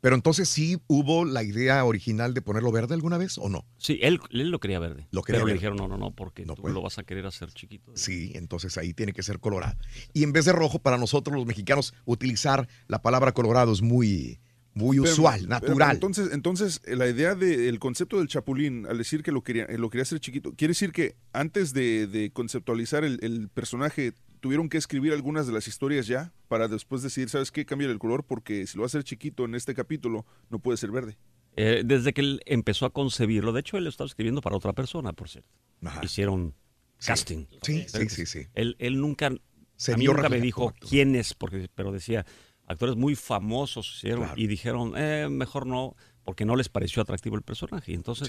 Pero 0.03 0.15
entonces 0.15 0.49
sí 0.49 0.81
hubo 0.87 1.23
la 1.23 1.43
idea 1.43 1.85
original 1.85 2.33
de 2.33 2.41
ponerlo 2.41 2.73
verde 2.73 2.93
alguna 2.93 3.17
vez 3.17 3.37
o 3.37 3.47
no? 3.47 3.65
Sí, 3.77 3.99
él, 4.01 4.19
él 4.31 4.49
lo 4.49 4.59
quería 4.59 4.77
verde. 4.77 5.07
Lo 5.11 5.21
quería 5.21 5.39
pero 5.39 5.47
le 5.47 5.53
dijeron, 5.53 5.77
no, 5.77 5.87
no, 5.87 5.97
no, 5.97 6.11
porque 6.11 6.45
tú 6.45 6.67
lo 6.67 6.81
vas 6.81 6.97
a 6.99 7.03
querer 7.03 7.25
hacer 7.25 7.53
chiquito. 7.53 7.93
Sí, 7.95 8.33
entonces 8.35 8.77
ahí 8.77 8.93
tiene 8.93 9.13
que 9.13 9.23
ser 9.23 9.39
colorado. 9.39 9.77
Y 10.11 10.23
en 10.23 10.33
vez 10.33 10.43
de 10.43 10.51
rojo, 10.51 10.79
para 10.79 10.97
nosotros 10.97 11.37
los 11.37 11.45
mexicanos, 11.45 11.93
utilizar 12.03 12.67
la 12.87 13.01
palabra 13.01 13.31
colorado 13.31 13.71
es 13.71 13.81
muy, 13.81 14.41
muy 14.73 14.97
Pero- 14.97 15.11
usual, 15.11 15.39
pero 15.41 15.49
natural. 15.49 15.95
entonces, 15.95 16.29
entonces 16.33 16.81
eh, 16.85 16.95
la 16.95 17.07
idea 17.07 17.35
del 17.35 17.77
concepto 17.79 18.17
del 18.19 18.27
chapulín, 18.27 18.85
al 18.87 18.97
decir 18.97 19.21
que 19.23 19.31
lo 19.31 19.43
quería, 19.43 19.65
eh, 19.65 19.77
lo 19.77 19.89
quería 19.89 20.03
hacer 20.03 20.19
chiquito, 20.19 20.53
quiere 20.53 20.71
decir 20.71 20.91
que 20.91 21.15
antes 21.31 21.73
de, 21.73 22.07
de 22.07 22.31
conceptualizar 22.31 23.03
el, 23.03 23.19
el 23.21 23.49
personaje, 23.49 24.13
tuvieron 24.39 24.67
que 24.67 24.77
escribir 24.77 25.13
algunas 25.13 25.47
de 25.47 25.53
las 25.53 25.67
historias 25.69 26.05
ya 26.07 26.33
para 26.49 26.67
después 26.67 27.01
decidir, 27.01 27.29
¿sabes 27.29 27.49
qué? 27.51 27.65
Cambiar 27.65 27.91
el 27.91 27.99
color 27.99 28.25
porque 28.25 28.67
si 28.67 28.75
lo 28.77 28.81
va 28.81 28.85
a 28.85 28.87
hacer 28.87 29.03
chiquito 29.03 29.45
en 29.45 29.55
este 29.55 29.73
capítulo, 29.73 30.25
no 30.49 30.59
puede 30.59 30.77
ser 30.77 30.91
verde. 30.91 31.17
Eh, 31.55 31.83
desde 31.85 32.11
que 32.13 32.21
él 32.21 32.41
empezó 32.45 32.85
a 32.85 32.89
concebirlo, 32.91 33.53
de 33.53 33.59
hecho 33.61 33.77
él 33.77 33.83
lo 33.85 33.89
estaba 33.89 34.07
escribiendo 34.07 34.41
para 34.41 34.57
otra 34.57 34.73
persona, 34.73 35.13
por 35.13 35.29
cierto. 35.29 35.49
Hicieron 36.01 36.55
casting. 37.05 37.45
Sí, 37.61 37.85
sí, 37.87 38.09
sí, 38.09 38.25
sí. 38.25 38.47
Él, 38.53 38.75
él 38.79 38.99
nunca, 38.99 39.31
Se 39.75 39.93
a 39.93 39.97
mí 39.97 40.05
nunca 40.05 40.29
me 40.29 40.41
dijo 40.41 40.73
quién 40.89 41.15
es, 41.15 41.33
porque, 41.35 41.69
pero 41.75 41.91
decía, 41.91 42.25
actores 42.67 42.95
muy 42.95 43.15
famosos 43.15 43.95
hicieron 43.97 44.23
y 44.37 44.47
dijeron, 44.47 44.93
eh, 44.95 45.27
mejor 45.29 45.65
no, 45.67 45.95
porque 46.23 46.45
no 46.45 46.55
les 46.55 46.69
pareció 46.69 47.01
atractivo 47.01 47.35
el 47.35 47.41
personaje. 47.41 47.91
Y 47.91 47.95
entonces 47.95 48.27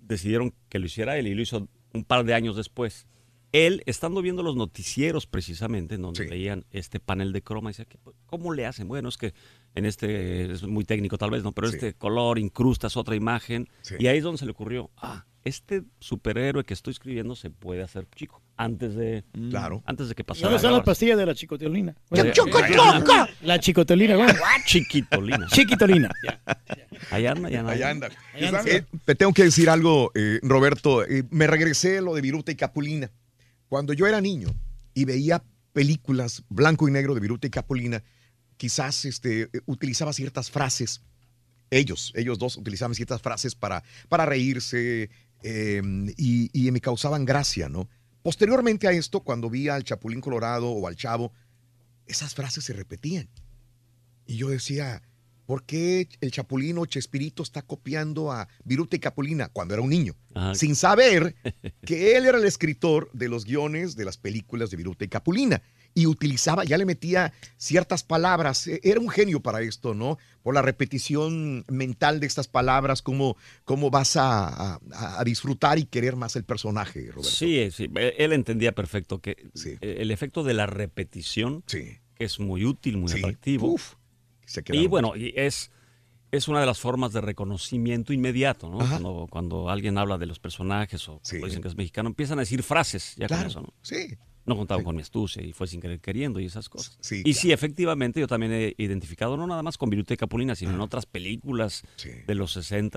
decidieron 0.00 0.54
que 0.68 0.78
lo 0.78 0.86
hiciera 0.86 1.16
él 1.18 1.26
y 1.26 1.34
lo 1.34 1.42
hizo 1.42 1.68
un 1.92 2.04
par 2.04 2.24
de 2.24 2.34
años 2.34 2.56
después. 2.56 3.06
Él, 3.52 3.82
estando 3.86 4.20
viendo 4.20 4.42
los 4.42 4.56
noticieros 4.56 5.26
precisamente, 5.28 5.94
en 5.94 6.02
donde 6.02 6.24
veían 6.30 6.64
este 6.72 6.98
panel 6.98 7.32
de 7.32 7.40
croma, 7.40 7.70
decía, 7.70 7.84
"¿Qué- 7.84 7.98
¿cómo 8.26 8.52
le 8.52 8.66
hacen? 8.66 8.88
Bueno, 8.88 9.08
es 9.08 9.16
que 9.16 9.32
en 9.76 9.84
este, 9.86 10.50
es 10.50 10.64
muy 10.64 10.84
técnico 10.84 11.16
tal 11.18 11.30
vez, 11.30 11.44
¿no? 11.44 11.52
Pero 11.52 11.68
este 11.76 11.94
color 11.94 12.38
incrustas 12.40 12.96
otra 12.96 13.14
imagen. 13.14 13.68
Y 14.00 14.08
ahí 14.08 14.18
es 14.18 14.24
donde 14.24 14.38
se 14.38 14.44
le 14.44 14.50
ocurrió, 14.50 14.90
ah, 14.96 15.24
este 15.44 15.82
superhéroe 16.00 16.64
que 16.64 16.74
estoy 16.74 16.92
escribiendo 16.92 17.36
se 17.36 17.50
puede 17.50 17.82
hacer 17.82 18.06
chico. 18.14 18.42
Antes 18.56 18.94
de, 18.94 19.24
claro. 19.50 19.82
antes 19.84 20.08
de 20.08 20.14
que 20.14 20.22
pasara. 20.24 20.44
¿Dónde 20.44 20.54
a 20.54 20.58
están 20.58 20.72
las 20.72 20.84
pastillas 20.84 21.18
de 21.18 21.26
la 21.26 21.34
chicotolina? 21.34 21.94
Yo- 22.10 22.30
Chocochoco. 22.32 23.26
La 23.42 23.58
chicotolina, 23.58 24.14
¿cómo? 24.14 24.28
Chiquitolina. 24.64 25.46
Chiquitolina. 25.48 26.10
Ahí 27.10 27.26
anda, 27.26 27.50
ya 27.50 27.60
anda. 27.60 27.72
Allá 27.72 27.90
anda. 27.90 28.08
Ahí 28.32 28.44
anda. 28.44 28.62
Eh, 28.66 28.84
te 29.04 29.14
tengo 29.16 29.32
que 29.32 29.42
decir 29.44 29.68
algo, 29.68 30.12
eh, 30.14 30.38
Roberto. 30.42 31.04
Eh, 31.04 31.24
me 31.30 31.46
regresé 31.46 31.98
a 31.98 32.00
lo 32.00 32.14
de 32.14 32.20
Viruta 32.22 32.52
y 32.52 32.54
Capulina. 32.54 33.10
Cuando 33.68 33.92
yo 33.92 34.06
era 34.06 34.20
niño 34.20 34.48
y 34.94 35.04
veía 35.04 35.42
películas 35.72 36.44
blanco 36.48 36.88
y 36.88 36.92
negro 36.92 37.14
de 37.14 37.20
Viruta 37.20 37.48
y 37.48 37.50
Capulina, 37.50 38.02
quizás 38.56 39.04
este, 39.04 39.50
utilizaba 39.66 40.12
ciertas 40.12 40.50
frases. 40.50 41.02
Ellos, 41.70 42.12
ellos 42.14 42.38
dos 42.38 42.56
utilizaban 42.56 42.94
ciertas 42.94 43.20
frases 43.20 43.56
para, 43.56 43.82
para 44.08 44.26
reírse 44.26 45.10
eh, 45.44 45.80
y, 46.16 46.50
y 46.52 46.70
me 46.72 46.80
causaban 46.80 47.24
gracia, 47.24 47.68
¿no? 47.68 47.88
Posteriormente 48.22 48.88
a 48.88 48.92
esto, 48.92 49.20
cuando 49.20 49.48
vi 49.50 49.68
al 49.68 49.84
Chapulín 49.84 50.20
Colorado 50.20 50.70
o 50.70 50.88
al 50.88 50.96
Chavo, 50.96 51.32
esas 52.06 52.34
frases 52.34 52.64
se 52.64 52.72
repetían. 52.72 53.28
Y 54.26 54.36
yo 54.38 54.48
decía, 54.48 55.02
¿por 55.44 55.64
qué 55.64 56.08
el 56.22 56.30
Chapulín 56.30 56.78
o 56.78 56.86
Chespirito 56.86 57.42
está 57.42 57.60
copiando 57.60 58.32
a 58.32 58.48
Viruta 58.64 58.96
y 58.96 58.98
Capulina 59.00 59.48
cuando 59.48 59.74
era 59.74 59.82
un 59.82 59.90
niño? 59.90 60.14
Ajá. 60.34 60.54
Sin 60.54 60.74
saber 60.74 61.34
que 61.84 62.16
él 62.16 62.24
era 62.24 62.38
el 62.38 62.44
escritor 62.46 63.10
de 63.12 63.28
los 63.28 63.44
guiones 63.44 63.94
de 63.96 64.06
las 64.06 64.16
películas 64.16 64.70
de 64.70 64.78
Viruta 64.78 65.04
y 65.04 65.08
Capulina. 65.08 65.60
Y 65.96 66.06
utilizaba, 66.06 66.64
ya 66.64 66.76
le 66.78 66.86
metía 66.86 67.32
ciertas 67.56 68.02
palabras. 68.02 68.66
E- 68.66 68.80
Era 68.82 68.98
un 69.00 69.10
genio 69.10 69.40
para 69.40 69.60
esto, 69.60 69.94
¿no? 69.94 70.16
Por 70.44 70.54
la 70.54 70.60
repetición 70.62 71.64
mental 71.68 72.20
de 72.20 72.26
estas 72.26 72.48
palabras, 72.48 73.00
cómo, 73.00 73.36
cómo 73.64 73.90
vas 73.90 74.14
a, 74.16 74.74
a- 74.74 74.78
a 75.18 75.24
disfrutar 75.24 75.78
y 75.78 75.86
querer 75.86 76.16
más 76.16 76.36
el 76.36 76.44
personaje, 76.44 77.00
Roberto. 77.10 77.30
Sí, 77.30 77.70
sí, 77.72 77.84
él- 77.94 78.12
él 78.18 78.32
entendía 78.34 78.72
perfecto 78.72 79.20
que 79.20 79.36
eh, 79.80 79.96
el 80.00 80.10
efecto 80.10 80.44
de 80.44 80.52
la 80.52 80.66
repetición, 80.66 81.62
que 82.14 82.24
es 82.24 82.38
muy 82.38 82.64
útil, 82.66 82.98
muy 82.98 83.08
atractivo. 83.20 83.68
se 84.44 84.62
y 84.70 84.86
bueno, 84.86 85.16
y 85.16 85.32
es, 85.34 85.70
es 86.30 86.46
una 86.46 86.60
de 86.60 86.66
las 86.66 86.78
formas 86.78 87.14
de 87.14 87.22
reconocimiento 87.22 88.12
inmediato, 88.12 88.68
¿no? 88.68 88.80
Cuando, 88.90 89.26
cuando 89.30 89.70
alguien 89.70 89.96
habla 89.96 90.18
de 90.18 90.26
los 90.26 90.38
personajes 90.40 91.08
o 91.08 91.20
dicen 91.46 91.62
que 91.62 91.68
es 91.68 91.76
mexicano, 91.76 92.10
empiezan 92.10 92.38
a 92.38 92.42
decir 92.42 92.62
frases 92.62 93.14
ya 93.16 93.28
con 93.28 93.36
Claro, 93.38 93.48
eso, 93.48 93.60
¿no? 93.62 93.72
Sí. 93.80 94.14
No 94.46 94.56
contaban 94.56 94.84
con 94.84 94.94
mi 94.96 95.02
astucia 95.02 95.42
y 95.42 95.52
fue 95.52 95.66
sin 95.66 95.80
querer 95.80 96.00
queriendo 96.00 96.40
y 96.40 96.46
esas 96.46 96.68
cosas. 96.68 96.98
Sí, 97.00 97.22
y 97.24 97.34
sí, 97.34 97.52
efectivamente, 97.52 98.20
yo 98.20 98.26
también 98.26 98.52
he 98.52 98.74
identificado, 98.76 99.36
no 99.36 99.46
nada 99.46 99.62
más 99.62 99.78
con 99.78 99.90
Viruta 99.90 100.14
y 100.14 100.16
Capulina, 100.16 100.54
sino 100.54 100.72
en 100.72 100.80
otras 100.80 101.06
películas 101.06 101.82
de 102.26 102.34
los 102.34 102.52
60 102.52 102.94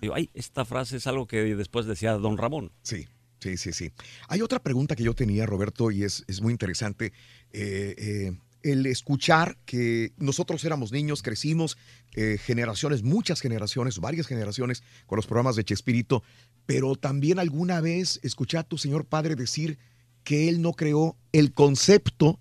Digo, 0.00 0.14
ay, 0.14 0.30
esta 0.34 0.64
frase 0.64 0.96
es 0.96 1.06
algo 1.06 1.26
que 1.26 1.56
después 1.56 1.86
decía 1.86 2.12
Don 2.14 2.38
Ramón. 2.38 2.72
Sí, 2.82 3.08
sí, 3.40 3.56
sí, 3.56 3.72
sí. 3.72 3.90
Hay 4.28 4.42
otra 4.42 4.62
pregunta 4.62 4.94
que 4.94 5.02
yo 5.02 5.14
tenía, 5.14 5.46
Roberto, 5.46 5.90
y 5.90 6.04
es, 6.04 6.24
es 6.28 6.40
muy 6.40 6.52
interesante. 6.52 7.12
Eh, 7.52 7.94
eh, 7.98 8.32
el 8.62 8.86
escuchar 8.86 9.58
que 9.64 10.12
nosotros 10.18 10.64
éramos 10.64 10.92
niños, 10.92 11.22
crecimos 11.22 11.76
eh, 12.14 12.38
generaciones, 12.40 13.02
muchas 13.02 13.40
generaciones, 13.40 13.98
varias 13.98 14.26
generaciones 14.26 14.82
con 15.06 15.16
los 15.16 15.26
programas 15.26 15.56
de 15.56 15.64
Chespirito, 15.64 16.22
pero 16.64 16.94
también 16.94 17.38
alguna 17.38 17.80
vez 17.80 18.20
escuché 18.22 18.58
a 18.58 18.62
tu 18.62 18.78
señor 18.78 19.04
padre 19.04 19.34
decir 19.34 19.78
que 20.24 20.48
él 20.48 20.60
no 20.62 20.72
creó 20.72 21.16
el 21.32 21.52
concepto 21.52 22.38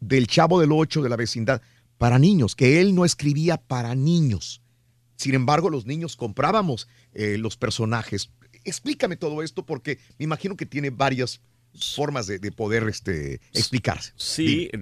del 0.00 0.26
chavo 0.26 0.60
del 0.60 0.72
ocho 0.72 1.02
de 1.02 1.08
la 1.08 1.16
vecindad 1.16 1.60
para 1.98 2.18
niños, 2.18 2.54
que 2.56 2.80
él 2.80 2.94
no 2.94 3.04
escribía 3.04 3.58
para 3.58 3.94
niños. 3.94 4.62
Sin 5.16 5.34
embargo, 5.34 5.68
los 5.68 5.84
niños 5.84 6.16
comprábamos 6.16 6.88
eh, 7.12 7.36
los 7.36 7.56
personajes. 7.58 8.30
Explícame 8.64 9.16
todo 9.16 9.42
esto 9.42 9.66
porque 9.66 9.98
me 10.18 10.24
imagino 10.24 10.56
que 10.56 10.64
tiene 10.64 10.88
varias 10.90 11.42
formas 11.94 12.26
de, 12.26 12.38
de 12.38 12.50
poder 12.50 12.84
este, 12.88 13.40
explicarse. 13.52 14.12
Sí, 14.16 14.70
eh, 14.72 14.78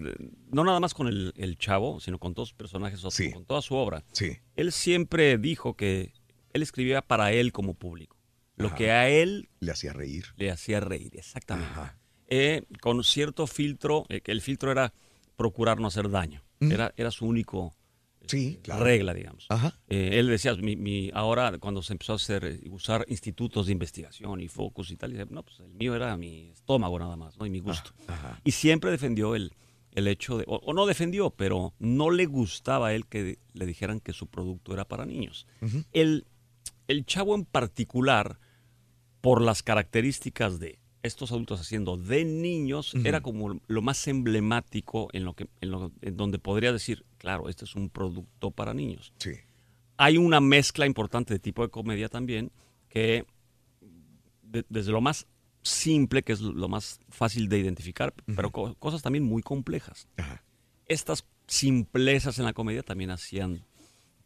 no 0.51 0.65
nada 0.65 0.79
más 0.81 0.95
con 0.95 1.09
el, 1.09 1.33
el 1.37 1.59
chavo, 1.59 2.01
sino 2.01 2.19
con 2.19 2.35
todos 2.35 2.51
los 2.51 2.55
personajes, 2.55 3.05
o 3.05 3.11
con 3.33 3.45
toda 3.45 3.63
su 3.63 3.75
obra. 3.75 4.05
Sí. 4.13 4.39
Él 4.57 4.73
siempre 4.73 5.39
dijo 5.39 5.75
que 5.75 6.13
él 6.53 6.63
escribía 6.63 7.03
para 7.03 7.33
él 7.33 7.53
como 7.53 7.75
público. 7.75 8.17
Lo 8.57 8.69
Ajá. 8.69 8.77
que 8.77 8.91
a 8.91 9.09
él 9.09 9.51
Le 9.61 9.71
hacía 9.73 9.93
reír. 9.93 10.27
le 10.37 10.51
hacía 10.51 10.81
reír, 10.81 11.17
exactamente. 11.17 11.73
Eh, 12.29 12.63
con 12.81 13.03
cierto 13.05 13.47
filtro, 13.47 14.05
eh, 14.09 14.21
que 14.21 14.33
el 14.33 14.41
filtro 14.43 14.71
era 14.71 14.93
procurar 15.37 15.81
no 15.81 15.87
hacer 15.89 16.11
daño. 16.11 16.43
Era, 16.61 16.93
era 16.97 17.11
su 17.11 17.25
único 17.27 17.75
Sí, 18.27 18.59
claro. 18.63 18.85
regla, 18.85 19.15
digamos. 19.15 19.47
Ajá. 19.49 19.79
Eh, 19.89 20.19
él 20.19 20.27
decía, 20.27 20.55
mi, 20.57 20.77
mi- 20.77 21.11
ahora 21.15 21.57
cuando 21.59 21.83
se 21.83 21.95
empezó 21.95 22.13
a 22.13 22.17
hacer, 22.17 22.45
eh, 22.45 22.61
usar 22.69 23.07
institutos 23.09 23.67
de 23.67 23.73
investigación 23.73 24.41
y 24.41 24.49
focus 24.49 24.91
y 24.91 24.97
tal, 24.97 25.17
no, 25.31 25.43
pues 25.45 25.61
el 25.61 25.73
mío 25.73 25.95
era 25.95 26.15
mi 26.19 26.51
estómago 26.51 26.99
nada 26.99 27.17
más, 27.17 27.39
¿no? 27.39 27.47
Y 27.47 27.51
mi 27.51 27.61
gusto. 27.61 27.93
Y 28.45 28.51
siempre 28.51 28.91
defendió 28.91 29.35
el, 29.35 29.55
el 29.93 30.09
hecho 30.09 30.37
de, 30.37 30.45
o, 30.49 30.57
o 30.57 30.75
no 30.75 30.85
defendió, 30.85 31.31
pero 31.31 31.73
no 31.79 32.11
le 32.11 32.27
gustaba 32.27 32.89
a 32.89 32.95
él 32.95 33.07
que 33.07 33.39
le 33.55 33.65
dijeran 33.67 34.01
que 34.01 34.13
su 34.13 34.27
producto 34.27 34.75
era 34.75 34.85
para 34.85 35.07
niños. 35.07 35.47
el, 35.93 36.27
el 36.89 37.07
chavo 37.07 37.35
en 37.35 37.45
particular, 37.47 38.39
por 39.23 39.41
las 39.41 39.63
características 39.63 40.59
de 40.59 40.79
estos 41.03 41.31
adultos 41.33 41.61
haciendo 41.61 41.97
de 41.97 42.25
niños, 42.25 42.95
era 43.05 43.21
como 43.21 43.61
lo 43.67 43.83
más 43.83 44.07
emblemático 44.09 45.09
en 45.13 45.25
lo 45.25 45.35
que, 45.35 45.49
en 45.61 45.71
lo, 45.71 45.93
en 46.03 46.17
donde 46.17 46.39
podría 46.39 46.73
decir, 46.73 47.05
claro, 47.19 47.49
este 47.49 47.65
es 47.65 47.75
un 47.77 47.89
producto 47.89 48.51
para 48.51 48.75
niños. 48.75 49.13
Sí. 49.19 49.31
Hay 49.97 50.17
una 50.19 50.41
mezcla 50.41 50.87
importante 50.87 51.35
de 51.35 51.39
tipo 51.41 51.63
de 51.63 51.69
comedia 51.71 52.09
también, 52.09 52.51
que 52.89 53.25
de- 54.43 54.65
desde 54.69 54.93
lo 54.93 55.01
más 55.01 55.27
simple, 55.63 56.23
que 56.23 56.33
es 56.33 56.41
lo 56.41 56.69
más 56.69 57.01
fácil 57.11 57.49
de 57.49 57.59
identificar, 57.59 58.15
pero 58.35 58.51
co- 58.51 58.75
cosas 58.77 59.03
también 59.03 59.25
muy 59.25 59.43
complejas. 59.43 60.09
Estas 60.87 61.25
simplezas 61.47 62.39
en 62.39 62.45
la 62.45 62.53
comedia 62.53 62.83
también 62.83 63.11
hacían 63.11 63.65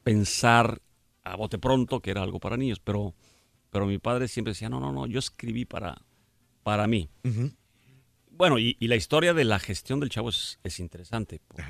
pensar 0.04 0.80
a 1.24 1.36
bote 1.36 1.58
pronto 1.58 2.00
que 2.00 2.10
era 2.10 2.22
algo 2.22 2.40
para 2.40 2.56
niños, 2.56 2.80
pero, 2.80 3.14
pero 3.70 3.86
mi 3.86 3.98
padre 3.98 4.28
siempre 4.28 4.52
decía, 4.52 4.68
no, 4.68 4.80
no, 4.80 4.92
no, 4.92 5.06
yo 5.06 5.18
escribí 5.18 5.64
para, 5.64 6.02
para 6.62 6.86
mí. 6.86 7.08
Bueno, 8.30 8.58
y, 8.58 8.76
y 8.80 8.88
la 8.88 8.96
historia 8.96 9.34
de 9.34 9.44
la 9.44 9.58
gestión 9.58 10.00
del 10.00 10.08
chavo 10.08 10.30
es, 10.30 10.58
es 10.64 10.80
interesante. 10.80 11.40
porque 11.46 11.62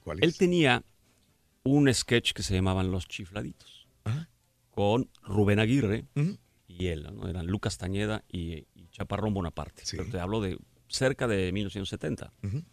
¿cuál 0.00 0.18
Él 0.22 0.36
tenía 0.36 0.82
un 1.64 1.92
sketch 1.92 2.32
que 2.32 2.42
se 2.42 2.54
llamaban 2.54 2.90
Los 2.90 3.06
Chifladitos, 3.06 3.86
con 4.70 5.08
Rubén 5.22 5.58
Aguirre 5.58 6.06
y 6.66 6.86
él, 6.86 7.08
¿no? 7.14 7.28
Eran 7.28 7.46
Lucas 7.46 7.76
Tañeda 7.78 8.24
y, 8.28 8.66
y 8.74 8.88
Chaparrón 8.90 9.34
Bonaparte. 9.34 9.82
Pero 9.90 10.06
te 10.06 10.18
hablo 10.18 10.40
de 10.40 10.58
cerca 10.88 11.28
de 11.28 11.52
1970. 11.52 12.32
Ujú. 12.42 12.64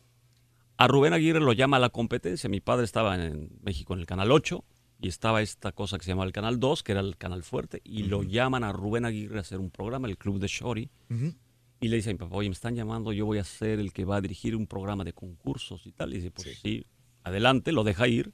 A 0.78 0.88
Rubén 0.88 1.12
Aguirre 1.14 1.42
lo 1.42 1.52
llama 1.52 1.78
la 1.78 1.90
competencia. 1.90 2.50
Mi 2.50 2.62
padre 2.62 2.86
estaba 2.86 3.16
en 3.16 3.50
México 3.62 3.94
en 3.94 4.00
el 4.00 4.06
Canal 4.06 4.32
8 4.32 4.64
y 5.02 5.08
estaba 5.08 5.42
esta 5.42 5.72
cosa 5.72 5.98
que 5.98 6.04
se 6.06 6.12
llamaba 6.12 6.26
el 6.28 6.34
Canal 6.34 6.60
2, 6.60 6.84
que 6.84 6.92
era 6.92 7.02
el 7.02 7.18
Canal 7.18 7.44
Fuerte, 7.44 7.82
y 7.84 8.04
lo 8.04 8.24
llaman 8.24 8.64
a 8.64 8.72
Rubén 8.72 9.06
Aguirre 9.06 9.38
a 9.38 9.42
hacer 9.42 9.60
un 9.60 9.70
programa, 9.72 10.08
el 10.08 10.18
Club 10.18 10.40
de 10.40 10.48
Shorty. 10.48 10.90
Ujú. 11.10 11.34
Y 11.82 11.88
le 11.88 11.96
dice 11.96 12.10
a 12.10 12.14
mi 12.14 12.20
papá, 12.20 12.36
oye, 12.36 12.50
me 12.50 12.54
están 12.54 12.76
llamando, 12.76 13.14
yo 13.14 13.26
voy 13.26 13.38
a 13.38 13.44
ser 13.46 13.80
el 13.80 13.94
que 13.94 14.04
va 14.04 14.18
a 14.18 14.22
dirigir 14.22 14.56
un 14.56 14.68
programa 14.68 15.06
de 15.06 15.14
concursos 15.14 15.86
y 15.86 15.94
tal. 15.94 16.12
Y 16.14 16.18
dice, 16.18 16.32
pues 16.32 16.60
sí, 16.62 16.86
adelante, 17.24 17.72
lo 17.72 17.86
deja 17.86 18.08
ir. 18.10 18.34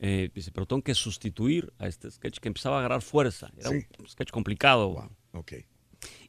Eh, 0.00 0.30
dice, 0.34 0.50
pero 0.50 0.66
tengo 0.66 0.82
que 0.82 0.94
sustituir 0.94 1.72
a 1.78 1.86
este 1.86 2.10
sketch 2.10 2.38
que 2.40 2.48
empezaba 2.48 2.76
a 2.76 2.78
agarrar 2.80 3.02
fuerza. 3.02 3.50
Era 3.56 3.70
Sí. 3.70 3.86
un 3.98 4.08
sketch 4.08 4.30
complicado. 4.32 5.08
Ok. 5.32 5.52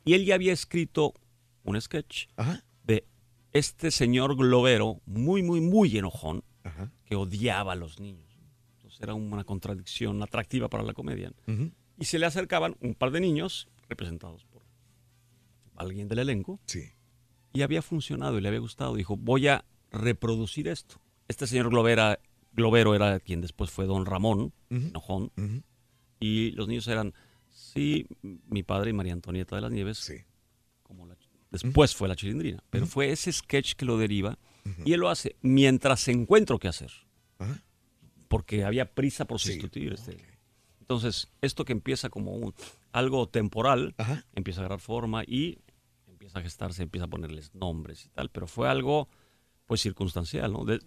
Y 0.03 0.13
él 0.13 0.25
ya 0.25 0.35
había 0.35 0.53
escrito 0.53 1.13
un 1.63 1.81
sketch 1.81 2.27
de 2.83 3.07
este 3.51 3.89
señor 3.89 4.35
globero 4.37 5.01
muy, 5.07 5.41
muy, 5.41 5.59
muy 5.61 5.97
enojón 5.97 6.43
que 7.05 7.15
odiaba 7.15 7.73
a 7.73 7.75
los 7.75 7.99
niños. 7.99 8.24
Entonces 8.95 9.01
era 9.03 9.13
una 9.13 9.43
contradicción 9.43 10.21
atractiva 10.23 10.69
para 10.69 10.83
la 10.83 10.93
comedia. 10.93 11.31
Y 11.97 12.05
se 12.05 12.19
le 12.19 12.25
acercaban 12.25 12.75
un 12.81 12.93
par 12.95 13.11
de 13.11 13.19
niños 13.19 13.67
representados 13.89 14.45
por 14.45 14.63
alguien 15.75 16.07
del 16.07 16.19
elenco. 16.19 16.59
Y 17.53 17.61
había 17.61 17.81
funcionado 17.81 18.37
y 18.37 18.41
le 18.41 18.47
había 18.47 18.59
gustado. 18.59 18.95
Dijo, 18.95 19.15
voy 19.17 19.47
a 19.47 19.65
reproducir 19.91 20.67
esto. 20.67 20.99
Este 21.27 21.47
señor 21.47 21.69
Globera, 21.69 22.19
Globero 22.53 22.95
era 22.95 23.19
quien 23.19 23.41
después 23.41 23.69
fue 23.71 23.85
don 23.85 24.05
Ramón, 24.05 24.53
enojón. 24.69 25.31
Y 26.19 26.51
los 26.51 26.67
niños 26.67 26.87
eran, 26.87 27.13
sí, 27.49 28.07
mi 28.21 28.63
padre 28.63 28.89
y 28.91 28.93
María 28.93 29.13
Antonieta 29.13 29.55
de 29.55 29.61
las 29.61 29.71
Nieves. 29.71 29.97
Como 30.83 31.05
la- 31.07 31.15
después 31.51 31.95
fue 31.95 32.07
la 32.07 32.15
chilindrina. 32.15 32.61
Pero 32.69 32.85
fue 32.85 33.11
ese 33.11 33.31
sketch 33.31 33.73
que 33.75 33.85
lo 33.85 33.97
deriva. 33.97 34.37
Y 34.83 34.93
él 34.93 34.99
lo 35.01 35.09
hace 35.09 35.35
mientras 35.41 36.07
encuentro 36.07 36.59
qué 36.59 36.67
hacer. 36.67 36.91
Porque 38.35 38.65
había 38.65 38.93
prisa 38.93 39.25
por 39.25 39.39
sustituir. 39.39 39.93
Este. 39.93 40.17
Entonces, 40.81 41.29
esto 41.41 41.63
que 41.63 41.71
empieza 41.71 42.09
como 42.09 42.33
un, 42.33 42.53
algo 42.91 43.29
temporal, 43.29 43.95
empieza 44.33 44.59
a 44.59 44.65
agarrar 44.65 44.81
forma 44.81 45.23
y 45.25 45.59
empieza 46.07 46.39
a 46.39 46.41
gestarse, 46.41 46.83
empieza 46.83 47.05
a 47.05 47.09
ponerles 47.09 47.53
nombres 47.55 48.05
y 48.05 48.09
tal. 48.09 48.29
Pero 48.29 48.45
fue 48.47 48.67
algo, 48.69 49.07
pues, 49.67 49.81
circunstancial, 49.81 50.51
¿no? 50.51 50.65
De- 50.65 50.79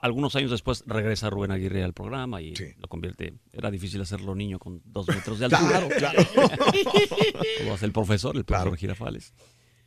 algunos 0.00 0.36
años 0.36 0.50
después 0.50 0.84
regresa 0.86 1.28
Rubén 1.30 1.50
Aguirre 1.50 1.82
al 1.82 1.92
programa 1.92 2.40
y 2.42 2.54
lo 2.76 2.86
convierte. 2.88 3.34
Era 3.52 3.70
difícil 3.70 4.00
hacerlo 4.00 4.34
niño 4.34 4.58
con 4.58 4.80
dos 4.84 5.06
metros 5.14 5.38
de 5.38 5.46
altura. 5.46 5.68
Claro, 5.68 5.88
claro. 5.96 6.22
Como 7.58 7.74
hace 7.74 7.86
el 7.86 7.92
profesor, 7.92 8.36
el 8.36 8.44
profesor 8.44 8.76
Girafales. 8.76 9.32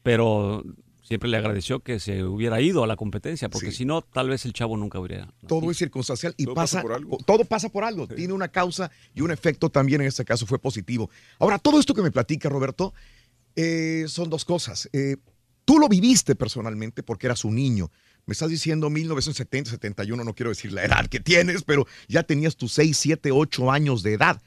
Pero 0.03 0.63
siempre 1.11 1.29
le 1.29 1.37
agradeció 1.37 1.81
que 1.81 1.99
se 1.99 2.23
hubiera 2.23 2.61
ido 2.61 2.83
a 2.83 2.87
la 2.87 2.95
competencia, 2.95 3.49
porque 3.49 3.71
si 3.73 3.83
no, 3.83 4.01
tal 4.01 4.29
vez 4.29 4.45
el 4.45 4.53
chavo 4.53 4.77
nunca 4.77 4.97
hubiera. 4.99 5.33
Todo 5.45 5.69
es 5.69 5.77
circunstancial 5.77 6.33
y 6.37 6.45
Todo 6.45 6.55
pasa, 6.55 6.77
pasa 6.77 6.81
por 6.83 6.93
algo. 6.93 7.17
todo 7.25 7.45
pasa 7.45 7.69
por 7.69 7.83
algo. 7.83 8.07
Tiene 8.07 8.33
una 8.33 8.47
causa 8.47 8.89
y 9.13 9.19
un 9.21 9.31
efecto 9.31 9.69
también 9.69 9.99
en 10.01 10.07
este 10.07 10.23
caso 10.23 10.45
fue 10.45 10.57
positivo. 10.57 11.09
Ahora, 11.37 11.59
todo 11.59 11.79
esto 11.79 11.93
que 11.93 12.01
me 12.01 12.11
platica 12.11 12.47
Roberto 12.47 12.93
eh, 13.57 14.05
son 14.07 14.29
dos 14.29 14.45
cosas. 14.45 14.89
Eh, 14.93 15.17
tú 15.65 15.79
lo 15.79 15.89
viviste 15.89 16.35
personalmente 16.35 17.03
porque 17.03 17.27
eras 17.27 17.43
un 17.43 17.55
niño. 17.55 17.91
Me 18.25 18.31
estás 18.31 18.49
diciendo 18.49 18.89
1970, 18.89 19.71
71, 19.71 20.23
no 20.23 20.33
quiero 20.33 20.49
decir 20.49 20.71
la 20.71 20.85
edad 20.85 21.07
que 21.07 21.19
tienes, 21.19 21.63
pero 21.63 21.87
ya 22.07 22.23
tenías 22.23 22.55
tus 22.55 22.71
6, 22.73 22.95
7, 22.95 23.31
8 23.31 23.71
años 23.71 24.03
de 24.03 24.13
edad. 24.13 24.41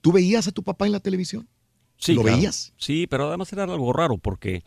¿Tú 0.00 0.12
veías 0.12 0.48
a 0.48 0.52
tu 0.52 0.62
papá 0.62 0.84
en 0.86 0.92
la 0.92 1.00
televisión? 1.00 1.48
Sí, 1.96 2.14
¿Lo 2.14 2.22
claro. 2.22 2.36
veías? 2.36 2.72
Sí, 2.76 3.06
pero 3.06 3.28
además 3.28 3.52
era 3.52 3.64
algo 3.64 3.92
raro 3.92 4.18
porque 4.18 4.64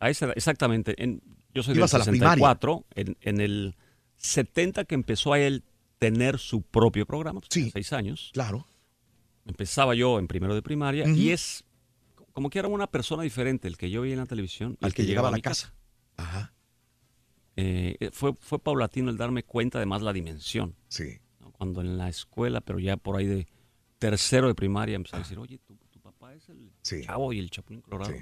a 0.00 0.10
esa 0.10 0.26
edad- 0.26 0.34
exactamente, 0.36 0.94
en, 1.02 1.22
yo 1.54 1.62
soy 1.62 1.72
del 1.74 1.78
Ibas 1.80 1.94
a 1.94 1.98
la 1.98 2.04
64, 2.04 2.86
en, 2.94 3.16
en 3.20 3.40
el 3.40 3.76
70 4.16 4.84
que 4.84 4.94
empezó 4.94 5.32
a 5.32 5.38
él 5.40 5.64
tener 5.98 6.38
su 6.38 6.62
propio 6.62 7.06
programa, 7.06 7.40
pues, 7.40 7.48
tenía 7.48 7.70
seis 7.70 7.92
años. 7.92 8.30
Claro. 8.34 8.66
Empezaba 9.46 9.94
yo 9.94 10.18
en 10.18 10.26
primero 10.28 10.54
de 10.54 10.62
primaria 10.62 11.08
y 11.08 11.30
es 11.30 11.64
como 12.32 12.50
que 12.50 12.58
era 12.58 12.68
una 12.68 12.86
persona 12.88 13.22
diferente 13.22 13.68
el 13.68 13.76
que 13.78 13.88
yo 13.90 14.02
veía 14.02 14.14
en 14.14 14.20
la 14.20 14.26
televisión 14.26 14.76
Al 14.80 14.88
el 14.88 14.94
que 14.94 15.04
llegaba 15.06 15.28
a 15.28 15.30
la 15.30 15.40
casa. 15.40 15.72
Ajá. 16.16 16.52
Eh, 17.56 18.10
fue, 18.12 18.34
fue 18.38 18.58
paulatino 18.58 19.10
el 19.10 19.16
darme 19.16 19.42
cuenta 19.42 19.78
además 19.78 20.02
la 20.02 20.12
dimensión. 20.12 20.74
Sí. 20.88 21.18
¿no? 21.40 21.50
Cuando 21.52 21.80
en 21.80 21.96
la 21.96 22.08
escuela, 22.10 22.60
pero 22.60 22.78
ya 22.78 22.96
por 22.98 23.16
ahí 23.16 23.26
de 23.26 23.46
tercero 23.98 24.48
de 24.48 24.54
primaria, 24.54 24.96
empezó 24.96 25.16
a 25.16 25.20
decir, 25.20 25.38
oye, 25.38 25.58
tu, 25.58 25.74
tu 25.90 26.00
papá 26.00 26.34
es 26.34 26.48
el 26.50 26.70
chavo 26.82 27.32
y 27.32 27.38
el 27.38 27.50
chapulín 27.50 27.80
colorado. 27.80 28.12
Sí. 28.12 28.18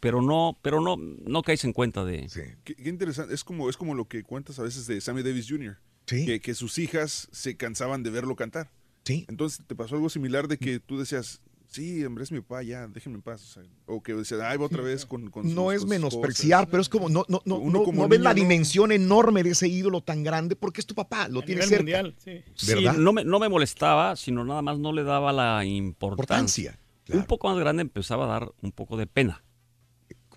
Pero 0.00 0.22
no, 0.22 0.58
pero 0.62 0.80
no, 0.80 0.96
no 0.96 1.42
caes 1.42 1.64
en 1.64 1.72
cuenta 1.72 2.04
de... 2.04 2.28
Qué, 2.64 2.74
qué 2.74 2.88
interesante. 2.88 3.34
Es 3.34 3.44
como, 3.44 3.68
es 3.70 3.76
como 3.76 3.94
lo 3.94 4.06
que 4.06 4.22
cuentas 4.22 4.58
a 4.58 4.62
veces 4.62 4.86
de 4.86 5.00
Sammy 5.00 5.22
Davis 5.22 5.46
Jr. 5.48 5.78
Que, 6.06 6.40
que 6.40 6.54
sus 6.54 6.78
hijas 6.78 7.28
se 7.32 7.56
cansaban 7.56 8.02
de 8.02 8.10
verlo 8.10 8.36
cantar. 8.36 8.70
Sí. 9.04 9.24
Entonces 9.28 9.62
te 9.66 9.74
pasó 9.74 9.96
algo 9.96 10.08
similar 10.08 10.46
de 10.46 10.56
que 10.58 10.78
tú 10.78 10.98
decías, 10.98 11.40
sí, 11.68 12.04
hombre, 12.04 12.22
es 12.22 12.30
mi 12.30 12.40
papá, 12.40 12.62
ya, 12.62 12.86
déjenme 12.86 13.16
en 13.16 13.22
paz. 13.22 13.42
O, 13.42 13.46
sea, 13.46 13.62
o 13.86 14.02
que 14.02 14.14
decías, 14.14 14.40
ay, 14.40 14.56
va 14.56 14.66
otra 14.66 14.82
vez 14.82 15.04
con, 15.04 15.30
con 15.30 15.52
No 15.52 15.72
es 15.72 15.84
menospreciar, 15.84 16.60
cosas". 16.60 16.70
pero 16.70 16.80
es 16.82 16.88
como 16.88 17.08
no, 17.08 17.24
no, 17.28 17.42
no, 17.44 17.56
Uno 17.56 17.78
no, 17.80 17.84
como 17.84 18.02
no 18.02 18.08
ves 18.08 18.20
la 18.20 18.34
dimensión 18.34 18.92
enorme 18.92 19.42
de 19.42 19.50
ese 19.50 19.66
ídolo 19.68 20.00
tan 20.00 20.22
grande 20.22 20.54
porque 20.54 20.80
es 20.80 20.86
tu 20.86 20.94
papá, 20.94 21.26
lo 21.28 21.42
tienes 21.42 21.66
nivel 21.70 21.86
cerca. 21.86 22.02
mundial, 22.02 22.14
sí. 22.18 22.42
Sí, 22.54 22.74
¿Verdad? 22.74 22.94
no 22.98 23.12
me, 23.12 23.24
no 23.24 23.38
me 23.40 23.48
molestaba, 23.48 24.14
sino 24.14 24.44
nada 24.44 24.62
más 24.62 24.78
no 24.78 24.92
le 24.92 25.02
daba 25.02 25.32
la 25.32 25.64
importancia. 25.64 26.70
Importancia, 26.70 26.78
Un 27.20 27.26
poco 27.26 27.48
más 27.48 27.58
grande 27.58 27.82
empezaba 27.82 28.24
a 28.26 28.28
dar 28.28 28.52
un 28.62 28.70
poco 28.72 28.96
de 28.96 29.06
pena. 29.08 29.42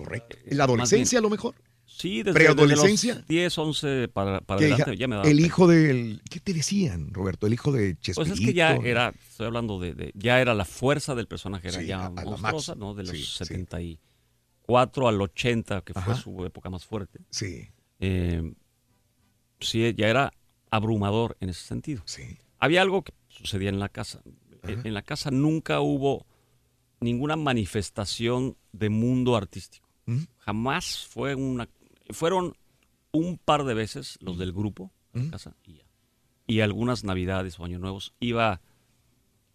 Correcto. 0.04 0.38
¿En 0.46 0.58
la 0.58 0.64
adolescencia 0.64 1.20
a 1.20 1.22
lo 1.22 1.30
mejor? 1.30 1.56
Sí, 1.86 2.24
desde, 2.24 2.34
¿Preadolescencia? 2.40 3.14
desde 3.16 3.22
los 3.22 3.28
10, 3.28 3.58
11 3.58 4.08
para, 4.10 4.38
adelante 4.48 4.84
hija- 4.84 4.94
ya 4.94 5.08
me 5.08 5.16
daba 5.16 5.28
el 5.28 5.36
pena. 5.36 5.48
hijo 5.48 5.68
del... 5.68 6.22
¿Qué 6.30 6.40
te 6.40 6.54
decían, 6.54 7.14
Roberto? 7.14 7.48
El 7.48 7.54
hijo 7.54 7.72
de 7.72 7.98
Chespirito. 8.00 8.22
Pues 8.30 8.40
es 8.40 8.46
que 8.46 8.54
ya 8.54 8.76
era, 8.76 9.14
estoy 9.30 9.48
hablando 9.48 9.80
de, 9.80 9.94
de- 9.96 10.12
ya 10.16 10.40
era 10.40 10.54
la 10.54 10.66
fuerza 10.66 11.16
del 11.16 11.28
personaje, 11.28 11.68
era 11.68 11.80
Sí, 11.82 11.88
ya 11.88 12.04
a- 12.04 12.08
a 12.08 12.10
la 12.12 12.24
monstruosa. 12.26 12.76
¿no? 12.76 12.94
De 12.94 13.04
los 13.04 13.12
Sí, 13.12 13.24
sí. 13.24 13.26
74 13.38 15.08
al 15.08 15.22
80, 15.22 15.82
que 15.82 15.94
fue 15.94 16.02
Ajá. 16.02 16.16
su 16.16 16.46
época 16.46 16.70
más 16.70 16.86
fuerte. 16.86 17.20
Sí. 17.32 17.68
Eh, 18.00 18.54
sí, 19.60 19.94
ya 19.98 20.08
era 20.08 20.32
abrumador 20.70 21.36
en 21.40 21.50
ese 21.50 21.66
sentido. 21.66 22.04
Sí. 22.06 22.38
Había 22.60 22.82
algo 22.82 23.04
que 23.04 23.14
sucedía 23.28 23.70
en 23.70 23.80
la 23.80 23.90
casa. 23.90 24.22
En- 24.64 24.86
En 24.86 24.94
la 24.94 25.02
casa 25.02 25.32
nunca 25.32 25.82
hubo 25.82 26.26
ninguna 27.02 27.36
manifestación 27.36 28.58
de 28.74 28.90
mundo 28.90 29.36
artístico. 29.36 29.89
¿Mm? 30.10 30.24
Jamás 30.40 31.08
fue 31.08 31.36
una... 31.36 31.68
Fueron 32.10 32.56
un 33.12 33.38
par 33.38 33.64
de 33.64 33.74
veces 33.74 34.18
los 34.22 34.38
del 34.38 34.52
grupo 34.54 34.92
a 35.14 35.18
la 35.18 35.24
¿Mm? 35.26 35.30
casa 35.30 35.56
y 35.64 35.74
ya. 35.76 35.84
Y 36.48 36.62
algunas 36.62 37.04
navidades 37.04 37.60
o 37.60 37.66
años 37.66 37.80
nuevos 37.82 38.14
iba 38.20 38.62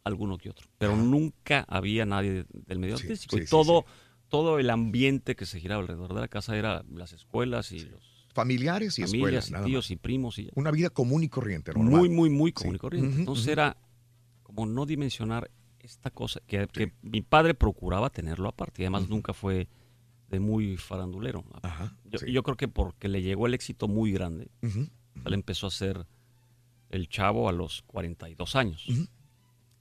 alguno 0.05 0.39
que 0.39 0.51
otro. 0.51 0.69
Pero 0.79 0.97
nunca 0.97 1.65
había 1.69 2.05
nadie 2.07 2.33
de- 2.33 2.47
del 2.53 2.79
medio 2.79 2.97
Sí, 2.99 3.05
artístico. 3.05 3.37
sí, 3.37 3.43
y 3.43 3.47
sí, 3.47 3.51
todo, 3.51 3.85
todo 4.29 4.59
el 4.59 4.71
ambiente 4.71 5.35
que 5.35 5.47
se 5.47 5.61
giraba 5.61 5.83
alrededor 5.83 6.15
de 6.15 6.21
la 6.21 6.29
casa 6.29 6.57
era 6.57 6.85
las 6.93 7.13
escuelas 7.13 7.73
y 7.73 7.81
los 7.81 8.13
Familiares 8.35 8.99
y 8.99 9.03
familias 9.03 9.45
escuelas, 9.45 9.67
y 9.67 9.71
tíos 9.71 9.85
más. 9.87 9.91
y 9.93 9.97
primos 9.97 10.39
y 10.41 10.45
ya. 10.47 10.51
Una 10.57 10.73
vida 10.73 10.91
común 10.91 11.23
y 11.23 11.29
corriente, 11.29 11.73
normal. 11.73 11.91
Muy, 11.93 12.09
muy, 12.09 12.31
muy 12.31 12.53
común 12.53 12.75
y 12.75 12.79
corriente. 12.79 13.17
Entonces 13.19 13.47
era 13.47 13.77
como 14.43 14.67
no 14.67 14.87
dimensionar 14.87 15.51
esta 15.79 16.11
cosa, 16.11 16.41
que, 16.47 16.67
que 16.67 16.93
mi 17.03 17.23
padre 17.23 17.55
procuraba 17.55 18.11
tenerlo 18.11 18.49
aparte 18.49 18.83
y 18.83 18.85
además 18.87 19.09
nunca 19.09 19.33
fue 19.35 19.69
muy 20.41 20.77
farandulero. 20.77 21.45
yo, 22.05 22.27
yo 22.27 22.43
creo 22.43 22.57
que 22.57 22.69
porque 22.69 23.09
le 23.09 23.23
llegó 23.23 23.47
el 23.47 23.55
éxito 23.55 23.89
muy 23.89 24.13
grande, 24.13 24.51
Ujú. 24.63 24.89
él 25.25 25.35
empezó 25.35 25.67
a 25.67 25.71
ser 25.71 26.07
el 26.91 27.09
chavo 27.09 27.49
a 27.49 27.53
los 27.53 27.83
42 27.83 28.57
años. 28.57 28.87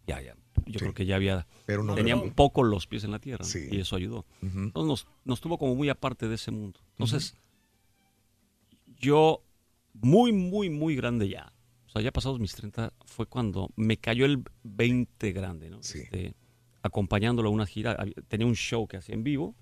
Ya, 0.07 0.21
ya. 0.21 0.35
Yo 0.65 0.79
creo 0.79 0.93
que 0.93 1.05
ya 1.05 1.15
había, 1.15 1.47
Pero 1.65 1.83
no 1.83 1.95
tenía 1.95 2.15
un 2.15 2.31
poco 2.31 2.63
los 2.63 2.87
pies 2.87 3.03
en 3.03 3.11
la 3.11 3.19
tierra 3.19 3.43
¿no? 3.43 3.49
Sí. 3.49 3.67
y 3.71 3.79
eso 3.79 3.95
ayudó. 3.95 4.25
Entonces 4.41 4.87
nos, 4.87 5.07
nos 5.25 5.41
tuvo 5.41 5.57
como 5.57 5.75
muy 5.75 5.89
aparte 5.89 6.27
de 6.27 6.35
ese 6.35 6.51
mundo. 6.51 6.79
Entonces, 6.91 7.35
yo, 8.99 9.43
muy, 9.93 10.31
muy, 10.31 10.69
muy 10.69 10.95
grande 10.95 11.27
ya, 11.29 11.53
o 11.87 11.89
sea, 11.89 12.01
ya 12.01 12.11
pasados 12.11 12.39
mis 12.39 12.53
30, 12.55 12.93
fue 13.05 13.25
cuando 13.25 13.69
me 13.75 13.97
cayó 13.97 14.25
el 14.25 14.43
20 14.63 15.31
grande, 15.31 15.69
¿no? 15.69 15.79
Este, 15.79 16.35
acompañándolo 16.81 17.49
a 17.49 17.51
una 17.51 17.65
gira, 17.65 17.97
tenía 18.27 18.47
un 18.47 18.55
show 18.55 18.87
que 18.87 18.97
hacía 18.97 19.15
en 19.15 19.23
vivo, 19.23 19.55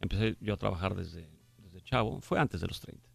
empecé 0.00 0.36
yo 0.40 0.54
a 0.54 0.56
trabajar 0.56 0.94
desde, 0.94 1.28
desde 1.58 1.80
chavo, 1.82 2.20
fue 2.20 2.38
antes 2.38 2.60
de 2.60 2.66
los 2.68 2.80
30. 2.80 3.08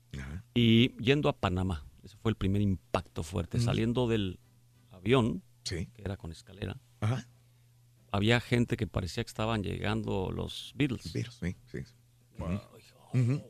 Y 0.54 0.96
yendo 1.02 1.28
a 1.30 1.34
Panamá, 1.38 1.86
ese 2.04 2.18
fue 2.18 2.30
el 2.32 2.36
primer 2.36 2.62
impacto 2.62 3.24
fuerte, 3.24 3.58
Ujú. 3.58 3.66
saliendo 3.66 4.08
del 4.08 4.40
avión, 4.92 5.42
Sí. 5.64 5.88
que 5.94 6.02
era 6.04 6.18
con 6.18 6.32
escalera, 6.32 6.80
Ajá. 7.00 7.28
había 8.12 8.40
gente 8.40 8.78
que 8.78 8.86
parecía 8.86 9.24
que 9.24 9.30
estaban 9.30 9.64
llegando 9.64 10.32
los 10.32 10.74
Beatles. 10.76 11.12
Beatles, 11.14 11.36
sí, 11.36 11.56
sí. 11.66 11.80
Wow. 12.38 12.60
Ujú. 13.14 13.42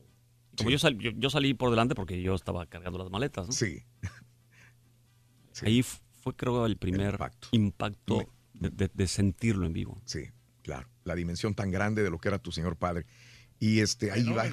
Como 0.57 0.69
yo, 0.69 0.77
sal- 0.79 0.97
yo, 0.99 1.11
yo 1.15 1.29
salí 1.29 1.53
por 1.53 1.69
delante 1.71 1.95
porque 1.95 2.21
yo 2.21 2.35
estaba 2.35 2.65
cargando 2.67 2.99
las 2.99 3.09
maletas, 3.09 3.47
¿no? 3.47 3.51
Sí. 3.53 3.83
Ahí 5.63 5.83
fue, 5.83 6.35
creo, 6.35 6.65
el 6.65 6.77
primer 6.77 7.17
impacto, 7.51 8.25
de, 8.53 8.69
de- 8.69 8.91
de 8.93 9.07
sentirlo 9.07 9.65
en 9.65 9.73
vivo. 9.73 10.01
Sí, 10.05 10.25
claro. 10.61 10.87
La 11.03 11.15
dimensión 11.15 11.53
tan 11.55 11.71
grande 11.71 12.03
de 12.03 12.09
lo 12.09 12.17
que 12.19 12.29
era 12.29 12.39
tu 12.39 12.51
señor 12.51 12.77
padre. 12.77 13.05
Y 13.63 13.79
este, 13.79 14.11
ahí 14.11 14.23
va, 14.31 14.45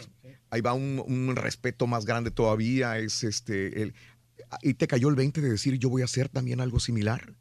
ahí 0.51 0.61
va 0.61 0.73
un, 0.75 1.03
un 1.05 1.35
respeto 1.37 1.87
más 1.87 2.05
grande 2.07 2.31
todavía. 2.31 2.99
Es 2.99 3.25
este, 3.25 3.83
el, 3.83 3.95
¿Y 4.63 4.75
te 4.75 4.87
cayó 4.87 5.09
el 5.09 5.17
20 5.17 5.41
de 5.41 5.51
decir 5.51 5.79
yo 5.79 5.89
voy 5.91 6.03
a 6.03 6.05
hacer 6.05 6.29
también 6.29 6.61
algo 6.61 6.79
similar? 6.79 7.35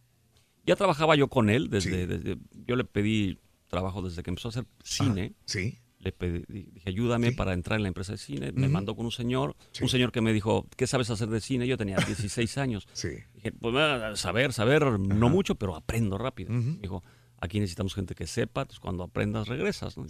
Ya 0.65 0.75
trabajaba 0.75 1.15
yo 1.15 1.27
con 1.27 1.49
él 1.49 1.69
desde, 1.69 2.07
desde- 2.07 2.37
yo 2.67 2.75
le 2.75 2.83
pedí 2.85 3.37
trabajo 3.67 4.01
desde 4.01 4.23
que 4.23 4.29
empezó 4.31 4.47
a 4.47 4.51
hacer 4.51 4.65
cine. 4.83 5.33
sí. 5.45 5.77
Le 6.01 6.13
pedí, 6.13 6.45
dije, 6.47 6.87
ayúdame 6.89 7.33
para 7.33 7.51
entrar 7.51 7.75
en 7.77 7.83
la 7.83 7.89
empresa 7.89 8.13
de 8.13 8.17
cine. 8.19 8.53
Me 8.53 8.69
mandó 8.69 8.95
con 8.95 9.05
un 9.05 9.11
señor, 9.11 9.57
un 9.81 9.89
señor 9.89 10.13
que 10.13 10.21
me 10.21 10.31
dijo, 10.31 10.65
¿qué 10.77 10.87
sabes 10.87 11.09
hacer 11.09 11.27
de 11.27 11.41
cine? 11.41 11.67
Yo 11.67 11.75
tenía 11.77 11.97
16 12.07 12.57
años. 12.57 12.87
Sí. 12.93 13.09
Dije, 13.33 13.51
pues 13.51 13.75
saber, 14.17 14.53
saber, 14.53 14.97
no 14.97 15.27
mucho, 15.27 15.55
pero 15.55 15.75
aprendo 15.75 16.17
rápido. 16.17 16.53
Dijo, 16.81 17.03
aquí 17.41 17.59
necesitamos 17.59 17.93
gente 17.95 18.15
que 18.15 18.27
sepa, 18.27 18.65
pues 18.65 18.79
cuando 18.79 19.03
aprendas 19.03 19.47
regresas. 19.47 19.97
¿no? 19.97 20.05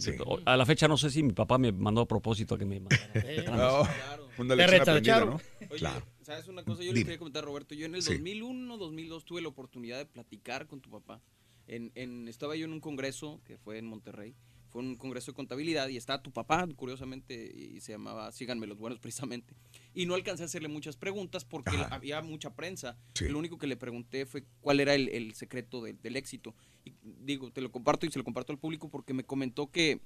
A 0.46 0.56
la 0.56 0.66
fecha 0.66 0.88
no 0.88 0.96
sé 0.96 1.10
si 1.10 1.22
mi 1.22 1.32
papá 1.32 1.58
me 1.58 1.72
mandó 1.72 2.00
a 2.02 2.08
propósito 2.08 2.54
a 2.54 2.58
que 2.58 2.64
me 2.66 2.80
mandara. 2.80 3.12
No, 3.56 3.82
una 4.38 4.56
Te 4.56 4.66
lección 4.66 4.80
aprendida. 4.82 5.24
Oye, 5.70 5.78
Claro. 5.78 6.06
¿sabes 6.22 6.48
una 6.48 6.62
cosa? 6.64 6.80
Yo 6.82 6.88
Dime. 6.88 6.98
le 7.00 7.04
quería 7.04 7.18
comentar, 7.18 7.44
Roberto. 7.44 7.74
Yo 7.74 7.86
en 7.86 7.94
el 7.94 8.02
Sí. 8.02 8.12
2001, 8.14 8.76
2002 8.78 9.24
tuve 9.24 9.42
la 9.42 9.48
oportunidad 9.48 9.98
de 9.98 10.06
platicar 10.06 10.66
con 10.66 10.80
tu 10.80 10.90
papá. 10.90 11.20
En, 11.66 11.92
en- 11.94 12.26
estaba 12.28 12.56
yo 12.56 12.64
en 12.64 12.72
un 12.72 12.80
congreso 12.80 13.40
que 13.44 13.56
fue 13.58 13.78
en 13.78 13.86
Monterrey. 13.86 14.34
Fue 14.70 14.82
un 14.82 14.94
congreso 14.96 15.32
de 15.32 15.34
contabilidad 15.36 15.88
y 15.88 15.96
estaba 15.96 16.22
tu 16.22 16.30
papá, 16.32 16.64
curiosamente, 16.76 17.34
y 17.56 17.80
se 17.80 17.90
llamaba 17.90 18.30
Síganme 18.30 18.68
los 18.68 18.78
Buenos, 18.78 19.00
precisamente. 19.02 19.54
Y 19.94 20.06
no 20.06 20.14
alcancé 20.14 20.44
a 20.44 20.46
hacerle 20.46 20.68
muchas 20.68 20.96
preguntas 20.96 21.44
porque 21.44 21.76
había 21.90 22.22
mucha 22.22 22.54
prensa. 22.54 22.96
Lo 23.20 23.38
único 23.38 23.58
que 23.58 23.66
le 23.66 23.76
pregunté 23.76 24.26
fue 24.26 24.44
cuál 24.60 24.78
era 24.80 24.94
el, 24.94 25.08
el 25.08 25.34
secreto 25.34 25.82
de- 25.82 25.94
del 25.94 26.16
éxito. 26.16 26.54
Y 26.84 26.94
digo, 27.02 27.50
te 27.50 27.60
lo 27.60 27.70
comparto 27.70 28.06
y 28.06 28.10
se 28.10 28.18
lo 28.18 28.24
comparto 28.24 28.52
al 28.52 28.58
público 28.58 28.88
porque 28.88 29.12
me 29.14 29.24
comentó 29.24 29.70
que, 29.70 30.00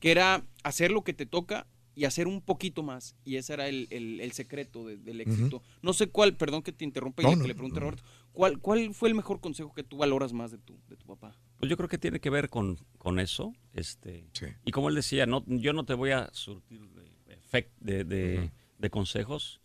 que 0.00 0.10
era 0.10 0.44
hacer 0.62 0.90
lo 0.90 1.02
que 1.04 1.12
te 1.12 1.26
toca 1.26 1.66
y 1.94 2.04
hacer 2.04 2.26
un 2.28 2.42
poquito 2.42 2.82
más. 2.82 3.16
Y 3.24 3.36
ese 3.36 3.54
era 3.54 3.68
el, 3.68 3.86
el- 3.90 4.20
el 4.20 4.32
secreto 4.32 4.86
de- 4.86 4.96
del 4.98 5.20
éxito. 5.22 5.62
No 5.82 5.92
sé 5.94 6.08
cuál, 6.08 6.36
perdón 6.36 6.62
que 6.62 6.72
te 6.72 6.84
interrumpa 6.84 7.22
y 7.22 7.24
No, 7.24 7.30
que 7.32 7.36
no, 7.38 7.46
le 7.46 7.54
pregunte 7.54 7.78
a 7.78 7.80
Roberto, 7.80 8.02
¿cuál, 8.32 8.58
¿cuál 8.60 8.92
fue 8.94 9.08
el 9.08 9.14
mejor 9.14 9.40
consejo 9.40 9.72
que 9.72 9.82
tú 9.82 9.96
valoras 9.96 10.32
más 10.34 10.50
de 10.50 10.58
tu, 10.58 10.78
de 10.88 10.96
tu 10.96 11.06
papá? 11.06 11.34
Pues 11.58 11.70
yo 11.70 11.76
creo 11.78 11.88
que 11.88 11.96
tiene 11.98 12.20
que 12.20 12.28
ver 12.28 12.50
con, 12.50 12.78
con 12.98 13.18
eso. 13.18 13.54
Este, 13.72 14.28
Y 14.66 14.72
como 14.72 14.90
él 14.90 14.94
decía, 14.94 15.24
no, 15.24 15.42
yo 15.46 15.72
no 15.72 15.84
te 15.86 15.94
voy 15.94 16.10
a 16.10 16.28
surtir 16.34 16.82
de, 16.90 17.36
efect- 17.36 17.72
de, 17.80 18.04
de- 18.04 18.50
de 18.78 18.90
consejos. 18.90 19.60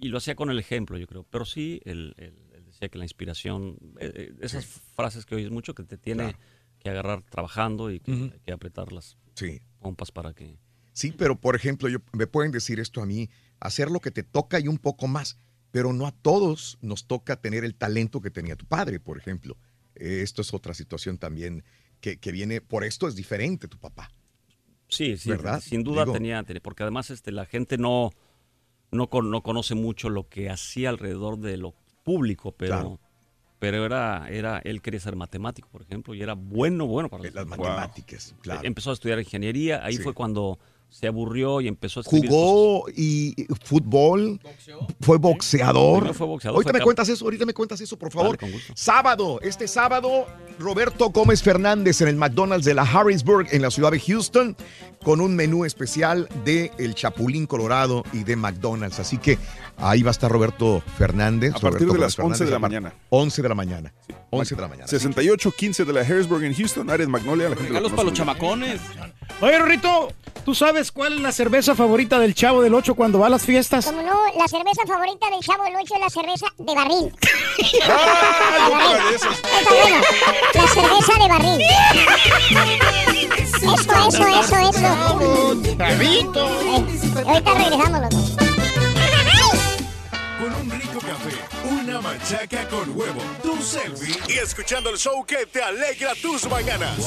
Y 0.00 0.08
lo 0.08 0.16
hacía 0.16 0.34
con 0.34 0.48
el 0.48 0.58
ejemplo, 0.58 0.96
yo 0.96 1.06
creo. 1.06 1.24
Pero 1.24 1.44
sí, 1.44 1.82
él 1.84 2.14
decía 2.80 2.88
que 2.90 2.98
la 2.98 3.04
inspiración, 3.04 3.76
eh, 3.98 4.12
eh, 4.14 4.34
esas 4.40 4.64
frases 4.64 5.26
que 5.26 5.34
oyes 5.34 5.50
mucho, 5.50 5.74
que 5.74 5.82
te 5.84 5.98
tiene 5.98 6.22
Claro. 6.24 6.38
que 6.78 6.88
agarrar 6.90 7.22
trabajando 7.30 7.90
y 7.90 8.00
que 8.00 8.10
hay 8.12 8.40
que 8.44 8.52
apretar 8.52 8.90
las 8.92 9.16
Sí. 9.34 9.60
pompas 9.80 10.10
para 10.10 10.32
que... 10.32 10.58
Sí, 10.92 11.12
pero 11.12 11.38
por 11.38 11.54
ejemplo, 11.56 11.88
yo, 11.88 11.98
me 12.12 12.26
pueden 12.26 12.52
decir 12.52 12.80
esto 12.80 13.02
a 13.02 13.06
mí, 13.06 13.28
hacer 13.60 13.90
lo 13.90 14.00
que 14.00 14.10
te 14.10 14.22
toca 14.22 14.58
y 14.60 14.66
un 14.68 14.78
poco 14.78 15.06
más, 15.08 15.38
pero 15.70 15.92
no 15.92 16.06
a 16.06 16.12
todos 16.12 16.78
nos 16.80 17.06
toca 17.06 17.36
tener 17.36 17.64
el 17.64 17.74
talento 17.74 18.20
que 18.20 18.30
tenía 18.30 18.56
tu 18.56 18.64
padre, 18.66 18.98
por 18.98 19.18
ejemplo. 19.18 19.56
Eh, 19.94 20.20
esto 20.22 20.40
es 20.42 20.52
otra 20.54 20.72
situación 20.74 21.18
también 21.18 21.62
que, 22.00 22.18
que 22.18 22.32
viene, 22.32 22.60
por 22.62 22.82
esto 22.84 23.06
es 23.08 23.14
diferente 23.14 23.68
tu 23.68 23.78
papá. 23.78 24.10
Sí, 24.88 25.16
sí, 25.18 25.28
¿Verdad? 25.28 25.60
sin 25.60 25.84
duda 25.84 26.02
Digo- 26.04 26.14
tenía- 26.14 26.42
porque 26.62 26.82
además 26.82 27.10
este, 27.10 27.30
la 27.30 27.44
gente 27.46 27.76
no, 27.78 28.10
no, 28.90 29.08
con- 29.10 29.30
no 29.30 29.42
conoce 29.42 29.74
mucho 29.74 30.08
lo 30.08 30.28
que 30.28 30.48
hacía 30.50 30.88
alrededor 30.88 31.38
de 31.38 31.56
lo 31.58 31.74
público, 32.14 32.52
pero, 32.52 32.74
Claro. 32.76 33.00
pero 33.60 33.84
era, 33.86 34.26
era, 34.30 34.58
él 34.64 34.80
quería 34.82 35.00
ser 35.00 35.14
matemático, 35.16 35.68
por 35.70 35.82
ejemplo, 35.82 36.14
y 36.14 36.22
era 36.22 36.34
bueno, 36.34 36.86
bueno 36.86 37.08
para 37.08 37.22
las 37.22 37.46
Wow. 37.46 37.58
matemáticas, 37.58 38.34
claro. 38.40 38.60
Empezó 38.64 38.90
a 38.90 38.94
estudiar 38.94 39.18
ingeniería, 39.20 39.84
ahí 39.84 39.96
Sí. 39.96 40.02
fue 40.02 40.12
cuando 40.14 40.58
se 40.90 41.06
aburrió 41.06 41.60
y 41.60 41.68
empezó 41.68 42.00
a 42.00 42.02
escribir. 42.02 42.28
Jugó 42.30 42.84
y 42.94 43.20
y 43.36 43.46
fútbol, 43.64 44.40
fue 45.00 45.18
boxeador. 45.18 45.98
Primero 45.98 46.14
fue 46.14 46.26
boxeador, 46.26 46.56
Ahorita 46.56 46.70
fue 46.70 46.78
me 46.80 46.84
cuentas 46.84 47.08
eso, 47.08 47.24
ahorita 47.24 47.46
me 47.46 47.54
cuentas 47.54 47.80
eso, 47.80 47.98
por 47.98 48.12
favor. 48.12 48.38
Vale. 48.40 48.60
Sábado, 48.74 49.38
este 49.42 49.68
sábado, 49.68 50.26
Roberto 50.58 51.10
Gómez 51.10 51.42
Fernández 51.42 52.00
en 52.00 52.08
el 52.08 52.16
McDonald's 52.16 52.64
de 52.64 52.74
la 52.74 52.82
Harrisburg 52.82 53.46
en 53.52 53.62
la 53.62 53.70
ciudad 53.70 53.92
de 53.92 54.00
Houston 54.00 54.56
con 55.02 55.20
un 55.20 55.34
menú 55.34 55.64
especial 55.64 56.28
de 56.44 56.72
el 56.78 56.94
Chapulín 56.94 57.46
Colorado 57.46 58.04
y 58.12 58.24
de 58.24 58.36
McDonald's. 58.36 58.98
Así 58.98 59.18
que 59.18 59.38
ahí 59.76 60.02
va 60.02 60.10
a 60.10 60.12
estar 60.12 60.30
Roberto 60.30 60.82
Fernández. 60.98 61.54
A 61.54 61.58
partir 61.58 61.86
Roberto 61.86 61.94
de 61.94 62.00
las 62.00 62.16
Gómez 62.16 62.40
11 62.40 62.44
de 62.44 62.50
la 62.50 62.56
Fernández, 62.56 62.82
mañana. 62.82 62.94
11 63.10 63.42
de 63.42 63.48
la 63.48 63.54
mañana. 63.54 63.94
11 64.30 64.54
de 64.54 64.62
la 64.62 64.68
mañana. 64.68 64.86
68-15 64.86 65.84
de 65.84 65.92
la 65.92 66.00
Harrisburg 66.00 66.44
en 66.44 66.54
Houston, 66.54 66.86
de 66.86 67.06
Magnolia. 67.06 67.48
La 67.48 67.56
gente 67.56 67.70
lo 67.70 67.74
Regalos 67.80 67.92
para 67.92 68.04
los 68.04 68.12
chamacones. 68.12 68.80
Oye, 69.40 69.58
Rorrito, 69.58 70.12
¿tú 70.44 70.54
sabes 70.54 70.92
cuál 70.92 71.14
es 71.14 71.20
la 71.20 71.32
cerveza 71.32 71.74
favorita 71.74 72.18
del 72.18 72.34
Chavo 72.34 72.62
del 72.62 72.74
Ocho 72.74 72.94
cuando 72.94 73.18
va 73.18 73.26
a 73.26 73.30
las 73.30 73.42
fiestas? 73.42 73.86
Como 73.86 74.02
no, 74.02 74.18
la 74.38 74.46
cerveza 74.46 74.82
favorita 74.86 75.30
del 75.30 75.40
Chavo 75.40 75.64
del 75.64 75.74
Ocho 75.76 75.94
es 75.94 76.00
la 76.00 76.10
cerveza 76.10 76.46
de 76.58 76.74
barril. 76.74 77.12
¡Ah! 77.88 78.68
De 78.68 78.74
barril. 78.74 79.14
Está 79.14 79.74
bueno. 79.74 80.00
La 80.54 80.66
cerveza 80.68 81.12
de 81.18 81.28
barril. 81.28 81.60
Eso, 83.60 83.92
eso, 84.08 84.26
eso, 84.26 84.56
eso. 84.70 85.76
Chavito. 85.76 86.46
Ahorita 87.26 87.54
regresamos 87.54 88.00
los 88.00 88.10
dos. 88.36 88.49
Machaca 92.20 92.68
con 92.68 92.96
huevo, 92.96 93.20
tu 93.42 93.56
selfie 93.62 94.16
y 94.28 94.38
escuchando 94.38 94.90
el 94.90 94.98
show 94.98 95.24
que 95.24 95.46
te 95.46 95.62
alegra 95.62 96.12
tus 96.20 96.48
mañanas. 96.48 96.98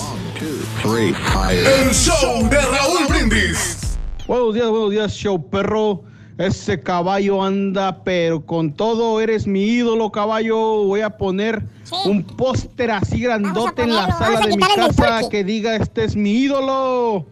El 1.52 1.94
show 1.94 2.48
de 2.50 2.62
Raúl 2.62 3.06
Brindis. 3.08 3.98
Buenos 4.28 4.54
días, 4.54 4.70
buenos 4.70 4.92
días, 4.92 5.14
show 5.14 5.50
perro. 5.50 6.04
Ese 6.38 6.82
caballo 6.82 7.44
anda, 7.44 8.04
pero 8.04 8.44
con 8.44 8.74
todo 8.74 9.22
eres 9.22 9.46
mi 9.46 9.66
ídolo, 9.66 10.12
caballo. 10.12 10.58
Voy 10.86 11.02
a 11.02 11.12
poner 11.12 11.62
un 12.06 12.24
póster 12.24 12.90
así 12.90 13.22
grandote 13.22 13.84
en 13.84 13.96
la 13.96 14.18
sala 14.18 14.40
de 14.40 14.58
mi 14.58 14.58
casa 14.58 15.22
que 15.30 15.44
diga 15.44 15.76
este 15.76 16.06
es 16.06 16.16
mi 16.16 16.32
ídolo. 16.32 17.28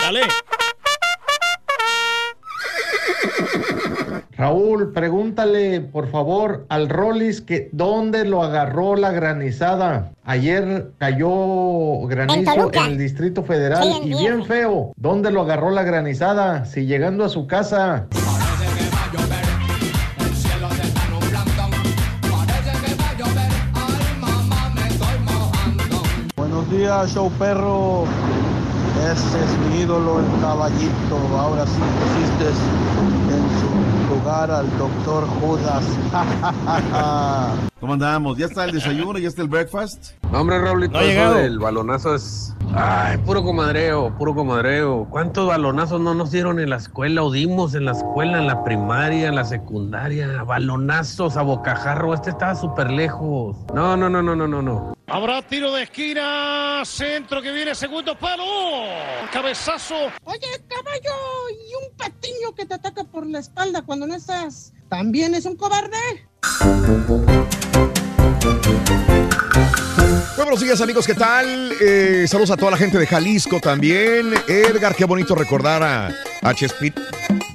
Dale. 0.00 0.22
Raúl, 4.38 4.92
pregúntale 4.92 5.80
por 5.80 6.06
favor 6.12 6.64
al 6.68 6.88
Rollis 6.88 7.40
que 7.40 7.70
dónde 7.72 8.24
lo 8.24 8.44
agarró 8.44 8.94
la 8.94 9.10
granizada. 9.10 10.12
Ayer 10.22 10.92
cayó 10.96 12.06
granizo 12.06 12.70
en 12.72 12.84
el 12.84 12.98
Distrito 12.98 13.42
Federal 13.42 13.82
Sí, 13.82 14.00
y 14.04 14.14
bien 14.14 14.44
feo. 14.44 14.92
¿Dónde 14.94 15.32
lo 15.32 15.40
agarró 15.40 15.70
la 15.70 15.82
granizada? 15.82 16.66
Si 16.66 16.86
llegando 16.86 17.24
a 17.24 17.28
su 17.28 17.48
casa. 17.48 18.06
Buenos 26.36 26.70
días, 26.70 27.12
show 27.12 27.28
perro. 27.40 28.04
Ese 29.02 29.38
es 29.44 29.58
mi 29.70 29.80
ídolo, 29.82 30.20
el 30.20 30.40
caballito. 30.40 31.16
Ahora 31.36 31.66
sí 31.66 31.80
pusiste 31.98 32.52
al 34.28 34.78
doctor 34.78 35.26
Judas. 35.40 35.84
¿Cómo 37.80 37.92
andamos? 37.92 38.36
¿Ya 38.36 38.46
está 38.46 38.64
el 38.64 38.72
desayuno? 38.72 39.18
¿Ya 39.18 39.28
está 39.28 39.42
el 39.42 39.48
breakfast? 39.48 40.14
No, 40.32 40.40
hombre, 40.40 40.58
Raulito, 40.58 40.98
No 40.98 41.00
eso 41.00 41.34
del 41.34 41.60
balonazo 41.60 42.16
es. 42.16 42.52
Ay, 42.74 43.18
puro 43.18 43.44
comadreo, 43.44 44.12
puro 44.18 44.34
comadreo. 44.34 45.06
¿Cuántos 45.08 45.46
balonazos 45.46 46.00
no 46.00 46.12
nos 46.12 46.32
dieron 46.32 46.58
en 46.58 46.70
la 46.70 46.76
escuela 46.76 47.22
o 47.22 47.30
dimos 47.30 47.74
en 47.74 47.84
la 47.84 47.92
escuela, 47.92 48.38
en 48.38 48.48
la 48.48 48.64
primaria, 48.64 49.28
en 49.28 49.36
la 49.36 49.44
secundaria? 49.44 50.42
Balonazos 50.42 51.36
a 51.36 51.42
bocajarro, 51.42 52.14
este 52.14 52.30
estaba 52.30 52.56
súper 52.56 52.90
lejos. 52.90 53.56
No, 53.72 53.96
no, 53.96 54.10
no, 54.10 54.22
no, 54.22 54.34
no, 54.34 54.48
no, 54.48 54.60
no. 54.60 54.94
Habrá 55.06 55.40
tiro 55.42 55.72
de 55.72 55.84
esquina, 55.84 56.82
centro 56.84 57.40
que 57.40 57.52
viene, 57.52 57.76
segundo 57.76 58.18
palo. 58.18 58.44
Cabezazo. 59.32 59.94
Oye, 60.24 60.40
caballo, 60.66 61.14
y 61.50 61.74
un 61.86 61.96
patiño 61.96 62.54
que 62.56 62.66
te 62.66 62.74
ataca 62.74 63.04
por 63.04 63.24
la 63.24 63.38
espalda 63.38 63.82
cuando 63.82 64.08
no 64.08 64.16
estás. 64.16 64.72
¿También 64.88 65.34
es 65.34 65.46
un 65.46 65.56
cobarde? 65.56 66.27
Buenos 70.36 70.60
días 70.60 70.80
amigos, 70.80 71.06
¿qué 71.06 71.14
tal? 71.14 71.72
Eh, 71.80 72.26
saludos 72.26 72.50
a 72.50 72.56
toda 72.56 72.70
la 72.72 72.76
gente 72.76 72.98
de 72.98 73.06
Jalisco 73.06 73.60
también. 73.60 74.32
Edgar, 74.46 74.94
qué 74.94 75.04
bonito 75.04 75.34
recordar 75.34 75.82
a, 75.82 76.10
a 76.42 76.54
Chespirito. 76.54 77.02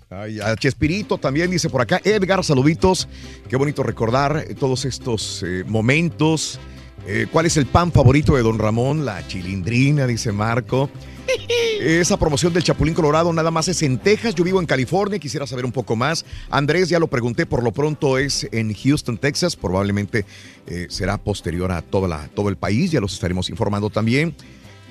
A 0.09 0.55
Chespirito 0.55 1.17
también 1.17 1.49
dice 1.49 1.69
por 1.69 1.81
acá. 1.81 1.99
Edgar, 2.03 2.43
saluditos. 2.43 3.07
Qué 3.49 3.55
bonito 3.55 3.83
recordar 3.83 4.45
todos 4.59 4.85
estos 4.85 5.43
eh, 5.43 5.63
momentos. 5.65 6.59
Eh, 7.05 7.27
¿Cuál 7.31 7.45
es 7.45 7.57
el 7.57 7.65
pan 7.65 7.91
favorito 7.91 8.35
de 8.35 8.43
Don 8.43 8.57
Ramón? 8.57 9.03
La 9.03 9.27
chilindrina, 9.27 10.07
dice 10.07 10.31
Marco. 10.31 10.89
Esa 11.81 12.17
promoción 12.17 12.53
del 12.53 12.63
Chapulín 12.63 12.93
Colorado 12.93 13.33
nada 13.33 13.51
más 13.51 13.67
es 13.67 13.81
en 13.81 13.97
Texas. 13.97 14.35
Yo 14.35 14.43
vivo 14.43 14.61
en 14.61 14.65
California, 14.65 15.19
quisiera 15.19 15.45
saber 15.45 15.65
un 15.65 15.73
poco 15.73 15.97
más. 15.97 16.25
Andrés, 16.49 16.87
ya 16.87 16.99
lo 16.99 17.07
pregunté, 17.07 17.45
por 17.45 17.61
lo 17.61 17.73
pronto 17.73 18.17
es 18.17 18.47
en 18.53 18.73
Houston, 18.73 19.17
Texas. 19.17 19.57
Probablemente 19.57 20.25
eh, 20.67 20.87
será 20.89 21.17
posterior 21.17 21.71
a 21.73 21.81
toda 21.81 22.07
la, 22.07 22.27
todo 22.29 22.47
el 22.47 22.55
país, 22.55 22.91
ya 22.91 23.01
los 23.01 23.13
estaremos 23.13 23.49
informando 23.49 23.89
también. 23.89 24.33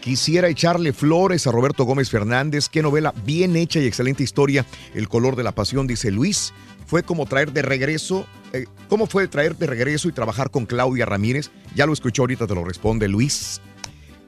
Quisiera 0.02 0.48
echarle 0.48 0.92
flores 0.92 1.46
a 1.46 1.52
Roberto 1.52 1.84
Gómez 1.84 2.10
Fernández. 2.10 2.68
Qué 2.68 2.82
novela 2.82 3.14
bien 3.24 3.54
hecha 3.54 3.78
y 3.78 3.86
excelente 3.86 4.24
historia. 4.24 4.66
El 4.94 5.08
color 5.08 5.36
de 5.36 5.44
la 5.44 5.52
pasión, 5.52 5.86
dice 5.86 6.10
Luis. 6.10 6.52
Fue 6.86 7.04
como 7.04 7.24
traer 7.26 7.52
de 7.52 7.62
regreso. 7.62 8.26
eh, 8.52 8.66
¿Cómo 8.88 9.06
fue 9.06 9.28
traer 9.28 9.56
de 9.56 9.68
regreso 9.68 10.08
y 10.08 10.12
trabajar 10.12 10.50
con 10.50 10.66
Claudia 10.66 11.06
Ramírez? 11.06 11.52
Ya 11.76 11.86
lo 11.86 11.92
escuchó 11.92 12.22
ahorita, 12.22 12.48
te 12.48 12.54
lo 12.56 12.64
responde 12.64 13.06
Luis. 13.06 13.60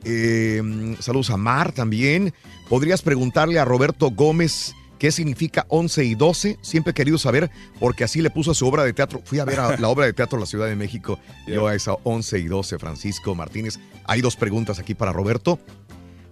Eh, 0.04 0.62
saludos 1.00 1.30
a 1.30 1.36
Mar 1.36 1.72
también. 1.72 2.32
¿Podrías 2.68 3.02
preguntarle 3.02 3.58
a 3.58 3.64
Roberto 3.64 4.12
Gómez 4.12 4.76
qué 5.04 5.12
significa 5.12 5.66
11 5.68 6.02
y 6.02 6.14
12? 6.14 6.58
Siempre 6.62 6.92
he 6.92 6.94
querido 6.94 7.18
saber 7.18 7.50
porque 7.78 8.04
así 8.04 8.22
le 8.22 8.30
puso 8.30 8.52
a 8.52 8.54
su 8.54 8.66
obra 8.66 8.84
de 8.84 8.94
teatro. 8.94 9.20
Fui 9.22 9.38
a 9.38 9.44
ver 9.44 9.60
a 9.60 9.76
la 9.76 9.88
obra 9.90 10.06
de 10.06 10.14
teatro 10.14 10.38
en 10.38 10.40
la 10.40 10.46
Ciudad 10.46 10.66
de 10.66 10.76
México. 10.76 11.18
Yo 11.46 11.66
a 11.66 11.74
esa 11.74 11.92
11 12.04 12.38
y 12.38 12.46
12, 12.46 12.78
Francisco 12.78 13.34
Martínez. 13.34 13.78
Hay 14.06 14.22
dos 14.22 14.34
preguntas 14.34 14.78
aquí 14.78 14.94
para 14.94 15.12
Roberto. 15.12 15.58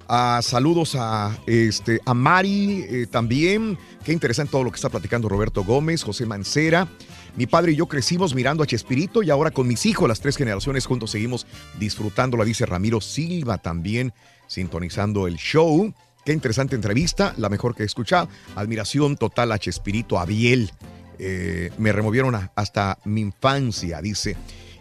Ah, 0.09 0.40
saludos 0.43 0.97
a, 0.99 1.39
este, 1.47 2.01
a 2.07 2.15
Mari 2.15 2.86
eh, 2.89 3.07
también. 3.11 3.77
Qué 4.07 4.12
interesante 4.15 4.53
todo 4.53 4.65
lo 4.65 4.70
que 4.70 4.77
está 4.77 4.89
platicando 4.89 5.28
Roberto 5.28 5.65
Gómez, 5.65 6.03
José 6.03 6.24
Mancera. 6.24 6.89
Mi 7.36 7.47
padre 7.47 7.73
y 7.73 7.77
yo 7.77 7.89
crecimos 7.89 8.35
mirando 8.35 8.62
a 8.62 8.66
Chespirito 8.66 9.23
y 9.23 9.28
ahora 9.28 9.51
con 9.51 9.69
mis 9.69 9.85
hijos, 9.85 10.09
las 10.09 10.20
tres 10.20 10.39
generaciones 10.39 10.86
juntos, 10.86 11.11
seguimos 11.11 11.47
disfrutándola, 11.78 12.47
dice 12.47 12.65
Ramiro 12.65 13.03
Silva 13.03 13.59
también, 13.59 14.15
sintonizando 14.47 15.27
el 15.27 15.36
show. 15.36 15.93
Qué 16.24 16.32
interesante 16.32 16.77
entrevista, 16.77 17.35
la 17.36 17.49
mejor 17.49 17.74
que 17.74 17.82
he 17.82 17.86
escuchado. 17.86 18.28
Admiración 18.55 19.16
total 19.16 19.51
a 19.53 19.59
Chespirito, 19.59 20.19
a 20.19 20.24
Biel. 20.24 20.70
Eh, 21.19 21.70
me 21.78 21.93
removieron 21.93 22.35
a- 22.35 22.53
hasta 22.55 22.99
mi 23.05 23.20
infancia, 23.20 24.01
dice. 24.01 24.36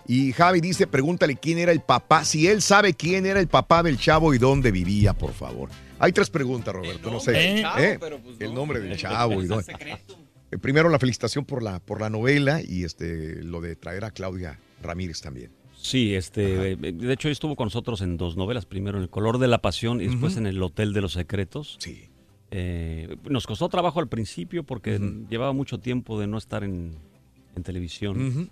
Y 0.08 0.34
Javi 0.34 0.62
dice, 0.62 0.88
pregúntale 0.88 1.36
quién 1.38 1.58
era 1.58 1.72
el 1.72 1.82
papá, 1.82 2.26
si 2.26 2.48
él 2.48 2.62
sabe 2.62 2.94
quién 2.94 3.26
era 3.26 3.40
el 3.40 3.48
papá 3.48 3.82
del 3.84 3.98
chavo 3.98 4.34
y 4.34 4.38
dónde 4.38 4.72
vivía, 4.72 5.14
por 5.14 5.34
favor. 5.34 5.70
Hay 6.00 6.12
tres 6.12 6.30
preguntas, 6.30 6.74
Roberto, 6.74 7.12
no 7.12 7.20
sé. 7.20 7.32
del 7.32 7.62
chavo, 7.62 7.80
¿eh? 7.80 7.98
pero 8.00 8.20
pues 8.22 8.36
El 8.40 8.50
no. 8.50 8.56
nombre 8.56 8.80
del 8.80 8.98
chavo 8.98 9.42
y 9.42 9.48
dónde. 9.48 9.74
Eh, 10.52 10.58
Primero 10.58 10.90
la 10.90 11.00
felicitación 11.00 11.46
por 11.46 11.64
la, 11.64 11.80
por 11.80 12.02
la 12.02 12.10
novela 12.10 12.62
y 12.62 12.84
este, 12.84 13.36
lo 13.44 13.62
de 13.62 13.76
traer 13.76 14.04
a 14.04 14.12
Claudia 14.12 14.60
Ramírez 14.82 15.22
también. 15.22 15.52
Sí, 15.82 16.14
este, 16.14 16.74
eh, 16.74 16.76
de 16.76 17.14
hecho 17.14 17.28
estuvo 17.30 17.56
con 17.56 17.66
nosotros 17.66 18.02
en 18.02 18.18
dos 18.18 18.38
novelas, 18.38 18.66
primero 18.66 18.98
en 18.98 19.04
El 19.04 19.10
color 19.10 19.40
de 19.40 19.48
la 19.48 19.62
pasión 19.62 20.00
y 20.00 20.08
después 20.08 20.38
en 20.38 20.46
El 20.46 20.62
hotel 20.62 20.94
de 20.94 21.02
los 21.02 21.14
secretos. 21.14 21.78
Sí. 21.80 22.08
Eh, 22.52 23.16
nos 23.30 23.48
costó 23.48 23.68
trabajo 23.70 24.00
al 24.00 24.08
principio 24.08 24.64
porque 24.64 25.00
llevaba 25.30 25.54
mucho 25.54 25.80
tiempo 25.80 26.20
de 26.20 26.28
no 26.28 26.38
estar 26.38 26.64
en, 26.64 26.96
en 27.56 27.64
televisión. 27.64 28.50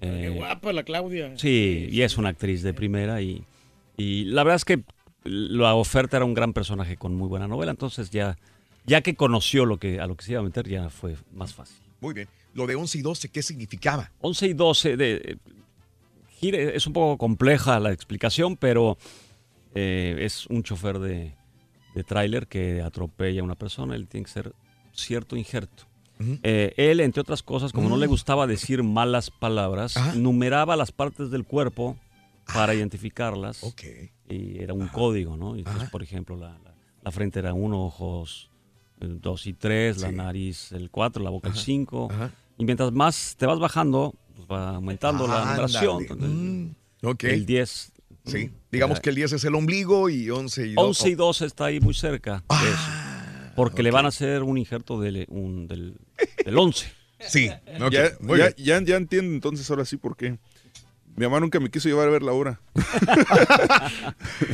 Eh, 0.00 0.20
Qué 0.22 0.28
guapa 0.30 0.72
la 0.72 0.84
Claudia. 0.84 1.36
Sí, 1.36 1.88
y 1.90 2.02
es 2.02 2.16
una 2.16 2.28
actriz 2.28 2.62
de 2.62 2.72
primera 2.74 3.20
y, 3.22 3.42
y 3.96 4.24
la 4.26 4.44
verdad 4.44 4.56
es 4.56 4.64
que 4.64 4.82
la 5.24 5.74
oferta 5.74 6.18
era 6.18 6.26
un 6.26 6.34
gran 6.34 6.52
personaje 6.52 6.96
con 6.96 7.14
muy 7.14 7.28
buena 7.28 7.48
novela, 7.48 7.70
entonces 7.72 8.10
ya, 8.10 8.38
ya 8.86 9.00
que 9.00 9.14
conoció 9.14 9.66
lo 9.66 9.78
que, 9.78 9.98
a 9.98 10.06
lo 10.06 10.16
que 10.16 10.24
se 10.24 10.32
iba 10.32 10.40
a 10.40 10.44
meter 10.44 10.68
ya 10.68 10.90
fue 10.90 11.16
más 11.32 11.54
fácil. 11.54 11.76
Muy 12.00 12.14
bien. 12.14 12.28
Lo 12.54 12.66
de 12.66 12.76
11 12.76 12.98
y 12.98 13.02
12, 13.02 13.28
¿qué 13.30 13.42
significaba? 13.42 14.10
11 14.20 14.46
y 14.46 14.52
12, 14.52 14.96
de, 14.96 15.38
eh, 16.42 16.72
es 16.74 16.86
un 16.86 16.92
poco 16.92 17.18
compleja 17.18 17.78
la 17.80 17.92
explicación, 17.92 18.56
pero 18.56 18.96
eh, 19.74 20.16
es 20.20 20.46
un 20.46 20.62
chofer 20.62 20.98
de, 20.98 21.34
de 21.94 22.04
tráiler 22.04 22.46
que 22.46 22.80
atropella 22.82 23.40
a 23.40 23.44
una 23.44 23.54
persona, 23.54 23.94
él 23.96 24.08
tiene 24.08 24.24
que 24.24 24.32
ser 24.32 24.52
cierto 24.92 25.36
injerto. 25.36 25.84
Eh, 26.42 26.74
él, 26.76 26.98
entre 27.00 27.20
otras 27.20 27.44
cosas, 27.44 27.72
como 27.72 27.88
no 27.88 27.96
le 27.96 28.06
Mm. 28.06 28.10
gustaba 28.10 28.46
decir 28.48 28.82
malas 28.82 29.30
palabras, 29.30 29.96
numeraba 30.16 30.74
las 30.76 30.90
partes 30.90 31.30
del 31.30 31.44
cuerpo 31.44 31.96
para 32.52 32.74
identificarlas. 32.74 33.62
Y 34.28 34.58
era 34.60 34.74
un 34.74 34.88
código, 34.88 35.36
¿no? 35.36 35.54
Entonces, 35.54 35.88
por 35.90 36.02
ejemplo, 36.02 36.36
la, 36.36 36.58
la- 36.64 36.74
la 37.04 37.12
frente 37.12 37.38
era 37.38 37.54
uno, 37.54 37.84
ojos 37.84 38.50
el 39.00 39.20
dos 39.20 39.46
y 39.46 39.52
tres, 39.52 39.98
la 39.98 40.08
nariz 40.16 40.72
el 40.72 40.90
cuatro, 40.90 41.22
la 41.22 41.30
boca 41.30 41.48
el 41.48 41.54
cinco. 41.64 42.08
Y 42.58 42.64
mientras 42.64 42.90
más 42.90 43.36
te 43.38 43.46
vas 43.46 43.60
bajando, 43.60 44.14
pues 44.38 44.48
va 44.48 44.76
aumentando 44.76 45.26
la 45.26 45.40
Ándale. 45.52 45.62
numeración. 45.62 46.02
Entonces, 46.02 46.28
Mm, 46.28 46.70
ok. 47.02 47.24
El 47.24 47.44
10. 47.46 47.92
Sí. 48.26 48.50
Digamos 48.70 49.00
que 49.00 49.08
el 49.10 49.16
10 49.16 49.32
es 49.32 49.44
el 49.44 49.54
ombligo 49.56 50.08
y 50.10 50.30
11 50.30 50.66
y 50.68 50.74
12. 50.74 50.80
11 50.86 51.08
y 51.08 51.14
12 51.16 51.46
está 51.46 51.64
ahí 51.66 51.80
muy 51.80 51.94
cerca 51.94 52.44
Ah, 52.48 52.62
de 52.62 52.70
eso. 52.70 53.52
Porque 53.56 53.82
le 53.82 53.90
van 53.90 54.04
a 54.04 54.08
hacer 54.08 54.42
un 54.44 54.56
injerto 54.58 55.00
del, 55.00 55.26
un- 55.28 55.66
del, 55.66 55.96
del 56.44 56.56
11. 56.58 56.86
Sí. 57.20 57.50
Ok, 57.80 57.90
Ya, 57.92 58.10
ya, 58.36 58.54
ya, 58.56 58.80
ya 58.82 58.96
entiendo 58.96 59.34
entonces 59.34 59.68
ahora 59.70 59.84
sí 59.84 59.96
por 59.96 60.16
qué. 60.16 60.38
Mi 61.18 61.24
mamá 61.26 61.40
nunca 61.40 61.58
me 61.60 61.68
quiso 61.70 61.88
llevar 61.88 62.08
a 62.08 62.10
ver 62.10 62.22
la 62.22 62.32
hora. 62.32 62.60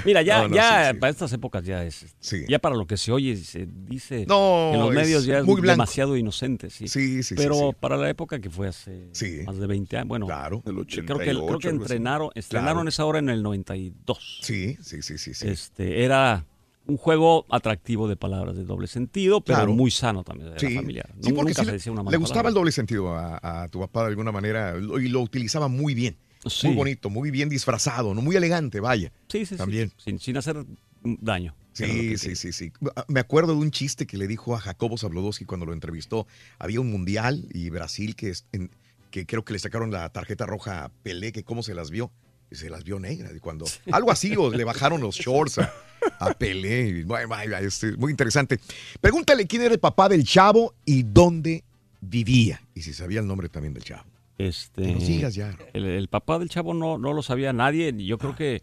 Mira, 0.05 0.23
ya, 0.23 0.39
No, 0.43 0.49
no, 0.49 0.55
ya 0.57 0.87
sí, 0.89 0.93
sí. 0.95 0.99
para 1.01 1.11
estas 1.11 1.33
épocas 1.33 1.65
ya 1.65 1.85
es. 1.85 2.07
Ya 2.49 2.59
para 2.59 2.75
lo 2.77 2.87
que 2.87 2.97
se 2.97 3.13
oye 3.13 3.31
y 3.31 3.37
se 3.37 3.67
dice 3.67 4.25
No, 4.27 4.73
en 4.73 4.81
los 4.81 4.93
medios 4.95 5.25
ya 5.25 5.39
es 5.39 5.45
muy 5.45 5.61
demasiado 5.61 6.17
inocente, 6.17 6.71
sí. 6.71 6.89
Sí, 6.89 7.23
sí, 7.23 7.35
Pero 7.35 7.73
para 7.73 7.97
la 7.97 8.09
época 8.11 8.39
que 8.41 8.51
fue 8.51 8.69
hace 8.69 9.09
más 9.47 9.57
de 9.59 9.67
20 9.67 9.97
años, 9.97 10.09
bueno, 10.09 10.27
Claro. 10.27 10.63
creo 10.63 10.85
que, 10.87 11.05
creo 11.05 11.17
88, 11.17 11.25
que 11.25 11.31
algo 11.31 11.57
así. 11.57 11.69
entrenaron, 11.69 12.31
estrenaron 12.35 12.75
Claro. 12.77 12.89
esa 12.89 13.05
hora 13.05 13.19
en 13.19 13.29
el 13.29 13.43
92. 13.43 14.41
Sí, 14.43 14.77
sí, 14.81 15.03
sí, 15.03 15.19
sí. 15.19 15.35
sí. 15.35 15.49
Este, 15.49 16.05
era 16.05 16.45
un 16.87 16.97
juego 16.99 17.47
atractivo 17.49 18.09
de 18.09 18.17
palabras 18.17 18.57
de 18.57 18.65
doble 18.65 18.87
sentido, 18.87 19.41
pero 19.41 19.59
Claro. 19.61 19.73
muy 19.73 19.91
sano 19.91 20.23
también, 20.23 20.51
era 20.51 20.59
Sí, 20.59 20.75
familiar. 20.75 21.07
sí, 21.21 21.33
porque 21.33 21.51
nunca 21.51 21.55
sí 21.55 21.61
se 21.61 21.67
le, 21.67 21.73
decía 21.73 21.93
una 21.93 22.03
mala 22.03 22.11
le 22.13 22.19
gustaba 22.19 22.43
palabra. 22.43 22.49
el 22.51 22.55
doble 22.55 22.73
sentido 22.73 23.15
a, 23.17 23.63
a 23.63 23.69
tu 23.69 23.81
papá 23.81 24.03
de 24.03 24.09
alguna 24.09 24.33
manera 24.33 24.75
y 24.79 25.09
lo 25.09 25.21
utilizaba 25.21 25.69
muy 25.69 25.95
bien. 25.95 26.17
Sí. 26.47 26.67
Muy 26.69 26.77
bonito, 26.77 27.11
muy 27.11 27.31
bien 27.31 27.49
disfrazado, 27.49 28.15
¿no? 28.15 28.23
muy 28.23 28.37
elegante, 28.37 28.81
vaya. 28.81 29.11
Sí, 29.29 29.41
sí, 29.41 29.47
sí. 29.47 29.57
También. 29.57 29.93
Sin, 29.97 30.19
sin 30.19 30.37
hacer 30.37 30.65
daño. 31.03 31.55
Sí, 31.73 32.17
sí, 32.19 32.37
sí, 32.37 32.53
sí. 32.53 32.73
Me 33.09 33.19
acuerdo 33.21 33.53
de 33.53 33.59
un 33.59 33.71
chiste 33.73 34.07
que 34.07 34.17
le 34.17 34.29
dijo 34.29 34.55
a 34.55 34.61
Jacobo 34.61 34.97
Zablodowski 34.97 35.45
cuando 35.45 35.67
lo 35.67 35.73
entrevistó. 35.73 36.27
Había 36.59 36.81
un 36.81 36.91
mundial 36.91 37.47
y 37.53 37.69
Brasil 37.71 38.15
que, 38.15 38.31
es- 38.31 38.45
en- 38.53 38.71
que 39.11 39.27
creo 39.27 39.45
que 39.45 39.53
le 39.55 39.59
sacaron 39.59 39.91
la 39.91 40.09
tarjeta 40.11 40.47
roja 40.47 40.85
a 40.85 40.89
Pelé, 40.89 41.33
que 41.33 41.43
cómo 41.43 41.63
se 41.65 41.75
las 41.75 41.91
vio. 41.91 42.11
Y 42.51 42.57
se 42.57 42.71
las 42.71 42.85
vio 42.85 43.01
negras. 43.01 43.33
Y 43.35 43.41
cuando, 43.41 43.65
algo 43.91 44.13
así, 44.13 44.37
o 44.37 44.51
le 44.51 44.63
bajaron 44.65 45.01
los 45.01 45.17
shorts 45.17 45.59
a, 45.59 45.73
a 46.21 46.33
Pelé. 46.35 47.03
Vaya, 47.05 47.59
este, 47.61 47.97
muy 47.97 48.13
interesante. 48.13 48.61
Pregúntale 49.01 49.47
quién 49.47 49.63
era 49.63 49.75
el 49.75 49.81
papá 49.81 50.09
del 50.09 50.23
chavo 50.25 50.75
y 50.85 51.03
dónde 51.03 51.65
vivía. 52.01 52.61
Y 52.75 52.83
si 52.83 52.93
sabía 52.93 53.19
el 53.21 53.27
nombre 53.27 53.49
también 53.49 53.75
del 53.75 53.83
chavo. 53.83 54.05
Este, 54.39 55.31
ya. 55.31 55.57
El, 55.73 55.85
el 55.85 56.09
papá 56.09 56.39
del 56.39 56.49
chavo 56.49 56.75
no, 56.75 56.99
no 56.99 57.13
lo 57.13 57.23
sabía 57.23 57.53
nadie, 57.53 57.95
yo 58.05 58.19
creo 58.19 58.35
que 58.35 58.63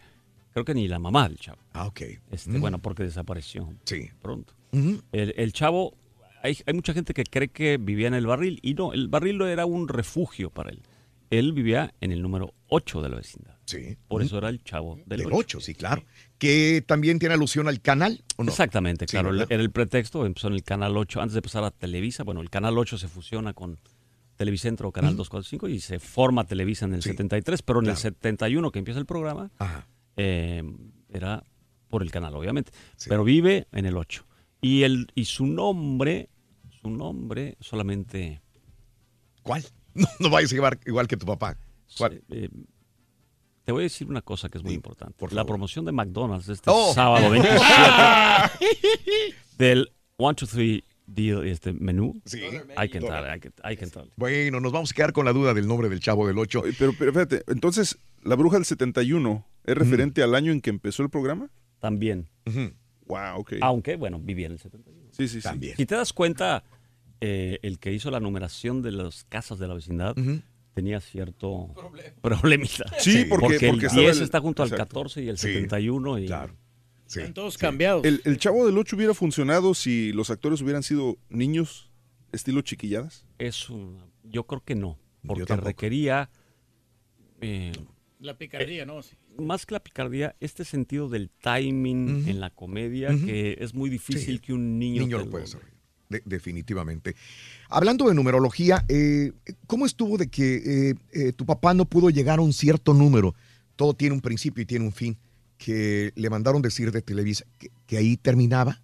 creo 0.53 0.65
que 0.65 0.73
ni 0.73 0.88
la 0.88 0.99
mamá 0.99 1.30
del 1.30 1.38
chavo. 1.38 1.60
Ah, 1.73 1.85
ok. 1.88 2.02
Este, 2.31 2.49
Mm. 2.52 2.61
Bueno, 2.61 2.80
porque 2.80 3.03
desapareció 3.03 3.73
Sí. 3.85 4.10
pronto. 4.22 4.53
El, 4.73 5.34
el 5.38 5.53
chavo, 5.53 5.93
hay, 6.43 6.57
hay 6.65 6.73
mucha 6.73 6.93
gente 6.93 7.14
que 7.14 7.23
cree 7.23 7.48
que 7.49 7.77
vivía 7.77 8.07
en 8.07 8.14
el 8.14 8.26
barril 8.27 8.60
y 8.61 8.73
no, 8.73 8.91
el 8.93 9.07
barril 9.07 9.38
no 9.38 9.48
era 9.48 9.65
un 9.65 9.88
refugio 9.88 10.49
para 10.49 10.69
él. 10.72 10.81
Él 11.30 11.53
vivía 11.53 11.93
en 12.02 12.11
el 12.11 12.22
número 12.22 12.53
8 12.68 13.02
de 13.02 13.07
la 13.10 13.15
vecindad. 13.15 13.56
Sí. 13.65 13.95
Por 14.10 14.22
eso 14.22 14.38
era 14.38 14.49
el 14.49 14.61
chavo 14.65 14.98
del, 15.06 15.19
Del 15.19 15.27
8. 15.27 15.35
8, 15.38 15.60
sí, 15.61 15.73
claro. 15.73 16.03
Que 16.38 16.84
también 16.85 17.19
tiene 17.19 17.35
alusión 17.35 17.69
al 17.69 17.80
canal, 17.80 18.22
¿o 18.35 18.43
no? 18.43 18.49
Exactamente, 18.52 19.06
claro. 19.06 19.34
era 19.34 19.61
el 19.61 19.72
pretexto, 19.72 20.26
empezó 20.26 20.48
en 20.48 20.56
el 20.56 20.64
Canal 20.64 20.98
8, 20.98 21.22
antes 21.22 21.33
de 21.35 21.41
pasar 21.41 21.64
a 21.64 21.72
Televisa. 21.72 22.24
Bueno, 22.24 22.41
el 22.41 22.50
Canal 22.50 22.77
8 22.77 22.98
se 22.98 23.08
fusiona 23.08 23.53
con 23.53 23.77
Televicentro 24.42 24.92
Canal 24.92 25.16
245 25.16 25.68
y 25.70 25.80
se 25.80 26.00
forma 26.00 26.45
Televisa 26.45 26.86
en 26.86 26.95
el 26.95 27.03
73, 27.03 27.61
pero 27.61 27.78
en 27.80 27.86
el 27.86 27.92
claro. 27.92 28.00
71 28.00 28.72
que 28.72 28.80
empieza 28.80 29.00
el 29.00 29.06
programa, 29.06 29.52
Ajá. 29.60 29.88
eh, 30.18 30.64
era 31.10 31.44
por 31.90 32.02
el 32.02 32.10
canal, 32.10 32.34
obviamente. 32.36 32.72
Pero 33.08 33.24
vive 33.24 33.68
en 33.72 33.86
el 33.86 33.95
8. 33.98 34.26
Y, 34.61 34.82
el, 34.82 35.11
y 35.14 35.26
su 35.26 35.45
nombre, 35.45 36.30
su 36.82 36.90
nombre 36.90 37.56
solamente... 37.60 38.42
¿Cuál? 39.44 39.64
No, 39.94 40.08
no 40.20 40.30
vayas 40.32 40.52
a 40.53 40.56
llevar 40.56 40.80
igual 40.88 41.08
que 41.08 41.18
tu 41.18 41.26
papá. 41.28 41.56
¿Cuál? 41.98 42.24
Eh, 42.30 42.50
te 43.66 43.72
voy 43.74 43.82
a 43.82 43.84
decir 43.84 44.08
una 44.08 44.22
cosa 44.24 44.50
que 44.50 44.58
es 44.58 44.64
muy 44.64 44.74
importante. 44.74 45.14
por 45.20 45.34
La 45.34 45.45
promoción 45.45 45.86
de 45.86 45.92
McDonald's 45.92 46.50
este 46.50 46.72
Oh. 46.74 46.94
sábado 46.95 47.30
27 47.32 47.60
del 49.60 49.92
1, 50.18 50.34
2, 50.40 50.50
3 50.50 50.84
deal, 51.14 51.45
este 51.45 51.73
menú. 51.73 52.22
Sí. 52.25 52.41
Hay 52.75 52.90
que 52.90 52.98
entrar, 52.99 53.25
hay 53.25 53.40
que, 53.40 53.51
hay 53.64 53.77
que 53.77 53.85
entrar. 53.85 54.06
Bueno, 54.15 54.59
nos 54.59 54.72
vamos 54.72 54.91
a 54.91 54.93
quedar 54.93 55.14
con 55.14 55.25
la 55.25 55.33
duda 55.33 55.53
del 55.53 55.67
nombre 55.67 55.90
del 55.90 55.99
chavo 55.99 56.27
del 56.27 56.38
8. 56.38 56.64
Pero, 56.80 56.93
pero 56.98 57.11
fíjate, 57.14 57.43
entonces, 57.48 57.98
la 58.23 58.35
bruja 58.35 58.57
del 58.57 58.65
71 58.65 59.45
es 59.65 59.75
referente 59.77 60.23
al 60.23 60.35
año 60.35 60.51
en 60.51 60.61
que 60.61 60.69
empezó 60.69 61.03
el 61.03 61.09
programa. 61.09 61.49
También. 61.80 62.27
Wow, 63.07 63.40
ok. 63.40 63.53
Aunque, 63.61 63.95
bueno, 63.95 64.19
vivía 64.19 64.45
en 64.48 64.53
el 64.53 64.59
71. 64.59 65.09
Sí, 65.11 65.27
sí, 65.27 65.38
sí. 65.38 65.41
También. 65.43 65.75
Si 65.75 65.85
te 65.85 65.95
das 65.95 66.14
cuenta, 66.14 66.64
eh, 67.19 67.59
el 67.61 67.77
que 67.80 67.91
hizo 67.93 68.09
la 68.11 68.19
numeración 68.19 68.81
de 68.81 68.91
las 68.91 69.25
casas 69.25 69.59
de 69.59 69.67
la 69.67 69.73
vecindad 69.73 70.15
tenía 70.73 71.01
cierto 71.01 71.73
problemita. 72.22 72.85
Sí, 72.99 73.25
porque- 73.25 73.56
el 73.57 73.72
porque 73.72 73.85
estaba 73.88 74.01
10 74.03 74.17
el- 74.17 74.23
está 74.23 74.40
junto 74.40 74.64
al 74.64 74.69
exacto. 74.69 74.85
14 74.95 75.22
y 75.23 75.30
el 75.30 75.38
Sí, 75.38 75.48
71. 75.48 76.17
Y, 76.19 76.27
claro. 76.27 76.56
Están 77.19 77.33
todos 77.33 77.57
cambiados. 77.57 78.06
¿El, 78.06 78.22
el 78.25 78.38
Chavo 78.38 78.65
del 78.65 78.77
Ocho 78.77 78.95
hubiera 78.95 79.14
funcionado 79.14 79.73
si 79.73 80.11
los 80.14 80.30
actores 80.30 80.61
hubieran 80.61 80.83
sido 80.83 81.17
niños, 81.30 81.90
estilo 82.31 82.61
chiquilladas? 82.61 83.25
Es 83.38 83.69
un, 83.69 83.98
yo 84.23 84.45
creo 84.45 84.64
que 84.64 84.75
no, 84.75 84.98
porque 85.25 85.56
requería 85.56 86.30
eh, 87.41 87.72
La 88.19 88.38
picardía, 88.38 88.85
¿no? 88.85 89.01
Sí. 89.03 89.15
más 89.38 89.65
que 89.65 89.73
la 89.73 89.80
picardía, 89.83 90.35
este 90.40 90.64
sentido 90.65 91.09
del 91.09 91.30
timing 91.30 92.27
en 92.27 92.40
la 92.40 92.49
comedia 92.49 93.09
que 93.09 93.57
es 93.59 93.73
muy 93.73 93.90
difícil 93.90 94.35
Sí. 94.35 94.40
que 94.40 94.53
un 94.53 94.77
niño, 94.80 95.01
Niño 95.01 95.17
lo 95.19 95.30
puede 95.30 95.45
desarrollar. 95.45 95.72
De- 96.09 96.22
definitivamente. 96.25 97.15
Hablando 97.69 98.07
de 98.09 98.14
numerología, 98.14 98.83
eh, 98.90 99.31
¿cómo 99.65 99.85
estuvo 99.85 100.17
de 100.17 100.27
que 100.30 100.90
eh, 100.91 100.95
eh, 101.14 101.31
tu 101.33 101.45
papá 101.45 101.73
no 101.73 101.85
pudo 101.85 102.09
llegar 102.09 102.40
a 102.40 102.41
un 102.41 102.51
cierto 102.53 102.93
número? 102.93 103.33
Todo 103.77 103.93
tiene 103.93 104.14
un 104.14 104.22
principio 104.22 104.61
y 104.61 104.65
tiene 104.65 104.85
un 104.85 104.91
fin. 104.91 105.17
Que 105.64 106.11
le 106.15 106.30
mandaron 106.31 106.64
decir 106.64 106.91
de 106.91 107.03
Televisa 107.03 107.45
que, 107.59 107.69
que 107.85 107.98
ahí 107.98 108.17
terminaba 108.17 108.81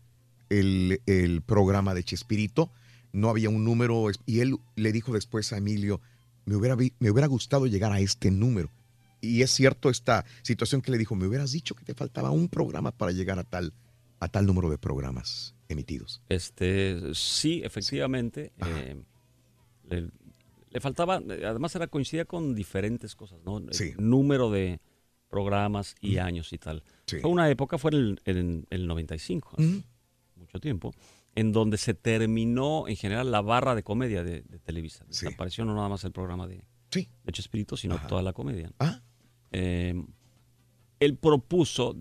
el, 0.49 1.01
el 1.07 1.41
programa 1.41 1.95
de 1.95 2.03
Chespirito. 2.03 2.71
No 3.13 3.29
había 3.29 3.49
un 3.49 3.63
número. 3.65 4.05
Y 4.27 4.41
él 4.41 4.57
le 4.75 4.91
dijo 4.91 5.11
después 5.11 5.51
a 5.53 5.57
Emilio, 5.57 6.01
me 6.45 6.55
hubiera, 6.55 6.75
me 6.75 7.09
hubiera 7.11 7.25
gustado 7.27 7.65
llegar 7.65 7.91
a 7.91 7.99
este 7.99 8.29
número. 8.29 8.69
Y 9.21 9.41
es 9.41 9.49
cierto 9.49 9.89
esta 9.89 10.23
situación 10.43 10.81
que 10.81 10.91
le 10.91 10.99
dijo, 10.99 11.15
me 11.15 11.25
hubieras 11.25 11.51
dicho 11.51 11.73
que 11.73 11.83
te 11.83 11.95
faltaba 11.95 12.29
un 12.29 12.47
programa 12.47 12.91
para 12.91 13.11
llegar 13.11 13.39
a 13.39 13.43
tal, 13.43 13.73
a 14.19 14.27
tal 14.27 14.45
número 14.45 14.69
de 14.69 14.77
programas 14.77 15.55
emitidos. 15.69 16.21
Este, 16.29 16.95
sí, 17.15 17.61
efectivamente. 17.63 18.51
eh, 18.63 18.95
le, 19.89 20.09
le 20.69 20.79
faltaba, 20.79 21.15
además 21.15 21.75
era 21.75 21.87
coincidía 21.87 22.25
con 22.25 22.53
diferentes 22.53 23.15
cosas, 23.15 23.39
¿no? 23.43 23.57
El 23.57 23.73
Sí. 23.73 23.93
número 23.97 24.51
de 24.51 24.79
programas 25.29 25.95
y 26.01 26.17
años 26.17 26.53
y 26.53 26.57
tal. 26.57 26.83
Sí. 27.05 27.19
Fue 27.19 27.29
una 27.29 27.49
época, 27.49 27.77
fue 27.77 27.91
en 27.91 27.97
el, 27.97 28.21
en 28.25 28.67
el 28.69 28.87
95, 28.87 29.55
hace 29.57 29.83
mucho 30.35 30.59
tiempo, 30.59 30.93
en 31.35 31.51
donde 31.51 31.77
se 31.77 31.93
terminó 31.93 32.87
en 32.87 32.95
general 32.95 33.31
la 33.31 33.41
barra 33.41 33.75
de 33.75 33.83
comedia 33.83 34.23
de, 34.23 34.41
de 34.41 34.59
Televisa. 34.59 35.05
Desapareció 35.07 35.65
no 35.65 35.75
nada 35.75 35.89
más 35.89 36.03
el 36.03 36.11
programa 36.11 36.47
de, 36.47 36.63
Sí. 36.89 37.09
de 37.23 37.31
Chespirito, 37.31 37.75
sino 37.77 37.99
toda 38.07 38.21
la 38.21 38.33
comedia. 38.33 38.71
Ah. 38.79 39.01
Eh, 39.51 39.93
él 40.99 41.15
propuso, 41.17 41.95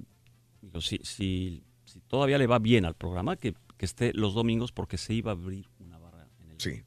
digo, 0.62 0.80
si, 0.80 0.98
si, 1.02 1.64
si 1.84 2.00
todavía 2.00 2.38
le 2.38 2.46
va 2.46 2.58
bien 2.58 2.84
al 2.84 2.94
programa, 2.94 3.36
que, 3.36 3.54
que 3.76 3.84
esté 3.84 4.12
los 4.14 4.34
domingos 4.34 4.72
porque 4.72 4.96
se 4.96 5.12
iba 5.14 5.32
a 5.32 5.34
abrir 5.34 5.68
una 5.80 5.98
barra 5.98 6.28
en 6.40 6.50
el 6.52 6.60
Sí. 6.60 6.82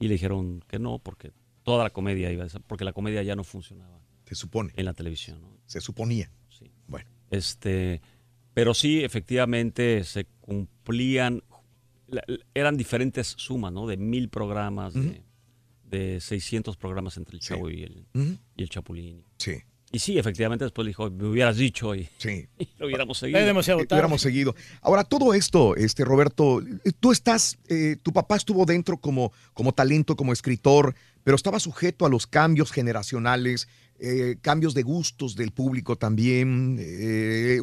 Y 0.00 0.08
le 0.08 0.14
dijeron 0.14 0.64
que 0.66 0.80
no, 0.80 0.98
porque 0.98 1.30
toda 1.62 1.84
la 1.84 1.90
comedia 1.90 2.32
iba 2.32 2.44
a 2.44 2.48
porque 2.66 2.84
la 2.84 2.92
comedia 2.92 3.22
ya 3.22 3.36
no 3.36 3.44
funcionaba. 3.44 4.00
Se 4.26 4.34
supone. 4.34 4.72
En 4.76 4.84
la 4.86 4.94
televisión, 4.94 5.40
¿no? 5.42 5.48
Se 5.66 5.80
suponía. 5.80 6.30
Sí. 6.48 6.70
Bueno. 6.86 7.08
Este, 7.30 8.00
pero 8.54 8.74
sí, 8.74 9.02
efectivamente, 9.04 10.04
se 10.04 10.26
cumplían, 10.40 11.42
eran 12.54 12.76
diferentes 12.76 13.34
sumas, 13.36 13.72
¿no? 13.72 13.86
De 13.86 13.96
mil 13.96 14.28
programas, 14.28 14.94
de, 14.94 15.22
de 15.84 16.20
600 16.20 16.76
programas 16.76 17.16
entre 17.16 17.36
el 17.36 17.40
Chavo 17.40 17.70
y, 17.70 17.82
el, 17.82 18.06
Ujú. 18.14 18.38
y 18.56 18.62
el 18.62 18.68
Chapulín. 18.68 19.24
Sí. 19.38 19.52
Y 19.92 20.00
sí, 20.00 20.18
efectivamente, 20.18 20.64
después 20.64 20.84
le 20.84 20.90
dijo, 20.90 21.08
me 21.08 21.24
hubieras 21.28 21.56
dicho 21.56 21.94
y, 21.94 22.08
Sí. 22.18 22.48
y 22.58 22.68
lo 22.78 22.86
hubiéramos 22.86 23.18
seguido. 23.18 23.38
Eh, 23.38 23.42
hubiéramos 23.90 24.20
seguido. 24.20 24.54
Ahora, 24.80 25.04
todo 25.04 25.34
esto, 25.34 25.76
este 25.76 26.04
Roberto, 26.04 26.60
eh, 26.62 26.90
tú 26.98 27.12
estás, 27.12 27.58
eh, 27.68 27.96
tu 28.02 28.12
papá 28.12 28.36
estuvo 28.36 28.64
dentro 28.66 28.96
como, 28.98 29.32
como 29.52 29.72
talento, 29.72 30.16
como 30.16 30.32
escritor, 30.32 30.94
pero 31.22 31.36
estaba 31.36 31.60
sujeto 31.60 32.04
a 32.06 32.08
los 32.08 32.26
cambios 32.26 32.72
generacionales, 32.72 33.68
eh, 34.06 34.36
cambios 34.42 34.74
de 34.74 34.82
gustos 34.82 35.34
del 35.34 35.50
público 35.50 35.96
también. 35.96 36.76
eh, 36.78 37.58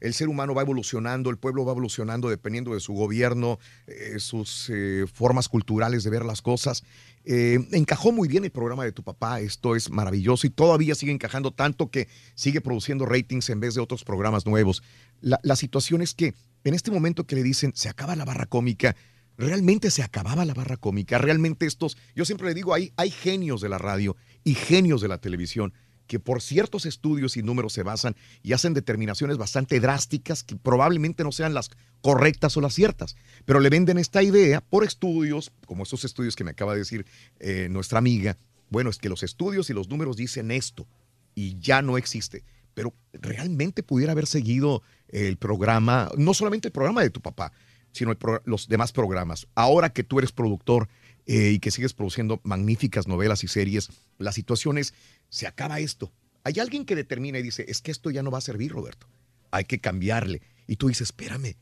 el 0.00 0.12
ser 0.12 0.28
humano 0.28 0.54
va 0.54 0.60
evolucionando, 0.60 1.30
el 1.30 1.38
pueblo 1.38 1.64
va 1.64 1.72
evolucionando 1.72 2.28
dependiendo 2.28 2.74
de 2.74 2.80
su 2.80 2.92
gobierno, 2.92 3.58
eh, 3.86 4.18
sus 4.18 4.70
formas 5.14 5.48
culturales 5.48 6.04
de 6.04 6.10
ver 6.10 6.26
las 6.26 6.42
cosas. 6.42 6.82
Encajó 7.24 8.12
muy 8.12 8.28
bien 8.28 8.44
el 8.44 8.50
programa 8.50 8.84
de 8.84 8.92
tu 8.92 9.02
papá, 9.02 9.40
esto 9.40 9.74
es 9.74 9.88
maravilloso 9.88 10.46
y 10.46 10.50
todavía 10.50 10.94
sigue 10.94 11.12
encajando 11.12 11.52
tanto 11.52 11.90
que 11.90 12.08
sigue 12.34 12.60
produciendo 12.60 13.06
ratings 13.06 13.48
en 13.48 13.60
vez 13.60 13.74
de 13.74 13.80
otros 13.80 14.04
programas 14.04 14.44
nuevos. 14.44 14.82
La, 15.20 15.40
la 15.42 15.56
situación 15.56 16.02
es 16.02 16.14
que 16.14 16.34
en 16.64 16.74
este 16.74 16.90
momento 16.90 17.24
que 17.24 17.36
le 17.36 17.42
dicen 17.42 17.72
se 17.74 17.88
acaba 17.88 18.14
la 18.14 18.26
barra 18.26 18.46
cómica, 18.46 18.94
realmente 19.38 19.90
se 19.90 20.02
acababa 20.02 20.44
la 20.44 20.54
barra 20.54 20.76
cómica, 20.76 21.18
realmente 21.18 21.66
estos, 21.66 21.96
yo 22.14 22.24
siempre 22.24 22.48
le 22.48 22.54
digo, 22.54 22.74
hay, 22.74 22.92
hay 22.96 23.10
genios 23.10 23.60
de 23.60 23.68
la 23.68 23.78
radio 23.78 24.16
y 24.44 24.54
genios 24.54 25.00
de 25.00 25.08
la 25.08 25.18
televisión 25.18 25.72
que 26.06 26.20
por 26.20 26.42
ciertos 26.42 26.84
estudios 26.84 27.36
y 27.36 27.42
números 27.42 27.72
se 27.72 27.82
basan 27.82 28.16
y 28.42 28.52
hacen 28.52 28.74
determinaciones 28.74 29.38
bastante 29.38 29.80
drásticas 29.80 30.42
que 30.42 30.56
probablemente 30.56 31.24
no 31.24 31.32
sean 31.32 31.54
las 31.54 31.70
correctas 32.02 32.56
o 32.56 32.60
las 32.60 32.74
ciertas, 32.74 33.16
pero 33.44 33.60
le 33.60 33.70
venden 33.70 33.98
esta 33.98 34.22
idea 34.22 34.60
por 34.60 34.84
estudios, 34.84 35.52
como 35.66 35.84
esos 35.84 36.04
estudios 36.04 36.36
que 36.36 36.44
me 36.44 36.50
acaba 36.50 36.72
de 36.72 36.80
decir 36.80 37.06
eh, 37.38 37.68
nuestra 37.70 37.98
amiga, 37.98 38.36
bueno, 38.68 38.90
es 38.90 38.98
que 38.98 39.08
los 39.08 39.22
estudios 39.22 39.70
y 39.70 39.74
los 39.74 39.88
números 39.88 40.16
dicen 40.16 40.50
esto 40.50 40.86
y 41.34 41.58
ya 41.60 41.82
no 41.82 41.96
existe, 41.96 42.44
pero 42.74 42.94
realmente 43.12 43.82
pudiera 43.82 44.12
haber 44.12 44.26
seguido 44.26 44.82
el 45.08 45.36
programa, 45.36 46.10
no 46.16 46.34
solamente 46.34 46.68
el 46.68 46.72
programa 46.72 47.02
de 47.02 47.10
tu 47.10 47.20
papá, 47.20 47.52
sino 47.92 48.16
los 48.44 48.68
demás 48.68 48.92
programas. 48.92 49.46
Ahora 49.54 49.92
que 49.92 50.04
tú 50.04 50.18
eres 50.18 50.32
productor 50.32 50.88
eh, 51.26 51.50
y 51.52 51.58
que 51.58 51.70
sigues 51.70 51.92
produciendo 51.94 52.40
magníficas 52.44 53.06
novelas 53.06 53.44
y 53.44 53.48
series, 53.48 53.90
la 54.18 54.32
situación 54.32 54.78
es, 54.78 54.94
se 55.28 55.46
acaba 55.46 55.80
esto. 55.80 56.12
Hay 56.44 56.58
alguien 56.58 56.84
que 56.84 56.96
determina 56.96 57.38
y 57.38 57.42
dice, 57.42 57.64
es 57.68 57.80
que 57.80 57.90
esto 57.90 58.10
ya 58.10 58.22
no 58.22 58.30
va 58.30 58.38
a 58.38 58.42
servir, 58.42 58.72
Roberto. 58.72 59.06
Hay 59.50 59.64
que 59.64 59.80
cambiarle. 59.80 60.42
Y 60.66 60.76
tú 60.76 60.88
dices, 60.88 61.08
espérame, 61.08 61.56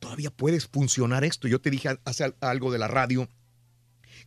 todavía 0.00 0.30
puedes 0.30 0.66
funcionar 0.66 1.24
esto. 1.24 1.46
Yo 1.48 1.60
te 1.60 1.70
dije 1.70 1.96
hace 2.04 2.24
al- 2.24 2.36
algo 2.40 2.72
de 2.72 2.78
la 2.78 2.88
radio 2.88 3.28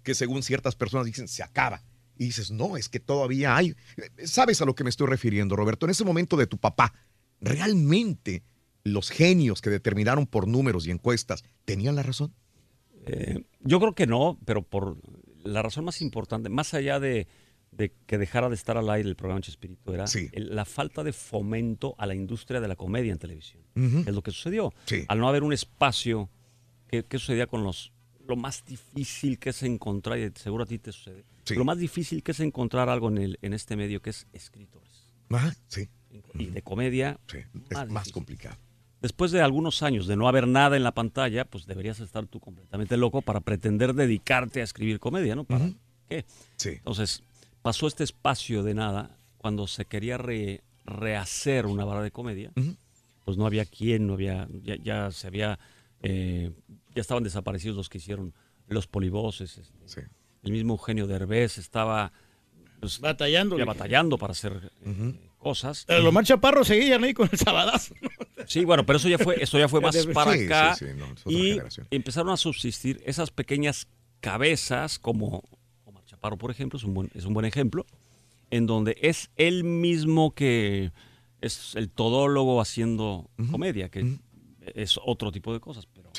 que 0.03 0.15
según 0.15 0.43
ciertas 0.43 0.75
personas 0.75 1.05
dicen, 1.05 1.27
se 1.27 1.43
acaba. 1.43 1.83
Y 2.17 2.25
dices, 2.25 2.51
no, 2.51 2.77
es 2.77 2.89
que 2.89 2.99
todavía 2.99 3.55
hay. 3.55 3.75
¿Sabes 4.23 4.61
a 4.61 4.65
lo 4.65 4.75
que 4.75 4.83
me 4.83 4.89
estoy 4.89 5.07
refiriendo, 5.07 5.55
Roberto? 5.55 5.85
En 5.85 5.91
ese 5.91 6.03
momento 6.05 6.37
de 6.37 6.47
tu 6.47 6.57
papá, 6.57 6.93
¿realmente 7.41 8.43
los 8.83 9.09
genios 9.09 9.61
que 9.61 9.69
determinaron 9.69 10.25
por 10.27 10.47
números 10.47 10.87
y 10.87 10.91
encuestas 10.91 11.43
tenían 11.65 11.95
la 11.95 12.03
razón? 12.03 12.33
Eh, 13.07 13.43
yo 13.61 13.79
creo 13.79 13.93
que 13.93 14.07
no, 14.07 14.37
pero 14.45 14.61
por 14.61 14.97
la 15.43 15.61
razón 15.61 15.85
más 15.85 16.01
importante, 16.01 16.49
más 16.49 16.73
allá 16.73 16.99
de, 16.99 17.27
de 17.71 17.93
que 18.05 18.17
dejara 18.17 18.49
de 18.49 18.55
estar 18.55 18.77
al 18.77 18.89
aire 18.89 19.07
el 19.07 19.15
programa 19.15 19.41
Chespirito, 19.41 19.93
era 19.93 20.07
el- 20.33 20.55
la 20.55 20.65
falta 20.65 21.03
de 21.03 21.13
fomento 21.13 21.95
a 21.97 22.05
la 22.05 22.15
industria 22.15 22.59
de 22.59 22.67
la 22.67 22.75
comedia 22.75 23.11
en 23.11 23.19
televisión. 23.19 23.63
Es 24.07 24.13
lo 24.13 24.21
que 24.21 24.31
sucedió. 24.31 24.73
Sí. 24.85 25.05
Al 25.07 25.19
no 25.19 25.27
haber 25.29 25.43
un 25.43 25.53
espacio, 25.53 26.29
¿qué, 26.87 27.03
qué 27.05 27.19
sucedía 27.19 27.47
con 27.47 27.63
los... 27.63 27.93
Lo 28.27 28.35
más 28.35 28.65
difícil 28.65 29.39
que 29.39 29.51
es 29.51 29.63
encontrar, 29.63 30.19
y 30.19 30.29
seguro 30.35 30.63
a 30.63 30.67
ti 30.67 30.79
te 30.79 30.91
sucede, 30.91 31.23
lo 31.55 31.63
más 31.63 31.77
difícil 31.77 32.23
que 32.23 32.31
es 32.31 32.39
encontrar 32.41 32.89
algo 32.89 33.07
en, 33.07 33.17
el, 33.19 33.39
en 33.41 33.53
este 33.53 33.77
medio 33.77 34.01
que 34.01 34.09
es 34.09 34.27
escritores. 34.33 35.13
Ajá, 35.29 35.55
sí. 35.67 35.87
Y 36.33 36.47
de 36.47 36.61
comedia, 36.61 37.19
es 37.69 37.71
más 37.71 37.87
difícil. 38.03 38.13
complicado. 38.13 38.57
Después 39.07 39.31
de 39.31 39.41
algunos 39.41 39.83
años 39.83 40.05
de 40.05 40.17
no 40.17 40.27
haber 40.27 40.47
nada 40.49 40.75
en 40.75 40.83
la 40.83 40.91
pantalla, 40.91 41.45
pues 41.45 41.65
deberías 41.65 42.01
estar 42.01 42.25
tú 42.27 42.41
completamente 42.41 42.97
loco 42.97 43.21
para 43.21 43.39
pretender 43.39 43.93
dedicarte 43.93 44.59
a 44.59 44.65
escribir 44.65 44.99
comedia, 44.99 45.33
¿no? 45.33 45.45
¿Para 45.45 45.69
qué? 46.09 46.25
Sí. 46.57 46.71
Entonces, 46.71 47.23
pasó 47.61 47.87
este 47.87 48.03
espacio 48.03 48.63
de 48.63 48.73
nada 48.73 49.17
cuando 49.37 49.65
se 49.65 49.85
quería 49.85 50.17
re- 50.17 50.61
rehacer 50.83 51.67
una 51.67 51.85
barra 51.85 52.03
de 52.03 52.11
comedia. 52.11 52.51
Pues 53.23 53.37
no 53.37 53.45
había 53.45 53.63
quien, 53.63 54.07
no 54.07 54.13
había, 54.15 54.45
ya, 54.61 54.75
ya 54.75 55.09
se 55.11 55.27
había, 55.27 55.57
eh, 56.01 56.51
ya 56.93 56.99
estaban 57.01 57.23
desaparecidos 57.23 57.77
los 57.77 57.87
que 57.87 57.99
hicieron 57.99 58.33
los 58.67 58.87
polivoces. 58.87 59.57
este, 59.85 60.07
El 60.43 60.51
mismo 60.51 60.73
Eugenio 60.73 61.07
Derbez 61.07 61.57
estaba 61.59 62.11
pues, 62.81 62.99
Batallando. 62.99 63.57
ya 63.57 63.63
batallando 63.63 64.17
para 64.17 64.31
hacer 64.31 64.69
eh, 64.85 65.13
cosas. 65.47 65.85
Pero 65.87 66.01
los 66.03 66.13
más 66.13 66.27
chaparros 66.27 66.67
seguían 66.67 67.03
ahí 67.03 67.13
con 67.13 67.29
el 67.31 67.37
sabadazo. 67.37 67.95
Sí, 68.47 68.65
bueno, 68.65 68.85
pero 68.85 68.97
eso 68.97 69.07
ya 69.09 69.17
fue, 69.17 69.41
eso 69.41 69.57
ya 69.57 69.67
fue 69.67 69.81
más 69.85 69.95
Sí, 69.95 70.07
para 70.13 70.33
sí, 70.33 70.45
acá. 70.45 70.75
sí, 70.75 70.85
no, 70.95 71.05
es 71.05 71.11
otra 71.21 71.31
y 71.31 71.49
generación. 71.51 71.87
empezaron 71.91 72.29
a 72.31 72.37
subsistir 72.37 73.01
esas 73.05 73.31
pequeñas 73.31 73.87
cabezas, 74.19 74.99
como 74.99 75.43
Omar 75.85 76.03
Chaparro, 76.05 76.37
por 76.37 76.51
ejemplo, 76.51 76.77
es 76.77 76.83
un 76.83 76.93
buen, 76.93 77.09
es 77.13 77.25
un 77.25 77.33
buen 77.33 77.45
ejemplo, 77.45 77.85
en 78.51 78.65
donde 78.65 78.97
es 79.01 79.29
él 79.35 79.63
mismo 79.63 80.33
que 80.33 80.91
es 81.41 81.75
el 81.75 81.89
todólogo 81.89 82.59
haciendo 82.61 83.29
comedia, 83.51 83.89
que 83.89 84.17
es 84.75 84.99
otro 85.05 85.31
tipo 85.31 85.53
de 85.53 85.59
cosas. 85.59 85.85
Pero 85.85 86.09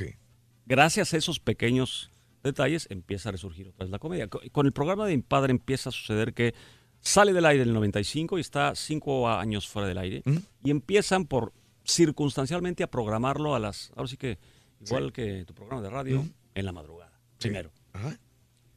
gracias 0.66 1.12
a 1.14 1.16
esos 1.16 1.40
pequeños 1.40 2.10
detalles 2.42 2.86
empieza 2.90 3.28
a 3.30 3.32
resurgir 3.32 3.68
otra 3.68 3.84
vez 3.84 3.90
la 3.90 3.98
comedia. 3.98 4.28
Co- 4.28 4.40
Con 4.52 4.66
el 4.66 4.72
programa 4.72 5.06
de 5.06 5.16
Mi 5.16 5.22
Padre 5.22 5.50
empieza 5.50 5.88
a 5.88 5.92
suceder 5.92 6.34
que 6.34 6.54
sale 7.00 7.32
del 7.32 7.46
aire 7.46 7.62
en 7.62 7.68
el 7.68 7.74
95 7.74 8.38
y 8.38 8.40
está 8.40 8.74
cinco 8.74 9.28
años 9.28 9.68
fuera 9.68 9.88
del 9.88 9.98
aire 9.98 10.22
y 10.62 10.70
empiezan 10.70 11.26
por 11.26 11.52
circunstancialmente 11.84 12.82
a 12.82 12.90
programarlo 12.90 13.54
a 13.54 13.58
las, 13.58 13.92
ahora 13.96 14.08
sí 14.08 14.16
que 14.16 14.38
igual 14.80 15.12
que 15.12 15.44
tu 15.44 15.54
programa 15.54 15.82
de 15.82 15.90
radio, 15.90 16.26
en 16.54 16.64
la 16.64 16.72
madrugada, 16.72 17.20
primero. 17.38 17.72
Ajá. 17.92 18.18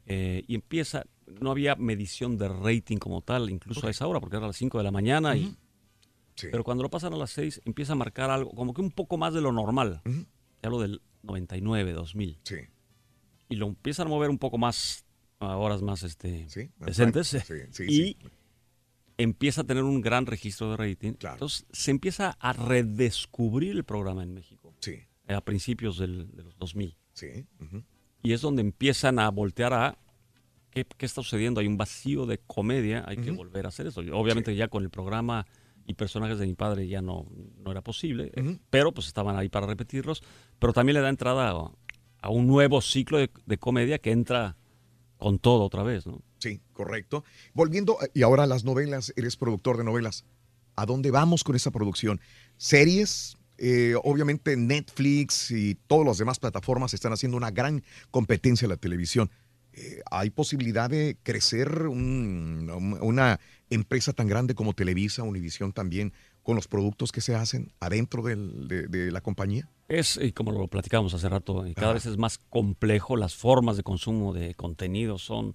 Eh, 0.06 0.44
y 0.46 0.54
empieza, 0.54 1.04
no 1.26 1.50
había 1.50 1.76
medición 1.76 2.36
de 2.36 2.48
rating 2.48 2.98
como 2.98 3.20
tal, 3.22 3.50
incluso 3.50 3.86
a 3.86 3.90
esa 3.90 4.06
hora, 4.06 4.20
porque 4.20 4.36
era 4.36 4.44
a 4.44 4.48
las 4.48 4.56
5 4.56 4.78
de 4.78 4.84
la 4.84 4.90
mañana 4.90 5.36
y 5.36 5.56
Pero 6.50 6.64
cuando 6.64 6.82
lo 6.82 6.90
pasan 6.90 7.12
a 7.12 7.16
las 7.16 7.30
6 7.30 7.62
empieza 7.64 7.92
a 7.92 7.96
marcar 7.96 8.30
algo, 8.30 8.50
como 8.50 8.74
que 8.74 8.80
un 8.80 8.90
poco 8.90 9.16
más 9.16 9.34
de 9.34 9.40
lo 9.40 9.52
normal. 9.52 10.02
Ya 10.62 10.70
lo 10.70 10.80
del 10.80 11.02
99, 11.22 11.92
2000. 11.92 12.40
Sí. 12.42 12.56
Y 13.48 13.56
lo 13.56 13.66
empiezan 13.66 14.06
a 14.06 14.10
mover 14.10 14.30
un 14.30 14.38
poco 14.38 14.58
más 14.58 15.04
a 15.46 15.56
horas 15.56 15.82
más 15.82 16.02
este, 16.02 16.46
decentes. 16.78 17.28
Sí, 17.28 17.38
sí, 17.70 17.84
y 17.88 18.16
empieza 19.18 19.60
a 19.62 19.64
tener 19.64 19.82
un 19.84 20.00
gran 20.00 20.26
registro 20.26 20.70
de 20.70 20.76
rating. 20.76 21.12
Entonces 21.20 21.66
se 21.72 21.90
empieza 21.90 22.36
a 22.40 22.52
redescubrir 22.52 23.72
el 23.72 23.84
programa 23.84 24.22
en 24.22 24.34
México. 24.34 24.74
Sí. 24.80 24.96
A 25.28 25.40
principios 25.40 25.98
del- 25.98 26.30
de 26.34 26.42
los 26.42 26.56
2000. 26.58 26.96
Sí. 27.12 27.46
Y 28.22 28.32
es 28.32 28.40
donde 28.40 28.62
empiezan 28.62 29.18
a 29.18 29.28
voltear 29.30 29.72
a 29.72 29.98
¿qué, 30.70 30.84
qué 30.84 31.06
está 31.06 31.22
sucediendo? 31.22 31.60
Hay 31.60 31.66
un 31.66 31.76
vacío 31.76 32.26
de 32.26 32.38
comedia, 32.38 33.04
hay 33.06 33.16
que 33.18 33.30
volver 33.30 33.66
a 33.66 33.68
hacer 33.68 33.86
eso. 33.86 34.00
Obviamente 34.12 34.54
ya 34.56 34.68
con 34.68 34.82
el 34.82 34.90
programa 34.90 35.46
y 35.86 35.94
personajes 35.94 36.38
de 36.38 36.46
mi 36.46 36.54
padre 36.54 36.86
ya 36.88 37.02
no, 37.02 37.26
no 37.58 37.70
era 37.72 37.82
posible, 37.82 38.30
eh, 38.34 38.58
pero 38.70 38.92
pues 38.92 39.06
estaban 39.08 39.36
ahí 39.36 39.48
para 39.48 39.66
repetirlos. 39.66 40.22
Pero 40.58 40.72
también 40.72 40.94
le 40.94 41.00
da 41.00 41.08
entrada 41.08 41.50
a, 41.50 41.70
a 42.20 42.28
un 42.30 42.46
nuevo 42.46 42.80
ciclo 42.80 43.18
de, 43.18 43.30
de 43.46 43.58
comedia 43.58 43.98
que 43.98 44.12
entra 44.12 44.56
con 45.22 45.38
todo 45.38 45.64
otra 45.64 45.82
vez, 45.82 46.06
¿no? 46.06 46.20
Sí, 46.38 46.60
correcto. 46.72 47.24
Volviendo, 47.54 47.96
y 48.12 48.22
ahora 48.22 48.42
a 48.42 48.46
las 48.46 48.64
novelas, 48.64 49.12
eres 49.16 49.36
productor 49.36 49.76
de 49.78 49.84
novelas. 49.84 50.24
¿A 50.76 50.86
dónde 50.86 51.10
vamos 51.10 51.44
con 51.44 51.54
esa 51.54 51.70
producción? 51.70 52.20
¿Series? 52.56 53.36
Eh, 53.58 53.94
obviamente 54.02 54.56
Netflix 54.56 55.50
y 55.50 55.76
todas 55.86 56.06
las 56.06 56.18
demás 56.18 56.38
plataformas 56.38 56.94
están 56.94 57.12
haciendo 57.12 57.36
una 57.36 57.50
gran 57.50 57.82
competencia 58.10 58.64
en 58.66 58.70
la 58.70 58.76
televisión. 58.76 59.30
Eh, 59.74 60.02
¿Hay 60.10 60.30
posibilidad 60.30 60.90
de 60.90 61.16
crecer 61.22 61.86
un- 61.86 62.68
un- 62.74 62.98
una 63.00 63.38
empresa 63.70 64.12
tan 64.12 64.26
grande 64.26 64.54
como 64.54 64.74
Televisa, 64.74 65.22
Univisión 65.22 65.72
también, 65.72 66.12
con 66.42 66.56
los 66.56 66.66
productos 66.66 67.12
que 67.12 67.20
se 67.20 67.34
hacen 67.34 67.72
adentro 67.80 68.22
de, 68.22 68.36
de 68.88 69.12
la 69.12 69.20
compañía? 69.20 69.68
Es, 69.98 70.18
y 70.20 70.32
como 70.32 70.52
lo 70.52 70.68
platicábamos 70.68 71.12
hace 71.14 71.28
rato, 71.28 71.66
y 71.66 71.74
cada 71.74 71.92
vez 71.92 72.06
es 72.06 72.16
más 72.16 72.38
complejo, 72.38 73.16
las 73.16 73.34
formas 73.34 73.76
de 73.76 73.82
consumo 73.82 74.32
de 74.32 74.54
contenido 74.54 75.18
son 75.18 75.54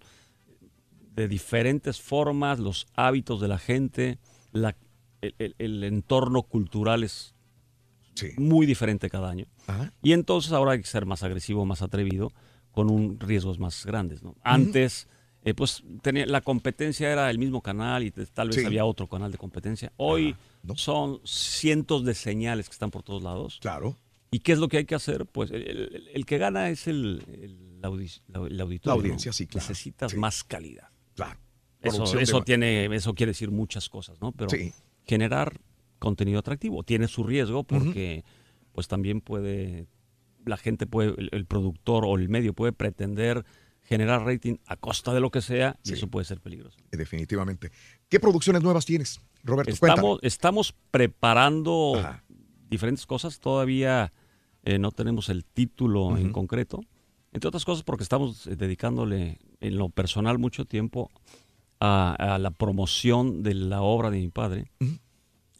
de 1.15 1.27
diferentes 1.27 1.99
formas, 1.99 2.59
los 2.59 2.85
hábitos 2.95 3.41
de 3.41 3.47
la 3.47 3.57
gente, 3.57 4.19
la- 4.51 4.75
el, 5.21 5.33
el- 5.39 5.55
el 5.57 5.83
entorno 5.83 6.43
cultural 6.43 7.03
es 7.03 7.33
muy 8.37 8.65
diferente 8.65 9.09
cada 9.09 9.29
año. 9.29 9.45
Y 10.01 10.13
entonces 10.13 10.51
ahora 10.51 10.73
hay 10.73 10.81
que 10.81 10.87
ser 10.87 11.05
más 11.05 11.23
agresivo, 11.23 11.65
más 11.65 11.81
atrevido, 11.81 12.31
con 12.71 12.91
un 12.91 13.19
riesgos 13.19 13.57
más 13.59 13.85
grandes. 13.85 14.21
¿no? 14.23 14.35
Antes, 14.43 15.07
eh, 15.43 15.53
pues 15.55 15.83
tenía, 16.03 16.25
la 16.27 16.41
competencia 16.41 17.11
era 17.11 17.29
el 17.31 17.39
mismo 17.39 17.61
canal 17.61 18.03
y 18.03 18.11
tal 18.11 18.49
vez 18.49 18.57
Sí. 18.57 18.65
había 18.65 18.85
otro 18.85 19.07
canal 19.07 19.31
de 19.31 19.37
competencia. 19.39 19.91
Hoy 19.97 20.35
son 20.75 21.19
cientos 21.25 22.05
de 22.05 22.13
señales 22.13 22.67
que 22.69 22.73
están 22.73 22.91
por 22.91 23.01
todos 23.03 23.23
lados. 23.23 23.57
Claro. 23.61 23.97
¿Y 24.31 24.39
qué 24.39 24.51
es 24.53 24.59
lo 24.59 24.67
que 24.67 24.77
hay 24.77 24.85
que 24.85 24.95
hacer? 24.95 25.25
Pues 25.25 25.51
el, 25.51 25.63
el- 25.67 26.09
el 26.13 26.25
que 26.25 26.37
gana 26.37 26.69
es 26.69 26.87
el, 26.87 27.23
el, 27.31 27.79
audi- 27.81 28.21
la- 28.27 28.45
el 28.47 28.59
auditorio. 28.59 28.95
La 28.95 29.01
audiencia, 29.01 29.29
¿no? 29.29 29.33
sí, 29.33 29.47
claro. 29.47 29.67
Necesitas 29.67 30.15
más 30.15 30.43
calidad. 30.43 30.89
Claro. 31.15 31.39
Eso, 31.81 32.19
eso 32.19 32.41
tiene, 32.43 32.85
eso 32.93 33.13
quiere 33.13 33.31
decir 33.31 33.51
muchas 33.51 33.87
cosas, 33.87 34.19
¿no? 34.19 34.31
Pero 34.33 34.49
Sí. 34.49 34.73
generar 35.05 35.59
contenido 35.99 36.39
atractivo 36.39 36.83
tiene 36.83 37.07
su 37.07 37.23
riesgo 37.23 37.63
porque 37.63 38.23
pues 38.73 38.87
también 38.87 39.21
puede, 39.21 39.87
la 40.45 40.57
gente 40.57 40.85
puede, 40.87 41.13
el, 41.31 41.45
productor 41.45 42.03
o 42.05 42.15
el 42.17 42.29
medio 42.29 42.53
puede 42.53 42.73
pretender 42.73 43.45
generar 43.83 44.25
rating 44.25 44.57
a 44.65 44.75
costa 44.75 45.13
de 45.13 45.21
lo 45.21 45.31
que 45.31 45.41
sea 45.41 45.79
y 45.83 45.93
eso 45.93 46.07
puede 46.09 46.25
ser 46.25 46.41
peligroso. 46.41 46.77
Definitivamente. 46.91 47.71
¿Qué 48.09 48.19
producciones 48.19 48.61
nuevas 48.61 48.85
tienes, 48.85 49.21
Roberto? 49.43 49.71
Cuéntame. 49.79 49.93
Estamos, 50.01 50.19
estamos 50.23 50.75
preparando 50.91 52.03
diferentes 52.69 53.05
cosas. 53.05 53.39
Todavía 53.39 54.13
eh, 54.63 54.79
no 54.79 54.91
tenemos 54.91 55.29
el 55.29 55.45
título 55.45 56.17
en 56.17 56.31
concreto. 56.31 56.81
Entre 57.33 57.47
otras 57.47 57.65
cosas 57.65 57.83
porque 57.83 58.03
estamos 58.03 58.47
eh, 58.47 58.55
dedicándole 58.55 59.39
en 59.59 59.77
lo 59.77 59.89
personal 59.89 60.39
mucho 60.39 60.65
tiempo 60.65 61.09
a, 61.79 62.35
a 62.35 62.37
la 62.37 62.51
promoción 62.51 63.43
de 63.43 63.53
la 63.53 63.81
obra 63.81 64.09
de 64.09 64.17
mi 64.19 64.29
padre, 64.29 64.71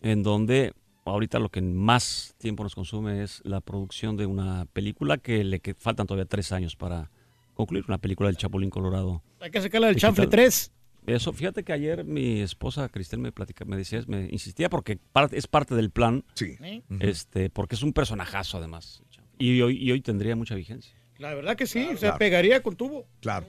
en 0.02 0.24
donde 0.24 0.74
ahorita 1.06 1.40
lo 1.40 1.50
que 1.50 1.62
más 1.62 2.36
tiempo 2.38 2.64
nos 2.64 2.76
consume 2.76 3.24
es 3.24 3.42
la 3.44 3.62
producción 3.62 4.18
de 4.18 4.26
una 4.26 4.66
película 4.66 5.18
que 5.18 5.44
le 5.44 5.60
que 5.60 5.74
faltan 5.74 6.08
todavía 6.08 6.26
tres 6.26 6.52
años 6.52 6.76
para 6.76 7.12
concluir, 7.54 7.86
una 7.88 7.98
película 7.98 8.28
del 8.28 8.38
Chapulín 8.38 8.70
Colorado. 8.70 9.24
Hay 9.40 9.50
que 9.52 9.62
sacarla 9.62 9.88
del 9.88 9.96
chanfle 9.98 10.28
3. 10.28 10.72
Eso, 11.08 11.32
fíjate 11.34 11.64
que 11.64 11.72
ayer 11.74 12.04
mi 12.04 12.42
esposa 12.42 12.88
Cristel 12.90 13.20
me 13.20 13.32
platica, 13.32 13.64
me 13.66 13.78
decía, 13.78 14.04
me 14.08 14.28
insistía 14.30 14.70
porque 14.70 15.00
es 15.32 15.48
parte 15.48 15.74
del 15.74 15.90
plan. 15.90 16.24
Sí. 16.36 16.58
Este, 17.00 17.50
porque 17.50 17.76
es 17.76 17.82
un 17.82 17.94
personajazo 17.94 18.58
además. 18.58 19.02
Y 19.40 19.62
hoy, 19.62 19.78
y 19.78 19.92
hoy 19.92 20.02
tendría 20.02 20.36
mucha 20.36 20.54
vigencia. 20.56 20.94
La 21.18 21.34
verdad 21.34 21.56
que 21.56 21.66
sí, 21.66 21.84
se 21.94 21.96
Claro. 21.98 22.18
pegaría 22.20 22.62
con 22.62 22.76
tubo. 22.76 23.08
Claro. 23.22 23.48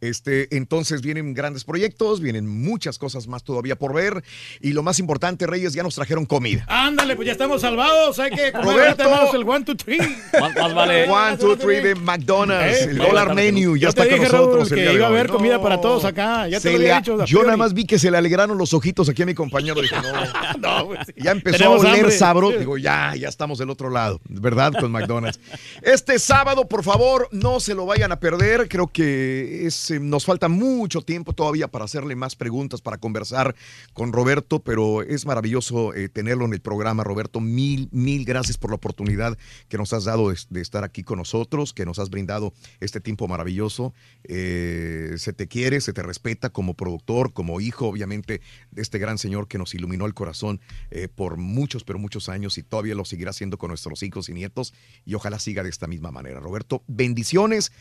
Este, 0.00 0.54
entonces 0.56 1.00
vienen 1.02 1.34
grandes 1.34 1.64
proyectos, 1.64 2.20
vienen 2.20 2.46
muchas 2.48 2.98
cosas 2.98 3.26
más 3.26 3.42
todavía 3.42 3.76
por 3.76 3.94
ver. 3.94 4.22
Y 4.60 4.72
lo 4.72 4.82
más 4.82 4.98
importante, 4.98 5.46
Reyes, 5.46 5.72
ya 5.72 5.82
nos 5.82 5.94
trajeron 5.96 6.24
comida. 6.26 6.64
Ándale, 6.68 7.16
pues 7.16 7.26
ya 7.26 7.32
estamos 7.32 7.60
salvados. 7.62 8.18
Hay 8.18 8.30
que 8.30 8.52
comer 8.52 8.64
Roberto. 8.96 9.34
el 9.34 9.48
one, 9.48 9.64
two, 9.64 9.76
three. 9.76 9.98
Más, 10.40 10.74
vale. 10.74 11.08
One, 11.10 11.36
two, 11.36 11.56
three 11.56 11.80
de 11.80 11.94
McDonald's. 11.94 12.82
Eh, 12.82 12.84
el 12.90 12.98
dólar 12.98 13.34
menu 13.34 13.76
ya 13.76 13.88
está 13.88 14.04
te 14.04 14.10
con 14.10 14.18
dije, 14.20 14.32
nosotros. 14.32 14.70
Raúl, 14.70 14.78
el 14.80 14.86
que 14.88 14.94
iba 14.94 15.06
a 15.06 15.08
haber 15.08 15.28
comida 15.28 15.54
No. 15.56 15.62
para 15.62 15.80
todos 15.80 16.04
acá. 16.04 16.48
Ya 16.48 16.58
te 16.58 16.62
Se 16.62 16.70
lo 16.72 16.76
había 16.78 16.98
dicho. 17.00 17.24
yo 17.24 17.42
nada 17.42 17.56
más 17.56 17.74
vi 17.74 17.84
que 17.84 17.98
se 17.98 18.10
le 18.10 18.18
alegraron 18.18 18.56
los 18.58 18.72
ojitos 18.74 19.08
aquí 19.08 19.22
a 19.22 19.26
mi 19.26 19.34
compañero. 19.34 19.80
Dije, 19.80 19.96
no, 19.96 20.58
No, 20.78 20.86
pues 20.88 21.00
sí. 21.06 21.12
ya 21.16 21.32
empezó 21.32 21.56
Tenemos 21.58 21.84
a 21.84 21.88
oler 21.88 22.00
hambre. 22.02 22.16
sabro. 22.18 22.50
Digo, 22.50 22.78
ya, 22.78 23.14
ya 23.16 23.28
estamos 23.28 23.58
del 23.58 23.70
otro 23.70 23.90
lado, 23.90 24.20
¿verdad? 24.28 24.72
Con 24.78 24.92
McDonald's. 24.92 25.40
Este 25.82 26.18
sábado, 26.18 26.68
por 26.68 26.84
favor, 26.84 27.28
no 27.32 27.60
se 27.60 27.74
lo 27.74 27.86
vayan 27.86 28.12
a 28.12 28.20
perder. 28.20 28.68
Creo 28.68 28.86
que 28.86 29.66
es, 29.66 29.87
nos 29.90 30.24
falta 30.24 30.48
mucho 30.48 31.02
tiempo 31.02 31.32
todavía 31.32 31.68
para 31.68 31.84
hacerle 31.84 32.16
más 32.16 32.36
preguntas, 32.36 32.80
para 32.80 32.98
conversar 32.98 33.54
con 33.92 34.12
Roberto, 34.12 34.60
pero 34.60 35.02
es 35.02 35.26
maravilloso 35.26 35.94
eh, 35.94 36.08
tenerlo 36.08 36.44
en 36.44 36.52
el 36.52 36.60
programa, 36.60 37.04
Roberto. 37.04 37.40
Mil, 37.40 37.88
mil 37.92 38.24
gracias 38.24 38.58
por 38.58 38.70
la 38.70 38.76
oportunidad 38.76 39.38
que 39.68 39.78
nos 39.78 39.92
has 39.92 40.04
dado 40.04 40.30
de, 40.30 40.60
estar 40.60 40.84
aquí 40.84 41.02
con 41.02 41.18
nosotros, 41.18 41.72
que 41.72 41.86
nos 41.86 41.98
has 41.98 42.10
brindado 42.10 42.52
este 42.80 43.00
tiempo 43.00 43.28
maravilloso. 43.28 43.94
Eh, 44.24 45.14
se 45.18 45.32
te 45.32 45.48
quiere, 45.48 45.80
se 45.80 45.92
te 45.92 46.02
respeta 46.02 46.50
como 46.50 46.74
productor, 46.74 47.32
como 47.32 47.60
hijo, 47.60 47.86
obviamente, 47.86 48.40
de 48.70 48.82
este 48.82 48.98
gran 48.98 49.18
señor 49.18 49.48
que 49.48 49.58
nos 49.58 49.74
iluminó 49.74 50.06
el 50.06 50.14
corazón 50.14 50.60
eh, 50.90 51.08
por 51.08 51.36
muchos, 51.36 51.84
pero 51.84 51.98
muchos 51.98 52.28
años 52.28 52.58
y 52.58 52.62
todavía 52.62 52.94
lo 52.94 53.04
seguirá 53.04 53.30
haciendo 53.30 53.58
con 53.58 53.68
nuestros 53.68 54.02
hijos 54.02 54.28
y 54.28 54.34
nietos 54.34 54.74
y 55.04 55.14
ojalá 55.14 55.38
siga 55.38 55.62
de 55.62 55.70
esta 55.70 55.86
misma 55.86 56.10
manera. 56.10 56.40
Roberto, 56.40 56.82
bendiciones, 56.86 57.72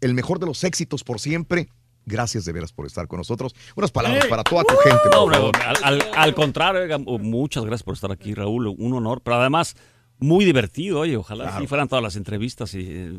el 0.00 0.14
mejor 0.14 0.38
de 0.38 0.46
los 0.46 0.64
éxitos 0.64 1.04
por 1.04 1.20
siempre. 1.20 1.55
Gracias 2.06 2.44
de 2.44 2.52
veras 2.52 2.72
por 2.72 2.86
estar 2.86 3.08
con 3.08 3.18
nosotros. 3.18 3.54
Unas 3.74 3.90
palabras 3.90 4.22
Hey. 4.24 4.30
para 4.30 4.44
toda 4.44 4.62
tu 4.64 4.76
gente. 4.76 5.00
No, 5.06 5.10
por 5.10 5.18
hombre, 5.34 5.38
favor. 5.38 5.56
al, 5.82 5.84
al- 6.02 6.10
al 6.16 6.34
contrario, 6.34 6.98
muchas 7.20 7.64
gracias 7.64 7.82
por 7.82 7.94
estar 7.94 8.12
aquí, 8.12 8.32
Raúl. 8.32 8.68
Un 8.78 8.92
honor, 8.94 9.20
pero 9.22 9.36
además 9.40 9.74
muy 10.18 10.44
divertido. 10.44 11.00
Oye, 11.00 11.16
ojalá 11.16 11.54
así 11.56 11.66
fueran 11.66 11.88
todas 11.88 12.02
las 12.02 12.16
entrevistas 12.16 12.72
y 12.74 12.86
eh, 12.88 13.12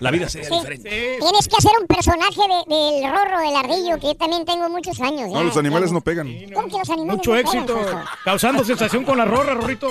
la 0.00 0.10
vida 0.10 0.28
sería 0.28 0.48
Sí. 0.48 0.54
diferente. 0.54 1.16
Tienes 1.20 1.48
que 1.48 1.56
hacer 1.56 1.72
un 1.80 1.86
personaje 1.86 2.40
de- 2.40 2.74
del 2.74 3.10
rorro, 3.10 3.40
del 3.40 3.56
ardillo, 3.56 3.98
que 3.98 4.08
yo 4.08 4.14
también 4.16 4.44
tengo 4.44 4.68
muchos 4.68 5.00
años. 5.00 5.28
No, 5.30 5.38
ya, 5.38 5.42
los 5.44 5.56
animales 5.56 5.90
ya. 5.90 5.94
no 5.94 6.00
pegan. 6.02 6.28
¿Cómo 6.54 6.68
que 6.68 6.78
los 6.78 6.90
animales 6.90 7.16
Mucho 7.16 7.30
no 7.32 7.36
éxito, 7.38 7.80
causando 8.24 8.64
sensación 8.64 9.04
con 9.04 9.16
la 9.18 9.24
rorra, 9.24 9.54
Rorrito. 9.54 9.88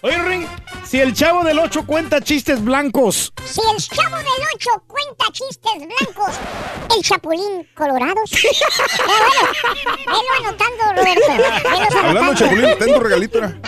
Oye, 0.00 0.18
Ring, 0.22 0.46
si 0.84 1.00
el 1.00 1.12
chavo 1.12 1.44
del 1.44 1.58
8 1.58 1.84
cuenta 1.86 2.20
chistes 2.22 2.64
blancos, 2.64 3.32
Si 3.44 3.60
el 3.60 3.76
chavo 3.82 4.16
del 4.16 4.26
8 4.56 4.70
cuenta 4.86 5.24
chistes 5.32 5.72
blancos, 5.76 6.34
el 6.96 7.02
chapulín 7.02 7.66
colorado. 7.74 8.14
Ya, 8.30 8.48
bueno, 9.06 10.20
velo 10.20 10.48
anotando, 10.48 10.84
Roberto. 10.96 11.98
Hablando 12.06 12.32
de. 12.32 12.38
Chapulín, 12.38 12.78
ten 12.78 12.94
tu 12.94 13.00
regalito. 13.00 13.38
Eh, 13.44 13.60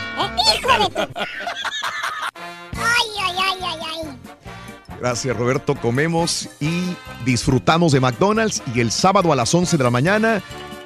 hijo 0.58 0.72
de 0.78 1.06
tu... 1.06 1.12
Gracias, 5.02 5.36
Roberto. 5.36 5.74
Comemos 5.74 6.48
y 6.60 6.94
disfrutamos 7.24 7.90
de 7.90 7.98
McDonald's 7.98 8.62
y 8.72 8.78
el 8.78 8.92
sábado 8.92 9.32
a 9.32 9.36
las 9.36 9.52
11 9.52 9.76
de 9.76 9.82
la 9.82 9.90
mañana 9.90 10.44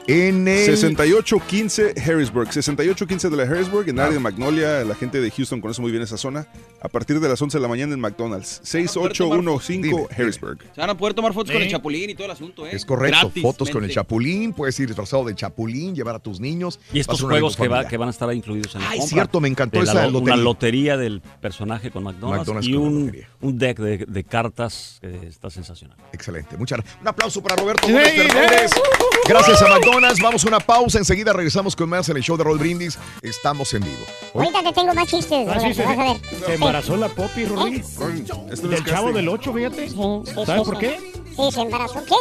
en 0.08 0.46
el... 0.48 0.64
6815 0.66 1.94
Harrisburg. 2.00 2.52
6815 2.52 3.30
de 3.30 3.36
la 3.36 3.42
Harrisburg, 3.44 3.88
en 3.88 3.96
el 3.96 4.00
área 4.00 4.14
de 4.14 4.20
Magnolia. 4.20 4.84
La 4.84 4.94
gente 4.94 5.20
de 5.20 5.30
Houston 5.30 5.60
conoce 5.60 5.80
muy 5.82 5.90
bien 5.90 6.02
esa 6.02 6.16
zona. 6.16 6.46
A 6.80 6.88
partir 6.88 7.18
de 7.20 7.28
las 7.28 7.40
11 7.40 7.58
de 7.58 7.62
la 7.62 7.68
mañana 7.68 7.94
en 7.94 8.00
McDonald's. 8.00 8.60
6815 8.62 10.06
Harrisburg. 10.14 10.58
Se 10.74 10.80
van 10.80 10.90
a 10.90 10.96
poder 10.96 11.14
tomar 11.14 11.32
fotos 11.32 11.52
con 11.52 11.62
el. 11.62 11.68
Chapulín 11.70 12.10
y 12.10 12.14
todo 12.14 12.26
el 12.26 12.30
asunto, 12.30 12.66
¿eh? 12.66 12.70
Es 12.72 12.84
correcto, 12.84 13.30
fotos 13.42 13.70
con 13.70 13.82
el 13.84 13.90
Chapulín, 13.90 14.52
puedes 14.52 14.78
ir 14.80 14.86
disfrazado 14.86 15.24
de 15.24 15.34
Chapulín, 15.34 15.94
llevar 15.94 16.14
a 16.16 16.18
tus 16.18 16.38
niños. 16.40 16.78
Y 16.92 17.00
estos 17.00 17.20
juegos 17.22 17.56
que, 17.56 17.62
va- 17.62 17.68
familiar. 17.76 17.90
que 17.90 17.96
van 17.96 18.08
a 18.08 18.10
estar 18.10 18.28
ahí 18.28 18.36
incluidos 18.38 18.74
en 18.76 18.82
la 18.82 18.90
Ay, 18.90 18.98
compra. 19.00 19.14
cierto, 19.14 19.40
me 19.40 19.48
encantó 19.48 19.80
De 19.80 19.86
la 19.86 19.92
esa 19.92 20.04
lo- 20.06 20.10
lotería. 20.12 20.34
Una 20.34 20.42
lotería 20.42 20.96
del 20.96 21.20
personaje 21.40 21.90
con 21.90 22.04
McDonald's, 22.04 22.38
McDonald's 22.48 22.68
y 22.68 22.72
con 22.74 22.82
la 22.82 22.88
un, 22.88 23.16
un 23.40 23.58
deck 23.58 23.78
de, 23.78 23.98
de 24.06 24.24
cartas 24.24 24.98
que 25.00 25.26
está 25.26 25.50
sensacional. 25.50 25.96
Excelente. 26.12 26.56
Muchas 26.56 26.78
gracias. 26.78 26.98
Un 27.02 27.08
aplauso 27.08 27.42
para 27.42 27.56
Roberto 27.56 27.86
Sí, 27.86 27.92
Gómez 27.92 28.10
sí. 28.12 28.16
Fernández. 28.20 28.70
Gracias 29.28 29.62
a 29.62 29.68
McDonald's. 29.68 29.95
Personas. 30.00 30.20
Vamos 30.20 30.44
a 30.44 30.48
una 30.48 30.60
pausa. 30.60 30.98
Enseguida 30.98 31.32
regresamos 31.32 31.74
con 31.76 31.88
más 31.88 32.08
en 32.08 32.16
el 32.16 32.22
show 32.22 32.36
de 32.36 32.44
Roll 32.44 32.58
Brindis. 32.58 32.98
Estamos 33.22 33.72
en 33.74 33.82
vivo. 33.82 34.04
Ahorita 34.34 34.62
te 34.62 34.72
tengo 34.72 34.94
más 34.94 35.08
chistes, 35.08 35.48
Ah, 35.50 35.58
sí, 35.60 35.74
se, 35.74 35.84
vas 35.84 35.98
a 35.98 36.04
ver. 36.04 36.16
se 36.46 36.54
embarazó 36.54 36.96
la 36.96 37.08
Poppy, 37.08 37.44
Rorín. 37.46 37.82
Del 38.68 38.84
chavo 38.84 39.12
del 39.12 39.28
8, 39.28 39.52
fíjate. 39.52 39.88
¿Sabes 40.46 40.62
por 40.64 40.78
qué? 40.78 41.00
Sí, 41.36 41.52
se 41.52 41.60
embarazó. 41.60 42.04
¿Qué? 42.04 42.14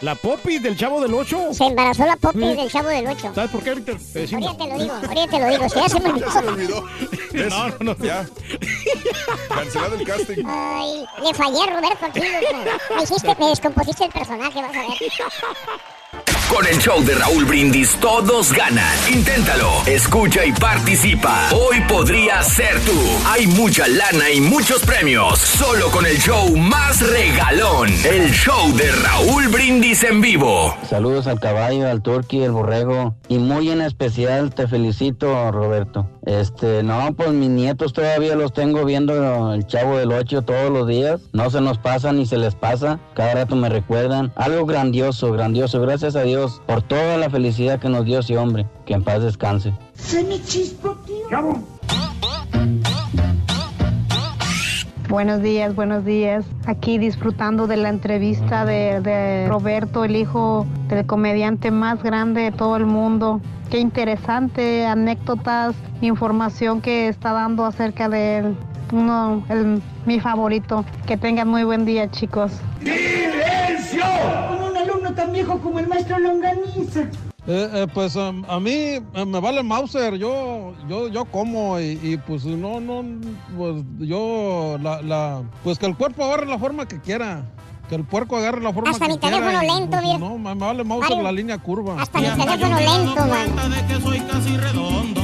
La 0.00 0.14
Poppy 0.14 0.58
del 0.58 0.78
chavo 0.78 1.02
del 1.02 1.12
8. 1.12 1.48
Se 1.52 1.64
embarazó 1.64 2.06
la 2.06 2.16
Poppy 2.16 2.38
Sí. 2.40 2.56
del 2.56 2.70
Chavo 2.70 2.88
del 2.88 3.06
8. 3.06 3.32
¿Sabes 3.34 3.50
por 3.50 3.62
qué 3.62 3.68
ahorita 3.70 3.92
te 3.92 4.18
decimos? 4.20 4.46
Ahorita 4.46 4.64
te 4.64 4.70
lo 4.70 4.78
digo, 4.78 4.94
ahorita 4.94 5.26
te 5.26 5.38
lo 5.38 5.46
digo. 5.50 5.68
Si 5.68 5.74
ya 5.80 5.88
se 5.90 6.00
me 6.00 6.48
olvidó. 6.48 6.84
No, 7.50 7.68
no, 7.68 7.76
no. 7.80 7.96
Ya. 8.02 8.26
Cancelado 9.50 9.96
el 9.96 10.06
casting. 10.06 10.42
Ay, 10.46 11.04
le 11.22 11.34
fallé, 11.34 11.66
Roberto, 11.66 12.06
aquí. 12.06 12.20
Me 12.96 13.02
hiciste, 13.02 13.36
me 13.38 13.46
descompusiste 13.48 14.04
el 14.06 14.10
personaje, 14.12 14.62
vas 14.62 14.70
a 14.74 14.80
ver. 14.80 14.88
Con 16.50 16.66
el 16.66 16.78
show 16.78 17.00
de 17.04 17.14
Raúl 17.14 17.44
Brindis 17.44 17.94
todos 18.00 18.52
ganan. 18.52 18.84
Inténtalo, 19.08 19.70
escucha 19.86 20.44
y 20.44 20.50
participa. 20.50 21.48
Hoy 21.52 21.80
podría 21.88 22.42
ser 22.42 22.80
tú. 22.80 22.98
Hay 23.24 23.46
mucha 23.46 23.86
lana 23.86 24.28
y 24.34 24.40
muchos 24.40 24.84
premios. 24.84 25.38
Solo 25.38 25.92
con 25.92 26.04
el 26.06 26.18
show 26.18 26.56
más 26.56 27.08
regalón. 27.08 27.88
El 28.04 28.32
show 28.32 28.74
de 28.76 28.90
Raúl 28.90 29.46
Brindis 29.46 30.02
en 30.02 30.20
vivo. 30.20 30.74
Saludos 30.88 31.28
al 31.28 31.38
caballo, 31.38 31.88
al 31.88 32.02
turqui, 32.02 32.42
al 32.42 32.50
borrego. 32.50 33.14
Y 33.28 33.38
muy 33.38 33.70
en 33.70 33.80
especial 33.80 34.52
te 34.52 34.66
felicito, 34.66 35.52
Roberto. 35.52 36.08
Este, 36.26 36.82
no, 36.82 37.14
pues 37.16 37.30
mis 37.30 37.48
nietos 37.48 37.92
todavía 37.92 38.34
los 38.34 38.52
tengo 38.52 38.84
viendo 38.84 39.54
el 39.54 39.66
chavo 39.66 39.98
del 39.98 40.12
8 40.12 40.42
todos 40.42 40.70
los 40.70 40.88
días. 40.88 41.20
No 41.32 41.48
se 41.48 41.60
nos 41.60 41.78
pasa 41.78 42.12
ni 42.12 42.26
se 42.26 42.38
les 42.38 42.56
pasa. 42.56 42.98
Cada 43.14 43.34
rato 43.34 43.54
me 43.54 43.68
recuerdan. 43.68 44.32
Algo 44.34 44.66
grandioso, 44.66 45.30
grandioso. 45.30 45.80
Gracias 45.80 46.16
a 46.16 46.22
Dios 46.22 46.39
por 46.66 46.82
toda 46.82 47.16
la 47.16 47.30
felicidad 47.30 47.78
que 47.78 47.88
nos 47.88 48.04
dio 48.04 48.20
ese 48.20 48.36
hombre. 48.36 48.66
Que 48.86 48.94
en 48.94 49.04
paz 49.04 49.22
descanse. 49.22 49.72
Se 49.94 50.22
me 50.24 50.40
chispo, 50.42 50.96
tío. 51.06 51.62
Buenos 55.08 55.42
días, 55.42 55.74
buenos 55.74 56.04
días. 56.04 56.44
Aquí 56.66 56.96
disfrutando 56.96 57.66
de 57.66 57.76
la 57.76 57.88
entrevista 57.88 58.64
de, 58.64 59.00
de 59.00 59.48
Roberto, 59.48 60.04
el 60.04 60.14
hijo 60.14 60.66
del 60.88 61.04
comediante 61.04 61.72
más 61.72 62.00
grande 62.02 62.42
de 62.42 62.52
todo 62.52 62.76
el 62.76 62.86
mundo. 62.86 63.40
Qué 63.70 63.78
interesante 63.78 64.86
anécdotas, 64.86 65.74
información 66.00 66.80
que 66.80 67.08
está 67.08 67.32
dando 67.32 67.64
acerca 67.64 68.08
de 68.08 68.38
él. 68.38 68.56
Uno, 68.92 69.44
el- 69.48 69.82
mi 70.06 70.20
favorito. 70.20 70.84
Que 71.06 71.16
tengan 71.16 71.48
muy 71.48 71.64
buen 71.64 71.84
día, 71.84 72.10
chicos. 72.10 72.52
¡Silencio! 72.80 74.02
Con 74.48 74.70
un 74.70 74.76
alumno 74.76 75.12
tan 75.14 75.32
viejo 75.32 75.58
como 75.58 75.78
el 75.78 75.88
maestro 75.88 76.18
Longaniza. 76.18 77.00
Eh, 77.46 77.68
eh, 77.72 77.86
pues 77.92 78.16
um, 78.16 78.44
a 78.48 78.60
mí 78.60 78.70
eh, 78.72 79.24
me 79.26 79.40
vale 79.40 79.62
Mauser, 79.62 80.14
yo, 80.16 80.74
yo, 80.88 81.08
yo 81.08 81.24
como 81.24 81.80
y, 81.80 81.98
y, 82.02 82.16
pues 82.18 82.44
no, 82.44 82.80
no, 82.80 83.02
pues 83.56 83.82
yo, 83.98 84.76
la, 84.80 85.00
la, 85.00 85.42
pues 85.64 85.78
que 85.78 85.86
el 85.86 85.96
cuerpo 85.96 86.22
agarre 86.24 86.46
la 86.46 86.58
forma 86.58 86.86
que 86.86 87.00
quiera, 87.00 87.42
que 87.88 87.94
el 87.94 88.04
puerco 88.04 88.36
agarre 88.36 88.60
la 88.60 88.72
forma 88.74 88.90
Hasta 88.90 89.06
que 89.06 89.12
mi 89.14 89.18
quiera. 89.18 89.38
teléfono 89.38 89.62
y, 89.64 89.66
lento, 89.66 89.90
pues, 89.90 90.02
mira. 90.02 90.18
No, 90.18 90.38
me 90.38 90.54
me 90.54 90.60
vale 90.60 90.84
Mauser 90.84 91.08
Mario. 91.10 91.22
la 91.24 91.32
línea 91.32 91.58
curva. 91.58 92.00
Hasta 92.02 92.20
mi 92.20 92.26
teléfono 92.28 92.76
lento, 92.78 93.26
man. 93.26 95.19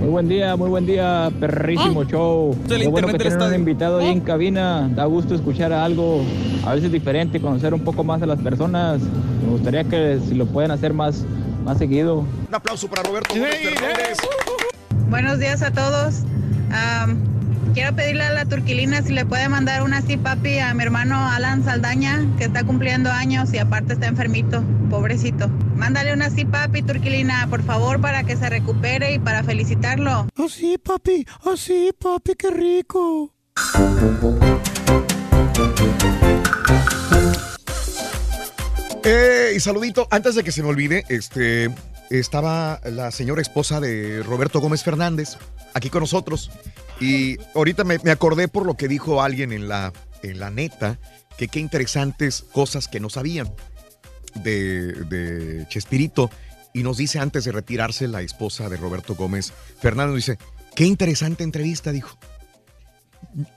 Muy 0.00 0.08
buen 0.08 0.28
día, 0.28 0.56
muy 0.56 0.70
buen 0.70 0.86
día, 0.86 1.30
perrísimo 1.38 2.04
show. 2.04 2.56
Del 2.66 2.80
Qué 2.80 2.88
bueno 2.88 3.08
que 3.08 3.18
tienen 3.18 3.42
un 3.42 3.54
invitado 3.54 3.98
ahí 3.98 4.08
en 4.08 4.20
cabina. 4.20 4.88
Da 4.94 5.04
gusto 5.04 5.34
escuchar 5.34 5.74
algo 5.74 6.24
a 6.64 6.74
veces 6.74 6.90
diferente, 6.90 7.38
conocer 7.38 7.74
un 7.74 7.84
poco 7.84 8.02
más 8.02 8.22
a 8.22 8.26
las 8.26 8.40
personas. 8.40 9.02
Me 9.44 9.50
gustaría 9.50 9.84
que 9.84 10.18
si 10.26 10.34
lo 10.34 10.46
pueden 10.46 10.70
hacer 10.70 10.94
más, 10.94 11.22
más 11.66 11.76
seguido. 11.76 12.20
Un 12.48 12.54
aplauso 12.54 12.88
para 12.88 13.02
Roberto. 13.02 13.34
Buenos 15.10 15.38
días 15.38 15.60
a 15.60 15.70
todos. 15.70 16.22
Quiero 17.72 17.94
pedirle 17.94 18.24
a 18.24 18.32
la 18.32 18.44
Turquilina 18.44 19.02
si 19.02 19.12
le 19.12 19.24
puede 19.24 19.48
mandar 19.48 19.82
una 19.82 19.98
así, 19.98 20.16
papi, 20.16 20.58
a 20.58 20.74
mi 20.74 20.82
hermano 20.82 21.16
Alan 21.16 21.64
Saldaña, 21.64 22.26
que 22.38 22.44
está 22.44 22.64
cumpliendo 22.64 23.10
años 23.10 23.52
y 23.52 23.58
aparte 23.58 23.94
está 23.94 24.06
enfermito, 24.06 24.62
pobrecito. 24.88 25.48
Mándale 25.76 26.12
una 26.12 26.26
así, 26.26 26.44
papi, 26.44 26.82
Turquilina, 26.82 27.46
por 27.48 27.62
favor, 27.62 28.00
para 28.00 28.24
que 28.24 28.36
se 28.36 28.48
recupere 28.48 29.14
y 29.14 29.18
para 29.18 29.42
felicitarlo. 29.42 30.26
Así, 30.36 30.78
papi, 30.78 31.26
así, 31.44 31.90
papi, 31.98 32.34
qué 32.34 32.50
rico. 32.50 33.34
Eh, 39.02 39.52
y 39.56 39.60
saludito, 39.60 40.06
antes 40.10 40.34
de 40.34 40.44
que 40.44 40.52
se 40.52 40.62
me 40.62 40.68
olvide, 40.68 41.04
este, 41.08 41.70
estaba 42.10 42.80
la 42.84 43.10
señora 43.10 43.40
esposa 43.40 43.80
de 43.80 44.22
Roberto 44.22 44.60
Gómez 44.60 44.82
Fernández 44.82 45.36
aquí 45.74 45.88
con 45.90 46.00
nosotros. 46.00 46.50
Y 47.00 47.38
ahorita 47.54 47.84
me, 47.84 47.96
acordé 48.10 48.46
por 48.46 48.66
lo 48.66 48.76
que 48.76 48.86
dijo 48.86 49.22
alguien 49.22 49.52
en 49.52 49.68
la, 49.68 49.92
en 50.22 50.38
la 50.38 50.50
neta, 50.50 50.98
que 51.38 51.48
qué 51.48 51.58
interesantes 51.58 52.44
cosas 52.52 52.88
que 52.88 53.00
no 53.00 53.08
sabían 53.08 53.50
de, 54.34 54.92
de 54.92 55.66
Chespirito. 55.68 56.30
Y 56.72 56.82
nos 56.82 56.98
dice 56.98 57.18
antes 57.18 57.44
de 57.44 57.52
retirarse 57.52 58.06
la 58.06 58.22
esposa 58.22 58.68
de 58.68 58.76
Roberto 58.76 59.14
Gómez 59.14 59.52
Fernández, 59.80 60.14
dice, 60.14 60.38
qué 60.76 60.84
interesante 60.84 61.42
entrevista, 61.42 61.90
dijo. 61.90 62.18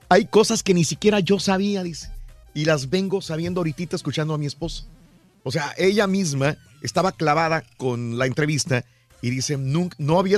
Hay 0.09 0.25
cosas 0.25 0.63
que 0.63 0.73
ni 0.73 0.85
siquiera 0.85 1.19
yo 1.19 1.39
sabía, 1.39 1.83
dice. 1.83 2.09
Y 2.53 2.65
las 2.65 2.89
vengo 2.89 3.21
sabiendo 3.21 3.59
ahorita 3.59 3.95
escuchando 3.95 4.33
a 4.33 4.37
mi 4.37 4.45
esposa. 4.45 4.85
O 5.43 5.51
sea, 5.51 5.73
ella 5.77 6.07
misma 6.07 6.57
estaba 6.81 7.11
clavada 7.11 7.63
con 7.77 8.17
la 8.17 8.25
entrevista 8.25 8.85
y 9.21 9.29
dice, 9.29 9.57
nunca, 9.57 9.95
no 9.99 10.19
había, 10.19 10.37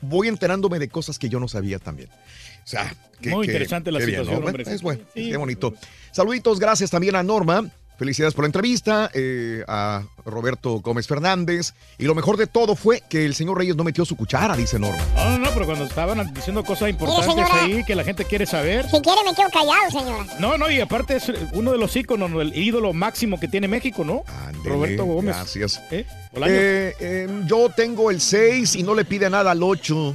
voy 0.00 0.28
enterándome 0.28 0.78
de 0.78 0.88
cosas 0.88 1.18
que 1.18 1.28
yo 1.28 1.40
no 1.40 1.48
sabía 1.48 1.78
también. 1.78 2.08
O 2.10 2.66
sea, 2.66 2.94
que, 3.20 3.30
Muy 3.30 3.46
que- 3.46 3.52
interesante 3.52 3.90
la 3.92 3.98
qué 3.98 4.06
bien, 4.06 4.18
situación, 4.20 4.40
¿no? 4.42 4.46
hombre. 4.48 4.64
Es 4.72 4.82
bueno, 4.82 5.02
Sí. 5.14 5.30
qué 5.30 5.36
bonito. 5.36 5.74
Saluditos, 6.12 6.58
gracias 6.60 6.90
también 6.90 7.16
a 7.16 7.22
Norma. 7.22 7.70
Felicidades 8.00 8.32
por 8.32 8.44
la 8.44 8.46
entrevista, 8.46 9.10
eh, 9.12 9.62
a 9.68 10.04
Roberto 10.24 10.80
Gómez 10.80 11.06
Fernández. 11.06 11.74
Y 11.98 12.06
lo 12.06 12.14
mejor 12.14 12.38
de 12.38 12.46
todo 12.46 12.74
fue 12.74 13.02
que 13.10 13.26
el 13.26 13.34
señor 13.34 13.58
Reyes 13.58 13.76
no 13.76 13.84
metió 13.84 14.06
su 14.06 14.16
cuchara, 14.16 14.56
dice 14.56 14.78
Norma. 14.78 15.04
No, 15.14 15.28
no, 15.32 15.38
no, 15.38 15.50
pero 15.52 15.66
cuando 15.66 15.84
estaban 15.84 16.32
diciendo 16.32 16.64
cosas 16.64 16.88
importantes 16.88 17.26
señora. 17.26 17.62
ahí 17.62 17.84
que 17.84 17.94
la 17.94 18.02
gente 18.02 18.24
quiere 18.24 18.46
saber. 18.46 18.86
Si 18.86 19.02
quiere 19.02 19.20
me 19.22 19.34
quedo 19.34 19.50
callado, 19.52 19.90
señora. 19.90 20.26
No, 20.38 20.56
no, 20.56 20.70
y 20.70 20.80
aparte 20.80 21.16
es 21.16 21.30
uno 21.52 21.72
de 21.72 21.76
los 21.76 21.94
íconos, 21.94 22.30
el 22.40 22.56
ídolo 22.56 22.94
máximo 22.94 23.38
que 23.38 23.48
tiene 23.48 23.68
México, 23.68 24.02
¿no? 24.02 24.24
Roberto 24.64 25.04
Gómez. 25.04 25.36
Gracias. 25.36 25.82
¿Eh? 25.90 26.06
Eh, 26.36 26.94
eh, 27.00 27.28
yo 27.44 27.68
tengo 27.68 28.10
el 28.10 28.22
6 28.22 28.76
y 28.76 28.82
no 28.82 28.94
le 28.94 29.04
pide 29.04 29.28
nada 29.28 29.50
al 29.50 29.62
8. 29.62 30.14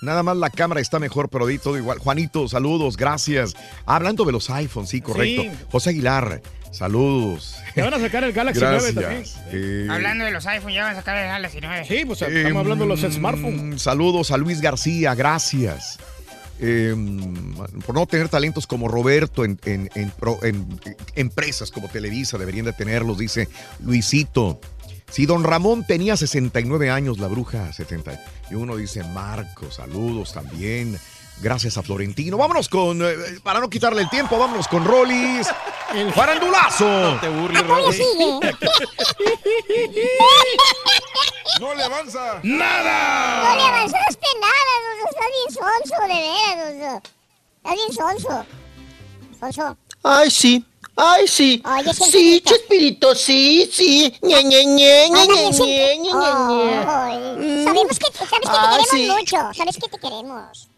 Nada 0.00 0.22
más 0.22 0.36
la 0.36 0.50
cámara 0.50 0.80
está 0.80 1.00
mejor, 1.00 1.28
pero 1.28 1.46
di 1.46 1.58
todo 1.58 1.76
igual. 1.76 1.98
Juanito, 1.98 2.48
saludos, 2.48 2.96
gracias. 2.96 3.54
Hablando 3.84 4.24
de 4.24 4.30
los 4.30 4.48
iPhones, 4.50 4.90
sí, 4.90 5.00
correcto. 5.00 5.42
Sí. 5.42 5.50
José 5.72 5.90
Aguilar, 5.90 6.40
saludos. 6.70 7.56
Te 7.74 7.82
van 7.82 7.94
a 7.94 7.98
sacar 7.98 8.24
el 8.24 8.32
Galaxy 8.32 8.60
Gracias. 8.60 8.94
9 8.94 9.00
también. 9.06 9.24
Eh, 9.52 9.86
Hablando 9.90 10.24
de 10.24 10.30
los 10.30 10.46
iPhones, 10.46 10.74
ya 10.76 10.82
van 10.84 10.92
a 10.92 10.96
sacar 10.96 11.16
el 11.18 11.26
Galaxy 11.28 11.58
9. 11.60 11.84
Sí, 11.88 12.04
pues 12.06 12.22
eh, 12.22 12.26
estamos 12.42 12.60
hablando 12.60 12.84
de 12.84 12.88
los 12.88 13.00
smartphones. 13.00 13.82
Saludos 13.82 14.30
a 14.30 14.36
Luis 14.36 14.60
García, 14.60 15.14
gracias. 15.14 15.98
Eh, 16.60 16.92
por 17.86 17.94
no 17.94 18.06
tener 18.06 18.28
talentos 18.28 18.66
como 18.66 18.88
Roberto 18.88 19.44
en, 19.44 19.60
en- 19.64 19.90
en 19.94 20.10
pro- 20.10 20.40
en- 20.42 20.66
en 20.84 20.96
empresas 21.14 21.70
como 21.70 21.88
Televisa, 21.88 22.36
deberían 22.36 22.64
de 22.64 22.72
tenerlos, 22.72 23.18
dice 23.18 23.48
Luisito. 23.84 24.60
Si 25.10 25.24
don 25.24 25.44
Ramón 25.44 25.84
tenía 25.86 26.16
69 26.16 26.90
años, 26.90 27.18
la 27.18 27.28
bruja 27.28 27.72
70. 27.72 28.20
Y 28.50 28.54
uno 28.56 28.76
dice, 28.76 29.04
Marco, 29.04 29.70
saludos 29.70 30.32
también. 30.34 30.98
Gracias 31.40 31.76
a 31.78 31.82
Florentino. 31.82 32.36
Vámonos 32.36 32.68
con, 32.68 33.00
eh, 33.02 33.14
para 33.44 33.60
no 33.60 33.70
quitarle 33.70 34.02
el 34.02 34.10
tiempo, 34.10 34.36
vámonos 34.38 34.66
con 34.66 34.84
Rollis. 34.84 35.46
El 35.94 36.12
farandulazo. 36.12 36.84
No 36.88 37.20
te 37.20 37.28
burles, 37.28 37.62
¡No 41.60 41.74
le 41.74 41.82
avanza! 41.82 42.40
¡Nada! 42.42 43.48
No 43.50 43.56
le 43.56 43.62
avanzaste 43.62 44.26
nada, 44.40 44.72
Dudu. 44.84 45.08
Estás 45.10 45.28
bien 45.32 45.50
sonso, 45.54 45.96
de 46.02 46.08
veras, 46.20 46.74
Dudu. 46.74 47.02
Estás 47.56 47.74
bien 47.74 47.92
sonso. 47.92 48.46
Sonso. 49.40 49.76
Ay, 50.02 50.30
sí. 50.30 50.64
Ay, 50.96 51.28
sí. 51.28 51.62
Oye, 51.64 51.94
sí, 51.94 52.40
Chespirito. 52.42 52.50
Chespirito, 52.50 53.14
sí, 53.14 53.70
sí. 53.72 54.12
Ñe, 54.22 54.42
Ñe, 54.42 54.64
Ñe, 54.66 55.10
Ñe, 55.10 55.26
Ñe, 55.28 55.52
sí. 55.52 55.62
Ñe, 55.62 55.98
Ñe, 55.98 56.12
Ñe. 56.12 56.84
Ay, 56.86 57.64
Sabemos 57.64 57.98
que, 57.98 58.06
sabes 58.12 58.30
que 58.30 58.40
te 58.40 58.48
Ah, 58.48 58.70
queremos 58.70 58.88
sí. 58.90 59.08
mucho. 59.08 59.36
Sabes 59.54 59.76
que 59.76 59.88
te 59.88 59.98
queremos. 59.98 60.68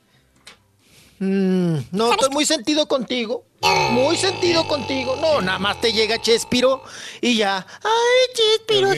Mm, 1.20 1.76
no, 1.92 2.12
estoy 2.12 2.30
muy 2.30 2.46
sentido 2.46 2.88
contigo. 2.88 3.44
Muy 3.90 4.16
sentido 4.16 4.66
contigo. 4.66 5.16
No, 5.20 5.42
nada 5.42 5.58
más 5.58 5.78
te 5.80 5.92
llega 5.92 6.18
Chespiro 6.18 6.82
y 7.20 7.36
ya. 7.36 7.66
Ay, 7.82 8.34
Chespiro. 8.34 8.90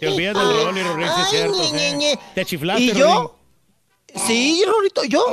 Te 0.00 0.08
olvidas 0.08 0.34
del 0.34 0.56
rol 0.64 0.78
y 0.78 0.82
Rolín, 0.82 1.06
sí 1.08 1.20
es 1.20 1.26
Ay, 1.26 1.30
cierto. 1.30 1.56
ñe, 1.58 1.64
sí. 1.66 1.72
ñe, 1.74 1.92
ñe. 1.98 2.18
Te 2.34 2.44
chiflaste, 2.46 2.82
¿Y 2.82 2.92
Rolín. 2.92 3.28
Sí, 4.26 4.62
Rorrito, 4.64 5.02
yo 5.04 5.26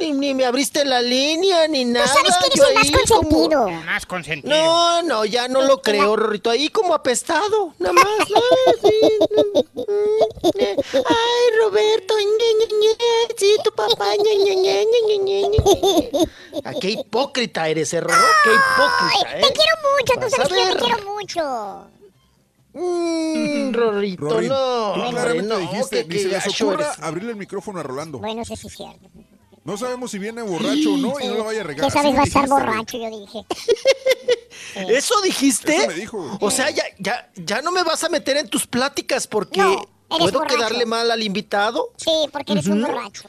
ni, 0.00 0.10
ni 0.12 0.34
me 0.34 0.44
abriste 0.44 0.84
la 0.84 1.00
línea 1.00 1.68
ni 1.68 1.84
nada. 1.84 2.08
sabes 2.08 2.34
que 2.38 2.46
eres 2.46 2.56
yo 2.58 2.66
el 2.66 2.74
más 2.74 2.84
ahí 2.84 2.90
consentido. 2.92 3.62
como- 3.64 3.82
Más 3.82 4.06
consentido. 4.06 4.54
No, 4.56 5.02
no, 5.02 5.24
ya 5.24 5.46
no 5.48 5.62
lo 5.62 5.80
creo, 5.80 6.16
Rorrito. 6.16 6.50
Ahí 6.50 6.68
como 6.70 6.92
apestado, 6.94 7.72
nada 7.78 7.92
más. 7.92 8.06
Ah. 10.52 11.02
Ay, 11.08 11.58
Roberto, 11.58 12.14
ñe, 12.18 12.54
ñe, 12.58 12.66
ñe, 12.80 12.96
sí, 13.36 13.56
tu 13.64 13.70
papá, 13.72 14.14
ñe, 14.16 14.36
ñe, 14.36 14.56
ñe, 14.56 14.84
ñe, 14.84 15.00
ñe, 15.06 15.18
ñe, 15.18 15.48
ñe. 15.48 16.10
Ah, 16.64 16.72
qué 16.80 16.90
hipócrita 16.90 17.68
eres, 17.68 17.92
Rorro, 17.92 18.14
qué 18.44 18.50
hipócrita, 18.50 19.38
¿eh? 19.38 19.42
Te 19.42 19.52
quiero 19.52 19.76
mucho, 19.92 20.14
tú 20.20 20.30
sabes 20.36 20.52
a 20.52 20.54
que 20.70 20.72
te 20.78 20.84
quiero 20.84 21.12
mucho. 21.12 21.86
Mm, 22.72 23.72
Rorrito, 23.72 24.28
Rorín, 24.30 24.48
no, 24.48 24.92
tú 24.94 25.10
claramente 25.10 25.42
no, 25.42 25.58
dijiste, 25.58 26.06
que, 26.06 26.14
ni 26.14 26.20
se 26.20 26.28
les 26.28 26.46
ocurra 26.46 26.84
eres. 26.86 26.98
abrirle 27.00 27.30
el 27.32 27.36
micrófono 27.36 27.80
a 27.80 27.82
Rolando. 27.82 28.18
Bueno, 28.18 28.42
eso 28.42 28.54
sí 28.56 28.68
es 28.68 28.74
cierto. 28.76 29.08
No 29.64 29.76
sabemos 29.76 30.10
si 30.10 30.18
viene 30.18 30.40
borracho 30.42 30.94
o 30.94 30.96
no 30.96 31.20
y 31.20 31.26
no 31.26 31.34
lo 31.34 31.44
vaya 31.44 31.60
a 31.60 31.64
regar. 31.64 31.84
¿Qué 31.84 31.90
sabes? 31.92 32.14
Va 32.16 32.20
a 32.20 32.24
estar 32.24 32.44
dijiste, 32.44 32.66
borracho, 32.66 32.98
yo 32.98 33.20
dije. 33.20 33.44
¿Eso 34.96 35.20
dijiste? 35.22 35.76
Eso 35.76 35.88
me 35.88 35.94
dijo. 35.94 36.38
O 36.40 36.50
sea, 36.50 36.70
ya, 36.70 36.84
ya, 36.98 37.30
ya 37.34 37.60
no 37.60 37.70
me 37.72 37.82
vas 37.82 38.02
a 38.04 38.08
meter 38.08 38.36
en 38.36 38.48
tus 38.48 38.66
pláticas 38.66 39.26
porque 39.26 39.60
No, 39.60 39.86
puedo 40.08 40.38
borracho. 40.38 40.56
quedarle 40.56 40.86
mal 40.86 41.10
al 41.10 41.22
invitado. 41.22 41.92
Sí, 41.96 42.10
porque 42.32 42.52
eres 42.52 42.66
un 42.66 42.82
Ujú. 42.82 42.92
borracho. 42.92 43.22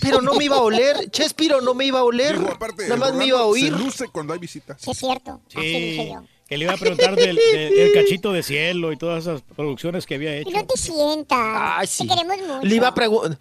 Pero 0.00 0.20
no 0.20 0.34
me 0.34 0.44
iba 0.44 0.56
a 0.56 0.60
oler, 0.60 1.10
Chespiro, 1.10 1.60
no 1.60 1.72
me 1.72 1.84
iba 1.86 2.00
a 2.00 2.04
oler. 2.04 2.36
Digo, 2.38 2.50
aparte, 2.52 2.82
Nada 2.82 2.96
más 2.96 2.98
Rolando 3.10 3.18
me 3.18 3.26
iba 3.26 3.38
a 3.38 3.44
oír. 3.44 3.72
Se 3.72 3.78
luce 3.78 4.08
cuando 4.08 4.32
hay 4.32 4.38
visita. 4.40 4.76
Sí, 4.78 4.90
es 4.90 4.98
cierto. 4.98 5.40
Así 5.54 5.60
dije 5.68 6.02
Sí, 6.04 6.10
yo. 6.12 6.22
Que 6.48 6.56
le 6.56 6.64
iba 6.64 6.72
a 6.74 6.76
preguntar 6.78 7.14
del, 7.14 7.36
del- 7.36 7.74
del 7.74 7.92
cachito 7.92 8.32
de 8.32 8.42
cielo 8.42 8.90
y 8.92 8.96
todas 8.96 9.24
esas 9.24 9.42
producciones 9.54 10.06
que 10.06 10.14
había 10.14 10.34
hecho. 10.36 10.50
Y 10.50 10.52
no 10.54 10.66
te 10.66 10.76
sientas. 10.78 11.38
Ay, 11.40 11.86
sí. 11.86 12.06
Te 12.06 12.14
queremos 12.14 12.38
mucho. 12.38 12.60
Le 12.66 12.74
iba 12.74 12.88
a 12.88 12.94
preguntar. 12.94 13.38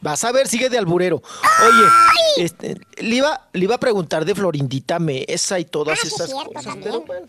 Vas 0.00 0.22
a 0.24 0.32
ver, 0.32 0.46
sigue 0.46 0.68
de 0.68 0.76
alburero. 0.76 1.22
Oye, 1.66 2.44
este, 2.44 2.76
le, 2.98 3.16
iba, 3.16 3.48
le 3.54 3.64
iba 3.64 3.76
a 3.76 3.80
preguntar 3.80 4.26
de 4.26 4.34
Florindita 4.34 4.98
Mesa 4.98 5.58
y 5.58 5.64
todas 5.64 5.98
Ah, 5.98 6.02
sí, 6.02 6.08
esas 6.14 6.28
cierto, 6.30 6.50
cosas. 6.52 6.64
también. 6.64 6.82
pero 6.92 7.00
bueno. 7.06 7.26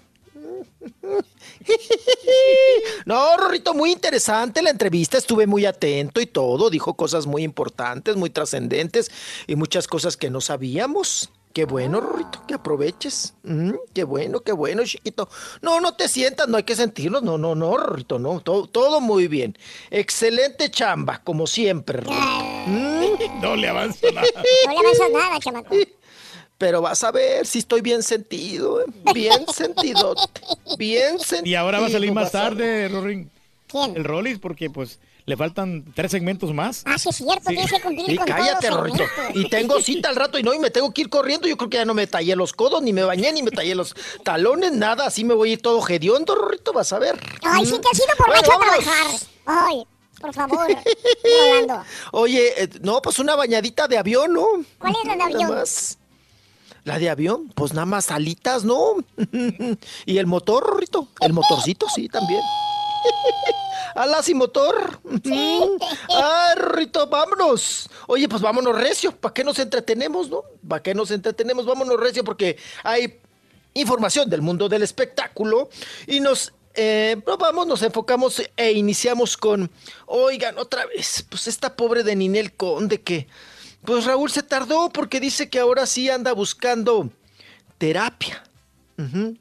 No, 3.06 3.38
Rorrito, 3.38 3.74
muy 3.74 3.92
interesante 3.92 4.62
la 4.62 4.72
entrevista, 4.72 5.18
estuve 5.18 5.48
muy 5.48 5.66
atento 5.66 6.20
y 6.22 6.26
todo, 6.26 6.70
dijo 6.70 6.96
cosas 6.96 7.28
muy 7.28 7.44
importantes, 7.44 8.16
muy 8.16 8.30
trascendentes 8.30 9.12
y 9.48 9.56
muchas 9.56 9.88
cosas 9.88 10.18
que 10.18 10.30
no 10.30 10.42
sabíamos. 10.42 11.30
Qué 11.56 11.64
bueno, 11.64 12.02
Rorrito, 12.02 12.46
que 12.46 12.56
aproveches. 12.56 13.34
Mm, 13.44 13.76
qué 13.94 14.04
bueno, 14.04 14.42
qué 14.42 14.52
bueno, 14.52 14.84
chiquito. 14.84 15.30
No, 15.62 15.80
no 15.80 15.96
te 15.96 16.10
sientas, 16.10 16.50
no 16.50 16.58
hay 16.58 16.64
que 16.64 16.76
sentirnos. 16.76 17.24
No, 17.24 17.38
no, 17.38 17.56
no, 17.56 17.78
Rorrito, 17.78 18.20
no. 18.20 18.42
Todo, 18.42 18.68
todo 18.68 19.00
muy 19.00 19.30
bien. 19.30 19.58
Excelente 19.90 20.70
chamba, 20.70 21.22
como 21.24 21.48
siempre, 21.48 22.02
Rorrito. 22.02 22.22
Mm. 22.68 23.42
No 23.42 23.56
le 23.56 23.70
avanza 23.70 24.06
nada. 24.14 24.28
No 24.66 24.72
le 24.74 24.80
avanzas 24.80 25.12
nada, 25.14 25.40
chamaco. 25.40 25.76
Pero 26.58 26.82
vas 26.82 27.02
a 27.06 27.12
ver 27.12 27.48
si 27.48 27.60
estoy 27.60 27.80
bien 27.80 28.04
sentido, 28.04 28.82
¿eh? 28.82 28.86
bien 29.14 29.46
sentido, 29.54 30.14
bien 30.78 31.20
sentido. 31.20 31.50
Y 31.50 31.56
ahora 31.56 31.80
va 31.80 31.88
a 31.88 31.90
salir 31.90 32.12
más 32.12 32.34
tarde, 32.34 32.90
Rorín. 32.90 33.32
¿Quién? 33.68 33.96
El 33.96 34.04
Rollis, 34.04 34.40
porque 34.40 34.70
pues 34.70 35.00
le 35.28 35.36
faltan 35.36 35.84
tres 35.96 36.12
segmentos 36.12 36.54
más. 36.54 36.84
Ah, 36.86 37.00
sí, 37.00 37.10
es 37.10 37.16
cierto. 37.16 37.50
Tienes 37.50 37.72
que 37.72 37.82
cumplir 37.82 38.12
Y 38.12 38.18
con 38.18 38.28
cállate, 38.28 38.70
todos 38.70 38.92
segmentos. 38.92 39.10
Y 39.34 39.50
tengo 39.50 39.82
cita 39.82 40.10
al 40.10 40.16
rato 40.16 40.38
y 40.38 40.44
no, 40.44 40.54
y 40.54 40.60
me 40.60 40.70
tengo 40.70 40.94
que 40.94 41.02
ir 41.02 41.10
corriendo. 41.10 41.48
Yo 41.48 41.58
creo 41.58 41.70
que 41.70 41.78
ya 41.78 41.86
no 41.86 41.96
me 41.96 42.06
tallé 42.06 42.36
los 42.36 42.54
codos, 42.54 42.84
ni 42.84 42.94
me 42.94 43.04
bañé, 43.04 43.32
ni 43.34 43.42
me 43.42 43.50
tallé 43.50 43.74
los 43.74 43.96
talones, 44.24 44.72
nada. 44.74 45.08
Así 45.08 45.24
me 45.24 45.34
voy 45.34 45.50
a 45.50 45.54
ir 45.54 45.62
todo 45.62 45.86
hediondo, 45.88 46.36
Rorrito, 46.36 46.74
vas 46.74 46.94
a 46.94 47.00
ver. 47.00 47.20
Ay, 47.44 47.66
sí, 47.66 47.80
te 47.80 47.88
has 47.92 47.98
ido 47.98 48.08
por 48.18 48.28
Bueno, 48.28 48.42
macho 48.42 48.54
a 48.54 48.60
trabajar. 48.60 49.20
Ay, 49.48 49.88
por 50.22 50.34
favor, 50.34 50.68
Rolando. 51.24 51.84
Oye, 52.12 52.64
eh, 52.64 52.70
no, 52.82 53.02
pues 53.02 53.18
una 53.18 53.36
bañadita 53.36 53.88
de 53.88 53.98
avión, 53.98 54.32
¿no? 54.32 54.46
¿Cuál 54.78 54.94
es 55.02 55.06
la 55.06 55.12
de 55.14 55.18
Nada 55.18 55.34
avión? 55.34 55.56
más. 55.56 55.98
¿La 56.84 57.00
de 57.00 57.10
avión? 57.10 57.52
Pues 57.56 57.74
nada 57.74 57.88
más 57.88 58.12
alitas, 58.12 58.64
¿no? 58.64 58.98
y 60.06 60.18
el 60.20 60.28
motor, 60.28 60.64
Rorrito. 60.64 61.08
El 61.20 61.34
motorcito, 61.34 61.88
sí, 61.90 62.10
también. 62.10 62.42
Alas 63.94 64.30
y 64.30 64.34
motor. 64.34 65.00
Ah, 66.10 66.56
Rito, 66.56 67.08
vámonos. 67.08 67.90
Oye, 68.08 68.28
pues 68.28 68.42
vámonos 68.42 68.76
recio. 68.76 69.12
¿Para 69.12 69.34
qué 69.34 69.44
nos 69.44 69.60
entretenemos, 69.60 70.30
no? 70.30 70.44
¿Para 70.68 70.82
qué 70.82 70.94
nos 70.94 71.12
entretenemos? 71.12 71.66
Vámonos 71.66 72.00
recio 72.00 72.24
porque 72.24 72.58
hay 72.84 73.20
información 73.74 74.30
del 74.30 74.42
mundo 74.42 74.70
del 74.70 74.84
espectáculo 74.84 75.70
y 76.08 76.20
nos 76.20 76.54
eh, 76.76 77.16
pues 77.24 77.38
vamos, 77.38 77.68
nos 77.68 77.82
enfocamos 77.84 78.42
e 78.58 78.72
iniciamos 78.74 79.38
con, 79.38 79.72
oigan, 80.08 80.58
otra 80.58 80.86
vez, 80.86 81.26
pues 81.30 81.48
esta 81.48 81.76
pobre 81.76 82.04
de 82.04 82.18
Ninel 82.18 82.54
Conde 82.54 83.00
que, 83.02 83.28
pues 83.86 84.04
Raúl 84.04 84.30
se 84.30 84.44
tardó 84.44 84.90
porque 84.90 85.22
dice 85.22 85.50
que 85.50 85.60
ahora 85.60 85.86
sí 85.86 86.10
anda 86.10 86.34
buscando 86.34 87.10
terapia. 87.78 88.44
Ujú. 88.98 89.38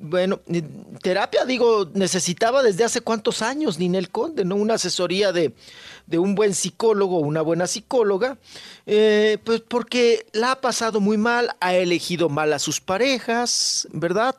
Bueno, 0.00 0.40
ni- 0.46 0.62
terapia, 1.02 1.44
digo, 1.44 1.90
necesitaba 1.94 2.62
desde 2.62 2.84
hace 2.84 3.00
cuántos 3.00 3.42
años 3.42 3.78
Ninel 3.78 4.10
Conde, 4.10 4.44
¿no? 4.44 4.54
Una 4.54 4.74
asesoría 4.74 5.32
de, 5.32 5.52
de 6.08 6.18
un 6.18 6.34
buen 6.34 6.54
psicólogo, 6.54 7.18
una 7.18 7.42
buena 7.42 7.66
psicóloga, 7.66 8.38
eh, 8.86 9.36
pues 9.44 9.60
porque 9.60 10.26
la 10.32 10.52
ha 10.52 10.60
pasado 10.62 11.00
muy 11.00 11.18
mal, 11.18 11.50
ha 11.60 11.74
elegido 11.74 12.30
mal 12.30 12.54
a 12.54 12.58
sus 12.58 12.80
parejas, 12.80 13.86
¿verdad? 13.92 14.34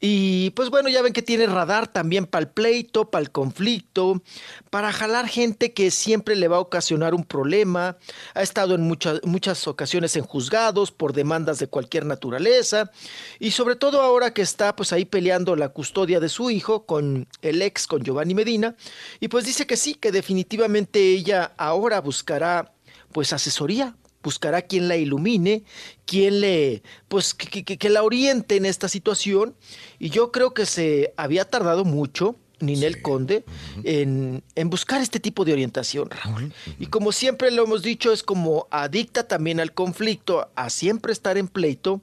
Y 0.00 0.50
pues 0.50 0.68
bueno, 0.68 0.88
ya 0.88 1.02
ven 1.02 1.12
que 1.12 1.22
tiene 1.22 1.46
radar 1.46 1.86
también 1.86 2.26
para 2.26 2.42
el 2.42 2.48
pleito, 2.48 3.08
para 3.08 3.22
el 3.22 3.30
conflicto, 3.30 4.20
para 4.68 4.92
jalar 4.92 5.28
gente 5.28 5.72
que 5.72 5.92
siempre 5.92 6.34
le 6.34 6.48
va 6.48 6.56
a 6.56 6.60
ocasionar 6.60 7.14
un 7.14 7.22
problema, 7.24 7.96
ha 8.34 8.42
estado 8.42 8.74
en 8.74 8.82
muchas, 8.82 9.20
muchas 9.22 9.68
ocasiones 9.68 10.16
en 10.16 10.24
juzgados 10.24 10.90
por 10.90 11.12
demandas 11.12 11.60
de 11.60 11.68
cualquier 11.68 12.04
naturaleza, 12.04 12.90
y 13.38 13.52
sobre 13.52 13.76
todo 13.76 14.02
ahora 14.02 14.34
que 14.34 14.42
está 14.42 14.74
pues 14.74 14.92
ahí 14.92 15.04
peleando 15.04 15.54
la 15.54 15.68
custodia 15.68 16.18
de 16.18 16.28
su 16.28 16.50
hijo 16.50 16.84
con 16.84 17.28
el 17.42 17.62
ex, 17.62 17.86
con 17.86 18.02
Giovanni 18.02 18.34
Medina, 18.34 18.74
y 19.20 19.28
pues 19.28 19.44
dice 19.44 19.68
que 19.68 19.76
sí, 19.76 19.94
que 19.94 20.10
definitivamente 20.10 20.95
ella 21.00 21.52
ahora 21.56 22.00
buscará 22.00 22.72
pues 23.12 23.32
asesoría, 23.32 23.96
buscará 24.22 24.62
quien 24.62 24.88
la 24.88 24.96
ilumine, 24.96 25.62
quien 26.04 26.40
le, 26.40 26.82
pues 27.08 27.32
que, 27.34 27.64
que- 27.64 27.78
que 27.78 27.88
la 27.88 28.02
oriente 28.02 28.56
en 28.56 28.66
esta 28.66 28.88
situación, 28.88 29.54
y 29.98 30.10
yo 30.10 30.32
creo 30.32 30.52
que 30.52 30.66
se 30.66 31.14
había 31.16 31.44
tardado 31.48 31.84
mucho. 31.84 32.36
Ninel 32.58 33.02
Conde, 33.02 33.44
en, 33.84 34.42
en 34.54 34.70
buscar 34.70 35.02
este 35.02 35.20
tipo 35.20 35.44
de 35.44 35.52
orientación, 35.52 36.08
Raúl. 36.08 36.54
Y 36.78 36.86
como 36.86 37.12
siempre 37.12 37.50
lo 37.50 37.64
hemos 37.64 37.82
dicho, 37.82 38.14
es 38.14 38.22
como 38.22 38.66
adicta 38.70 39.28
también 39.28 39.60
al 39.60 39.74
conflicto, 39.74 40.48
a 40.56 40.70
siempre 40.70 41.12
estar 41.12 41.36
en 41.36 41.48
pleito. 41.48 42.00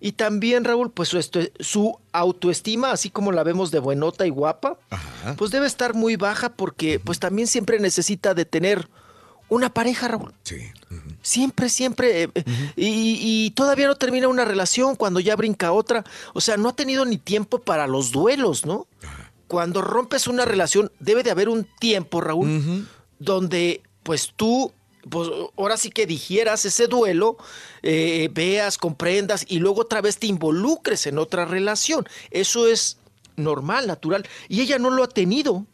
Y 0.00 0.12
también, 0.12 0.64
Raúl, 0.64 0.90
pues 0.90 1.16
su, 1.60 1.98
autoestima, 2.12 2.90
así 2.92 3.10
como 3.10 3.32
la 3.32 3.42
vemos 3.42 3.70
de 3.70 3.78
buenota 3.78 4.26
y 4.26 4.30
guapa, 4.30 4.78
pues 5.36 5.50
debe 5.50 5.66
estar 5.66 5.94
muy 5.94 6.16
baja 6.16 6.50
porque 6.50 6.98
pues 6.98 7.18
también 7.18 7.48
siempre 7.48 7.78
necesita 7.80 8.34
de 8.34 8.44
tener 8.44 8.88
una 9.48 9.72
pareja, 9.72 10.08
Raúl. 10.08 10.34
Sí. 10.42 10.56
Siempre, 11.22 11.68
siempre. 11.68 12.24
eh, 12.24 12.30
y, 12.76 13.18
y 13.20 13.50
todavía 13.50 13.86
no 13.86 13.96
termina 13.96 14.28
una 14.28 14.44
relación 14.44 14.96
cuando 14.96 15.20
ya 15.20 15.36
brinca 15.36 15.72
otra. 15.72 16.04
O 16.34 16.40
sea, 16.40 16.56
no 16.56 16.70
ha 16.70 16.76
tenido 16.76 17.04
ni 17.04 17.18
tiempo 17.18 17.60
para 17.60 17.86
los 17.86 18.10
duelos, 18.12 18.66
¿no? 18.66 18.86
Cuando 19.46 19.82
rompes 19.82 20.26
una 20.26 20.44
relación, 20.44 20.90
debe 20.98 21.22
de 21.22 21.30
haber 21.30 21.48
un 21.48 21.68
tiempo, 21.78 22.20
Raúl, 22.20 22.88
donde 23.18 23.82
pues 24.02 24.32
tú, 24.36 24.72
pues 25.08 25.28
ahora 25.56 25.76
sí 25.76 25.90
que 25.90 26.06
digieras 26.06 26.64
ese 26.64 26.86
duelo, 26.86 27.36
eh, 27.82 28.28
veas, 28.32 28.78
comprendas 28.78 29.44
y 29.48 29.58
luego 29.58 29.82
otra 29.82 30.00
vez 30.00 30.18
te 30.18 30.26
involucres 30.26 31.06
en 31.06 31.18
otra 31.18 31.44
relación. 31.44 32.06
Eso 32.30 32.66
es 32.66 32.98
normal, 33.36 33.86
natural. 33.86 34.26
Y 34.48 34.60
ella 34.60 34.78
no 34.78 34.90
lo 34.90 35.04
ha 35.04 35.08
tenido. 35.08 35.66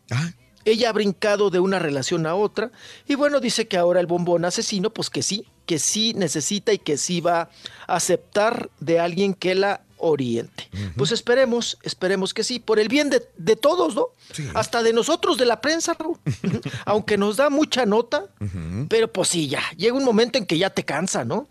Ella 0.65 0.91
ha 0.91 0.93
brincado 0.93 1.51
de 1.51 1.59
una 1.59 1.78
relación 1.78 2.25
a 2.27 2.36
otra 2.36 2.70
y 3.09 3.17
bueno, 3.17 3.41
dice 3.41 3.67
que 3.67 3.77
ahora 3.77 3.99
el 3.99 4.07
bombón 4.07 4.44
asesino, 4.44 4.91
pues 4.91 5.11
que 5.11 5.23
sí, 5.23 5.47
que 5.67 5.81
sí 5.81 6.15
necesita 6.15 6.73
y 6.73 6.78
que 6.78 6.97
sí 6.97 7.20
va 7.20 7.51
a 7.89 7.97
aceptar 7.97 8.70
de 8.78 9.01
alguien 9.01 9.35
que 9.35 9.57
la 9.57 9.83
oriente. 10.02 10.68
Pues 10.97 11.12
esperemos, 11.12 11.78
esperemos 11.82 12.34
que 12.34 12.44
sí, 12.44 12.58
por 12.58 12.78
el 12.78 12.89
bien 12.89 13.08
de, 13.08 13.22
de 13.39 13.56
todos, 13.56 13.94
¿no? 13.94 14.08
Hasta 14.55 14.82
de 14.82 14.92
nosotros, 14.92 15.39
de 15.39 15.47
la 15.47 15.60
prensa, 15.60 15.94
Raúl. 15.98 16.18
Aunque 16.84 17.16
nos 17.16 17.36
da 17.36 17.48
mucha 17.50 17.86
nota, 17.86 18.26
pero 18.89 19.10
pues 19.12 19.28
sí, 19.28 19.48
ya, 19.48 19.62
llega 19.76 19.94
un 19.97 20.05
momento 20.05 20.39
en 20.39 20.47
que 20.47 20.58
ya 20.58 20.70
te 20.70 20.84
cansa, 20.84 21.24
¿no? 21.24 21.48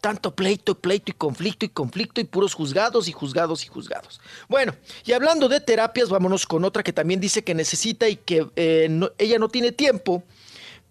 Tanto 0.00 0.34
pleito, 0.34 0.78
pleito 0.78 1.10
y 1.10 1.14
conflicto 1.14 1.66
y 1.66 1.68
conflicto 1.68 2.20
y 2.22 2.24
puros 2.24 2.54
juzgados 2.54 3.06
y 3.08 3.12
juzgados 3.12 3.64
y 3.64 3.68
juzgados. 3.68 4.18
Bueno, 4.48 4.74
y 5.04 5.12
hablando 5.12 5.46
de 5.48 5.60
terapias, 5.60 6.08
vámonos 6.08 6.46
con 6.46 6.64
otra 6.64 6.82
que 6.82 6.92
también 6.94 7.20
dice 7.20 7.44
que 7.44 7.54
necesita 7.54 8.08
y 8.08 8.16
que 8.16 8.46
eh, 8.56 8.86
no- 8.88 9.10
ella 9.18 9.38
no 9.38 9.48
tiene 9.50 9.72
tiempo, 9.72 10.22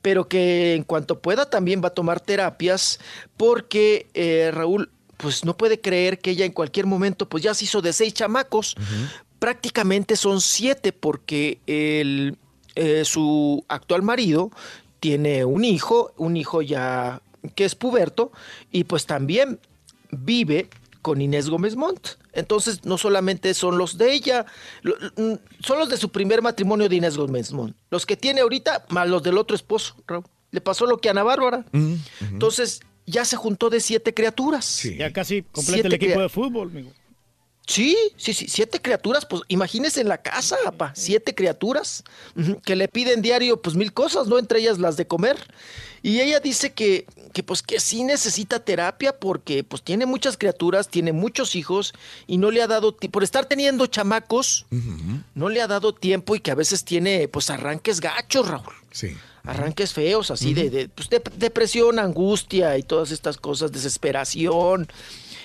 pero 0.04 0.28
que 0.28 0.76
en 0.76 0.84
cuanto 0.84 1.20
pueda 1.20 1.50
también 1.50 1.82
va 1.84 1.88
a 1.88 1.94
tomar 1.94 2.20
terapias 2.20 3.00
porque 3.36 4.08
eh, 4.14 4.52
Raúl 4.54 4.92
pues 5.20 5.44
no 5.44 5.58
puede 5.58 5.82
creer 5.82 6.20
que 6.20 6.32
ella 6.32 6.46
en 6.46 6.54
cualquier 6.54 6.86
momento 6.86 7.28
pues 7.28 7.44
ya 7.44 7.54
se 7.54 7.66
hizo 7.66 7.82
de 7.82 7.92
seis 7.92 8.14
chamacos. 8.14 8.76
Prácticamente 9.38 10.16
son 10.16 10.42
siete 10.42 10.92
porque 10.94 11.60
el, 11.68 12.38
eh, 12.76 13.04
su 13.04 13.64
actual 13.68 14.02
marido 14.02 14.50
tiene 15.02 15.44
un 15.44 15.66
hijo, 15.66 16.14
un 16.18 16.38
hijo 16.38 16.62
ya 16.62 17.22
que 17.56 17.66
es 17.66 17.76
puberto, 17.76 18.32
y 18.72 18.86
pues 18.86 19.06
también 19.06 19.60
vive 20.12 20.70
con 21.02 21.22
Inés 21.22 21.50
Gómez 21.50 21.76
Montt. 21.76 22.20
Entonces, 22.34 22.86
no 22.86 22.98
solamente 22.98 23.54
son 23.54 23.78
los 23.78 23.98
de 23.98 24.14
ella, 24.14 24.46
mm, 24.84 25.34
son 25.62 25.80
los 25.80 25.90
de 25.90 25.98
su 25.98 26.10
primer 26.10 26.42
matrimonio 26.42 26.88
de 26.88 26.96
Inés 26.96 27.18
Gómez 27.18 27.52
Montt. 27.52 27.76
Los 27.90 28.06
que 28.06 28.16
tiene 28.18 28.42
ahorita, 28.42 28.86
más 28.90 29.08
los 29.08 29.24
del 29.24 29.38
otro 29.38 29.56
esposo, 29.56 29.96
Raúl. 30.08 30.26
Le 30.52 30.62
pasó 30.62 30.86
lo 30.86 30.98
que 30.98 31.10
a 31.10 31.12
Ana 31.12 31.24
Bárbara. 31.24 31.66
Entonces, 32.22 32.82
ya 33.10 33.26
se 33.26 33.36
juntó 33.36 33.70
de 33.70 33.80
siete 33.80 34.14
criaturas. 34.14 34.84
Ya 34.98 35.12
casi 35.12 35.42
completa 35.42 35.74
Siete 35.74 35.88
el 35.88 35.94
equipo 35.94 36.22
de 36.22 36.30
fútbol, 36.30 36.70
amigo. 36.70 36.92
Sí, 37.70 37.96
sí, 38.18 38.34
sí, 38.34 38.48
siete 38.48 38.82
criaturas, 38.82 39.28
pues 39.28 39.44
imagínese 39.48 40.02
en 40.02 40.08
la 40.08 40.24
casa, 40.24 40.58
siete 40.96 41.36
criaturas 41.36 42.04
que 42.66 42.76
le 42.76 42.88
piden 42.88 43.22
diario 43.22 43.62
pues 43.62 43.76
mil 43.76 43.94
cosas, 43.94 44.28
¿no? 44.28 44.40
Entre 44.40 44.60
ellas 44.60 44.80
las 44.80 44.98
de 44.98 45.06
comer. 45.06 45.38
Y 46.02 46.20
ella 46.22 46.40
dice 46.40 46.72
que, 46.74 47.06
que 47.34 47.44
pues 47.44 47.62
que 47.62 47.80
sí 47.80 48.04
necesita 48.04 48.60
terapia 48.64 49.18
porque 49.20 49.64
pues 49.64 49.82
tiene 49.84 50.06
muchas 50.06 50.38
criaturas, 50.38 50.88
tiene 50.88 51.12
muchos 51.14 51.56
hijos 51.56 51.94
y 52.28 52.38
no 52.38 52.52
le 52.52 52.62
ha 52.62 52.68
dado, 52.68 52.96
por 52.96 53.24
estar 53.24 53.46
teniendo 53.46 53.86
chamacos, 53.88 54.66
no 55.36 55.50
le 55.50 55.62
ha 55.62 55.68
dado 55.68 55.94
tiempo 55.94 56.36
y 56.36 56.40
que 56.40 56.52
a 56.52 56.56
veces 56.56 56.84
tiene 56.86 57.28
pues 57.28 57.50
arranques 57.50 58.00
gachos, 58.00 58.48
Raúl. 58.48 58.74
Sí. 58.92 59.16
Arranques 59.44 59.94
feos, 59.94 60.32
así 60.32 60.54
de, 60.54 60.70
de, 60.70 60.90
pues, 60.90 61.10
de- 61.10 61.24
depresión, 61.38 61.98
angustia 62.00 62.78
y 62.78 62.84
todas 62.84 63.12
estas 63.12 63.38
cosas, 63.38 63.72
desesperación. 63.72 64.88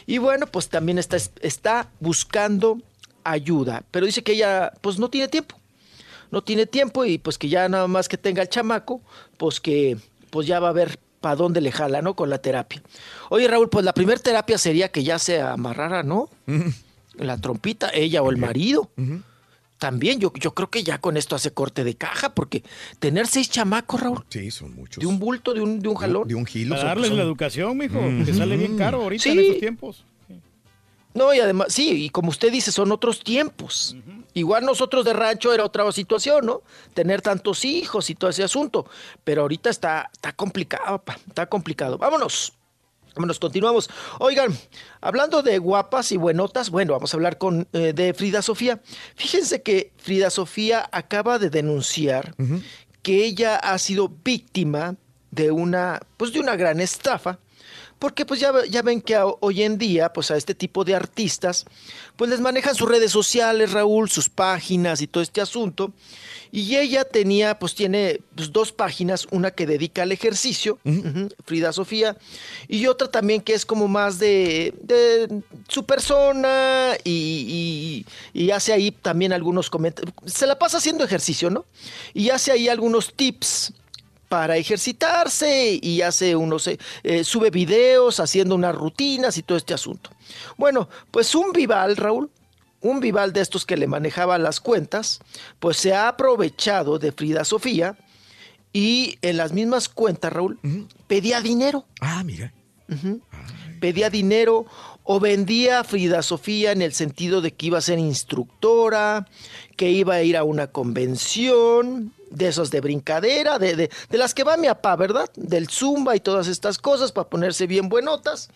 Y 0.06 0.18
bueno, 0.18 0.46
pues 0.46 0.68
también 0.68 0.98
está, 0.98 1.16
está 1.40 1.90
buscando 2.00 2.78
ayuda, 3.22 3.82
pero 3.90 4.04
dice 4.06 4.22
que 4.22 4.32
ella 4.32 4.72
pues 4.82 4.98
no 4.98 5.08
tiene 5.10 5.28
tiempo. 5.28 5.58
No 6.30 6.42
tiene 6.42 6.66
tiempo 6.66 7.04
y 7.04 7.18
pues 7.18 7.38
que 7.38 7.48
ya 7.48 7.68
nada 7.68 7.86
más 7.86 8.08
que 8.08 8.18
tenga 8.18 8.42
el 8.42 8.48
chamaco, 8.48 9.00
pues 9.38 9.60
que 9.60 9.96
pues 10.34 10.48
ya 10.48 10.58
va 10.58 10.70
a 10.70 10.72
ver 10.72 10.98
para 11.20 11.36
dónde 11.36 11.60
le 11.60 11.70
jala, 11.70 12.02
¿no? 12.02 12.16
Con 12.16 12.28
la 12.28 12.38
terapia. 12.38 12.82
Oye, 13.30 13.46
Raúl, 13.46 13.68
pues 13.68 13.84
la 13.84 13.94
primera 13.94 14.20
terapia 14.20 14.58
sería 14.58 14.90
que 14.90 15.04
ya 15.04 15.20
se 15.20 15.40
amarrara, 15.40 16.02
¿no? 16.02 16.28
La 17.14 17.38
trompita, 17.38 17.90
ella 17.94 18.20
o 18.20 18.30
el 18.30 18.36
marido. 18.36 18.90
También 19.78 20.18
yo, 20.18 20.32
yo 20.34 20.52
creo 20.52 20.70
que 20.70 20.82
ya 20.82 21.00
con 21.00 21.16
esto 21.16 21.36
hace 21.36 21.52
corte 21.52 21.84
de 21.84 21.94
caja, 21.94 22.34
porque 22.34 22.64
tener 22.98 23.28
seis 23.28 23.48
chamacos, 23.48 24.00
Raúl. 24.00 24.24
Sí, 24.28 24.50
son 24.50 24.74
muchos. 24.74 25.00
De 25.00 25.06
un 25.06 25.20
bulto, 25.20 25.54
de 25.54 25.60
un, 25.60 25.78
de 25.78 25.88
un 25.88 25.94
jalón. 25.94 26.26
De 26.26 26.34
un 26.34 26.46
gilo. 26.46 26.74
Para 26.74 26.88
darles 26.88 27.12
la 27.12 27.22
educación, 27.22 27.78
mijo, 27.78 28.00
que 28.26 28.34
sale 28.34 28.56
bien 28.56 28.76
caro 28.76 29.02
ahorita 29.02 29.28
en 29.28 29.38
estos 29.38 29.60
tiempos. 29.60 30.04
No, 31.14 31.32
y 31.32 31.38
además, 31.38 31.68
sí, 31.70 32.04
y 32.06 32.10
como 32.10 32.30
usted 32.30 32.50
dice, 32.50 32.72
son 32.72 32.90
otros 32.90 33.20
tiempos. 33.20 33.96
Igual 34.34 34.64
nosotros 34.64 35.04
de 35.04 35.12
rancho 35.12 35.54
era 35.54 35.64
otra 35.64 35.90
situación, 35.92 36.44
¿no? 36.44 36.62
Tener 36.92 37.22
tantos 37.22 37.64
hijos 37.64 38.10
y 38.10 38.16
todo 38.16 38.30
ese 38.30 38.42
asunto. 38.42 38.84
Pero 39.22 39.42
ahorita 39.42 39.70
está, 39.70 40.10
está 40.12 40.32
complicado, 40.32 40.98
pa, 40.98 41.16
está 41.28 41.46
complicado. 41.46 41.98
Vámonos. 41.98 42.52
Vámonos, 43.14 43.38
continuamos. 43.38 43.88
Oigan, 44.18 44.58
hablando 45.00 45.40
de 45.42 45.58
guapas 45.58 46.10
y 46.10 46.16
buenotas, 46.16 46.70
bueno, 46.70 46.94
vamos 46.94 47.14
a 47.14 47.16
hablar 47.16 47.38
con, 47.38 47.68
eh, 47.72 47.92
de 47.94 48.12
Frida 48.12 48.42
Sofía. 48.42 48.82
Fíjense 49.14 49.62
que 49.62 49.92
Frida 49.98 50.30
Sofía 50.30 50.88
acaba 50.90 51.38
de 51.38 51.48
denunciar 51.48 52.34
que 53.02 53.24
ella 53.24 53.54
ha 53.54 53.78
sido 53.78 54.08
víctima 54.08 54.96
de 55.30 55.52
una, 55.52 56.00
pues 56.16 56.32
de 56.32 56.40
una 56.40 56.56
gran 56.56 56.80
estafa 56.80 57.38
porque 58.04 58.26
pues 58.26 58.38
ya, 58.38 58.52
ya 58.68 58.82
ven 58.82 59.00
que 59.00 59.14
a- 59.14 59.24
hoy 59.24 59.62
en 59.62 59.78
día, 59.78 60.12
pues 60.12 60.30
a 60.30 60.36
este 60.36 60.54
tipo 60.54 60.84
de 60.84 60.94
artistas, 60.94 61.64
pues 62.16 62.28
les 62.28 62.38
manejan 62.38 62.74
sus 62.74 62.86
redes 62.86 63.10
sociales, 63.10 63.72
Raúl, 63.72 64.10
sus 64.10 64.28
páginas 64.28 65.00
y 65.00 65.06
todo 65.06 65.22
este 65.22 65.40
asunto. 65.40 65.90
Y 66.52 66.76
ella 66.76 67.04
tenía, 67.04 67.58
pues 67.58 67.74
tiene 67.74 68.20
pues, 68.36 68.52
dos 68.52 68.72
páginas, 68.72 69.26
una 69.30 69.52
que 69.52 69.64
dedica 69.66 70.02
al 70.02 70.12
ejercicio, 70.12 70.78
Frida 71.46 71.72
Sofía, 71.72 72.18
y 72.68 72.88
otra 72.88 73.10
también 73.10 73.40
que 73.40 73.54
es 73.54 73.64
como 73.64 73.88
más 73.88 74.18
de, 74.18 74.74
de 74.82 75.40
su 75.68 75.86
persona 75.86 76.92
y, 77.04 78.04
y- 78.34 78.38
y 78.44 78.50
hace 78.50 78.74
ahí 78.74 78.90
también 78.90 79.32
algunos 79.32 79.70
comentarios. 79.70 80.14
Se 80.26 80.46
la 80.46 80.58
pasa 80.58 80.76
haciendo 80.76 81.04
ejercicio, 81.04 81.48
¿no? 81.48 81.64
Y 82.12 82.28
hace 82.28 82.52
ahí 82.52 82.68
algunos 82.68 83.14
tips 83.14 83.72
para 84.34 84.56
ejercitarse 84.56 85.78
y 85.80 86.02
hace 86.02 86.34
unos, 86.34 86.66
eh, 86.66 86.76
eh, 87.04 87.22
sube 87.22 87.50
videos 87.50 88.18
haciendo 88.18 88.56
unas 88.56 88.74
rutinas 88.74 89.38
y 89.38 89.44
todo 89.44 89.56
este 89.56 89.74
asunto. 89.74 90.10
Bueno, 90.56 90.88
pues 91.12 91.36
un 91.36 91.52
Vival, 91.52 91.94
Raúl, 91.94 92.28
un 92.80 92.98
Vival 92.98 93.32
de 93.32 93.42
estos 93.42 93.64
que 93.64 93.76
le 93.76 93.86
manejaba 93.86 94.36
las 94.38 94.58
cuentas, 94.58 95.20
pues 95.60 95.76
se 95.76 95.94
ha 95.94 96.08
aprovechado 96.08 96.98
de 96.98 97.12
Frida 97.12 97.44
Sofía 97.44 97.96
y 98.72 99.20
en 99.22 99.36
las 99.36 99.52
mismas 99.52 99.88
cuentas, 99.88 100.32
Raúl, 100.32 100.58
pedía 101.06 101.40
dinero. 101.40 101.84
Ah, 102.00 102.24
mira. 102.24 102.52
Pedía 103.80 104.10
dinero 104.10 104.66
o 105.04 105.20
vendía 105.20 105.78
a 105.78 105.84
Frida 105.84 106.22
Sofía 106.22 106.72
en 106.72 106.82
el 106.82 106.92
sentido 106.92 107.40
de 107.40 107.52
que 107.52 107.66
iba 107.66 107.78
a 107.78 107.82
ser 107.82 108.00
instructora, 108.00 109.28
que 109.76 109.92
iba 109.92 110.14
a 110.14 110.22
ir 110.24 110.36
a 110.36 110.42
una 110.42 110.66
convención, 110.66 112.12
de 112.34 112.48
esos 112.48 112.70
de 112.70 112.80
brincadera, 112.80 113.58
de, 113.58 113.76
de, 113.76 113.90
de 114.10 114.18
las 114.18 114.34
que 114.34 114.44
va 114.44 114.56
mi 114.56 114.66
papá, 114.66 114.96
¿verdad? 114.96 115.30
Del 115.36 115.68
zumba 115.68 116.16
y 116.16 116.20
todas 116.20 116.48
estas 116.48 116.78
cosas 116.78 117.12
para 117.12 117.28
ponerse 117.28 117.66
bien 117.66 117.88
buenotas. 117.88 118.48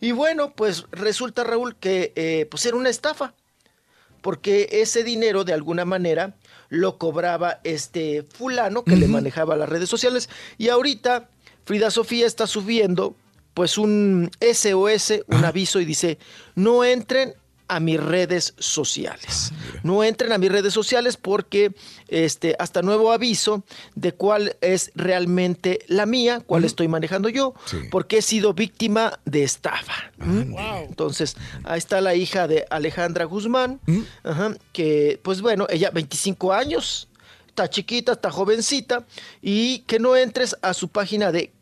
Y 0.00 0.12
bueno, 0.12 0.54
pues 0.54 0.86
resulta, 0.92 1.44
Raúl, 1.44 1.76
que 1.76 2.12
eh, 2.16 2.46
pues 2.50 2.64
era 2.66 2.76
una 2.76 2.90
estafa, 2.90 3.34
porque 4.20 4.68
ese 4.70 5.04
dinero 5.04 5.44
de 5.44 5.52
alguna 5.52 5.84
manera 5.84 6.36
lo 6.68 6.98
cobraba 6.98 7.60
este 7.64 8.22
fulano 8.22 8.84
que 8.84 8.96
le 8.96 9.08
manejaba 9.08 9.56
las 9.56 9.68
redes 9.68 9.88
sociales. 9.88 10.28
Y 10.56 10.68
ahorita 10.68 11.28
Frida 11.64 11.90
Sofía 11.90 12.26
está 12.26 12.46
subiendo 12.46 13.16
pues 13.52 13.78
un 13.78 14.30
SOS, 14.40 15.24
un 15.28 15.44
aviso 15.44 15.80
y 15.80 15.84
dice, 15.84 16.18
no 16.54 16.84
entren 16.84 17.34
a 17.74 17.80
mis 17.80 18.00
redes 18.00 18.54
sociales. 18.58 19.52
No 19.82 20.04
entren 20.04 20.32
a 20.32 20.38
mis 20.38 20.50
redes 20.50 20.72
sociales 20.72 21.16
porque 21.16 21.74
este 22.06 22.54
hasta 22.60 22.82
nuevo 22.82 23.10
aviso 23.10 23.64
de 23.96 24.12
cuál 24.12 24.56
es 24.60 24.92
realmente 24.94 25.80
la 25.88 26.06
mía, 26.06 26.40
cuál 26.46 26.64
estoy 26.64 26.86
manejando 26.86 27.28
yo, 27.28 27.54
porque 27.90 28.18
he 28.18 28.22
sido 28.22 28.54
víctima 28.54 29.18
de 29.24 29.42
estafa. 29.42 30.12
¿Mm? 30.18 30.56
Entonces, 30.88 31.36
ahí 31.64 31.78
está 31.78 32.00
la 32.00 32.14
hija 32.14 32.46
de 32.46 32.64
Alejandra 32.70 33.24
Guzmán, 33.24 33.80
ajá, 34.22 34.54
que 34.72 35.20
pues 35.24 35.40
bueno, 35.40 35.66
ella 35.68 35.90
25 35.90 36.52
años, 36.52 37.08
está 37.48 37.68
chiquita, 37.68 38.12
está 38.12 38.30
jovencita 38.30 39.04
y 39.42 39.80
que 39.80 39.98
no 39.98 40.16
entres 40.16 40.56
a 40.62 40.74
su 40.74 40.88
página 40.88 41.32
de 41.32 41.52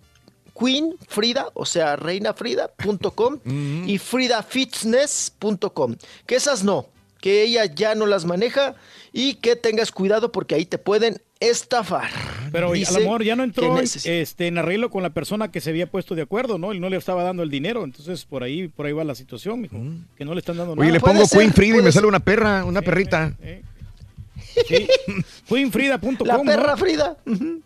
Queen 0.59 0.95
Frida, 1.09 1.49
o 1.55 1.65
sea, 1.67 1.97
reinafrida.com 1.97 3.39
y 3.87 3.99
fridafitness.com. 3.99 5.97
Que 6.27 6.37
esas 6.37 6.65
no, 6.65 6.89
que 7.21 7.43
ella 7.43 7.65
ya 7.67 7.95
no 7.95 8.07
las 8.07 8.25
maneja 8.25 8.75
y 9.13 9.35
que 9.35 9.57
tengas 9.57 9.93
cuidado 9.93 10.33
porque 10.33 10.55
ahí 10.55 10.67
te 10.67 10.79
pueden 10.79 11.21
estafar. 11.41 12.11
Pero 12.53 12.73
Dice 12.73 12.97
al 12.97 13.03
amor 13.03 13.25
ya 13.25 13.37
no 13.37 13.43
entró 13.45 13.79
este, 13.81 14.47
en 14.47 14.59
arreglo 14.59 14.91
con 14.91 15.03
la 15.03 15.11
persona 15.11 15.51
que 15.51 15.61
se 15.61 15.71
había 15.71 15.91
puesto 15.91 16.15
de 16.15 16.23
acuerdo, 16.23 16.59
¿no? 16.59 16.73
Él 16.73 16.81
no 16.81 16.89
le 16.89 16.97
estaba 16.97 17.23
dando 17.23 17.43
el 17.43 17.51
dinero, 17.51 17.85
entonces 17.85 18.25
por 18.25 18.43
ahí, 18.43 18.69
por 18.69 18.87
ahí 18.87 18.93
va 18.93 19.05
la 19.05 19.15
situación, 19.15 19.61
mijo. 19.61 19.77
Que 20.17 20.25
no 20.25 20.35
le 20.35 20.41
están 20.41 20.57
dando 20.57 20.73
Oye, 20.73 20.83
nada. 20.83 20.93
le 20.93 21.01
pongo 21.01 21.25
Queen 21.29 21.53
Frida 21.53 21.79
y 21.79 21.83
me 21.83 21.93
sale 21.93 22.07
una 22.07 22.21
perra, 22.21 22.65
una 22.65 22.83
perrita. 22.83 23.37
Sí. 24.67 24.87
Queenfrida.com. 25.49 26.27
La 26.27 26.39
¿no? 26.39 26.45
perra 26.45 26.77
Frida. 26.77 27.17
Ujú. 27.27 27.63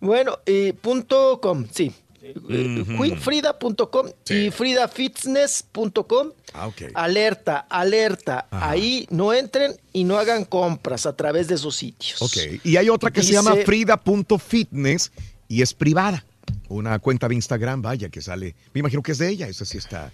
Bueno, 0.00 0.38
y 0.46 0.72
punto 0.72 1.40
com, 1.40 1.66
sí. 1.70 1.92
Eh, 2.22 2.84
Queenfrida.com 2.86 4.06
y 4.28 4.50
fridafitness.com. 4.50 6.32
Ah, 6.52 6.66
ok. 6.66 6.82
Alerta, 6.94 7.66
alerta. 7.70 8.48
Ahí 8.50 9.06
no 9.10 9.32
entren 9.32 9.74
y 9.92 10.04
no 10.04 10.18
hagan 10.18 10.44
compras 10.44 11.06
a 11.06 11.16
través 11.16 11.48
de 11.48 11.54
esos 11.54 11.76
sitios. 11.76 12.20
Ok. 12.20 12.36
Y 12.64 12.76
hay 12.76 12.90
otra 12.90 13.10
que 13.10 13.22
se 13.22 13.32
llama 13.32 13.54
frida.fitness 13.64 15.12
y 15.48 15.62
es 15.62 15.72
privada. 15.72 16.24
Una 16.68 16.98
cuenta 16.98 17.28
de 17.28 17.34
Instagram, 17.34 17.80
vaya, 17.82 18.08
que 18.10 18.20
sale. 18.20 18.54
Me 18.74 18.80
imagino 18.80 19.02
que 19.02 19.12
es 19.12 19.18
de 19.18 19.28
ella. 19.30 19.48
Esa 19.48 19.64
sí 19.64 19.78
está 19.78 20.12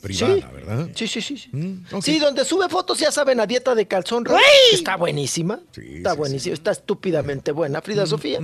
privada, 0.00 0.34
Sí. 0.36 0.44
¿verdad? 0.52 0.88
Sí, 0.94 1.06
sí, 1.08 1.20
sí. 1.20 1.36
sí. 1.36 1.50
ok. 1.92 2.02
Sí, 2.02 2.18
donde 2.18 2.44
sube 2.44 2.68
fotos, 2.68 2.98
ya 2.98 3.10
saben, 3.12 3.40
a 3.40 3.46
dieta 3.46 3.74
de 3.74 3.86
calzón. 3.86 4.24
Raúl. 4.24 4.40
Está 4.72 4.96
buenísima. 4.96 5.60
está 5.76 6.14
buenísima. 6.14 6.54
Está 6.54 6.70
estúpidamente 6.70 7.52
buena, 7.52 7.80
Frida 7.82 8.06
Sofía. 8.06 8.40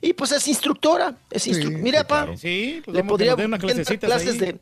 Y 0.00 0.12
pues 0.14 0.32
es 0.32 0.46
instructora. 0.48 1.14
Es 1.30 1.46
instru- 1.46 1.78
Mira, 1.78 2.06
pa. 2.06 2.36
Sí, 2.36 2.82
pues 2.84 2.96
le 2.96 3.04
podría 3.04 3.34
clasecitas 3.36 3.98
clases 4.08 4.34
ahí. 4.34 4.38
de. 4.38 4.58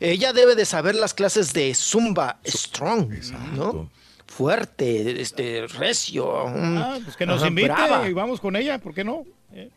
Ella 0.00 0.32
debe 0.32 0.54
de 0.54 0.64
saber 0.64 0.94
las 0.94 1.12
clases 1.12 1.52
de 1.52 1.74
Zumba 1.74 2.38
Strong, 2.46 3.10
¿no? 3.56 3.90
Fuerte, 4.26 5.20
este, 5.20 5.66
recio. 5.66 6.46
Ah, 6.46 6.98
pues 7.02 7.16
que 7.16 7.26
nos 7.26 7.38
ajá, 7.40 7.48
invite 7.48 7.68
brava. 7.72 8.08
y 8.08 8.12
vamos 8.12 8.40
con 8.40 8.54
ella, 8.56 8.78
¿por 8.78 8.94
qué 8.94 9.02
no? 9.02 9.24
Eh, 9.52 9.70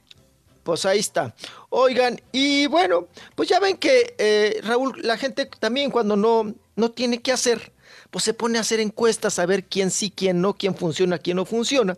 Pues 0.64 0.86
ahí 0.86 1.00
está. 1.00 1.36
Oigan, 1.70 2.22
y 2.32 2.68
bueno, 2.68 3.08
pues 3.36 3.50
ya 3.50 3.60
ven 3.60 3.78
que 3.78 4.16
eh, 4.18 4.62
Raúl, 4.64 5.00
la 5.02 5.18
gente 5.18 5.46
también 5.60 5.92
cuando 5.92 6.16
no, 6.16 6.54
no 6.76 6.92
tiene 6.92 7.22
que 7.22 7.32
hacer, 7.32 7.74
pues 8.12 8.24
se 8.24 8.34
pone 8.34 8.58
a 8.58 8.62
hacer 8.62 8.80
encuestas 8.80 9.40
a 9.40 9.46
ver 9.46 9.66
quién 9.66 9.92
sí, 9.92 10.12
quién 10.16 10.42
no, 10.42 10.54
quién 10.56 10.76
funciona, 10.76 11.18
quién 11.18 11.38
no 11.38 11.46
funciona. 11.46 11.98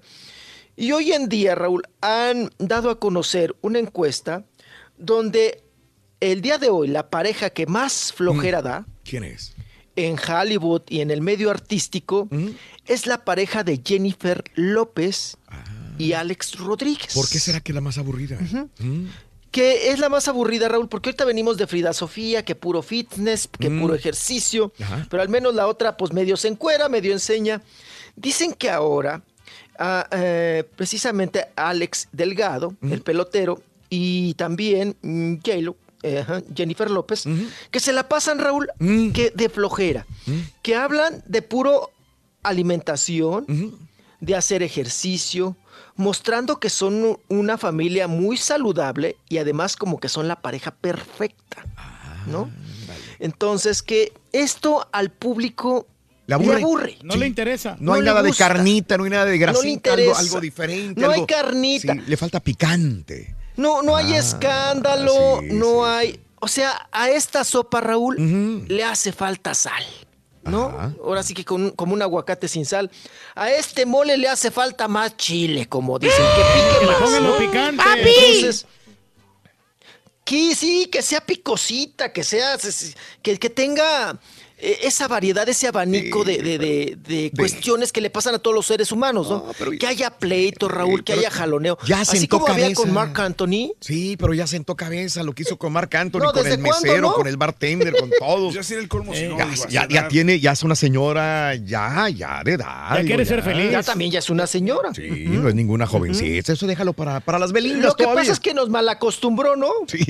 Y 0.75 0.91
hoy 0.91 1.11
en 1.11 1.29
día, 1.29 1.55
Raúl, 1.55 1.83
han 2.01 2.51
dado 2.57 2.89
a 2.89 2.99
conocer 2.99 3.55
una 3.61 3.79
encuesta 3.79 4.45
donde 4.97 5.63
el 6.19 6.41
día 6.41 6.57
de 6.57 6.69
hoy 6.69 6.87
la 6.87 7.09
pareja 7.09 7.49
que 7.49 7.65
más 7.65 8.13
flojera 8.13 8.61
da 8.61 8.85
¿Quién 9.03 9.23
es? 9.23 9.53
en 9.95 10.15
Hollywood 10.17 10.83
y 10.87 11.01
en 11.01 11.11
el 11.11 11.21
medio 11.21 11.51
artístico 11.51 12.29
es 12.85 13.05
la 13.05 13.25
pareja 13.25 13.63
de 13.63 13.81
Jennifer 13.85 14.43
López 14.55 15.37
y 16.03 16.13
Alex 16.13 16.57
Rodríguez. 16.57 17.13
¿Por 17.13 17.27
qué 17.29 17.39
será 17.39 17.59
que 17.61 17.71
es 17.71 17.75
la 17.75 17.81
más 17.81 17.97
aburrida? 17.97 18.37
Mm. 18.79 19.05
Que 19.51 19.91
es 19.91 19.99
la 19.99 20.09
más 20.09 20.27
aburrida, 20.27 20.67
Raúl, 20.67 20.89
porque 20.89 21.09
ahorita 21.09 21.25
venimos 21.25 21.57
de 21.57 21.67
Frida 21.67 21.93
Sofía, 21.93 22.43
que 22.43 22.55
puro 22.55 22.81
fitness, 22.81 23.47
que 23.59 23.69
Mm. 23.69 23.81
puro 23.81 23.93
ejercicio, 23.95 24.73
Ajá. 24.81 25.05
pero 25.09 25.21
al 25.21 25.29
menos 25.29 25.53
la 25.53 25.67
otra, 25.67 25.95
pues 25.95 26.11
medio 26.11 26.35
se 26.37 26.47
encuera, 26.47 26.89
medio 26.89 27.13
enseña. 27.13 27.61
Dicen 28.15 28.53
que 28.53 28.69
ahora, 28.71 29.21
ah, 29.77 30.07
eh, 30.11 30.63
precisamente 30.75 31.45
Alex 31.55 32.07
Delgado, 32.11 32.75
el 32.81 33.01
pelotero, 33.01 33.61
y 33.89 34.33
también 34.33 34.95
mm, 35.03 35.35
J-Lo, 35.45 35.75
eh, 36.01 36.25
Jennifer 36.55 36.89
López, 36.89 37.25
que 37.71 37.79
se 37.79 37.93
la 37.93 38.09
pasan, 38.09 38.39
Raúl, 38.39 38.69
que 39.13 39.31
de 39.35 39.49
flojera, 39.49 40.05
que 40.63 40.75
hablan 40.75 41.23
de 41.27 41.41
puro 41.43 41.91
alimentación, 42.41 43.45
de 44.19 44.35
hacer 44.35 44.63
ejercicio, 44.63 45.55
mostrando 45.95 46.59
que 46.59 46.69
son 46.69 47.19
una 47.29 47.57
familia 47.57 48.07
muy 48.07 48.37
saludable 48.37 49.17
y 49.29 49.37
además 49.37 49.75
como 49.75 49.99
que 49.99 50.09
son 50.09 50.27
la 50.27 50.41
pareja 50.41 50.71
perfecta, 50.71 51.65
¿no? 52.27 52.49
Entonces 53.19 53.83
que 53.83 54.13
esto 54.31 54.87
al 54.91 55.11
público 55.11 55.87
Le 56.25 56.35
aburre. 56.35 56.97
No 57.03 57.15
le 57.15 57.27
interesa. 57.27 57.77
No, 57.79 57.93
hay 57.93 58.01
nada 58.01 58.23
de 58.23 58.33
carnita, 58.33 58.97
no 58.97 59.03
hay 59.03 59.09
nada 59.11 59.25
de 59.25 59.37
No 59.37 59.45
grasita, 59.45 59.93
algo, 59.93 60.41
diferente. 60.41 60.99
No 60.99 61.11
hay 61.11 61.25
carnita. 61.25 61.93
Sí, 61.93 62.01
le 62.07 62.17
falta 62.17 62.39
picante. 62.39 63.35
No, 63.55 63.83
no 63.83 63.95
hay 63.95 64.13
Ah, 64.13 64.17
escándalo, 64.19 65.41
sí, 65.41 65.49
no 65.51 65.85
hay... 65.85 66.19
O 66.39 66.47
sea, 66.47 66.89
a 66.91 67.09
esta 67.09 67.43
sopa, 67.43 67.79
Raúl, 67.79 68.65
le 68.67 68.83
hace 68.83 69.13
falta 69.13 69.53
sal. 69.53 69.83
¿No? 70.45 70.93
Ahora 71.03 71.23
sí 71.23 71.33
que 71.33 71.45
con 71.45 71.63
un- 71.63 71.71
como 71.71 71.93
un 71.93 72.01
aguacate 72.01 72.47
sin 72.47 72.65
sal. 72.65 72.91
A 73.35 73.49
este 73.51 73.85
mole 73.85 74.17
le 74.17 74.27
hace 74.27 74.51
falta 74.51 74.87
más 74.87 75.15
chile, 75.15 75.67
como 75.69 75.97
dicen, 75.99 76.17
que 76.35 76.41
pique 76.79 76.85
más. 76.85 76.95
pongan 77.01 77.23
lo 77.23 77.29
¿no? 77.31 77.37
picante. 77.37 77.83
Entonces, 77.97 78.65
que 80.25 80.55
sí, 80.55 80.87
que 80.91 81.01
sea 81.01 81.21
picosita, 81.21 82.11
que 82.13 82.23
sea, 82.23 82.57
que, 83.21 83.37
que 83.37 83.49
tenga 83.49 84.11
eh, 84.11 84.15
esa 84.81 85.07
variedad, 85.07 85.47
ese 85.49 85.67
abanico 85.67 86.23
de, 86.23 86.37
de- 86.41 86.57
de- 86.57 86.97
de 87.07 87.31
cuestiones 87.35 87.91
que 87.91 88.01
le 88.01 88.09
pasan 88.09 88.35
a 88.35 88.39
todos 88.39 88.55
los 88.55 88.65
seres 88.65 88.91
humanos, 88.91 89.29
¿no? 89.29 89.45
que 89.79 89.87
haya 89.87 90.09
pleito, 90.11 90.67
Raúl, 90.69 91.03
que 91.03 91.13
haya 91.13 91.29
jaloneo. 91.29 91.77
ya 91.85 92.01
Así 92.01 92.17
sentó 92.19 92.39
como 92.39 92.53
había 92.53 92.65
cabeza. 92.65 92.81
con 92.81 92.93
Mark 92.93 93.19
Anthony. 93.19 93.73
Sí, 93.81 94.15
pero 94.17 94.33
ya 94.33 94.47
sentó 94.47 94.75
cabeza 94.75 95.23
lo 95.23 95.33
que 95.33 95.43
hizo 95.43 95.57
con 95.57 95.73
Marc 95.73 95.93
Anthony, 95.95 96.19
No, 96.19 96.31
con 96.31 96.43
¿desde 96.43 96.55
el 96.55 96.61
cuándo, 96.63 96.81
mesero, 96.87 97.01
no? 97.09 97.13
con 97.13 97.27
el 97.27 97.37
bartender, 97.37 97.93
con 97.99 98.09
todos. 98.19 98.53
Ya 98.53 98.61
tiene 98.61 98.83
el 98.83 98.87
colmo, 98.89 99.13
no, 99.13 99.37
ya, 99.69 100.07
tiene, 100.07 100.39
ya 100.39 100.51
es 100.53 100.63
una 100.63 100.75
señora, 100.75 101.55
ya, 101.55 102.07
ya 102.09 102.41
de 102.43 102.53
edad. 102.53 102.89
Ya 102.91 102.95
digo, 102.97 103.07
quiere 103.07 103.25
ser 103.25 103.43
feliz. 103.43 103.71
Ya 103.71 103.83
también 103.83 104.11
ya 104.11 104.19
es 104.19 104.29
una 104.29 104.47
señora. 104.47 104.93
Sí, 104.93 105.25
no 105.27 105.47
es 105.49 105.55
ninguna 105.55 105.85
jovencita. 105.87 106.53
Eso 106.53 106.67
déjalo 106.67 106.93
para, 106.93 107.19
para 107.19 107.39
las 107.39 107.51
belindas 107.51 107.83
Lo 107.85 107.95
que 107.95 108.03
todavía. 108.03 108.21
pasa 108.21 108.31
es 108.33 108.39
que 108.39 108.53
nos 108.53 108.69
malacostumbró, 108.69 109.55
¿no? 109.55 109.71
Sí. 109.87 110.03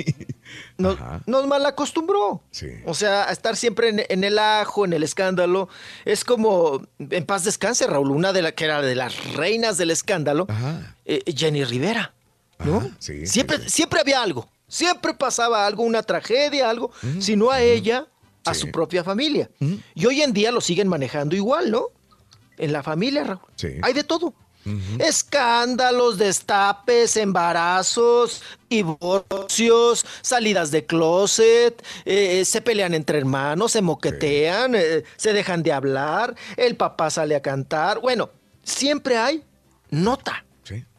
Nos, 0.77 0.97
nos 1.27 1.47
malacostumbró. 1.47 2.41
Sí. 2.51 2.67
O 2.85 2.93
sea, 2.93 3.29
a 3.29 3.31
estar 3.31 3.55
siempre 3.55 3.89
en, 3.89 4.03
en 4.09 4.23
el 4.23 4.39
ajo, 4.39 4.85
en 4.85 4.93
el 4.93 5.03
escándalo. 5.03 5.69
Es 6.05 6.23
como, 6.23 6.81
en 6.99 7.25
paz 7.25 7.43
descanse, 7.43 7.85
Raúl, 7.87 8.11
una 8.11 8.33
de 8.33 8.41
las 8.41 8.53
que 8.53 8.65
era 8.65 8.81
de 8.81 8.95
las 8.95 9.33
reinas 9.35 9.77
del 9.77 9.91
escándalo, 9.91 10.47
eh, 11.05 11.21
Jenny 11.35 11.63
Rivera, 11.63 12.13
¿no? 12.59 12.89
sí, 12.99 13.27
siempre, 13.27 13.69
siempre 13.69 13.99
había 13.99 14.21
algo. 14.21 14.49
Siempre 14.67 15.13
pasaba 15.13 15.67
algo, 15.67 15.83
una 15.83 16.01
tragedia, 16.01 16.69
algo, 16.69 16.91
si 17.19 17.35
no 17.35 17.51
a 17.51 17.61
ella, 17.61 18.07
a 18.45 18.53
su 18.55 18.71
propia 18.71 19.03
familia. 19.03 19.49
Y 19.93 20.05
hoy 20.05 20.21
en 20.21 20.33
día 20.33 20.51
lo 20.51 20.61
siguen 20.61 20.87
manejando 20.87 21.35
igual, 21.35 21.69
¿no? 21.69 21.87
En 22.57 22.73
la 22.73 22.81
familia, 22.81 23.23
Raúl. 23.23 23.39
Hay 23.83 23.93
de 23.93 24.03
todo. 24.03 24.33
Escándalos, 24.99 26.17
destapes, 26.17 27.17
embarazos, 27.17 28.41
divorcios, 28.69 30.05
salidas 30.21 30.71
de 30.71 30.85
closet, 30.85 31.83
eh, 32.05 32.43
se 32.45 32.61
pelean 32.61 32.93
entre 32.93 33.17
hermanos, 33.17 33.73
se 33.73 33.81
moquetean, 33.81 34.75
eh, 34.75 35.03
se 35.17 35.33
dejan 35.33 35.63
de 35.63 35.73
hablar, 35.73 36.35
el 36.57 36.75
papá 36.75 37.09
sale 37.09 37.35
a 37.35 37.41
cantar. 37.41 37.99
Bueno, 37.99 38.29
siempre 38.63 39.17
hay 39.17 39.43
nota. 39.89 40.45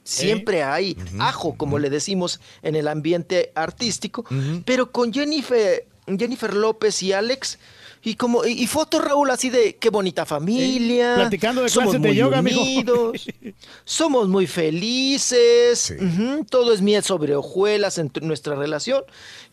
Siempre 0.05 0.63
hay 0.63 0.99
ajo, 1.19 1.57
como 1.57 1.79
le 1.79 1.89
decimos 1.89 2.39
en 2.63 2.77
el 2.77 2.89
ambiente 2.89 3.53
artístico. 3.55 4.27
Pero 4.67 4.93
con 4.93 5.15
Jennifer, 5.15 5.87
Jennifer 6.07 6.53
López 6.53 7.03
y 7.03 7.15
Alex, 7.15 7.59
y 8.05 8.15
como 8.17 8.45
y, 8.45 8.53
y 8.63 8.67
fotos, 8.67 9.03
Raúl, 9.03 9.31
así 9.31 9.49
de 9.51 9.77
qué 9.77 9.89
bonita 9.91 10.25
familia. 10.27 11.15
platicando 11.17 11.63
de 11.63 11.69
somos 11.69 11.95
clases 11.95 12.03
de 12.03 12.15
yoga, 12.15 12.41
unidos, 12.41 13.27
somos 13.85 14.29
muy 14.29 14.47
felices. 14.47 15.95
todo 16.51 16.73
es 16.73 16.81
miel 16.83 17.03
sobre 17.03 17.35
hojuelas 17.35 17.99
en 17.99 18.11
nuestra 18.23 18.55
relación. 18.55 19.03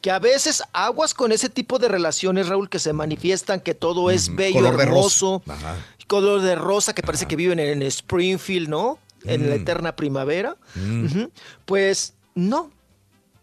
Que 0.02 0.12
a 0.12 0.20
veces 0.20 0.64
aguas 0.74 1.14
con 1.14 1.32
ese 1.32 1.50
tipo 1.50 1.80
de 1.80 1.88
relaciones, 1.88 2.48
Raúl, 2.48 2.70
que 2.70 2.80
se 2.80 2.94
manifiestan 2.94 3.60
que 3.60 3.74
todo 3.76 4.10
es 4.12 4.36
bello, 4.36 4.56
color 4.60 4.78
de 4.78 4.84
hermoso, 4.84 5.44
rosa. 5.48 5.54
Ajá. 5.68 5.86
color 6.08 6.42
de 6.42 6.56
rosa 6.56 6.94
que 6.94 7.04
parece 7.04 7.26
que 7.26 7.36
viven 7.36 7.60
en 7.60 7.82
Springfield, 7.84 8.68
¿no? 8.68 9.00
En 9.24 9.50
la 9.50 9.56
Mm. 9.56 9.62
eterna 9.62 9.96
primavera. 9.96 10.58
Mm. 10.76 11.26
Pues 11.66 12.16
no, 12.36 12.72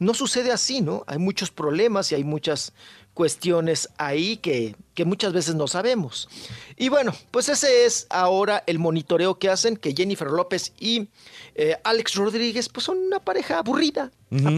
no 0.01 0.13
sucede 0.15 0.51
así, 0.53 0.81
¿no? 0.81 1.05
Hay 1.07 1.19
muchos 1.19 1.51
problemas 1.51 2.11
y 2.13 2.17
hay 2.17 2.25
muchas 2.25 2.73
cuestiones 3.19 3.89
ahí 3.99 4.37
que, 4.37 4.77
que 4.95 5.05
muchas 5.05 5.33
veces 5.33 5.57
no 5.57 5.67
sabemos. 5.67 6.29
Y 6.77 6.89
bueno, 6.89 7.13
pues 7.33 7.49
ese 7.49 7.85
es 7.85 8.07
ahora 8.11 8.63
el 8.69 8.79
monitoreo 8.79 9.41
que 9.41 9.49
hacen, 9.51 9.77
que 9.77 9.93
Jennifer 9.93 10.29
López 10.29 10.73
y 10.79 11.09
eh, 11.57 11.77
Alex 11.83 12.15
Rodríguez, 12.15 12.69
pues 12.69 12.87
son 12.87 12.97
una 12.99 13.19
pareja 13.19 13.59
aburrida, 13.59 14.13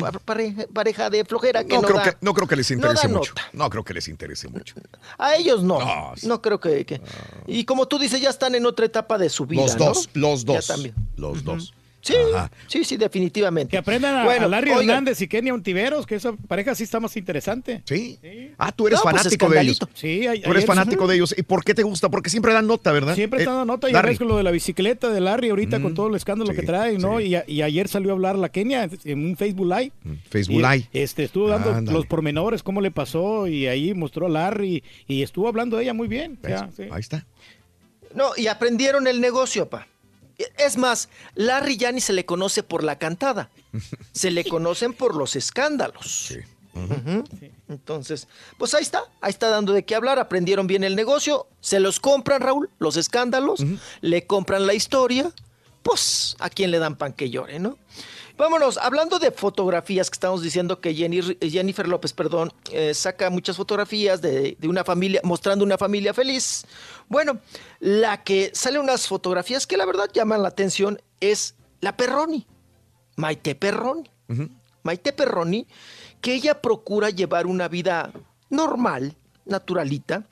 a- 0.05 0.11
pareja, 0.19 0.65
pareja 0.75 1.09
de 1.09 1.25
flojera 1.25 1.65
que 1.65 1.75
No, 1.75 1.81
no, 1.81 1.87
creo 1.89 1.97
da- 1.97 2.05
que, 2.05 2.17
no 2.21 2.35
creo 2.35 2.47
que 2.47 2.57
les 2.57 2.71
interese 2.71 3.09
mucho. 3.09 3.31
nota. 3.33 3.49
No 3.55 3.71
creo 3.71 3.83
que 3.83 3.95
les 3.95 4.09
interese 4.09 4.49
mucho. 4.49 4.75
A 5.17 5.37
ellos 5.37 5.63
no. 5.63 5.79
No, 6.25 6.43
creo 6.43 6.61
que, 6.61 6.85
que- 6.85 7.01
Y 7.47 7.65
como 7.65 7.89
tú 7.89 7.99
dices, 7.99 8.21
ya 8.21 8.29
están 8.29 8.55
en 8.55 8.67
otra 8.67 8.85
etapa 8.85 9.17
de 9.17 9.31
su 9.31 9.47
vida. 9.47 9.63
Los 9.63 9.79
dos, 9.79 10.11
los 10.13 10.45
Ya 10.45 10.53
dos. 10.57 10.67
también. 10.67 10.95
Los 11.17 11.43
dos. 11.45 11.73
Sí, 12.03 12.15
sí, 12.67 12.85
sí, 12.85 12.97
definitivamente. 12.97 13.70
Que 13.73 13.77
aprendan 13.79 14.17
a, 14.17 14.25
Bueno, 14.25 14.47
a 14.47 14.49
Larry 14.49 14.70
oigan. 14.70 14.89
Hernández 14.89 15.20
y 15.20 15.29
Kenia 15.29 15.53
Ontiveros, 15.53 16.07
que 16.07 16.15
esa 16.15 16.33
pareja 16.33 16.75
sí 16.75 16.85
está 16.85 16.99
más 16.99 17.15
interesante. 17.17 17.83
Sí. 17.85 18.19
Ah, 18.57 18.73
tú 18.73 18.87
eres 18.87 18.99
No, 19.01 19.03
pues, 19.03 19.17
fanático 19.17 19.49
de 19.51 19.61
ellos. 19.61 19.79
Sí, 19.95 20.27
a- 20.27 20.41
Tú 20.41 20.51
eres 20.51 20.65
fanático 20.65 21.07
de 21.07 21.17
ellos. 21.17 21.35
¿Y 21.37 21.43
por 21.43 21.62
qué 21.62 21.75
te 21.75 21.83
gusta? 21.83 22.09
Porque 22.09 22.31
siempre 22.31 22.53
dan 22.55 22.67
nota, 22.67 22.91
¿verdad? 22.93 23.15
Siempre 23.15 23.41
Eh, 23.41 23.43
está 23.43 23.53
dando 23.55 23.75
nota 23.75 23.89
y 23.91 23.93
Larry. 23.93 24.09
ves 24.11 24.19
con 24.19 24.29
lo 24.29 24.37
de 24.39 24.43
la 24.43 24.51
bicicleta 24.51 25.11
de 25.11 25.20
Larry 25.20 25.51
ahorita 25.51 25.79
Mm, 25.79 25.83
con 25.83 25.95
todo 25.95 26.09
el 26.09 26.15
escándalo 26.15 26.55
que 26.55 26.62
trae, 26.62 26.97
¿no? 26.99 27.20
Y, 27.20 27.35
a- 27.35 27.45
y 27.47 27.61
ayer 27.62 27.87
salió 27.89 28.11
a 28.11 28.12
hablar 28.15 28.37
la 28.37 28.49
Kenia 28.49 28.89
en 29.05 29.25
un 29.25 29.37
Facebook 29.37 29.67
Live. 29.67 29.93
Facebook 30.31 30.57
Y, 30.57 30.62
Live. 30.62 30.89
Este, 30.95 31.25
estuvo 31.25 31.49
dando 31.49 31.75
Ándale. 31.75 31.97
los 31.99 32.07
pormenores, 32.07 32.62
cómo 32.62 32.81
le 32.81 32.91
pasó, 32.91 33.47
y 33.47 33.67
ahí 33.67 33.93
mostró 33.93 34.27
a 34.27 34.31
Larry 34.31 34.83
y 35.07 35.23
estuvo 35.23 35.49
hablando 35.49 35.77
de 35.77 35.83
ella 35.83 35.93
muy 35.95 36.09
bien. 36.09 36.39
o 36.43 36.47
sea, 36.47 36.70
sí. 36.75 36.85
Ahí 36.91 37.01
está. 37.01 37.27
No, 38.15 38.31
y 38.37 38.47
aprendieron 38.49 39.07
el 39.07 39.20
negocio, 39.20 39.69
pa. 39.69 39.87
Es 40.57 40.77
más, 40.77 41.09
Larry 41.35 41.77
ya 41.77 41.93
ni 41.93 42.01
se 42.01 42.12
le 42.12 42.25
conoce 42.25 42.62
por 42.62 42.85
la 42.85 42.99
cantada. 42.99 43.51
Se 44.12 44.31
le 44.31 44.44
conocen 44.44 44.93
por 44.93 45.15
los 45.15 45.36
escándalos. 45.36 46.33
Ujú. 46.75 47.25
Entonces, 47.69 48.28
pues 48.59 48.75
ahí 48.75 48.83
está, 48.83 49.02
ahí 49.20 49.31
está 49.31 49.49
dando 49.49 49.73
de 49.73 49.85
qué 49.85 49.94
hablar, 49.94 50.19
aprendieron 50.19 50.67
bien 50.67 50.85
el 50.85 50.97
negocio, 50.97 51.47
se 51.60 51.81
los 51.81 52.01
compran, 52.01 52.41
Raúl, 52.41 52.70
los 52.78 52.97
escándalos, 52.97 53.65
le 54.01 54.27
compran 54.27 54.67
la 54.67 54.75
historia, 54.75 55.33
pues 55.83 56.36
a 56.39 56.49
quién 56.49 56.70
le 56.70 56.78
dan 56.78 56.97
pan 56.97 57.12
que 57.12 57.31
llore, 57.31 57.59
¿no? 57.59 57.77
Vámonos, 58.41 58.78
hablando 58.78 59.19
de 59.19 59.33
fotografías 59.33 60.09
que 60.09 60.15
estamos 60.15 60.41
diciendo 60.41 60.81
que 60.81 60.94
Jenny- 60.94 61.36
Jennifer 61.43 61.86
López, 61.86 62.15
perdón, 62.15 62.51
eh, 62.73 62.94
saca 62.94 63.28
muchas 63.28 63.59
fotografías 63.59 64.23
de, 64.23 64.57
de 64.59 64.67
una 64.67 64.83
familia, 64.83 65.20
mostrando 65.25 65.62
una 65.62 65.77
familia 65.77 66.15
feliz. 66.15 66.65
Bueno, 67.07 67.39
la 67.81 68.25
que 68.25 68.51
sale 68.55 68.78
unas 68.78 69.07
fotografías 69.07 69.67
que 69.67 69.77
la 69.77 69.85
verdad 69.85 70.09
llaman 70.10 70.41
la 70.41 70.49
atención 70.49 71.02
es 71.20 71.55
la 71.83 71.99
Perroni, 71.99 72.47
Maite 73.17 73.55
Perroni. 73.55 74.10
Maite 74.85 75.12
Perroni, 75.12 75.67
que 76.23 76.33
ella 76.33 76.62
procura 76.62 77.10
llevar 77.10 77.47
una 77.47 77.69
vida 77.69 78.10
normal, 78.49 79.19
naturalita, 79.44 80.25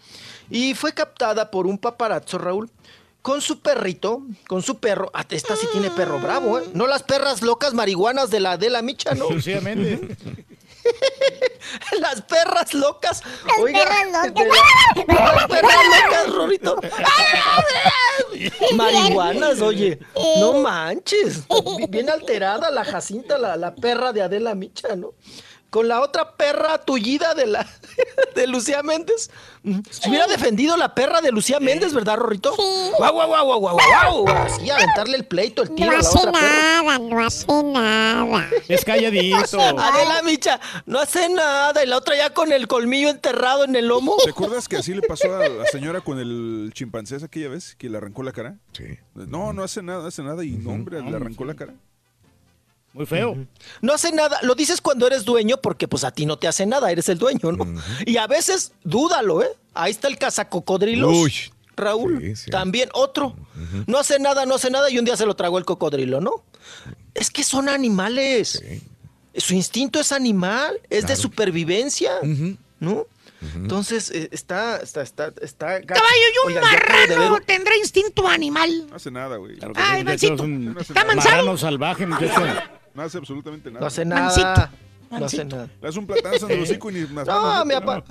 y 0.49 0.73
fue 0.73 0.95
captada 0.95 1.51
por 1.51 1.67
un 1.67 1.77
paparazzo, 1.77 2.39
Raúl, 2.39 2.70
con 3.29 3.43
su 3.43 3.61
perrito, 3.61 4.23
con 4.47 4.63
su 4.63 4.79
perro. 4.79 5.11
Ah, 5.13 5.23
Esta 5.29 5.55
sí 5.55 5.67
tiene 5.71 5.91
perro 5.91 6.19
bravo, 6.19 6.59
¿eh? 6.61 6.65
No 6.73 6.87
las 6.87 7.03
perras 7.03 7.43
locas 7.43 7.75
marihuanas 7.75 8.31
de 8.31 8.41
la 8.41 8.57
de 8.57 8.71
la 8.71 8.81
micha, 8.81 9.11
¿no? 9.15 9.25
Exclusivamente. 9.25 10.17
las 12.01 12.23
perras 12.23 12.73
locas. 12.73 13.23
Las 13.47 13.59
Oiga, 13.61 13.81
perras 13.81 14.29
locas. 14.29 14.35
de 14.35 14.47
la- 15.15 15.35
las 15.35 15.47
perras 15.47 15.77
locas 16.07 16.35
Rorito? 16.35 16.81
Marihuanas, 18.77 19.61
oye. 19.61 19.99
No 20.41 20.55
manches. 20.55 21.43
Bien 21.91 22.09
alterada 22.09 22.71
la 22.71 22.83
Jacinta, 22.83 23.37
la, 23.37 23.57
la 23.59 23.75
perra 23.75 24.15
de 24.15 24.23
Adela 24.23 24.55
Micha, 24.55 24.97
¿no? 24.97 25.13
Con 25.71 25.87
la 25.87 26.01
otra 26.01 26.33
perra 26.37 26.79
tullida 26.79 27.35
de 27.35 27.47
la 27.47 27.67
de 28.35 28.47
Lucía 28.47 28.83
Méndez. 28.83 29.31
Se 29.91 30.09
hubiera 30.09 30.27
defendido 30.27 30.77
la 30.79 30.95
perra 30.95 31.21
de 31.21 31.31
Lucía 31.31 31.61
Méndez, 31.61 31.93
¿verdad, 31.93 32.17
Rorrito? 32.17 32.55
Guau, 32.57 33.13
guau, 33.13 33.29
guau, 33.29 33.47
guau, 33.47 33.61
guau, 33.61 33.77
guau. 33.77 34.29
Así, 34.29 34.71
aventarle 34.71 35.17
el 35.19 35.27
pleito, 35.27 35.63
el 35.63 35.75
tiro 35.75 35.91
No 35.91 35.93
a 35.93 35.95
la 35.95 36.01
hace 36.01 36.19
otra 36.19 36.33
perra. 36.33 36.83
nada, 36.83 36.99
no 36.99 37.25
hace 37.25 37.47
nada. 37.65 38.51
Es 38.67 38.85
calladito. 38.85 39.61
Adela 39.79 40.23
Micha, 40.23 40.59
no 40.87 41.01
hace 41.01 41.29
nada. 41.29 41.85
Y 41.85 41.87
la 41.87 41.99
otra 41.99 42.17
ya 42.17 42.33
con 42.33 42.51
el 42.53 42.67
colmillo 42.67 43.11
enterrado 43.11 43.65
en 43.65 43.77
el 43.77 43.89
lomo. 43.89 44.17
¿Te 44.25 44.31
acuerdas 44.31 44.69
que 44.69 44.77
así 44.77 44.95
le 44.95 45.03
pasó 45.03 45.35
a 45.37 45.49
la 45.49 45.67
señora 45.67 46.01
con 46.01 46.19
el 46.19 46.71
chimpancé 46.73 47.17
esa 47.17 47.27
aquella 47.27 47.49
vez? 47.49 47.75
Que 47.77 47.91
le 47.91 47.99
arrancó 47.99 48.23
la 48.23 48.33
cara. 48.33 48.57
Sí. 48.73 48.85
No, 49.15 49.53
no 49.53 49.65
hace 49.65 49.83
nada, 49.83 50.09
hace 50.09 50.23
nada. 50.23 50.45
Y 50.45 50.53
no, 50.53 50.71
hombre, 50.71 51.03
le 51.03 51.15
arrancó 51.15 51.45
la 51.45 51.55
cara. 51.55 51.75
Muy 52.99 53.07
feo. 53.07 53.47
No 53.81 53.93
hace 53.94 54.10
nada. 54.12 54.39
Lo 54.43 54.55
dices 54.57 54.81
cuando 54.81 55.07
eres 55.07 55.25
dueño 55.25 55.57
porque 55.62 55.86
pues 55.86 56.02
a 56.05 56.10
ti 56.10 56.27
no 56.27 56.36
te 56.36 56.49
hace 56.49 56.67
nada, 56.67 56.91
eres 56.91 57.09
el 57.09 57.17
dueño, 57.18 57.52
¿no? 57.52 57.65
Y 58.05 58.17
a 58.17 58.27
veces 58.27 58.73
dúdalo, 58.83 59.43
¿eh? 59.43 59.49
Ahí 59.73 59.93
está 59.93 60.09
el 60.09 60.18
cazacocodrilos. 60.18 61.10
Uy. 61.15 61.33
Raúl, 61.77 62.35
también 62.51 62.89
otro. 62.93 63.36
No 63.86 63.99
hace 63.99 64.18
nada, 64.18 64.44
no 64.47 64.57
hace 64.57 64.68
nada 64.68 64.91
y 64.91 64.99
un 64.99 65.05
día 65.05 65.17
se 65.17 65.25
lo 65.27 65.36
tragó 65.36 65.59
el 65.59 65.65
cocodrilo, 65.65 66.20
¿no? 66.20 66.43
Es 67.15 67.31
que 67.31 67.44
son 67.44 67.68
animales. 67.68 68.60
Su 69.36 69.55
instinto 69.55 70.01
es 70.01 70.10
animal, 70.10 70.81
es 70.91 71.07
de 71.07 71.15
supervivencia, 71.15 72.10
¿no? 72.81 73.07
Entonces, 73.55 74.10
eh, 74.10 74.28
está, 74.33 74.78
está, 74.78 75.02
está, 75.02 75.33
está... 75.41 75.81
Caballo, 75.83 76.02
y 76.10 76.49
un 76.49 76.57
Oigan, 76.57 76.65
ver 76.73 77.09
marrano 77.09 77.35
un- 77.36 77.43
tendrá 77.44 77.77
instinto 77.77 78.27
animal. 78.27 78.89
No 78.91 78.97
hace 78.97 79.12
nada, 79.12 79.36
güey. 79.36 79.57
Ay, 79.77 80.02
Mancito. 80.02 80.44
¿Está 80.81 81.05
Marrano 81.05 81.15
mansado? 81.15 81.57
salvaje, 81.57 82.05
muchacho. 82.05 82.43
No 82.94 83.02
hace 83.02 83.18
absolutamente 83.18 83.70
nada. 83.70 83.81
No 83.81 83.86
hace 83.86 84.05
Mancito, 84.05 84.47
nada. 84.47 84.73
No 85.10 85.17
hace 85.26 85.36
mancito. 85.39 85.57
nada. 85.57 85.67
Le 85.81 85.86
das 85.86 85.97
un 85.97 86.07
platazo 86.07 86.47
en 86.47 86.52
el 86.58 86.62
hocico 86.62 86.91
y 86.91 86.94
ni 86.94 87.07
más. 87.07 87.26
No, 87.26 87.50
a 87.50 87.65
mi 87.65 87.75
papá. 87.75 88.05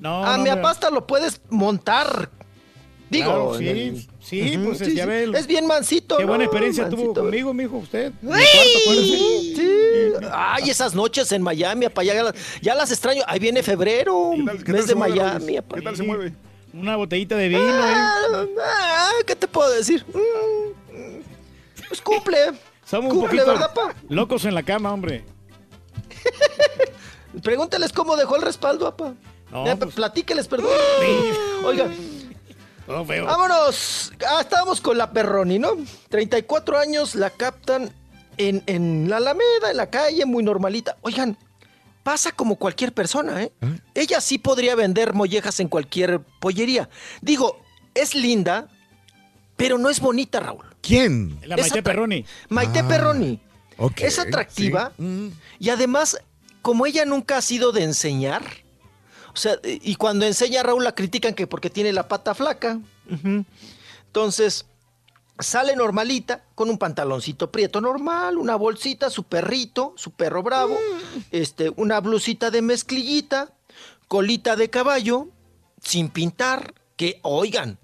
No, 0.00 0.24
a 0.24 0.36
no, 0.36 0.42
mi 0.42 0.50
me- 0.50 0.56
papá 0.56 0.70
hasta 0.70 0.90
lo 0.90 1.06
puedes 1.06 1.40
montar. 1.50 2.30
Digo, 3.10 3.26
Claro, 3.26 3.58
sí, 3.58 3.68
el- 3.68 4.62
pues 4.64 4.78
sí, 4.78 4.94
ya 4.94 5.02
sí. 5.04 5.08
ve 5.10 5.22
el- 5.24 5.34
Es 5.34 5.46
bien 5.46 5.66
mansito. 5.66 6.16
Qué 6.16 6.24
buena 6.24 6.44
experiencia 6.44 6.88
tuvo 6.88 7.12
conmigo, 7.12 7.52
mijo, 7.52 7.76
usted. 7.76 8.10
Cuarto. 8.22 8.42
Sí. 8.94 10.12
Ay, 10.32 10.70
esas 10.70 10.94
noches 10.94 11.30
en 11.32 11.42
Miami, 11.42 11.84
apa, 11.84 12.02
ya, 12.02 12.22
las, 12.22 12.34
ya 12.62 12.74
las 12.74 12.90
extraño. 12.90 13.22
Ahí 13.26 13.38
viene 13.38 13.62
febrero, 13.62 14.32
mes 14.66 14.86
de 14.86 14.94
Miami. 14.94 15.58
Apa. 15.58 15.74
¿Qué 15.76 15.82
tal 15.82 15.94
se 15.96 16.02
mueve? 16.04 16.32
Una 16.72 16.96
botellita 16.96 17.36
de 17.36 17.48
vino, 17.48 17.60
¿eh? 17.60 17.92
Ah, 17.94 18.44
ah, 18.64 19.10
¿Qué 19.26 19.36
te 19.36 19.46
puedo 19.46 19.70
decir? 19.72 20.04
Mm, 20.08 21.20
Pues 21.88 22.00
cumple. 22.00 22.38
Somos 22.92 23.14
un 23.14 23.22
poquito 23.22 23.46
¿verdad, 23.46 23.72
pa? 23.72 23.94
locos 24.10 24.44
en 24.44 24.54
la 24.54 24.62
cama, 24.62 24.92
hombre. 24.92 25.24
Pregúntales 27.42 27.90
cómo 27.90 28.16
dejó 28.16 28.36
el 28.36 28.42
respaldo, 28.42 28.86
apa. 28.86 29.14
No, 29.50 29.64
Ya, 29.64 29.76
pues- 29.76 29.94
Platíqueles, 29.94 30.46
perdón. 30.46 30.68
Oiga, 31.64 31.88
feo. 33.06 33.24
Vámonos. 33.24 34.12
Ah, 34.28 34.42
estábamos 34.42 34.82
con 34.82 34.98
la 34.98 35.10
Perroni, 35.10 35.58
¿no? 35.58 35.70
34 36.10 36.78
años 36.78 37.14
la 37.14 37.30
captan 37.30 37.90
en, 38.36 38.62
en 38.66 39.08
la 39.08 39.16
Alameda, 39.16 39.70
en 39.70 39.78
la 39.78 39.88
calle, 39.88 40.26
muy 40.26 40.42
normalita. 40.42 40.98
Oigan, 41.00 41.38
pasa 42.02 42.32
como 42.32 42.56
cualquier 42.56 42.92
persona, 42.92 43.42
¿eh? 43.42 43.52
Ella 43.94 44.20
sí 44.20 44.36
podría 44.36 44.74
vender 44.74 45.14
mollejas 45.14 45.60
en 45.60 45.68
cualquier 45.68 46.20
pollería. 46.40 46.90
Digo, 47.22 47.58
es 47.94 48.14
linda, 48.14 48.68
pero 49.56 49.78
no 49.78 49.88
es 49.88 49.98
bonita, 49.98 50.40
Raúl. 50.40 50.71
¿Quién? 50.82 51.38
La 51.44 51.56
Maite 51.56 51.82
Perroni. 51.82 52.24
Maite 52.50 52.80
Ah, 52.80 52.88
Perroni. 52.88 53.40
ok, 53.78 54.00
es 54.02 54.18
atractiva 54.18 54.92
sí. 54.96 55.02
Mm. 55.02 55.30
y 55.58 55.70
además, 55.70 56.18
como 56.60 56.84
ella 56.86 57.04
nunca 57.06 57.38
ha 57.38 57.42
sido 57.42 57.72
de 57.72 57.84
enseñar, 57.84 58.42
o 59.32 59.36
sea, 59.36 59.56
y 59.64 59.94
cuando 59.94 60.26
enseña 60.26 60.60
a 60.60 60.62
Raúl 60.64 60.84
la 60.84 60.94
critican 60.94 61.32
que 61.34 61.46
porque 61.46 61.70
tiene 61.70 61.92
la 61.92 62.06
pata 62.08 62.34
flaca. 62.34 62.78
Entonces, 64.06 64.66
sale 65.38 65.74
normalita, 65.76 66.44
con 66.54 66.68
un 66.68 66.78
pantaloncito 66.78 67.50
prieto 67.50 67.80
normal, 67.80 68.36
una 68.36 68.56
bolsita, 68.56 69.08
su 69.08 69.24
perrito, 69.24 69.94
su 69.96 70.10
perro 70.12 70.42
bravo, 70.42 70.78
este, 71.30 71.70
una 71.76 72.00
blusita 72.00 72.50
de 72.50 72.60
mezclillita, 72.62 73.52
colita 74.08 74.56
de 74.56 74.68
caballo, 74.68 75.28
sin 75.82 76.10
pintar, 76.10 76.74
que 76.96 77.18
oigan, 77.22 77.78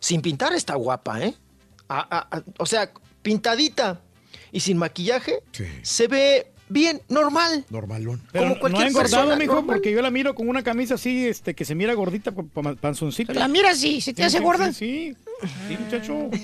sin 0.00 0.20
pintar 0.20 0.52
está 0.52 0.74
guapa, 0.74 1.22
¿eh? 1.22 1.34
O 2.58 2.66
sea, 2.66 2.90
pintadita 3.22 4.00
y 4.52 4.60
sin 4.60 4.78
maquillaje, 4.78 5.42
se 5.82 6.06
ve 6.08 6.52
bien, 6.68 7.00
normal. 7.08 7.64
Normalón. 7.70 8.22
Pero 8.32 8.44
Como 8.44 8.54
no 8.54 8.60
cualquier 8.60 8.84
ha 8.86 8.88
engordado, 8.88 9.22
persona 9.24 9.36
mijo, 9.36 9.54
normal. 9.54 9.76
porque 9.76 9.90
yo 9.92 10.02
la 10.02 10.10
miro 10.10 10.34
con 10.34 10.48
una 10.48 10.62
camisa 10.62 10.94
así, 10.94 11.26
este, 11.26 11.54
que 11.54 11.64
se 11.64 11.74
mira 11.74 11.94
gordita, 11.94 12.32
pa- 12.32 12.42
pa- 12.44 12.74
panzoncita. 12.74 13.32
La 13.34 13.48
miras 13.48 13.82
y 13.82 14.00
se 14.00 14.12
te 14.12 14.22
Sí, 14.22 14.26
hace 14.26 14.38
sí, 14.38 14.44
gorda. 14.44 14.72
Sí, 14.72 15.14
sí, 15.42 15.48
sí, 15.68 15.76
muchacho. 15.78 16.14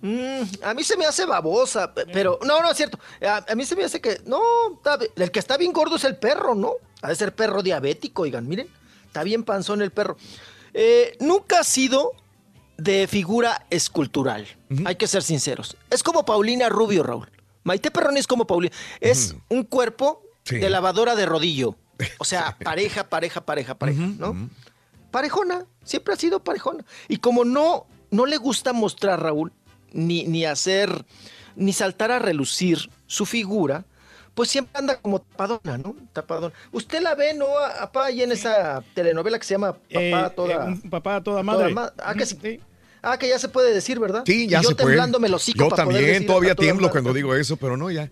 Mm, 0.00 0.42
a 0.62 0.74
mí 0.74 0.84
se 0.84 0.98
me 0.98 1.06
hace 1.06 1.24
babosa, 1.24 1.94
pe- 1.94 2.04
pero 2.12 2.38
no, 2.44 2.60
no 2.60 2.70
es 2.70 2.76
cierto. 2.76 2.98
A, 3.26 3.42
a 3.50 3.54
mí 3.54 3.64
se 3.64 3.74
me 3.74 3.84
hace 3.84 4.02
que 4.02 4.20
no, 4.26 4.38
está 4.76 4.98
el 5.16 5.30
que 5.30 5.38
está 5.38 5.56
bien 5.56 5.72
gordo 5.72 5.96
es 5.96 6.04
el 6.04 6.16
perro, 6.16 6.54
¿no? 6.54 6.74
Ha 7.00 7.08
de 7.08 7.14
ser 7.16 7.34
perro 7.34 7.62
diabético, 7.62 8.22
oigan, 8.22 8.46
miren, 8.46 8.68
está 9.06 9.22
bien 9.22 9.44
panzón 9.44 9.80
el 9.80 9.92
perro. 9.92 10.18
Eh, 10.74 11.16
nunca 11.20 11.60
ha 11.60 11.64
sido 11.64 12.12
de 12.76 13.06
figura 13.06 13.66
escultural, 13.70 14.46
hay 14.84 14.96
que 14.96 15.06
ser 15.06 15.22
sinceros. 15.22 15.76
Es 15.90 16.02
como 16.02 16.24
Paulina 16.24 16.68
Rubio, 16.68 17.02
Raúl. 17.02 17.30
Maite 17.62 17.90
Perroni 17.90 18.18
es 18.20 18.26
como 18.26 18.46
Paulina, 18.46 18.74
es 19.00 19.34
un 19.48 19.62
cuerpo 19.64 20.22
Sí. 20.44 20.58
de 20.58 20.68
lavadora 20.68 21.14
de 21.16 21.24
rodillo. 21.26 21.76
O 22.18 22.24
sea, 22.24 22.58
pareja, 22.62 23.08
pareja, 23.08 23.40
pareja, 23.46 23.74
pareja, 23.78 24.02
¿no? 24.18 24.50
parejona, 25.10 25.64
siempre 25.84 26.12
ha 26.14 26.16
sido 26.16 26.42
parejona. 26.42 26.84
Y 27.08 27.18
como 27.18 27.44
no, 27.44 27.86
no 28.10 28.26
le 28.26 28.36
gusta 28.36 28.72
mostrar, 28.72 29.22
Raúl, 29.22 29.52
ni, 29.92 30.24
ni 30.24 30.44
hacer, 30.44 31.06
ni 31.56 31.72
saltar 31.72 32.10
a 32.10 32.18
relucir 32.18 32.90
su 33.06 33.24
figura, 33.26 33.86
pues 34.34 34.50
siempre 34.50 34.72
anda 34.78 34.96
como 34.96 35.20
tapadona, 35.20 35.78
¿no? 35.78 35.94
Tapadona. 36.12 36.52
Usted 36.72 37.00
la 37.00 37.14
ve, 37.14 37.34
¿no? 37.34 37.46
A- 37.58 37.84
Apá, 37.84 38.06
ahí 38.06 38.22
en 38.22 38.32
esa 38.32 38.82
telenovela 38.94 39.38
que 39.38 39.44
se 39.44 39.54
llama 39.54 39.72
Papá 39.74 39.80
Eh, 40.00 40.14
a 40.14 40.30
toda... 40.30 40.70
eh, 40.72 40.76
papá 40.90 41.16
a 41.16 41.20
toda 41.22 41.42
toda 41.42 41.42
madre. 41.42 41.72
ma- 41.74 41.92
ah, 41.98 42.14
que 42.14 42.26
sí. 42.26 42.60
Ah, 43.02 43.18
que 43.18 43.28
ya 43.28 43.38
se 43.38 43.48
puede 43.48 43.72
decir, 43.74 43.98
¿verdad? 44.00 44.22
Sí, 44.26 44.48
ya 44.48 44.60
Y 44.60 44.62
yo 44.62 44.68
se 44.70 44.74
puede. 44.76 44.96
Yo 44.96 45.68
para 45.68 45.84
poder 45.84 46.00
también, 46.00 46.26
todavía 46.26 46.54
toda 46.54 46.64
tiemblo 46.64 46.86
madre. 46.88 46.92
cuando 46.92 47.12
digo 47.12 47.34
eso, 47.34 47.56
pero 47.56 47.76
no, 47.76 47.90
ya. 47.90 48.10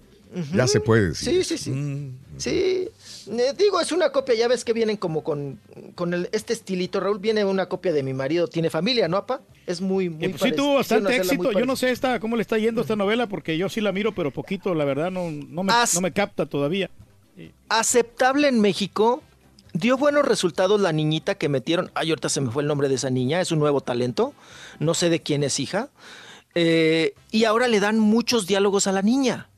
Ya 0.54 0.66
se 0.66 0.80
puede 0.80 1.08
decir. 1.10 1.42
Sí, 1.42 1.44
sí, 1.44 1.58
sí. 1.58 1.70
Mm. 1.70 2.18
Sí, 2.38 2.88
Eh, 3.28 3.54
digo, 3.56 3.80
es 3.80 3.92
una 3.92 4.10
copia, 4.10 4.34
ya 4.34 4.48
ves 4.48 4.64
que 4.64 4.72
vienen 4.72 4.96
como 4.96 5.22
con, 5.22 5.60
con 5.94 6.14
el- 6.14 6.28
este 6.32 6.52
estilito, 6.52 7.00
Raúl, 7.00 7.18
viene 7.18 7.44
una 7.44 7.66
copia 7.66 7.92
de 7.92 8.02
mi 8.02 8.14
marido, 8.14 8.48
tiene 8.48 8.70
familia, 8.70 9.08
¿no, 9.08 9.16
apa? 9.16 9.40
Es 9.66 9.80
muy, 9.80 10.08
muy 10.08 10.24
Eh, 10.26 10.30
pues 10.30 10.42
sí 10.42 10.52
tuvo 10.56 10.74
bastante 10.76 11.16
éxito. 11.16 11.52
Yo 11.52 11.66
no 11.66 11.76
sé 11.76 11.90
esta, 11.90 12.18
cómo 12.20 12.36
le 12.36 12.42
está 12.42 12.58
yendo 12.58 12.80
esta 12.80 12.96
novela, 12.96 13.28
porque 13.28 13.56
yo 13.58 13.68
sí 13.68 13.80
la 13.80 13.92
miro, 13.92 14.12
pero 14.14 14.30
poquito, 14.30 14.74
la 14.74 14.84
verdad, 14.84 15.10
no, 15.10 15.30
no, 15.30 15.62
me, 15.62 15.72
As- 15.72 15.94
no 15.94 16.00
me 16.00 16.12
capta 16.12 16.46
todavía. 16.46 16.90
Aceptable 17.68 18.48
en 18.48 18.60
México, 18.60 19.22
dio 19.72 19.96
buenos 19.96 20.24
resultados 20.24 20.80
la 20.80 20.92
niñita 20.92 21.34
que 21.36 21.48
metieron, 21.48 21.90
ay, 21.94 22.10
ahorita 22.10 22.28
se 22.28 22.40
me 22.40 22.50
fue 22.50 22.62
el 22.62 22.68
nombre 22.68 22.88
de 22.88 22.96
esa 22.96 23.10
niña, 23.10 23.40
es 23.40 23.52
un 23.52 23.58
nuevo 23.58 23.80
talento, 23.80 24.34
no 24.78 24.94
sé 24.94 25.08
de 25.10 25.20
quién 25.20 25.42
es 25.42 25.58
hija, 25.60 25.88
eh, 26.54 27.14
y 27.30 27.44
ahora 27.44 27.68
le 27.68 27.80
dan 27.80 27.98
muchos 27.98 28.46
diálogos 28.46 28.86
a 28.86 28.92
la 28.92 29.00
niña, 29.02 29.48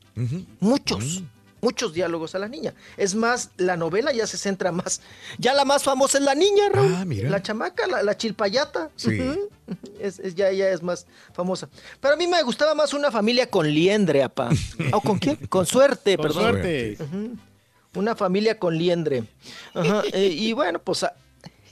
muchos. 0.61 1.23
Muchos 1.65 1.93
diálogos 1.93 2.35
a 2.35 2.39
la 2.39 2.47
niña. 2.47 2.73
Es 2.95 3.15
más, 3.15 3.49
la 3.57 3.75
novela 3.75 4.11
ya 4.13 4.27
se 4.27 4.37
centra 4.37 4.71
más. 4.71 5.01
Ya 5.39 5.53
la 5.55 5.65
más 5.65 5.81
famosa 5.83 6.19
es 6.19 6.23
la 6.23 6.35
niña, 6.35 6.69
Raúl. 6.71 6.93
Ah, 6.95 7.05
mira. 7.05 7.27
La 7.29 7.41
chamaca, 7.41 7.87
la, 7.87 8.03
la 8.03 8.15
chilpayata. 8.15 8.89
Sí. 8.95 9.17
Es, 9.99 10.19
es- 10.19 10.35
ya, 10.35 10.51
ya 10.51 10.69
es 10.69 10.83
más 10.83 11.07
famosa. 11.33 11.67
Pero 11.99 12.13
a 12.13 12.17
mí 12.17 12.27
me 12.27 12.39
gustaba 12.43 12.75
más 12.75 12.93
una 12.93 13.09
familia 13.09 13.49
con 13.49 13.65
liendre, 13.67 14.21
apá. 14.21 14.49
¿O 14.93 15.01
con 15.01 15.17
quién? 15.17 15.37
Con 15.49 15.65
suerte, 15.65 16.17
Con 16.17 16.27
perdón. 16.27 16.43
suerte. 16.43 16.97
Una 17.95 18.15
familia 18.15 18.59
con 18.59 18.77
liendre. 18.77 19.23
Ajá, 19.73 20.03
eh, 20.13 20.27
y 20.27 20.53
bueno, 20.53 20.77
pues 20.77 21.01
a- 21.03 21.15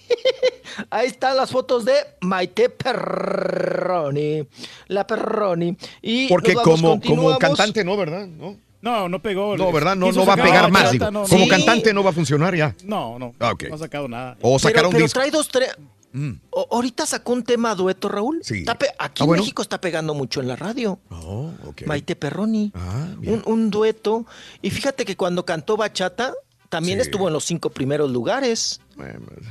ahí 0.90 1.06
están 1.08 1.38
las 1.38 1.52
fotos 1.52 1.86
de 1.86 1.94
Maite 2.22 2.70
Perroni. 2.70 4.48
La 4.88 5.06
Perroni. 5.06 5.78
Y 6.02 6.28
Porque 6.30 6.56
nos 6.56 6.64
vamos, 6.66 7.00
como, 7.06 7.26
como 7.26 7.38
cantante 7.38 7.84
no, 7.84 7.96
¿verdad? 7.98 8.26
No, 8.26 8.58
No, 8.84 9.10
no 9.10 9.20
pegó. 9.22 9.58
no 9.58 9.72
¿verdad? 9.72 9.95
No, 9.95 10.12
no 10.12 10.26
va 10.26 10.34
a 10.34 10.38
pegar 10.38 10.70
más. 10.72 10.84
bachata, 10.84 10.92
digo. 10.92 11.12
no, 11.12 11.24
como 11.28 11.48
cantante 11.48 11.94
no 11.94 12.03
va 12.03 12.10
a 12.12 12.14
funcionar 12.14 12.53
ya. 12.56 12.76
No, 12.84 13.18
no. 13.18 13.34
Ah, 13.40 13.52
ok. 13.53 13.64
No 13.70 13.76
ha 13.76 13.78
sacado 13.80 14.08
nada. 14.08 14.38
O 14.42 14.60
sacar 14.60 14.76
pero, 14.76 14.88
un 14.90 14.94
pero 14.94 15.06
disco. 15.06 15.20
trae 15.20 15.32
dos, 15.32 15.48
tres. 15.48 15.70
Mm. 16.12 16.34
Ahorita 16.70 17.06
sacó 17.08 17.34
un 17.34 17.44
tema 17.44 17.74
dueto, 17.74 18.08
Raúl. 18.10 18.42
Sí. 18.44 18.66
Aquí 18.68 18.86
Ah, 19.00 19.10
en 19.22 19.26
bueno. 19.26 19.42
México 19.42 19.62
está 19.64 19.80
pegando 19.82 20.14
mucho 20.14 20.42
en 20.42 20.48
la 20.48 20.56
radio. 20.56 21.00
Oh, 21.10 21.52
ok. 21.66 21.84
Maite 21.88 22.16
Perroni. 22.16 22.72
Ah, 22.76 23.08
un, 23.26 23.42
un 23.45 23.70
dueto. 23.72 24.28
Y 24.62 24.70
fíjate 24.70 25.06
que 25.06 25.16
cuando 25.18 25.44
cantó 25.45 25.76
Bachata, 25.76 26.34
también 26.70 27.00
Sí. 27.00 27.03
estuvo 27.03 27.28
en 27.28 27.34
los 27.34 27.45
cinco 27.45 27.70
primeros 27.72 28.12
lugares. 28.12 28.80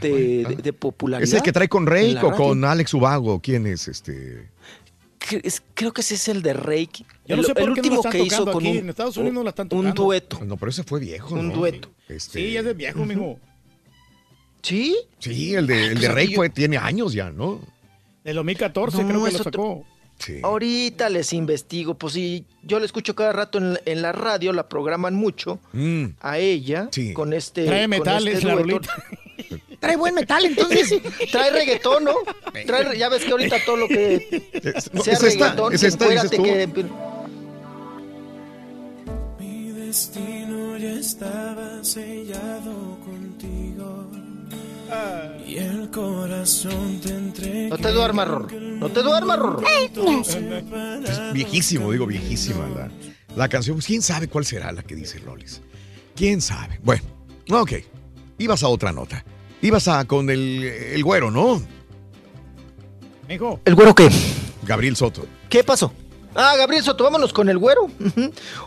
de, 0.00 0.44
de- 0.44 0.56
de 0.62 0.72
popularidad. 0.72 1.24
¿Es 1.28 1.34
el 1.34 1.42
que 1.42 1.50
trae 1.52 1.68
con 1.68 1.86
Rey 1.86 2.16
o 2.22 2.30
con 2.32 2.64
Alex 2.64 2.94
Ubago? 2.94 3.40
¿Quién 3.40 3.66
es 3.66 3.88
este? 3.88 4.48
Creo 5.74 5.92
que 5.92 6.00
ese 6.00 6.14
es 6.14 6.28
el 6.28 6.42
de 6.42 6.52
Reiki. 6.52 7.04
Yo 7.26 7.36
no 7.36 7.42
el, 7.42 7.46
sé 7.46 7.54
por 7.54 7.62
el 7.62 7.68
qué 7.74 7.80
no 7.82 7.82
último 7.82 7.94
lo 7.96 8.00
están 8.00 8.12
que 8.12 8.22
hizo 8.22 8.44
con 8.44 8.56
aquí. 8.62 8.70
un, 8.72 8.76
En 8.78 8.88
Estados 8.90 9.16
Unidos 9.16 9.34
no 9.34 9.42
la 9.44 9.50
están 9.50 9.64
un 9.66 9.68
tocando. 9.70 10.02
dueto. 10.04 10.40
No, 10.44 10.56
pero 10.56 10.70
ese 10.70 10.82
fue 10.84 11.00
viejo, 11.00 11.34
Un 11.34 11.48
¿no? 11.48 11.54
dueto. 11.54 11.90
Este, 12.08 12.40
Sí, 12.40 12.52
ya 12.52 12.60
es 12.60 12.66
de 12.66 12.74
viejo, 12.74 13.04
mijo. 13.04 13.38
¿Sí? 14.62 14.96
Sí, 15.18 15.54
el 15.54 15.66
de, 15.66 15.86
el 15.88 16.00
de 16.00 16.08
Rey 16.08 16.28
yo- 16.28 16.36
fue, 16.36 16.48
tiene 16.50 16.76
años 16.76 17.12
ya, 17.12 17.30
¿no? 17.30 17.60
Del 18.24 18.36
2014 18.36 19.02
No, 19.02 19.08
creo 19.08 19.24
que 19.24 19.32
lo 19.32 19.38
sacó. 19.38 19.84
Sí. 20.24 20.38
Ahorita 20.42 21.08
les 21.08 21.32
investigo, 21.32 21.94
pues 21.94 22.12
sí, 22.14 22.44
yo 22.62 22.78
la 22.78 22.84
escucho 22.84 23.14
cada 23.16 23.32
rato 23.32 23.58
en, 23.58 23.72
la- 23.74 23.80
en 23.86 24.02
la 24.02 24.12
radio, 24.12 24.52
la 24.52 24.68
programan 24.68 25.14
mucho 25.14 25.58
Mm. 25.72 26.04
a 26.20 26.38
ella 26.38 26.88
con 27.14 27.32
este 27.32 27.64
Trae 27.66 27.88
metales, 27.88 28.34
este 28.36 28.46
la. 28.46 28.62
Trae 29.80 29.96
buen 29.96 30.14
metal, 30.14 30.44
entonces. 30.44 30.94
Trae 31.32 31.50
reggaetón, 31.50 32.04
¿no? 32.04 32.14
Trae, 32.66 32.96
ya 32.96 33.08
ves 33.08 33.24
que 33.24 33.32
ahorita 33.32 33.56
todo 33.66 33.76
lo 33.78 33.88
que 33.88 34.44
no, 34.92 35.02
sea 35.02 35.14
es 35.14 35.22
esta, 35.24 35.44
reggaetón, 35.46 35.74
es 35.74 35.82
esta, 35.82 36.08
dices 36.08 36.30
tú. 36.30 36.42
que 36.44 36.68
Mi 39.40 39.70
destino 39.72 40.76
ya 40.78 40.92
estaba 40.92 41.82
sellado 41.82 42.98
contigo. 43.04 44.01
Y 45.46 45.56
el 45.58 45.90
corazón 45.90 47.00
te 47.00 47.10
entregué. 47.10 47.68
no 47.68 47.78
te 47.78 47.90
duermas, 47.90 48.28
Rorro. 48.28 48.48
No 48.60 48.88
te 48.90 49.02
duermas, 49.02 49.38
Rorro. 49.38 49.62
Es 49.66 51.32
viejísimo, 51.32 51.90
digo 51.92 52.06
viejísima 52.06 52.66
la, 52.68 52.90
la 53.36 53.48
canción. 53.48 53.76
Pues, 53.76 53.86
¿Quién 53.86 54.02
sabe 54.02 54.28
cuál 54.28 54.44
será 54.44 54.72
la 54.72 54.82
que 54.82 54.94
dice 54.94 55.20
Lolis? 55.20 55.60
¿Quién 56.14 56.40
sabe? 56.40 56.78
Bueno, 56.82 57.02
ok. 57.50 57.72
Ibas 58.38 58.62
a 58.62 58.68
otra 58.68 58.92
nota. 58.92 59.24
Ibas 59.60 59.88
a 59.88 60.04
con 60.04 60.30
el, 60.30 60.62
el 60.64 61.04
güero, 61.04 61.30
¿no? 61.30 61.62
¿El 63.28 63.74
güero 63.74 63.94
qué? 63.94 64.10
Gabriel 64.66 64.96
Soto. 64.96 65.26
¿Qué 65.48 65.64
pasó? 65.64 65.92
Ah, 66.34 66.54
Gabriel 66.56 66.82
Soto, 66.82 67.04
vámonos 67.04 67.32
con 67.32 67.48
el 67.48 67.58
güero. 67.58 67.88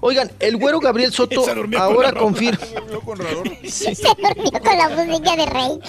Oigan, 0.02 0.32
el 0.40 0.58
güero 0.58 0.80
Gabriel 0.80 1.11
Soto 1.14 1.44
Se 1.44 1.53
durmió 1.56 1.80
con 1.80 1.88
ahora 1.88 2.11
la 2.11 2.19
confirma. 2.19 2.60
Se 2.66 2.76
durmió 2.76 3.02
con 3.02 4.77
la 4.77 4.90
música 4.90 5.35
de 5.35 5.45
Rey. 5.45 5.80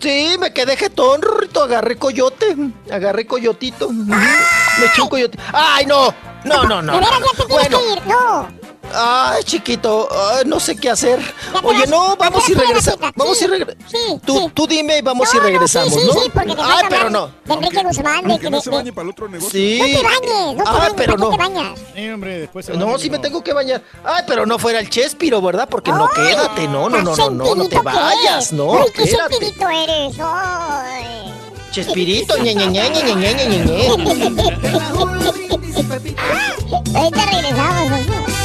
Sí, 0.00 0.36
me 0.38 0.52
quedé 0.52 0.76
jetón. 0.76 1.20
Agarré 1.62 1.96
coyote. 1.96 2.56
Agarré 2.90 3.26
coyotito. 3.26 3.90
Me 3.90 4.86
eché 4.86 5.02
un 5.02 5.08
coyote. 5.08 5.38
¡Ay, 5.52 5.86
no! 5.86 6.14
No, 6.44 6.62
no, 6.64 6.80
no. 6.80 6.92
De 6.92 7.00
veras, 7.00 7.18
ya 7.20 7.42
te 7.42 7.46
tienes 7.46 7.48
Bueno. 7.70 7.78
que 7.78 7.92
ir. 7.92 8.06
No. 8.06 8.48
Ay, 8.94 9.42
chiquito, 9.44 10.08
ay, 10.10 10.44
no 10.46 10.58
sé 10.58 10.74
qué 10.76 10.88
hacer. 10.90 11.20
Oye, 11.62 11.86
no, 11.86 12.16
vamos 12.16 12.48
y 12.48 12.54
regresamos. 12.54 13.10
Vamos 13.14 13.40
y 13.42 13.46
regresamos. 13.46 13.90
Sí, 13.90 14.20
Tú, 14.24 14.50
tú 14.54 14.66
dime 14.66 14.98
y 14.98 15.02
vamos 15.02 15.28
y 15.32 15.36
No, 15.36 15.42
no, 15.42 15.48
regresamos, 15.48 15.92
sí, 15.94 16.00
sí, 16.00 16.06
¿no? 16.06 16.12
sí, 16.14 16.30
porque 16.32 16.54
te 16.54 16.62
Ay, 16.62 16.68
vas 16.68 16.82
a 16.84 16.88
pero 16.88 17.10
no. 17.10 17.30
De 17.44 17.54
Enrique 17.54 17.82
Guzmán, 17.82 18.26
de, 18.28 18.38
Que 18.38 18.48
no 18.50 18.56
de- 18.56 18.62
se 18.62 18.70
de- 18.70 18.76
bañe 18.76 18.92
para 18.92 19.04
el 19.04 19.10
otro 19.10 19.28
negocio. 19.28 19.50
Sí. 19.50 19.78
No 19.80 19.86
te 19.86 20.02
bañes, 20.04 20.56
no 20.56 20.64
te 20.64 20.70
Ah, 20.70 20.72
bañes, 20.72 20.94
pero 20.96 21.16
¿para 21.16 21.16
qué 21.16 21.24
no. 21.24 21.30
te 21.30 21.36
bañas? 21.36 21.80
Sí, 21.94 22.08
hombre, 22.10 22.38
después 22.40 22.66
se 22.66 22.72
No, 22.72 22.86
baña, 22.86 22.98
sí 22.98 23.04
me 23.10 23.18
mijo. 23.18 23.22
tengo 23.22 23.44
que 23.44 23.52
bañar. 23.52 23.82
Ay, 24.04 24.22
pero 24.26 24.46
no 24.46 24.58
fuera 24.58 24.80
el 24.80 24.88
Chespiro, 24.88 25.42
¿verdad? 25.42 25.68
Porque 25.70 25.92
no, 25.92 26.08
quédate. 26.08 26.66
No, 26.68 26.88
no, 26.88 27.02
no, 27.02 27.14
no, 27.16 27.30
no, 27.30 27.54
no 27.54 27.68
te 27.68 27.78
vayas. 27.80 28.52
No, 28.52 28.78
Ay, 28.78 28.84
qué 28.94 29.04
quédate. 29.04 29.34
sentidito 29.34 29.68
eres. 29.68 30.16
Ay. 30.20 31.32
Chespirito, 31.72 32.38
ñe, 32.38 32.54
ñe, 32.54 32.66
ñe, 32.68 32.88
ñe, 32.88 33.02
ñe, 33.02 33.14
ñe, 33.14 33.34
ñe, 33.34 33.46
ñe. 33.64 33.88
Ahorita 36.96 37.26
regresamos. 37.26 38.35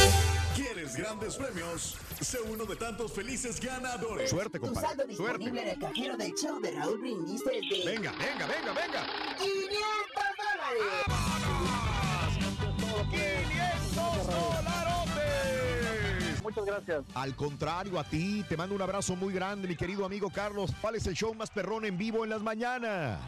Sé 2.31 2.39
uno 2.49 2.63
de 2.65 2.77
tantos 2.77 3.11
felices 3.11 3.59
ganadores. 3.59 4.29
Suerte, 4.29 4.57
compadre. 4.57 5.13
Suerte. 5.13 5.49
en 5.49 5.57
el 5.57 5.77
cajero 5.77 6.15
del 6.15 6.33
show 6.33 6.61
de 6.61 6.71
Raúl 6.71 6.97
Brindis 7.01 7.43
desde... 7.43 7.85
Venga, 7.85 8.13
venga, 8.13 8.47
venga, 8.47 8.71
venga. 8.71 9.05
500 9.37 9.67
dólares. 10.37 10.81
Muchas 16.41 16.65
gracias. 16.65 17.03
Al 17.15 17.35
contrario, 17.35 17.99
a 17.99 18.05
ti 18.05 18.45
te 18.47 18.55
mando 18.55 18.75
un 18.75 18.81
abrazo 18.81 19.17
muy 19.17 19.33
grande, 19.33 19.67
mi 19.67 19.75
querido 19.75 20.05
amigo 20.05 20.29
Carlos. 20.29 20.71
¿Cuál 20.79 20.95
es 20.95 21.05
el 21.07 21.15
show 21.15 21.33
más 21.33 21.49
perrón 21.49 21.83
en 21.83 21.97
vivo 21.97 22.23
en 22.23 22.29
las 22.29 22.41
mañanas? 22.41 23.19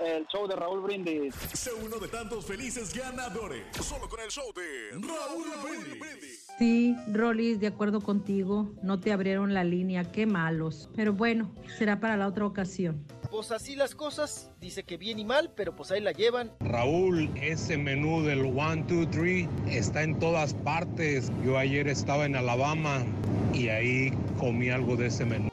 El 0.00 0.26
show 0.28 0.48
de 0.48 0.56
Raúl 0.56 0.80
Brindis. 0.80 1.34
Sé 1.52 1.70
uno 1.74 1.98
de 1.98 2.08
tantos 2.08 2.46
felices 2.46 2.94
ganadores. 2.94 3.64
Solo 3.82 4.08
con 4.08 4.20
el 4.20 4.30
show 4.30 4.50
de 4.54 4.92
Raúl 4.92 5.46
Brindis. 5.62 6.46
Sí, 6.58 6.96
Rolis, 7.12 7.60
de 7.60 7.66
acuerdo 7.66 8.00
contigo, 8.00 8.72
no 8.82 8.98
te 8.98 9.12
abrieron 9.12 9.52
la 9.52 9.62
línea, 9.62 10.10
qué 10.10 10.24
malos. 10.24 10.88
Pero 10.96 11.12
bueno, 11.12 11.54
será 11.78 12.00
para 12.00 12.16
la 12.16 12.28
otra 12.28 12.46
ocasión. 12.46 13.04
Pues 13.30 13.52
así 13.52 13.76
las 13.76 13.94
cosas. 13.94 14.50
Dice 14.58 14.84
que 14.84 14.96
bien 14.96 15.18
y 15.18 15.24
mal, 15.24 15.52
pero 15.54 15.76
pues 15.76 15.90
ahí 15.90 16.00
la 16.00 16.12
llevan. 16.12 16.50
Raúl, 16.60 17.30
ese 17.36 17.76
menú 17.76 18.22
del 18.22 18.46
1, 18.46 18.84
2, 18.88 19.10
3 19.10 19.48
está 19.68 20.02
en 20.02 20.18
todas 20.18 20.54
partes. 20.54 21.30
Yo 21.44 21.58
ayer 21.58 21.88
estaba 21.88 22.24
en 22.24 22.36
Alabama 22.36 23.04
y 23.52 23.68
ahí 23.68 24.12
comí 24.38 24.70
algo 24.70 24.96
de 24.96 25.08
ese 25.08 25.26
menú. 25.26 25.49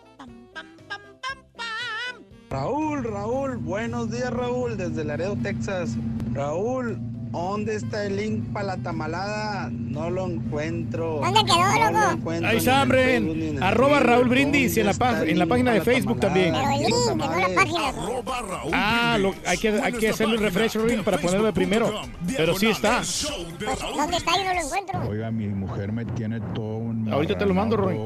Raúl, 2.50 3.03
Raúl, 3.03 3.58
buenos 3.58 4.09
días 4.09 4.32
Raúl, 4.32 4.77
desde 4.77 5.03
Laredo, 5.03 5.35
Texas. 5.43 5.95
Raúl, 6.34 6.98
¿dónde 7.32 7.76
está 7.76 8.06
el 8.06 8.16
link 8.16 8.45
para 8.53 8.67
la 8.67 8.77
tamalada? 8.77 9.69
No 9.69 10.09
lo 10.09 10.27
encuentro. 10.27 11.19
¿Dónde 11.22 11.42
quedó, 11.43 11.58
No 11.58 11.92
lo 11.92 12.00
loco? 12.00 12.11
encuentro 12.14 12.50
Ahí 12.50 12.58
está, 12.58 12.84
en 12.84 13.61
Arroba 13.61 13.90
Twitter. 13.98 14.08
Raúl 14.08 14.30
Brindis 14.30 14.77
y 14.77 14.80
en 14.80 14.85
la, 14.85 14.93
¿Dónde 14.93 15.00
pa- 15.06 15.11
está 15.11 15.24
el 15.24 15.30
en 15.32 15.40
la 15.40 15.43
link 15.45 15.50
página 15.50 15.72
de 15.74 15.82
Facebook 15.82 16.19
también. 16.22 16.53
Pero 16.53 16.69
el 16.72 16.80
link, 16.80 16.95
que 17.09 17.16
no 17.16 17.35
la 17.35 17.56
página. 17.56 17.82
Ah, 18.74 19.17
lo- 19.19 19.35
hay 19.45 19.58
que, 19.58 19.69
hay 19.82 19.93
que 19.93 20.09
hacerle 20.09 20.38
un 20.38 20.43
refresh 20.43 20.76
ring 20.77 21.03
para 21.03 21.17
ponerlo 21.17 21.45
de 21.48 21.53
primero. 21.53 21.92
Pero 22.38 22.56
sí 22.56 22.67
está. 22.67 23.00
Pues, 23.00 23.27
¿Dónde 23.98 24.17
está? 24.17 24.38
Yo 24.38 24.43
no 24.45 24.53
lo 24.53 24.61
encuentro. 24.66 25.09
Oiga, 25.09 25.32
mi 25.32 25.48
mujer 25.50 25.92
me 25.92 26.06
tiene 26.06 26.40
todo 26.56 26.77
un 26.77 27.09
Ahorita 27.11 27.38
te 27.38 27.45
lo 27.45 27.53
mando, 27.53 27.76
porque 27.76 27.98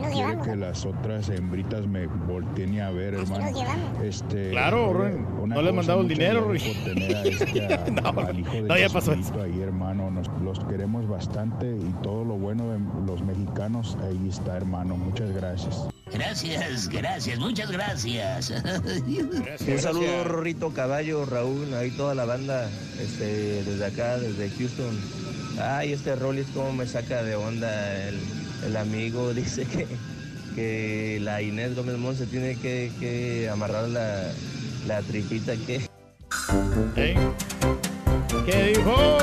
quiere 0.08 0.16
llevamos. 0.16 0.46
que 0.46 0.56
las 0.56 0.84
otras 0.86 1.28
hembritas 1.28 1.86
me 1.86 2.06
volteen 2.06 2.80
a 2.80 2.90
ver, 2.90 3.14
hermano. 3.14 3.46
Este, 4.02 4.50
Claro, 4.50 4.92
No 4.94 5.46
le 5.46 5.54
he 5.54 5.58
cosa, 5.58 5.72
mandado 5.72 6.00
el 6.02 6.08
dinero, 6.08 6.48
gracias 6.48 6.76
Roy. 6.76 6.84
por 6.84 6.94
tener 6.94 7.16
a 7.16 7.22
este, 7.24 7.90
No, 7.92 8.08
al 8.20 8.38
hijo 8.40 8.52
de 8.52 8.62
no, 8.62 8.76
ya 8.78 8.88
pasó 8.88 9.14
Chespirito 9.14 9.42
ahí, 9.42 9.60
hermano. 9.60 10.10
Nos, 10.10 10.28
los 10.42 10.58
queremos 10.66 11.08
bastante 11.08 11.66
y 11.70 11.94
todo 12.02 12.24
lo 12.24 12.34
bueno 12.34 12.70
de 12.72 12.78
los 13.06 13.22
mexicanos 13.22 13.96
ahí 14.02 14.28
está, 14.28 14.56
hermano. 14.56 14.96
Muchas 14.96 15.30
gracias. 15.32 15.86
Gracias, 16.12 16.88
gracias, 16.88 17.38
muchas 17.38 17.70
gracias. 17.72 18.52
Un 19.66 19.78
saludo, 19.78 20.24
Rorrito 20.24 20.70
Caballo, 20.70 21.24
Raúl, 21.26 21.72
ahí 21.74 21.90
toda 21.92 22.14
la 22.14 22.24
banda, 22.24 22.68
este, 23.00 23.62
desde 23.64 23.84
acá, 23.86 24.18
desde 24.18 24.48
Houston. 24.50 24.96
Ay, 25.60 25.92
este 25.92 26.14
Rollis 26.16 26.46
cómo 26.54 26.72
me 26.72 26.86
saca 26.86 27.22
de 27.22 27.34
onda 27.36 28.08
el, 28.08 28.18
el 28.64 28.76
amigo, 28.76 29.34
dice 29.34 29.64
que, 29.66 29.86
que 30.54 31.18
la 31.20 31.42
Inés 31.42 31.74
Gómez 31.74 31.96
Mon 31.98 32.16
se 32.16 32.26
tiene 32.26 32.56
que, 32.56 32.92
que 32.98 33.48
amarrar 33.48 33.88
la, 33.88 34.32
la 34.86 35.02
tripita 35.02 35.56
que... 35.56 35.88
¿Eh? 36.96 37.16
¿Qué 38.46 38.74
dijo? 38.74 39.18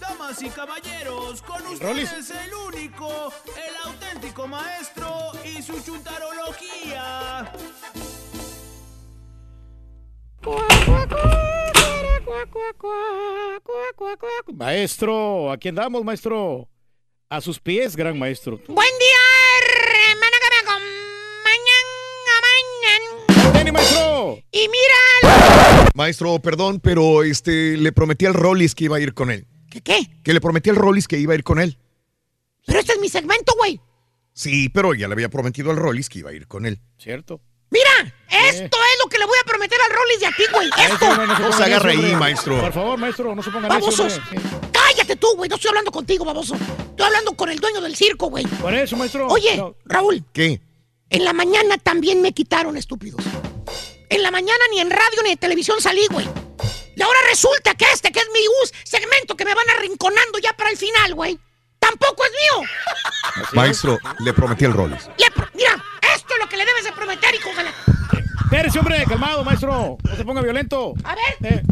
Damas 0.00 0.42
y 0.42 0.48
caballeros, 0.50 1.42
con 1.42 1.62
Rolis. 1.80 2.04
ustedes 2.04 2.30
el 2.30 2.54
único, 2.54 3.32
el 3.56 3.90
auténtico 3.90 4.46
maestro 4.46 5.32
y 5.44 5.62
su 5.62 5.80
chuntarología. 5.80 7.50
Maestro, 14.56 15.52
aquí 15.52 15.68
andamos, 15.68 16.02
maestro. 16.02 16.66
A 17.28 17.42
sus 17.42 17.60
pies, 17.60 17.94
gran 17.94 18.18
maestro. 18.18 18.58
Buen 18.68 18.88
día, 18.98 19.18
hermano 20.12 20.36
que 20.40 20.48
me 20.50 20.60
acompañan, 20.64 21.84
¡Ven, 23.52 23.74
maestro! 23.74 24.38
Y 24.50 24.66
mira, 24.68 25.90
Maestro, 25.94 26.38
perdón, 26.38 26.80
pero 26.80 27.22
este 27.22 27.76
le 27.76 27.92
prometí 27.92 28.24
al 28.24 28.32
Rollis 28.32 28.74
que 28.74 28.84
iba 28.84 28.96
a 28.96 29.00
ir 29.00 29.12
con 29.12 29.30
él. 29.30 29.46
¿qué 29.68 29.82
qué? 29.82 30.08
Que 30.24 30.32
le 30.32 30.40
prometí 30.40 30.70
al 30.70 30.76
Rollis 30.76 31.06
que 31.06 31.18
iba 31.18 31.34
a 31.34 31.36
ir 31.36 31.44
con 31.44 31.60
él. 31.60 31.76
Pero 32.64 32.78
este 32.78 32.94
es 32.94 32.98
mi 32.98 33.10
segmento, 33.10 33.52
güey. 33.58 33.78
Sí, 34.32 34.70
pero 34.70 34.94
ya 34.94 35.06
le 35.06 35.12
había 35.12 35.28
prometido 35.28 35.70
al 35.70 35.76
Rollis 35.76 36.08
que 36.08 36.20
iba 36.20 36.30
a 36.30 36.32
ir 36.32 36.46
con 36.46 36.64
él. 36.64 36.80
Cierto. 36.96 37.42
Mira, 37.70 38.14
esto 38.30 38.76
es 38.76 38.98
lo 39.02 39.08
que 39.10 39.18
le 39.18 39.24
voy 39.26 39.36
a 39.42 39.44
prometer 39.46 39.78
al 39.82 39.90
Rollis 39.96 40.20
de 40.20 40.26
a 40.26 40.30
ti, 40.32 40.44
güey. 40.52 40.68
Esto. 40.68 41.06
Maestro, 41.06 41.38
No 41.48 41.52
se 41.52 41.64
agarre 41.64 41.90
ahí, 41.92 42.14
maestro. 42.16 42.60
Por 42.60 42.72
favor, 42.72 42.98
maestro, 42.98 43.34
no 43.34 43.42
se 43.42 43.50
pongan 43.50 43.68
Babosos. 43.68 44.12
eso. 44.12 44.22
Cállate 44.72 45.16
tú, 45.16 45.28
güey. 45.36 45.48
No 45.48 45.56
estoy 45.56 45.68
hablando 45.70 45.90
contigo, 45.90 46.24
baboso. 46.24 46.54
Estoy 46.54 47.06
hablando 47.06 47.32
con 47.36 47.50
el 47.50 47.58
dueño 47.58 47.80
del 47.80 47.96
circo, 47.96 48.28
güey. 48.30 48.46
Por 48.46 48.72
eso, 48.74 48.96
maestro. 48.96 49.26
Oye, 49.28 49.56
No. 49.56 49.74
Raúl, 49.84 50.24
¿Qué? 50.32 50.60
en 51.10 51.24
la 51.24 51.32
mañana 51.32 51.76
también 51.78 52.22
me 52.22 52.32
quitaron, 52.32 52.76
estúpidos. 52.76 53.20
En 54.08 54.22
la 54.22 54.30
mañana 54.30 54.60
ni 54.70 54.80
en 54.80 54.90
radio 54.90 55.22
ni 55.24 55.32
en 55.32 55.38
televisión 55.38 55.80
salí, 55.80 56.06
güey. 56.10 56.26
Y 56.96 57.02
ahora 57.02 57.18
resulta 57.28 57.74
que 57.74 57.84
este, 57.92 58.10
que 58.12 58.20
es 58.20 58.28
mi 58.32 58.40
us 58.62 58.72
segmento 58.84 59.36
que 59.36 59.44
me 59.44 59.54
van 59.54 59.68
arrinconando 59.76 60.38
ya 60.38 60.52
para 60.54 60.70
el 60.70 60.76
final, 60.76 61.14
güey. 61.14 61.38
tampoco 61.78 62.24
es 62.24 62.30
mío. 62.32 62.68
Maestro, 63.52 63.98
le 64.20 64.32
prometí 64.32 64.64
el 64.64 64.72
Rollis. 64.72 65.08
Le 65.18 65.30
pro- 65.30 65.48
mira, 65.54 65.72
esto 65.72 65.95
lo 66.38 66.48
que 66.48 66.56
le 66.56 66.64
debes 66.64 66.84
de 66.84 66.92
prometer, 66.92 67.34
hijo 67.34 67.50
de 67.50 67.64
la... 67.64 67.70
Espérese, 68.44 68.78
hombre, 68.78 69.04
calmado, 69.08 69.44
maestro. 69.44 69.98
No 70.02 70.16
se 70.16 70.24
ponga 70.24 70.40
violento. 70.40 70.94
A 71.04 71.14
ver. 71.14 71.52
Eh, 71.52 71.62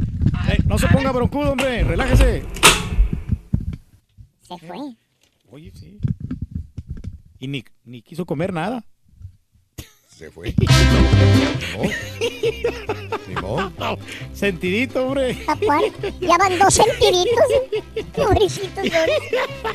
eh, 0.48 0.58
no 0.66 0.76
se 0.78 0.88
ponga 0.88 1.12
broncudo, 1.12 1.52
hombre. 1.52 1.84
Relájese. 1.84 2.44
Se 4.40 4.58
fue. 4.58 4.76
Oye, 5.50 5.72
sí. 5.74 6.00
Y 7.38 7.48
ni, 7.48 7.64
ni 7.84 8.02
quiso 8.02 8.26
comer 8.26 8.52
nada. 8.52 8.84
Se 10.16 10.30
fue. 10.30 10.54
Sentidito, 14.34 15.04
hombre. 15.06 15.36
Ya 16.20 16.36
van 16.38 16.58
dos 16.58 16.74
sentiditos. 16.74 17.44
Pobrecitos. 18.14 18.84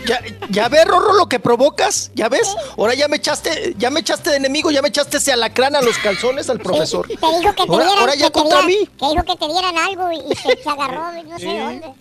¿Ya, 0.06 0.22
ya 0.50 0.70
ves, 0.70 0.86
Rorro, 0.86 1.14
lo 1.14 1.28
que 1.28 1.40
provocas? 1.40 2.12
¿Ya 2.16 2.30
ves? 2.30 2.56
Ahora 2.78 2.94
ya 2.94 3.08
me 3.08 3.18
echaste, 3.18 3.74
ya 3.78 3.90
me 3.90 4.00
echaste 4.02 4.30
de 4.32 4.38
enemigo, 4.38 4.72
ya 4.72 4.82
me 4.82 4.90
echaste 4.90 5.18
ese 5.18 5.32
alacrán 5.34 5.76
a 5.76 5.82
los 5.82 5.98
calzones 5.98 6.50
al 6.50 6.60
profesor. 6.60 7.08
Te 7.08 7.14
dijo 7.16 7.54
que 7.56 7.64
te 7.66 7.72
Ahora- 7.72 7.86
dieran, 7.86 8.00
ahora 8.00 8.16
ya 8.16 8.26
que 8.28 8.32
te 8.34 8.40
contra 8.40 8.62
dieran- 8.62 8.68
mí. 8.68 8.90
Te 8.98 9.06
dijo 9.10 9.24
que 9.24 9.36
te 9.36 9.48
dieran 9.48 9.78
algo 9.78 10.12
y, 10.12 10.36
se, 10.36 10.64
se 10.64 10.70
agarró, 10.74 11.12
no 11.24 11.40
sé 11.40 11.60
dónde. 11.60 11.94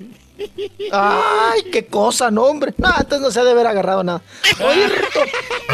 Ay, 0.93 1.63
qué 1.73 1.87
cosa, 1.87 2.31
no, 2.31 2.45
hombre. 2.45 2.73
No, 2.77 2.89
entonces 2.91 3.21
no 3.21 3.31
se 3.33 3.41
ha 3.41 3.45
de 3.45 3.51
haber 3.51 3.67
agarrado 3.67 4.05
nada. 4.05 4.23
Oye, 4.65 4.87
Rito. 4.89 5.21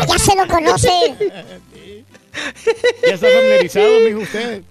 Ya 0.09 0.19
se 0.19 0.35
lo 0.37 0.47
conoce. 0.49 0.91
Ya 3.07 3.15
está 3.15 3.29
familiarizado, 3.29 4.01
mijo, 4.01 4.21
usted. 4.21 4.63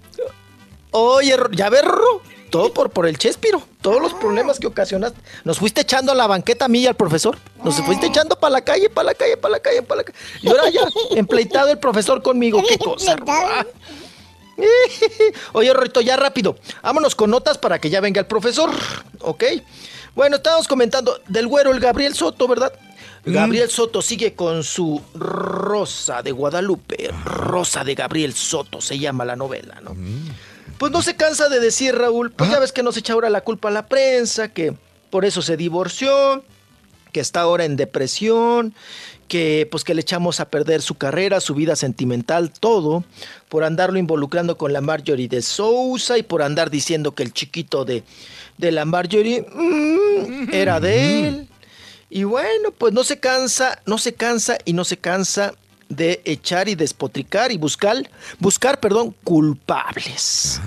Oye, 0.92 1.35
ya 1.51 1.69
ves, 1.69 1.83
Rorro. 1.83 2.22
Todo 2.50 2.72
por, 2.72 2.92
por 2.92 3.08
el 3.08 3.17
Chespiro. 3.17 3.64
Todos 3.82 4.00
los 4.00 4.14
problemas 4.14 4.59
que 4.59 4.67
ocasionaste. 4.67 5.19
Nos 5.43 5.58
fuiste 5.58 5.82
echando 5.82 6.11
a 6.11 6.16
la 6.16 6.27
banqueta 6.27 6.66
a 6.66 6.67
mí 6.67 6.82
y 6.82 6.88
al 6.88 6.95
profesor. 6.95 7.35
Nos 7.64 7.82
fuiste 7.82 8.06
echando 8.06 8.40
para 8.40 8.51
la 8.51 8.61
calle, 8.61 8.92
para 8.92 9.08
la 9.08 9.16
calle, 9.16 9.38
para 9.38 9.53
la 9.53 9.59
calle, 9.59 9.82
para 9.82 9.98
la 10.01 10.03
calle. 10.03 10.19
Y 10.42 10.50
ahora 10.50 10.69
ya, 10.69 10.82
empleitado 11.16 11.72
el 11.72 11.80
profesor 11.80 12.22
conmigo. 12.22 12.61
Qué 12.67 12.77
cosa. 12.80 13.16
Oye, 15.53 15.74
Rorrito, 15.74 16.01
ya 16.01 16.16
rápido. 16.16 16.56
Vámonos 16.83 17.16
con 17.16 17.32
notas 17.32 17.58
para 17.58 17.80
que 17.80 17.90
ya 17.90 18.01
venga 18.01 18.19
el 18.19 18.27
profesor. 18.27 18.69
¿Ok? 19.22 19.43
Bueno, 20.14 20.35
estábamos 20.35 20.67
comentando 20.67 21.19
del 21.27 21.48
güero, 21.48 21.72
el 21.72 21.80
Gabriel 21.80 22.14
Soto, 22.14 22.48
¿verdad? 22.48 22.72
Gabriel 23.26 23.69
Soto 23.69 24.02
sigue 24.02 24.34
con 24.34 24.64
su 24.64 25.02
Rosa 25.14 26.22
de 26.22 26.32
Guadalupe. 26.32 27.10
Rosa 27.24 27.84
de 27.84 27.95
Gabriel 27.95 28.34
Soto 28.34 28.82
se 28.82 29.00
llama 29.00 29.24
la 29.24 29.35
novela, 29.35 29.80
¿no? 29.82 29.95
Pues 30.77 30.92
no 30.92 31.02
se 31.02 31.16
cansa 31.16 31.48
de 31.50 31.60
decir, 31.60 31.95
Raúl, 31.95 32.32
pues 32.32 32.50
ya 32.50 32.60
ves 32.60 32.74
que 32.74 32.84
nos 32.84 32.98
echa 32.98 33.14
ahora 33.14 33.30
la 33.30 33.42
culpa 33.42 33.69
a 33.69 33.72
la 33.72 33.85
prensa, 33.88 34.50
que 34.50 34.74
por 35.10 35.24
eso 35.24 35.42
se 35.42 35.56
divorció, 35.56 36.43
que 37.14 37.22
está 37.22 37.42
ahora 37.42 37.64
en 37.64 37.77
depresión, 37.77 38.74
que 39.30 39.68
pues 39.72 39.84
que 39.84 39.93
le 39.93 40.02
echamos 40.02 40.40
a 40.40 40.50
perder 40.50 40.82
su 40.82 40.95
carrera, 40.95 41.40
su 41.40 41.56
vida 41.56 41.76
sentimental, 41.76 42.52
todo, 42.52 43.06
por 43.48 43.64
andarlo 43.64 44.00
involucrando 44.00 44.58
con 44.58 44.74
la 44.74 44.82
Marjorie 44.82 45.30
de 45.30 45.42
Sousa 45.42 46.18
y 46.18 46.24
por 46.24 46.42
andar 46.42 46.69
diciendo 46.69 47.14
que 47.14 47.24
el 47.24 47.32
chiquito 47.32 47.85
de, 47.85 48.03
de 48.58 48.72
la 48.72 48.84
Marjorie 48.84 49.45
mm, 49.53 50.50
era 50.52 50.80
de 50.80 51.27
él. 51.27 51.48
Y 52.16 52.25
bueno, 52.25 52.69
pues 52.69 52.93
no 52.93 53.03
se 53.03 53.19
cansa, 53.19 53.82
no 53.88 53.98
se 53.98 54.14
cansa 54.14 54.59
y 54.66 54.74
no 54.74 54.85
se 54.85 54.98
cansa 54.98 55.56
de 55.95 56.22
echar 56.25 56.67
y 56.69 56.75
despotricar 56.75 57.51
y 57.51 57.57
buscar, 57.57 57.97
buscar, 58.39 58.80
perdón, 58.80 59.15
culpables 59.23 60.59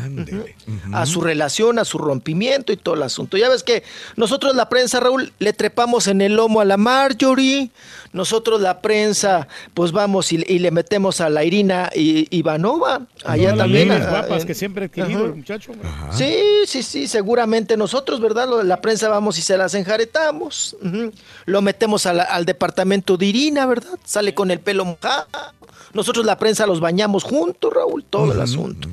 a 0.92 1.06
su 1.06 1.20
relación, 1.20 1.78
a 1.78 1.84
su 1.84 1.98
rompimiento 1.98 2.72
y 2.72 2.76
todo 2.76 2.94
el 2.94 3.02
asunto. 3.02 3.36
Ya 3.36 3.48
ves 3.48 3.62
que 3.62 3.82
nosotros 4.16 4.55
la 4.56 4.68
prensa, 4.68 5.00
Raúl, 5.00 5.32
le 5.38 5.52
trepamos 5.52 6.06
en 6.08 6.20
el 6.20 6.34
lomo 6.34 6.60
a 6.60 6.64
la 6.64 6.76
Marjorie, 6.76 7.70
nosotros 8.12 8.60
la 8.60 8.80
prensa, 8.80 9.46
pues 9.74 9.92
vamos 9.92 10.32
y, 10.32 10.42
y 10.46 10.58
le 10.58 10.70
metemos 10.70 11.20
a 11.20 11.28
la 11.28 11.44
Irina 11.44 11.90
I- 11.94 12.26
Ivanova, 12.30 13.02
allá 13.24 13.55
también. 13.56 13.88
líneas 13.88 14.06
a- 14.06 14.10
guapas 14.10 14.42
en- 14.42 14.46
que 14.46 14.55
siempre 14.55 14.90
el 14.94 15.34
muchacho. 15.34 15.72
Sí, 16.12 16.34
sí, 16.66 16.82
sí, 16.82 17.08
seguramente 17.08 17.76
nosotros, 17.76 18.20
¿verdad? 18.20 18.48
Lo- 18.48 18.62
La 18.62 18.80
prensa 18.80 19.08
vamos 19.08 19.38
y 19.38 19.42
se 19.42 19.56
las 19.56 19.74
enjaretamos. 19.74 20.76
Lo 21.44 21.62
metemos 21.62 22.05
la- 22.06 22.22
al 22.24 22.44
departamento 22.44 23.16
de 23.16 23.26
Irina, 23.26 23.66
¿verdad? 23.66 23.98
Sale 24.05 24.34
con 24.34 24.50
el 24.50 24.60
pelo 24.60 24.84
mojado. 24.84 25.15
Nosotros 25.92 26.24
la 26.26 26.38
prensa 26.38 26.66
los 26.66 26.80
bañamos 26.80 27.24
juntos, 27.24 27.72
Raúl, 27.72 28.04
todo 28.04 28.32
el 28.32 28.40
asunto. 28.40 28.88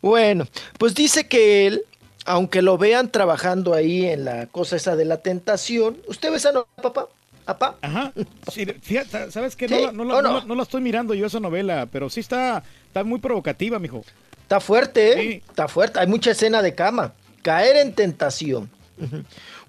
Bueno, 0.00 0.46
pues 0.78 0.94
dice 0.94 1.26
que 1.28 1.66
él, 1.66 1.82
aunque 2.26 2.60
lo 2.62 2.76
vean 2.78 3.10
trabajando 3.10 3.74
ahí 3.74 4.04
en 4.06 4.24
la 4.24 4.46
cosa 4.46 4.76
esa 4.76 4.96
de 4.96 5.04
la 5.04 5.18
tentación, 5.18 5.96
¿usted 6.08 6.30
ve 6.30 6.36
esa 6.36 6.52
novela, 6.52 6.70
papá? 6.82 7.08
¿Papá? 7.44 7.76
Ajá. 7.82 8.12
Sí, 8.52 8.64
fíjate, 8.66 9.30
¿sabes 9.32 9.56
qué? 9.56 9.66
¿Sí? 9.68 9.74
No, 9.74 9.80
la, 9.86 9.92
no 9.92 10.04
la- 10.04 10.14
¿O 10.18 10.22
no 10.22 10.28
no? 10.32 10.38
la- 10.40 10.44
no 10.44 10.54
la 10.54 10.62
estoy 10.62 10.80
mirando 10.80 11.14
yo 11.14 11.26
esa 11.26 11.40
novela, 11.40 11.88
pero 11.90 12.08
sí 12.10 12.20
está, 12.20 12.62
está 12.86 13.02
muy 13.02 13.18
provocativa, 13.18 13.78
mijo. 13.78 14.04
Está 14.42 14.60
fuerte, 14.60 15.20
¿eh? 15.20 15.42
Está 15.48 15.66
fuerte. 15.66 15.98
Hay 15.98 16.06
mucha 16.06 16.30
escena 16.32 16.60
de 16.62 16.74
cama. 16.74 17.14
Caer 17.42 17.76
en 17.76 17.94
tentación. 17.94 18.70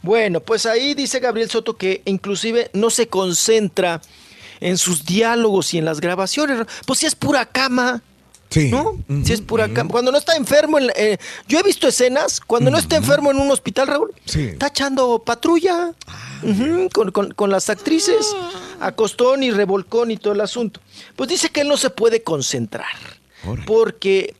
Bueno, 0.02 0.42
pues 0.42 0.66
ahí 0.66 0.94
dice 0.94 1.20
Gabriel 1.20 1.50
Soto 1.50 1.76
que 1.78 2.02
inclusive 2.06 2.70
no 2.74 2.90
se 2.90 3.08
concentra 3.08 4.02
en 4.60 4.78
sus 4.78 5.06
diálogos 5.06 5.74
y 5.74 5.78
en 5.78 5.86
las 5.86 6.00
grabaciones. 6.02 6.66
Pues 6.86 7.00
si 7.00 7.06
es 7.06 7.16
pura 7.16 7.46
cama. 7.46 8.02
Sí. 8.50 8.70
¿No? 8.70 9.00
Si 9.26 9.34
es 9.34 9.42
pura 9.42 9.68
cama. 9.74 9.90
Cuando 9.90 10.12
no 10.12 10.18
está 10.20 10.36
enfermo, 10.36 10.78
en 10.78 10.92
eh, 10.96 11.18
yo 11.48 11.58
he 11.60 11.64
visto 11.64 11.88
escenas, 11.88 12.40
cuando 12.40 12.70
no 12.70 12.78
está 12.78 12.98
enfermo 12.98 13.32
en 13.32 13.38
un 13.40 13.50
hospital, 13.50 13.88
Raúl, 13.88 14.14
está 14.26 14.68
echando 14.68 15.24
patrulla 15.26 15.92
ujú, 16.44 16.88
con, 16.94 17.12
con- 17.12 17.32
con 17.34 17.50
las 17.50 17.72
actrices, 17.72 18.28
acostón 18.80 19.42
y 19.42 19.50
revolcón 19.50 20.12
y 20.12 20.18
todo 20.18 20.34
el 20.34 20.42
asunto. 20.42 20.82
Pues 21.16 21.30
dice 21.30 21.50
que 21.50 21.62
él 21.62 21.68
no 21.68 21.78
se 21.78 21.90
puede 21.90 22.22
concentrar 22.22 22.86
porque 23.66 24.36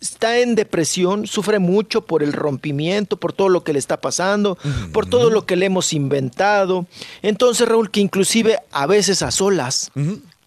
está 0.00 0.38
en 0.38 0.54
depresión, 0.54 1.26
sufre 1.26 1.58
mucho 1.58 2.02
por 2.02 2.22
el 2.22 2.32
rompimiento, 2.32 3.16
por 3.16 3.32
todo 3.32 3.48
lo 3.48 3.64
que 3.64 3.72
le 3.72 3.78
está 3.78 4.00
pasando, 4.00 4.56
por 4.92 5.06
todo 5.06 5.30
lo 5.30 5.44
que 5.46 5.56
le 5.56 5.66
hemos 5.66 5.92
inventado. 5.92 6.86
Entonces, 7.22 7.68
Raúl, 7.68 7.90
que 7.90 8.00
inclusive 8.00 8.58
a 8.70 8.86
veces 8.86 9.22
a 9.22 9.30
solas 9.30 9.90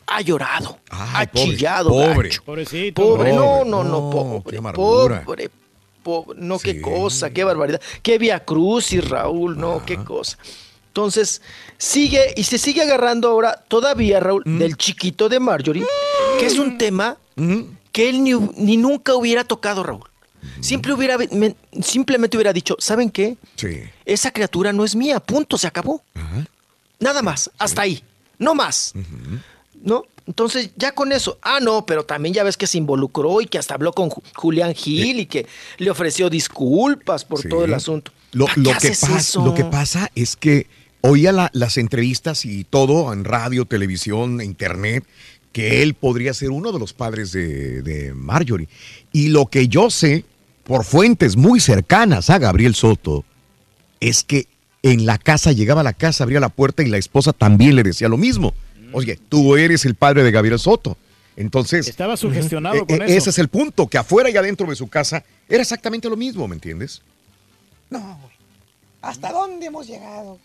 ha 0.08 0.22
llorado, 0.22 0.78
ha 0.90 1.26
pobre, 1.32 1.44
chillado. 1.44 1.90
pobre. 1.90 2.30
gacho. 2.30 2.44
Pobrecito. 2.44 3.02
Pobre, 3.02 3.34
no, 3.34 3.42
Pobre, 3.42 3.66
no, 3.66 3.84
no, 3.84 3.84
no, 3.84 4.10
pobre, 4.10 4.62
pobre, 4.74 5.50
pobre, 6.04 6.40
no, 6.42 6.60
qué 6.60 6.82
cosa, 6.82 7.30
qué 7.30 7.44
barbaridad, 7.44 7.82
qué 8.02 8.18
via 8.18 8.44
crucis, 8.44 9.08
Raúl, 9.08 9.58
no, 9.58 9.84
qué 9.86 9.98
cosa. 9.98 10.38
Entonces, 10.88 11.42
sigue 11.78 12.34
y 12.36 12.44
se 12.44 12.58
sigue 12.58 12.82
agarrando 12.82 13.30
ahora 13.30 13.64
todavía, 13.68 14.20
Raúl, 14.20 14.44
del 14.46 14.76
chiquito 14.76 15.30
de 15.30 15.40
Marjorie, 15.40 15.86
que 16.40 16.46
es 16.46 16.58
un 16.60 16.78
tema 16.78 17.18
que 17.92 18.10
él 18.10 18.24
ni, 18.24 18.34
ni 18.58 18.78
nunca 18.78 19.16
hubiera 19.16 19.44
tocado, 19.44 19.84
Raúl. 19.84 20.03
Simple 20.60 20.94
hubiera, 20.94 21.18
me- 21.32 21.56
simplemente 21.84 22.36
hubiera 22.38 22.52
dicho, 22.53 22.76
¿saben 22.80 23.10
qué? 23.11 23.38
Sí. 23.56 23.82
Esa 24.06 24.32
criatura 24.32 24.74
no 24.74 24.84
es 24.84 24.95
mía, 24.95 25.20
punto, 25.20 25.58
se 25.58 25.68
acabó. 25.68 26.02
Nada 27.00 27.22
más, 27.22 27.50
hasta 27.58 27.82
ahí, 27.84 28.03
no 28.40 28.56
más. 28.56 28.94
¿No? 29.84 30.06
Entonces, 30.28 30.70
ya 30.78 30.94
con 30.94 31.11
eso. 31.11 31.40
Ah, 31.42 31.60
no, 31.61 31.86
pero 31.86 32.06
también 32.06 32.34
ya 32.34 32.44
ves 32.44 32.56
que 32.56 32.68
se 32.68 32.78
involucró 32.78 33.42
y 33.42 33.48
que 33.48 33.58
hasta 33.58 33.74
habló 33.74 33.92
con 33.94 34.10
Ju- 34.10 34.22
Julián 34.36 34.74
Gil 34.76 35.20
y 35.20 35.26
que 35.26 35.48
le 35.80 35.90
ofreció 35.90 36.30
disculpas 36.30 37.26
por 37.26 37.42
todo 37.42 37.66
el 37.66 37.74
asunto. 37.74 38.11
Lo, 38.32 38.45
¿Para 38.45 38.58
lo 38.61 38.72
que 38.78 38.90
pasa, 38.90 39.40
lo 39.44 39.53
que 39.56 39.66
pasa 39.66 40.11
es 40.16 40.36
que 40.36 40.68
oía 41.02 41.32
la- 41.32 41.50
las 41.53 41.78
entrevistas 41.78 42.45
y 42.45 42.64
todo 42.64 43.11
en 43.11 43.26
radio, 43.26 43.66
televisión, 43.66 44.42
internet, 44.42 45.03
que 45.52 45.82
él 45.82 45.94
podría 45.94 46.34
ser 46.34 46.52
uno 46.52 46.72
de 46.72 46.80
los 46.80 46.94
padres 46.94 47.32
de, 47.32 47.82
de 47.82 48.14
Marjorie. 48.14 48.70
Y 49.12 49.30
lo 49.30 49.48
que 49.48 49.68
yo 49.68 49.90
sé, 49.90 50.26
por 50.64 50.86
fuentes 50.86 51.36
muy 51.36 51.60
cercanas 51.60 52.30
a 52.30 52.40
Gabriel 52.40 52.76
Soto, 52.76 53.26
es 54.00 54.24
que 54.24 54.48
en 54.84 55.06
la 55.06 55.18
casa, 55.18 55.52
llegaba 55.52 55.82
a 55.82 55.84
la 55.84 55.94
casa, 55.94 56.24
abría 56.24 56.40
la 56.40 56.50
puerta 56.50 56.84
y 56.84 56.88
la 56.88 56.98
esposa 56.98 57.34
también 57.34 57.76
le 57.76 57.84
decía 57.84 58.10
lo 58.10 58.18
mismo. 58.18 58.54
Oye, 58.94 59.20
tú 59.30 59.56
eres 59.56 59.86
el 59.86 59.96
padre 59.96 60.24
de 60.24 60.32
Gabriel 60.32 60.60
Soto. 60.60 60.98
Entonces... 61.36 61.88
Estaba 61.88 62.18
sugestionado 62.18 62.78
eh, 62.78 62.86
con 62.88 63.02
eh, 63.02 63.06
eso. 63.06 63.14
Ese 63.18 63.30
es 63.30 63.40
el 63.40 63.48
punto, 63.48 63.88
que 63.88 63.98
afuera 63.98 64.30
y 64.30 64.38
adentro 64.38 64.68
de 64.68 64.76
su 64.76 64.88
casa 64.88 65.24
era 65.48 65.62
exactamente 65.62 66.10
lo 66.10 66.18
mismo, 66.18 66.48
¿me 66.48 66.56
entiendes? 66.56 67.02
No, 67.90 68.00
güey. 68.00 68.32
¿Hasta 69.02 69.32
dónde 69.32 69.66
hemos 69.66 69.88
llegado? 69.88 70.40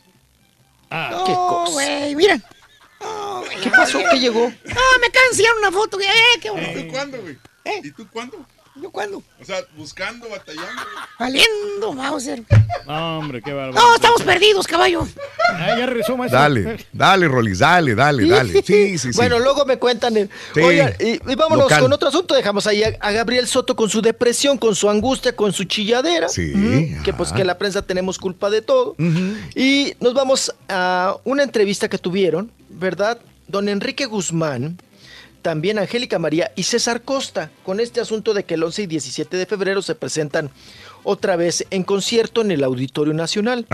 Ah, 0.91 1.09
no, 1.13 1.25
qué 1.25 1.33
cosa. 1.33 1.73
güey, 1.73 2.15
mira. 2.15 2.41
¿Qué 3.63 3.71
pasó? 3.71 3.99
¿Qué 4.11 4.19
llegó? 4.19 4.41
No, 4.41 4.99
me 5.01 5.07
acaban 5.07 5.13
de 5.13 5.29
enseñar 5.31 5.55
una 5.59 5.73
foto. 5.73 6.01
Eh, 6.01 6.07
qué 6.41 6.51
bonito. 6.51 6.79
¿Y 6.79 6.85
tú 6.85 6.93
cuándo, 6.93 7.21
güey? 7.21 7.39
¿Eh? 7.65 7.81
¿Y 7.83 7.91
tú 7.91 8.09
cuándo? 8.11 8.47
¿Yo 8.83 8.91
cuándo? 8.91 9.23
O 9.41 9.45
sea, 9.45 9.57
buscando, 9.77 10.29
batallando. 10.29 10.83
Valiendo, 11.19 11.93
Mauser. 11.95 12.43
No, 12.87 13.19
hombre, 13.21 13.41
qué 13.41 13.53
bárbaro. 13.53 13.73
No, 13.75 13.95
estamos 13.95 14.23
perdidos, 14.23 14.67
caballo. 14.67 15.07
Ah, 15.51 15.75
ya 15.79 15.87
regresó, 15.87 16.15
maestro. 16.17 16.39
Dale, 16.41 16.87
dale, 16.93 17.27
Rolis, 17.29 17.59
dale, 17.61 17.95
dale, 17.95 18.29
dale. 18.29 18.53
Sí, 18.63 18.99
sí, 18.99 19.13
sí. 19.13 19.17
Bueno, 19.17 19.39
luego 19.39 19.65
me 19.65 19.79
cuentan. 19.79 20.17
el- 20.19 20.31
Sí, 20.55 20.61
Oigan, 20.61 20.95
y, 21.01 21.13
y 21.13 21.35
vámonos 21.37 21.65
local. 21.65 21.81
con 21.83 21.93
otro 21.95 22.09
asunto. 22.09 22.35
Dejamos 22.35 22.67
ahí 22.67 22.83
a, 22.85 22.95
a 23.01 23.13
Gabriel 23.13 23.47
Soto 23.47 23.75
con 23.77 23.89
su 23.89 24.03
depresión, 24.03 24.59
con 24.59 24.75
su 24.75 24.91
angustia, 24.91 25.35
con 25.35 25.53
su 25.55 25.65
chilladera. 25.65 26.29
Sí, 26.29 26.95
que 27.03 27.15
pues 27.15 27.33
que 27.33 27.45
la 27.45 27.57
prensa 27.57 27.81
tenemos 27.83 28.19
culpa 28.19 28.51
de 28.51 28.61
todo. 28.61 28.95
Y 29.55 29.95
nos 30.01 30.13
vamos 30.13 30.55
a 30.69 31.17
una 31.25 31.43
entrevista 31.43 31.89
que 31.89 31.97
tuvieron, 31.99 32.51
¿verdad? 32.69 33.19
Don 33.49 33.69
Enrique 33.69 34.07
Guzmán, 34.07 34.77
también 35.47 35.79
Angélica 35.79 36.19
María 36.19 36.51
y 36.57 36.65
César 36.65 37.03
Costa, 37.03 37.53
con 37.65 37.79
este 37.79 38.01
asunto 38.01 38.35
de 38.35 38.43
que 38.43 38.55
el 38.55 38.65
11 38.65 38.83
y 38.83 38.87
17 38.89 39.37
de 39.37 39.47
febrero 39.47 39.81
se 39.81 39.95
presentan 39.95 40.51
otra 41.05 41.37
vez 41.37 41.65
en 41.71 41.85
concierto 41.85 42.41
en 42.41 42.51
el 42.51 42.65
Auditorio 42.65 43.15
Nacional. 43.15 43.65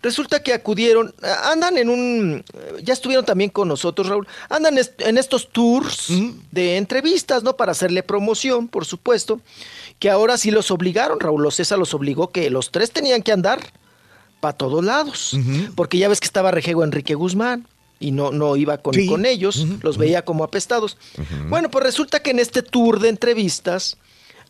Resulta 0.00 0.42
que 0.42 0.54
acudieron, 0.54 1.14
andan 1.44 1.76
en 1.76 1.90
un, 1.90 2.44
ya 2.82 2.94
estuvieron 2.94 3.26
también 3.26 3.50
con 3.50 3.68
nosotros, 3.68 4.08
Raúl, 4.08 4.26
andan 4.48 4.78
en 4.78 5.18
estos 5.18 5.50
tours 5.50 6.10
de 6.50 6.78
entrevistas, 6.78 7.42
¿no? 7.42 7.58
Para 7.58 7.72
hacerle 7.72 8.02
promoción, 8.02 8.66
por 8.66 8.86
supuesto, 8.86 9.42
que 9.98 10.08
ahora 10.08 10.38
sí 10.38 10.50
los 10.50 10.70
obligaron, 10.70 11.20
Raúl, 11.20 11.42
los 11.42 11.56
César 11.56 11.78
los 11.78 11.92
obligó 11.92 12.30
que 12.30 12.48
los 12.48 12.70
tres 12.70 12.90
tenían 12.90 13.22
que 13.22 13.32
andar 13.32 13.60
para 14.40 14.56
todos 14.56 14.82
lados, 14.82 15.36
porque 15.74 15.98
ya 15.98 16.08
ves 16.08 16.20
que 16.20 16.26
estaba 16.26 16.52
Rejego 16.52 16.84
Enrique 16.84 17.14
Guzmán 17.14 17.66
y 18.00 18.10
no, 18.12 18.30
no 18.32 18.56
iba 18.56 18.78
con, 18.78 18.94
Sí. 18.94 19.06
con 19.06 19.26
ellos, 19.26 19.66
los 19.82 19.98
veía 19.98 20.24
como 20.24 20.44
apestados. 20.44 20.96
Bueno, 21.48 21.70
pues 21.70 21.84
resulta 21.84 22.20
que 22.20 22.30
en 22.30 22.38
este 22.38 22.62
tour 22.62 23.00
de 23.00 23.08
entrevistas 23.08 23.96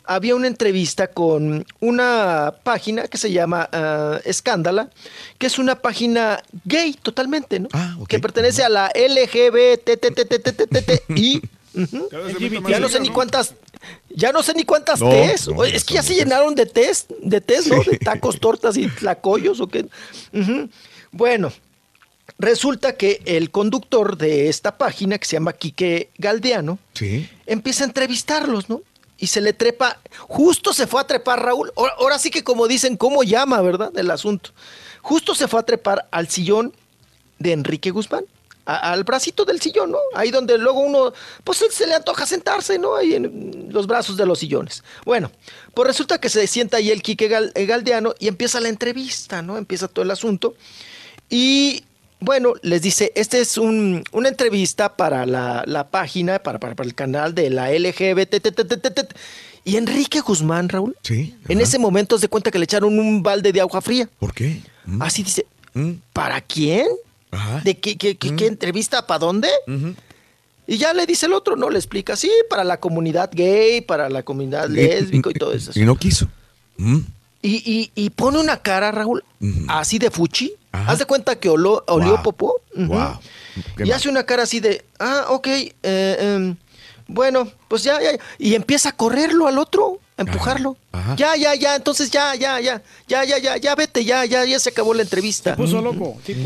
había 0.05 0.33
una 0.35 0.47
entrevista 0.47 1.07
con 1.07 1.65
una 1.79 2.55
página 2.63 3.07
que 3.07 3.17
se 3.19 3.31
llama 3.31 3.69
ah, 3.71 4.19
Escándala, 4.25 4.89
que 5.37 5.45
es 5.47 5.59
una 5.59 5.75
página 5.81 6.41
gay 6.65 6.93
totalmente, 6.93 7.59
¿no? 7.59 7.69
Que 8.07 8.17
pertenece 8.19 8.63
a 8.63 8.69
la 8.69 8.91
LGBTTTTTTI. 10.09 11.41
Ya 12.67 12.79
no 12.79 12.89
sé 12.89 12.99
ni 12.99 13.09
cuántas, 13.09 13.53
ya 14.09 14.31
no 14.31 14.41
sé 14.41 14.53
ni 14.55 14.63
cuántas 14.63 14.99
No, 14.99 15.11
T's. 15.11 15.47
es 15.71 15.83
que 15.85 15.93
ya 15.93 16.01
se 16.01 16.15
llenaron 16.15 16.55
de 16.55 16.65
T's, 16.65 17.05
de 17.21 17.41
T's, 17.41 17.67
¿no? 17.67 17.83
De 17.83 17.99
tacos, 17.99 18.39
tortas 18.39 18.75
y 18.75 18.87
tlacoyos 18.87 19.59
o 19.61 19.67
qué. 19.67 19.85
Bueno, 21.11 21.53
resulta 22.37 22.95
que 22.95 23.21
el 23.25 23.51
conductor 23.51 24.17
de 24.17 24.49
esta 24.49 24.77
página, 24.77 25.17
que 25.17 25.25
se 25.25 25.33
llama 25.37 25.53
Quique 25.53 26.09
Galdeano, 26.17 26.79
Sí. 26.93 27.29
empieza 27.45 27.83
a 27.83 27.87
entrevistarlos, 27.87 28.69
¿no? 28.69 28.81
Y 29.17 29.27
se 29.27 29.41
le 29.41 29.51
trepa, 29.53 29.99
justo 30.19 30.71
se 30.73 30.87
fue 30.87 31.01
a 31.01 31.07
trepar 31.07 31.43
Raúl, 31.43 31.71
ahora, 31.75 32.17
sí 32.19 32.29
que 32.31 32.43
como 32.43 32.67
dicen, 32.67 32.95
¿cómo 32.95 33.23
llama, 33.23 33.61
verdad? 33.61 33.91
El 33.97 34.11
asunto. 34.11 34.51
Justo 35.01 35.35
se 35.35 35.47
fue 35.47 35.59
a 35.59 35.63
trepar 35.63 36.07
al 36.11 36.29
sillón 36.29 36.73
de 37.37 37.51
Enrique 37.51 37.91
Guzmán, 37.91 38.23
a- 38.65 38.91
al 38.93 39.03
bracito 39.03 39.43
del 39.45 39.59
sillón, 39.59 39.91
¿no? 39.91 39.97
Ahí 40.13 40.31
donde 40.31 40.57
luego 40.57 40.79
uno, 40.79 41.11
pues 41.43 41.57
se 41.71 41.87
le 41.87 41.95
antoja 41.95 42.25
sentarse, 42.25 42.77
¿no? 42.79 42.95
Ahí 42.95 43.15
en 43.15 43.67
los 43.71 43.87
brazos 43.87 44.15
de 44.15 44.25
los 44.25 44.39
sillones. 44.39 44.83
Bueno, 45.05 45.31
pues 45.73 45.87
resulta 45.87 46.19
que 46.21 46.29
se 46.29 46.45
sienta 46.47 46.77
ahí 46.77 46.89
el 46.91 47.01
Quique 47.01 47.27
Gal- 47.29 47.51
eh, 47.55 47.65
Galdeano 47.65 48.13
y 48.19 48.27
empieza 48.29 48.59
la 48.61 48.69
entrevista, 48.69 49.41
¿no? 49.41 49.57
Empieza 49.57 49.87
todo 49.89 50.03
el 50.03 50.11
asunto. 50.11 50.53
Y 51.29 51.83
bueno, 52.19 52.53
les 52.61 52.81
dice, 52.81 53.11
este 53.15 53.39
es 53.41 53.57
un- 53.57 54.03
una 54.11 54.29
entrevista 54.29 54.95
para 54.95 55.25
la, 55.25 55.63
la 55.65 55.89
página, 55.89 56.39
para, 56.39 56.59
para, 56.59 56.75
para 56.75 56.87
el 56.87 56.95
canal 56.95 57.33
de 57.33 57.49
la 57.49 57.71
LGBT. 57.71 58.35
Y 59.65 59.75
Enrique 59.77 60.19
Guzmán, 60.21 60.69
Raúl, 60.69 60.95
Sí. 61.03 61.35
en 61.47 61.59
ese 61.61 61.77
momento 61.79 62.17
se 62.17 62.27
cuenta 62.27 62.49
que 62.51 62.57
le 62.59 62.63
echaron 62.65 62.97
un 62.99 63.21
balde 63.21 63.51
de 63.51 63.61
agua 63.61 63.81
fría. 63.81 64.09
¿Por 64.19 64.33
qué? 64.33 64.61
¿Mm? 64.85 65.01
Así 65.01 65.23
dice, 65.23 65.45
¿para 66.13 66.41
quién? 66.41 66.87
¿De 67.63 67.77
qué, 67.77 67.97
qué, 67.97 68.17
qué- 68.17 68.35
qué 68.35 68.47
entrevista? 68.47 69.05
¿Para 69.05 69.19
dónde? 69.19 69.49
Y 70.65 70.77
ya 70.77 70.93
le 70.93 71.05
dice 71.05 71.25
el 71.25 71.33
otro, 71.33 71.55
¿no? 71.55 71.69
Le 71.69 71.77
explica, 71.77 72.15
sí, 72.15 72.29
para 72.49 72.63
la 72.63 72.79
comunidad 72.79 73.29
gay, 73.33 73.81
para 73.81 74.09
la 74.09 74.23
comunidad 74.23 74.69
lésbica 74.69 75.29
y 75.29 75.33
todo 75.33 75.53
eso. 75.53 75.71
Y 75.75 75.81
no 75.83 75.95
quiso. 75.95 76.27
Mm. 76.77 76.99
Y, 77.41 77.55
y- 77.71 77.91
y 77.95 78.09
pone 78.11 78.39
una 78.39 78.57
cara, 78.61 78.91
Raúl, 78.91 79.23
así 79.67 79.97
de 79.99 80.09
fuchi. 80.11 80.53
Haz 80.71 80.99
de 80.99 81.05
cuenta 81.05 81.35
que 81.39 81.49
oló- 81.49 81.83
olió 81.87 82.11
Guau. 82.11 82.23
popó. 82.23 82.61
Y 82.75 82.81
mal. 82.81 83.19
hace 83.93 84.09
una 84.09 84.23
cara 84.23 84.43
así 84.43 84.59
de, 84.59 84.83
ah, 84.99 85.25
ok, 85.29 85.47
eh, 85.47 85.73
em, 85.83 86.55
bueno, 87.07 87.51
pues 87.67 87.83
ya, 87.83 87.99
ya. 88.01 88.11
Y 88.37 88.53
empieza 88.55 88.89
a 88.89 88.91
correrlo 88.95 89.47
al 89.47 89.57
otro, 89.57 89.99
a 90.17 90.21
empujarlo. 90.21 90.77
Ya, 91.17 91.35
ya, 91.35 91.55
ya, 91.55 91.75
entonces 91.75 92.11
ya, 92.11 92.35
ya, 92.35 92.59
ya, 92.59 92.81
ya, 93.07 93.23
ya, 93.25 93.37
ya, 93.39 93.57
ya, 93.57 93.75
vete, 93.75 94.05
ya, 94.05 94.25
ya, 94.25 94.45
ya 94.45 94.59
se 94.59 94.69
acabó 94.69 94.93
la 94.93 95.01
entrevista. 95.01 95.55
Puso 95.55 95.81
loco. 95.81 96.17
tipo. 96.25 96.41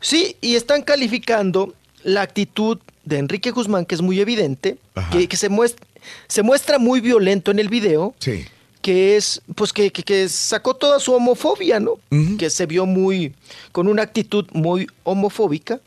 Sí, 0.00 0.36
y 0.40 0.54
están 0.54 0.82
calificando 0.82 1.74
la 2.04 2.22
actitud 2.22 2.78
de 3.04 3.18
Enrique 3.18 3.50
Guzmán, 3.50 3.84
que 3.86 3.96
es 3.96 4.02
muy 4.02 4.20
evidente, 4.20 4.78
que, 5.10 5.26
que 5.26 5.36
se, 5.36 5.48
muestra, 5.48 5.84
se 6.28 6.42
muestra 6.42 6.78
muy 6.78 7.00
violento 7.00 7.50
en 7.50 7.58
el 7.58 7.68
video, 7.68 8.14
Sí. 8.20 8.46
Que 8.88 9.16
es, 9.18 9.42
pues 9.54 9.74
que, 9.74 9.90
que- 9.92 10.02
que 10.02 10.30
sacó 10.30 10.72
toda 10.72 10.98
su 10.98 11.12
homofobia, 11.12 11.78
¿no? 11.78 11.98
Que 12.38 12.48
se 12.48 12.64
vio 12.64 12.86
muy, 12.86 13.34
con 13.70 13.86
una 13.86 14.00
actitud 14.00 14.46
muy 14.54 14.86
homofóbica 15.04 15.78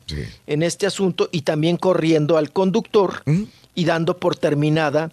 en 0.46 0.62
este 0.62 0.86
asunto 0.86 1.28
y 1.32 1.42
también 1.42 1.78
corriendo 1.78 2.38
al 2.38 2.52
conductor 2.52 3.24
y 3.74 3.86
dando 3.86 4.18
por 4.20 4.36
terminada 4.36 5.12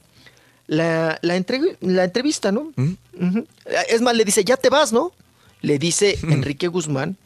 la, 0.66 1.18
la, 1.22 1.34
entrev- 1.38 1.78
la 1.80 2.04
entrevista, 2.04 2.52
¿no? 2.52 2.72
Ujú. 3.18 3.46
Es 3.88 4.02
más, 4.02 4.14
le 4.14 4.26
dice, 4.26 4.44
ya 4.44 4.58
te 4.58 4.68
vas, 4.68 4.92
¿no? 4.92 5.12
Le 5.62 5.78
dice 5.78 6.18
Enrique 6.24 6.68
Guzmán 6.68 7.16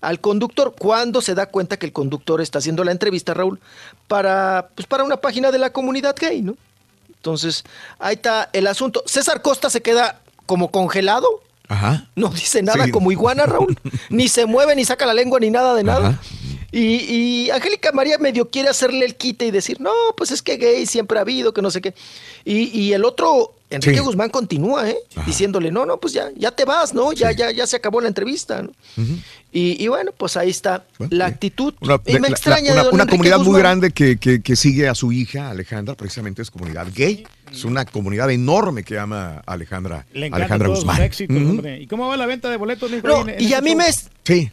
al 0.00 0.18
conductor 0.20 0.74
cuando 0.78 1.20
se 1.20 1.34
da 1.34 1.44
cuenta 1.46 1.78
que 1.78 1.84
el 1.84 1.92
conductor 1.92 2.40
está 2.40 2.58
haciendo 2.60 2.84
la 2.84 2.92
entrevista, 2.92 3.34
Raúl, 3.34 3.60
para, 4.08 4.70
pues, 4.74 4.86
para 4.86 5.04
una 5.04 5.18
página 5.18 5.50
de 5.52 5.58
la 5.58 5.70
comunidad 5.74 6.16
gay, 6.18 6.40
¿no? 6.40 6.56
Entonces, 7.26 7.64
ahí 7.98 8.14
está 8.14 8.48
el 8.52 8.68
asunto. 8.68 9.02
César 9.04 9.42
Costa 9.42 9.68
se 9.68 9.82
queda 9.82 10.20
como 10.46 10.70
congelado, 10.70 11.28
Ajá. 11.66 12.08
no 12.14 12.28
dice 12.28 12.62
nada 12.62 12.84
Sí. 12.84 12.92
como 12.92 13.10
iguana, 13.10 13.46
Raúl. 13.46 13.76
ni 14.10 14.28
se 14.28 14.46
mueve, 14.46 14.76
ni 14.76 14.84
saca 14.84 15.06
la 15.06 15.12
lengua, 15.14 15.40
ni 15.40 15.50
nada 15.50 15.74
de 15.74 15.82
nada. 15.82 16.20
Y, 16.70 16.98
y 17.12 17.50
Angélica 17.50 17.90
María 17.90 18.18
medio 18.18 18.48
quiere 18.48 18.68
hacerle 18.68 19.04
el 19.04 19.16
quite 19.16 19.44
y 19.46 19.50
decir, 19.50 19.80
no, 19.80 19.90
pues 20.16 20.30
es 20.30 20.40
que 20.40 20.56
gay 20.56 20.86
siempre 20.86 21.18
ha 21.18 21.22
habido, 21.22 21.52
que 21.52 21.62
no 21.62 21.70
sé 21.72 21.80
qué. 21.80 21.94
Y, 22.44 22.66
y 22.78 22.92
el 22.92 23.04
otro, 23.04 23.55
Enrique 23.68 23.98
Sí. 23.98 24.04
Guzmán, 24.04 24.30
continúa, 24.30 24.88
¿eh? 24.88 24.96
Diciéndole, 25.26 25.72
no, 25.72 25.84
no, 25.86 25.98
pues 25.98 26.12
ya, 26.12 26.30
ya 26.36 26.52
te 26.52 26.64
vas, 26.64 26.94
¿no? 26.94 27.12
Ya, 27.12 27.32
ya, 27.32 27.50
ya 27.50 27.66
se 27.66 27.74
acabó 27.76 28.00
la 28.00 28.06
entrevista. 28.08 28.62
¿no? 28.62 28.70
y, 29.52 29.82
y 29.82 29.88
bueno, 29.88 30.12
pues 30.16 30.36
ahí 30.36 30.50
está 30.50 30.84
la 31.10 31.26
actitud. 31.26 31.74
Una, 31.80 31.98
y 32.06 32.12
me 32.14 32.20
la- 32.20 32.28
extraña 32.28 32.72
una, 32.92 33.06
comunidad 33.06 33.38
muy 33.40 33.58
grande 33.58 33.90
que, 33.90 34.18
que- 34.18 34.40
que 34.40 34.54
sigue 34.54 34.88
a 34.88 34.94
su 34.94 35.10
hija 35.10 35.50
Alejandra, 35.50 35.94
precisamente 35.96 36.42
es 36.42 36.50
comunidad 36.50 36.86
gay. 36.94 37.26
Es 37.52 37.64
una 37.64 37.84
comunidad 37.84 38.30
enorme 38.30 38.84
que 38.84 38.98
ama 38.98 39.42
a 39.46 39.52
Alejandra, 39.54 40.06
Le 40.12 40.28
Alejandra 40.32 40.68
Guzmán. 40.68 41.02
éxitos, 41.02 41.36
hombre. 41.36 41.80
¿Y 41.80 41.86
cómo 41.88 42.06
va 42.06 42.16
la 42.16 42.26
venta 42.26 42.48
de 42.50 42.56
boletos? 42.58 42.90
No, 43.02 43.26
en 43.28 43.40
y 43.40 43.52
a 43.52 43.58
ese 43.58 43.62
mí 43.62 43.70
show? 43.70 43.78
me... 43.78 43.84
Sí. 44.24 44.50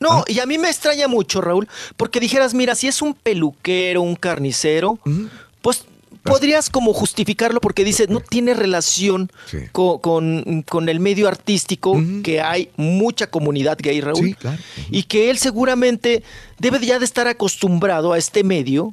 No, 0.00 0.24
y 0.26 0.38
a 0.40 0.44
mí 0.46 0.58
me 0.58 0.68
extraña 0.68 1.08
mucho, 1.08 1.40
Raúl, 1.40 1.66
porque 1.96 2.20
dijeras, 2.20 2.52
mira, 2.52 2.74
si 2.74 2.88
es 2.88 3.00
un 3.00 3.14
peluquero, 3.14 4.02
un 4.02 4.16
carnicero, 4.16 4.98
podrías 6.24 6.70
como 6.70 6.92
justificarlo 6.92 7.60
porque 7.60 7.84
dice, 7.84 8.06
no 8.08 8.20
tiene 8.20 8.54
relación 8.54 9.30
co- 9.72 10.00
con, 10.00 10.62
con 10.68 10.88
el 10.88 10.98
medio 11.00 11.28
artístico, 11.28 11.96
que 12.22 12.40
hay 12.40 12.70
mucha 12.76 13.28
comunidad 13.28 13.78
gay, 13.80 14.00
Raúl, 14.00 14.26
Sí, 14.28 14.34
claro. 14.34 14.58
y 14.90 15.04
que 15.04 15.30
él 15.30 15.38
seguramente 15.38 16.22
debe 16.58 16.78
de 16.78 16.86
ya 16.86 16.98
de 16.98 17.04
estar 17.04 17.28
acostumbrado 17.28 18.12
a 18.12 18.18
este 18.18 18.42
medio. 18.44 18.92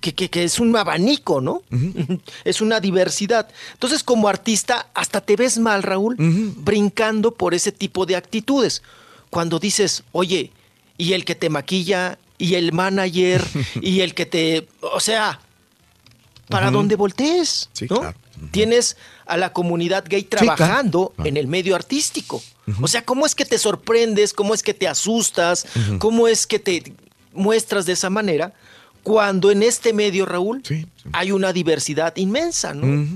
Que, 0.00 0.14
que- 0.14 0.28
que 0.28 0.44
es 0.44 0.60
un 0.60 0.76
abanico, 0.76 1.40
¿no? 1.40 1.62
Es 2.44 2.60
una 2.60 2.80
diversidad. 2.80 3.48
Entonces, 3.72 4.02
como 4.04 4.28
artista, 4.28 4.88
hasta 4.94 5.20
te 5.22 5.36
ves 5.36 5.58
mal, 5.58 5.82
Raúl, 5.82 6.16
brincando 6.18 7.32
por 7.32 7.54
ese 7.54 7.72
tipo 7.72 8.06
de 8.06 8.14
actitudes. 8.14 8.82
Cuando 9.30 9.58
dices, 9.58 10.04
oye, 10.12 10.52
y 10.98 11.14
el 11.14 11.24
que 11.24 11.34
te 11.34 11.48
maquilla, 11.48 12.18
y 12.38 12.54
el 12.54 12.72
manager, 12.72 13.42
y 13.80 14.00
el 14.00 14.14
que 14.14 14.26
te. 14.26 14.68
O 14.80 15.00
sea, 15.00 15.40
para 16.48 16.68
Ujú. 16.68 16.76
donde 16.78 16.96
voltees, 16.96 17.68
Sí, 17.72 17.86
¿no? 17.90 18.00
claro. 18.00 18.16
Tienes 18.50 18.96
a 19.26 19.36
la 19.36 19.52
comunidad 19.52 20.04
gay 20.08 20.24
claro. 20.24 20.54
trabajando 20.54 21.12
en 21.24 21.36
el 21.36 21.46
medio 21.46 21.74
artístico. 21.74 22.42
O 22.82 22.88
sea, 22.88 23.02
¿cómo 23.04 23.24
es 23.26 23.34
que 23.34 23.44
te 23.44 23.58
sorprendes? 23.58 24.32
¿Cómo 24.32 24.52
es 24.52 24.62
que 24.62 24.74
te 24.74 24.86
asustas? 24.88 25.66
¿Cómo 25.98 26.28
es 26.28 26.46
que 26.46 26.58
te 26.58 26.92
muestras 27.32 27.86
de 27.86 27.92
esa 27.94 28.10
manera? 28.10 28.52
Cuando 29.02 29.50
en 29.52 29.62
este 29.62 29.92
medio, 29.92 30.26
Raúl, 30.26 30.62
hay 31.12 31.30
una 31.32 31.52
diversidad 31.52 32.14
inmensa, 32.16 32.74
¿no? 32.74 33.06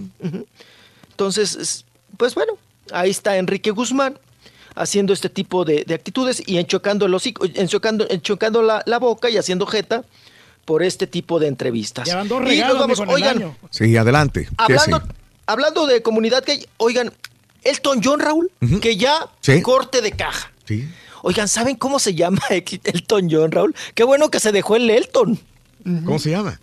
Entonces, 1.11 1.55
es- 1.57 1.85
pues 2.17 2.35
bueno, 2.35 2.55
ahí 2.93 3.11
está 3.11 3.37
Enrique 3.37 3.71
Guzmán 3.71 4.19
haciendo 4.75 5.13
este 5.13 5.29
tipo 5.29 5.65
de, 5.65 5.85
de 5.85 5.95
actitudes 5.95 6.43
y 6.47 6.59
enchocando, 6.59 7.07
el 7.07 7.13
hocico- 7.15 7.45
enchocando, 7.55 8.07
enchocando 8.09 8.63
la, 8.63 8.83
la 8.87 8.99
boca 8.99 9.29
y 9.31 9.37
haciendo 9.37 9.67
jeta 9.67 10.05
por 10.71 10.85
este 10.85 11.09
tipo 11.09 11.41
de 11.41 11.49
entrevistas. 11.49 12.07
Ya 12.07 12.15
van 12.15 12.29
dos 12.29 12.41
Y 12.49 12.61
nos 12.61 12.79
vamos, 12.79 13.01
el 13.01 13.09
oigan, 13.09 13.39
año. 13.39 13.57
Sí, 13.71 13.97
adelante. 13.97 14.45
¿Qué 14.69 14.75
hablando, 14.77 15.03
hablando 15.47 15.87
de 15.89 16.01
comunidad 16.01 16.45
gay, 16.47 16.65
oigan, 16.77 17.13
Elton 17.65 18.01
John, 18.05 18.21
Raúl, 18.21 18.53
que 18.81 18.97
ya 18.97 19.27
Sí. 19.41 19.63
corte 19.63 20.01
de 20.01 20.13
caja. 20.13 20.53
Sí. 20.69 20.89
Oigan, 21.23 21.49
¿saben 21.49 21.75
cómo 21.75 21.99
se 21.99 22.15
llama 22.15 22.41
Elton 22.85 23.29
John, 23.29 23.51
Raúl? 23.51 23.75
Qué 23.97 24.05
bueno 24.05 24.31
que 24.31 24.39
se 24.39 24.53
dejó 24.53 24.77
el 24.77 24.89
Elton. 24.89 25.41
¿Cómo 26.05 26.21
se 26.21 26.31
llama? 26.31 26.61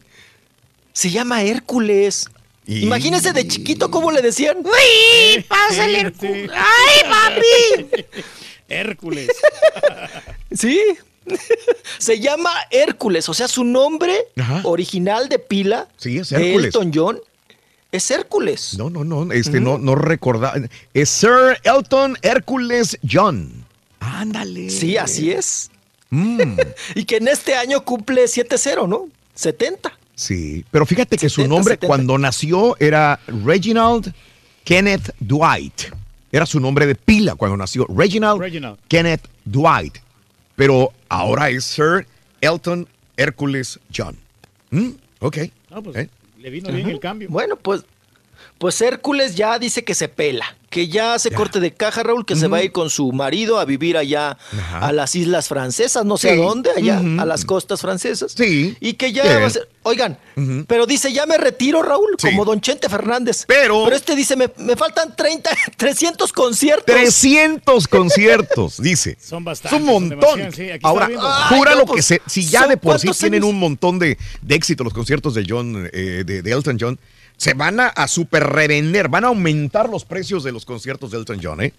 Se 0.94 1.10
llama 1.10 1.44
Hércules. 1.44 2.30
Y- 2.66 2.84
Imagínense 2.84 3.34
de 3.34 3.46
chiquito 3.46 3.92
cómo 3.92 4.10
le 4.14 4.22
decían. 4.22 4.60
¡Uy! 4.64 5.42
¡Pásale! 5.50 6.00
Hércules! 6.00 6.50
¡Ay, 6.56 7.10
papi! 7.10 8.06
Hércules. 8.70 9.28
Sí. 10.54 10.80
Se 11.98 12.20
llama 12.20 12.52
Hércules, 12.72 13.28
o 13.30 13.34
sea, 13.34 13.48
su 13.48 13.64
nombre 13.64 14.28
original 14.64 15.30
de 15.30 15.40
pila 15.40 15.88
Sí, 15.98 16.18
es 16.18 16.30
de. 16.30 16.56
Elton 16.56 16.92
John 16.94 17.20
es 17.92 18.12
Hércules. 18.12 18.76
No, 18.78 18.90
no, 18.90 19.04
no, 19.04 19.32
este 19.32 19.60
no, 19.60 19.78
no 19.78 19.96
recordaba. 19.96 20.56
Es 20.94 21.10
Sir 21.10 21.60
Elton 21.64 22.18
Hércules 22.22 22.98
John. 23.10 23.66
Ándale. 24.00 24.70
Sí, 24.70 24.98
así 24.98 25.32
es. 25.32 25.72
Mm, 26.10 26.58
Y 26.96 27.06
que 27.06 27.18
en 27.18 27.28
este 27.28 27.56
año 27.56 27.84
cumple 27.84 28.26
7-0, 28.26 28.88
¿no? 28.88 29.10
70. 29.36 29.92
sí, 30.16 30.66
pero 30.72 30.86
fíjate 30.86 31.16
que 31.18 31.30
su 31.30 31.42
70, 31.42 31.56
nombre 31.56 31.74
70. 31.74 31.88
cuando 31.88 32.18
nació 32.18 32.76
era 32.80 33.20
Reginald 33.28 34.14
Kenneth 34.64 35.12
Dwight. 35.20 35.94
Era 36.32 36.46
su 36.46 36.60
nombre 36.60 36.86
de 36.86 36.96
pila 36.96 37.36
cuando 37.36 37.56
nació. 37.56 37.86
Reginald, 37.88 38.42
Reginald. 38.42 38.78
Kenneth 38.90 39.28
Dwight. 39.46 39.98
Pero 40.58 40.92
ahora 41.08 41.52
es 41.52 41.66
Sir 41.66 42.08
Elton 42.42 42.88
Hércules 43.16 43.80
John. 43.96 44.18
Mm, 44.72 44.90
ok. 45.20 45.38
No, 45.70 45.84
pues, 45.84 45.96
¿Eh? 45.96 46.10
Le 46.40 46.50
vino 46.50 46.72
bien 46.74 46.90
el 46.90 47.00
cambio. 47.00 47.30
Bueno, 47.30 47.56
pues, 47.56 47.86
pues 48.58 48.82
Hércules 48.82 49.36
ya 49.36 49.60
dice 49.60 49.84
que 49.84 49.94
se 49.96 50.08
pela, 50.08 50.58
que 50.70 50.88
ya 50.88 51.18
se 51.20 51.32
corte 51.32 51.60
de 51.60 51.74
caja, 51.74 52.04
Raúl, 52.04 52.26
que 52.26 52.36
se 52.36 52.48
va 52.48 52.58
a 52.58 52.64
ir 52.64 52.72
con 52.72 52.90
su 52.90 53.12
marido 53.12 53.60
a 53.60 53.66
vivir 53.66 53.96
allá 53.98 54.38
a 54.74 54.92
las 54.92 55.16
islas 55.16 55.48
francesas, 55.48 56.04
no 56.06 56.18
sé 56.18 56.30
Sí. 56.34 56.34
a 56.40 56.44
dónde, 56.44 56.72
allá, 56.76 56.98
a 57.00 57.26
las 57.26 57.46
costas 57.46 57.82
francesas. 57.82 58.34
Sí. 58.36 58.76
Y 58.80 58.94
que 58.94 59.14
ya 59.14 59.24
Bien. 59.24 59.42
va 59.42 59.48
a 59.48 59.50
ser, 59.50 59.70
oigan, 59.84 60.18
pero 60.68 60.86
dice, 60.86 61.14
ya 61.14 61.26
me 61.26 61.38
retiro, 61.38 61.82
Raúl, 61.84 62.16
Sí. 62.18 62.28
como 62.28 62.44
Don 62.46 62.60
Chente 62.60 62.90
Fernández. 62.90 63.46
Pero- 63.48 63.84
Pero 63.86 63.96
este 63.96 64.16
dice, 64.16 64.36
me, 64.36 64.52
me 64.58 64.76
faltan 64.76 65.16
30, 65.16 65.52
300 65.78 66.34
conciertos. 66.34 66.86
300 66.86 67.88
conciertos, 67.88 68.78
dice. 68.82 69.18
Son 69.22 69.40
Es 69.44 69.46
bastantes. 69.46 69.80
un 69.80 69.86
son 69.88 69.94
montón. 70.10 70.20
demasiados, 70.40 70.56
sí, 70.56 70.70
aquí 70.72 70.82
Ahora. 70.84 71.06
Ay, 71.08 71.58
jura 71.58 71.72
no, 71.72 71.78
lo 71.80 71.86
pues, 71.86 71.98
que 71.98 72.16
se, 72.16 72.22
si 72.28 72.46
ya 72.46 72.62
¿son 72.62 72.70
de 72.70 72.78
por 72.78 73.00
sí 73.00 73.10
tienen 73.12 73.44
años? 73.44 73.54
un 73.54 73.60
montón 73.60 74.00
de, 74.00 74.18
de 74.42 74.56
éxito 74.56 74.84
los 74.84 74.94
conciertos 74.94 75.34
de 75.34 75.46
John, 75.48 75.90
eh, 75.94 76.24
de, 76.26 76.42
de 76.42 76.52
Elton 76.52 76.78
John, 76.80 77.00
se 77.38 77.54
van 77.54 77.80
a, 77.80 77.88
a 77.88 78.08
super 78.08 78.44
revender, 78.44 79.08
van 79.08 79.24
a 79.24 79.28
aumentar 79.28 79.90
los 79.90 80.06
precios 80.06 80.44
de 80.44 80.52
los 80.52 80.66
conciertos 80.66 81.12
de 81.12 81.18
Elton 81.20 81.40
John, 81.42 81.62
¿eh? 81.62 81.74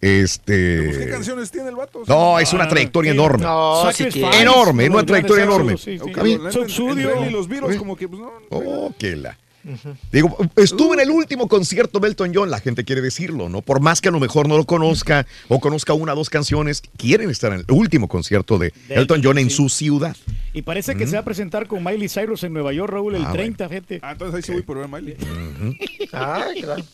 Este. 0.00 0.84
Pues, 0.84 0.98
¿Qué 0.98 1.10
canciones 1.10 1.50
tiene 1.50 1.70
el 1.70 1.76
vato? 1.76 2.02
No, 2.06 2.38
es 2.38 2.52
una 2.52 2.68
trayectoria 2.68 3.12
enorme. 3.12 3.44
No, 3.44 3.90
sí. 3.92 4.08
Enorme, 4.34 4.88
una 4.88 5.04
trayectoria 5.04 5.44
enorme. 5.44 5.76
Sí, 5.76 5.92
y 5.92 7.30
los 7.30 7.48
Beatles, 7.48 7.78
como 7.78 7.96
que, 7.96 8.08
pues 8.08 8.20
no. 8.20 8.30
Oh, 8.50 8.92
que 8.96 9.16
la. 9.16 9.36
Digo, 10.12 10.36
estuve 10.56 10.94
en 10.94 11.00
el 11.00 11.10
último 11.10 11.48
concierto 11.48 11.98
de 11.98 12.08
Elton 12.08 12.32
John, 12.34 12.50
la 12.50 12.60
gente 12.60 12.84
quiere 12.84 13.00
decirlo, 13.02 13.48
¿no? 13.48 13.62
Por 13.62 13.80
más 13.80 14.00
que 14.00 14.08
a 14.08 14.12
lo 14.12 14.20
mejor 14.20 14.48
no 14.48 14.56
lo 14.56 14.64
conozca 14.64 15.26
o 15.48 15.60
conozca 15.60 15.92
una 15.94 16.12
o 16.12 16.16
dos 16.16 16.30
canciones, 16.30 16.82
quieren 16.96 17.30
estar 17.30 17.52
en 17.52 17.60
el 17.60 17.64
último 17.74 18.08
concierto 18.08 18.58
de 18.58 18.72
De 18.88 18.94
Elton 18.94 19.20
John 19.22 19.38
en 19.38 19.50
sí. 19.50 19.56
su 19.56 19.68
ciudad. 19.68 20.16
Y 20.54 20.62
parece 20.62 20.96
que 20.96 21.06
se 21.06 21.14
va 21.14 21.20
a 21.20 21.24
presentar 21.24 21.66
con 21.66 21.84
Miley 21.84 22.08
Cyrus 22.08 22.42
en 22.44 22.52
Nueva 22.52 22.72
York, 22.72 22.90
Raúl, 22.92 23.14
el 23.14 23.24
Ah, 23.24 23.32
30, 23.32 23.68
gente. 23.68 23.98
Ah, 24.02 24.12
entonces 24.12 24.36
ahí 24.36 24.42
sí 24.42 24.52
voy 24.52 24.62
por 24.62 24.76
ver 24.76 24.86
a 24.86 24.88
Miley. 24.88 25.16
Ay, 26.12 26.62
claro. 26.62 26.84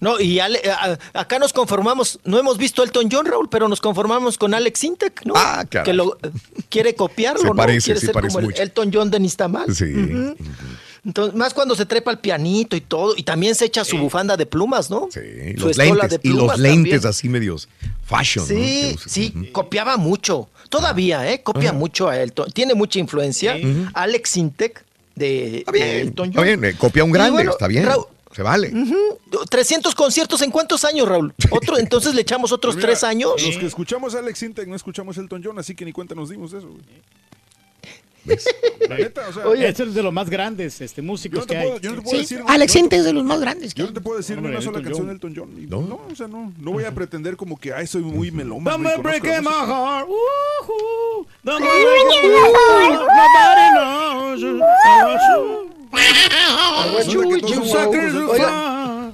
No, 0.00 0.18
y 0.18 0.40
Ale- 0.40 0.60
a- 0.68 0.98
acá 1.20 1.38
nos 1.38 1.52
conformamos, 1.52 2.18
no 2.24 2.38
hemos 2.40 2.58
visto 2.58 2.82
Elton 2.82 3.08
John, 3.12 3.26
Raúl, 3.26 3.48
pero 3.48 3.68
nos 3.68 3.80
conformamos 3.80 4.38
con 4.38 4.52
Alex 4.52 4.82
Intec, 4.82 5.24
¿no? 5.24 5.34
Ah, 5.36 5.64
caray. 5.68 5.84
Que 5.84 5.92
lo 5.92 6.16
eh, 6.22 6.30
quiere 6.68 6.94
copiarlo, 6.96 7.42
Se 7.42 7.46
¿no? 7.46 7.54
parece, 7.54 7.84
quiere 7.84 8.00
sí, 8.00 8.06
ser 8.06 8.12
parece 8.14 8.32
como 8.34 8.40
el 8.40 8.46
mucho. 8.46 8.62
Elton 8.62 8.90
John 8.92 9.10
de 9.10 9.20
Nistamal. 9.20 9.72
Sí. 9.74 9.84
Ujú. 9.84 10.36
Entonces, 11.04 11.34
más 11.34 11.52
cuando 11.52 11.74
se 11.74 11.84
trepa 11.84 12.10
el 12.10 12.18
pianito 12.18 12.76
y 12.76 12.80
todo, 12.80 13.14
y 13.16 13.22
también 13.24 13.54
se 13.54 13.66
echa 13.66 13.84
su 13.84 13.98
bufanda 13.98 14.36
de 14.38 14.46
plumas, 14.46 14.90
¿no? 14.90 15.08
Sí, 15.12 15.20
Su 15.58 15.66
los 15.68 15.76
lentes, 15.76 16.10
de 16.10 16.20
y 16.22 16.28
los 16.28 16.38
plumas 16.38 16.58
lentes 16.58 16.92
también. 16.92 17.08
así 17.10 17.28
medios 17.28 17.68
fashion. 18.06 18.46
¿no? 18.48 18.54
Sí, 18.54 18.96
sí, 19.06 19.50
copiaba 19.52 19.96
mucho. 19.98 20.48
Todavía, 20.70 21.30
¿eh? 21.30 21.42
Copia 21.42 21.72
mucho 21.72 22.08
a 22.08 22.18
Elton. 22.20 22.50
Tiene 22.52 22.74
mucha 22.74 22.98
influencia. 22.98 23.56
Alex 23.92 24.36
Intec 24.38 24.84
de, 25.14 25.58
Está 25.58 25.72
de 25.72 25.78
bien, 25.78 25.90
Elton 26.08 26.28
está 26.30 26.40
John. 26.40 26.46
bien, 26.46 26.64
eh, 26.64 26.74
copia 26.76 27.04
un 27.04 27.12
grande, 27.12 27.32
bueno, 27.32 27.50
está 27.52 27.68
bien, 27.68 27.84
Raúl- 27.86 28.08
se 28.34 28.42
vale. 28.42 28.72
Ujú. 28.74 28.96
300 29.48 29.94
conciertos 29.94 30.42
en 30.42 30.50
cuántos 30.50 30.84
años, 30.84 31.06
Raúl? 31.08 31.32
Otro, 31.50 31.78
entonces 31.78 32.14
le 32.14 32.22
echamos 32.22 32.50
otros 32.50 32.74
Pues 32.74 32.82
mira, 32.84 32.88
tres 32.88 33.04
años. 33.04 33.30
Los 33.40 33.58
que 33.58 33.66
escuchamos 33.66 34.14
a 34.16 34.18
Alex 34.18 34.42
Intec 34.42 34.66
no 34.68 34.74
escuchamos 34.74 35.16
Elton 35.18 35.40
John, 35.44 35.58
así 35.58 35.74
que 35.76 35.84
ni 35.84 35.92
cuenta 35.92 36.14
nos 36.16 36.30
dimos 36.30 36.50
de 36.50 36.58
eso. 36.58 36.66
güey. 36.68 36.80
La 38.88 38.96
neta, 38.96 39.28
o 39.28 39.32
sea, 39.32 39.46
Oye. 39.46 39.68
Es 39.68 39.76
de 39.94 40.02
los 40.02 40.12
más 40.12 40.28
grandes 40.30 40.80
este, 40.80 41.02
músicos 41.02 41.40
no 41.40 41.46
que 41.46 41.56
hay. 41.56 41.80
yo 41.80 41.90
no 41.90 41.96
te 41.96 42.02
puedo 42.02 42.16
Sí, 42.16 42.22
decir. 42.22 42.42
Alex 42.46 42.74
no 42.74 42.88
es 42.90 43.04
de 43.04 43.12
los 43.12 43.24
más 43.24 43.40
grandes. 43.40 43.74
que 43.74 43.80
Yo 43.80 43.86
no 43.86 43.92
te 43.92 44.00
puedo 44.00 44.18
decir 44.18 44.36
ni 44.36 44.38
Hombre, 44.38 44.52
una 44.56 44.60
sola 44.62 44.78
Elton 44.78 44.84
canción 44.84 45.06
John. 45.06 45.06
de 45.06 45.12
Elton 45.12 45.34
John. 45.36 45.62
Y, 45.62 45.66
¿No? 45.66 45.80
¿No? 45.82 46.00
o 46.10 46.16
sea, 46.16 46.28
no, 46.28 46.52
no 46.58 46.70
voy 46.72 46.84
a 46.84 46.92
pretender 46.94 47.36
como 47.36 47.58
que, 47.58 47.72
ay, 47.72 47.86
soy 47.86 48.02
muy 48.02 48.30
melómano. 48.30 48.76
Conozco 48.76 49.02
break 49.02 49.24
my 49.24 49.48
heart. 49.48 50.08
Woohoo. 50.08 51.26
Dame 51.42 51.64
break 51.66 52.06
my 52.08 52.38
heart. 52.38 53.64
Oiga, 58.30 59.12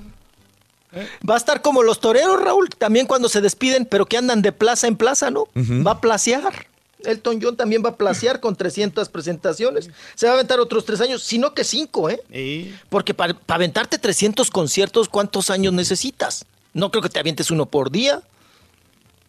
Va 1.28 1.34
a 1.34 1.36
estar 1.36 1.62
como 1.62 1.82
los 1.84 2.00
toreros, 2.00 2.40
Raúl, 2.42 2.68
también 2.70 3.06
cuando 3.06 3.28
se 3.28 3.40
despiden, 3.40 3.86
pero 3.86 4.06
que 4.06 4.16
andan 4.16 4.42
de 4.42 4.50
plaza 4.50 4.88
en 4.88 4.96
plaza, 4.96 5.30
¿no? 5.30 5.46
Va 5.86 5.92
a 5.92 6.00
placear. 6.00 6.66
Elton 7.04 7.40
John 7.42 7.56
también 7.56 7.82
va 7.84 7.90
a 7.90 7.96
placear 7.96 8.40
con 8.40 8.56
300 8.56 9.08
presentaciones. 9.08 9.90
Se 10.14 10.26
va 10.26 10.32
a 10.32 10.34
aventar 10.36 10.60
otros 10.60 10.84
tres 10.84 11.00
años, 11.00 11.22
sino 11.22 11.54
que 11.54 11.64
cinco, 11.64 12.08
¿eh? 12.10 12.72
Porque 12.88 13.14
para 13.14 13.36
aventarte 13.48 13.98
300 13.98 14.50
conciertos, 14.50 15.08
¿cuántos 15.08 15.50
años 15.50 15.72
necesitas? 15.72 16.44
No 16.72 16.90
creo 16.90 17.02
que 17.02 17.08
te 17.08 17.18
avientes 17.18 17.50
uno 17.50 17.66
por 17.66 17.90
día. 17.90 18.22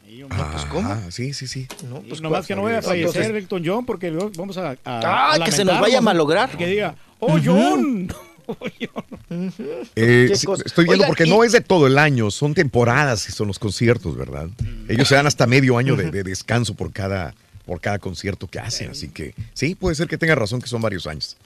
Sí, 0.08 0.24
hombre. 0.24 0.38
Ah, 0.42 1.00
sí, 1.10 1.34
sí, 1.34 1.48
sí. 1.48 1.68
No, 1.90 2.02
pues, 2.02 2.20
Nomás 2.22 2.46
que 2.46 2.56
no 2.56 2.64
vaya 2.64 2.78
a 2.78 2.80
Entonces- 2.80 3.14
fallecer 3.14 3.36
Elton 3.36 3.64
John 3.66 3.86
porque 3.86 4.12
luego 4.12 4.30
vamos 4.36 4.58
a. 4.58 4.72
a- 4.84 5.32
Ay, 5.32 5.42
a 5.42 5.46
que 5.46 5.52
se 5.52 5.64
nos 5.64 5.80
vaya 5.80 6.00
a 6.00 6.02
malograr. 6.02 6.56
Que 6.58 6.68
diga, 6.68 6.96
oh, 7.20 7.40
John. 7.44 8.14
Eh, 9.96 10.26
¿Qué 10.30 10.36
sí, 10.36 10.46
cosa? 10.46 10.64
estoy 10.66 10.84
viendo 10.86 11.04
Oigan, 11.04 11.08
porque 11.08 11.26
y- 11.26 11.30
no 11.30 11.44
es 11.44 11.52
de 11.54 11.62
todo 11.62 11.88
el 11.88 11.98
año, 11.98 12.30
son 12.32 12.54
temporadas 12.54 13.28
y 13.30 13.32
son 13.32 13.48
los 13.48 13.60
conciertos, 13.60 14.18
¿verdad? 14.18 14.50
Ellos 14.90 15.08
se 15.08 15.16
dan 15.16 15.28
hasta 15.28 15.48
medio 15.48 15.78
año 15.78 15.96
de, 15.96 16.12
de 16.12 16.24
descanso 16.24 16.74
por 16.76 16.92
cada, 16.92 17.34
por 17.66 17.80
cada 17.82 18.00
concierto 18.00 18.48
que 18.48 18.60
hacen, 18.60 18.92
así 18.92 19.10
que 19.10 19.34
sí, 19.54 19.76
puede 19.76 19.96
ser 19.96 20.08
que 20.08 20.18
tenga 20.18 20.36
razón 20.36 20.62
que 20.62 20.68
son 20.68 20.82
varios 20.82 21.08
años. 21.08 21.38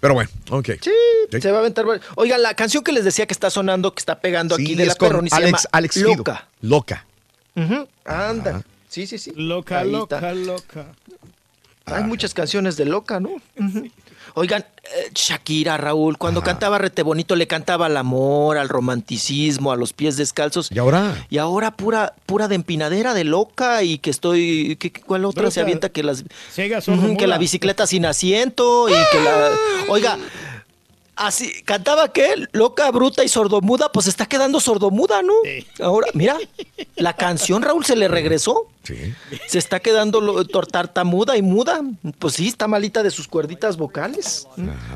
Pero 0.00 0.14
bueno, 0.14 0.30
ok. 0.50 0.70
Sí, 0.82 0.90
Sí. 1.32 1.40
se 1.40 1.50
va 1.50 1.58
a 1.58 1.60
aventar. 1.60 1.86
varios- 1.86 2.04
Oigan, 2.16 2.42
la 2.42 2.54
canción 2.54 2.84
que 2.84 2.92
les 2.92 3.04
decía 3.04 3.26
que 3.26 3.32
está 3.32 3.48
sonando, 3.50 3.94
que 3.94 4.00
está 4.00 4.20
pegando 4.20 4.54
aquí 4.54 4.74
de 4.74 4.86
la 4.86 4.94
perroni, 4.94 5.30
se 5.30 5.36
Alex, 5.36 5.50
llama 5.50 5.68
Alex 5.72 5.94
Fido. 5.94 6.14
Loca. 6.16 6.48
Loca. 6.60 7.06
Anda. 8.04 8.62
Sí, 8.88 9.06
sí, 9.06 9.18
sí. 9.18 9.32
Loca, 9.34 9.80
Ahí 9.80 9.90
loca, 9.90 10.16
está. 10.16 10.34
loca. 10.34 10.86
Hay 11.86 12.04
muchas 12.04 12.32
canciones 12.34 12.76
de 12.76 12.84
loca, 12.86 13.18
¿no? 13.20 13.30
Oigan, 14.36 14.64
eh, 14.82 15.10
Shakira, 15.14 15.76
Raúl, 15.76 16.18
cuando 16.18 16.42
cantaba 16.42 16.78
Rete 16.78 17.02
Bonito 17.02 17.36
le 17.36 17.46
cantaba 17.46 17.86
al 17.86 17.96
amor, 17.96 18.58
al 18.58 18.68
romanticismo, 18.68 19.70
a 19.70 19.76
los 19.76 19.92
pies 19.92 20.16
descalzos. 20.16 20.70
¿Y 20.72 20.78
ahora? 20.78 21.26
Y 21.30 21.38
ahora 21.38 21.70
pura, 21.70 22.14
pura 22.26 22.48
de 22.48 22.56
empinadera, 22.56 23.14
de 23.14 23.22
loca 23.24 23.82
y 23.84 23.98
que 23.98 24.10
estoy... 24.10 24.76
¿qué- 24.80 24.92
¿Cuál 24.92 25.24
otra 25.24 25.50
se 25.52 25.60
avienta 25.60 25.88
que 25.88 26.02
las... 26.02 26.24
Ciega, 26.52 26.80
que 27.16 27.26
la 27.28 27.38
bicicleta 27.38 27.86
sin 27.86 28.06
asiento 28.06 28.88
y 28.88 28.92
que 29.12 29.20
la... 29.22 29.50
Oiga, 29.88 30.18
así, 31.16 31.52
cantaba 31.64 32.12
que 32.12 32.46
loca, 32.52 32.90
bruta 32.90 33.24
y 33.24 33.28
sordomuda, 33.28 33.90
pues 33.92 34.06
está 34.06 34.26
quedando 34.26 34.60
sordomuda, 34.60 35.22
¿no? 35.22 35.32
Ahora, 35.80 36.08
mira, 36.14 36.36
la 36.96 37.12
canción, 37.14 37.62
Raúl, 37.62 37.84
se 37.84 37.96
le 37.96 38.08
regresó. 38.08 38.68
Sí. 38.82 39.14
Se 39.46 39.58
está 39.58 39.80
quedando 39.80 40.44
tartamuda 40.66 41.38
y 41.38 41.42
muda. 41.42 41.80
Pues 42.18 42.34
sí, 42.34 42.48
está 42.48 42.68
malita 42.68 43.02
de 43.02 43.10
sus 43.10 43.26
cuerditas 43.28 43.78
vocales. 43.78 44.46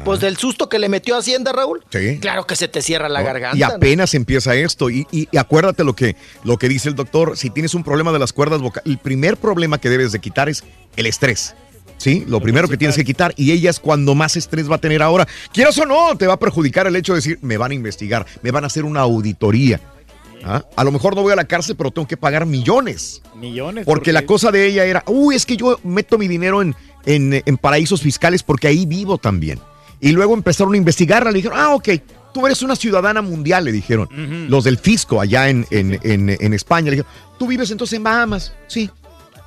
Pues 0.05 0.21
del 0.21 0.37
susto 0.37 0.69
que 0.69 0.79
le 0.79 0.91
metió 0.91 1.17
Hacienda, 1.17 1.53
Raúl. 1.53 1.83
Sí. 1.91 2.19
Claro 2.21 2.47
que 2.47 2.55
se 2.55 2.69
te 2.69 2.83
cierra 2.83 3.09
la 3.09 3.21
¿no? 3.21 3.25
garganta. 3.27 3.57
Y 3.57 3.61
¿no? 3.61 3.67
apenas 3.77 4.13
empieza 4.13 4.55
esto. 4.55 4.91
Y, 4.91 5.07
y- 5.11 5.27
y 5.33 5.39
acuérdate 5.39 5.85
lo 5.85 5.95
que, 5.97 6.17
lo 6.45 6.59
que 6.59 6.69
dice 6.69 6.91
el 6.91 6.97
doctor. 6.97 7.39
Si 7.39 7.49
tienes 7.49 7.75
un 7.75 7.83
problema 7.83 8.13
de 8.13 8.19
las 8.19 8.35
cuerdas 8.35 8.61
vocales, 8.61 8.87
el 8.91 8.99
primer 8.99 9.39
problema 9.39 9.79
que 9.79 9.89
debes 9.89 10.13
de 10.13 10.19
quitar 10.21 10.51
es 10.51 10.65
el 10.97 11.07
estrés. 11.07 11.55
¿Sí? 11.99 12.25
Lo 12.29 12.41
primero 12.41 12.69
que 12.69 12.77
tienes 12.77 12.97
que 12.97 13.05
quitar. 13.05 13.35
Y 13.37 13.51
ella 13.53 13.71
es 13.71 13.81
cuando 13.81 14.15
más 14.15 14.37
estrés 14.37 14.71
va 14.71 14.77
a 14.77 14.81
tener 14.81 15.03
ahora. 15.03 15.27
Quieras 15.53 15.77
o 15.79 15.85
no, 15.85 16.17
te 16.17 16.27
va 16.27 16.35
a 16.35 16.39
perjudicar 16.39 16.87
el 16.87 16.97
hecho 16.97 17.13
de 17.13 17.19
decir, 17.19 17.39
me 17.43 17.57
van 17.59 17.73
a 17.73 17.75
investigar, 17.75 18.25
me 18.43 18.51
van 18.53 18.65
a 18.65 18.69
hacer 18.69 18.85
una 18.85 19.01
auditoría. 19.01 19.81
¿Ah? 20.45 20.65
A 20.77 20.85
lo 20.85 20.93
mejor 20.93 21.17
no 21.17 21.23
voy 21.23 21.33
a 21.33 21.37
la 21.37 21.45
cárcel, 21.47 21.75
pero 21.77 21.91
tengo 21.91 22.07
que 22.07 22.17
pagar 22.17 22.47
millones. 22.47 23.21
Millones. 23.35 23.85
Porque 23.85 24.13
la 24.13 24.25
cosa 24.25 24.53
de 24.53 24.67
ella 24.67 24.85
era, 24.85 25.03
uy, 25.09 25.35
es 25.35 25.45
que 25.45 25.57
yo 25.57 25.81
meto 25.83 26.17
mi 26.17 26.29
dinero 26.29 26.63
en, 26.63 26.77
en, 27.07 27.43
en 27.45 27.57
paraísos 27.57 28.01
fiscales 28.01 28.45
porque 28.45 28.69
ahí 28.69 28.87
vivo 28.87 29.19
también. 29.19 29.59
Y 30.01 30.13
luego 30.13 30.35
empezaron 30.35 30.75
a 30.75 30.77
investigarla, 30.77 31.33
le 31.33 31.39
dijeron, 31.39 31.59
ah, 31.61 31.75
ok, 31.75 31.89
tú 32.33 32.47
eres 32.47 32.63
una 32.63 32.77
ciudadana 32.77 33.21
mundial, 33.21 33.65
le 33.65 33.73
dijeron. 33.73 34.09
Los 34.49 34.63
del 34.63 34.79
fisco 34.79 35.21
allá 35.21 35.49
en, 35.49 35.67
en, 35.73 35.99
en- 36.05 36.31
en 36.41 36.55
España. 36.55 36.85
Le 36.93 36.99
dijeron, 36.99 37.11
tú 37.37 37.49
vives 37.49 37.73
entonces 37.73 37.97
en 37.97 38.05
Bahamas. 38.05 38.53
Sí. 38.69 38.89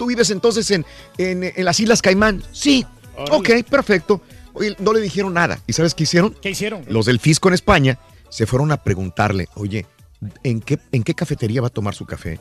Tú 0.02 0.08
vives 0.08 0.32
entonces 0.32 0.72
en, 0.72 0.84
en- 1.20 1.44
en 1.56 1.64
las 1.64 1.80
Islas 1.80 2.02
Caimán. 2.02 2.42
Sí. 2.52 2.88
Ok, 3.30 3.50
perfecto. 3.70 4.20
Oye, 4.54 4.76
no 4.80 4.94
le 4.94 5.00
dijeron 5.00 5.32
nada. 5.36 5.60
¿Y 5.68 5.74
sabes 5.74 5.94
qué 5.94 6.06
hicieron? 6.06 6.36
¿Qué 6.42 6.50
hicieron? 6.50 6.84
Los 6.88 7.06
del 7.06 7.20
fisco 7.20 7.50
en 7.50 7.54
España 7.54 8.00
se 8.28 8.48
fueron 8.48 8.72
a 8.72 8.78
preguntarle, 8.78 9.48
oye, 9.54 9.86
¿en 10.44 10.60
qué, 10.62 10.80
¿en 10.92 11.04
qué 11.04 11.14
cafetería 11.14 11.62
va 11.62 11.68
a 11.68 11.70
tomar 11.70 11.94
su 11.94 12.08
café? 12.08 12.40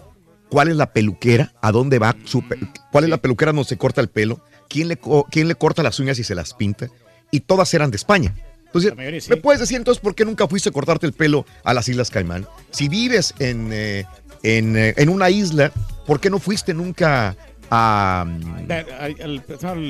¿Cuál 0.48 0.68
es 0.68 0.76
la 0.76 0.94
peluquera? 0.94 1.52
¿A 1.60 1.70
dónde 1.70 1.98
va 1.98 2.16
su 2.24 2.42
¿Cuál 2.90 3.04
es 3.04 3.10
la 3.10 3.18
peluquera 3.18 3.52
donde 3.52 3.68
se 3.68 3.76
corta 3.76 4.00
el 4.00 4.08
pelo? 4.08 4.40
¿Quién 4.70 4.88
le, 4.88 4.98
¿Quién 5.30 5.46
le 5.46 5.54
corta 5.54 5.82
las 5.82 6.00
uñas 6.00 6.18
y 6.18 6.24
se 6.24 6.34
las 6.34 6.54
pinta? 6.54 6.88
Y 7.30 7.40
todas 7.40 7.74
eran 7.74 7.90
de 7.90 7.96
España. 7.96 8.34
Entonces, 8.64 8.96
mayoría 8.96 9.20
sí. 9.20 9.28
¿me 9.28 9.36
puedes 9.36 9.60
decir 9.60 9.76
entonces 9.76 10.00
por 10.00 10.14
qué 10.14 10.24
nunca 10.24 10.48
fuiste 10.48 10.70
a 10.70 10.72
cortarte 10.72 11.04
el 11.04 11.12
pelo 11.12 11.44
a 11.62 11.74
las 11.74 11.86
Islas 11.90 12.08
Caimán? 12.08 12.46
Si 12.70 12.88
vives 12.88 13.34
en, 13.38 13.68
eh, 13.70 14.06
en, 14.44 14.78
eh, 14.78 14.94
en 14.96 15.10
una 15.10 15.28
isla, 15.28 15.70
¿por 16.06 16.20
qué 16.20 16.30
no 16.30 16.38
fuiste 16.38 16.72
nunca 16.72 17.36
a... 17.70 18.26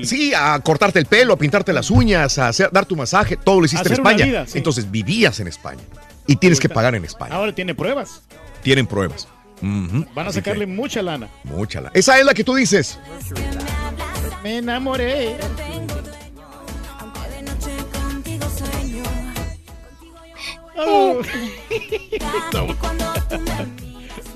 Sí, 0.05 0.33
a 0.35 0.59
cortarte 0.61 0.99
el 0.99 1.07
pelo, 1.07 1.35
a 1.35 1.37
pintarte 1.37 1.73
las 1.73 1.91
uñas, 1.91 2.39
a 2.39 2.49
hacer- 2.49 2.71
dar 2.73 2.87
tu 2.87 2.97
masaje, 2.97 3.37
todo 3.37 3.61
lo 3.61 3.67
hiciste 3.67 3.89
en 3.89 3.95
España. 3.95 4.25
vida, 4.25 4.47
sí. 4.47 4.59
Entonces 4.59 4.91
vivías 4.91 5.41
en 5.41 5.49
España 5.49 5.81
y 6.27 6.37
tienes 6.37 6.61
que 6.61 6.69
pagar 6.69 6.95
en 6.95 7.05
España. 7.05 7.35
Ahora 7.35 7.55
tiene 7.55 7.75
pruebas. 7.75 8.23
Tienen 8.63 8.87
pruebas. 8.87 9.27
Van 9.63 10.07
a 10.17 10.25
que, 10.27 10.33
sacarle 10.33 10.67
mucha 10.67 11.03
lana. 11.03 11.29
mucha 11.45 11.81
la- 11.81 11.91
Esa 11.95 12.19
es 12.19 12.25
la 12.25 12.35
que 12.35 12.45
tú 12.45 12.55
dices. 12.55 12.99
Me 14.43 14.59
enamoré. 14.59 15.37
Oh. 20.83 21.21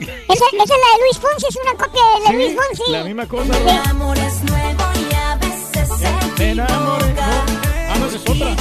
Esa, 0.04 0.44
esa 0.52 0.62
es 0.62 0.70
la 0.70 0.90
de 0.92 1.00
Luis 1.02 1.18
Fonsi, 1.20 1.46
es 1.48 1.56
una 1.56 1.72
copia 1.74 2.02
de, 2.14 2.20
de 2.20 2.26
Sí, 2.28 2.34
Luis 2.34 2.54
Fonsi. 2.56 2.90
la 2.92 3.04
misma 3.04 3.26
cosa. 3.26 3.54
Sí. 3.54 3.60
Me 6.38 6.50
enamoré. 6.50 7.12
No. 7.14 7.22
Ah, 7.22 7.96
no, 7.98 8.06
es 8.06 8.14
otra. 8.16 8.56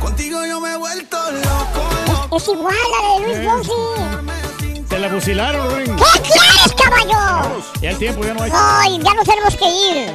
Contigo 0.00 0.44
yo 0.46 0.60
me 0.60 0.72
he 0.72 0.76
vuelto 0.76 1.16
loco. 1.32 2.36
Es 2.36 2.48
igual 2.48 2.74
a 2.74 3.02
la 3.02 3.08
de 3.14 3.20
Luis 3.26 3.48
Fonsi. 3.48 4.86
Se 4.88 4.98
la 4.98 5.08
fusilaron, 5.08 5.70
Ruin. 5.70 5.96
¿Qué 5.96 6.20
quieres, 6.20 6.72
caballo? 6.76 7.62
Ya 7.80 7.90
el 7.90 7.98
tiempo 7.98 8.22
ya 8.24 8.34
no 8.34 8.42
hay. 8.42 8.50
Ay, 8.54 8.98
ya 9.02 9.14
nos 9.14 9.24
tenemos 9.24 9.56
que 9.56 9.64
ir. 9.64 9.96
¿Eh? 9.96 10.14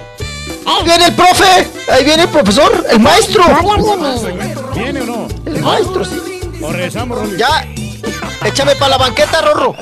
Ahí 0.65 0.83
viene 0.83 1.05
el 1.05 1.15
profe, 1.15 1.67
ahí 1.91 2.03
viene 2.03 2.23
el 2.23 2.29
profesor, 2.29 2.85
el 2.91 2.99
maestro. 2.99 3.43
Todavía 3.43 3.75
viene. 3.77 4.55
¿Viene 4.75 5.01
o 5.01 5.05
no? 5.05 5.27
El 5.45 5.61
maestro, 5.61 6.05
sí. 6.05 6.21
O 6.61 6.71
regresamos, 6.71 7.17
Rolly. 7.17 7.37
Ya, 7.37 7.65
échame 8.45 8.75
para 8.75 8.89
la 8.91 8.97
banqueta, 8.97 9.41
Rorro. 9.41 9.75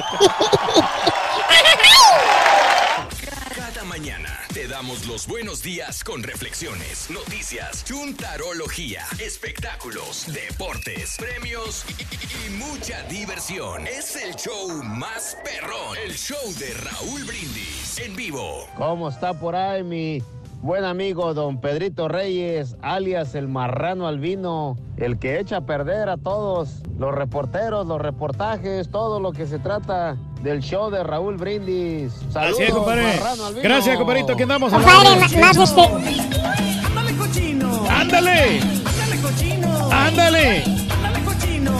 Cada 3.56 3.84
mañana 3.85 4.30
te 4.53 4.68
damos 4.68 5.06
los 5.06 5.27
buenos 5.27 5.61
días 5.61 6.03
con 6.03 6.24
reflexiones, 6.24 7.10
noticias, 7.10 7.84
chuntarología, 7.85 9.03
espectáculos, 9.19 10.26
deportes, 10.27 11.16
premios 11.18 11.85
y, 11.88 11.94
y- 12.03 12.48
y 12.48 12.50
mucha 12.58 13.02
diversión. 13.03 13.88
Es 13.88 14.16
el 14.16 14.35
show 14.35 14.69
más 14.84 15.38
perrón, 15.44 15.98
el 16.03 16.16
show 16.18 16.53
de 16.60 16.74
Raúl 16.76 17.24
Brindis 17.24 18.00
en 18.00 18.16
vivo. 18.16 18.68
¿Cómo 18.77 19.10
está 19.10 19.34
por 19.34 19.56
ahí 19.56 19.84
mi 19.84 20.22
buen 20.66 20.84
amigo 20.84 21.35
don 21.35 21.61
Pedrito 21.61 22.08
Reyes, 22.08 22.76
alias 22.82 23.35
el 23.35 23.48
marrano 23.48 24.08
albino, 24.08 24.76
el 24.98 25.19
que 25.19 25.40
echa 25.40 25.58
a 25.58 25.61
perder 25.68 26.10
a 26.10 26.18
todos 26.18 26.82
los 26.98 27.14
reporteros, 27.14 27.85
los 27.85 28.02
reportajes, 28.02 28.90
todo 28.90 29.19
lo 29.19 29.32
que 29.32 29.45
se 29.45 29.60
trata 29.60 30.18
del 30.42 30.61
show 30.61 30.90
de 30.90 31.03
Raúl 31.03 31.38
Brindis? 31.38 32.14
Saludos, 32.32 32.58
Gracias, 32.58 32.72
compadre. 32.72 33.03
marrano 33.03 33.45
albino. 33.45 33.61
Gracias, 33.64 33.98
compadrito. 33.98 34.34
Aquí 34.34 34.42
andamos. 34.42 34.74
Compadre, 34.74 35.10
ma- 35.19 35.40
más 35.42 35.58
este. 35.58 35.82
Cochino. 37.18 37.85
¡Ándale! 37.90 38.60
Dale 38.60 39.22
cochino. 39.22 39.92
¡Ándale! 39.92 40.64
Dale 41.02 41.24
cochino. 41.26 41.72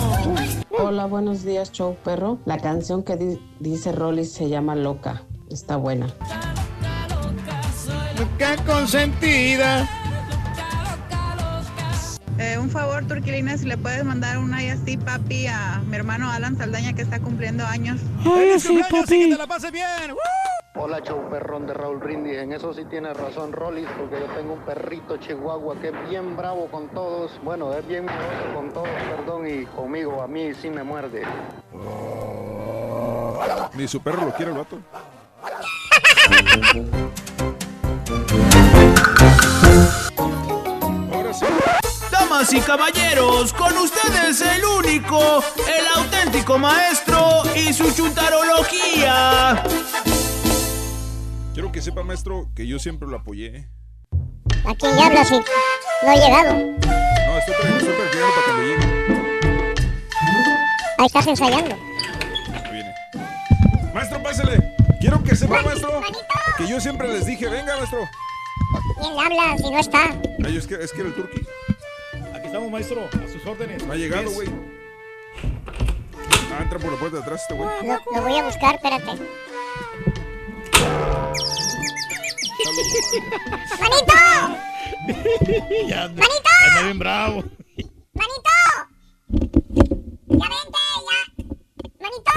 Hola, 0.78 1.06
buenos 1.08 1.44
días, 1.44 1.72
show 1.72 1.96
perro. 2.04 2.38
La 2.46 2.58
canción 2.60 3.02
que 3.04 3.16
di- 3.18 3.40
dice 3.60 3.92
Rolly 3.92 4.26
se 4.26 4.48
llama 4.48 4.76
Loca. 4.76 5.24
Está 5.50 5.76
buena. 5.78 6.08
Loca 8.18 8.56
consentida. 8.66 9.88
Eh, 12.38 12.58
un 12.58 12.70
favor, 12.70 13.06
Turquilina, 13.08 13.58
si 13.58 13.66
le 13.66 13.78
puedes 13.78 14.04
mandar 14.04 14.38
una 14.38 14.64
y 14.64 14.70
así, 14.70 14.98
papi, 14.98 15.48
a 15.48 15.82
mi 15.86 15.96
hermano 15.96 16.30
Alan 16.30 16.58
Saldaña 16.58 16.94
que 16.94 17.02
está 17.02 17.20
cumpliendo 17.20 17.66
años. 17.66 18.00
¡Ay, 18.26 18.60
sí, 18.60 18.82
papi! 18.90 19.06
Que 19.06 19.30
te 19.30 19.38
la 19.38 19.48
pases 19.48 19.72
bien. 19.72 20.16
Hola, 20.76 21.02
show 21.02 21.30
perrón 21.30 21.66
de 21.68 21.74
Raúl 21.74 22.00
Brindis. 22.00 22.38
En 22.38 22.52
eso 22.52 22.74
sí 22.74 22.84
tiene 22.90 23.14
razón 23.14 23.54
Rollis, 23.54 23.88
porque 23.98 24.20
yo 24.20 24.26
tengo 24.36 24.54
un 24.54 24.60
perrito 24.62 25.16
chihuahua 25.18 25.80
que 25.80 25.88
es 25.88 26.10
bien 26.10 26.36
bravo 26.36 26.68
con 26.68 26.90
todos. 26.90 27.32
Bueno, 27.44 27.74
es 27.74 27.88
bien 27.88 28.06
miedoso 28.06 28.54
con 28.54 28.74
todos, 28.74 28.90
perdón, 29.10 29.48
y 29.48 29.66
conmigo, 29.68 30.22
a 30.22 30.28
mí 30.28 30.54
sí 30.54 30.70
me 30.70 30.84
muerde. 30.84 31.24
Ni 33.74 33.88
su 33.88 34.02
perro 34.02 34.26
lo 34.26 34.34
quiere 34.34 34.52
el 34.52 34.58
vato. 34.58 34.80
Ahora 41.14 41.34
sí. 41.34 41.46
Damas 42.12 42.54
y 42.54 42.60
caballeros, 42.60 43.54
con 43.54 43.78
ustedes 43.78 44.42
el 44.42 44.64
único, 44.66 45.44
el 45.68 45.88
auténtico 45.96 46.58
maestro 46.58 47.44
y 47.56 47.74
su 47.74 47.92
chuntarología. 47.94 49.64
Quiero 51.54 51.72
que 51.72 51.82
sepa, 51.82 52.04
maestro, 52.04 52.50
que 52.56 52.68
yo 52.68 52.80
siempre 52.80 53.08
lo 53.08 53.18
apoyé. 53.18 53.70
¿A 54.66 54.74
quién 54.76 54.98
ya 54.98 55.06
hablas 55.08 55.28
si 55.28 55.36
no 55.36 56.12
ha 56.12 56.16
llegado? 56.16 56.54
No, 56.54 57.38
estoy, 57.38 57.56
estoy 57.78 57.94
practicando 57.94 58.34
para 58.34 58.46
cuando 58.46 58.64
llegue. 58.64 59.06
Ahí 60.98 61.06
estás 61.06 61.28
ensayando. 61.28 61.76
Ahí 62.54 62.72
viene. 62.72 62.94
Maestro, 63.94 64.24
pásele. 64.24 64.76
Quiero 65.00 65.24
que 65.24 65.36
sepa, 65.36 65.62
maestro, 65.62 66.02
que 66.58 66.68
yo 66.68 66.80
siempre 66.80 67.08
les 67.08 67.26
dije, 67.26 67.48
venga, 67.48 67.78
maestro. 67.78 68.00
¿Quién 69.02 69.14
le 69.16 69.22
habla 69.22 69.58
si 69.58 69.70
no 69.72 69.80
está? 69.80 70.16
Ay, 70.44 70.58
es 70.58 70.68
que, 70.68 70.76
es 70.76 70.92
que 70.92 71.00
era 71.02 71.10
el 71.10 71.16
turqui. 71.16 71.42
Aquí 72.34 72.48
estamos, 72.48 72.72
maestro. 72.72 73.06
A 73.06 73.32
sus 73.32 73.46
órdenes. 73.46 73.84
No 73.86 73.94
ha 73.94 73.96
llegado, 73.96 74.30
güey. 74.32 74.50
Ah, 76.54 76.62
entra 76.62 76.80
por 76.80 76.92
la 76.92 76.98
puerta 76.98 77.18
de 77.18 77.24
atrás 77.24 77.42
este 77.42 77.54
güey. 77.54 77.70
Lo, 77.86 77.94
lo 78.16 78.22
voy 78.22 78.38
a 78.38 78.44
buscar, 78.46 78.76
espérate. 78.76 79.20
¡Manito! 83.80 84.14
ya 85.88 86.04
anda, 86.06 86.22
¡Manito! 86.22 86.50
anda 86.68 86.82
bien 86.84 87.00
bravo. 87.00 87.44
¡Manito! 88.14 88.56
¡Ya 90.28 90.48
vente, 90.50 90.80
ya! 91.08 91.44
¡Manito! 92.02 92.34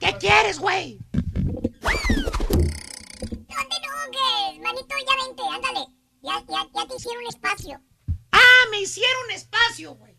¿Qué 0.00 0.12
quieres, 0.18 0.58
güey? 0.58 0.98
Manito, 4.62 4.94
ya 5.06 5.26
vente, 5.26 5.42
ándale. 5.50 5.86
Ya, 6.22 6.42
ya, 6.48 6.66
ya 6.74 6.86
te 6.86 6.96
hicieron 6.96 7.26
espacio. 7.26 7.80
Ah, 8.32 8.68
me 8.70 8.80
hicieron 8.80 9.30
espacio, 9.30 9.94
güey. 9.94 10.16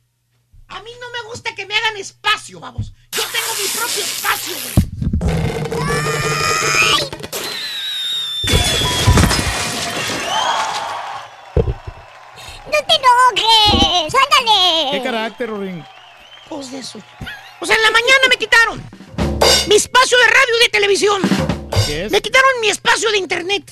A 0.67 0.81
mí 0.81 0.91
no 0.99 1.09
me 1.11 1.29
gusta 1.29 1.53
que 1.55 1.65
me 1.65 1.75
hagan 1.75 1.97
espacio, 1.97 2.59
vamos. 2.59 2.93
Yo 3.11 3.23
tengo 3.31 3.53
mi 3.61 3.67
propio 3.67 4.03
espacio, 4.03 4.55
güey. 4.63 4.75
¡No 12.65 12.79
te 12.87 12.95
enojes! 12.95 14.13
¡Ándale! 14.15 14.91
¿Qué 14.91 15.01
carácter, 15.03 15.49
Rorín? 15.49 15.83
Pues 16.49 16.71
de 16.71 16.79
eso. 16.79 16.99
O 17.59 17.65
sea, 17.65 17.75
en 17.75 17.83
la 17.83 17.91
mañana 17.91 18.27
me 18.29 18.37
quitaron 18.37 18.83
mi 19.67 19.75
espacio 19.75 20.17
de 20.17 20.27
radio 20.27 20.57
y 20.59 20.63
de 20.63 20.69
televisión. 20.69 21.21
Así 21.71 21.93
es. 21.93 22.11
Me 22.11 22.21
quitaron 22.21 22.49
mi 22.61 22.69
espacio 22.69 23.11
de 23.11 23.17
internet. 23.17 23.63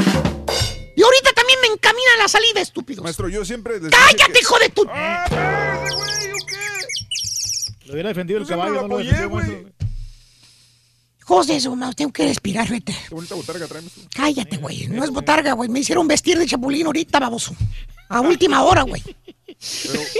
Y 0.96 1.02
ahorita 1.02 1.32
también 1.34 1.60
me 1.62 1.68
encaminan 1.68 2.20
a 2.20 2.24
la 2.24 2.28
salida, 2.28 2.62
estúpidos. 2.62 3.04
Maestro, 3.04 3.28
yo 3.30 3.44
siempre 3.46 3.80
les 3.80 3.92
¡Cállate, 3.92 4.32
que- 4.34 4.40
hijo 4.40 4.60
de 4.60 4.70
tu... 4.70 4.86
¡Ah, 4.90 5.24
espérate, 5.26 5.96
güey! 5.96 6.30
¿yo 6.30 6.46
qué? 6.48 7.86
Lo 7.88 7.94
hubiera 7.94 8.10
defendido 8.10 8.38
el 8.40 8.44
Yo 8.44 8.48
siempre 8.48 8.68
caballo. 8.70 8.82
lo 8.88 8.88
no 8.88 9.04
lo 9.04 9.10
apoyé, 9.10 9.26
güey. 9.26 9.74
de 11.48 11.56
eso, 11.56 11.76
ma, 11.76 11.92
tengo 11.94 12.12
que 12.14 12.26
respirar, 12.28 12.70
vete. 12.70 12.96
Qué 13.10 13.16
bonita 13.16 13.34
botarga 13.36 13.68
trae, 13.68 13.82
maestro. 13.82 14.04
Cállate, 14.14 14.58
güey. 14.58 14.88
No 14.88 15.04
es 15.04 15.10
botarga, 15.10 15.54
güey. 15.54 15.70
Me 15.70 15.80
hicieron 15.80 16.08
vestir 16.08 16.38
de 16.38 16.46
chapulín 16.46 16.86
ahorita, 16.86 17.20
baboso. 17.20 17.56
A 18.10 18.22
última 18.22 18.62
hora, 18.64 18.84
güey. 18.84 19.02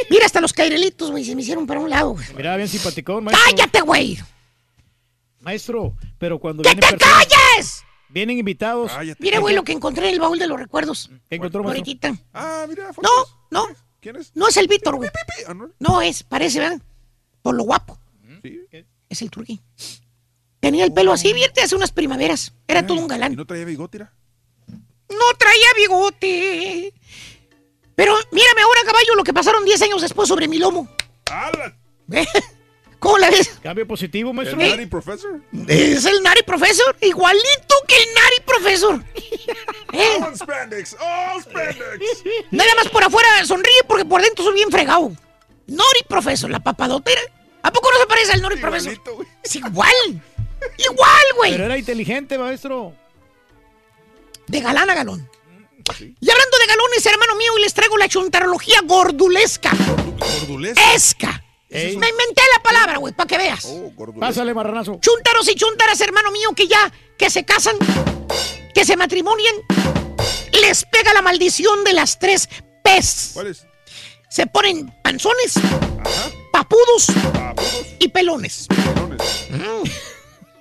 Mira, 0.10 0.26
hasta 0.26 0.42
los 0.42 0.54
cairelitos, 0.54 1.12
güey, 1.12 1.24
se 1.26 1.36
me 1.36 1.42
hicieron 1.42 1.68
para 1.68 1.80
un 1.82 1.90
lado, 1.90 2.12
güey. 2.12 2.26
Mira, 2.36 2.56
bien 2.58 2.68
simpaticón, 2.70 3.24
maestro. 3.26 3.46
¡Cállate, 3.52 3.82
güey! 3.82 4.18
Maestro, 5.42 5.94
pero 6.18 6.40
cuando 6.40 6.64
¡Que 6.64 6.70
te 6.76 6.78
personas- 6.82 7.00
calles! 7.28 7.84
Vienen 8.14 8.38
invitados. 8.38 8.92
Mira, 9.18 9.40
güey, 9.40 9.56
lo 9.56 9.64
que 9.64 9.72
encontré 9.72 10.08
en 10.08 10.14
el 10.14 10.20
baúl 10.20 10.38
de 10.38 10.46
los 10.48 10.60
recuerdos. 10.60 11.10
¿Qué 11.28 11.36
encontró? 11.36 11.64
Ahorita. 11.68 12.16
Ah, 12.34 12.66
mira, 12.70 12.94
fotos. 12.94 13.12
No, 13.50 13.68
no. 13.68 13.76
¿Quién 14.00 14.18
es? 14.18 14.32
No 14.36 14.48
es 14.48 14.58
el 14.58 14.68
Víctor, 14.68 14.96
güey. 14.98 15.10
Ah, 15.48 15.54
¿no? 15.54 15.72
No 15.80 16.02
es, 16.02 16.22
parece, 16.24 16.60
¿verdad? 16.60 16.80
Por 17.42 17.56
lo 17.56 17.64
guapo. 17.64 17.98
Sí. 18.44 18.62
Es 19.10 19.22
el 19.22 19.32
turqui. 19.32 19.60
Tenía 20.60 20.86
el 20.86 20.94
pelo 20.94 21.12
así, 21.12 21.34
vierte 21.34 21.62
hace 21.62 21.76
unas 21.76 21.92
primaveras. 21.92 22.54
Era 22.68 22.86
todo 22.86 23.00
un 23.00 23.06
¿Y 23.06 23.08
galán. 23.10 23.36
no 23.36 23.46
traía 23.46 23.66
bigote, 23.66 23.98
era? 23.98 24.14
No 24.68 25.38
traía 25.38 25.68
bigote. 25.76 26.94
Pero 27.96 28.16
mírame 28.32 28.62
ahora, 28.62 28.82
caballo, 28.86 29.16
lo 29.16 29.24
que 29.24 29.34
pasaron 29.34 29.66
10 29.66 29.82
años 29.82 30.02
después 30.02 30.28
sobre 30.30 30.48
mi 30.48 30.60
lomo. 30.60 30.88
¡Hala! 31.32 31.76
¿Cómo 33.04 33.18
la 33.18 33.30
ves? 33.30 33.60
Cambio 33.62 33.86
positivo, 33.86 34.30
¿El 34.30 34.36
maestro. 34.38 34.58
Nari 34.58 34.86
Professor? 34.86 35.42
Es 35.68 36.06
el 36.06 36.24
Nari 36.24 36.42
Professor, 36.44 36.96
igualito 37.02 37.76
que 37.86 37.98
el 37.98 38.14
Nari 38.14 38.40
Professor. 38.46 39.04
¿Eh? 39.92 40.20
¡All 40.22 40.34
spandex! 40.38 40.96
¡All 40.98 41.42
spandex! 41.42 42.24
Nada 42.52 42.74
más 42.76 42.88
por 42.88 43.04
afuera 43.04 43.28
sonríe 43.46 43.84
porque 43.90 44.06
por 44.06 44.22
dentro 44.22 44.46
soy 44.46 44.54
bien 44.54 44.72
fregado. 44.72 45.12
Nori 45.68 46.00
Professor, 46.08 46.50
la 46.50 46.62
papadotera. 46.62 47.20
¿A 47.62 47.74
poco 47.74 47.92
no 47.92 48.00
se 48.00 48.08
parece 48.08 48.32
al 48.32 48.42
Nori 48.42 48.56
Professor? 48.56 48.94
Es 49.44 49.54
igual. 49.58 50.22
Igual, 50.78 51.26
güey. 51.36 51.52
Pero 51.52 51.66
era 51.66 51.78
inteligente, 51.78 52.38
maestro. 52.38 52.94
De 54.48 54.62
galán 54.62 54.90
a 54.90 54.96
galón. 54.96 55.30
Y 56.00 56.32
hablando 56.32 56.58
de 56.58 56.68
galones, 56.68 57.06
hermano 57.06 57.36
mío, 57.36 57.52
les 57.60 57.74
traigo 57.74 57.98
la 57.98 58.08
chuntarología 58.08 58.80
gordulesca. 58.86 59.72
¿Gordulesca? 60.40 60.94
Esca. 60.94 61.44
Ey. 61.74 61.98
Me 61.98 62.08
inventé 62.08 62.42
la 62.56 62.62
palabra, 62.64 62.98
güey, 62.98 63.14
para 63.14 63.28
que 63.28 63.38
veas. 63.38 63.66
Oh. 63.66 63.92
Pásale, 64.20 64.54
marranazo. 64.54 65.00
Chúntaros 65.02 65.50
y 65.50 65.56
chuntaras, 65.56 66.00
hermano 66.02 66.32
mío, 66.32 66.50
que 66.56 66.68
ya, 66.68 66.92
que 67.18 67.30
se 67.30 67.44
casan, 67.44 67.76
que 68.74 68.86
se 68.86 68.96
matrimonian, 68.96 69.56
les 70.62 70.86
pega 70.86 71.14
la 71.14 71.22
maldición 71.22 71.84
de 71.84 71.94
las 71.94 72.20
tres 72.20 72.48
P's. 72.84 73.32
¿Cuál 73.34 73.48
es? 73.48 73.66
Se 74.30 74.46
ponen 74.48 74.94
panzones, 75.04 75.58
Ajá. 75.58 76.32
papudos 76.52 77.08
Papudos. 77.34 77.86
y 78.00 78.08
pelones. 78.10 78.68
pelones. 78.68 79.20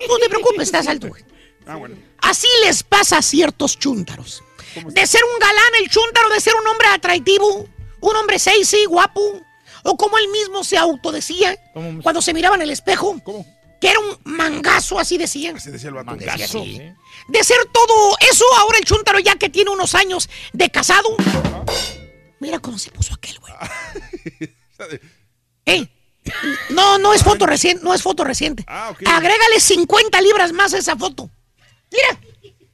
No 0.08 0.18
te 0.18 0.28
preocupes, 0.28 0.62
estás 0.64 0.86
alto, 0.88 1.08
güey. 1.08 1.24
Ah, 1.66 1.76
bueno. 1.76 1.94
Así 2.18 2.48
les 2.64 2.82
pasa 2.82 3.18
a 3.18 3.22
ciertos 3.22 3.78
chúntaros. 3.78 4.42
De 4.86 5.06
ser 5.06 5.20
un 5.24 5.38
galán, 5.38 5.72
el 5.80 5.88
chúntaro, 5.90 6.28
de 6.30 6.40
ser 6.40 6.54
un 6.54 6.66
hombre 6.66 6.88
atractivo, 6.88 7.66
un 8.00 8.16
hombre 8.16 8.38
sexy, 8.38 8.84
guapo, 8.86 9.40
o 9.82 9.96
como 9.96 10.18
él 10.18 10.28
mismo 10.28 10.64
se 10.64 10.76
autodecía 10.76 11.56
¿Cómo? 11.72 12.02
cuando 12.02 12.22
se 12.22 12.34
miraba 12.34 12.56
en 12.56 12.62
el 12.62 12.70
espejo, 12.70 13.18
¿Cómo? 13.22 13.46
que 13.80 13.90
era 13.90 13.98
un 13.98 14.16
mangazo, 14.24 14.98
así 15.00 15.18
decían. 15.18 15.56
Así 15.56 15.72
decía 15.72 15.88
el 15.88 15.94
vato. 15.96 16.14
Decía 16.14 16.36
Gaso, 16.36 16.60
así. 16.60 16.76
¿eh? 16.76 16.94
De 17.26 17.42
ser 17.42 17.58
todo 17.72 18.16
eso, 18.30 18.44
ahora 18.58 18.78
el 18.78 18.84
chúntaro 18.84 19.18
ya 19.18 19.34
que 19.34 19.48
tiene 19.48 19.70
unos 19.70 19.96
años 19.96 20.30
de 20.52 20.70
casado. 20.70 21.08
Mira 22.38 22.60
cómo 22.60 22.78
se 22.78 22.92
puso 22.92 23.12
aquel, 23.14 23.38
güey. 23.40 23.52
¿Eh? 25.66 25.88
No, 26.70 26.98
no 26.98 27.12
es 27.12 27.24
foto 27.24 27.46
reciente, 27.46 27.82
no 27.82 27.92
es 27.92 28.02
foto 28.02 28.22
reciente. 28.22 28.64
Ah, 28.68 28.90
ok. 28.90 29.02
Agrégale 29.06 29.58
50 29.58 30.20
libras 30.20 30.52
más 30.52 30.72
a 30.74 30.78
esa 30.78 30.96
foto. 30.96 31.28
Mira, 31.90 32.20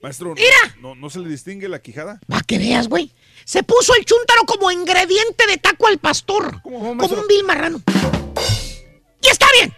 Maestro, 0.00 0.28
¿no- 0.28 0.34
Mira. 0.34 0.76
¿no, 0.80 0.94
no 0.94 1.10
se 1.10 1.18
le 1.18 1.28
distingue 1.28 1.68
la 1.68 1.80
quijada? 1.82 2.20
para 2.28 2.42
que 2.42 2.58
veas, 2.58 2.88
güey. 2.88 3.12
Se 3.44 3.62
puso 3.62 3.94
el 3.96 4.04
chúntaro 4.04 4.42
como 4.46 4.70
ingrediente 4.70 5.46
de 5.46 5.56
taco 5.58 5.86
al 5.88 5.98
pastor. 5.98 6.60
¿Cómo, 6.62 6.96
como 6.96 7.14
un 7.20 7.26
vil 7.28 7.44
marrano. 7.44 7.82
Y 9.22 9.28
está 9.28 9.46
bien. 9.58 9.74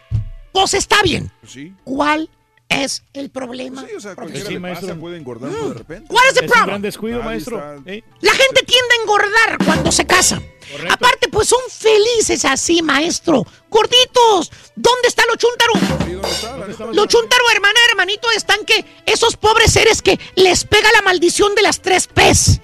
Pues 0.52 0.74
está 0.74 1.02
bien. 1.02 1.30
Sí. 1.46 1.72
¿Cuál 1.84 2.28
es 2.70 3.02
el 3.12 3.28
problema? 3.30 3.84
Sí, 3.86 3.94
o 3.96 4.00
sea, 4.00 4.14
profesor? 4.14 4.16
cualquiera 4.16 4.46
Sí, 4.48 4.52
le 4.54 4.60
maestro. 4.60 4.88
pasa, 4.88 5.00
puede 5.00 5.16
engordar 5.18 5.50
de 5.50 5.74
repente. 5.74 6.06
¿Cuál 6.08 6.24
es 6.30 6.36
el 6.38 6.44
un 6.44 6.48
gran 6.48 6.60
problema? 6.64 6.78
descuido, 6.80 7.18
Nadie 7.18 7.30
maestro. 7.30 7.56
está- 7.76 7.90
¿eh? 7.90 8.04
La 8.22 8.32
gente 8.32 8.62
tiende 8.62 8.94
a 8.98 9.02
engordar 9.02 9.58
cuando 9.66 9.92
se 9.92 10.06
casa. 10.06 10.40
Correcto. 10.70 10.94
Aparte, 10.94 11.28
pues 11.28 11.48
son 11.48 11.60
felices 11.68 12.44
así, 12.44 12.80
maestro. 12.80 13.44
Gorditos. 13.68 14.50
¿Dónde 14.76 15.08
está 15.08 15.24
lo 15.26 15.34
chúntaro? 15.36 15.72
Sí, 16.06 16.12
¿dónde 16.12 16.28
está? 16.72 16.86
Lo 16.92 17.06
chúntaro, 17.06 17.42
hermana, 17.52 17.78
hermanito, 17.90 18.30
están 18.30 18.64
que 18.64 18.84
esos 19.04 19.36
pobres 19.36 19.72
seres 19.72 20.00
que 20.00 20.18
les 20.36 20.64
pega 20.64 20.88
la 20.92 21.02
maldición 21.02 21.54
de 21.56 21.62
las 21.62 21.82
tres 21.82 22.06
P's. 22.06 22.60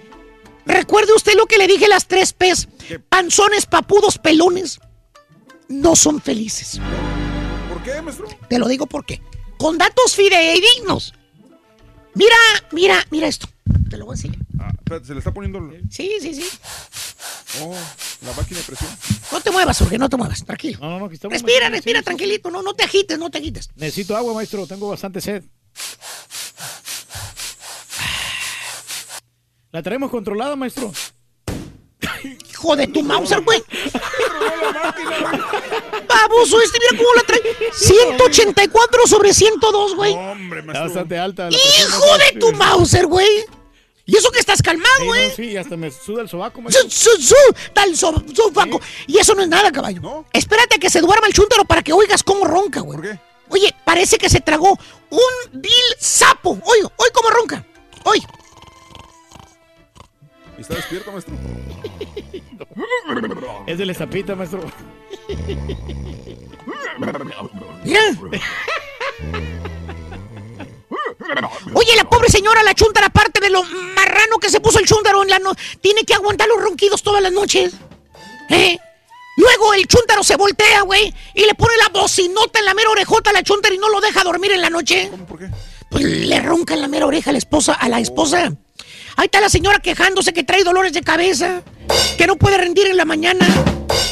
Recuerde 0.66 1.12
usted 1.14 1.34
lo 1.34 1.46
que 1.46 1.58
le 1.58 1.66
dije 1.66 1.88
las 1.88 2.06
tres 2.06 2.32
P's. 2.32 2.68
Panzones, 3.08 3.66
papudos, 3.66 4.18
pelones. 4.18 4.78
No 5.68 5.96
son 5.96 6.20
felices. 6.20 6.80
¿Por 7.68 7.82
qué, 7.82 8.00
maestro? 8.02 8.26
Te 8.48 8.58
lo 8.60 8.68
digo 8.68 8.86
porque. 8.86 9.20
Con 9.58 9.78
datos 9.78 10.14
fidedignos. 10.14 11.14
Mira, 12.14 12.36
mira, 12.72 13.06
mira 13.10 13.26
esto. 13.26 13.48
Te 13.90 13.96
lo 13.96 14.06
voy 14.06 14.14
a 14.14 14.16
enseñar. 14.16 14.38
Ah, 14.58 14.70
espérate, 14.76 15.06
se 15.06 15.12
le 15.12 15.18
está 15.18 15.32
poniendo 15.32 15.60
Sí, 15.90 16.10
sí, 16.20 16.34
sí. 16.34 16.48
oh, 17.62 17.74
la 18.24 18.32
máquina 18.32 18.58
de 18.60 18.64
presión. 18.66 18.90
No 19.32 19.40
te 19.40 19.50
muevas, 19.50 19.78
Jorge, 19.78 19.98
no 19.98 20.08
te 20.08 20.16
muevas. 20.16 20.44
Tranquilo. 20.44 20.78
No, 20.80 20.90
no, 20.90 20.98
no, 21.00 21.04
aquí 21.06 21.14
estamos, 21.14 21.32
Respira, 21.34 21.68
respira, 21.68 22.02
tranquilito. 22.02 22.50
No, 22.50 22.62
no 22.62 22.74
te 22.74 22.84
agites, 22.84 23.18
no 23.18 23.30
te 23.30 23.38
agites. 23.38 23.70
Necesito 23.76 24.16
agua, 24.16 24.34
maestro. 24.34 24.66
Tengo 24.66 24.88
bastante 24.88 25.20
sed. 25.20 25.44
La 29.72 29.82
traemos 29.82 30.10
controlada, 30.10 30.56
maestro. 30.56 30.92
Hijo 32.66 32.74
de 32.76 32.86
tu 32.88 33.02
Mauser, 33.04 33.40
güey. 33.42 33.62
Baboso 36.08 36.60
este, 36.60 36.78
mira 36.80 37.02
cómo 37.02 37.14
la 37.14 37.22
trae. 37.22 37.40
184 37.72 39.06
sobre 39.06 39.32
102, 39.32 39.94
güey. 39.94 40.12
Hombre, 40.14 40.60
Está 40.60 40.80
bastante 40.80 41.18
alta. 41.18 41.50
la 41.50 41.56
Hijo 41.56 42.18
de 42.18 42.40
tu 42.40 42.52
Mauser, 42.52 43.06
güey. 43.06 43.28
Y 44.04 44.16
eso 44.16 44.30
que 44.30 44.38
estás 44.40 44.62
calmado, 44.62 44.88
Sí, 45.00 45.06
güey. 45.06 45.28
no, 45.28 45.34
sí, 45.34 45.56
hasta 45.56 45.76
me 45.76 45.90
suda 45.90 46.22
el 46.22 46.28
sobaco. 46.28 46.60
Su, 46.68 46.90
su, 46.90 47.10
su, 47.22 47.34
tal 47.72 47.96
so- 47.96 48.22
sobaco. 48.34 48.80
Y 49.06 49.18
eso 49.18 49.34
no 49.34 49.42
es 49.42 49.48
nada, 49.48 49.70
caballo. 49.72 50.00
No. 50.00 50.24
Espérate 50.32 50.76
a 50.76 50.78
que 50.78 50.90
se 50.90 51.00
duerma 51.00 51.26
el 51.26 51.32
chúntaro 51.32 51.64
para 51.64 51.82
que 51.82 51.92
oigas 51.92 52.22
cómo 52.22 52.44
ronca, 52.44 52.80
güey. 52.80 52.98
¿Por 53.00 53.08
qué? 53.10 53.20
Oye, 53.48 53.74
parece 53.84 54.18
que 54.18 54.28
se 54.28 54.40
tragó 54.40 54.76
un 55.10 55.60
vil 55.60 55.72
sapo. 55.98 56.50
Oye, 56.64 56.82
oye 56.82 57.10
cómo 57.12 57.30
ronca. 57.30 57.64
Oye. 58.04 58.22
¿Y 60.58 60.62
¿Está 60.62 60.74
despierto, 60.74 61.12
maestro? 61.12 61.34
Es 63.66 63.78
de 63.78 63.86
la 63.86 63.94
zapita, 63.94 64.34
maestro. 64.34 64.60
Oye, 71.74 71.96
la 71.96 72.08
pobre 72.08 72.28
señora, 72.28 72.62
la 72.62 72.74
chuntara, 72.74 73.06
aparte 73.06 73.40
de 73.40 73.50
lo 73.50 73.62
marrano 73.62 74.38
que 74.40 74.50
se 74.50 74.60
puso 74.60 74.78
el 74.78 74.86
chúntaro 74.86 75.22
en 75.22 75.30
la 75.30 75.38
noche, 75.38 75.62
tiene 75.80 76.04
que 76.04 76.14
aguantar 76.14 76.48
los 76.48 76.60
ronquidos 76.60 77.02
todas 77.02 77.22
las 77.22 77.32
noches. 77.32 77.74
¿Eh? 78.50 78.78
Luego 79.36 79.74
el 79.74 79.86
chúntaro 79.86 80.24
se 80.24 80.36
voltea, 80.36 80.82
güey, 80.82 81.12
y 81.34 81.44
le 81.44 81.54
pone 81.54 81.74
la 81.76 81.88
bocinota 81.88 82.58
en 82.58 82.64
la 82.64 82.74
mera 82.74 82.90
orejota 82.90 83.30
a 83.30 83.32
la 83.32 83.42
chuntara 83.42 83.74
y 83.74 83.78
no 83.78 83.88
lo 83.88 84.00
deja 84.00 84.24
dormir 84.24 84.52
en 84.52 84.62
la 84.62 84.70
noche. 84.70 85.08
¿Cómo? 85.10 85.26
¿Por 85.26 85.38
qué? 85.38 85.50
Pues 85.90 86.04
le 86.04 86.40
ronca 86.40 86.74
en 86.74 86.82
la 86.82 86.88
mera 86.88 87.06
oreja 87.06 87.30
a 87.30 87.32
la 87.32 87.38
esposa, 87.38 87.74
a 87.74 87.88
la 87.88 88.00
esposa. 88.00 88.52
Ahí 89.16 89.24
está 89.26 89.40
la 89.40 89.48
señora 89.48 89.78
quejándose 89.78 90.32
que 90.32 90.44
trae 90.44 90.62
dolores 90.62 90.92
de 90.92 91.02
cabeza, 91.02 91.62
que 92.18 92.26
no 92.26 92.36
puede 92.36 92.58
rendir 92.58 92.86
en 92.86 92.96
la 92.96 93.04
mañana. 93.04 93.46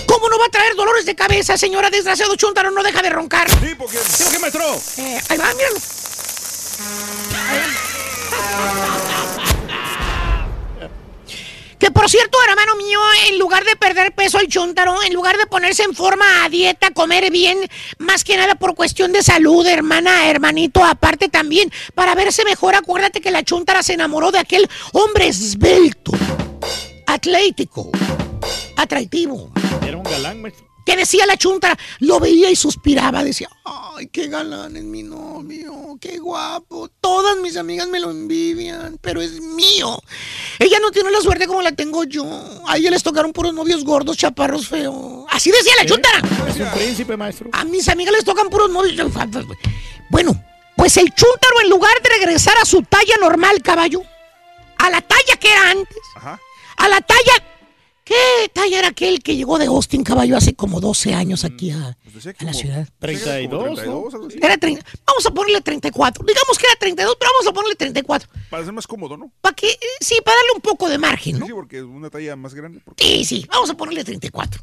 ¿Cómo 0.06 0.28
no 0.28 0.38
va 0.38 0.46
a 0.46 0.48
traer 0.48 0.74
dolores 0.74 1.04
de 1.04 1.14
cabeza, 1.14 1.58
señora? 1.58 1.90
Desgraciado 1.90 2.34
chúntaro, 2.36 2.70
no 2.70 2.82
deja 2.82 3.02
de 3.02 3.10
roncar. 3.10 3.48
Sí, 3.50 3.74
porque... 3.76 3.98
¿Qué, 3.98 4.24
qué, 4.30 4.38
maestro? 4.38 4.64
Eh, 4.98 5.20
ahí 5.28 5.38
va, 5.38 5.52
míralo. 5.54 5.78
Que 11.84 11.90
por 11.90 12.08
cierto, 12.08 12.38
hermano 12.48 12.76
mío, 12.76 12.98
en 13.28 13.38
lugar 13.38 13.62
de 13.62 13.76
perder 13.76 14.14
peso 14.14 14.40
el 14.40 14.48
chúntaro, 14.48 15.02
en 15.02 15.12
lugar 15.12 15.36
de 15.36 15.44
ponerse 15.44 15.82
en 15.82 15.94
forma 15.94 16.42
a 16.42 16.48
dieta, 16.48 16.92
comer 16.92 17.30
bien, 17.30 17.58
más 17.98 18.24
que 18.24 18.38
nada 18.38 18.54
por 18.54 18.74
cuestión 18.74 19.12
de 19.12 19.22
salud, 19.22 19.66
hermana, 19.66 20.30
hermanito, 20.30 20.82
aparte 20.82 21.28
también, 21.28 21.70
para 21.94 22.14
verse 22.14 22.42
mejor, 22.46 22.74
acuérdate 22.74 23.20
que 23.20 23.30
la 23.30 23.42
chúntara 23.42 23.82
se 23.82 23.92
enamoró 23.92 24.32
de 24.32 24.38
aquel 24.38 24.66
hombre 24.94 25.28
esbelto, 25.28 26.12
atlético, 27.06 27.90
atractivo. 28.78 29.52
Era 29.86 29.98
un 29.98 30.04
galán, 30.04 30.40
maestro. 30.40 30.73
Que 30.84 30.96
decía 30.96 31.24
la 31.26 31.36
chuntara, 31.36 31.78
lo 32.00 32.20
veía 32.20 32.50
y 32.50 32.56
suspiraba, 32.56 33.24
decía, 33.24 33.48
ay, 33.64 34.08
qué 34.08 34.28
galán 34.28 34.76
es 34.76 34.84
mi 34.84 35.02
novio, 35.02 35.96
qué 36.00 36.18
guapo, 36.18 36.90
todas 37.00 37.38
mis 37.38 37.56
amigas 37.56 37.88
me 37.88 38.00
lo 38.00 38.10
envidian, 38.10 38.98
pero 39.00 39.22
es 39.22 39.40
mío. 39.40 39.98
Ella 40.58 40.78
no 40.80 40.90
tiene 40.90 41.10
la 41.10 41.20
suerte 41.20 41.46
como 41.46 41.62
la 41.62 41.72
tengo 41.72 42.04
yo, 42.04 42.24
a 42.66 42.76
ella 42.76 42.90
les 42.90 43.02
tocaron 43.02 43.32
puros 43.32 43.54
novios 43.54 43.82
gordos, 43.84 44.18
chaparros 44.18 44.68
feos. 44.68 45.24
Así 45.30 45.50
decía 45.50 45.72
la 45.78 45.84
¿Eh? 45.84 45.86
chuntara. 45.86 46.18
Es 46.48 46.56
un 46.60 46.70
príncipe, 46.72 47.16
maestro. 47.16 47.48
A 47.52 47.64
mis 47.64 47.88
amigas 47.88 48.12
les 48.12 48.24
tocan 48.24 48.50
puros 48.50 48.68
novios. 48.70 48.94
Bueno, 50.10 50.44
pues 50.76 50.96
el 50.98 51.06
chúntaro 51.14 51.60
en 51.62 51.70
lugar 51.70 51.94
de 52.02 52.08
regresar 52.10 52.58
a 52.58 52.64
su 52.66 52.82
talla 52.82 53.16
normal, 53.20 53.62
caballo, 53.62 54.02
a 54.78 54.90
la 54.90 55.00
talla 55.00 55.36
que 55.40 55.50
era 55.50 55.70
antes, 55.70 55.98
Ajá. 56.16 56.38
a 56.76 56.88
la 56.88 57.00
talla 57.00 57.32
¿Qué 58.04 58.14
talla 58.52 58.80
era 58.80 58.88
aquel 58.88 59.22
que 59.22 59.34
llegó 59.34 59.58
de 59.58 59.64
Austin, 59.64 60.04
caballo, 60.04 60.36
hace 60.36 60.54
como 60.54 60.78
12 60.78 61.14
años 61.14 61.42
aquí 61.44 61.70
a, 61.70 61.96
Pues 62.12 62.26
a 62.26 62.44
la 62.44 62.52
ciudad? 62.52 62.86
32, 62.98 63.78
¿no? 63.86 63.92
algo 64.12 64.26
así. 64.26 64.38
Era 64.42 64.58
30, 64.58 64.84
vamos 65.06 65.24
a 65.24 65.30
ponerle 65.30 65.62
34. 65.62 66.22
Digamos 66.26 66.58
que 66.58 66.66
era 66.66 66.76
32, 66.78 67.16
pero 67.18 67.30
vamos 67.32 67.46
a 67.48 67.52
ponerle 67.54 67.76
34. 67.76 68.28
Para 68.50 68.62
ser 68.64 68.74
más 68.74 68.86
cómodo, 68.86 69.16
¿no? 69.16 69.32
Para 69.40 69.54
que, 69.56 69.68
eh, 69.70 69.78
sí, 70.00 70.16
para 70.22 70.36
darle 70.36 70.50
un 70.56 70.60
poco 70.60 70.90
de 70.90 70.98
margen, 70.98 71.38
¿no? 71.38 71.46
Sí, 71.46 71.52
porque 71.54 71.78
es 71.78 71.84
una 71.84 72.10
talla 72.10 72.36
más 72.36 72.52
grande. 72.52 72.80
porque- 72.84 73.02
Sí, 73.02 73.24
sí, 73.24 73.46
vamos 73.48 73.70
a 73.70 73.74
ponerle 73.74 74.04
34. 74.04 74.62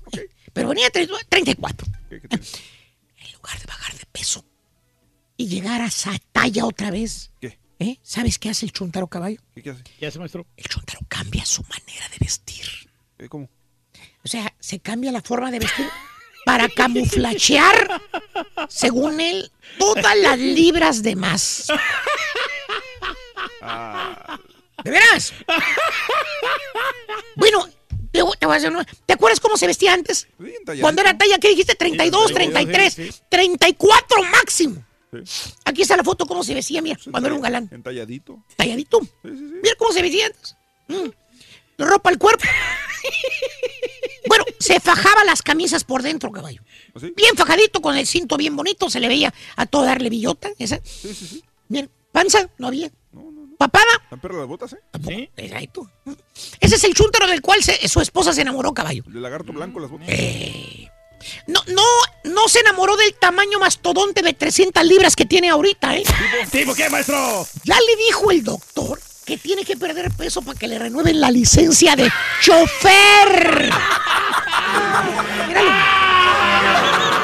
Pero 0.53 0.69
venía 0.69 0.89
32, 0.91 1.21
34. 1.27 1.87
¿Qué- 2.11 2.21
qué? 2.21 2.27
En 2.35 3.31
lugar 3.33 3.59
de 3.59 3.65
bajar 3.65 3.97
de 3.97 4.05
peso 4.11 4.45
y 5.35 5.47
llegar 5.47 5.81
a 5.81 5.87
esa 5.87 6.11
talla 6.31 6.65
otra 6.67 6.91
vez, 6.91 7.31
¿Qué? 7.41 7.57
¿eh? 7.79 7.97
¿sabes 8.03 8.37
qué 8.37 8.49
hace 8.51 8.67
el 8.67 8.71
chuntaro 8.71 9.07
caballo? 9.07 9.39
¿Qué, 9.55 9.63
qué 9.63 9.71
hace? 9.71 9.83
¿Qué 9.99 10.05
hace, 10.05 10.19
maestro? 10.19 10.45
El 10.57 10.65
chuntaro 10.65 10.99
cambia 11.07 11.43
su 11.43 11.63
manera 11.63 12.07
de 12.09 12.17
vestir. 12.19 12.65
Eh, 13.21 13.29
¿Cómo? 13.29 13.47
O 14.23 14.27
sea, 14.27 14.53
se 14.59 14.79
cambia 14.79 15.11
la 15.11 15.21
forma 15.21 15.51
de 15.51 15.59
vestir 15.59 15.87
para 16.45 16.67
camuflachear, 16.69 18.01
según 18.67 19.21
él, 19.21 19.51
todas 19.77 20.17
las 20.17 20.37
libras 20.39 21.03
de 21.03 21.15
más. 21.15 21.67
Ah, 23.61 24.39
¿De 24.83 24.89
veras? 24.91 25.33
Bueno, 27.35 27.67
te, 28.11 28.21
voy- 28.23 28.35
a 28.41 28.53
hacer 28.55 28.71
una- 28.71 28.85
¿Te 29.05 29.13
acuerdas 29.13 29.39
cómo 29.39 29.55
se 29.57 29.67
vestía 29.67 29.93
antes? 29.93 30.27
sí. 30.39 30.79
Cuando 30.81 31.01
era 31.01 31.17
talla, 31.17 31.37
¿qué 31.37 31.49
dijiste? 31.49 31.75
32, 31.75 32.33
33, 32.33 33.23
34 33.29 34.23
máximo. 34.23 34.83
Aquí 35.65 35.81
está 35.81 35.97
la 35.97 36.03
foto, 36.03 36.25
cómo 36.25 36.43
se 36.43 36.53
vestía, 36.53 36.81
mira, 36.81 36.97
cuando 37.11 37.27
era 37.27 37.35
un 37.35 37.41
galán. 37.41 37.69
Entalladito. 37.71 38.43
Talladito. 38.55 39.01
Sí. 39.01 39.09
Mira 39.23 39.75
cómo 39.77 39.91
se 39.91 40.01
vestía 40.01 40.27
antes. 40.27 40.55
Mm. 40.87 41.09
Ropa 41.85 42.09
al 42.09 42.17
cuerpo. 42.17 42.43
bueno, 44.27 44.45
se 44.59 44.79
fajaba 44.79 45.23
las 45.25 45.41
camisas 45.41 45.83
por 45.83 46.01
dentro, 46.03 46.31
caballo. 46.31 46.61
¿Así? 46.95 47.13
Bien 47.15 47.35
fajadito, 47.35 47.81
con 47.81 47.97
el 47.97 48.05
cinto 48.07 48.37
bien 48.37 48.55
bonito, 48.55 48.89
se 48.89 48.99
le 48.99 49.07
veía 49.07 49.33
a 49.55 49.65
todo 49.65 49.83
darle 49.83 50.09
billota. 50.09 50.49
Esa. 50.59 50.79
Sí, 50.83 51.13
sí, 51.13 51.27
sí. 51.27 51.43
Bien, 51.67 51.89
panza, 52.11 52.49
no 52.57 52.67
había. 52.67 52.89
No, 53.11 53.21
no, 53.23 53.31
no. 53.31 53.55
Papada, 53.57 53.85
las 54.09 54.47
botas, 54.47 54.73
¿eh? 54.73 54.77
Sí. 55.07 55.29
Exacto. 55.37 55.89
Ese 56.59 56.75
es 56.75 56.83
el 56.83 56.93
chúntaro 56.93 57.27
del 57.27 57.41
cual 57.41 57.63
se- 57.63 57.87
su 57.87 58.01
esposa 58.01 58.33
se 58.33 58.41
enamoró, 58.41 58.73
caballo. 58.73 59.03
De 59.07 59.19
lagarto 59.19 59.53
blanco 59.53 59.79
las 59.79 59.89
botas. 59.89 60.07
Eh, 60.09 60.87
no, 61.47 61.61
no, 61.67 61.83
no 62.23 62.47
se 62.49 62.59
enamoró 62.61 62.95
del 62.97 63.13
tamaño 63.13 63.59
mastodonte 63.59 64.21
de 64.23 64.33
300 64.33 64.83
libras 64.85 65.15
que 65.15 65.25
tiene 65.25 65.49
ahorita, 65.49 65.95
¿eh? 65.95 66.03
¿Tipo 66.51 66.73
qué, 66.73 66.89
maestro? 66.89 67.45
Ya 67.63 67.75
le 67.79 67.95
dijo 68.07 68.31
el 68.31 68.43
doctor 68.43 68.99
que 69.31 69.37
tiene 69.37 69.63
que 69.63 69.77
perder 69.77 70.11
peso 70.11 70.41
para 70.41 70.59
que 70.59 70.67
le 70.67 70.77
renueven 70.77 71.21
la 71.21 71.31
licencia 71.31 71.95
de 71.95 72.11
chofer. 72.41 73.69
Míralo. 75.47 75.71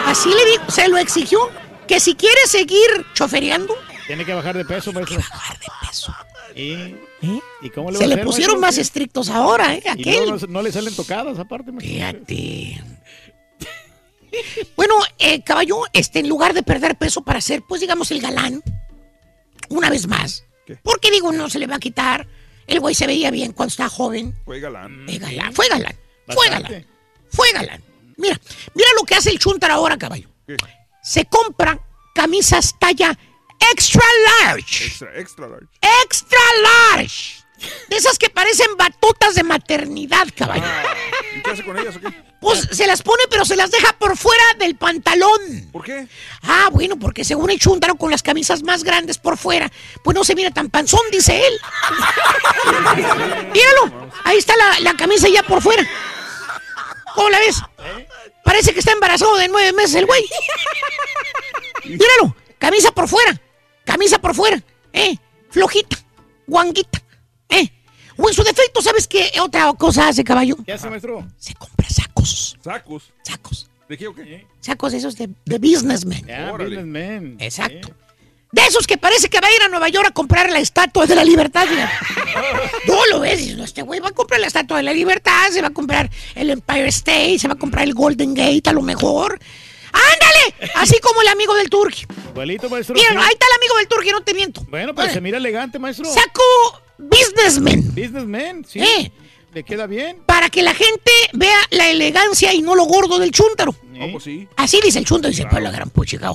Así 0.05 0.29
le 0.29 0.45
dijo, 0.51 0.71
se 0.71 0.87
lo 0.87 0.97
exigió. 0.97 1.39
Que 1.85 1.99
si 1.99 2.15
quiere 2.15 2.39
seguir 2.47 2.87
chofereando, 3.13 3.75
Tiene 4.07 4.23
que 4.23 4.33
bajar 4.33 4.55
de 4.55 4.63
peso, 4.63 4.93
maestro. 4.93 5.17
bajar 5.17 5.59
de 5.59 5.65
peso. 5.85 6.15
¿Y, 6.55 6.71
¿eh? 6.73 7.41
¿y 7.61 7.69
cómo 7.71 7.91
le 7.91 7.97
va 7.97 7.99
Se 7.99 8.05
a 8.05 8.15
le 8.15 8.23
pusieron 8.23 8.59
maestro? 8.59 8.59
más 8.61 8.77
estrictos 8.77 9.29
ahora, 9.29 9.73
¿eh? 9.75 9.83
Y 9.83 9.89
Aquel. 9.89 10.29
no, 10.29 10.37
no 10.47 10.61
le 10.61 10.71
salen 10.71 10.95
tocadas, 10.95 11.37
aparte, 11.39 11.73
maestro. 11.73 11.93
Fíjate. 11.93 12.83
Bueno, 14.77 14.95
eh, 15.19 15.41
caballo, 15.43 15.81
este, 15.91 16.19
en 16.19 16.29
lugar 16.29 16.53
de 16.53 16.63
perder 16.63 16.95
peso 16.97 17.21
para 17.21 17.41
ser, 17.41 17.63
pues 17.67 17.81
digamos, 17.81 18.11
el 18.11 18.21
galán, 18.21 18.61
una 19.69 19.89
vez 19.89 20.07
más. 20.07 20.43
¿Qué? 20.67 20.77
Porque 20.83 21.09
digo, 21.09 21.31
no 21.31 21.49
se 21.49 21.59
le 21.59 21.67
va 21.67 21.77
a 21.77 21.79
quitar. 21.79 22.27
El 22.67 22.81
güey 22.81 22.93
se 22.93 23.07
veía 23.07 23.31
bien 23.31 23.53
cuando 23.53 23.69
estaba 23.69 23.89
joven. 23.89 24.35
Fue 24.43 24.59
galán. 24.59 25.05
Galán, 25.07 25.53
fue 25.53 25.69
galán. 25.69 25.95
Fue 26.27 26.49
galán. 26.49 26.85
Fue 27.29 27.51
galán. 27.53 27.81
Mira, 28.17 28.39
mira 28.73 28.89
lo 28.97 29.05
que 29.05 29.15
hace 29.15 29.29
el 29.29 29.39
chuntar 29.39 29.71
ahora, 29.71 29.97
caballo. 29.97 30.29
¿Qué? 30.45 30.57
Se 31.01 31.23
compra 31.25 31.79
camisas 32.13 32.77
talla 32.77 33.17
extra 33.71 34.03
large. 34.43 34.85
Extra, 34.85 35.17
extra 35.17 35.47
large. 35.47 35.67
Extra 36.03 36.39
large. 36.63 37.43
De 37.89 37.95
esas 37.95 38.17
que 38.19 38.29
parecen 38.29 38.77
batutas 38.77 39.35
de 39.35 39.43
maternidad, 39.43 40.27
caballo. 40.35 40.63
¿Y 41.35 41.41
qué 41.41 41.51
hace 41.51 41.63
con 41.63 41.77
ellas 41.77 41.95
o 41.95 41.99
qué? 41.99 42.07
Pues 42.39 42.67
se 42.71 42.85
las 42.85 43.01
pone, 43.01 43.23
pero 43.29 43.45
se 43.45 43.55
las 43.55 43.71
deja 43.71 43.93
por 43.93 44.15
fuera 44.15 44.43
del 44.59 44.75
pantalón. 44.75 45.69
¿Por 45.71 45.83
qué? 45.83 46.07
Ah, 46.43 46.69
bueno, 46.71 46.97
porque 46.99 47.23
según 47.23 47.49
el 47.49 47.59
chúntaro 47.59 47.95
con 47.95 48.11
las 48.11 48.21
camisas 48.21 48.61
más 48.61 48.83
grandes 48.83 49.17
por 49.17 49.37
fuera, 49.37 49.71
pues 50.03 50.13
no 50.13 50.23
se 50.23 50.35
mira 50.35 50.51
tan 50.51 50.69
panzón, 50.69 51.01
dice 51.11 51.41
él. 51.47 51.53
Míralo, 53.51 54.11
ahí 54.23 54.37
está 54.37 54.55
la, 54.55 54.79
la 54.81 54.93
camisa 54.95 55.27
ya 55.29 55.41
por 55.41 55.61
fuera. 55.63 55.83
¿Cómo 57.15 57.29
la 57.31 57.39
ves? 57.39 57.57
Parece 58.43 58.71
que 58.71 58.79
está 58.79 58.91
embarazado 58.91 59.35
de 59.37 59.47
nueve 59.47 59.73
meses 59.73 59.95
el 59.95 60.05
güey. 60.05 60.23
Míralo, 61.85 62.35
camisa 62.59 62.91
por 62.91 63.07
fuera, 63.07 63.41
camisa 63.83 64.19
por 64.19 64.35
fuera, 64.35 64.61
eh, 64.93 65.17
flojita, 65.49 65.97
guanguita, 66.45 67.01
eh. 67.49 67.69
O 68.17 68.27
en 68.27 68.33
su 68.33 68.43
defecto, 68.43 68.81
¿sabes 68.81 69.07
qué 69.07 69.31
otra 69.39 69.71
cosa 69.73 70.07
hace 70.07 70.23
caballo? 70.23 70.55
¿Qué 70.65 70.73
hace, 70.73 70.89
maestro? 70.89 71.25
Se 71.37 71.53
compra 71.53 71.87
sacos, 71.87 72.57
¿Sacos? 72.63 73.11
sacos, 73.21 73.69
¿De 73.87 73.95
qué 73.97 74.07
o 74.07 74.15
qué? 74.15 74.47
sacos 74.59 74.93
esos 74.93 75.15
de, 75.15 75.29
Órale. 75.45 75.59
businessman. 75.59 77.37
Exacto. 77.39 77.89
De 78.51 78.61
esos 78.63 78.87
que 78.87 78.97
parece 78.97 79.29
que 79.29 79.39
va 79.39 79.47
a 79.47 79.51
ir 79.55 79.61
a 79.61 79.67
Nueva 79.67 79.89
York 79.89 80.07
a 80.07 80.11
comprar 80.11 80.49
la 80.49 80.59
estatua 80.59 81.05
de 81.05 81.15
la 81.15 81.23
libertad. 81.23 81.67
No 82.87 83.05
lo 83.11 83.19
ves, 83.19 83.41
este 83.41 83.81
güey 83.81 83.99
va 83.99 84.09
a 84.09 84.11
comprar 84.11 84.39
la 84.39 84.47
estatua 84.47 84.77
de 84.77 84.83
la 84.83 84.93
libertad, 84.93 85.49
se 85.51 85.61
va 85.61 85.67
a 85.67 85.73
comprar 85.73 86.09
el 86.35 86.49
Empire 86.49 86.87
State, 86.87 87.37
se 87.39 87.47
va 87.47 87.53
a 87.55 87.57
comprar 87.57 87.83
el 87.83 87.93
Golden 87.93 88.33
Gate 88.33 88.69
a 88.69 88.73
lo 88.73 88.81
mejor. 88.81 89.39
¡Ándale! 89.91 90.71
Así 90.75 90.99
como 91.01 91.21
el 91.21 91.27
amigo 91.27 91.53
del 91.55 91.69
Turqui. 91.69 92.05
Igualito, 92.31 92.69
maestro. 92.69 92.95
Mira, 92.95 93.09
ahí 93.11 93.33
está 93.33 93.45
el 93.47 93.57
amigo 93.57 93.77
del 93.77 93.87
Turqui, 93.87 94.09
no 94.11 94.21
te 94.21 94.33
miento. 94.33 94.61
Bueno, 94.69 94.95
pero 94.95 95.11
se 95.11 95.21
mira 95.21 95.37
elegante, 95.37 95.77
maestro. 95.79 96.05
Saco 96.05 96.81
businessman. 96.97 97.93
Businessman, 97.93 98.65
sí. 98.65 98.79
Eh. 98.79 99.11
Le 99.53 99.63
queda 99.63 99.87
bien. 99.87 100.19
Para 100.25 100.49
que 100.49 100.61
la 100.61 100.73
gente 100.75 101.11
vea 101.33 101.57
la 101.71 101.89
elegancia 101.89 102.53
y 102.53 102.61
no 102.61 102.75
lo 102.75 102.83
gordo 102.85 103.17
del 103.17 103.31
chúntaro. 103.31 103.73
No, 103.93 104.11
pues 104.11 104.25
sí. 104.25 104.47
Así 104.55 104.79
dice 104.83 104.99
el 104.99 105.05
chúntaro. 105.05 105.29
Dice, 105.31 105.47
pues 105.49 105.63
la 105.63 105.71
gran 105.71 105.89
puchica, 105.89 106.31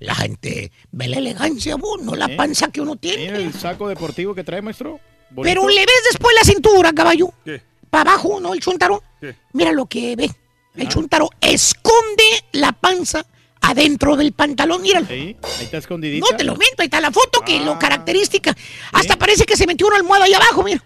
la 0.00 0.14
gente 0.14 0.72
ve 0.90 1.08
la 1.08 1.18
elegancia, 1.18 1.76
no 2.02 2.14
la 2.14 2.26
Eh. 2.26 2.36
panza 2.36 2.68
que 2.68 2.80
uno 2.80 2.98
Mira 3.00 3.16
tiene. 3.16 3.36
el 3.38 3.54
saco 3.54 3.88
deportivo 3.88 4.34
que 4.34 4.44
trae, 4.44 4.60
maestro. 4.62 5.00
Bonito. 5.30 5.42
Pero 5.60 5.68
le 5.68 5.80
ves 5.80 6.02
después 6.10 6.34
la 6.34 6.44
cintura, 6.44 6.92
caballo. 6.92 7.30
¿Qué? 7.44 7.62
Para 7.88 8.12
abajo, 8.12 8.40
¿no? 8.40 8.52
El 8.52 8.60
chúntaro. 8.60 9.02
¿Qué? 9.20 9.34
Mira 9.52 9.72
lo 9.72 9.86
que 9.86 10.14
ve. 10.16 10.28
Ah. 10.30 10.72
El 10.76 10.88
chúntaro 10.88 11.30
esconde 11.40 12.24
la 12.52 12.72
panza 12.72 13.24
adentro 13.60 14.16
del 14.16 14.32
pantalón. 14.32 14.82
Míralo. 14.82 15.06
Ahí, 15.10 15.36
ahí 15.42 15.64
está 15.64 15.78
escondidita. 15.78 16.26
No 16.30 16.36
te 16.36 16.44
lo 16.44 16.54
miento, 16.56 16.82
ahí 16.82 16.86
está 16.86 17.00
la 17.00 17.10
foto 17.10 17.40
que 17.40 17.58
Ah. 17.58 17.62
lo 17.64 17.78
característica. 17.78 18.54
Hasta 18.92 19.16
parece 19.16 19.44
que 19.44 19.56
se 19.56 19.66
metió 19.66 19.86
una 19.86 19.96
almohada 19.96 20.24
ahí 20.26 20.34
abajo, 20.34 20.62
mira. 20.62 20.82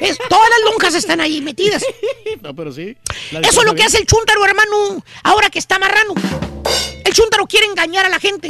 Es, 0.00 0.16
todas 0.28 0.48
las 0.50 0.60
lonjas 0.72 0.94
están 0.94 1.20
ahí 1.20 1.40
metidas. 1.40 1.84
No, 2.42 2.54
pero 2.54 2.72
sí. 2.72 2.96
Eso 3.30 3.60
es 3.60 3.66
lo 3.66 3.74
que 3.74 3.84
hace 3.84 3.98
el 3.98 4.06
chúntaro, 4.06 4.44
hermano, 4.44 5.04
ahora 5.22 5.48
que 5.50 5.58
está 5.60 5.78
marrano. 5.78 6.14
El 7.04 7.12
chúntaro 7.14 7.46
quiere 7.46 7.66
engañar 7.66 8.06
a 8.06 8.08
la 8.08 8.18
gente. 8.18 8.48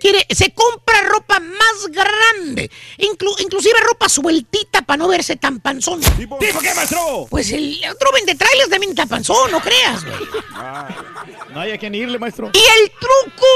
Quiere, 0.00 0.26
se 0.30 0.52
compra 0.54 1.02
ropa 1.02 1.38
más 1.40 1.86
grande, 1.90 2.70
inclu- 2.98 3.38
inclusive 3.40 3.78
ropa 3.86 4.08
sueltita 4.08 4.82
para 4.82 4.96
no 4.96 5.08
verse 5.08 5.36
tan 5.36 5.60
panzón. 5.60 6.00
¿Tipo? 6.00 6.38
bien. 6.38 6.50
¿Tipo 6.52 6.60
qué, 6.62 6.74
maestro? 6.74 7.26
Pues 7.28 7.50
el 7.52 7.78
otro 7.92 8.10
vende 8.12 8.34
trailers 8.34 8.70
también 8.70 8.90
está 8.90 9.06
panzón, 9.06 9.50
no 9.50 9.60
creas, 9.60 10.04
güey. 10.04 10.16
Ah, 10.54 10.88
No 11.52 11.60
hay 11.60 11.72
a 11.72 11.78
quién 11.78 11.94
irle, 11.94 12.18
maestro. 12.18 12.50
Y 12.54 12.58
el 12.82 12.90
truco 12.98 13.46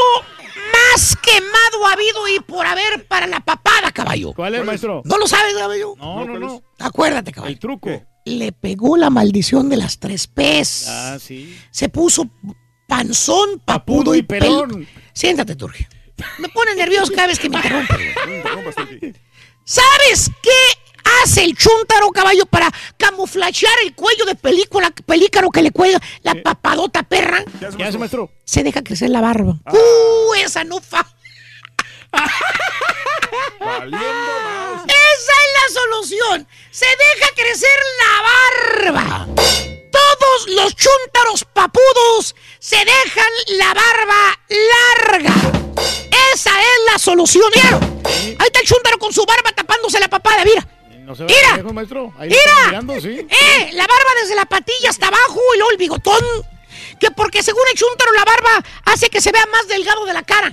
más 0.72 1.16
quemado 1.22 1.86
ha 1.86 1.92
habido 1.92 2.28
y 2.28 2.40
por 2.40 2.66
haber 2.66 3.06
para 3.06 3.26
la 3.26 3.40
papada, 3.40 3.90
caballo. 3.92 4.32
¿Cuál 4.34 4.54
es, 4.56 4.64
maestro? 4.64 5.02
¿No 5.04 5.16
lo 5.18 5.26
sabes, 5.26 5.54
caballo? 5.54 5.94
No, 5.96 6.20
no, 6.20 6.26
¿cuál 6.26 6.40
no. 6.40 6.62
Acuérdate, 6.78 7.30
El 7.30 7.34
caballo. 7.34 7.58
truco. 7.58 8.02
Le 8.26 8.52
pegó 8.52 8.96
la 8.96 9.10
maldición 9.10 9.68
de 9.68 9.76
las 9.76 9.98
tres 9.98 10.26
P's. 10.26 10.86
Ah, 10.88 11.18
sí. 11.20 11.58
Se 11.70 11.88
puso 11.88 12.28
panzón, 12.88 13.60
papudo, 13.64 13.98
Papudo 13.98 14.14
y 14.14 14.18
y 14.18 14.22
pelón. 14.22 14.88
Siéntate, 15.12 15.54
Turgio. 15.56 15.86
Me 16.38 16.48
pone 16.48 16.74
nervioso 16.74 17.12
cada 17.14 17.28
vez 17.28 17.38
que 17.38 17.48
me 17.48 17.56
interrumpe. 17.56 19.14
¿Sabes 19.64 20.30
qué 20.42 20.50
hace 21.22 21.44
el 21.44 21.56
chúntaro 21.56 22.10
caballo 22.10 22.46
para 22.46 22.70
camuflajear 22.96 23.74
el 23.84 23.94
cuello 23.94 24.24
de 24.26 24.34
película, 24.34 24.90
pelícaro 24.90 25.50
que 25.50 25.62
le 25.62 25.70
cuelga 25.70 26.00
la 26.22 26.34
papadota 26.42 27.02
perra? 27.02 27.44
¿Qué 27.58 27.66
hace, 27.66 27.76
¿Qué 27.76 27.84
hace, 27.84 27.98
maestro? 27.98 28.30
Se 28.44 28.62
deja 28.62 28.82
crecer 28.82 29.10
la 29.10 29.20
barba. 29.20 29.58
¡Uh! 29.72 30.34
Esa 30.34 30.64
no 30.64 30.80
fa. 30.80 31.06
Valiendo 33.60 34.32
más. 34.44 34.84
Esa 34.84 35.32
es 35.32 35.50
la 35.54 35.80
solución. 35.80 36.48
Se 36.70 36.86
deja 36.86 37.28
crecer 37.34 37.78
la 38.00 38.92
barba. 38.92 39.26
Todos 39.90 40.48
los 40.48 40.76
chúntaros 40.76 41.44
papudos 41.52 42.34
se 42.58 42.76
dejan 42.76 43.32
la 43.58 43.74
barba 43.74 44.40
larga. 44.48 45.34
Esa 46.34 46.50
es 46.50 46.92
la 46.92 46.98
solución. 46.98 47.44
Míralo. 47.54 47.80
Ahí 48.04 48.46
está 48.46 48.60
el 48.60 48.66
chúntaro 48.66 48.98
con 48.98 49.12
su 49.12 49.24
barba 49.24 49.52
tapándose 49.52 49.98
la 50.00 50.08
papada, 50.08 50.44
mira. 50.44 50.66
No 51.04 51.14
se 51.14 51.24
va 51.24 51.28
¡Mira! 51.28 51.56
lejos, 51.56 51.72
maestro. 51.74 52.12
Ahí 52.18 52.30
lo 52.30 52.36
¡Mira! 52.36 52.50
están 52.50 52.66
mirando, 52.70 53.00
sí. 53.00 53.08
¡Eh! 53.28 53.70
La 53.74 53.86
barba 53.86 54.10
desde 54.22 54.34
la 54.34 54.46
patilla 54.46 54.90
hasta 54.90 55.08
abajo 55.08 55.40
y 55.54 55.58
luego 55.58 55.70
el 55.72 55.76
bigotón. 55.76 56.24
Que 56.98 57.10
porque 57.10 57.42
según 57.42 57.62
el 57.72 57.78
chúntaro 57.78 58.12
la 58.12 58.24
barba 58.24 58.64
hace 58.86 59.10
que 59.10 59.20
se 59.20 59.30
vea 59.32 59.44
más 59.46 59.68
delgado 59.68 60.04
de 60.06 60.12
la 60.14 60.22
cara. 60.22 60.52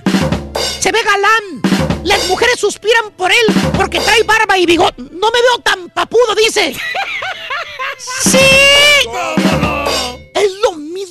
Se 0.80 0.92
ve 0.92 1.00
galán. 1.02 2.02
Las 2.04 2.26
mujeres 2.26 2.58
suspiran 2.58 3.12
por 3.12 3.30
él 3.30 3.46
porque 3.76 4.00
trae 4.00 4.22
barba 4.24 4.58
y 4.58 4.66
bigote. 4.66 5.00
No 5.02 5.30
me 5.30 5.40
veo 5.40 5.58
tan 5.62 5.88
papudo, 5.90 6.34
dice. 6.34 6.74
¡Sí! 8.24 8.38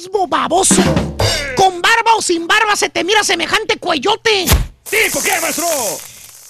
Mismo, 0.01 0.27
baboso. 0.27 0.81
Con 1.55 1.81
barba 1.81 2.15
o 2.17 2.21
sin 2.21 2.47
barba 2.47 2.75
se 2.75 2.89
te 2.89 3.03
mira 3.03 3.23
semejante 3.23 3.77
cuellote. 3.77 4.45
¿Tipo 4.89 5.21
qué, 5.21 5.39
maestro? 5.41 5.65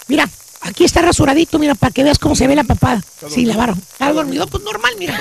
Mira, 0.08 0.28
aquí 0.62 0.84
está 0.84 1.02
rasuradito, 1.02 1.58
mira, 1.58 1.74
para 1.74 1.92
que 1.92 2.02
veas 2.02 2.18
cómo 2.18 2.34
se 2.34 2.46
ve 2.46 2.56
la 2.56 2.64
papada. 2.64 3.00
Sí, 3.28 3.44
la 3.44 3.56
barba. 3.56 3.76
Está 3.76 4.12
dormido, 4.12 4.46
pues 4.46 4.62
normal, 4.64 4.94
mira. 4.98 5.18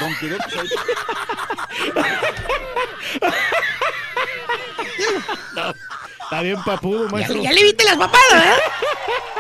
Está 6.24 6.42
bien 6.42 6.62
papudo, 6.64 7.06
Ya, 7.06 7.12
maestro. 7.12 7.36
le- 7.38 7.44
ya 7.44 7.52
le 7.52 7.64
viste 7.64 7.84
las 7.84 7.98
papadas, 7.98 8.44
¿eh? 8.46 8.62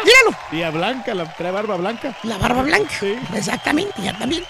Míralo. 0.03 0.37
Y 0.51 0.63
a 0.63 0.69
Blanca, 0.71 1.13
la 1.13 1.35
trae 1.35 1.51
barba 1.51 1.77
blanca. 1.77 2.17
La 2.23 2.37
barba 2.37 2.63
blanca. 2.63 2.93
Exactamente, 3.35 3.93
ya 4.01 4.17
también. 4.17 4.43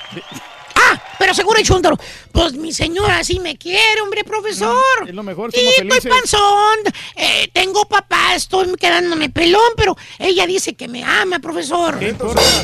Ah, 0.93 1.01
pero 1.19 1.33
seguro 1.33 1.57
el 1.59 1.65
chúntaro. 1.65 1.97
Pues 2.31 2.53
mi 2.53 2.73
señora 2.73 3.23
sí 3.23 3.39
me 3.39 3.57
quiere, 3.57 4.01
hombre, 4.01 4.23
profesor. 4.23 4.75
Es 5.07 5.13
lo 5.13 5.23
mejor, 5.23 5.51
Sí, 5.51 5.59
somos 5.59 5.73
estoy 5.73 5.89
felices. 5.89 6.11
panzón. 6.11 6.93
eh, 7.15 7.49
tengo 7.53 7.85
papá, 7.85 8.35
estoy 8.35 8.73
quedándome 8.75 9.29
pelón, 9.29 9.71
pero 9.77 9.95
ella 10.19 10.45
dice 10.47 10.73
que 10.73 10.87
me 10.87 11.03
ama, 11.03 11.39
profesor. 11.39 11.97
¿Qué 11.99 12.15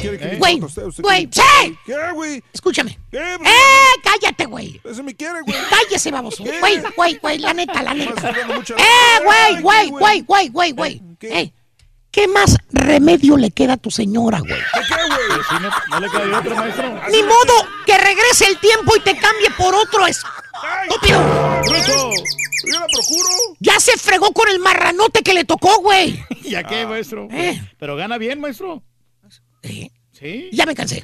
quiere 0.01 0.17
que 0.19 0.25
le 0.25 0.35
Güey, 0.37 0.59
güey, 0.99 1.27
qué? 1.27 1.41
¡sí! 1.63 1.77
¿Qué, 1.85 1.95
güey? 2.13 2.43
Escúchame. 2.53 2.97
¿Qué? 3.11 3.17
¡Eh, 3.19 4.01
cállate, 4.03 4.45
güey! 4.45 4.79
Eso 4.83 5.03
me 5.03 5.15
quiere, 5.15 5.41
güey. 5.41 5.57
Cállese, 5.69 6.11
baboso. 6.11 6.43
¿Qué? 6.43 6.59
Güey, 6.59 6.81
güey, 6.95 7.15
güey, 7.19 7.37
la 7.39 7.53
neta, 7.53 7.81
la 7.83 7.93
neta. 7.93 8.29
¡Eh, 8.29 9.23
güey, 9.23 9.61
güey, 9.61 9.85
¿qué, 9.87 9.91
güey, 9.91 10.21
güey, 10.21 10.49
güey, 10.49 10.71
güey! 10.71 11.01
Eh, 11.21 11.51
¿Qué 12.11 12.27
más 12.27 12.55
remedio 12.71 13.37
le 13.37 13.51
queda 13.51 13.73
a 13.73 13.77
tu 13.77 13.91
señora, 13.91 14.39
güey? 14.39 14.59
Pues 14.73 14.87
sí, 15.49 15.55
no, 15.61 15.69
no 15.89 15.99
le 15.99 16.09
queda 16.09 16.25
de 16.25 16.33
otro, 16.35 16.55
maestro. 16.55 17.01
Ni 17.11 17.23
modo 17.23 17.67
que 17.85 17.97
regrese 17.97 18.47
el 18.47 18.57
tiempo 18.59 18.95
y 18.95 18.99
te 19.01 19.15
cambie 19.17 19.49
por 19.57 19.73
otro 19.75 20.05
es- 20.07 20.23
estúpido. 20.89 21.19
¡Bruto! 21.67 22.11
Yo 22.65 22.79
la 22.79 22.87
procuro. 22.87 23.29
Ya 23.59 23.79
se 23.79 23.97
fregó 23.97 24.31
con 24.33 24.49
el 24.49 24.59
marranote 24.59 25.21
que 25.23 25.33
le 25.33 25.45
tocó, 25.45 25.79
güey. 25.81 26.23
¿Y 26.43 26.55
a 26.55 26.63
qué, 26.63 26.85
maestro? 26.85 27.27
Eh. 27.31 27.61
Pero 27.79 27.95
gana 27.95 28.17
bien, 28.17 28.39
maestro. 28.41 28.83
Sí. 29.61 30.49
Ya 30.51 30.65
me 30.65 30.73
cansé. 30.75 31.03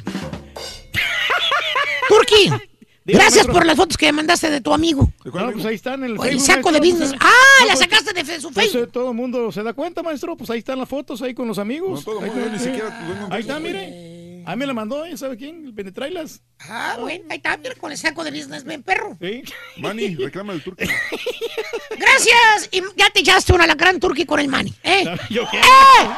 Turki, 2.10 2.50
gracias 3.06 3.34
maestro. 3.36 3.54
por 3.54 3.66
las 3.66 3.76
fotos 3.78 3.98
que 3.98 4.08
me 4.08 4.14
mandaste 4.14 4.50
de 4.50 4.62
tu 4.62 4.74
amigo. 4.74 5.12
No, 5.26 5.52
pues 5.52 5.66
ahí 5.66 5.76
están 5.76 6.04
en 6.04 6.12
el 6.12 6.20
O 6.20 6.24
el 6.24 6.32
Facebook, 6.32 6.46
saco 6.48 6.72
de 6.72 6.80
business. 6.80 7.14
Ah, 7.20 7.30
No, 7.62 7.66
la 7.68 7.74
pues, 7.76 7.80
sacaste 7.80 8.14
de 8.24 8.42
su 8.42 8.52
pues, 8.52 8.66
Facebook. 8.72 8.88
eh, 8.88 8.92
todo 8.92 9.10
el 9.12 9.16
mundo 9.16 9.52
se 9.52 9.62
da 9.64 9.74
cuenta, 9.74 10.02
maestro. 10.04 10.36
Pues 10.36 10.50
ahí 10.50 10.60
están 10.60 10.80
las 10.80 10.90
fotos, 10.90 11.22
ahí 11.22 11.34
con 11.34 11.48
los 11.48 11.60
amigos. 11.60 12.00
No, 12.00 12.14
todo 12.14 12.22
Ahí 12.24 12.30
mundo, 12.32 12.46
ni 12.50 12.56
está, 12.56 12.66
siquiera 12.66 12.88
eh. 12.90 13.28
Ahí 13.30 13.42
está, 13.42 13.60
mire. 13.60 14.13
A 14.46 14.56
mí 14.56 14.60
me 14.60 14.66
la 14.66 14.74
mandó, 14.74 15.06
¿ya 15.06 15.16
sabe 15.16 15.38
quién? 15.38 15.66
El 15.66 15.74
Penetrailas. 15.74 16.42
Ah, 16.60 16.98
bueno, 17.00 17.24
ahí 17.30 17.38
está, 17.38 17.56
mira, 17.58 17.76
con 17.76 17.92
el 17.92 17.98
saco 17.98 18.24
de 18.24 18.32
business, 18.32 18.64
ven, 18.64 18.84
perro. 18.84 19.18
Sí. 19.22 19.44
Manny, 19.78 20.16
reclama 20.16 20.54
el 20.54 20.62
turco. 20.62 20.84
Gracias. 21.98 22.70
Y 22.72 22.82
ya 22.96 23.10
te 23.10 23.22
echaste 23.22 23.54
una 23.54 23.68
gran 23.74 24.00
turqui 24.00 24.26
con 24.26 24.40
el 24.40 24.48
mani. 24.50 24.74
¿Eh? 24.84 25.06
¿Yo 25.30 25.44
qué? 25.50 25.58
¡Eh! 25.60 26.10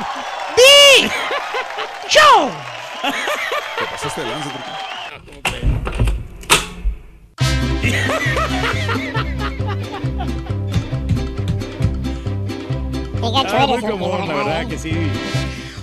¡Di! 0.58 1.08
¡Show! 2.10 2.50
Te 3.78 3.86
pasaste 3.86 4.22
de 4.22 4.28
lanza, 4.28 4.50
turco. 4.52 4.86
Qué 13.22 13.32
gacho 13.32 13.56
Ah, 13.58 13.64
eres, 13.64 13.82
muy 13.82 13.92
común, 13.92 14.12
Turki, 14.12 14.28
la 14.28 14.34
verdad 14.36 14.68
que 14.68 14.78
sí. 14.78 14.92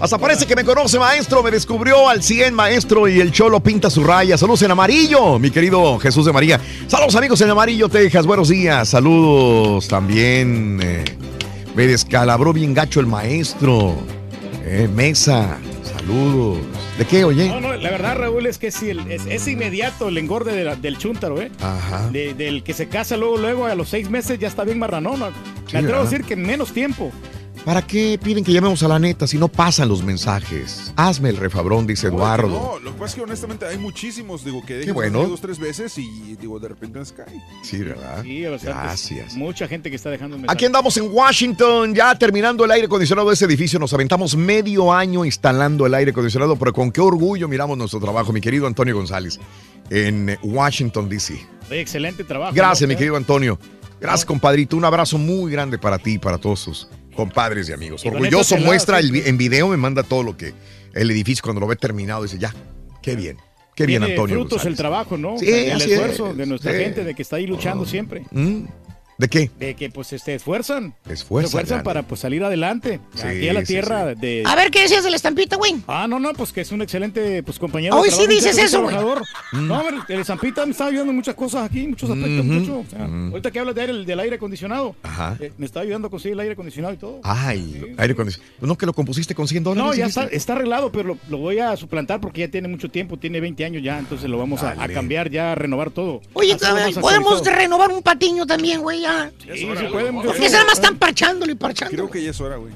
Hasta 0.02 0.18
parece 0.18 0.46
que 0.46 0.56
me 0.56 0.64
conoce, 0.64 0.98
maestro. 0.98 1.44
Me 1.44 1.52
descubrió 1.52 2.08
al 2.08 2.24
100, 2.24 2.52
maestro, 2.54 3.06
y 3.06 3.20
el 3.20 3.30
cholo 3.30 3.60
pinta 3.60 3.88
su 3.88 4.02
raya. 4.02 4.36
Saludos 4.36 4.62
en 4.62 4.72
amarillo, 4.72 5.38
mi 5.38 5.52
querido 5.52 5.96
Jesús 6.00 6.26
de 6.26 6.32
María. 6.32 6.60
Saludos, 6.88 7.14
amigos 7.14 7.40
en 7.40 7.50
amarillo, 7.50 7.88
Texas. 7.88 8.26
Buenos 8.26 8.48
días. 8.48 8.88
Saludos 8.88 9.86
también. 9.86 10.80
eh, 10.82 11.04
me 11.76 11.86
descalabró 11.86 12.52
bien 12.52 12.74
gacho 12.74 12.98
el 12.98 13.06
maestro. 13.06 13.94
Eh, 14.64 14.88
mesa. 14.92 15.58
Saludos. 15.96 16.58
¿De 16.98 17.04
qué, 17.04 17.24
oye? 17.24 17.46
No, 17.48 17.60
no, 17.60 17.72
la 17.74 17.90
verdad, 17.90 18.16
Raúl, 18.18 18.46
es 18.46 18.58
que 18.58 18.72
sí, 18.72 18.90
el- 18.90 19.08
es, 19.10 19.22
es 19.26 19.46
inmediato 19.46 20.08
el 20.08 20.18
engorde 20.18 20.52
de 20.52 20.64
la- 20.64 20.74
del 20.74 20.98
chúntaro, 20.98 21.40
¿eh? 21.40 21.52
Ajá. 21.60 22.08
De- 22.10 22.34
del 22.34 22.64
que 22.64 22.74
se 22.74 22.88
casa 22.88 23.16
luego, 23.16 23.36
luego, 23.38 23.66
a 23.66 23.74
los 23.76 23.88
seis 23.88 24.10
meses 24.10 24.38
ya 24.40 24.48
está 24.48 24.64
bien 24.64 24.80
marranón. 24.80 25.20
Me 25.72 25.78
atrevo 25.78 26.00
a 26.00 26.04
decir 26.04 26.24
que 26.24 26.34
en 26.34 26.42
menos 26.42 26.72
tiempo. 26.72 27.12
¿Para 27.64 27.80
qué 27.80 28.18
piden 28.20 28.42
que 28.42 28.52
llamemos 28.52 28.82
a 28.82 28.88
la 28.88 28.98
neta 28.98 29.24
si 29.28 29.38
no 29.38 29.46
pasan 29.46 29.88
los 29.88 30.02
mensajes? 30.02 30.92
Hazme 30.96 31.28
el 31.28 31.36
refabrón, 31.36 31.86
dice 31.86 32.08
Eduardo. 32.08 32.48
No, 32.48 32.78
lo 32.80 32.92
que 32.92 32.98
pasa 32.98 33.10
es 33.10 33.14
que 33.14 33.20
honestamente 33.20 33.66
hay 33.66 33.78
muchísimos, 33.78 34.44
digo, 34.44 34.66
que 34.66 34.78
dejan 34.78 34.94
bueno. 34.94 35.28
dos, 35.28 35.40
tres 35.40 35.60
veces 35.60 35.96
y 35.96 36.34
digo, 36.40 36.58
de 36.58 36.68
repente 36.68 37.04
se 37.04 37.14
cae. 37.14 37.40
Sí, 37.62 37.78
¿verdad? 37.78 38.24
Sí, 38.24 38.44
bastantes. 38.46 38.82
Gracias. 38.82 39.36
Mucha 39.36 39.68
gente 39.68 39.90
que 39.90 39.96
está 39.96 40.10
dejando 40.10 40.38
mensajes. 40.38 40.56
Aquí 40.56 40.64
andamos 40.64 40.96
en 40.96 41.08
Washington, 41.12 41.94
ya 41.94 42.16
terminando 42.16 42.64
el 42.64 42.70
aire 42.72 42.86
acondicionado 42.86 43.28
de 43.28 43.34
ese 43.34 43.44
edificio. 43.44 43.78
Nos 43.78 43.94
aventamos 43.94 44.34
medio 44.34 44.92
año 44.92 45.24
instalando 45.24 45.86
el 45.86 45.94
aire 45.94 46.10
acondicionado, 46.10 46.56
pero 46.56 46.72
con 46.72 46.90
qué 46.90 47.00
orgullo 47.00 47.46
miramos 47.46 47.78
nuestro 47.78 48.00
trabajo, 48.00 48.32
mi 48.32 48.40
querido 48.40 48.66
Antonio 48.66 48.96
González, 48.96 49.38
en 49.88 50.36
Washington, 50.42 51.08
D.C. 51.08 51.46
Excelente 51.70 52.24
trabajo. 52.24 52.54
Gracias, 52.56 52.88
¿no? 52.88 52.88
mi 52.88 52.96
querido 52.96 53.14
Antonio. 53.14 53.56
Gracias, 54.00 54.24
compadrito. 54.24 54.76
Un 54.76 54.84
abrazo 54.84 55.16
muy 55.16 55.52
grande 55.52 55.78
para 55.78 55.96
ti 55.96 56.14
y 56.14 56.18
para 56.18 56.38
todos 56.38 56.64
tus 56.64 56.88
compadres 57.14 57.68
y 57.68 57.72
amigos. 57.72 58.04
Y 58.04 58.08
Orgulloso 58.08 58.56
muestra 58.58 58.98
el 58.98 59.14
en 59.26 59.36
video, 59.36 59.68
me 59.68 59.76
manda 59.76 60.02
todo 60.02 60.22
lo 60.22 60.36
que 60.36 60.52
el 60.94 61.10
edificio 61.10 61.42
cuando 61.42 61.60
lo 61.60 61.66
ve 61.66 61.76
terminado 61.76 62.22
dice, 62.22 62.38
ya, 62.38 62.54
qué 63.02 63.16
bien, 63.16 63.38
qué 63.74 63.86
bien, 63.86 64.02
Antonio. 64.02 64.36
frutos 64.36 64.52
el 64.52 64.72
González". 64.72 64.78
trabajo, 64.78 65.16
¿no? 65.16 65.38
Sí, 65.38 65.48
el 65.48 65.80
esfuerzo 65.80 66.30
es, 66.30 66.36
de 66.36 66.46
nuestra 66.46 66.72
sí. 66.72 66.78
gente, 66.78 67.04
de 67.04 67.14
que 67.14 67.22
está 67.22 67.36
ahí 67.36 67.46
luchando 67.46 67.86
siempre. 67.86 68.24
¿Mm? 68.30 68.64
¿De 69.22 69.28
qué? 69.28 69.52
De 69.56 69.74
que 69.76 69.88
pues 69.88 70.12
este, 70.12 70.34
esfuerzan. 70.34 70.94
Esfuerzan, 71.08 71.48
Se 71.48 71.56
esfuerzan 71.58 71.84
para 71.84 72.02
pues 72.02 72.20
salir 72.20 72.42
adelante. 72.42 72.98
Sí, 73.14 73.22
Aquí 73.24 73.48
a 73.48 73.52
la 73.52 73.60
sí, 73.60 73.66
tierra 73.66 74.16
de... 74.16 74.42
A 74.44 74.56
ver, 74.56 74.72
¿qué 74.72 74.82
decías 74.82 75.04
de 75.04 75.10
la 75.10 75.16
estampita, 75.16 75.54
güey? 75.54 75.76
Ah, 75.86 76.08
no, 76.08 76.18
no, 76.18 76.32
pues 76.32 76.52
que 76.52 76.62
es 76.62 76.72
un 76.72 76.82
excelente 76.82 77.40
pues, 77.44 77.56
compañero. 77.60 77.96
Hoy 77.96 78.10
sí 78.10 78.26
dices 78.26 78.58
eso, 78.58 78.82
güey. 78.82 78.96
Mm. 78.96 79.68
No, 79.68 79.78
hombre, 79.78 79.98
el 80.08 80.24
Zampita 80.24 80.66
me 80.66 80.72
está 80.72 80.86
ayudando 80.86 81.12
muchas 81.12 81.36
cosas 81.36 81.64
aquí, 81.70 81.86
muchos 81.86 82.10
aspectos, 82.10 82.44
mucho. 82.44 82.80
O 82.80 82.84
sea, 82.90 83.04
ujú. 83.04 83.28
Ahorita 83.30 83.52
que 83.52 83.60
hablas 83.60 83.76
de 83.76 83.80
aire, 83.82 84.04
del 84.04 84.18
aire 84.18 84.34
acondicionado, 84.34 84.96
Ajá. 85.04 85.36
eh, 85.38 85.52
me 85.56 85.66
está 85.66 85.78
ayudando 85.78 86.08
a 86.08 86.10
conseguir 86.10 86.32
el 86.32 86.40
aire 86.40 86.54
acondicionado 86.54 86.92
y 86.92 86.96
todo. 86.96 87.20
Ay, 87.22 87.94
aire 87.98 88.14
acondicionado. 88.14 88.56
¿No 88.60 88.76
que 88.76 88.86
lo 88.86 88.92
compusiste 88.92 89.36
con 89.36 89.46
100 89.46 89.62
dólares? 89.62 89.84
No, 89.86 89.94
ya 89.94 90.06
está, 90.06 90.24
está 90.24 90.54
arreglado, 90.54 90.90
pero 90.90 91.10
lo, 91.10 91.18
lo 91.28 91.38
voy 91.38 91.60
a 91.60 91.76
suplantar 91.76 92.20
porque 92.20 92.40
ya 92.40 92.48
tiene 92.48 92.66
mucho 92.66 92.90
tiempo, 92.90 93.18
tiene 93.18 93.40
20 93.40 93.64
años 93.64 93.84
ya, 93.84 94.00
entonces 94.00 94.28
lo 94.28 94.36
vamos 94.36 94.64
a, 94.64 94.70
a 94.82 94.88
cambiar 94.88 95.30
ya, 95.30 95.52
a 95.52 95.54
renovar 95.54 95.92
todo. 95.92 96.22
Oye, 96.32 96.56
podemos 97.00 97.44
renovar 97.44 97.92
un 97.92 98.02
patiño 98.02 98.46
también, 98.46 98.80
güey, 98.80 99.04
ya. 99.46 99.54
Sí, 99.54 99.60
sí, 99.60 99.84
podemos. 99.90 100.24
Porque 100.26 100.48
nada 100.48 100.64
más 100.64 100.74
están 100.74 100.96
parchándolo 100.96 101.52
y 101.52 101.54
parchándolo. 101.54 102.04
Creo 102.04 102.10
que 102.10 102.22
ya 102.24 102.30
es 102.30 102.40
hora, 102.40 102.56
güey. 102.56 102.72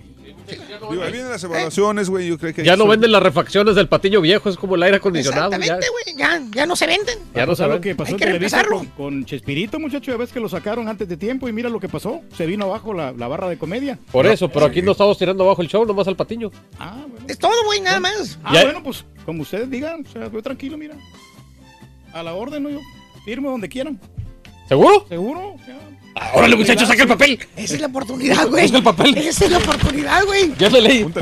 Digo, 0.91 1.03
ahí 1.03 1.11
vienen 1.11 1.31
las 1.31 1.43
evaluaciones, 1.43 2.09
güey. 2.09 2.29
Yo 2.29 2.39
creo 2.39 2.55
que 2.55 2.63
Ya 2.63 2.77
no 2.77 2.87
venden 2.87 3.11
las 3.11 3.21
refacciones 3.21 3.75
del 3.75 3.89
patiño 3.89 4.21
viejo, 4.21 4.49
es 4.49 4.57
como 4.57 4.77
el 4.77 4.83
aire 4.85 4.99
acondicionado. 4.99 5.51
Ya, 5.51 5.57
Exactamente, 5.57 5.89
güey, 5.91 6.17
ya, 6.17 6.41
ya 6.55 6.67
no 6.67 6.77
se 6.77 6.87
venden. 6.87 7.19
ya 7.35 7.47
no 7.47 7.57
saben. 7.57 7.77
lo 7.77 7.81
que 7.81 7.95
pasó 7.97 8.13
Hay 8.15 8.19
que 8.39 8.49
con, 8.69 8.87
con 8.91 9.25
Chespirito, 9.25 9.81
muchacho, 9.81 10.13
ya 10.13 10.17
ves 10.17 10.33
que 10.33 10.39
lo 10.39 10.49
sacaron 10.49 10.89
antes 10.89 11.09
de 11.09 11.17
tiempo 11.17 11.49
y 11.49 11.53
mira 11.53 11.69
lo 11.69 11.81
que 11.81 11.89
pasó. 11.89 12.21
Se 12.37 12.47
vino 12.47 12.67
abajo 12.67 12.95
la, 12.95 13.11
la 13.11 13.27
barra 13.27 13.49
de 13.49 13.59
comedia. 13.59 13.99
Por 14.13 14.27
eso, 14.27 14.49
pero 14.49 14.67
aquí 14.67 14.83
no 14.83 14.93
estamos 14.93 15.19
tirando 15.19 15.43
abajo 15.43 15.63
el 15.63 15.69
show, 15.69 15.85
nomás 15.85 16.07
al 16.07 16.15
patiño. 16.17 16.53
Ah, 16.79 17.05
bueno. 17.09 17.27
Es 17.29 17.39
todo, 17.39 17.65
güey, 17.65 17.81
nada 17.81 17.99
más. 17.99 18.39
Ah, 18.45 18.53
Ya- 18.55 18.65
bueno, 18.65 18.83
pues 18.85 19.05
como 19.25 19.43
ustedes 19.43 19.69
digan, 19.69 20.05
o 20.09 20.13
sea, 20.13 20.31
yo 20.31 20.43
tranquilo, 20.43 20.79
mira. 20.79 20.95
A 22.13 22.23
la 22.23 22.35
orden, 22.35 22.63
¿no? 22.63 22.71
Yo 22.71 22.81
firmo 23.25 23.51
donde 23.51 23.69
quieran. 23.69 23.99
¿Seguro? 24.69 25.07
¿Seguro? 25.09 25.55
O 25.55 25.59
sea, 25.65 25.77
Ah, 25.77 25.96
órale, 26.35 26.57
muchachos, 26.57 26.89
saca 26.89 27.03
el 27.03 27.09
papel. 27.09 27.39
Esa 27.57 27.75
es 27.75 27.81
la 27.81 27.87
oportunidad, 27.89 28.47
güey. 28.49 28.63
Busca 28.65 28.79
el 28.79 28.85
papel. 28.85 29.17
Esa 29.19 29.45
es 29.45 29.51
la 29.51 29.59
oportunidad, 29.59 30.25
güey. 30.25 30.53
Ya 30.59 30.69
le 30.71 30.81
leí. 30.81 31.03
a 31.03 31.07
mí 31.07 31.13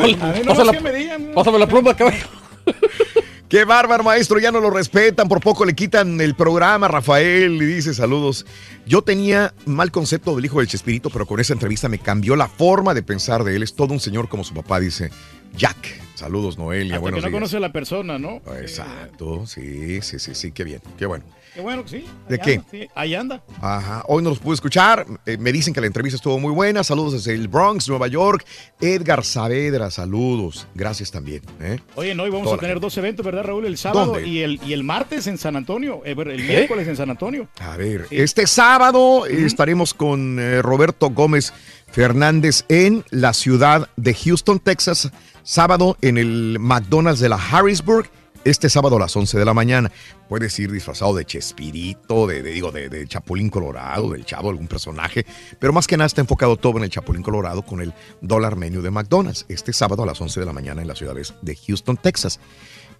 no 0.44 0.52
Pásala- 0.54 0.72
más 0.72 0.76
que 0.76 0.80
me 0.82 0.92
digan. 0.92 1.26
¿no? 1.28 1.34
Pásame 1.34 1.58
la 1.58 1.66
pluma, 1.66 1.94
caballo. 1.96 2.26
Qué 3.48 3.64
bárbaro, 3.64 4.02
maestro, 4.02 4.40
ya 4.40 4.50
no 4.50 4.58
lo 4.58 4.70
respetan, 4.70 5.28
por 5.28 5.40
poco 5.40 5.64
le 5.64 5.74
quitan 5.74 6.20
el 6.20 6.34
programa, 6.34 6.88
Rafael, 6.88 7.52
y 7.62 7.66
dice 7.66 7.94
saludos. 7.94 8.46
Yo 8.86 9.02
tenía 9.02 9.54
mal 9.66 9.92
concepto 9.92 10.34
del 10.34 10.44
hijo 10.46 10.58
del 10.58 10.66
Chespirito, 10.66 11.08
pero 11.10 11.24
con 11.26 11.38
esa 11.38 11.52
entrevista 11.52 11.88
me 11.88 11.98
cambió 11.98 12.34
la 12.36 12.48
forma 12.48 12.94
de 12.94 13.02
pensar 13.02 13.44
de 13.44 13.54
él. 13.54 13.62
Es 13.62 13.74
todo 13.76 13.92
un 13.92 14.00
señor 14.00 14.28
como 14.28 14.42
su 14.42 14.54
papá, 14.54 14.80
dice 14.80 15.10
Jack 15.56 15.76
Saludos, 16.14 16.58
Noelia. 16.58 16.94
Hasta 16.94 17.00
Buenos 17.02 17.18
que 17.18 17.22
no 17.22 17.28
días. 17.28 17.36
conoce 17.40 17.56
a 17.58 17.60
la 17.60 17.72
persona, 17.72 18.18
¿no? 18.18 18.40
Exacto, 18.60 19.46
sí, 19.46 20.00
sí, 20.00 20.18
sí, 20.18 20.34
sí, 20.34 20.50
qué 20.52 20.64
bien, 20.64 20.80
qué 20.98 21.06
bueno. 21.06 21.24
Qué 21.54 21.60
bueno 21.60 21.84
que 21.84 21.88
sí. 21.90 22.04
¿De 22.28 22.38
qué? 22.38 22.54
anda, 22.54 22.66
sí, 22.70 22.88
ahí 22.96 23.14
anda. 23.14 23.42
Ajá, 23.60 24.02
hoy 24.08 24.22
no 24.22 24.30
los 24.30 24.40
pude 24.40 24.54
escuchar. 24.54 25.06
eh, 25.24 25.36
me 25.38 25.52
dicen 25.52 25.72
que 25.72 25.80
la 25.80 25.86
entrevista 25.86 26.16
estuvo 26.16 26.38
muy 26.40 26.52
buena. 26.52 26.82
Saludos 26.82 27.12
desde 27.12 27.32
el 27.34 27.46
Bronx, 27.48 27.88
Nueva 27.88 28.08
York. 28.08 28.44
Edgar 28.80 29.24
Saavedra, 29.24 29.90
saludos. 29.90 30.66
Gracias 30.74 31.10
también. 31.12 31.42
¿eh? 31.60 31.78
Oye, 31.94 32.14
no, 32.14 32.26
y 32.26 32.30
vamos 32.30 32.44
Toda 32.44 32.54
a 32.54 32.56
la 32.56 32.60
tener 32.62 32.80
dos 32.80 32.96
eventos, 32.98 33.24
¿verdad, 33.24 33.44
Raúl? 33.44 33.66
El 33.66 33.76
sábado 33.78 34.14
¿Dónde? 34.14 34.26
y 34.26 34.40
el, 34.40 34.60
y 34.66 34.72
el 34.72 34.82
martes 34.82 35.26
en 35.28 35.38
San 35.38 35.54
Antonio. 35.54 36.02
eh, 36.04 36.14
El 36.18 36.36
¿Qué? 36.38 36.42
miércoles 36.42 36.88
en 36.88 36.96
San 36.96 37.10
Antonio. 37.10 37.46
A 37.60 37.76
ver, 37.76 38.06
este 38.10 38.46
sábado 38.48 39.26
eh, 39.26 39.44
estaremos 39.46 39.94
con 39.94 40.38
eh, 40.40 40.60
Roberto 40.60 41.10
Gómez 41.10 41.52
Fernández 41.92 42.64
en 42.68 43.04
la 43.10 43.32
ciudad 43.32 43.88
de 43.96 44.12
Houston, 44.14 44.58
Texas. 44.58 45.10
Sábado 45.44 45.96
en 46.00 46.18
el 46.18 46.56
McDonald's 46.58 47.20
de 47.20 47.28
la 47.28 47.36
Harrisburg. 47.36 48.10
Este 48.44 48.68
sábado 48.68 48.96
a 48.96 49.00
las 49.00 49.16
11 49.16 49.38
de 49.38 49.44
la 49.44 49.54
mañana. 49.54 49.90
Puedes 50.28 50.58
ir 50.58 50.70
disfrazado 50.70 51.14
de 51.14 51.24
Chespirito, 51.24 52.26
de, 52.26 52.42
de- 52.42 52.50
digo, 52.52 52.70
de, 52.72 52.88
de 52.88 53.06
Chapulín 53.08 53.48
Colorado, 53.50 54.10
del 54.10 54.24
Chavo, 54.24 54.50
algún 54.50 54.68
personaje. 54.68 55.24
Pero 55.58 55.72
más 55.72 55.86
que 55.86 55.96
nada 55.96 56.06
está 56.06 56.20
enfocado 56.20 56.56
todo 56.56 56.76
en 56.78 56.84
el 56.84 56.90
Chapulín 56.90 57.22
Colorado 57.22 57.62
con 57.62 57.80
el 57.80 57.92
dólar 58.20 58.56
menú 58.56 58.82
de 58.82 58.90
McDonald's. 58.90 59.46
Este 59.48 59.72
sábado 59.72 60.02
a 60.02 60.06
las 60.06 60.20
11 60.20 60.40
de 60.40 60.46
la 60.46 60.52
mañana 60.52 60.82
en 60.82 60.88
las 60.88 60.98
ciudades 60.98 61.34
de 61.42 61.56
Houston, 61.56 61.96
Texas. 61.96 62.38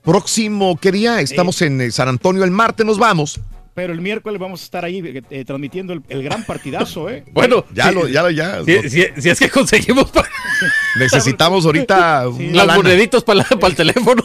Próximo, 0.03 0.79
¿qué 0.81 0.93
día? 0.93 1.21
Estamos 1.21 1.61
en 1.63 1.81
eh, 1.81 1.91
San 1.91 2.09
Antonio 2.09 2.45
el 2.45 2.51
martes, 2.51 2.85
nos 2.85 2.99
vamos. 2.99 3.41
Pero 3.75 3.93
el 3.93 4.01
miércoles 4.01 4.41
vamos 4.41 4.61
a 4.61 4.65
estar 4.65 4.85
ahí 4.85 4.99
eh, 5.05 5.23
eh, 5.31 5.45
transmitiendo 5.45 5.93
el, 5.93 6.03
el 6.09 6.23
gran 6.23 6.45
partidazo, 6.45 7.11
¿eh? 7.11 7.25
Bueno, 7.33 7.65
Ya 7.75 7.89
sí, 7.89 7.95
lo, 7.95 8.07
ya 8.09 8.23
lo, 8.23 8.31
ya. 8.31 8.63
Si, 8.65 8.89
si- 8.89 9.07
si 9.21 9.29
es 9.31 9.39
que 9.39 9.51
conseguimos 9.51 10.11
pa- 10.13 10.25
Necesitamos 10.99 11.67
ahorita 11.67 12.29
una 12.29 12.47
las 12.53 12.67
lana. 12.69 12.77
moneditas 12.77 13.25
para 13.25 13.41
el 13.67 13.75
teléfono. 13.75 14.23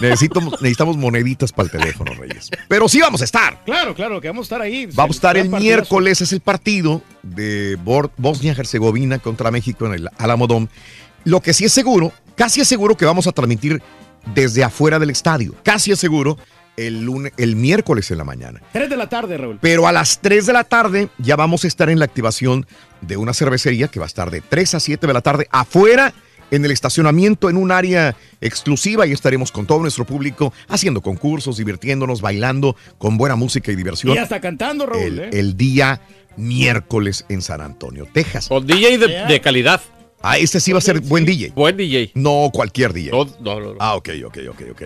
Necesitamos, 0.00 0.52
necesitamos 0.62 0.96
moneditas 0.96 1.50
para 1.52 1.66
el 1.66 1.70
teléfono, 1.72 2.12
Reyes. 2.14 2.48
Pero 2.68 2.88
sí 2.88 3.00
vamos 3.00 3.20
a 3.22 3.24
estar. 3.24 3.62
Claro, 3.64 3.94
claro, 3.94 4.20
que 4.20 4.28
vamos 4.28 4.44
a 4.44 4.46
estar 4.46 4.62
ahí. 4.62 4.86
Vamos 4.94 5.16
a 5.16 5.18
estar 5.18 5.36
el 5.36 5.50
partidazo. 5.50 5.62
miércoles, 5.64 6.20
es 6.20 6.32
el 6.32 6.40
partido 6.40 7.02
de 7.22 7.76
Bosnia-Herzegovina 8.16 9.18
contra 9.18 9.50
México 9.50 9.86
en 9.86 9.94
el 9.94 10.08
Alamodón. 10.18 10.68
Lo 11.24 11.40
que 11.40 11.52
sí 11.54 11.64
es 11.64 11.72
seguro, 11.72 12.12
casi 12.36 12.60
es 12.60 12.68
seguro 12.68 12.96
que 12.96 13.04
vamos 13.04 13.26
a 13.26 13.32
transmitir 13.32 13.82
desde 14.34 14.62
afuera 14.64 14.98
del 14.98 15.10
estadio. 15.10 15.54
Casi 15.64 15.90
es 15.92 15.98
seguro 15.98 16.38
el, 16.76 17.02
lunes, 17.04 17.32
el 17.36 17.56
miércoles 17.56 18.10
en 18.10 18.18
la 18.18 18.24
mañana. 18.24 18.60
Tres 18.72 18.88
de 18.90 18.96
la 18.96 19.08
tarde, 19.08 19.36
Raúl. 19.36 19.58
Pero 19.60 19.86
a 19.86 19.92
las 19.92 20.20
3 20.20 20.46
de 20.46 20.52
la 20.52 20.64
tarde 20.64 21.08
ya 21.18 21.36
vamos 21.36 21.64
a 21.64 21.68
estar 21.68 21.90
en 21.90 21.98
la 21.98 22.04
activación 22.04 22.66
de 23.00 23.16
una 23.16 23.34
cervecería 23.34 23.88
que 23.88 23.98
va 24.00 24.06
a 24.06 24.08
estar 24.08 24.30
de 24.30 24.40
3 24.40 24.74
a 24.76 24.80
7 24.80 25.06
de 25.06 25.12
la 25.12 25.20
tarde 25.20 25.48
afuera 25.50 26.12
en 26.50 26.64
el 26.64 26.70
estacionamiento 26.70 27.48
en 27.48 27.56
un 27.56 27.72
área 27.72 28.14
exclusiva 28.40 29.06
y 29.06 29.12
estaremos 29.12 29.50
con 29.50 29.66
todo 29.66 29.80
nuestro 29.80 30.04
público 30.04 30.52
haciendo 30.68 31.00
concursos, 31.00 31.56
divirtiéndonos, 31.56 32.20
bailando 32.20 32.76
con 32.98 33.16
buena 33.16 33.36
música 33.36 33.72
y 33.72 33.76
diversión 33.76 34.14
Y 34.14 34.18
hasta 34.18 34.40
cantando, 34.40 34.84
Raúl. 34.86 35.02
el, 35.02 35.18
¿eh? 35.18 35.30
el 35.32 35.56
día 35.56 36.00
miércoles 36.36 37.24
en 37.28 37.40
San 37.42 37.60
Antonio, 37.60 38.06
Texas. 38.12 38.48
Con 38.48 38.66
DJ 38.66 38.98
de, 38.98 39.24
de 39.26 39.40
calidad. 39.40 39.80
Ah, 40.22 40.38
este 40.38 40.60
sí 40.60 40.72
va 40.72 40.78
a 40.78 40.82
ser 40.82 41.00
buen 41.00 41.24
DJ. 41.24 41.50
Buen 41.54 41.76
DJ. 41.76 42.12
No 42.14 42.50
cualquier 42.52 42.92
DJ. 42.92 43.10
No, 43.10 43.24
no, 43.40 43.60
no. 43.60 43.74
Ah, 43.80 43.96
ok, 43.96 44.10
ok, 44.26 44.38
ok, 44.50 44.62
ok. 44.72 44.82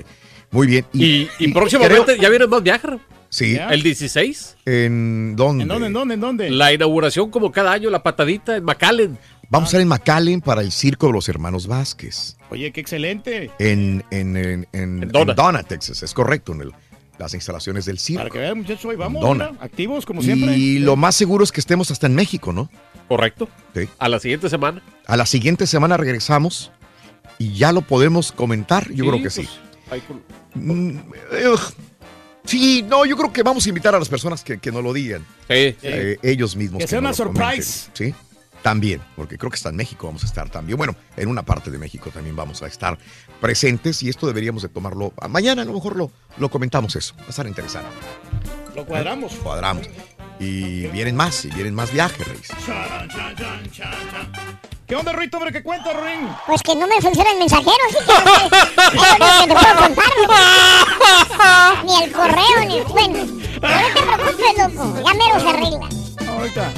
Muy 0.50 0.66
bien. 0.66 0.84
Y, 0.92 1.28
y 1.39 1.48
próximamente 1.52 2.05
creo- 2.15 2.23
ya 2.23 2.28
vienen 2.28 2.48
más 2.48 2.62
viajes. 2.62 2.92
Sí. 3.28 3.58
El 3.70 3.82
16. 3.82 4.56
¿En 4.65 5.34
dónde? 5.36 5.62
¿En 5.62 5.68
dónde, 5.68 5.86
en 5.89 5.92
dónde, 5.92 6.15
en 6.15 6.20
dónde? 6.20 6.50
La 6.50 6.73
inauguración 6.73 7.31
como 7.31 7.50
cada 7.52 7.73
año, 7.73 7.90
la 7.90 8.02
patadita 8.02 8.56
en 8.56 8.65
McAllen. 8.65 9.18
Vamos 9.50 9.66
a 9.66 9.70
estar 9.70 9.81
en 9.81 9.89
McAllen 9.89 10.40
para 10.40 10.60
el 10.62 10.73
Circo 10.73 11.08
de 11.08 11.12
los 11.12 11.28
Hermanos 11.28 11.66
Vázquez. 11.66 12.36
Oye, 12.50 12.73
qué 12.73 12.81
excelente. 12.81 13.50
En, 13.58 14.05
en, 14.10 14.36
en, 14.36 14.66
en, 14.73 15.02
en 15.02 15.08
Donna. 15.08 15.34
Donna, 15.34 15.62
Texas, 15.65 16.02
es 16.02 16.15
correcto, 16.15 16.52
en 16.52 16.62
el- 16.62 16.73
las 17.19 17.35
instalaciones 17.35 17.85
del 17.85 17.99
circo. 17.99 18.20
Para 18.20 18.31
que 18.31 18.39
vean, 18.39 18.59
muchachos, 18.59 18.85
hoy 18.85 18.97
vamos, 18.97 19.23
mira, 19.33 19.53
activos 19.61 20.05
como 20.07 20.23
siempre. 20.23 20.57
Y 20.57 20.78
lo 20.78 20.97
más 20.97 21.15
seguro 21.17 21.45
es 21.45 21.53
que 21.53 21.61
estemos 21.61 21.91
hasta 21.91 22.07
en 22.07 22.15
México, 22.15 22.53
¿no? 22.53 22.70
Correcto. 23.09 23.49
Sí. 23.75 23.89
A 23.99 24.09
la 24.09 24.19
siguiente 24.19 24.49
semana. 24.51 24.83
A 25.07 25.17
la 25.17 25.27
siguiente 25.27 25.67
semana 25.67 25.97
regresamos 25.97 26.73
y 27.39 27.55
ya 27.55 27.73
lo 27.73 27.83
podemos 27.83 28.33
comentar. 28.33 28.89
Yo 28.91 29.05
Sí, 29.05 29.11
creo 29.11 29.23
que 29.23 29.31
sí. 29.31 29.49
pues, 29.89 30.03
hay 30.03 30.17
Mm, 30.55 30.99
ugh. 31.53 31.61
Sí, 32.45 32.85
no, 32.89 33.05
yo 33.05 33.17
creo 33.17 33.33
que 33.33 33.43
vamos 33.43 33.67
a 33.67 33.69
invitar 33.69 33.95
a 33.95 33.99
las 33.99 34.09
personas 34.09 34.43
que, 34.45 34.59
que 34.59 34.70
nos 34.73 34.83
lo 34.83 34.93
digan. 34.93 35.20
Sí, 35.49 35.70
sí. 35.73 35.77
Eh, 35.83 36.19
ellos 36.23 36.55
mismos. 36.57 36.81
Que 36.81 36.86
sea 36.86 37.01
una 37.01 37.12
comenten. 37.12 37.43
surprise. 37.45 37.91
Sí, 37.93 38.15
también, 38.62 39.01
porque 39.17 39.39
creo 39.39 39.51
que 39.51 39.57
está 39.57 39.68
en 39.70 39.76
México, 39.76 40.07
vamos 40.07 40.23
a 40.25 40.26
estar 40.26 40.49
también. 40.51 40.76
Bueno, 40.76 40.94
en 41.17 41.28
una 41.28 41.43
parte 41.43 41.70
de 41.70 41.78
México 41.78 42.10
también 42.10 42.35
vamos 42.36 42.62
a 42.62 42.67
estar 42.67 42.99
presentes 43.41 44.02
y 44.02 44.09
esto 44.09 44.26
deberíamos 44.26 44.62
de 44.62 44.68
tomarlo. 44.68 45.12
a- 45.20 45.28
Mañana 45.28 45.62
a 45.62 45.65
lo 45.65 45.73
mejor 45.73 45.97
lo, 45.97 46.10
lo 46.39 46.49
comentamos 46.51 46.97
eso, 46.97 47.15
va 47.20 47.26
a 47.26 47.31
estar 47.31 47.47
interesante. 47.47 47.89
Lo 48.75 48.85
cuadramos. 48.85 49.33
Cuadramos. 49.43 49.86
Y 50.39 50.86
vienen 50.89 51.17
más, 51.17 51.44
y 51.47 51.49
vienen 51.51 51.75
más 51.75 51.91
viajes, 51.93 52.26
Reyes. 52.28 52.49
¿Qué 54.86 54.94
onda, 54.94 55.12
Ruito, 55.12 55.39
hombre? 55.39 55.52
¿Qué 55.52 55.62
cuenta, 55.62 55.93
Ruin? 55.94 56.28
Pues 56.47 56.62
que 56.62 56.76
no 56.76 56.86
me 56.86 57.01
funciona 57.01 57.31
el 57.33 57.39
mensajero. 57.39 57.73
Ni 61.85 62.05
el 62.05 62.12
correo, 62.12 62.65
ni. 62.68 62.81
Bueno, 62.81 63.25
no 63.81 63.94
te 63.94 64.02
preocupes, 64.02 64.59
loco. 64.59 65.02
Ya 65.05 65.15
mero 65.15 65.41
se 65.41 65.49
arregla. 65.49 65.89
Ahorita. 66.31 66.73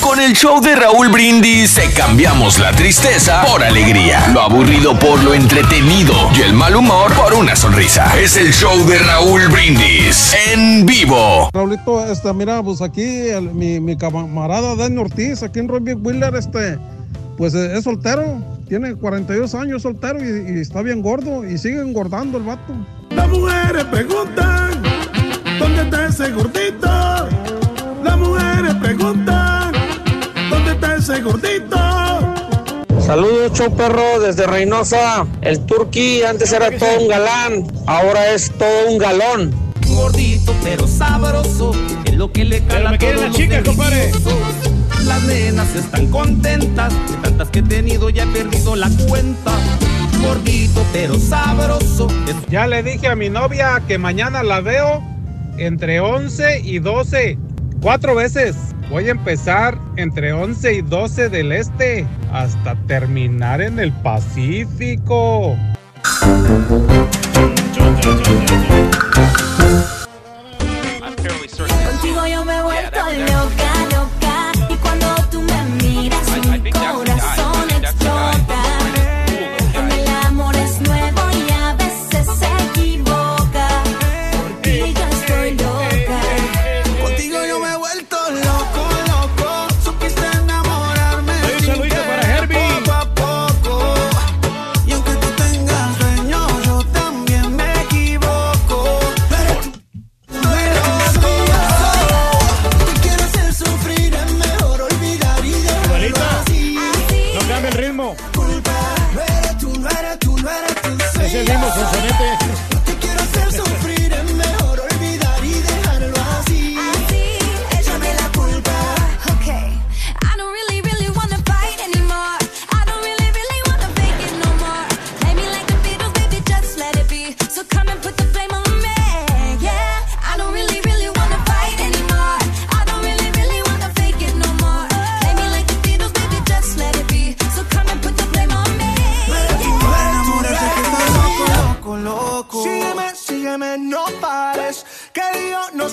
Con 0.00 0.20
el 0.20 0.32
show 0.34 0.60
de 0.60 0.74
Raúl 0.76 1.08
Brindis 1.08 1.74
te 1.74 1.90
cambiamos 1.92 2.58
la 2.58 2.70
tristeza 2.72 3.42
por 3.44 3.62
alegría, 3.62 4.28
lo 4.32 4.40
aburrido 4.40 4.98
por 4.98 5.22
lo 5.22 5.34
entretenido 5.34 6.14
y 6.36 6.42
el 6.42 6.52
mal 6.54 6.76
humor 6.76 7.12
por 7.14 7.34
una 7.34 7.54
sonrisa. 7.56 8.10
Es 8.18 8.36
el 8.36 8.52
show 8.52 8.86
de 8.86 8.98
Raúl 8.98 9.48
Brindis 9.48 10.34
en 10.54 10.86
vivo. 10.86 11.50
Raulito, 11.52 12.04
este, 12.10 12.32
mira, 12.32 12.62
pues 12.62 12.80
aquí 12.80 13.02
el- 13.02 13.52
mi, 13.52 13.80
mi 13.80 13.96
camarada 13.96 14.74
Dani 14.76 14.98
Ortiz, 14.98 15.42
aquí 15.42 15.58
en 15.58 15.68
Robbie 15.68 15.94
Wheeler, 15.94 16.34
este, 16.36 16.78
pues 17.36 17.54
eh, 17.54 17.76
es 17.76 17.84
soltero, 17.84 18.40
tiene 18.68 18.94
42 18.94 19.54
años 19.54 19.82
soltero 19.82 20.18
y, 20.24 20.58
y 20.58 20.60
está 20.60 20.80
bien 20.80 21.02
gordo 21.02 21.44
y 21.44 21.58
sigue 21.58 21.80
engordando 21.80 22.38
el 22.38 22.44
vato. 22.44 22.72
Las 23.10 23.28
mujeres 23.28 23.84
preguntan, 23.84 24.82
¿dónde 25.58 25.82
está 25.82 26.06
ese 26.06 26.30
gordito? 26.30 26.88
Las 28.04 28.16
mujeres 28.16 28.74
preguntan, 28.80 28.98
¿dónde 29.16 29.32
está 29.32 29.37
ese 31.08 31.22
gordito? 31.22 31.76
Saludos, 33.00 33.52
show 33.54 33.74
perro, 33.74 34.20
desde 34.20 34.46
Reynosa. 34.46 35.26
El 35.40 35.64
turqui 35.64 36.22
antes 36.22 36.52
era 36.52 36.70
todo 36.76 37.00
un 37.00 37.08
galán, 37.08 37.66
ahora 37.86 38.32
es 38.34 38.50
todo 38.58 38.90
un 38.90 38.98
galón. 38.98 39.54
Gordito 39.86 40.54
pero 40.62 40.86
sabroso, 40.86 41.72
es 42.04 42.14
lo 42.14 42.30
que 42.30 42.44
le 42.44 42.62
cala 42.64 42.90
me 42.90 42.98
quieren 42.98 43.16
todos 43.16 43.28
las 43.30 43.36
chicas, 43.36 43.64
compadre. 43.64 44.12
Las 45.06 45.22
nenas 45.22 45.74
están 45.74 46.08
contentas, 46.08 46.92
de 46.92 47.16
tantas 47.22 47.48
que 47.50 47.60
he 47.60 47.62
tenido 47.62 48.10
ya 48.10 48.24
he 48.24 48.26
perdido 48.26 48.76
la 48.76 48.90
cuenta. 49.08 49.52
Gordito 50.22 50.84
pero 50.92 51.18
sabroso, 51.18 52.08
Ya 52.50 52.66
le 52.66 52.82
dije 52.82 53.08
a 53.08 53.16
mi 53.16 53.30
novia 53.30 53.82
que 53.88 53.96
mañana 53.96 54.42
la 54.42 54.60
veo 54.60 55.02
entre 55.56 56.00
11 56.00 56.60
y 56.60 56.80
12, 56.80 57.38
cuatro 57.80 58.14
veces. 58.14 58.56
Voy 58.90 59.08
a 59.08 59.10
empezar 59.10 59.78
entre 59.96 60.32
11 60.32 60.74
y 60.74 60.82
12 60.82 61.28
del 61.28 61.52
este 61.52 62.06
hasta 62.32 62.74
terminar 62.86 63.60
en 63.60 63.78
el 63.78 63.92
Pacífico. 63.92 65.56
Contigo 71.90 72.26
yo 72.26 72.44
me 72.44 72.58
he 72.58 72.62
vuelto 72.62 72.98
loca, 73.18 73.72
loca. 73.90 74.52
Y 74.70 74.76
cuando 74.76 75.06
tú 75.30 75.42
me 75.42 75.64
miras, 75.82 76.26
mi 76.62 76.72
corazón 76.72 77.07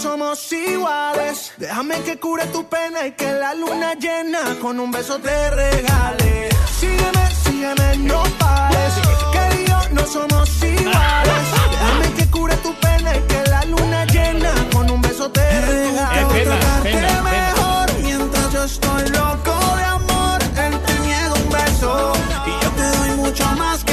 somos 0.06 0.52
iguales. 0.54 1.52
Déjame 1.58 1.96
que 2.04 2.20
cure 2.20 2.46
tu 2.56 2.64
pena 2.70 3.08
y 3.08 3.12
que 3.14 3.32
la 3.44 3.56
luna 3.56 3.96
llena 3.96 4.42
con 4.62 4.80
un 4.80 4.92
beso 4.92 5.18
te 5.18 5.50
regale. 5.50 6.50
Sígueme, 6.80 7.24
sígueme, 7.44 7.98
no 8.10 8.22
pares. 8.40 8.94
Que 9.34 9.46
yo 9.70 9.80
no 9.96 10.04
somos 10.06 10.48
iguales. 10.62 11.44
Déjame 11.72 12.08
que 12.18 12.26
cure 12.36 12.56
tu 12.58 12.72
pena 12.86 13.10
y 13.18 13.22
que 13.32 13.42
la 13.50 13.62
luna 13.66 14.06
llena 14.06 14.52
con 14.74 14.92
un 14.92 15.02
beso 15.02 15.26
te 15.32 15.48
regale. 15.62 16.22
Eh, 16.22 16.26
pena, 16.34 16.60
Tratarte 16.60 16.92
pena, 16.92 17.08
pena. 17.08 17.22
mejor 17.24 17.86
mientras 18.04 18.54
yo 18.54 18.64
estoy 18.64 19.04
loco 19.10 19.54
de 19.80 19.84
amor. 19.98 20.38
Él 20.66 20.74
te 20.86 20.94
niega 21.06 21.34
un 21.44 21.50
beso 21.50 22.14
y 22.50 22.52
yo 22.64 22.70
te 22.80 22.88
doy 22.98 23.12
mucho 23.24 23.46
más 23.58 23.84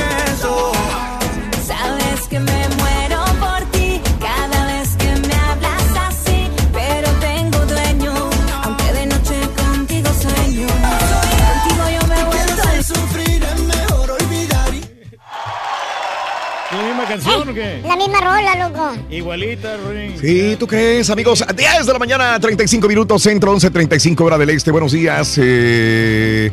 canción 17.12 17.48
o 17.48 17.54
qué? 17.54 17.80
La 17.86 17.96
misma 17.96 18.20
rola, 18.20 18.68
loco. 18.68 18.92
Igualita, 19.10 19.76
Ring. 19.88 20.18
Sí, 20.20 20.56
¿tú 20.58 20.66
crees, 20.66 21.10
amigos? 21.10 21.44
10 21.56 21.86
de 21.86 21.92
la 21.92 21.98
mañana, 21.98 22.38
35 22.40 22.88
minutos, 22.88 23.22
centro, 23.22 23.54
11.35 23.56 24.20
hora 24.20 24.38
del 24.38 24.50
este. 24.50 24.70
Buenos 24.70 24.92
días. 24.92 25.38
eh, 25.40 26.50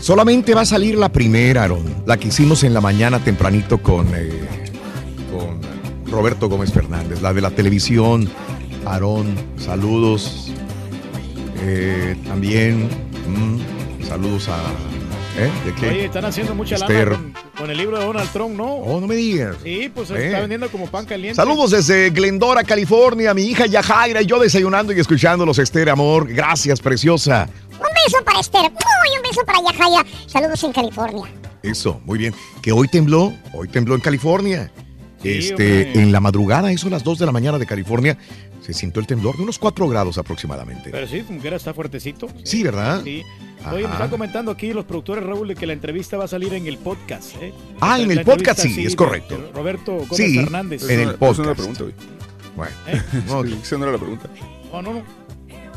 solamente 0.00 0.54
va 0.54 0.62
a 0.62 0.66
salir 0.66 0.96
la 0.96 1.08
primera, 1.10 1.64
Aaron. 1.64 2.02
La 2.06 2.16
que 2.16 2.28
hicimos 2.28 2.64
en 2.64 2.74
la 2.74 2.80
mañana 2.80 3.18
tempranito 3.20 3.78
con, 3.78 4.08
eh, 4.14 4.30
con 5.32 5.60
Roberto 6.10 6.48
Gómez 6.48 6.72
Fernández, 6.72 7.22
la 7.22 7.32
de 7.32 7.40
la 7.40 7.50
televisión. 7.50 8.28
Aarón, 8.84 9.34
saludos. 9.56 10.52
Eh, 11.62 12.16
también, 12.26 12.88
mm, 13.26 14.06
saludos 14.06 14.48
a... 14.48 14.58
¿Eh? 15.38 15.50
¿De 15.66 15.74
qué? 15.74 15.88
Oye, 15.88 16.04
están 16.06 16.24
haciendo 16.24 16.54
mucha 16.54 16.76
Esther. 16.76 17.10
lana 17.12 17.22
con, 17.32 17.45
con 17.58 17.70
el 17.70 17.78
libro 17.78 17.98
de 17.98 18.04
Donald 18.04 18.30
Trump, 18.32 18.54
¿no? 18.56 18.64
Oh, 18.74 19.00
no 19.00 19.06
me 19.06 19.14
digas. 19.14 19.56
Sí, 19.62 19.90
pues 19.94 20.08
se 20.08 20.14
Eh. 20.14 20.26
está 20.26 20.40
vendiendo 20.40 20.70
como 20.70 20.86
pan 20.88 21.06
caliente. 21.06 21.36
Saludos 21.36 21.70
desde 21.70 22.10
Glendora, 22.10 22.62
California. 22.64 23.32
Mi 23.34 23.42
hija 23.44 23.66
Yajaira 23.66 24.22
y 24.22 24.26
yo 24.26 24.38
desayunando 24.38 24.92
y 24.92 25.00
escuchándolos, 25.00 25.58
Esther, 25.58 25.88
amor. 25.90 26.28
Gracias, 26.28 26.80
preciosa. 26.80 27.48
Un 27.72 27.78
beso 28.04 28.22
para 28.24 28.40
Esther. 28.40 28.62
Uy, 28.64 29.16
un 29.16 29.22
beso 29.22 29.44
para 29.44 29.58
Yajaya. 29.62 30.04
Saludos 30.26 30.62
en 30.64 30.72
California. 30.72 31.24
Eso, 31.62 32.00
muy 32.04 32.18
bien. 32.18 32.34
Que 32.62 32.72
hoy 32.72 32.88
tembló, 32.88 33.32
hoy 33.52 33.68
tembló 33.68 33.94
en 33.94 34.00
California. 34.00 34.70
Este, 35.26 35.98
en 36.00 36.12
la 36.12 36.20
madrugada, 36.20 36.70
eso 36.72 36.88
a 36.88 36.90
las 36.90 37.04
2 37.04 37.18
de 37.18 37.26
la 37.26 37.32
mañana 37.32 37.58
de 37.58 37.66
California, 37.66 38.16
se 38.60 38.72
sintió 38.74 39.00
el 39.00 39.06
temblor 39.06 39.36
de 39.36 39.42
unos 39.44 39.58
4 39.58 39.88
grados 39.88 40.18
aproximadamente. 40.18 40.90
Pero 40.90 41.06
sí, 41.06 41.20
como 41.22 41.40
que 41.40 41.48
era 41.48 41.56
está 41.56 41.72
fuertecito. 41.74 42.28
Sí, 42.44 42.62
¿verdad? 42.62 43.02
Sí. 43.04 43.22
Oye, 43.72 43.86
me 43.86 43.92
están 43.92 44.10
comentando 44.10 44.50
aquí 44.50 44.72
los 44.72 44.84
productores, 44.84 45.24
Raúl, 45.24 45.48
de 45.48 45.54
que 45.56 45.66
la 45.66 45.72
entrevista 45.72 46.16
va 46.16 46.24
a 46.24 46.28
salir 46.28 46.52
en 46.54 46.66
el 46.66 46.78
podcast. 46.78 47.34
¿eh? 47.40 47.52
Ah, 47.80 47.98
en 48.00 48.08
la 48.08 48.14
el 48.14 48.24
podcast 48.24 48.60
sí, 48.60 48.84
es 48.86 48.94
correcto. 48.94 49.50
Roberto 49.54 49.92
Gómez 49.92 50.16
Sí, 50.16 50.36
Fernández. 50.36 50.82
en 50.88 51.00
el 51.00 51.06
no 51.06 51.12
la 51.12 51.18
podcast. 51.18 51.50
pregunta, 51.56 51.82
güey. 51.82 51.94
Bueno, 52.56 52.72
Sí, 53.48 53.58
Esa 53.62 53.76
no 53.78 53.84
era 53.84 53.92
la 53.92 53.98
pregunta. 53.98 54.28
Oh, 54.72 54.82
no, 54.82 54.94
no. 54.94 55.02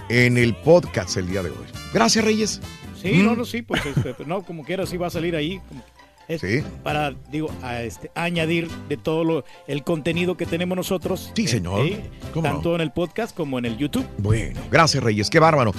en 0.10 0.38
el 0.38 0.56
podcast 0.56 1.18
el 1.18 1.28
día 1.28 1.44
de 1.44 1.50
hoy. 1.50 1.58
Gracias, 1.94 2.24
Reyes. 2.24 2.62
Sí, 3.02 3.14
Mm. 3.14 3.26
no, 3.26 3.36
no, 3.36 3.46
sí, 3.46 3.62
pues 3.62 3.82
este, 3.86 4.14
no, 4.26 4.42
como 4.44 4.64
quiera, 4.66 4.86
sí 4.86 4.98
va 4.98 5.08
a 5.08 5.12
salir 5.12 5.36
ahí. 5.36 5.60
como- 5.70 5.84
es 6.30 6.42
Sí. 6.42 6.64
Para, 6.84 7.14
digo, 7.32 7.50
a 7.62 7.82
este, 7.82 8.12
añadir 8.16 8.70
de 8.88 8.96
todo 8.96 9.24
lo, 9.24 9.46
el 9.68 9.84
contenido 9.84 10.38
que 10.38 10.46
tenemos 10.46 10.76
nosotros. 10.76 11.32
Sí, 11.36 11.44
eh, 11.44 11.48
señor. 11.48 11.86
sí, 11.86 11.98
¿Cómo 12.34 12.48
no? 12.48 12.54
tanto 12.54 12.76
en 12.76 12.82
el 12.82 12.92
podcast 12.92 13.36
como 13.36 13.60
en 13.60 13.66
el 13.66 13.78
YouTube. 13.78 14.06
Bueno, 14.20 14.62
gracias 14.72 15.04
Reyes, 15.04 15.30
qué 15.30 15.40
bárbaro. 15.40 15.74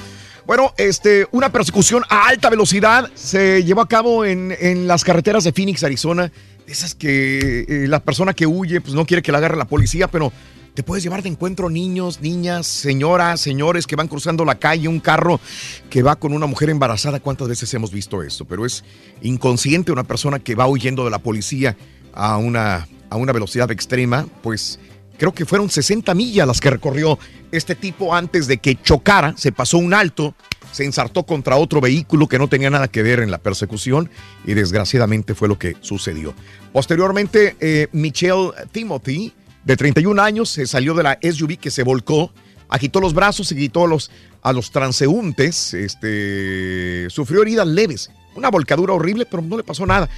Bueno, 0.47 0.75
este, 0.77 1.27
una 1.31 1.53
persecución 1.53 2.03
a 2.09 2.27
alta 2.27 2.51
velocidad 2.51 3.09
se 3.15 3.63
llevó 3.63 3.83
a 3.83 3.89
cabo 3.89 4.25
en, 4.25 4.55
en 4.59 4.89
las 4.89 5.05
carreteras 5.05 5.45
de 5.45 5.53
Phoenix, 5.53 5.85
Arizona. 5.85 6.33
Esas 6.67 6.95
que 6.95 7.65
eh, 7.69 7.89
la 7.89 8.01
persona 8.01 8.35
que 8.35 8.47
huye 8.47 8.81
pues 8.81 8.95
no 8.95 9.05
quiere 9.07 9.23
que 9.23 9.33
la 9.33 9.39
agarre 9.39 9.57
la 9.57 9.65
policía, 9.65 10.09
pero 10.09 10.33
te 10.75 10.83
puedes 10.83 11.03
llevar 11.03 11.23
de 11.23 11.29
encuentro 11.29 11.69
niños, 11.69 12.21
niñas, 12.21 12.67
señoras, 12.67 13.41
señores 13.41 13.87
que 13.87 13.97
van 13.97 14.09
cruzando 14.09 14.45
la 14.45 14.57
calle, 14.57 14.89
un 14.89 15.01
carro 15.01 15.41
que 15.89 16.03
va 16.03 16.17
con 16.17 16.33
una 16.33 16.47
mujer 16.47 16.71
embarazada. 16.71 17.21
¿Cuántas 17.21 17.49
veces 17.49 17.73
hemos 17.75 17.91
visto 17.91 18.23
esto? 18.23 18.45
Pero 18.45 18.65
es 18.65 18.85
inconsciente 19.23 19.93
una 19.93 20.05
persona 20.05 20.39
que 20.39 20.55
va 20.55 20.67
huyendo 20.67 21.05
de 21.05 21.11
la 21.11 21.19
policía 21.19 21.77
a 22.13 22.37
una, 22.37 22.89
a 23.09 23.17
una 23.17 23.33
velocidad 23.33 23.71
extrema, 23.71 24.27
pues 24.43 24.79
creo 25.19 25.33
que 25.33 25.45
fueron 25.45 25.69
60 25.69 26.15
millas 26.15 26.47
las 26.47 26.61
que 26.61 26.71
recorrió 26.71 27.19
este 27.53 27.75
tipo 27.75 28.15
antes 28.15 28.47
de 28.47 28.59
que 28.59 28.81
chocara, 28.81 29.35
se 29.37 29.53
pasó 29.53 29.79
un 29.79 29.93
alto, 29.93 30.35
se 30.73 30.85
ensartó 30.85 31.25
contra 31.25 31.57
otro 31.57 31.81
vehículo 31.81 32.29
que 32.29 32.39
no 32.39 32.49
tenía 32.49 32.71
nada 32.71 32.89
que 32.89 33.03
ver 33.03 33.21
en 33.21 33.31
la 33.31 33.39
persecución 33.39 34.09
y 34.47 34.55
desgraciadamente 34.55 35.35
fue 35.35 35.49
lo 35.49 35.59
que 35.59 35.77
sucedió. 35.81 36.33
Posteriormente, 36.73 37.57
eh, 37.61 37.89
Michelle 37.93 38.53
Timothy, 38.73 39.35
de 39.65 39.77
31 39.77 40.21
años, 40.23 40.49
se 40.49 40.67
salió 40.67 40.95
de 40.95 41.03
la 41.03 41.19
SUV 41.23 41.59
que 41.59 41.71
se 41.71 41.83
volcó, 41.83 42.33
agitó 42.69 43.01
los 43.01 43.15
brazos 43.15 43.53
y 43.53 43.57
gritó 43.57 43.85
a 43.85 43.89
los, 43.89 44.11
a 44.43 44.53
los 44.53 44.71
transeúntes, 44.71 45.75
este, 45.75 47.07
sufrió 47.11 47.43
heridas 47.43 47.67
leves, 47.67 48.11
una 48.35 48.51
volcadura 48.51 48.95
horrible, 48.95 49.27
pero 49.27 49.43
no 49.43 49.57
le 49.57 49.65
pasó 49.65 49.87
nada. 49.87 50.09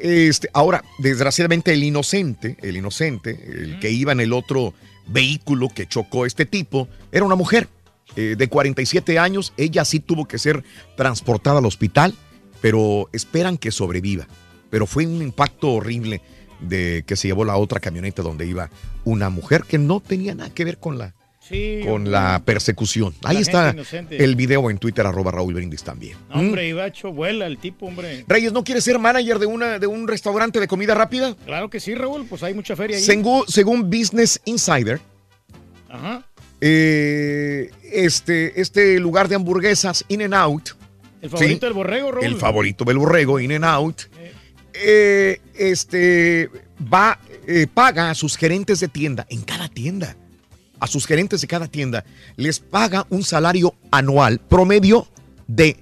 Este, 0.00 0.48
ahora, 0.52 0.82
desgraciadamente, 0.98 1.72
el 1.72 1.84
inocente, 1.84 2.56
el 2.62 2.76
inocente, 2.76 3.30
el 3.30 3.78
que 3.78 3.90
iba 3.90 4.12
en 4.12 4.20
el 4.20 4.32
otro 4.32 4.74
vehículo 5.06 5.68
que 5.68 5.86
chocó 5.86 6.24
este 6.24 6.46
tipo, 6.46 6.88
era 7.10 7.24
una 7.24 7.34
mujer 7.34 7.68
eh, 8.16 8.36
de 8.38 8.48
47 8.48 9.18
años. 9.18 9.52
Ella 9.56 9.84
sí 9.84 10.00
tuvo 10.00 10.26
que 10.26 10.38
ser 10.38 10.64
transportada 10.96 11.58
al 11.58 11.66
hospital, 11.66 12.14
pero 12.60 13.08
esperan 13.12 13.58
que 13.58 13.70
sobreviva. 13.70 14.26
Pero 14.70 14.86
fue 14.86 15.06
un 15.06 15.20
impacto 15.20 15.72
horrible 15.72 16.22
de 16.62 17.04
que 17.06 17.16
se 17.16 17.28
llevó 17.28 17.44
la 17.44 17.56
otra 17.56 17.80
camioneta 17.80 18.22
donde 18.22 18.46
iba 18.46 18.70
una 19.04 19.28
mujer 19.30 19.64
que 19.64 19.78
no 19.78 20.00
tenía 20.00 20.34
nada 20.34 20.50
que 20.50 20.64
ver 20.64 20.78
con 20.78 20.96
la, 20.98 21.14
Sí, 21.40 21.80
con 21.82 21.92
hombre. 21.94 22.12
la 22.12 22.42
persecución. 22.44 23.12
Ahí 23.24 23.38
está 23.38 23.72
inocente. 23.72 24.22
el 24.22 24.36
video 24.36 24.70
en 24.70 24.78
Twitter, 24.78 25.04
arroba 25.04 25.32
Raúl 25.32 25.54
Brindis 25.54 25.82
también. 25.82 26.16
No, 26.30 26.36
Hombre, 26.40 26.68
iba 26.68 26.86
hecho 26.86 27.12
vuela 27.12 27.46
el 27.46 27.58
tipo, 27.58 27.86
hombre. 27.86 28.24
Reyes, 28.28 28.52
¿no 28.52 28.62
quieres 28.62 28.84
ser 28.84 28.98
manager 29.00 29.40
de, 29.40 29.46
una, 29.46 29.78
de 29.80 29.86
un 29.88 30.06
restaurante 30.06 30.60
de 30.60 30.68
comida 30.68 30.94
rápida? 30.94 31.34
Claro 31.44 31.68
que 31.68 31.80
sí, 31.80 31.96
Raúl, 31.96 32.26
pues 32.26 32.44
hay 32.44 32.54
mucha 32.54 32.76
feria 32.76 32.96
ahí. 32.96 33.02
Según, 33.02 33.42
según 33.48 33.90
Business 33.90 34.40
Insider, 34.44 35.00
Ajá. 35.88 36.24
eh, 36.60 37.70
este, 37.92 38.60
este 38.60 38.98
lugar 39.00 39.28
de 39.28 39.34
hamburguesas, 39.34 40.04
In 40.08 40.22
and 40.22 40.34
Out, 40.34 40.70
El 41.20 41.28
favorito 41.30 41.54
¿sí? 41.54 41.60
del 41.60 41.72
borrego, 41.72 42.12
Raúl. 42.12 42.24
el 42.24 42.36
favorito 42.36 42.84
del 42.84 42.98
borrego, 42.98 43.40
In 43.40 43.52
and 43.52 43.64
Out, 43.64 44.02
eh, 44.16 44.32
este, 44.74 46.50
va, 46.92 47.18
eh, 47.46 47.66
paga 47.72 48.10
a 48.10 48.14
sus 48.14 48.36
gerentes 48.36 48.80
de 48.80 48.88
tienda, 48.88 49.26
en 49.28 49.42
cada 49.42 49.68
tienda, 49.68 50.16
a 50.80 50.86
sus 50.86 51.06
gerentes 51.06 51.40
de 51.40 51.46
cada 51.46 51.68
tienda, 51.68 52.04
les 52.36 52.58
paga 52.60 53.06
un 53.10 53.22
salario 53.22 53.74
anual 53.90 54.40
promedio 54.40 55.06
de 55.46 55.76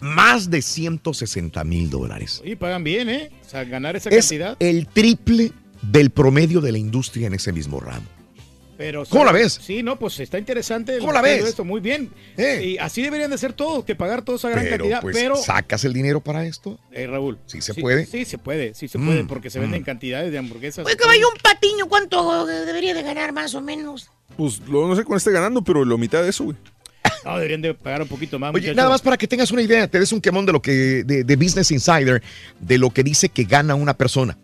más 0.00 0.50
de 0.50 0.62
160 0.62 1.62
mil 1.64 1.90
dólares. 1.90 2.40
Sí, 2.44 2.56
pagan 2.56 2.84
bien, 2.84 3.08
¿eh? 3.08 3.30
O 3.44 3.48
sea, 3.48 3.64
ganar 3.64 3.96
esa 3.96 4.10
Es 4.10 4.26
cantidad. 4.26 4.56
el 4.60 4.86
triple 4.86 5.52
del 5.82 6.10
promedio 6.10 6.60
de 6.60 6.72
la 6.72 6.78
industria 6.78 7.26
en 7.26 7.34
ese 7.34 7.52
mismo 7.52 7.80
ramo. 7.80 8.06
Pero, 8.76 9.04
¿Cómo 9.08 9.24
la 9.24 9.32
ves? 9.32 9.58
Sí, 9.62 9.82
no, 9.82 9.98
pues 9.98 10.20
está 10.20 10.38
interesante. 10.38 10.92
el 10.94 11.00
¿Cómo 11.00 11.12
la 11.12 11.22
ves? 11.22 11.44
Esto, 11.46 11.64
muy 11.64 11.80
bien. 11.80 12.10
Eh. 12.36 12.62
Y 12.74 12.78
así 12.78 13.00
deberían 13.02 13.30
de 13.30 13.38
ser 13.38 13.54
todos, 13.54 13.84
que 13.84 13.94
pagar 13.94 14.22
toda 14.22 14.36
esa 14.36 14.50
gran 14.50 14.64
Pero, 14.64 14.76
cantidad. 14.84 15.00
pues, 15.00 15.16
pero, 15.16 15.36
¿sacas 15.36 15.84
el 15.84 15.94
dinero 15.94 16.20
para 16.20 16.44
esto? 16.44 16.78
eh, 16.92 17.06
Raúl. 17.06 17.38
¿Sí 17.46 17.62
se 17.62 17.72
puede? 17.74 18.04
Sí, 18.04 18.24
se 18.26 18.36
puede, 18.36 18.74
sí 18.74 18.86
se 18.88 18.98
Mm, 18.98 19.06
puede, 19.06 19.24
porque 19.24 19.48
se 19.48 19.60
venden 19.60 19.80
mm. 19.82 19.84
cantidades 19.84 20.30
de 20.30 20.38
hamburguesas. 20.38 20.84
Oye, 20.84 20.96
caballo, 20.96 21.26
un 21.32 21.40
patiño, 21.40 21.86
¿cuánto 21.88 22.44
debería 22.46 22.92
de 22.92 23.02
ganar 23.02 23.32
más 23.32 23.54
o 23.54 23.60
menos? 23.62 24.10
Pues 24.36 24.60
lo- 24.68 24.86
no 24.86 24.94
sé 24.94 25.04
cuál 25.04 25.16
esté 25.18 25.30
ganando, 25.32 25.62
pero 25.64 25.82
la 25.84 25.96
mitad 25.96 26.22
de 26.22 26.28
eso, 26.28 26.44
güey. 26.44 26.56
No, 27.24 27.36
deberían 27.36 27.62
de 27.62 27.72
pagar 27.74 28.02
un 28.02 28.08
poquito 28.08 28.38
más, 28.38 28.54
Oye, 28.54 28.74
nada 28.74 28.88
más 28.90 29.00
para 29.00 29.16
que 29.16 29.26
tengas 29.26 29.50
una 29.52 29.62
idea, 29.62 29.88
te 29.88 29.98
des 29.98 30.12
un 30.12 30.20
quemón 30.20 30.44
de 30.44 30.52
lo 30.52 30.60
que, 30.60 31.02
de, 31.04 31.24
de 31.24 31.36
Business 31.36 31.70
Insider, 31.70 32.22
de 32.60 32.78
lo 32.78 32.90
que 32.90 33.02
dice 33.02 33.28
que 33.30 33.44
gana 33.44 33.74
una 33.74 33.96
persona. 33.96 34.36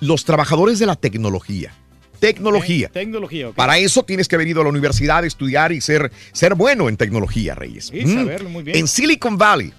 Los 0.00 0.24
trabajadores 0.24 0.78
de 0.78 0.86
la 0.86 0.96
tecnología. 0.96 1.72
Tecnología. 2.20 2.88
Tecnología. 2.90 3.50
Para 3.52 3.78
eso 3.78 4.02
tienes 4.04 4.28
que 4.28 4.36
haber 4.36 4.46
ido 4.48 4.60
a 4.60 4.64
la 4.64 4.70
universidad, 4.70 5.24
estudiar 5.24 5.72
y 5.72 5.80
ser, 5.80 6.12
ser 6.32 6.54
bueno 6.54 6.88
en 6.88 6.96
tecnología, 6.96 7.54
Reyes. 7.54 7.86
Sí, 7.86 8.02
Mm. 8.04 8.14
saberlo 8.14 8.50
muy 8.50 8.62
bien. 8.62 8.76
En 8.76 8.86
Silicon 8.86 9.36
Valley. 9.38 9.72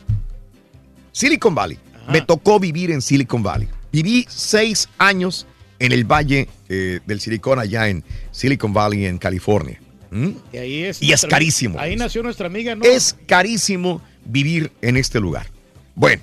Silicon 1.11 1.55
Valley. 1.55 1.77
Me 2.09 2.21
tocó 2.21 2.59
vivir 2.59 2.91
en 2.91 3.01
Silicon 3.01 3.43
Valley. 3.43 3.67
Viví 3.91 4.25
seis 4.29 4.89
años 4.97 5.45
en 5.79 5.91
el 5.91 6.03
Valle 6.03 6.47
eh, 6.69 6.99
del 7.05 7.19
Silicon, 7.21 7.59
allá 7.59 7.87
en 7.89 8.03
Silicon 8.31 8.73
Valley, 8.73 9.05
en 9.05 9.17
California. 9.17 9.79
¿Mm? 10.09 10.29
Y, 10.53 10.57
ahí 10.57 10.83
es 10.83 11.01
Y 11.01 11.05
es 11.05 11.09
nuestra- 11.11 11.29
carísimo. 11.29 11.79
Ahí 11.79 11.95
nació 11.95 12.23
nuestra 12.23 12.47
amiga, 12.47 12.75
¿no? 12.75 12.83
Es 12.83 13.15
carísimo 13.27 14.01
vivir 14.25 14.71
en 14.81 14.97
este 14.97 15.19
lugar. 15.19 15.47
Bueno, 15.95 16.21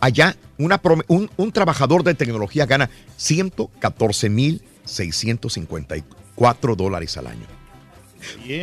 allá 0.00 0.36
una 0.58 0.80
un, 1.08 1.30
un 1.36 1.52
trabajador 1.52 2.04
de 2.04 2.14
tecnología 2.14 2.66
gana 2.66 2.90
114 3.16 4.28
mil 4.28 4.62
654 4.84 6.76
dólares 6.76 7.16
al 7.16 7.26
año. 7.26 7.46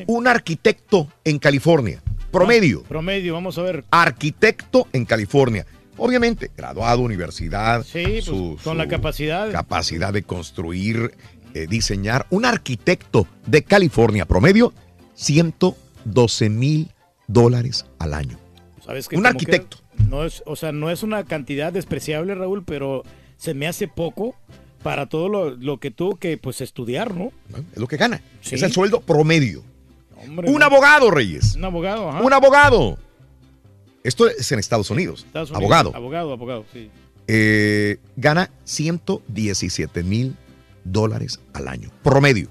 Un 0.07 0.27
arquitecto 0.27 1.07
en 1.23 1.37
California, 1.39 2.01
promedio. 2.31 2.83
Promedio, 2.83 3.33
vamos 3.33 3.57
a 3.57 3.61
ver. 3.63 3.83
Arquitecto 3.91 4.87
en 4.93 5.05
California. 5.05 5.65
Obviamente, 5.97 6.49
graduado, 6.55 7.01
universidad. 7.01 7.83
Sí, 7.83 8.03
pues, 8.05 8.25
su- 8.25 8.57
con 8.63 8.77
la 8.77 8.87
capacidad. 8.87 9.51
Capacidad 9.51 10.13
de 10.13 10.23
construir, 10.23 11.11
eh, 11.53 11.67
diseñar. 11.69 12.25
Un 12.29 12.45
arquitecto 12.45 13.27
de 13.45 13.63
California, 13.63 14.25
promedio, 14.25 14.73
112 15.15 16.49
mil 16.49 16.91
dólares 17.27 17.85
al 17.99 18.13
año. 18.13 18.39
¿Sabes 18.85 19.09
qué? 19.09 19.17
Un 19.17 19.23
que 19.23 19.27
arquitecto. 19.29 19.77
No 20.07 20.23
es, 20.23 20.41
o 20.45 20.55
sea, 20.55 20.71
no 20.71 20.89
es 20.89 21.03
una 21.03 21.25
cantidad 21.25 21.73
despreciable, 21.73 22.33
Raúl, 22.33 22.63
pero 22.63 23.03
se 23.35 23.53
me 23.53 23.67
hace 23.67 23.89
poco 23.89 24.35
para 24.83 25.07
todo 25.07 25.29
lo, 25.29 25.51
lo 25.51 25.79
que 25.79 25.91
tuvo 25.91 26.15
que 26.15 26.37
pues 26.37 26.61
estudiar, 26.61 27.15
¿no? 27.15 27.31
Es 27.73 27.77
lo 27.79 27.87
que 27.87 27.97
gana. 27.97 28.21
Sí. 28.41 28.55
Es 28.55 28.63
el 28.63 28.71
sueldo 28.71 29.01
promedio. 29.01 29.63
Hombre, 30.17 30.49
un 30.49 30.59
no. 30.59 30.65
abogado, 30.65 31.11
Reyes. 31.11 31.55
Un 31.55 31.65
abogado, 31.65 32.09
ajá. 32.09 32.21
Un 32.21 32.33
abogado. 32.33 32.97
Esto 34.03 34.27
es 34.27 34.51
en 34.51 34.59
Estados 34.59 34.89
Unidos. 34.89 35.23
Estados 35.25 35.49
Unidos. 35.51 35.63
Abogado. 35.63 35.95
Abogado, 35.95 36.33
abogado, 36.33 36.65
sí. 36.73 36.89
Eh, 37.27 37.97
gana 38.15 38.49
117 38.63 40.03
mil 40.03 40.35
dólares 40.83 41.39
al 41.53 41.67
año. 41.67 41.91
Promedio. 42.03 42.49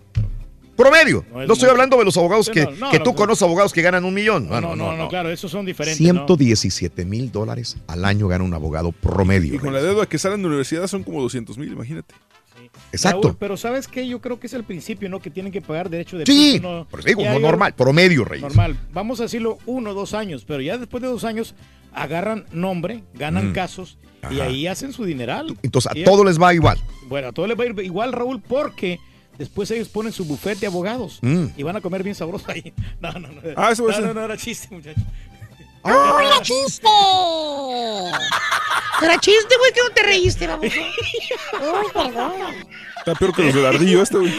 Promedio. 0.79 1.25
No 1.33 1.39
No, 1.39 1.43
es 1.43 1.51
estoy 1.51 1.69
hablando 1.71 1.97
de 1.99 2.05
los 2.05 2.17
abogados 2.17 2.47
Sí, 2.47 2.53
que, 2.53 2.65
no, 2.65 2.71
no, 2.71 2.91
que 2.93 3.01
tú 3.01 3.11
no. 3.11 3.17
conoces 3.17 3.43
abogados 3.43 3.73
que 3.73 3.83
ganan 3.83 4.05
un 4.05 4.15
millón. 4.15 4.49
No, 4.49 4.61
No, 4.61 4.77
no, 4.77 4.97
no, 4.97 5.09
claro, 5.09 5.29
esos 5.29 5.51
son 5.51 5.67
diferentes. 5.67 6.01
¿no? 6.01 6.13
117 6.27 7.05
mil 7.05 7.33
dólares 7.33 7.77
al 7.89 8.05
año 8.05 8.29
gana 8.29 8.45
un 8.45 8.55
abogado 8.55 8.93
promedio. 8.93 9.55
Y 9.55 9.59
con 9.59 9.73
la 9.73 9.83
deuda 9.83 10.07
que 10.07 10.19
salen 10.19 10.39
de 10.39 10.43
la 10.45 10.49
universidad 10.51 10.87
son 10.87 11.03
como 11.03 11.21
200 11.21 11.59
mil, 11.59 11.73
imagínate. 11.73 12.15
Exacto. 12.93 13.23
Raúl, 13.29 13.37
pero 13.41 13.57
¿sabes 13.57 13.89
qué? 13.89 14.07
Yo 14.07 14.21
creo 14.21 14.39
que 14.39 14.47
es 14.47 14.53
el 14.53 14.63
principio, 14.63 15.09
¿no? 15.09 15.19
Que 15.21 15.31
tienen 15.31 15.51
que 15.51 15.61
pagar 15.61 15.91
derecho 15.91 16.17
de 16.17 16.27
Sí, 16.27 16.55
piso, 16.59 16.63
¿no? 16.63 16.85
por 16.89 17.01
eso 17.01 17.09
digo, 17.09 17.25
no 17.25 17.39
normal, 17.41 17.75
promedio, 17.75 18.25
Reyes. 18.25 18.43
Normal. 18.43 18.79
Vamos 18.93 19.19
a 19.21 19.25
decirlo 19.25 19.59
uno 19.67 19.91
o 19.91 19.95
dos 19.95 20.15
años, 20.15 20.45
pero 20.47 20.61
ya 20.61 20.79
después 20.79 21.03
de 21.03 21.09
dos 21.09 21.25
años 21.25 21.55
agarran 21.93 22.45
nombre, 22.53 23.03
ganan 23.15 23.51
Mm. 23.51 23.53
casos 23.53 23.99
y 24.31 24.41
ahí 24.41 24.67
hacen 24.69 24.93
su 24.93 25.05
dineral. 25.05 25.57
Entonces 25.63 25.91
a 25.91 25.99
Y- 25.99 26.05
todos 26.05 26.25
les 26.25 26.41
va 26.41 26.55
igual. 26.55 26.79
Bueno, 27.09 27.29
a 27.29 27.33
todos 27.33 27.49
les 27.49 27.59
va 27.59 27.65
a 27.65 27.67
ir 27.67 27.81
igual, 27.81 28.13
Raúl, 28.13 28.41
porque 28.41 29.01
después 29.39 29.71
ellos 29.71 29.89
ponen 29.89 30.13
su 30.13 30.25
buffet 30.25 30.59
de 30.59 30.67
abogados 30.67 31.19
Mm. 31.23 31.47
y 31.57 31.63
van 31.63 31.77
a 31.77 31.81
comer 31.81 32.03
bien 32.03 32.15
sabroso 32.15 32.51
ahí. 32.51 32.73
No, 33.01 33.13
no, 33.13 33.29
no. 33.29 33.41
Ah, 33.57 33.71
eso 33.73 33.85
va 33.85 33.91
a 33.95 34.01
no, 34.01 34.07
ser- 34.07 34.07
no, 34.15 34.15
no, 34.21 34.25
era 34.27 34.37
chiste, 34.37 34.69
muchachos. 34.75 35.03
¡Uy, 35.85 35.93
era 36.27 36.43
chiste! 36.43 36.87
Era 39.01 39.17
chiste, 39.21 39.55
güey, 39.59 39.73
que 39.73 39.81
no 39.89 39.91
te 39.95 40.03
reíste, 40.03 40.47
vamos. 40.49 40.67
Uy, 40.67 41.93
perdón. 41.95 42.33
Está 42.99 43.15
peor 43.15 43.33
que 43.35 43.45
los 43.45 43.55
del 43.55 43.65
ardillo 43.67 44.03
este, 44.03 44.19
güey. 44.19 44.35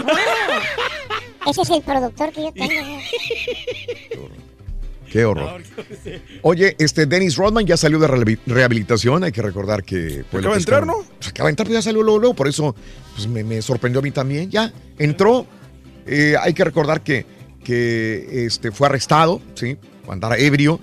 Ese 1.48 1.62
es 1.62 1.70
el 1.70 1.82
productor 1.82 2.32
que 2.34 2.42
yo 2.44 2.52
tengo. 2.52 2.68
güey. 2.68 4.30
Qué 5.12 5.26
horror. 5.26 5.62
Oye, 6.44 6.76
este 6.80 7.06
Dennis 7.06 7.36
Rodman 7.36 7.66
ya 7.66 7.78
salió 7.78 8.00
de 8.00 8.08
rehabi- 8.08 8.40
rehabilitación. 8.46 9.24
Hay 9.24 9.32
que 9.32 9.42
recordar 9.42 9.84
que. 9.84 10.24
pues, 10.30 10.42
Acaba 10.42 10.56
de 10.56 10.60
entrar, 10.62 10.86
¿no? 10.88 11.04
Acaba 11.28 11.48
de 11.48 11.52
entrar, 11.52 11.68
pues 11.68 11.78
ya 11.78 11.82
salió 11.82 12.04
luego, 12.04 12.20
luego. 12.20 12.36
Por 12.36 12.48
eso 12.48 12.76
pues, 13.16 13.28
me, 13.28 13.44
me 13.44 13.62
sorprendió 13.62 14.00
a 14.00 14.04
mí 14.04 14.12
también. 14.12 14.50
Ya 14.50 14.72
entró. 14.98 15.46
Eh, 16.06 16.36
hay 16.40 16.54
que 16.54 16.64
recordar 16.64 17.02
que, 17.02 17.26
que 17.64 18.46
este, 18.46 18.72
fue 18.72 18.88
arrestado, 18.88 19.42
¿sí? 19.56 19.78
Andara 20.08 20.38
ebrio. 20.38 20.80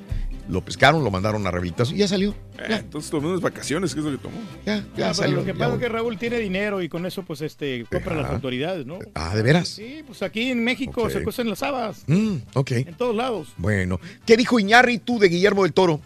Lo 0.48 0.64
pescaron, 0.64 1.02
lo 1.02 1.10
mandaron 1.10 1.44
a 1.46 1.50
rehabilitación 1.50 1.96
y 1.96 2.00
ya 2.00 2.08
salió. 2.08 2.30
Eh, 2.58 2.66
entonces 2.78 3.10
tomó 3.10 3.28
unas 3.28 3.40
vacaciones, 3.40 3.92
¿qué 3.94 4.00
es 4.00 4.06
lo 4.06 4.12
que 4.12 4.18
tomó? 4.18 4.36
Ya, 4.64 4.76
Ah, 4.76 4.80
ya 4.96 5.04
pero 5.06 5.14
salió. 5.14 5.36
lo 5.38 5.44
que 5.44 5.54
pasa 5.54 5.74
es 5.74 5.80
que 5.80 5.88
Raúl 5.88 6.18
tiene 6.18 6.38
dinero 6.38 6.80
y 6.82 6.88
con 6.88 7.04
eso 7.04 7.24
pues 7.24 7.40
este 7.40 7.84
compra 7.90 8.12
Ajá. 8.12 8.22
las 8.22 8.30
autoridades, 8.32 8.86
¿no? 8.86 8.98
Ah, 9.14 9.34
¿de 9.34 9.42
veras? 9.42 9.68
Sí, 9.68 10.02
pues 10.06 10.22
aquí 10.22 10.50
en 10.52 10.62
México 10.62 11.10
se 11.10 11.22
cuecen 11.24 11.48
las 11.50 11.62
habas. 11.64 12.04
Mm, 12.06 12.36
ok. 12.54 12.70
En 12.72 12.94
todos 12.94 13.16
lados. 13.16 13.48
Bueno, 13.56 13.98
¿qué 14.24 14.36
dijo 14.36 14.60
Iñárritu 14.60 15.18
de 15.18 15.28
Guillermo 15.28 15.64
del 15.64 15.72
Toro? 15.72 16.00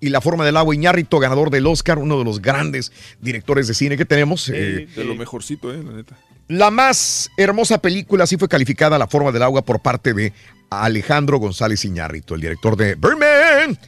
Y 0.00 0.08
la 0.08 0.20
forma 0.20 0.44
del 0.44 0.56
agua, 0.56 0.74
Iñárritu, 0.74 1.18
ganador 1.20 1.50
del 1.50 1.64
Oscar, 1.66 1.98
uno 1.98 2.18
de 2.18 2.24
los 2.24 2.42
grandes 2.42 2.90
directores 3.20 3.68
de 3.68 3.74
cine 3.74 3.96
que 3.96 4.04
tenemos. 4.04 4.48
eh, 4.48 4.88
De 4.96 5.04
lo 5.04 5.14
mejorcito, 5.14 5.72
eh, 5.72 5.80
la 5.82 5.92
neta. 5.92 6.18
La 6.48 6.70
más 6.70 7.30
hermosa 7.36 7.78
película, 7.78 8.24
así 8.24 8.36
fue 8.36 8.48
calificada 8.48 8.98
La 8.98 9.06
forma 9.06 9.32
del 9.32 9.42
agua 9.42 9.62
por 9.62 9.80
parte 9.80 10.12
de 10.12 10.32
Alejandro 10.70 11.38
González 11.38 11.84
Iñárritu, 11.84 12.34
el 12.34 12.40
director 12.40 12.76
de 12.76 12.94
Birdman 12.94 13.78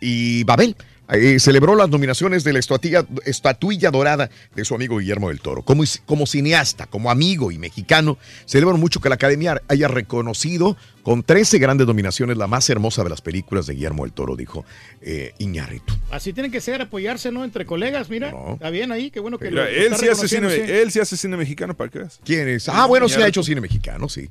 y 0.00 0.44
Babel. 0.44 0.76
Eh, 1.10 1.38
celebró 1.40 1.74
las 1.74 1.88
nominaciones 1.88 2.44
de 2.44 2.52
la 2.52 2.58
estatuilla, 2.58 3.06
estatuilla 3.24 3.90
dorada 3.90 4.28
de 4.54 4.64
su 4.64 4.74
amigo 4.74 4.98
Guillermo 4.98 5.28
del 5.28 5.40
Toro. 5.40 5.62
Como, 5.62 5.82
como 6.04 6.26
cineasta, 6.26 6.86
como 6.86 7.10
amigo 7.10 7.50
y 7.50 7.58
mexicano, 7.58 8.18
celebro 8.44 8.76
mucho 8.76 9.00
que 9.00 9.08
la 9.08 9.14
Academia 9.14 9.62
haya 9.68 9.88
reconocido 9.88 10.76
con 11.02 11.22
13 11.22 11.58
grandes 11.58 11.86
nominaciones 11.86 12.36
la 12.36 12.46
más 12.46 12.68
hermosa 12.68 13.02
de 13.04 13.08
las 13.10 13.22
películas 13.22 13.66
de 13.66 13.74
Guillermo 13.74 14.04
del 14.04 14.12
Toro, 14.12 14.36
dijo 14.36 14.66
eh, 15.00 15.32
Iñárritu. 15.38 15.94
Así 16.10 16.34
tienen 16.34 16.52
que 16.52 16.60
ser, 16.60 16.82
apoyarse, 16.82 17.32
¿no? 17.32 17.42
Entre 17.44 17.64
colegas, 17.64 18.10
mira. 18.10 18.34
Está 18.52 18.68
bien 18.68 18.92
ahí, 18.92 19.10
qué 19.10 19.20
bueno 19.20 19.38
que 19.38 19.48
Mira, 19.50 19.62
lo- 19.64 19.68
él, 19.70 19.94
sí 19.96 20.08
hace 20.08 20.28
cine, 20.28 20.50
sí. 20.54 20.60
él 20.70 20.90
sí 20.92 21.00
hace 21.00 21.16
cine 21.16 21.38
mexicano, 21.38 21.74
¿para 21.74 21.90
qué? 21.90 22.00
¿Quién 22.24 22.48
es? 22.48 22.68
Ah, 22.68 22.84
bueno, 22.86 23.08
sí 23.08 23.20
ha 23.22 23.26
hecho 23.28 23.42
cine 23.42 23.62
mexicano, 23.62 24.10
sí. 24.10 24.28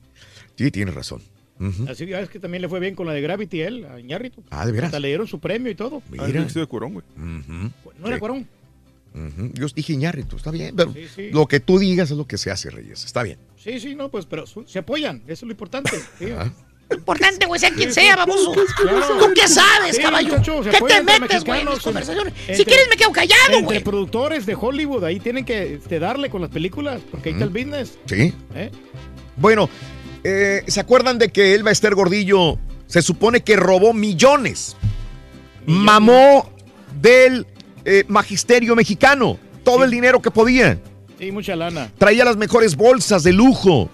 Sí, 0.55 0.69
tienes 0.69 0.93
razón. 0.93 1.21
Ujú. 1.59 1.87
Así 1.89 2.05
que 2.05 2.19
es 2.19 2.29
que 2.29 2.39
también 2.39 2.61
le 2.61 2.69
fue 2.69 2.79
bien 2.79 2.95
con 2.95 3.07
la 3.07 3.13
de 3.13 3.21
Gravity 3.21 3.61
él, 3.61 3.85
a 3.85 3.99
Iñárritu. 3.99 4.43
Ah, 4.49 4.65
¿de 4.65 4.71
veras? 4.71 4.87
Hasta 4.89 4.99
le 4.99 5.07
dieron 5.07 5.27
su 5.27 5.39
premio 5.39 5.71
y 5.71 5.75
todo. 5.75 6.01
Mira. 6.11 6.25
de 6.27 6.65
Cuarón, 6.67 6.93
güey. 6.93 7.05
Ujú. 7.15 7.71
No 7.99 8.07
era 8.07 8.19
Cuarón. 8.19 8.47
Ujú. 9.15 9.51
Yo 9.53 9.67
dije 9.75 9.93
Iñárritu, 9.93 10.35
está 10.35 10.51
bien. 10.51 10.75
Pero 10.75 10.93
Sí, 10.93 11.07
sí. 11.15 11.29
lo 11.31 11.47
que 11.47 11.59
tú 11.59 11.79
digas 11.79 12.11
es 12.11 12.17
lo 12.17 12.27
que 12.27 12.37
se 12.37 12.51
hace, 12.51 12.69
Reyes. 12.69 13.03
Está 13.05 13.23
bien. 13.23 13.39
Sí, 13.57 13.79
sí, 13.79 13.95
no, 13.95 14.09
pues, 14.09 14.25
pero 14.27 14.45
se 14.45 14.79
apoyan, 14.79 15.17
eso 15.25 15.31
es 15.33 15.43
lo 15.43 15.51
importante. 15.51 15.91
sí. 16.19 16.27
Importante, 16.89 17.45
güey, 17.47 17.59
sea 17.59 17.71
quien 17.71 17.91
sea, 17.91 18.15
baboso. 18.15 18.53
Claro. 18.81 19.17
¿Tú 19.19 19.25
qué 19.35 19.45
sabes, 19.47 19.97
Sí, 19.97 20.01
caballo? 20.01 20.29
muchacho, 20.29 20.63
se 20.63 20.69
¿Qué 20.69 20.71
te 20.71 20.77
apoyan 20.77 20.99
entre 21.01 21.19
metes, 21.19 21.43
güey, 21.43 21.61
en 21.61 21.67
conversaciones? 21.79 22.33
Si 22.45 22.51
entre- 22.51 22.65
quieres 22.65 22.87
me 22.89 22.95
quedo 22.95 23.11
callado, 23.11 23.41
Entre 23.47 23.61
güey. 23.63 23.83
productores 23.83 24.45
de 24.45 24.55
Hollywood, 24.55 25.03
ahí 25.03 25.19
tienen 25.19 25.43
que 25.43 25.73
este, 25.75 25.99
darle 25.99 26.29
con 26.29 26.39
las 26.41 26.49
películas, 26.49 27.01
porque 27.11 27.27
ahí 27.29 27.33
está 27.33 27.43
el 27.43 27.49
business. 27.51 27.97
Sí. 28.05 28.33
¿eh? 28.55 28.71
Bueno, 29.35 29.69
eh, 30.23 30.63
¿se 30.67 30.79
acuerdan 30.79 31.17
de 31.17 31.29
que 31.29 31.53
Elba 31.53 31.71
Ester 31.71 31.95
Gordillo 31.95 32.57
se 32.87 33.01
supone 33.01 33.41
que 33.41 33.55
robó 33.55 33.93
millones? 33.93 34.75
Mamó 35.65 36.49
del 37.01 37.45
eh, 37.85 38.05
magisterio 38.07 38.75
mexicano 38.75 39.37
todo 39.67 39.83
el 39.83 39.91
dinero 39.91 40.21
que 40.21 40.31
podía. 40.31 40.79
Sí, 41.19 41.29
mucha 41.29 41.53
lana. 41.53 41.91
Traía 41.97 42.23
las 42.23 42.37
mejores 42.37 42.77
bolsas 42.77 43.23
de 43.23 43.33
lujo. 43.33 43.89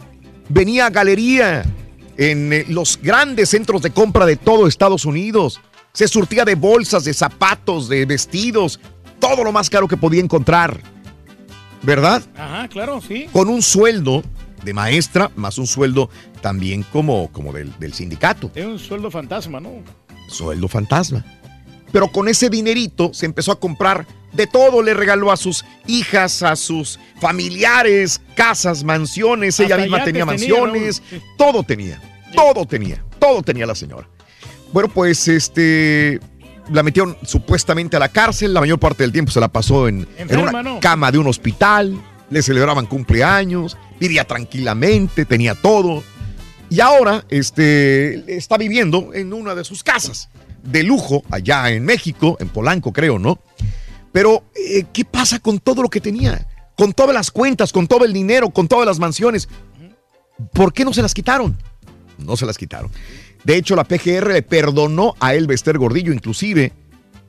Venía 0.48 0.86
a 0.86 0.90
galería 0.92 1.64
en 2.16 2.54
eh, 2.54 2.66
los 2.70 3.00
grandes 3.02 3.50
centros 3.50 3.82
de 3.82 3.90
compra 3.90 4.28
de 4.28 4.36
todo 4.36 4.68
Estados 4.68 5.04
Unidos. 5.04 5.60
Se 5.92 6.08
surtía 6.08 6.46
de 6.46 6.54
bolsas, 6.54 7.06
de 7.06 7.14
zapatos, 7.16 7.90
de 7.90 8.06
vestidos, 8.06 8.80
todo 9.20 9.44
lo 9.44 9.52
más 9.52 9.70
caro 9.70 9.88
que 9.88 9.98
podía 9.98 10.22
encontrar. 10.22 10.80
¿Verdad? 11.82 12.22
Ajá, 12.38 12.68
claro, 12.68 13.02
sí. 13.02 13.28
Con 13.34 13.50
un 13.50 13.64
sueldo 13.64 14.24
de 14.64 14.74
maestra, 14.74 15.32
más 15.36 15.58
un 15.58 15.68
sueldo 15.68 16.10
también 16.42 16.84
como, 16.84 17.32
como 17.32 17.54
del, 17.54 17.72
del 17.80 17.94
sindicato. 17.94 18.52
Es 18.56 18.66
un 18.66 18.80
sueldo 18.80 19.12
fantasma, 19.12 19.60
¿no? 19.60 19.72
Sueldo 20.28 20.68
fantasma. 20.68 21.24
Pero 21.94 22.08
con 22.08 22.28
ese 22.28 22.50
dinerito 22.50 23.14
se 23.14 23.28
empezó 23.28 23.52
a 23.52 23.60
comprar 23.60 24.08
de 24.34 24.48
todo. 24.48 24.82
Le 24.82 24.96
regaló 24.96 25.32
a 25.32 25.38
sus 25.38 25.64
hijas, 25.86 26.42
a 26.42 26.56
sus 26.56 27.00
familiares, 27.22 28.20
casas, 28.36 28.84
mansiones. 28.84 29.60
Ella 29.60 29.78
misma 29.78 30.04
tenía 30.04 30.06
tenía, 30.06 30.26
mansiones. 30.26 31.04
Todo 31.38 31.62
tenía. 31.64 32.02
Todo 32.36 32.66
tenía. 32.66 33.04
Todo 33.20 33.44
tenía 33.44 33.68
la 33.68 33.76
señora. 33.76 34.10
Bueno, 34.74 34.90
pues 34.90 35.28
este. 35.28 36.20
La 36.72 36.82
metieron 36.82 37.18
supuestamente 37.24 37.96
a 37.98 38.00
la 38.00 38.10
cárcel. 38.10 38.54
La 38.54 38.62
mayor 38.62 38.80
parte 38.80 39.04
del 39.04 39.12
tiempo 39.12 39.32
se 39.32 39.40
la 39.40 39.50
pasó 39.50 39.88
en, 39.88 40.08
en 40.18 40.40
una 40.40 40.64
¿no? 40.64 40.80
cama 40.80 41.12
de 41.12 41.20
un 41.20 41.28
hospital. 41.28 42.02
Le 42.30 42.42
celebraban 42.42 42.86
cumpleaños. 42.86 43.78
Vivía 44.00 44.26
tranquilamente. 44.26 45.26
Tenía 45.26 45.56
todo. 45.56 46.04
Y 46.70 46.80
ahora 46.80 47.24
este, 47.30 48.36
está 48.36 48.58
viviendo 48.58 49.14
en 49.14 49.34
una 49.34 49.54
de 49.54 49.64
sus 49.64 49.84
casas 49.84 50.30
de 50.64 50.84
lujo 50.84 51.24
allá 51.30 51.70
en 51.70 51.86
México, 51.86 52.38
en 52.40 52.50
Polanco 52.50 52.92
creo, 52.92 53.20
¿no? 53.20 53.40
Pero, 54.12 54.44
eh, 54.56 54.86
¿qué 54.94 55.06
pasa 55.06 55.40
con 55.40 55.60
todo 55.60 55.82
lo 55.82 55.90
que 55.90 56.00
tenía? 56.00 56.48
Con 56.76 56.94
todas 56.94 57.14
las 57.14 57.32
cuentas, 57.32 57.72
con 57.72 57.88
todo 57.88 58.06
el 58.06 58.14
dinero, 58.14 58.50
con 58.50 58.68
todas 58.68 58.88
las 58.88 59.00
mansiones. 59.00 59.50
¿Por 60.54 60.74
qué 60.74 60.86
no 60.86 60.94
se 60.94 61.02
las 61.02 61.14
quitaron? 61.14 61.58
No 62.18 62.38
se 62.38 62.46
las 62.46 62.58
quitaron. 62.58 62.92
De 63.44 63.58
hecho, 63.58 63.76
la 63.76 63.84
PGR 63.84 64.32
le 64.32 64.42
perdonó 64.42 65.16
a 65.20 65.34
Elba 65.36 65.54
Ester 65.54 65.78
Gordillo 65.78 66.14
inclusive 66.14 66.72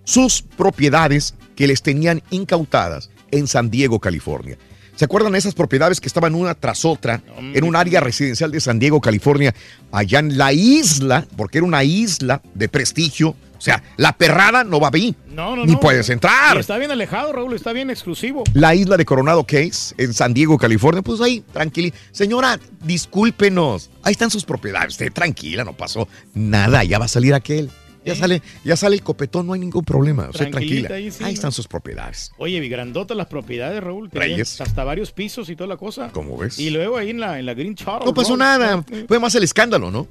sus 0.04 0.42
propiedades 0.42 1.34
que 1.56 1.66
les 1.66 1.82
tenían 1.82 2.22
incautadas 2.30 3.10
en 3.30 3.46
San 3.48 3.70
Diego, 3.70 3.98
California. 3.98 4.58
¿Se 4.96 5.04
acuerdan 5.04 5.32
de 5.32 5.38
esas 5.38 5.54
propiedades 5.54 6.00
que 6.00 6.08
estaban 6.08 6.34
una 6.34 6.54
tras 6.54 6.84
otra 6.84 7.20
en 7.38 7.64
un 7.64 7.74
área 7.76 8.00
residencial 8.00 8.50
de 8.52 8.60
San 8.60 8.78
Diego, 8.78 9.00
California, 9.00 9.54
allá 9.90 10.20
en 10.20 10.38
la 10.38 10.52
isla, 10.52 11.26
porque 11.36 11.58
era 11.58 11.66
una 11.66 11.82
isla 11.84 12.40
de 12.54 12.68
prestigio, 12.68 13.34
sea, 13.64 13.82
la 13.96 14.12
perrada 14.12 14.62
no 14.62 14.78
va 14.78 14.90
ahí. 14.92 15.16
No, 15.26 15.56
no, 15.56 15.64
Ni 15.64 15.72
no. 15.72 15.80
puedes 15.80 16.08
Y 16.10 16.12
entrar. 16.12 16.58
está 16.58 16.76
bien 16.76 16.90
alejado, 16.90 17.32
Raúl, 17.32 17.54
está 17.54 17.72
bien 17.72 17.88
exclusivo. 17.88 18.44
La 18.52 18.74
isla 18.74 18.96
de 18.98 19.04
Coronado 19.06 19.44
Case, 19.44 19.94
en 19.96 20.12
San 20.12 20.34
Diego, 20.34 20.58
California, 20.58 21.00
pues 21.02 21.20
ahí, 21.22 21.42
tranquila. 21.52 21.92
Señora, 22.12 22.60
discúlpenos. 22.82 23.90
Ahí 24.02 24.12
están 24.12 24.30
sus 24.30 24.44
propiedades. 24.44 24.92
Esté 24.92 25.10
tranquila, 25.10 25.64
no 25.64 25.72
pasó 25.74 26.08
nada. 26.34 26.84
Ya 26.84 26.98
va 26.98 27.06
a 27.06 27.08
salir 27.08 27.32
aquel. 27.34 27.70
Ya 28.04 28.14
sale, 28.14 28.42
ya 28.64 28.76
sale 28.76 28.96
el 28.96 29.02
copetón, 29.02 29.46
no 29.46 29.52
hay 29.54 29.60
ningún 29.60 29.84
problema. 29.84 30.28
Usted 30.30 30.50
tranquila. 30.50 30.88
ahí, 30.94 31.04
Ahí, 31.04 31.10
sí, 31.10 31.22
¿no? 31.22 31.28
están 31.28 31.52
sus 31.52 31.66
propiedades. 31.66 32.32
Oye, 32.38 32.58
y 32.58 32.68
grandotas 32.68 33.16
las 33.16 33.26
propiedades, 33.26 33.82
Raúl. 33.82 34.10
Reyes. 34.12 34.60
Hasta 34.60 34.84
varios 34.84 35.12
pisos 35.12 35.48
y 35.50 35.56
toda 35.56 35.68
la 35.68 35.76
cosa. 35.76 36.10
¿Cómo 36.12 36.36
ves? 36.36 36.58
Y 36.58 36.70
luego 36.70 36.96
ahí 36.98 37.10
en 37.10 37.20
la, 37.20 37.38
en 37.38 37.46
la 37.46 37.54
Green 37.54 37.74
Charles. 37.74 38.04
No 38.06 38.12
pasó 38.14 38.30
Road, 38.30 38.38
nada. 38.38 38.84
Fue 39.08 39.18
más 39.18 39.34
el 39.34 39.42
escándalo, 39.44 39.90
¿no? 39.90 40.06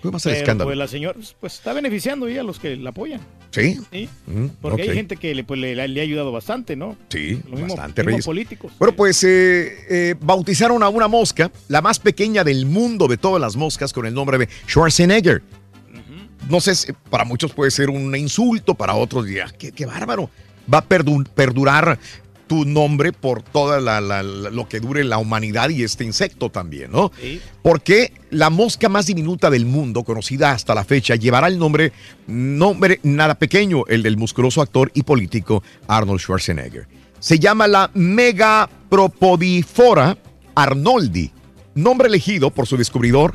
Fue 0.00 0.12
más 0.12 0.24
el 0.26 0.30
Pero, 0.30 0.42
escándalo. 0.42 0.68
Pues 0.68 0.78
la 0.78 0.86
señora 0.86 1.18
pues, 1.40 1.54
está 1.54 1.72
beneficiando 1.72 2.26
a 2.26 2.42
los 2.44 2.60
que 2.60 2.76
la 2.76 2.90
apoyan. 2.90 3.20
Sí. 3.50 3.80
Sí. 3.90 4.08
Mm, 4.28 4.46
Porque 4.60 4.82
hay 4.82 4.90
gente 4.94 5.16
que 5.16 5.34
le, 5.34 5.42
pues, 5.42 5.58
le, 5.58 5.74
le 5.88 6.00
ha 6.00 6.04
ayudado 6.04 6.30
bastante, 6.30 6.76
¿no? 6.76 6.96
Sí, 7.08 7.40
Lo 7.50 7.56
mismo- 7.56 7.66
bastante, 7.74 8.02
mismos 8.02 8.12
Reyes. 8.12 8.26
políticos. 8.26 8.72
Bueno, 8.78 8.94
pues 8.94 9.24
eh, 9.24 9.72
eh, 9.90 10.14
bautizaron 10.20 10.84
a 10.84 10.88
una 10.88 11.08
mosca, 11.08 11.50
la 11.66 11.82
más 11.82 11.98
pequeña 11.98 12.44
del 12.44 12.64
mundo 12.66 13.08
de 13.08 13.16
todas 13.16 13.40
las 13.40 13.56
moscas, 13.56 13.92
con 13.92 14.06
el 14.06 14.14
nombre 14.14 14.38
de 14.38 14.48
Schwarzenegger. 14.68 15.42
No 16.48 16.60
sé, 16.60 16.74
si 16.74 16.92
para 17.10 17.24
muchos 17.24 17.52
puede 17.52 17.70
ser 17.70 17.90
un 17.90 18.14
insulto, 18.16 18.74
para 18.74 18.94
otros 18.94 19.26
dirán, 19.26 19.50
qué, 19.58 19.72
qué 19.72 19.84
bárbaro. 19.86 20.30
Va 20.72 20.78
a 20.78 20.88
perdu- 20.88 21.26
perdurar 21.28 21.98
tu 22.46 22.64
nombre 22.64 23.12
por 23.12 23.42
toda 23.42 23.78
la- 23.80 24.00
la- 24.00 24.22
la- 24.22 24.48
lo 24.50 24.66
que 24.68 24.80
dure 24.80 25.04
la 25.04 25.18
humanidad 25.18 25.68
y 25.68 25.82
este 25.82 26.04
insecto 26.04 26.48
también, 26.48 26.90
¿no? 26.90 27.12
Sí. 27.20 27.42
Porque 27.62 28.14
la 28.30 28.48
mosca 28.48 28.88
más 28.88 29.04
diminuta 29.04 29.50
del 29.50 29.66
mundo, 29.66 30.02
conocida 30.02 30.52
hasta 30.52 30.74
la 30.74 30.84
fecha, 30.84 31.14
llevará 31.16 31.48
el 31.48 31.58
nombre, 31.58 31.92
nombre 32.26 33.00
nada 33.02 33.34
pequeño, 33.34 33.84
el 33.88 34.02
del 34.02 34.16
musculoso 34.16 34.62
actor 34.62 34.90
y 34.94 35.02
político 35.02 35.62
Arnold 35.86 36.20
Schwarzenegger. 36.20 36.88
Se 37.18 37.38
llama 37.38 37.66
la 37.68 37.90
Megapropodifora 37.92 40.16
arnoldi, 40.54 41.30
nombre 41.74 42.08
elegido 42.08 42.50
por 42.50 42.66
su 42.66 42.76
descubridor, 42.78 43.34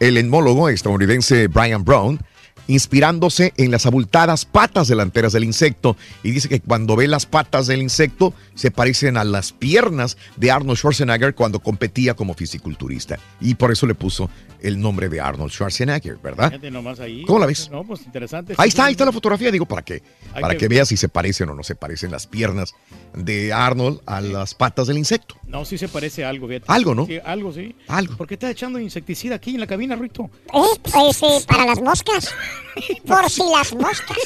el 0.00 0.16
enmólogo 0.16 0.68
estadounidense 0.68 1.48
Brian 1.48 1.84
Brown, 1.84 2.20
inspirándose 2.68 3.52
en 3.56 3.70
las 3.70 3.86
abultadas 3.86 4.44
patas 4.44 4.88
delanteras 4.88 5.32
del 5.32 5.44
insecto 5.44 5.96
y 6.22 6.30
dice 6.30 6.48
que 6.48 6.60
cuando 6.60 6.96
ve 6.96 7.08
las 7.08 7.26
patas 7.26 7.66
del 7.66 7.82
insecto 7.82 8.34
se 8.54 8.70
parecen 8.70 9.16
a 9.16 9.24
las 9.24 9.52
piernas 9.52 10.16
de 10.36 10.50
Arnold 10.50 10.78
Schwarzenegger 10.78 11.34
cuando 11.34 11.60
competía 11.60 12.14
como 12.14 12.34
fisiculturista 12.34 13.18
y 13.40 13.54
por 13.54 13.72
eso 13.72 13.86
le 13.86 13.94
puso 13.94 14.30
el 14.60 14.80
nombre 14.80 15.08
de 15.08 15.20
Arnold 15.20 15.50
Schwarzenegger, 15.50 16.18
¿verdad? 16.22 16.50
Fíjate 16.50 16.70
nomás 16.70 17.00
ahí. 17.00 17.24
¿Cómo 17.24 17.40
la 17.40 17.46
ves? 17.46 17.68
No, 17.70 17.82
pues 17.84 18.02
interesante. 18.06 18.54
Ahí 18.58 18.68
está, 18.68 18.84
ahí 18.84 18.92
está 18.92 19.04
la 19.04 19.10
fotografía, 19.12 19.50
digo, 19.50 19.66
para 19.66 19.82
que, 19.82 20.02
Hay 20.34 20.40
para 20.40 20.54
que- 20.54 20.58
que 20.58 20.68
veas 20.68 20.86
si 20.88 20.96
se 20.96 21.08
parecen 21.08 21.48
o 21.48 21.54
no 21.54 21.64
se 21.64 21.74
parecen 21.74 22.12
las 22.12 22.28
piernas 22.28 22.74
de 23.14 23.52
Arnold 23.52 24.00
a 24.06 24.20
las 24.20 24.54
patas 24.54 24.86
del 24.86 24.98
insecto. 24.98 25.34
No, 25.48 25.64
sí 25.64 25.78
se 25.78 25.88
parece 25.88 26.24
a 26.24 26.28
algo, 26.28 26.46
fíjate. 26.46 26.66
Algo, 26.68 26.94
¿no? 26.94 27.06
Sí, 27.06 27.18
algo, 27.24 27.52
sí. 27.52 27.74
Algo. 27.88 28.16
¿Por 28.16 28.28
qué 28.28 28.34
estás 28.34 28.50
echando 28.52 28.78
insecticida 28.78 29.34
aquí 29.34 29.54
en 29.54 29.60
la 29.60 29.66
cabina, 29.66 29.96
Rito? 29.96 30.30
Eh, 30.54 30.78
pues 30.92 31.22
eh, 31.24 31.44
para 31.48 31.66
las 31.66 31.82
moscas. 31.82 32.32
Por 33.06 33.28
si 33.30 33.42
las 33.50 33.72
moscas. 33.74 34.16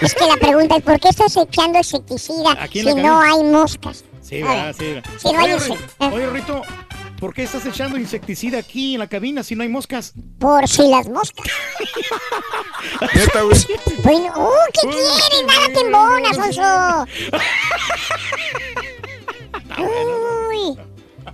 Es 0.00 0.14
que 0.14 0.26
la 0.26 0.36
pregunta 0.36 0.76
es: 0.76 0.82
¿por 0.82 0.98
qué 1.00 1.08
estás 1.08 1.36
echando 1.36 1.78
insecticida 1.78 2.68
si 2.70 2.78
en 2.80 2.86
no 3.02 3.18
cabina. 3.18 3.22
hay 3.32 3.44
moscas? 3.44 4.04
Sí, 4.22 4.40
A 4.42 4.46
¿verdad? 4.46 4.74
ver, 4.78 5.02
Sí. 5.18 5.18
Si 5.28 5.32
no 5.32 5.38
hay 5.40 5.52
oye, 5.52 5.64
Ri- 5.68 6.12
oye, 6.12 6.26
Rito, 6.30 6.62
¿por 7.20 7.34
qué 7.34 7.42
estás 7.42 7.66
echando 7.66 7.98
insecticida 7.98 8.58
aquí 8.58 8.94
en 8.94 9.00
la 9.00 9.06
cabina 9.08 9.42
si 9.42 9.54
no 9.54 9.62
hay 9.64 9.68
moscas? 9.68 10.14
Por 10.38 10.66
si 10.68 10.86
las 10.88 11.08
moscas. 11.08 11.46
Neta, 13.14 13.42
güey. 13.42 13.58
Bueno, 14.02 14.32
¡uh, 14.36 14.50
qué 14.72 14.80
quieres! 14.88 15.44
¡Nada 15.46 15.66
te 15.74 15.80
embonas, 15.80 16.38
Alfonso! 16.38 17.06
Uy. 19.78 20.78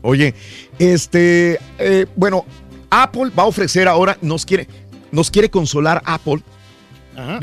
Oye, 0.03 0.35
este, 0.79 1.59
eh, 1.79 2.07
bueno, 2.17 2.45
Apple 2.91 3.31
va 3.39 3.43
a 3.45 3.47
ofrecer 3.47 3.87
ahora, 3.87 4.17
nos 4.23 4.47
quiere, 4.47 4.67
nos 5.13 5.31
quiere 5.31 5.51
consolar 5.51 6.03
Apple. 6.05 6.43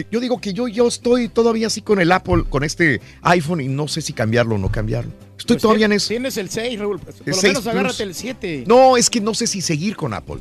Yo 0.10 0.20
digo 0.20 0.42
que 0.42 0.54
yo, 0.54 0.68
yo 0.68 0.88
estoy 0.88 1.30
todavía 1.30 1.68
así 1.68 1.82
con 1.82 2.00
el 2.02 2.12
Apple, 2.12 2.46
con 2.50 2.64
este 2.64 3.00
iPhone 3.22 3.62
y 3.62 3.68
no 3.68 3.88
sé 3.88 4.02
si 4.02 4.12
cambiarlo 4.12 4.56
o 4.56 4.58
no 4.58 4.72
cambiarlo. 4.72 5.12
Estoy 5.38 5.56
Pues 5.58 5.62
todavía 5.62 5.86
en 5.86 5.92
eso. 5.92 6.08
Tienes 6.08 6.36
el 6.38 6.50
6, 6.50 6.80
Raúl. 6.80 7.00
Por 7.00 7.10
El 7.10 7.16
lo 7.26 7.34
6 7.34 7.44
menos 7.44 7.62
Plus. 7.64 7.68
agárrate 7.74 8.04
el 8.04 8.16
7. 8.16 8.64
No, 8.66 8.98
es 8.98 9.08
que 9.10 9.22
no 9.22 9.36
sé 9.36 9.46
si 9.46 9.62
seguir 9.62 9.96
con 9.96 10.16
Apple. 10.16 10.38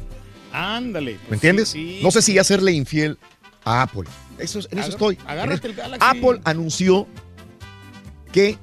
Ándale. 0.52 1.18
¿Me 1.28 1.34
entiendes? 1.34 1.68
sí. 1.68 2.00
No 2.02 2.10
sé 2.10 2.22
si 2.22 2.38
hacerle 2.38 2.72
infiel 2.72 3.18
a 3.62 3.82
Apple. 3.82 4.04
Eso, 4.38 4.60
en 4.70 4.78
eso 4.78 4.88
estoy. 4.90 5.18
agárrate 5.26 5.66
el. 5.68 5.74
Galaxy. 5.74 6.06
Apple 6.08 6.40
anunció 6.44 7.06
que 8.32 8.56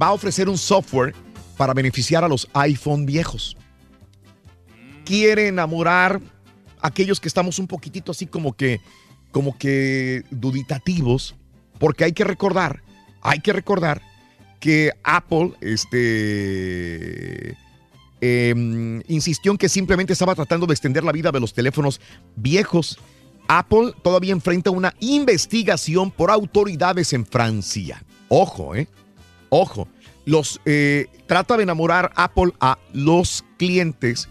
va 0.00 0.08
a 0.08 0.12
ofrecer 0.12 0.48
un 0.48 0.58
software 0.58 1.14
para 1.56 1.74
beneficiar 1.74 2.24
a 2.24 2.28
los 2.28 2.48
iPhone 2.54 3.06
viejos. 3.06 3.56
Quiere 5.04 5.46
enamorar 5.48 6.20
aquellos 6.82 7.20
que 7.20 7.28
estamos 7.28 7.58
un 7.58 7.66
poquitito 7.66 8.12
así 8.12 8.26
como 8.26 8.52
que, 8.54 8.80
como 9.30 9.56
que 9.56 10.24
duditativos, 10.30 11.34
porque 11.78 12.04
hay 12.04 12.12
que 12.12 12.24
recordar, 12.24 12.82
hay 13.22 13.40
que 13.40 13.52
recordar 13.52 14.02
que 14.60 14.92
Apple, 15.02 15.52
este, 15.60 17.56
eh, 18.20 19.02
insistió 19.08 19.50
en 19.50 19.58
que 19.58 19.68
simplemente 19.68 20.12
estaba 20.12 20.36
tratando 20.36 20.66
de 20.66 20.74
extender 20.74 21.02
la 21.02 21.10
vida 21.10 21.32
de 21.32 21.40
los 21.40 21.52
teléfonos 21.52 22.00
viejos. 22.36 22.98
Apple 23.48 23.92
todavía 24.02 24.32
enfrenta 24.32 24.70
una 24.70 24.94
investigación 25.00 26.12
por 26.12 26.30
autoridades 26.30 27.12
en 27.12 27.26
Francia. 27.26 28.02
Ojo, 28.28 28.76
¿eh? 28.76 28.86
Ojo. 29.48 29.88
Los, 30.24 30.60
eh, 30.64 31.08
trata 31.26 31.56
de 31.56 31.64
enamorar 31.64 32.12
Apple 32.14 32.52
a 32.60 32.78
los 32.92 33.44
clientes. 33.58 34.28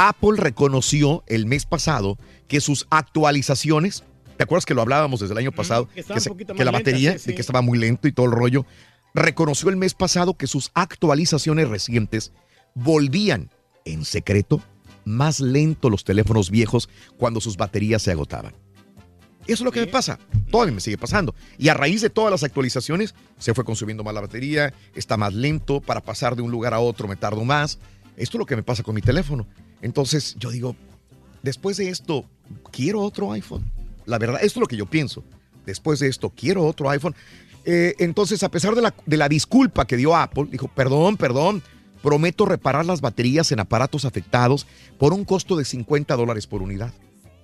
Apple 0.00 0.36
reconoció 0.36 1.24
el 1.26 1.46
mes 1.46 1.66
pasado 1.66 2.18
que 2.46 2.60
sus 2.60 2.86
actualizaciones, 2.88 4.04
¿te 4.36 4.44
acuerdas 4.44 4.64
que 4.64 4.72
lo 4.74 4.80
hablábamos 4.82 5.18
desde 5.18 5.32
el 5.32 5.38
año 5.38 5.50
pasado? 5.52 5.88
que 6.14 6.20
se- 6.20 6.30
la 6.64 6.70
batería, 6.70 7.12
sí, 7.14 7.18
sí. 7.18 7.26
de 7.30 7.34
que 7.34 7.40
estaba 7.40 7.62
muy 7.62 7.78
lento 7.78 8.06
y 8.06 8.12
todo 8.12 8.26
el 8.26 8.32
rollo. 8.32 8.64
Reconoció 9.12 9.70
el 9.70 9.76
mes 9.76 9.94
pasado 9.94 10.34
que 10.34 10.46
sus 10.46 10.70
actualizaciones 10.74 11.68
recientes 11.68 12.32
volvían 12.74 13.50
en 13.84 14.04
secreto 14.04 14.62
más 15.04 15.40
lento 15.40 15.90
los 15.90 16.04
teléfonos 16.04 16.50
viejos 16.50 16.88
cuando 17.16 17.40
sus 17.40 17.56
baterías 17.56 18.00
se 18.00 18.12
agotaban. 18.12 18.52
Eso 19.48 19.54
es 19.54 19.60
lo 19.62 19.72
que 19.72 19.80
me 19.80 19.86
pasa. 19.88 20.18
Todavía 20.50 20.74
me 20.74 20.80
sigue 20.80 20.98
pasando. 20.98 21.34
Y 21.56 21.70
a 21.70 21.74
raíz 21.74 22.02
de 22.02 22.10
todas 22.10 22.30
las 22.30 22.44
actualizaciones, 22.44 23.14
se 23.38 23.52
fue 23.52 23.64
consumiendo 23.64 24.04
más 24.04 24.14
la 24.14 24.20
batería, 24.20 24.74
está 24.94 25.16
más 25.16 25.34
lento, 25.34 25.80
para 25.80 26.02
pasar 26.02 26.36
de 26.36 26.42
un 26.42 26.50
lugar 26.52 26.72
a 26.74 26.78
otro 26.80 27.08
me 27.08 27.16
tardo 27.16 27.44
más. 27.44 27.78
Esto 28.16 28.36
es 28.36 28.38
lo 28.40 28.46
que 28.46 28.54
me 28.56 28.62
pasa 28.62 28.82
con 28.84 28.94
mi 28.94 29.00
teléfono. 29.00 29.46
Entonces 29.82 30.36
yo 30.38 30.50
digo, 30.50 30.76
después 31.42 31.76
de 31.76 31.88
esto, 31.90 32.24
quiero 32.70 33.00
otro 33.00 33.32
iPhone. 33.32 33.70
La 34.06 34.18
verdad, 34.18 34.40
esto 34.42 34.58
es 34.58 34.62
lo 34.62 34.66
que 34.66 34.76
yo 34.76 34.86
pienso. 34.86 35.24
Después 35.66 36.00
de 36.00 36.08
esto, 36.08 36.30
quiero 36.30 36.64
otro 36.64 36.88
iPhone. 36.90 37.14
Eh, 37.64 37.94
entonces, 37.98 38.42
a 38.42 38.50
pesar 38.50 38.74
de 38.74 38.82
la, 38.82 38.94
de 39.04 39.16
la 39.16 39.28
disculpa 39.28 39.86
que 39.86 39.96
dio 39.96 40.16
Apple, 40.16 40.46
dijo, 40.50 40.68
perdón, 40.68 41.16
perdón, 41.16 41.62
prometo 42.02 42.46
reparar 42.46 42.86
las 42.86 43.00
baterías 43.00 43.52
en 43.52 43.60
aparatos 43.60 44.04
afectados 44.04 44.66
por 44.98 45.12
un 45.12 45.24
costo 45.24 45.56
de 45.56 45.64
50 45.64 46.16
dólares 46.16 46.46
por 46.46 46.62
unidad. 46.62 46.92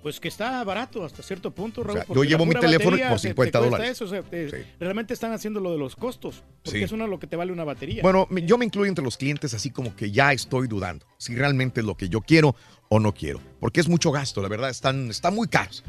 Pues 0.04 0.20
que 0.20 0.28
está 0.28 0.62
barato 0.64 1.02
hasta 1.02 1.22
cierto 1.22 1.50
punto, 1.50 1.82
Raúl. 1.82 2.00
sea, 2.04 2.14
yo 2.14 2.24
llevo 2.24 2.44
mi 2.44 2.54
teléfono 2.54 2.90
por 2.90 2.98
te- 2.98 3.12
te 3.14 3.18
50 3.20 3.34
cuesta 3.34 3.58
dólares. 3.58 3.90
eso, 3.92 4.04
o 4.04 4.08
sea, 4.08 4.20
te- 4.22 4.66
Realmente 4.78 5.14
están 5.14 5.32
haciendo 5.32 5.60
lo 5.60 5.72
de 5.72 5.78
los 5.78 5.96
costos. 5.96 6.42
Porque 6.62 6.80
Sí. 6.80 6.84
es 6.84 6.92
uno 6.92 7.06
lo 7.06 7.18
que 7.18 7.26
te 7.26 7.36
vale 7.36 7.50
una 7.52 7.64
batería. 7.64 8.02
Bueno, 8.02 8.28
yo 8.44 8.58
me 8.58 8.66
incluyo 8.66 8.86
entre 8.90 9.02
los 9.02 9.16
clientes 9.16 9.54
así 9.54 9.70
como 9.70 9.96
que 9.96 10.10
ya 10.10 10.34
estoy 10.34 10.68
dudando 10.68 11.06
si 11.16 11.34
realmente 11.34 11.80
es 11.80 11.86
lo 11.86 11.96
que 11.96 12.10
yo 12.10 12.20
quiero 12.20 12.54
o 12.90 13.00
no 13.00 13.14
quiero. 13.14 13.40
Porque 13.60 13.80
es 13.80 13.88
mucho 13.88 14.12
gasto, 14.12 14.42
la 14.42 14.48
verdad, 14.48 14.68
están, 14.68 15.08
están 15.08 15.34
muy 15.34 15.48
caros. 15.48 15.82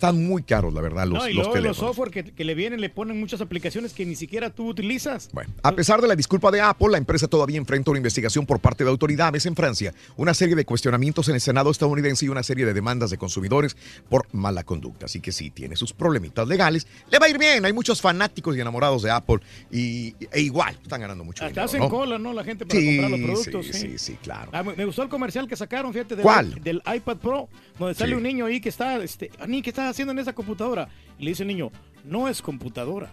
Están 0.00 0.24
muy 0.26 0.42
caros, 0.42 0.72
la 0.72 0.80
verdad, 0.80 1.06
los, 1.06 1.18
no, 1.18 1.28
y 1.28 1.34
los 1.34 1.44
luego 1.44 1.48
los 1.50 1.54
teléfonos. 1.62 1.76
software 1.76 2.10
que, 2.10 2.24
que 2.32 2.42
le 2.42 2.54
vienen 2.54 2.80
le 2.80 2.88
ponen 2.88 3.20
muchas 3.20 3.42
aplicaciones 3.42 3.92
que 3.92 4.06
ni 4.06 4.16
siquiera 4.16 4.48
tú 4.48 4.66
utilizas. 4.66 5.28
Bueno, 5.34 5.52
a 5.62 5.72
pesar 5.72 6.00
de 6.00 6.08
la 6.08 6.16
disculpa 6.16 6.50
de 6.50 6.62
Apple, 6.62 6.88
la 6.88 6.96
empresa 6.96 7.28
todavía 7.28 7.58
enfrenta 7.58 7.90
una 7.90 7.98
investigación 7.98 8.46
por 8.46 8.60
parte 8.60 8.82
de 8.82 8.88
autoridades 8.88 9.44
en 9.44 9.54
Francia, 9.54 9.92
una 10.16 10.32
serie 10.32 10.56
de 10.56 10.64
cuestionamientos 10.64 11.28
en 11.28 11.34
el 11.34 11.42
Senado 11.42 11.70
estadounidense 11.70 12.24
y 12.24 12.30
una 12.30 12.42
serie 12.42 12.64
de 12.64 12.72
demandas 12.72 13.10
de 13.10 13.18
consumidores 13.18 13.76
por 14.08 14.26
mala 14.32 14.64
conducta. 14.64 15.04
Así 15.04 15.20
que 15.20 15.32
sí, 15.32 15.50
tiene 15.50 15.76
sus 15.76 15.92
problemitas 15.92 16.48
legales. 16.48 16.86
Le 17.10 17.18
va 17.18 17.26
a 17.26 17.28
ir 17.28 17.36
bien, 17.36 17.66
hay 17.66 17.74
muchos 17.74 18.00
fanáticos 18.00 18.56
y 18.56 18.60
enamorados 18.62 19.02
de 19.02 19.10
Apple 19.10 19.40
y, 19.70 20.14
e 20.32 20.40
igual 20.40 20.78
están 20.82 21.02
ganando 21.02 21.24
mucho 21.24 21.44
Hasta 21.44 21.50
dinero, 21.50 21.64
hacen 21.66 21.80
¿no? 21.80 21.90
cola, 21.90 22.18
¿no? 22.18 22.32
La 22.32 22.42
gente 22.42 22.64
para 22.64 22.80
Sí, 22.80 22.86
comprar 22.96 23.10
los 23.10 23.20
productos. 23.20 23.66
sí, 23.66 23.72
sí, 23.74 23.98
sí, 23.98 24.16
claro. 24.22 24.48
Ah, 24.54 24.62
me 24.62 24.74
me 24.76 24.86
gustó 24.86 25.02
el 25.02 25.10
comercial 25.10 25.46
que 25.46 25.56
sacaron, 25.56 25.92
fíjate, 25.92 26.16
del, 26.16 26.22
¿Cuál? 26.22 26.54
del 26.64 26.80
iPad 26.90 27.18
Pro, 27.18 27.50
donde 27.78 27.94
sale 27.94 28.16
un 28.16 28.22
niño 28.22 28.46
ahí 28.46 28.62
que 28.62 28.70
está, 28.70 28.96
este, 29.02 29.30
"Ah, 29.38 29.46
ni, 29.46 29.60
¿qué 29.60 29.68
estás 29.90 29.96
haciendo 29.96 30.12
en 30.12 30.18
esa 30.18 30.32
computadora? 30.32 30.88
Y 31.18 31.24
le 31.24 31.30
dice 31.32 31.42
el 31.42 31.48
niño, 31.48 31.70
no 32.04 32.28
es 32.28 32.40
computadora, 32.42 33.12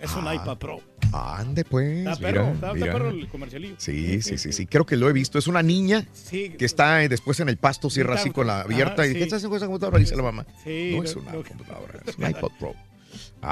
es 0.00 0.14
un 0.14 0.26
Ah. 0.28 0.34
iPad 0.34 0.58
Pro. 0.58 0.80
Ande 1.12 1.64
pues. 1.64 1.98
Está 2.06 2.16
perro, 2.16 2.42
está, 2.46 2.52
está 2.68 2.72
mira. 2.74 2.92
perro 2.92 3.10
el 3.10 3.28
comercialillo. 3.28 3.74
Sí, 3.78 4.20
sí, 4.22 4.36
sí, 4.38 4.52
sí. 4.52 4.66
Creo 4.66 4.84
que 4.84 4.96
lo 4.96 5.08
he 5.08 5.12
visto. 5.12 5.38
Es 5.38 5.46
una 5.46 5.62
niña 5.62 6.04
Sí. 6.12 6.50
que 6.58 6.64
está 6.64 7.02
eh, 7.04 7.08
después 7.08 7.38
en 7.40 7.48
el 7.48 7.56
pasto, 7.56 7.88
cierra 7.90 8.14
Está- 8.14 8.22
así 8.22 8.30
con 8.32 8.46
la 8.48 8.60
abierta. 8.62 9.02
Ajá, 9.02 9.06
y 9.06 9.12
sí. 9.12 9.18
¿qué 9.18 9.22
estás 9.24 9.36
haciendo 9.38 9.50
con 9.50 9.56
esa 9.58 9.66
computadora? 9.66 9.98
Dice 9.98 10.16
la 10.16 10.22
mamá. 10.22 10.46
Sí, 10.64 10.94
no 10.96 11.02
es 11.04 11.14
una 11.16 11.32
computadora, 11.32 12.00
es 12.06 12.18
un 12.18 12.28
iPod 12.28 12.52
Pro. 12.58 12.74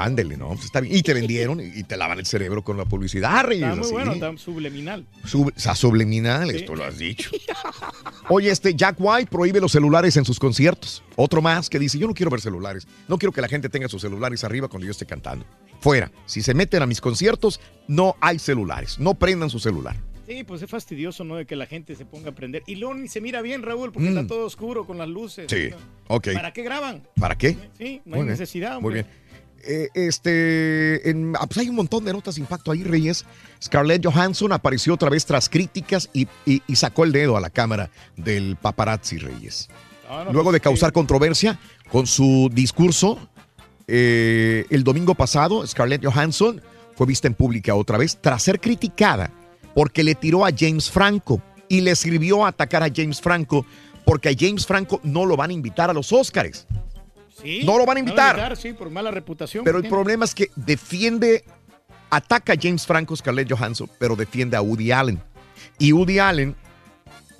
Ándele, 0.03 0.37
¿no? 0.37 0.49
Pues 0.49 0.65
está 0.65 0.81
bien. 0.81 0.95
Y 0.95 1.01
te 1.01 1.13
vendieron 1.13 1.59
y 1.61 1.83
te 1.83 1.95
lavan 1.97 2.19
el 2.19 2.25
cerebro 2.25 2.63
con 2.63 2.77
la 2.77 2.85
publicidad, 2.85 3.43
Reyes. 3.45 3.63
Está 3.63 3.75
muy 3.75 3.85
así. 3.85 3.93
bueno, 3.93 4.11
está 4.13 4.37
subliminal. 4.37 5.05
Sub- 5.25 5.53
o 5.55 5.59
sea, 5.59 5.73
subliminal, 5.75 6.49
esto 6.51 6.75
lo 6.75 6.83
has 6.83 6.97
dicho. 6.97 7.29
Oye, 8.29 8.49
este 8.51 8.73
Jack 8.75 8.95
White 8.99 9.29
prohíbe 9.31 9.59
los 9.59 9.71
celulares 9.71 10.17
en 10.17 10.25
sus 10.25 10.39
conciertos. 10.39 11.03
Otro 11.15 11.41
más 11.41 11.69
que 11.69 11.79
dice, 11.79 11.97
yo 11.97 12.07
no 12.07 12.13
quiero 12.13 12.29
ver 12.31 12.41
celulares. 12.41 12.87
No 13.07 13.17
quiero 13.17 13.31
que 13.31 13.41
la 13.41 13.47
gente 13.47 13.69
tenga 13.69 13.87
sus 13.87 14.01
celulares 14.01 14.43
arriba 14.43 14.67
cuando 14.67 14.85
yo 14.85 14.91
esté 14.91 15.05
cantando. 15.05 15.45
Fuera. 15.79 16.11
Si 16.25 16.41
se 16.41 16.53
meten 16.53 16.81
a 16.81 16.85
mis 16.85 17.01
conciertos, 17.01 17.59
no 17.87 18.15
hay 18.21 18.39
celulares. 18.39 18.99
No 18.99 19.13
prendan 19.13 19.49
su 19.49 19.59
celular. 19.59 19.95
Sí, 20.27 20.43
pues 20.43 20.59
es 20.63 20.69
fastidioso, 20.71 21.23
¿no? 21.23 21.35
De 21.35 21.45
que 21.45 21.55
la 21.55 21.67
gente 21.67 21.95
se 21.95 22.03
ponga 22.03 22.31
a 22.31 22.33
prender. 22.33 22.63
Y 22.65 22.77
luego 22.77 22.95
ni 22.95 23.07
se 23.07 23.21
mira 23.21 23.43
bien, 23.43 23.61
Raúl, 23.61 23.91
porque 23.91 24.09
Mm. 24.09 24.17
está 24.17 24.27
todo 24.27 24.45
oscuro 24.47 24.87
con 24.87 24.97
las 24.97 25.07
luces. 25.07 25.45
Sí, 25.47 25.69
ok. 26.07 26.29
¿Para 26.33 26.51
qué 26.51 26.63
graban? 26.63 27.03
¿Para 27.19 27.37
qué? 27.37 27.55
Sí, 27.77 28.01
no 28.05 28.11
Muy 28.15 28.19
hay 28.19 28.23
bien, 28.23 28.27
necesidad. 28.29 28.71
Muy 28.81 28.87
hombre. 28.87 29.03
bien. 29.03 29.24
Eh, 29.67 29.89
este, 29.93 31.09
en- 31.09 31.33
ah, 31.39 31.47
pues 31.47 31.57
hay 31.59 31.69
un 31.69 31.75
montón 31.75 32.05
de 32.05 32.13
notas 32.13 32.35
de 32.35 32.41
impacto 32.41 32.71
ahí, 32.71 32.83
Reyes. 32.83 33.25
Scarlett 33.63 34.05
Johansson 34.05 34.51
apareció 34.53 34.93
otra 34.93 35.09
vez 35.09 35.25
tras 35.25 35.49
críticas 35.49 36.09
y, 36.13 36.27
y- 36.45 36.61
y 36.67 36.75
sacó 36.75 37.03
el 37.03 37.11
dedo 37.11 37.35
a 37.35 37.39
la 37.41 37.49
cámara 37.49 37.89
del 38.15 38.55
paparazzi, 38.57 39.17
Reyes. 39.17 39.69
Ah, 40.07 40.23
Luego 40.25 40.43
pues, 40.45 40.53
de 40.53 40.59
causar 40.61 40.91
controversia 40.93 41.59
con 41.91 42.05
su 42.05 42.49
discurso 42.53 43.17
eh, 43.87 44.65
el 44.69 44.83
domingo 44.83 45.15
pasado, 45.15 45.65
Scarlett 45.65 46.03
Johansson 46.05 46.61
fue 46.95 47.05
vista 47.07 47.27
en 47.27 47.33
pública 47.33 47.75
otra 47.75 47.97
vez 47.97 48.17
tras 48.19 48.41
ser 48.43 48.59
criticada 48.59 49.31
porque 49.73 50.03
le 50.03 50.15
tiró 50.15 50.45
a 50.45 50.49
James 50.57 50.89
Franco 50.89 51.41
y 51.67 51.81
le 51.81 51.95
sirvió 51.95 52.45
a 52.45 52.49
atacar 52.49 52.81
a 52.83 52.89
James 52.93 53.21
Franco 53.21 53.65
porque 54.05 54.29
a 54.29 54.33
James 54.37 54.65
Franco 54.65 55.01
no 55.03 55.25
lo 55.25 55.35
van 55.35 55.49
a 55.49 55.53
invitar 55.53 55.89
a 55.89 55.93
los 55.93 56.11
Óscares. 56.13 56.65
Sí, 57.45 57.61
No 57.63 57.77
lo 57.77 57.85
van 57.85 57.97
a 57.97 57.99
invitar. 57.99 58.57
Sí, 58.57 58.73
por 58.73 58.89
mala 58.89 59.11
reputación. 59.11 59.63
Pero 59.63 59.77
el 59.77 59.83
tiene. 59.83 59.95
problema 59.95 60.25
es 60.25 60.33
que 60.33 60.49
defiende, 60.55 61.45
ataca 62.09 62.53
a 62.53 62.55
James 62.59 62.85
Franco, 62.85 63.15
Scarlett 63.15 63.51
Johansson, 63.51 63.89
pero 63.99 64.15
defiende 64.15 64.57
a 64.57 64.61
Woody 64.61 64.91
Allen. 64.91 65.21
Y 65.77 65.91
Woody 65.91 66.19
Allen 66.19 66.55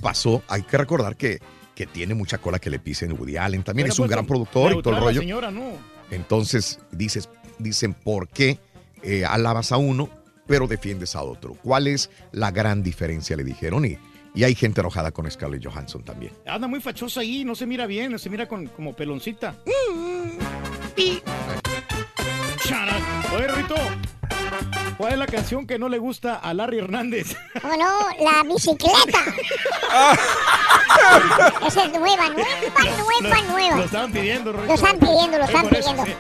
pasó, 0.02 0.44
hay 0.48 0.62
que 0.64 0.78
recordar 0.78 1.16
que, 1.16 1.40
que 1.74 1.86
tiene 1.88 2.14
mucha 2.14 2.38
cola 2.38 2.60
que 2.60 2.70
le 2.70 2.80
pisen 2.80 3.14
Woody 3.14 3.38
Allen. 3.38 3.64
También 3.64 3.86
Pero, 3.86 3.94
es 3.94 4.00
un 4.00 4.04
pues, 4.04 4.12
gran 4.12 4.26
productor 4.28 4.74
y 4.74 4.82
todo 4.82 4.96
el 4.96 5.02
rollo. 5.02 5.22
señora, 5.22 5.52
no. 5.52 5.72
Entonces 6.12 6.80
dices, 6.92 7.30
dicen, 7.58 7.94
¿por 7.94 8.28
qué 8.28 8.60
eh, 9.04 9.26
alabas 9.26 9.72
a 9.72 9.78
uno, 9.78 10.10
pero 10.46 10.68
defiendes 10.68 11.16
a 11.16 11.24
otro? 11.24 11.56
¿Cuál 11.64 11.88
es 11.88 12.12
la 12.32 12.52
gran 12.52 12.84
diferencia? 12.84 13.36
Le 13.36 13.44
dijeron. 13.44 13.86
Y, 13.86 13.98
y 14.36 14.44
hay 14.44 14.54
gente 14.56 14.82
enojada 14.82 15.12
con 15.12 15.30
Scarlett 15.32 15.66
Johansson 15.66 16.04
también. 16.04 16.34
Anda 16.46 16.68
muy 16.68 16.82
fachosa 16.82 17.22
ahí, 17.22 17.44
no 17.46 17.56
se 17.56 17.66
mira 17.66 17.86
bien, 17.88 18.18
se 18.20 18.30
mira 18.30 18.48
con, 18.48 18.68
como 18.68 18.94
peloncita. 18.96 19.56
Chara. 22.68 22.98
Oye, 23.36 23.48
Rito, 23.48 23.76
¿cuál 24.98 25.14
es 25.14 25.20
la 25.20 25.28
canción 25.28 25.66
que 25.68 25.78
no 25.80 25.88
le 25.90 25.98
gusta 26.00 26.36
a 26.36 26.54
Larry 26.54 26.80
Hernández? 26.80 27.36
¿Cómo 27.62 27.76
no? 27.76 28.00
La 28.24 28.44
bicicleta. 28.44 29.20
Esa 31.68 31.86
es 31.86 31.92
nueva, 31.92 32.30
nueva, 32.30 32.50
nueva, 33.22 33.42
Lo 33.42 33.52
nueva. 33.52 33.84
estaban 33.84 34.12
pidiendo, 34.12 34.52
Rito. 34.54 34.66
Lo 34.68 34.74
están 34.74 35.00
pidiendo, 35.00 35.38
lo 35.38 35.44
Eh, 35.44 35.48
están 35.48 35.66
eso, 35.66 35.76
pidiendo. 35.76 36.06
sí. 36.06 36.12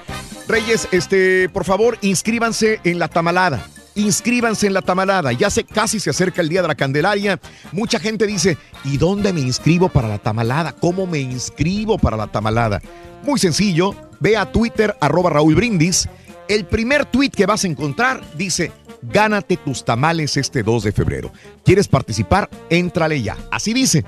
Reyes, 0.47 0.87
este, 0.91 1.49
por 1.49 1.65
favor, 1.65 1.97
inscríbanse 2.01 2.79
en 2.83 2.99
la 2.99 3.07
tamalada. 3.07 3.65
Inscríbanse 3.95 4.67
en 4.67 4.73
la 4.73 4.81
tamalada. 4.81 5.31
Ya 5.31 5.49
se 5.49 5.63
casi 5.63 5.99
se 5.99 6.09
acerca 6.09 6.41
el 6.41 6.49
día 6.49 6.61
de 6.61 6.67
la 6.67 6.75
Candelaria. 6.75 7.39
Mucha 7.71 7.99
gente 7.99 8.27
dice, 8.27 8.57
¿y 8.83 8.97
dónde 8.97 9.31
me 9.31 9.39
inscribo 9.39 9.87
para 9.87 10.09
la 10.09 10.17
tamalada? 10.17 10.73
¿Cómo 10.73 11.07
me 11.07 11.19
inscribo 11.19 11.97
para 11.97 12.17
la 12.17 12.27
tamalada? 12.27 12.81
Muy 13.23 13.39
sencillo, 13.39 13.95
ve 14.19 14.35
a 14.35 14.51
Twitter 14.51 14.95
arroba 14.99 15.29
Raúl 15.29 15.55
Brindis. 15.55 16.09
El 16.49 16.65
primer 16.65 17.05
tweet 17.05 17.29
que 17.29 17.45
vas 17.45 17.63
a 17.63 17.67
encontrar 17.67 18.21
dice, 18.37 18.71
gánate 19.01 19.57
tus 19.57 19.85
tamales 19.85 20.35
este 20.35 20.61
2 20.61 20.83
de 20.83 20.91
febrero. 20.91 21.31
¿Quieres 21.63 21.87
participar? 21.87 22.49
Éntrale 22.69 23.21
ya. 23.21 23.37
Así 23.49 23.73
dice, 23.73 24.03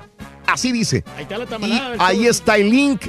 así 0.46 0.70
dice. 0.70 1.02
Ahí 1.16 1.22
está 1.22 1.38
la 1.38 1.46
tamalada. 1.46 1.96
ahí 1.98 2.26
está 2.26 2.56
el 2.56 2.70
link 2.70 3.06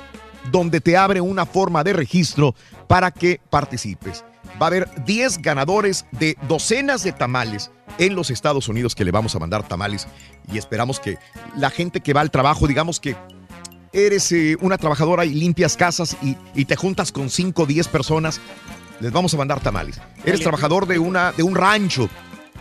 donde 0.49 0.79
te 0.81 0.95
abre 0.95 1.19
una 1.19 1.45
forma 1.45 1.83
de 1.83 1.93
registro 1.93 2.55
para 2.87 3.11
que 3.11 3.39
participes. 3.49 4.23
Va 4.61 4.65
a 4.65 4.67
haber 4.67 4.89
10 5.05 5.41
ganadores 5.41 6.05
de 6.11 6.37
docenas 6.47 7.03
de 7.03 7.11
tamales 7.11 7.71
en 7.97 8.15
los 8.15 8.29
Estados 8.29 8.67
Unidos 8.67 8.95
que 8.95 9.05
le 9.05 9.11
vamos 9.11 9.35
a 9.35 9.39
mandar 9.39 9.67
tamales. 9.67 10.07
Y 10.51 10.57
esperamos 10.57 10.99
que 10.99 11.17
la 11.55 11.69
gente 11.69 12.01
que 12.01 12.13
va 12.13 12.21
al 12.21 12.31
trabajo, 12.31 12.67
digamos 12.67 12.99
que 12.99 13.15
eres 13.91 14.31
eh, 14.31 14.57
una 14.61 14.77
trabajadora 14.77 15.25
y 15.25 15.33
limpias 15.33 15.75
casas 15.75 16.15
y, 16.21 16.37
y 16.53 16.65
te 16.65 16.75
juntas 16.75 17.11
con 17.11 17.29
5 17.29 17.63
o 17.63 17.65
10 17.65 17.87
personas, 17.87 18.39
les 18.99 19.11
vamos 19.11 19.33
a 19.33 19.37
mandar 19.37 19.59
tamales. 19.59 19.99
Eres 20.25 20.41
trabajador 20.41 20.85
de, 20.85 20.99
una, 20.99 21.31
de 21.31 21.43
un 21.43 21.55
rancho 21.55 22.09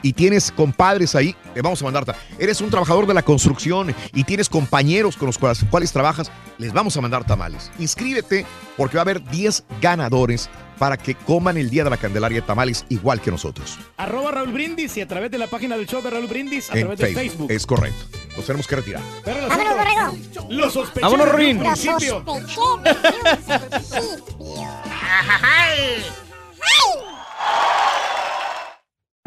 y 0.02 0.12
tienes 0.12 0.50
compadres 0.52 1.14
ahí, 1.14 1.34
le 1.54 1.62
vamos 1.62 1.80
a 1.82 1.84
mandar 1.84 2.04
tamales. 2.04 2.26
Eres 2.38 2.60
un 2.60 2.70
trabajador 2.70 3.06
de 3.06 3.14
la 3.14 3.22
construcción 3.22 3.94
y 4.14 4.24
tienes 4.24 4.48
compañeros 4.48 5.16
con 5.16 5.26
los 5.26 5.38
cuales, 5.38 5.64
cuales 5.70 5.92
trabajas, 5.92 6.30
les 6.58 6.72
vamos 6.72 6.96
a 6.96 7.00
mandar 7.00 7.24
tamales. 7.26 7.70
Inscríbete 7.78 8.46
porque 8.76 8.96
va 8.96 9.00
a 9.00 9.02
haber 9.02 9.22
10 9.24 9.64
ganadores 9.80 10.48
para 10.78 10.96
que 10.96 11.16
coman 11.16 11.56
el 11.56 11.70
día 11.70 11.82
de 11.82 11.90
la 11.90 11.96
Candelaria 11.96 12.40
tamales 12.46 12.84
igual 12.88 13.20
que 13.20 13.32
nosotros. 13.32 13.76
Arroba 13.96 14.30
Raúl 14.30 14.52
Brindis 14.52 14.96
y 14.96 15.00
a 15.00 15.08
través 15.08 15.28
de 15.30 15.38
la 15.38 15.48
página 15.48 15.76
del 15.76 15.86
show 15.88 16.00
de 16.00 16.10
Raúl 16.10 16.28
Brindis, 16.28 16.70
a 16.70 16.74
en 16.74 16.80
través 16.82 16.98
de 17.00 17.06
Facebook. 17.06 17.20
Facebook. 17.48 17.50
Es 17.50 17.66
correcto. 17.66 18.04
Nos 18.36 18.46
tenemos 18.46 18.66
que 18.68 18.76
retirar. 18.76 19.02
Pero 19.24 19.40
los 19.40 19.48
Vámonos, 19.48 19.74
borrego. 19.76 20.46
Lo 20.50 20.70
sospeché 20.70 21.00
Vámonos, 21.00 21.32
Rin. 21.34 21.56
un 21.58 21.64
Lo 21.64 21.70
principio. 21.72 22.24
sospeché 22.24 23.58
principio. 23.70 24.18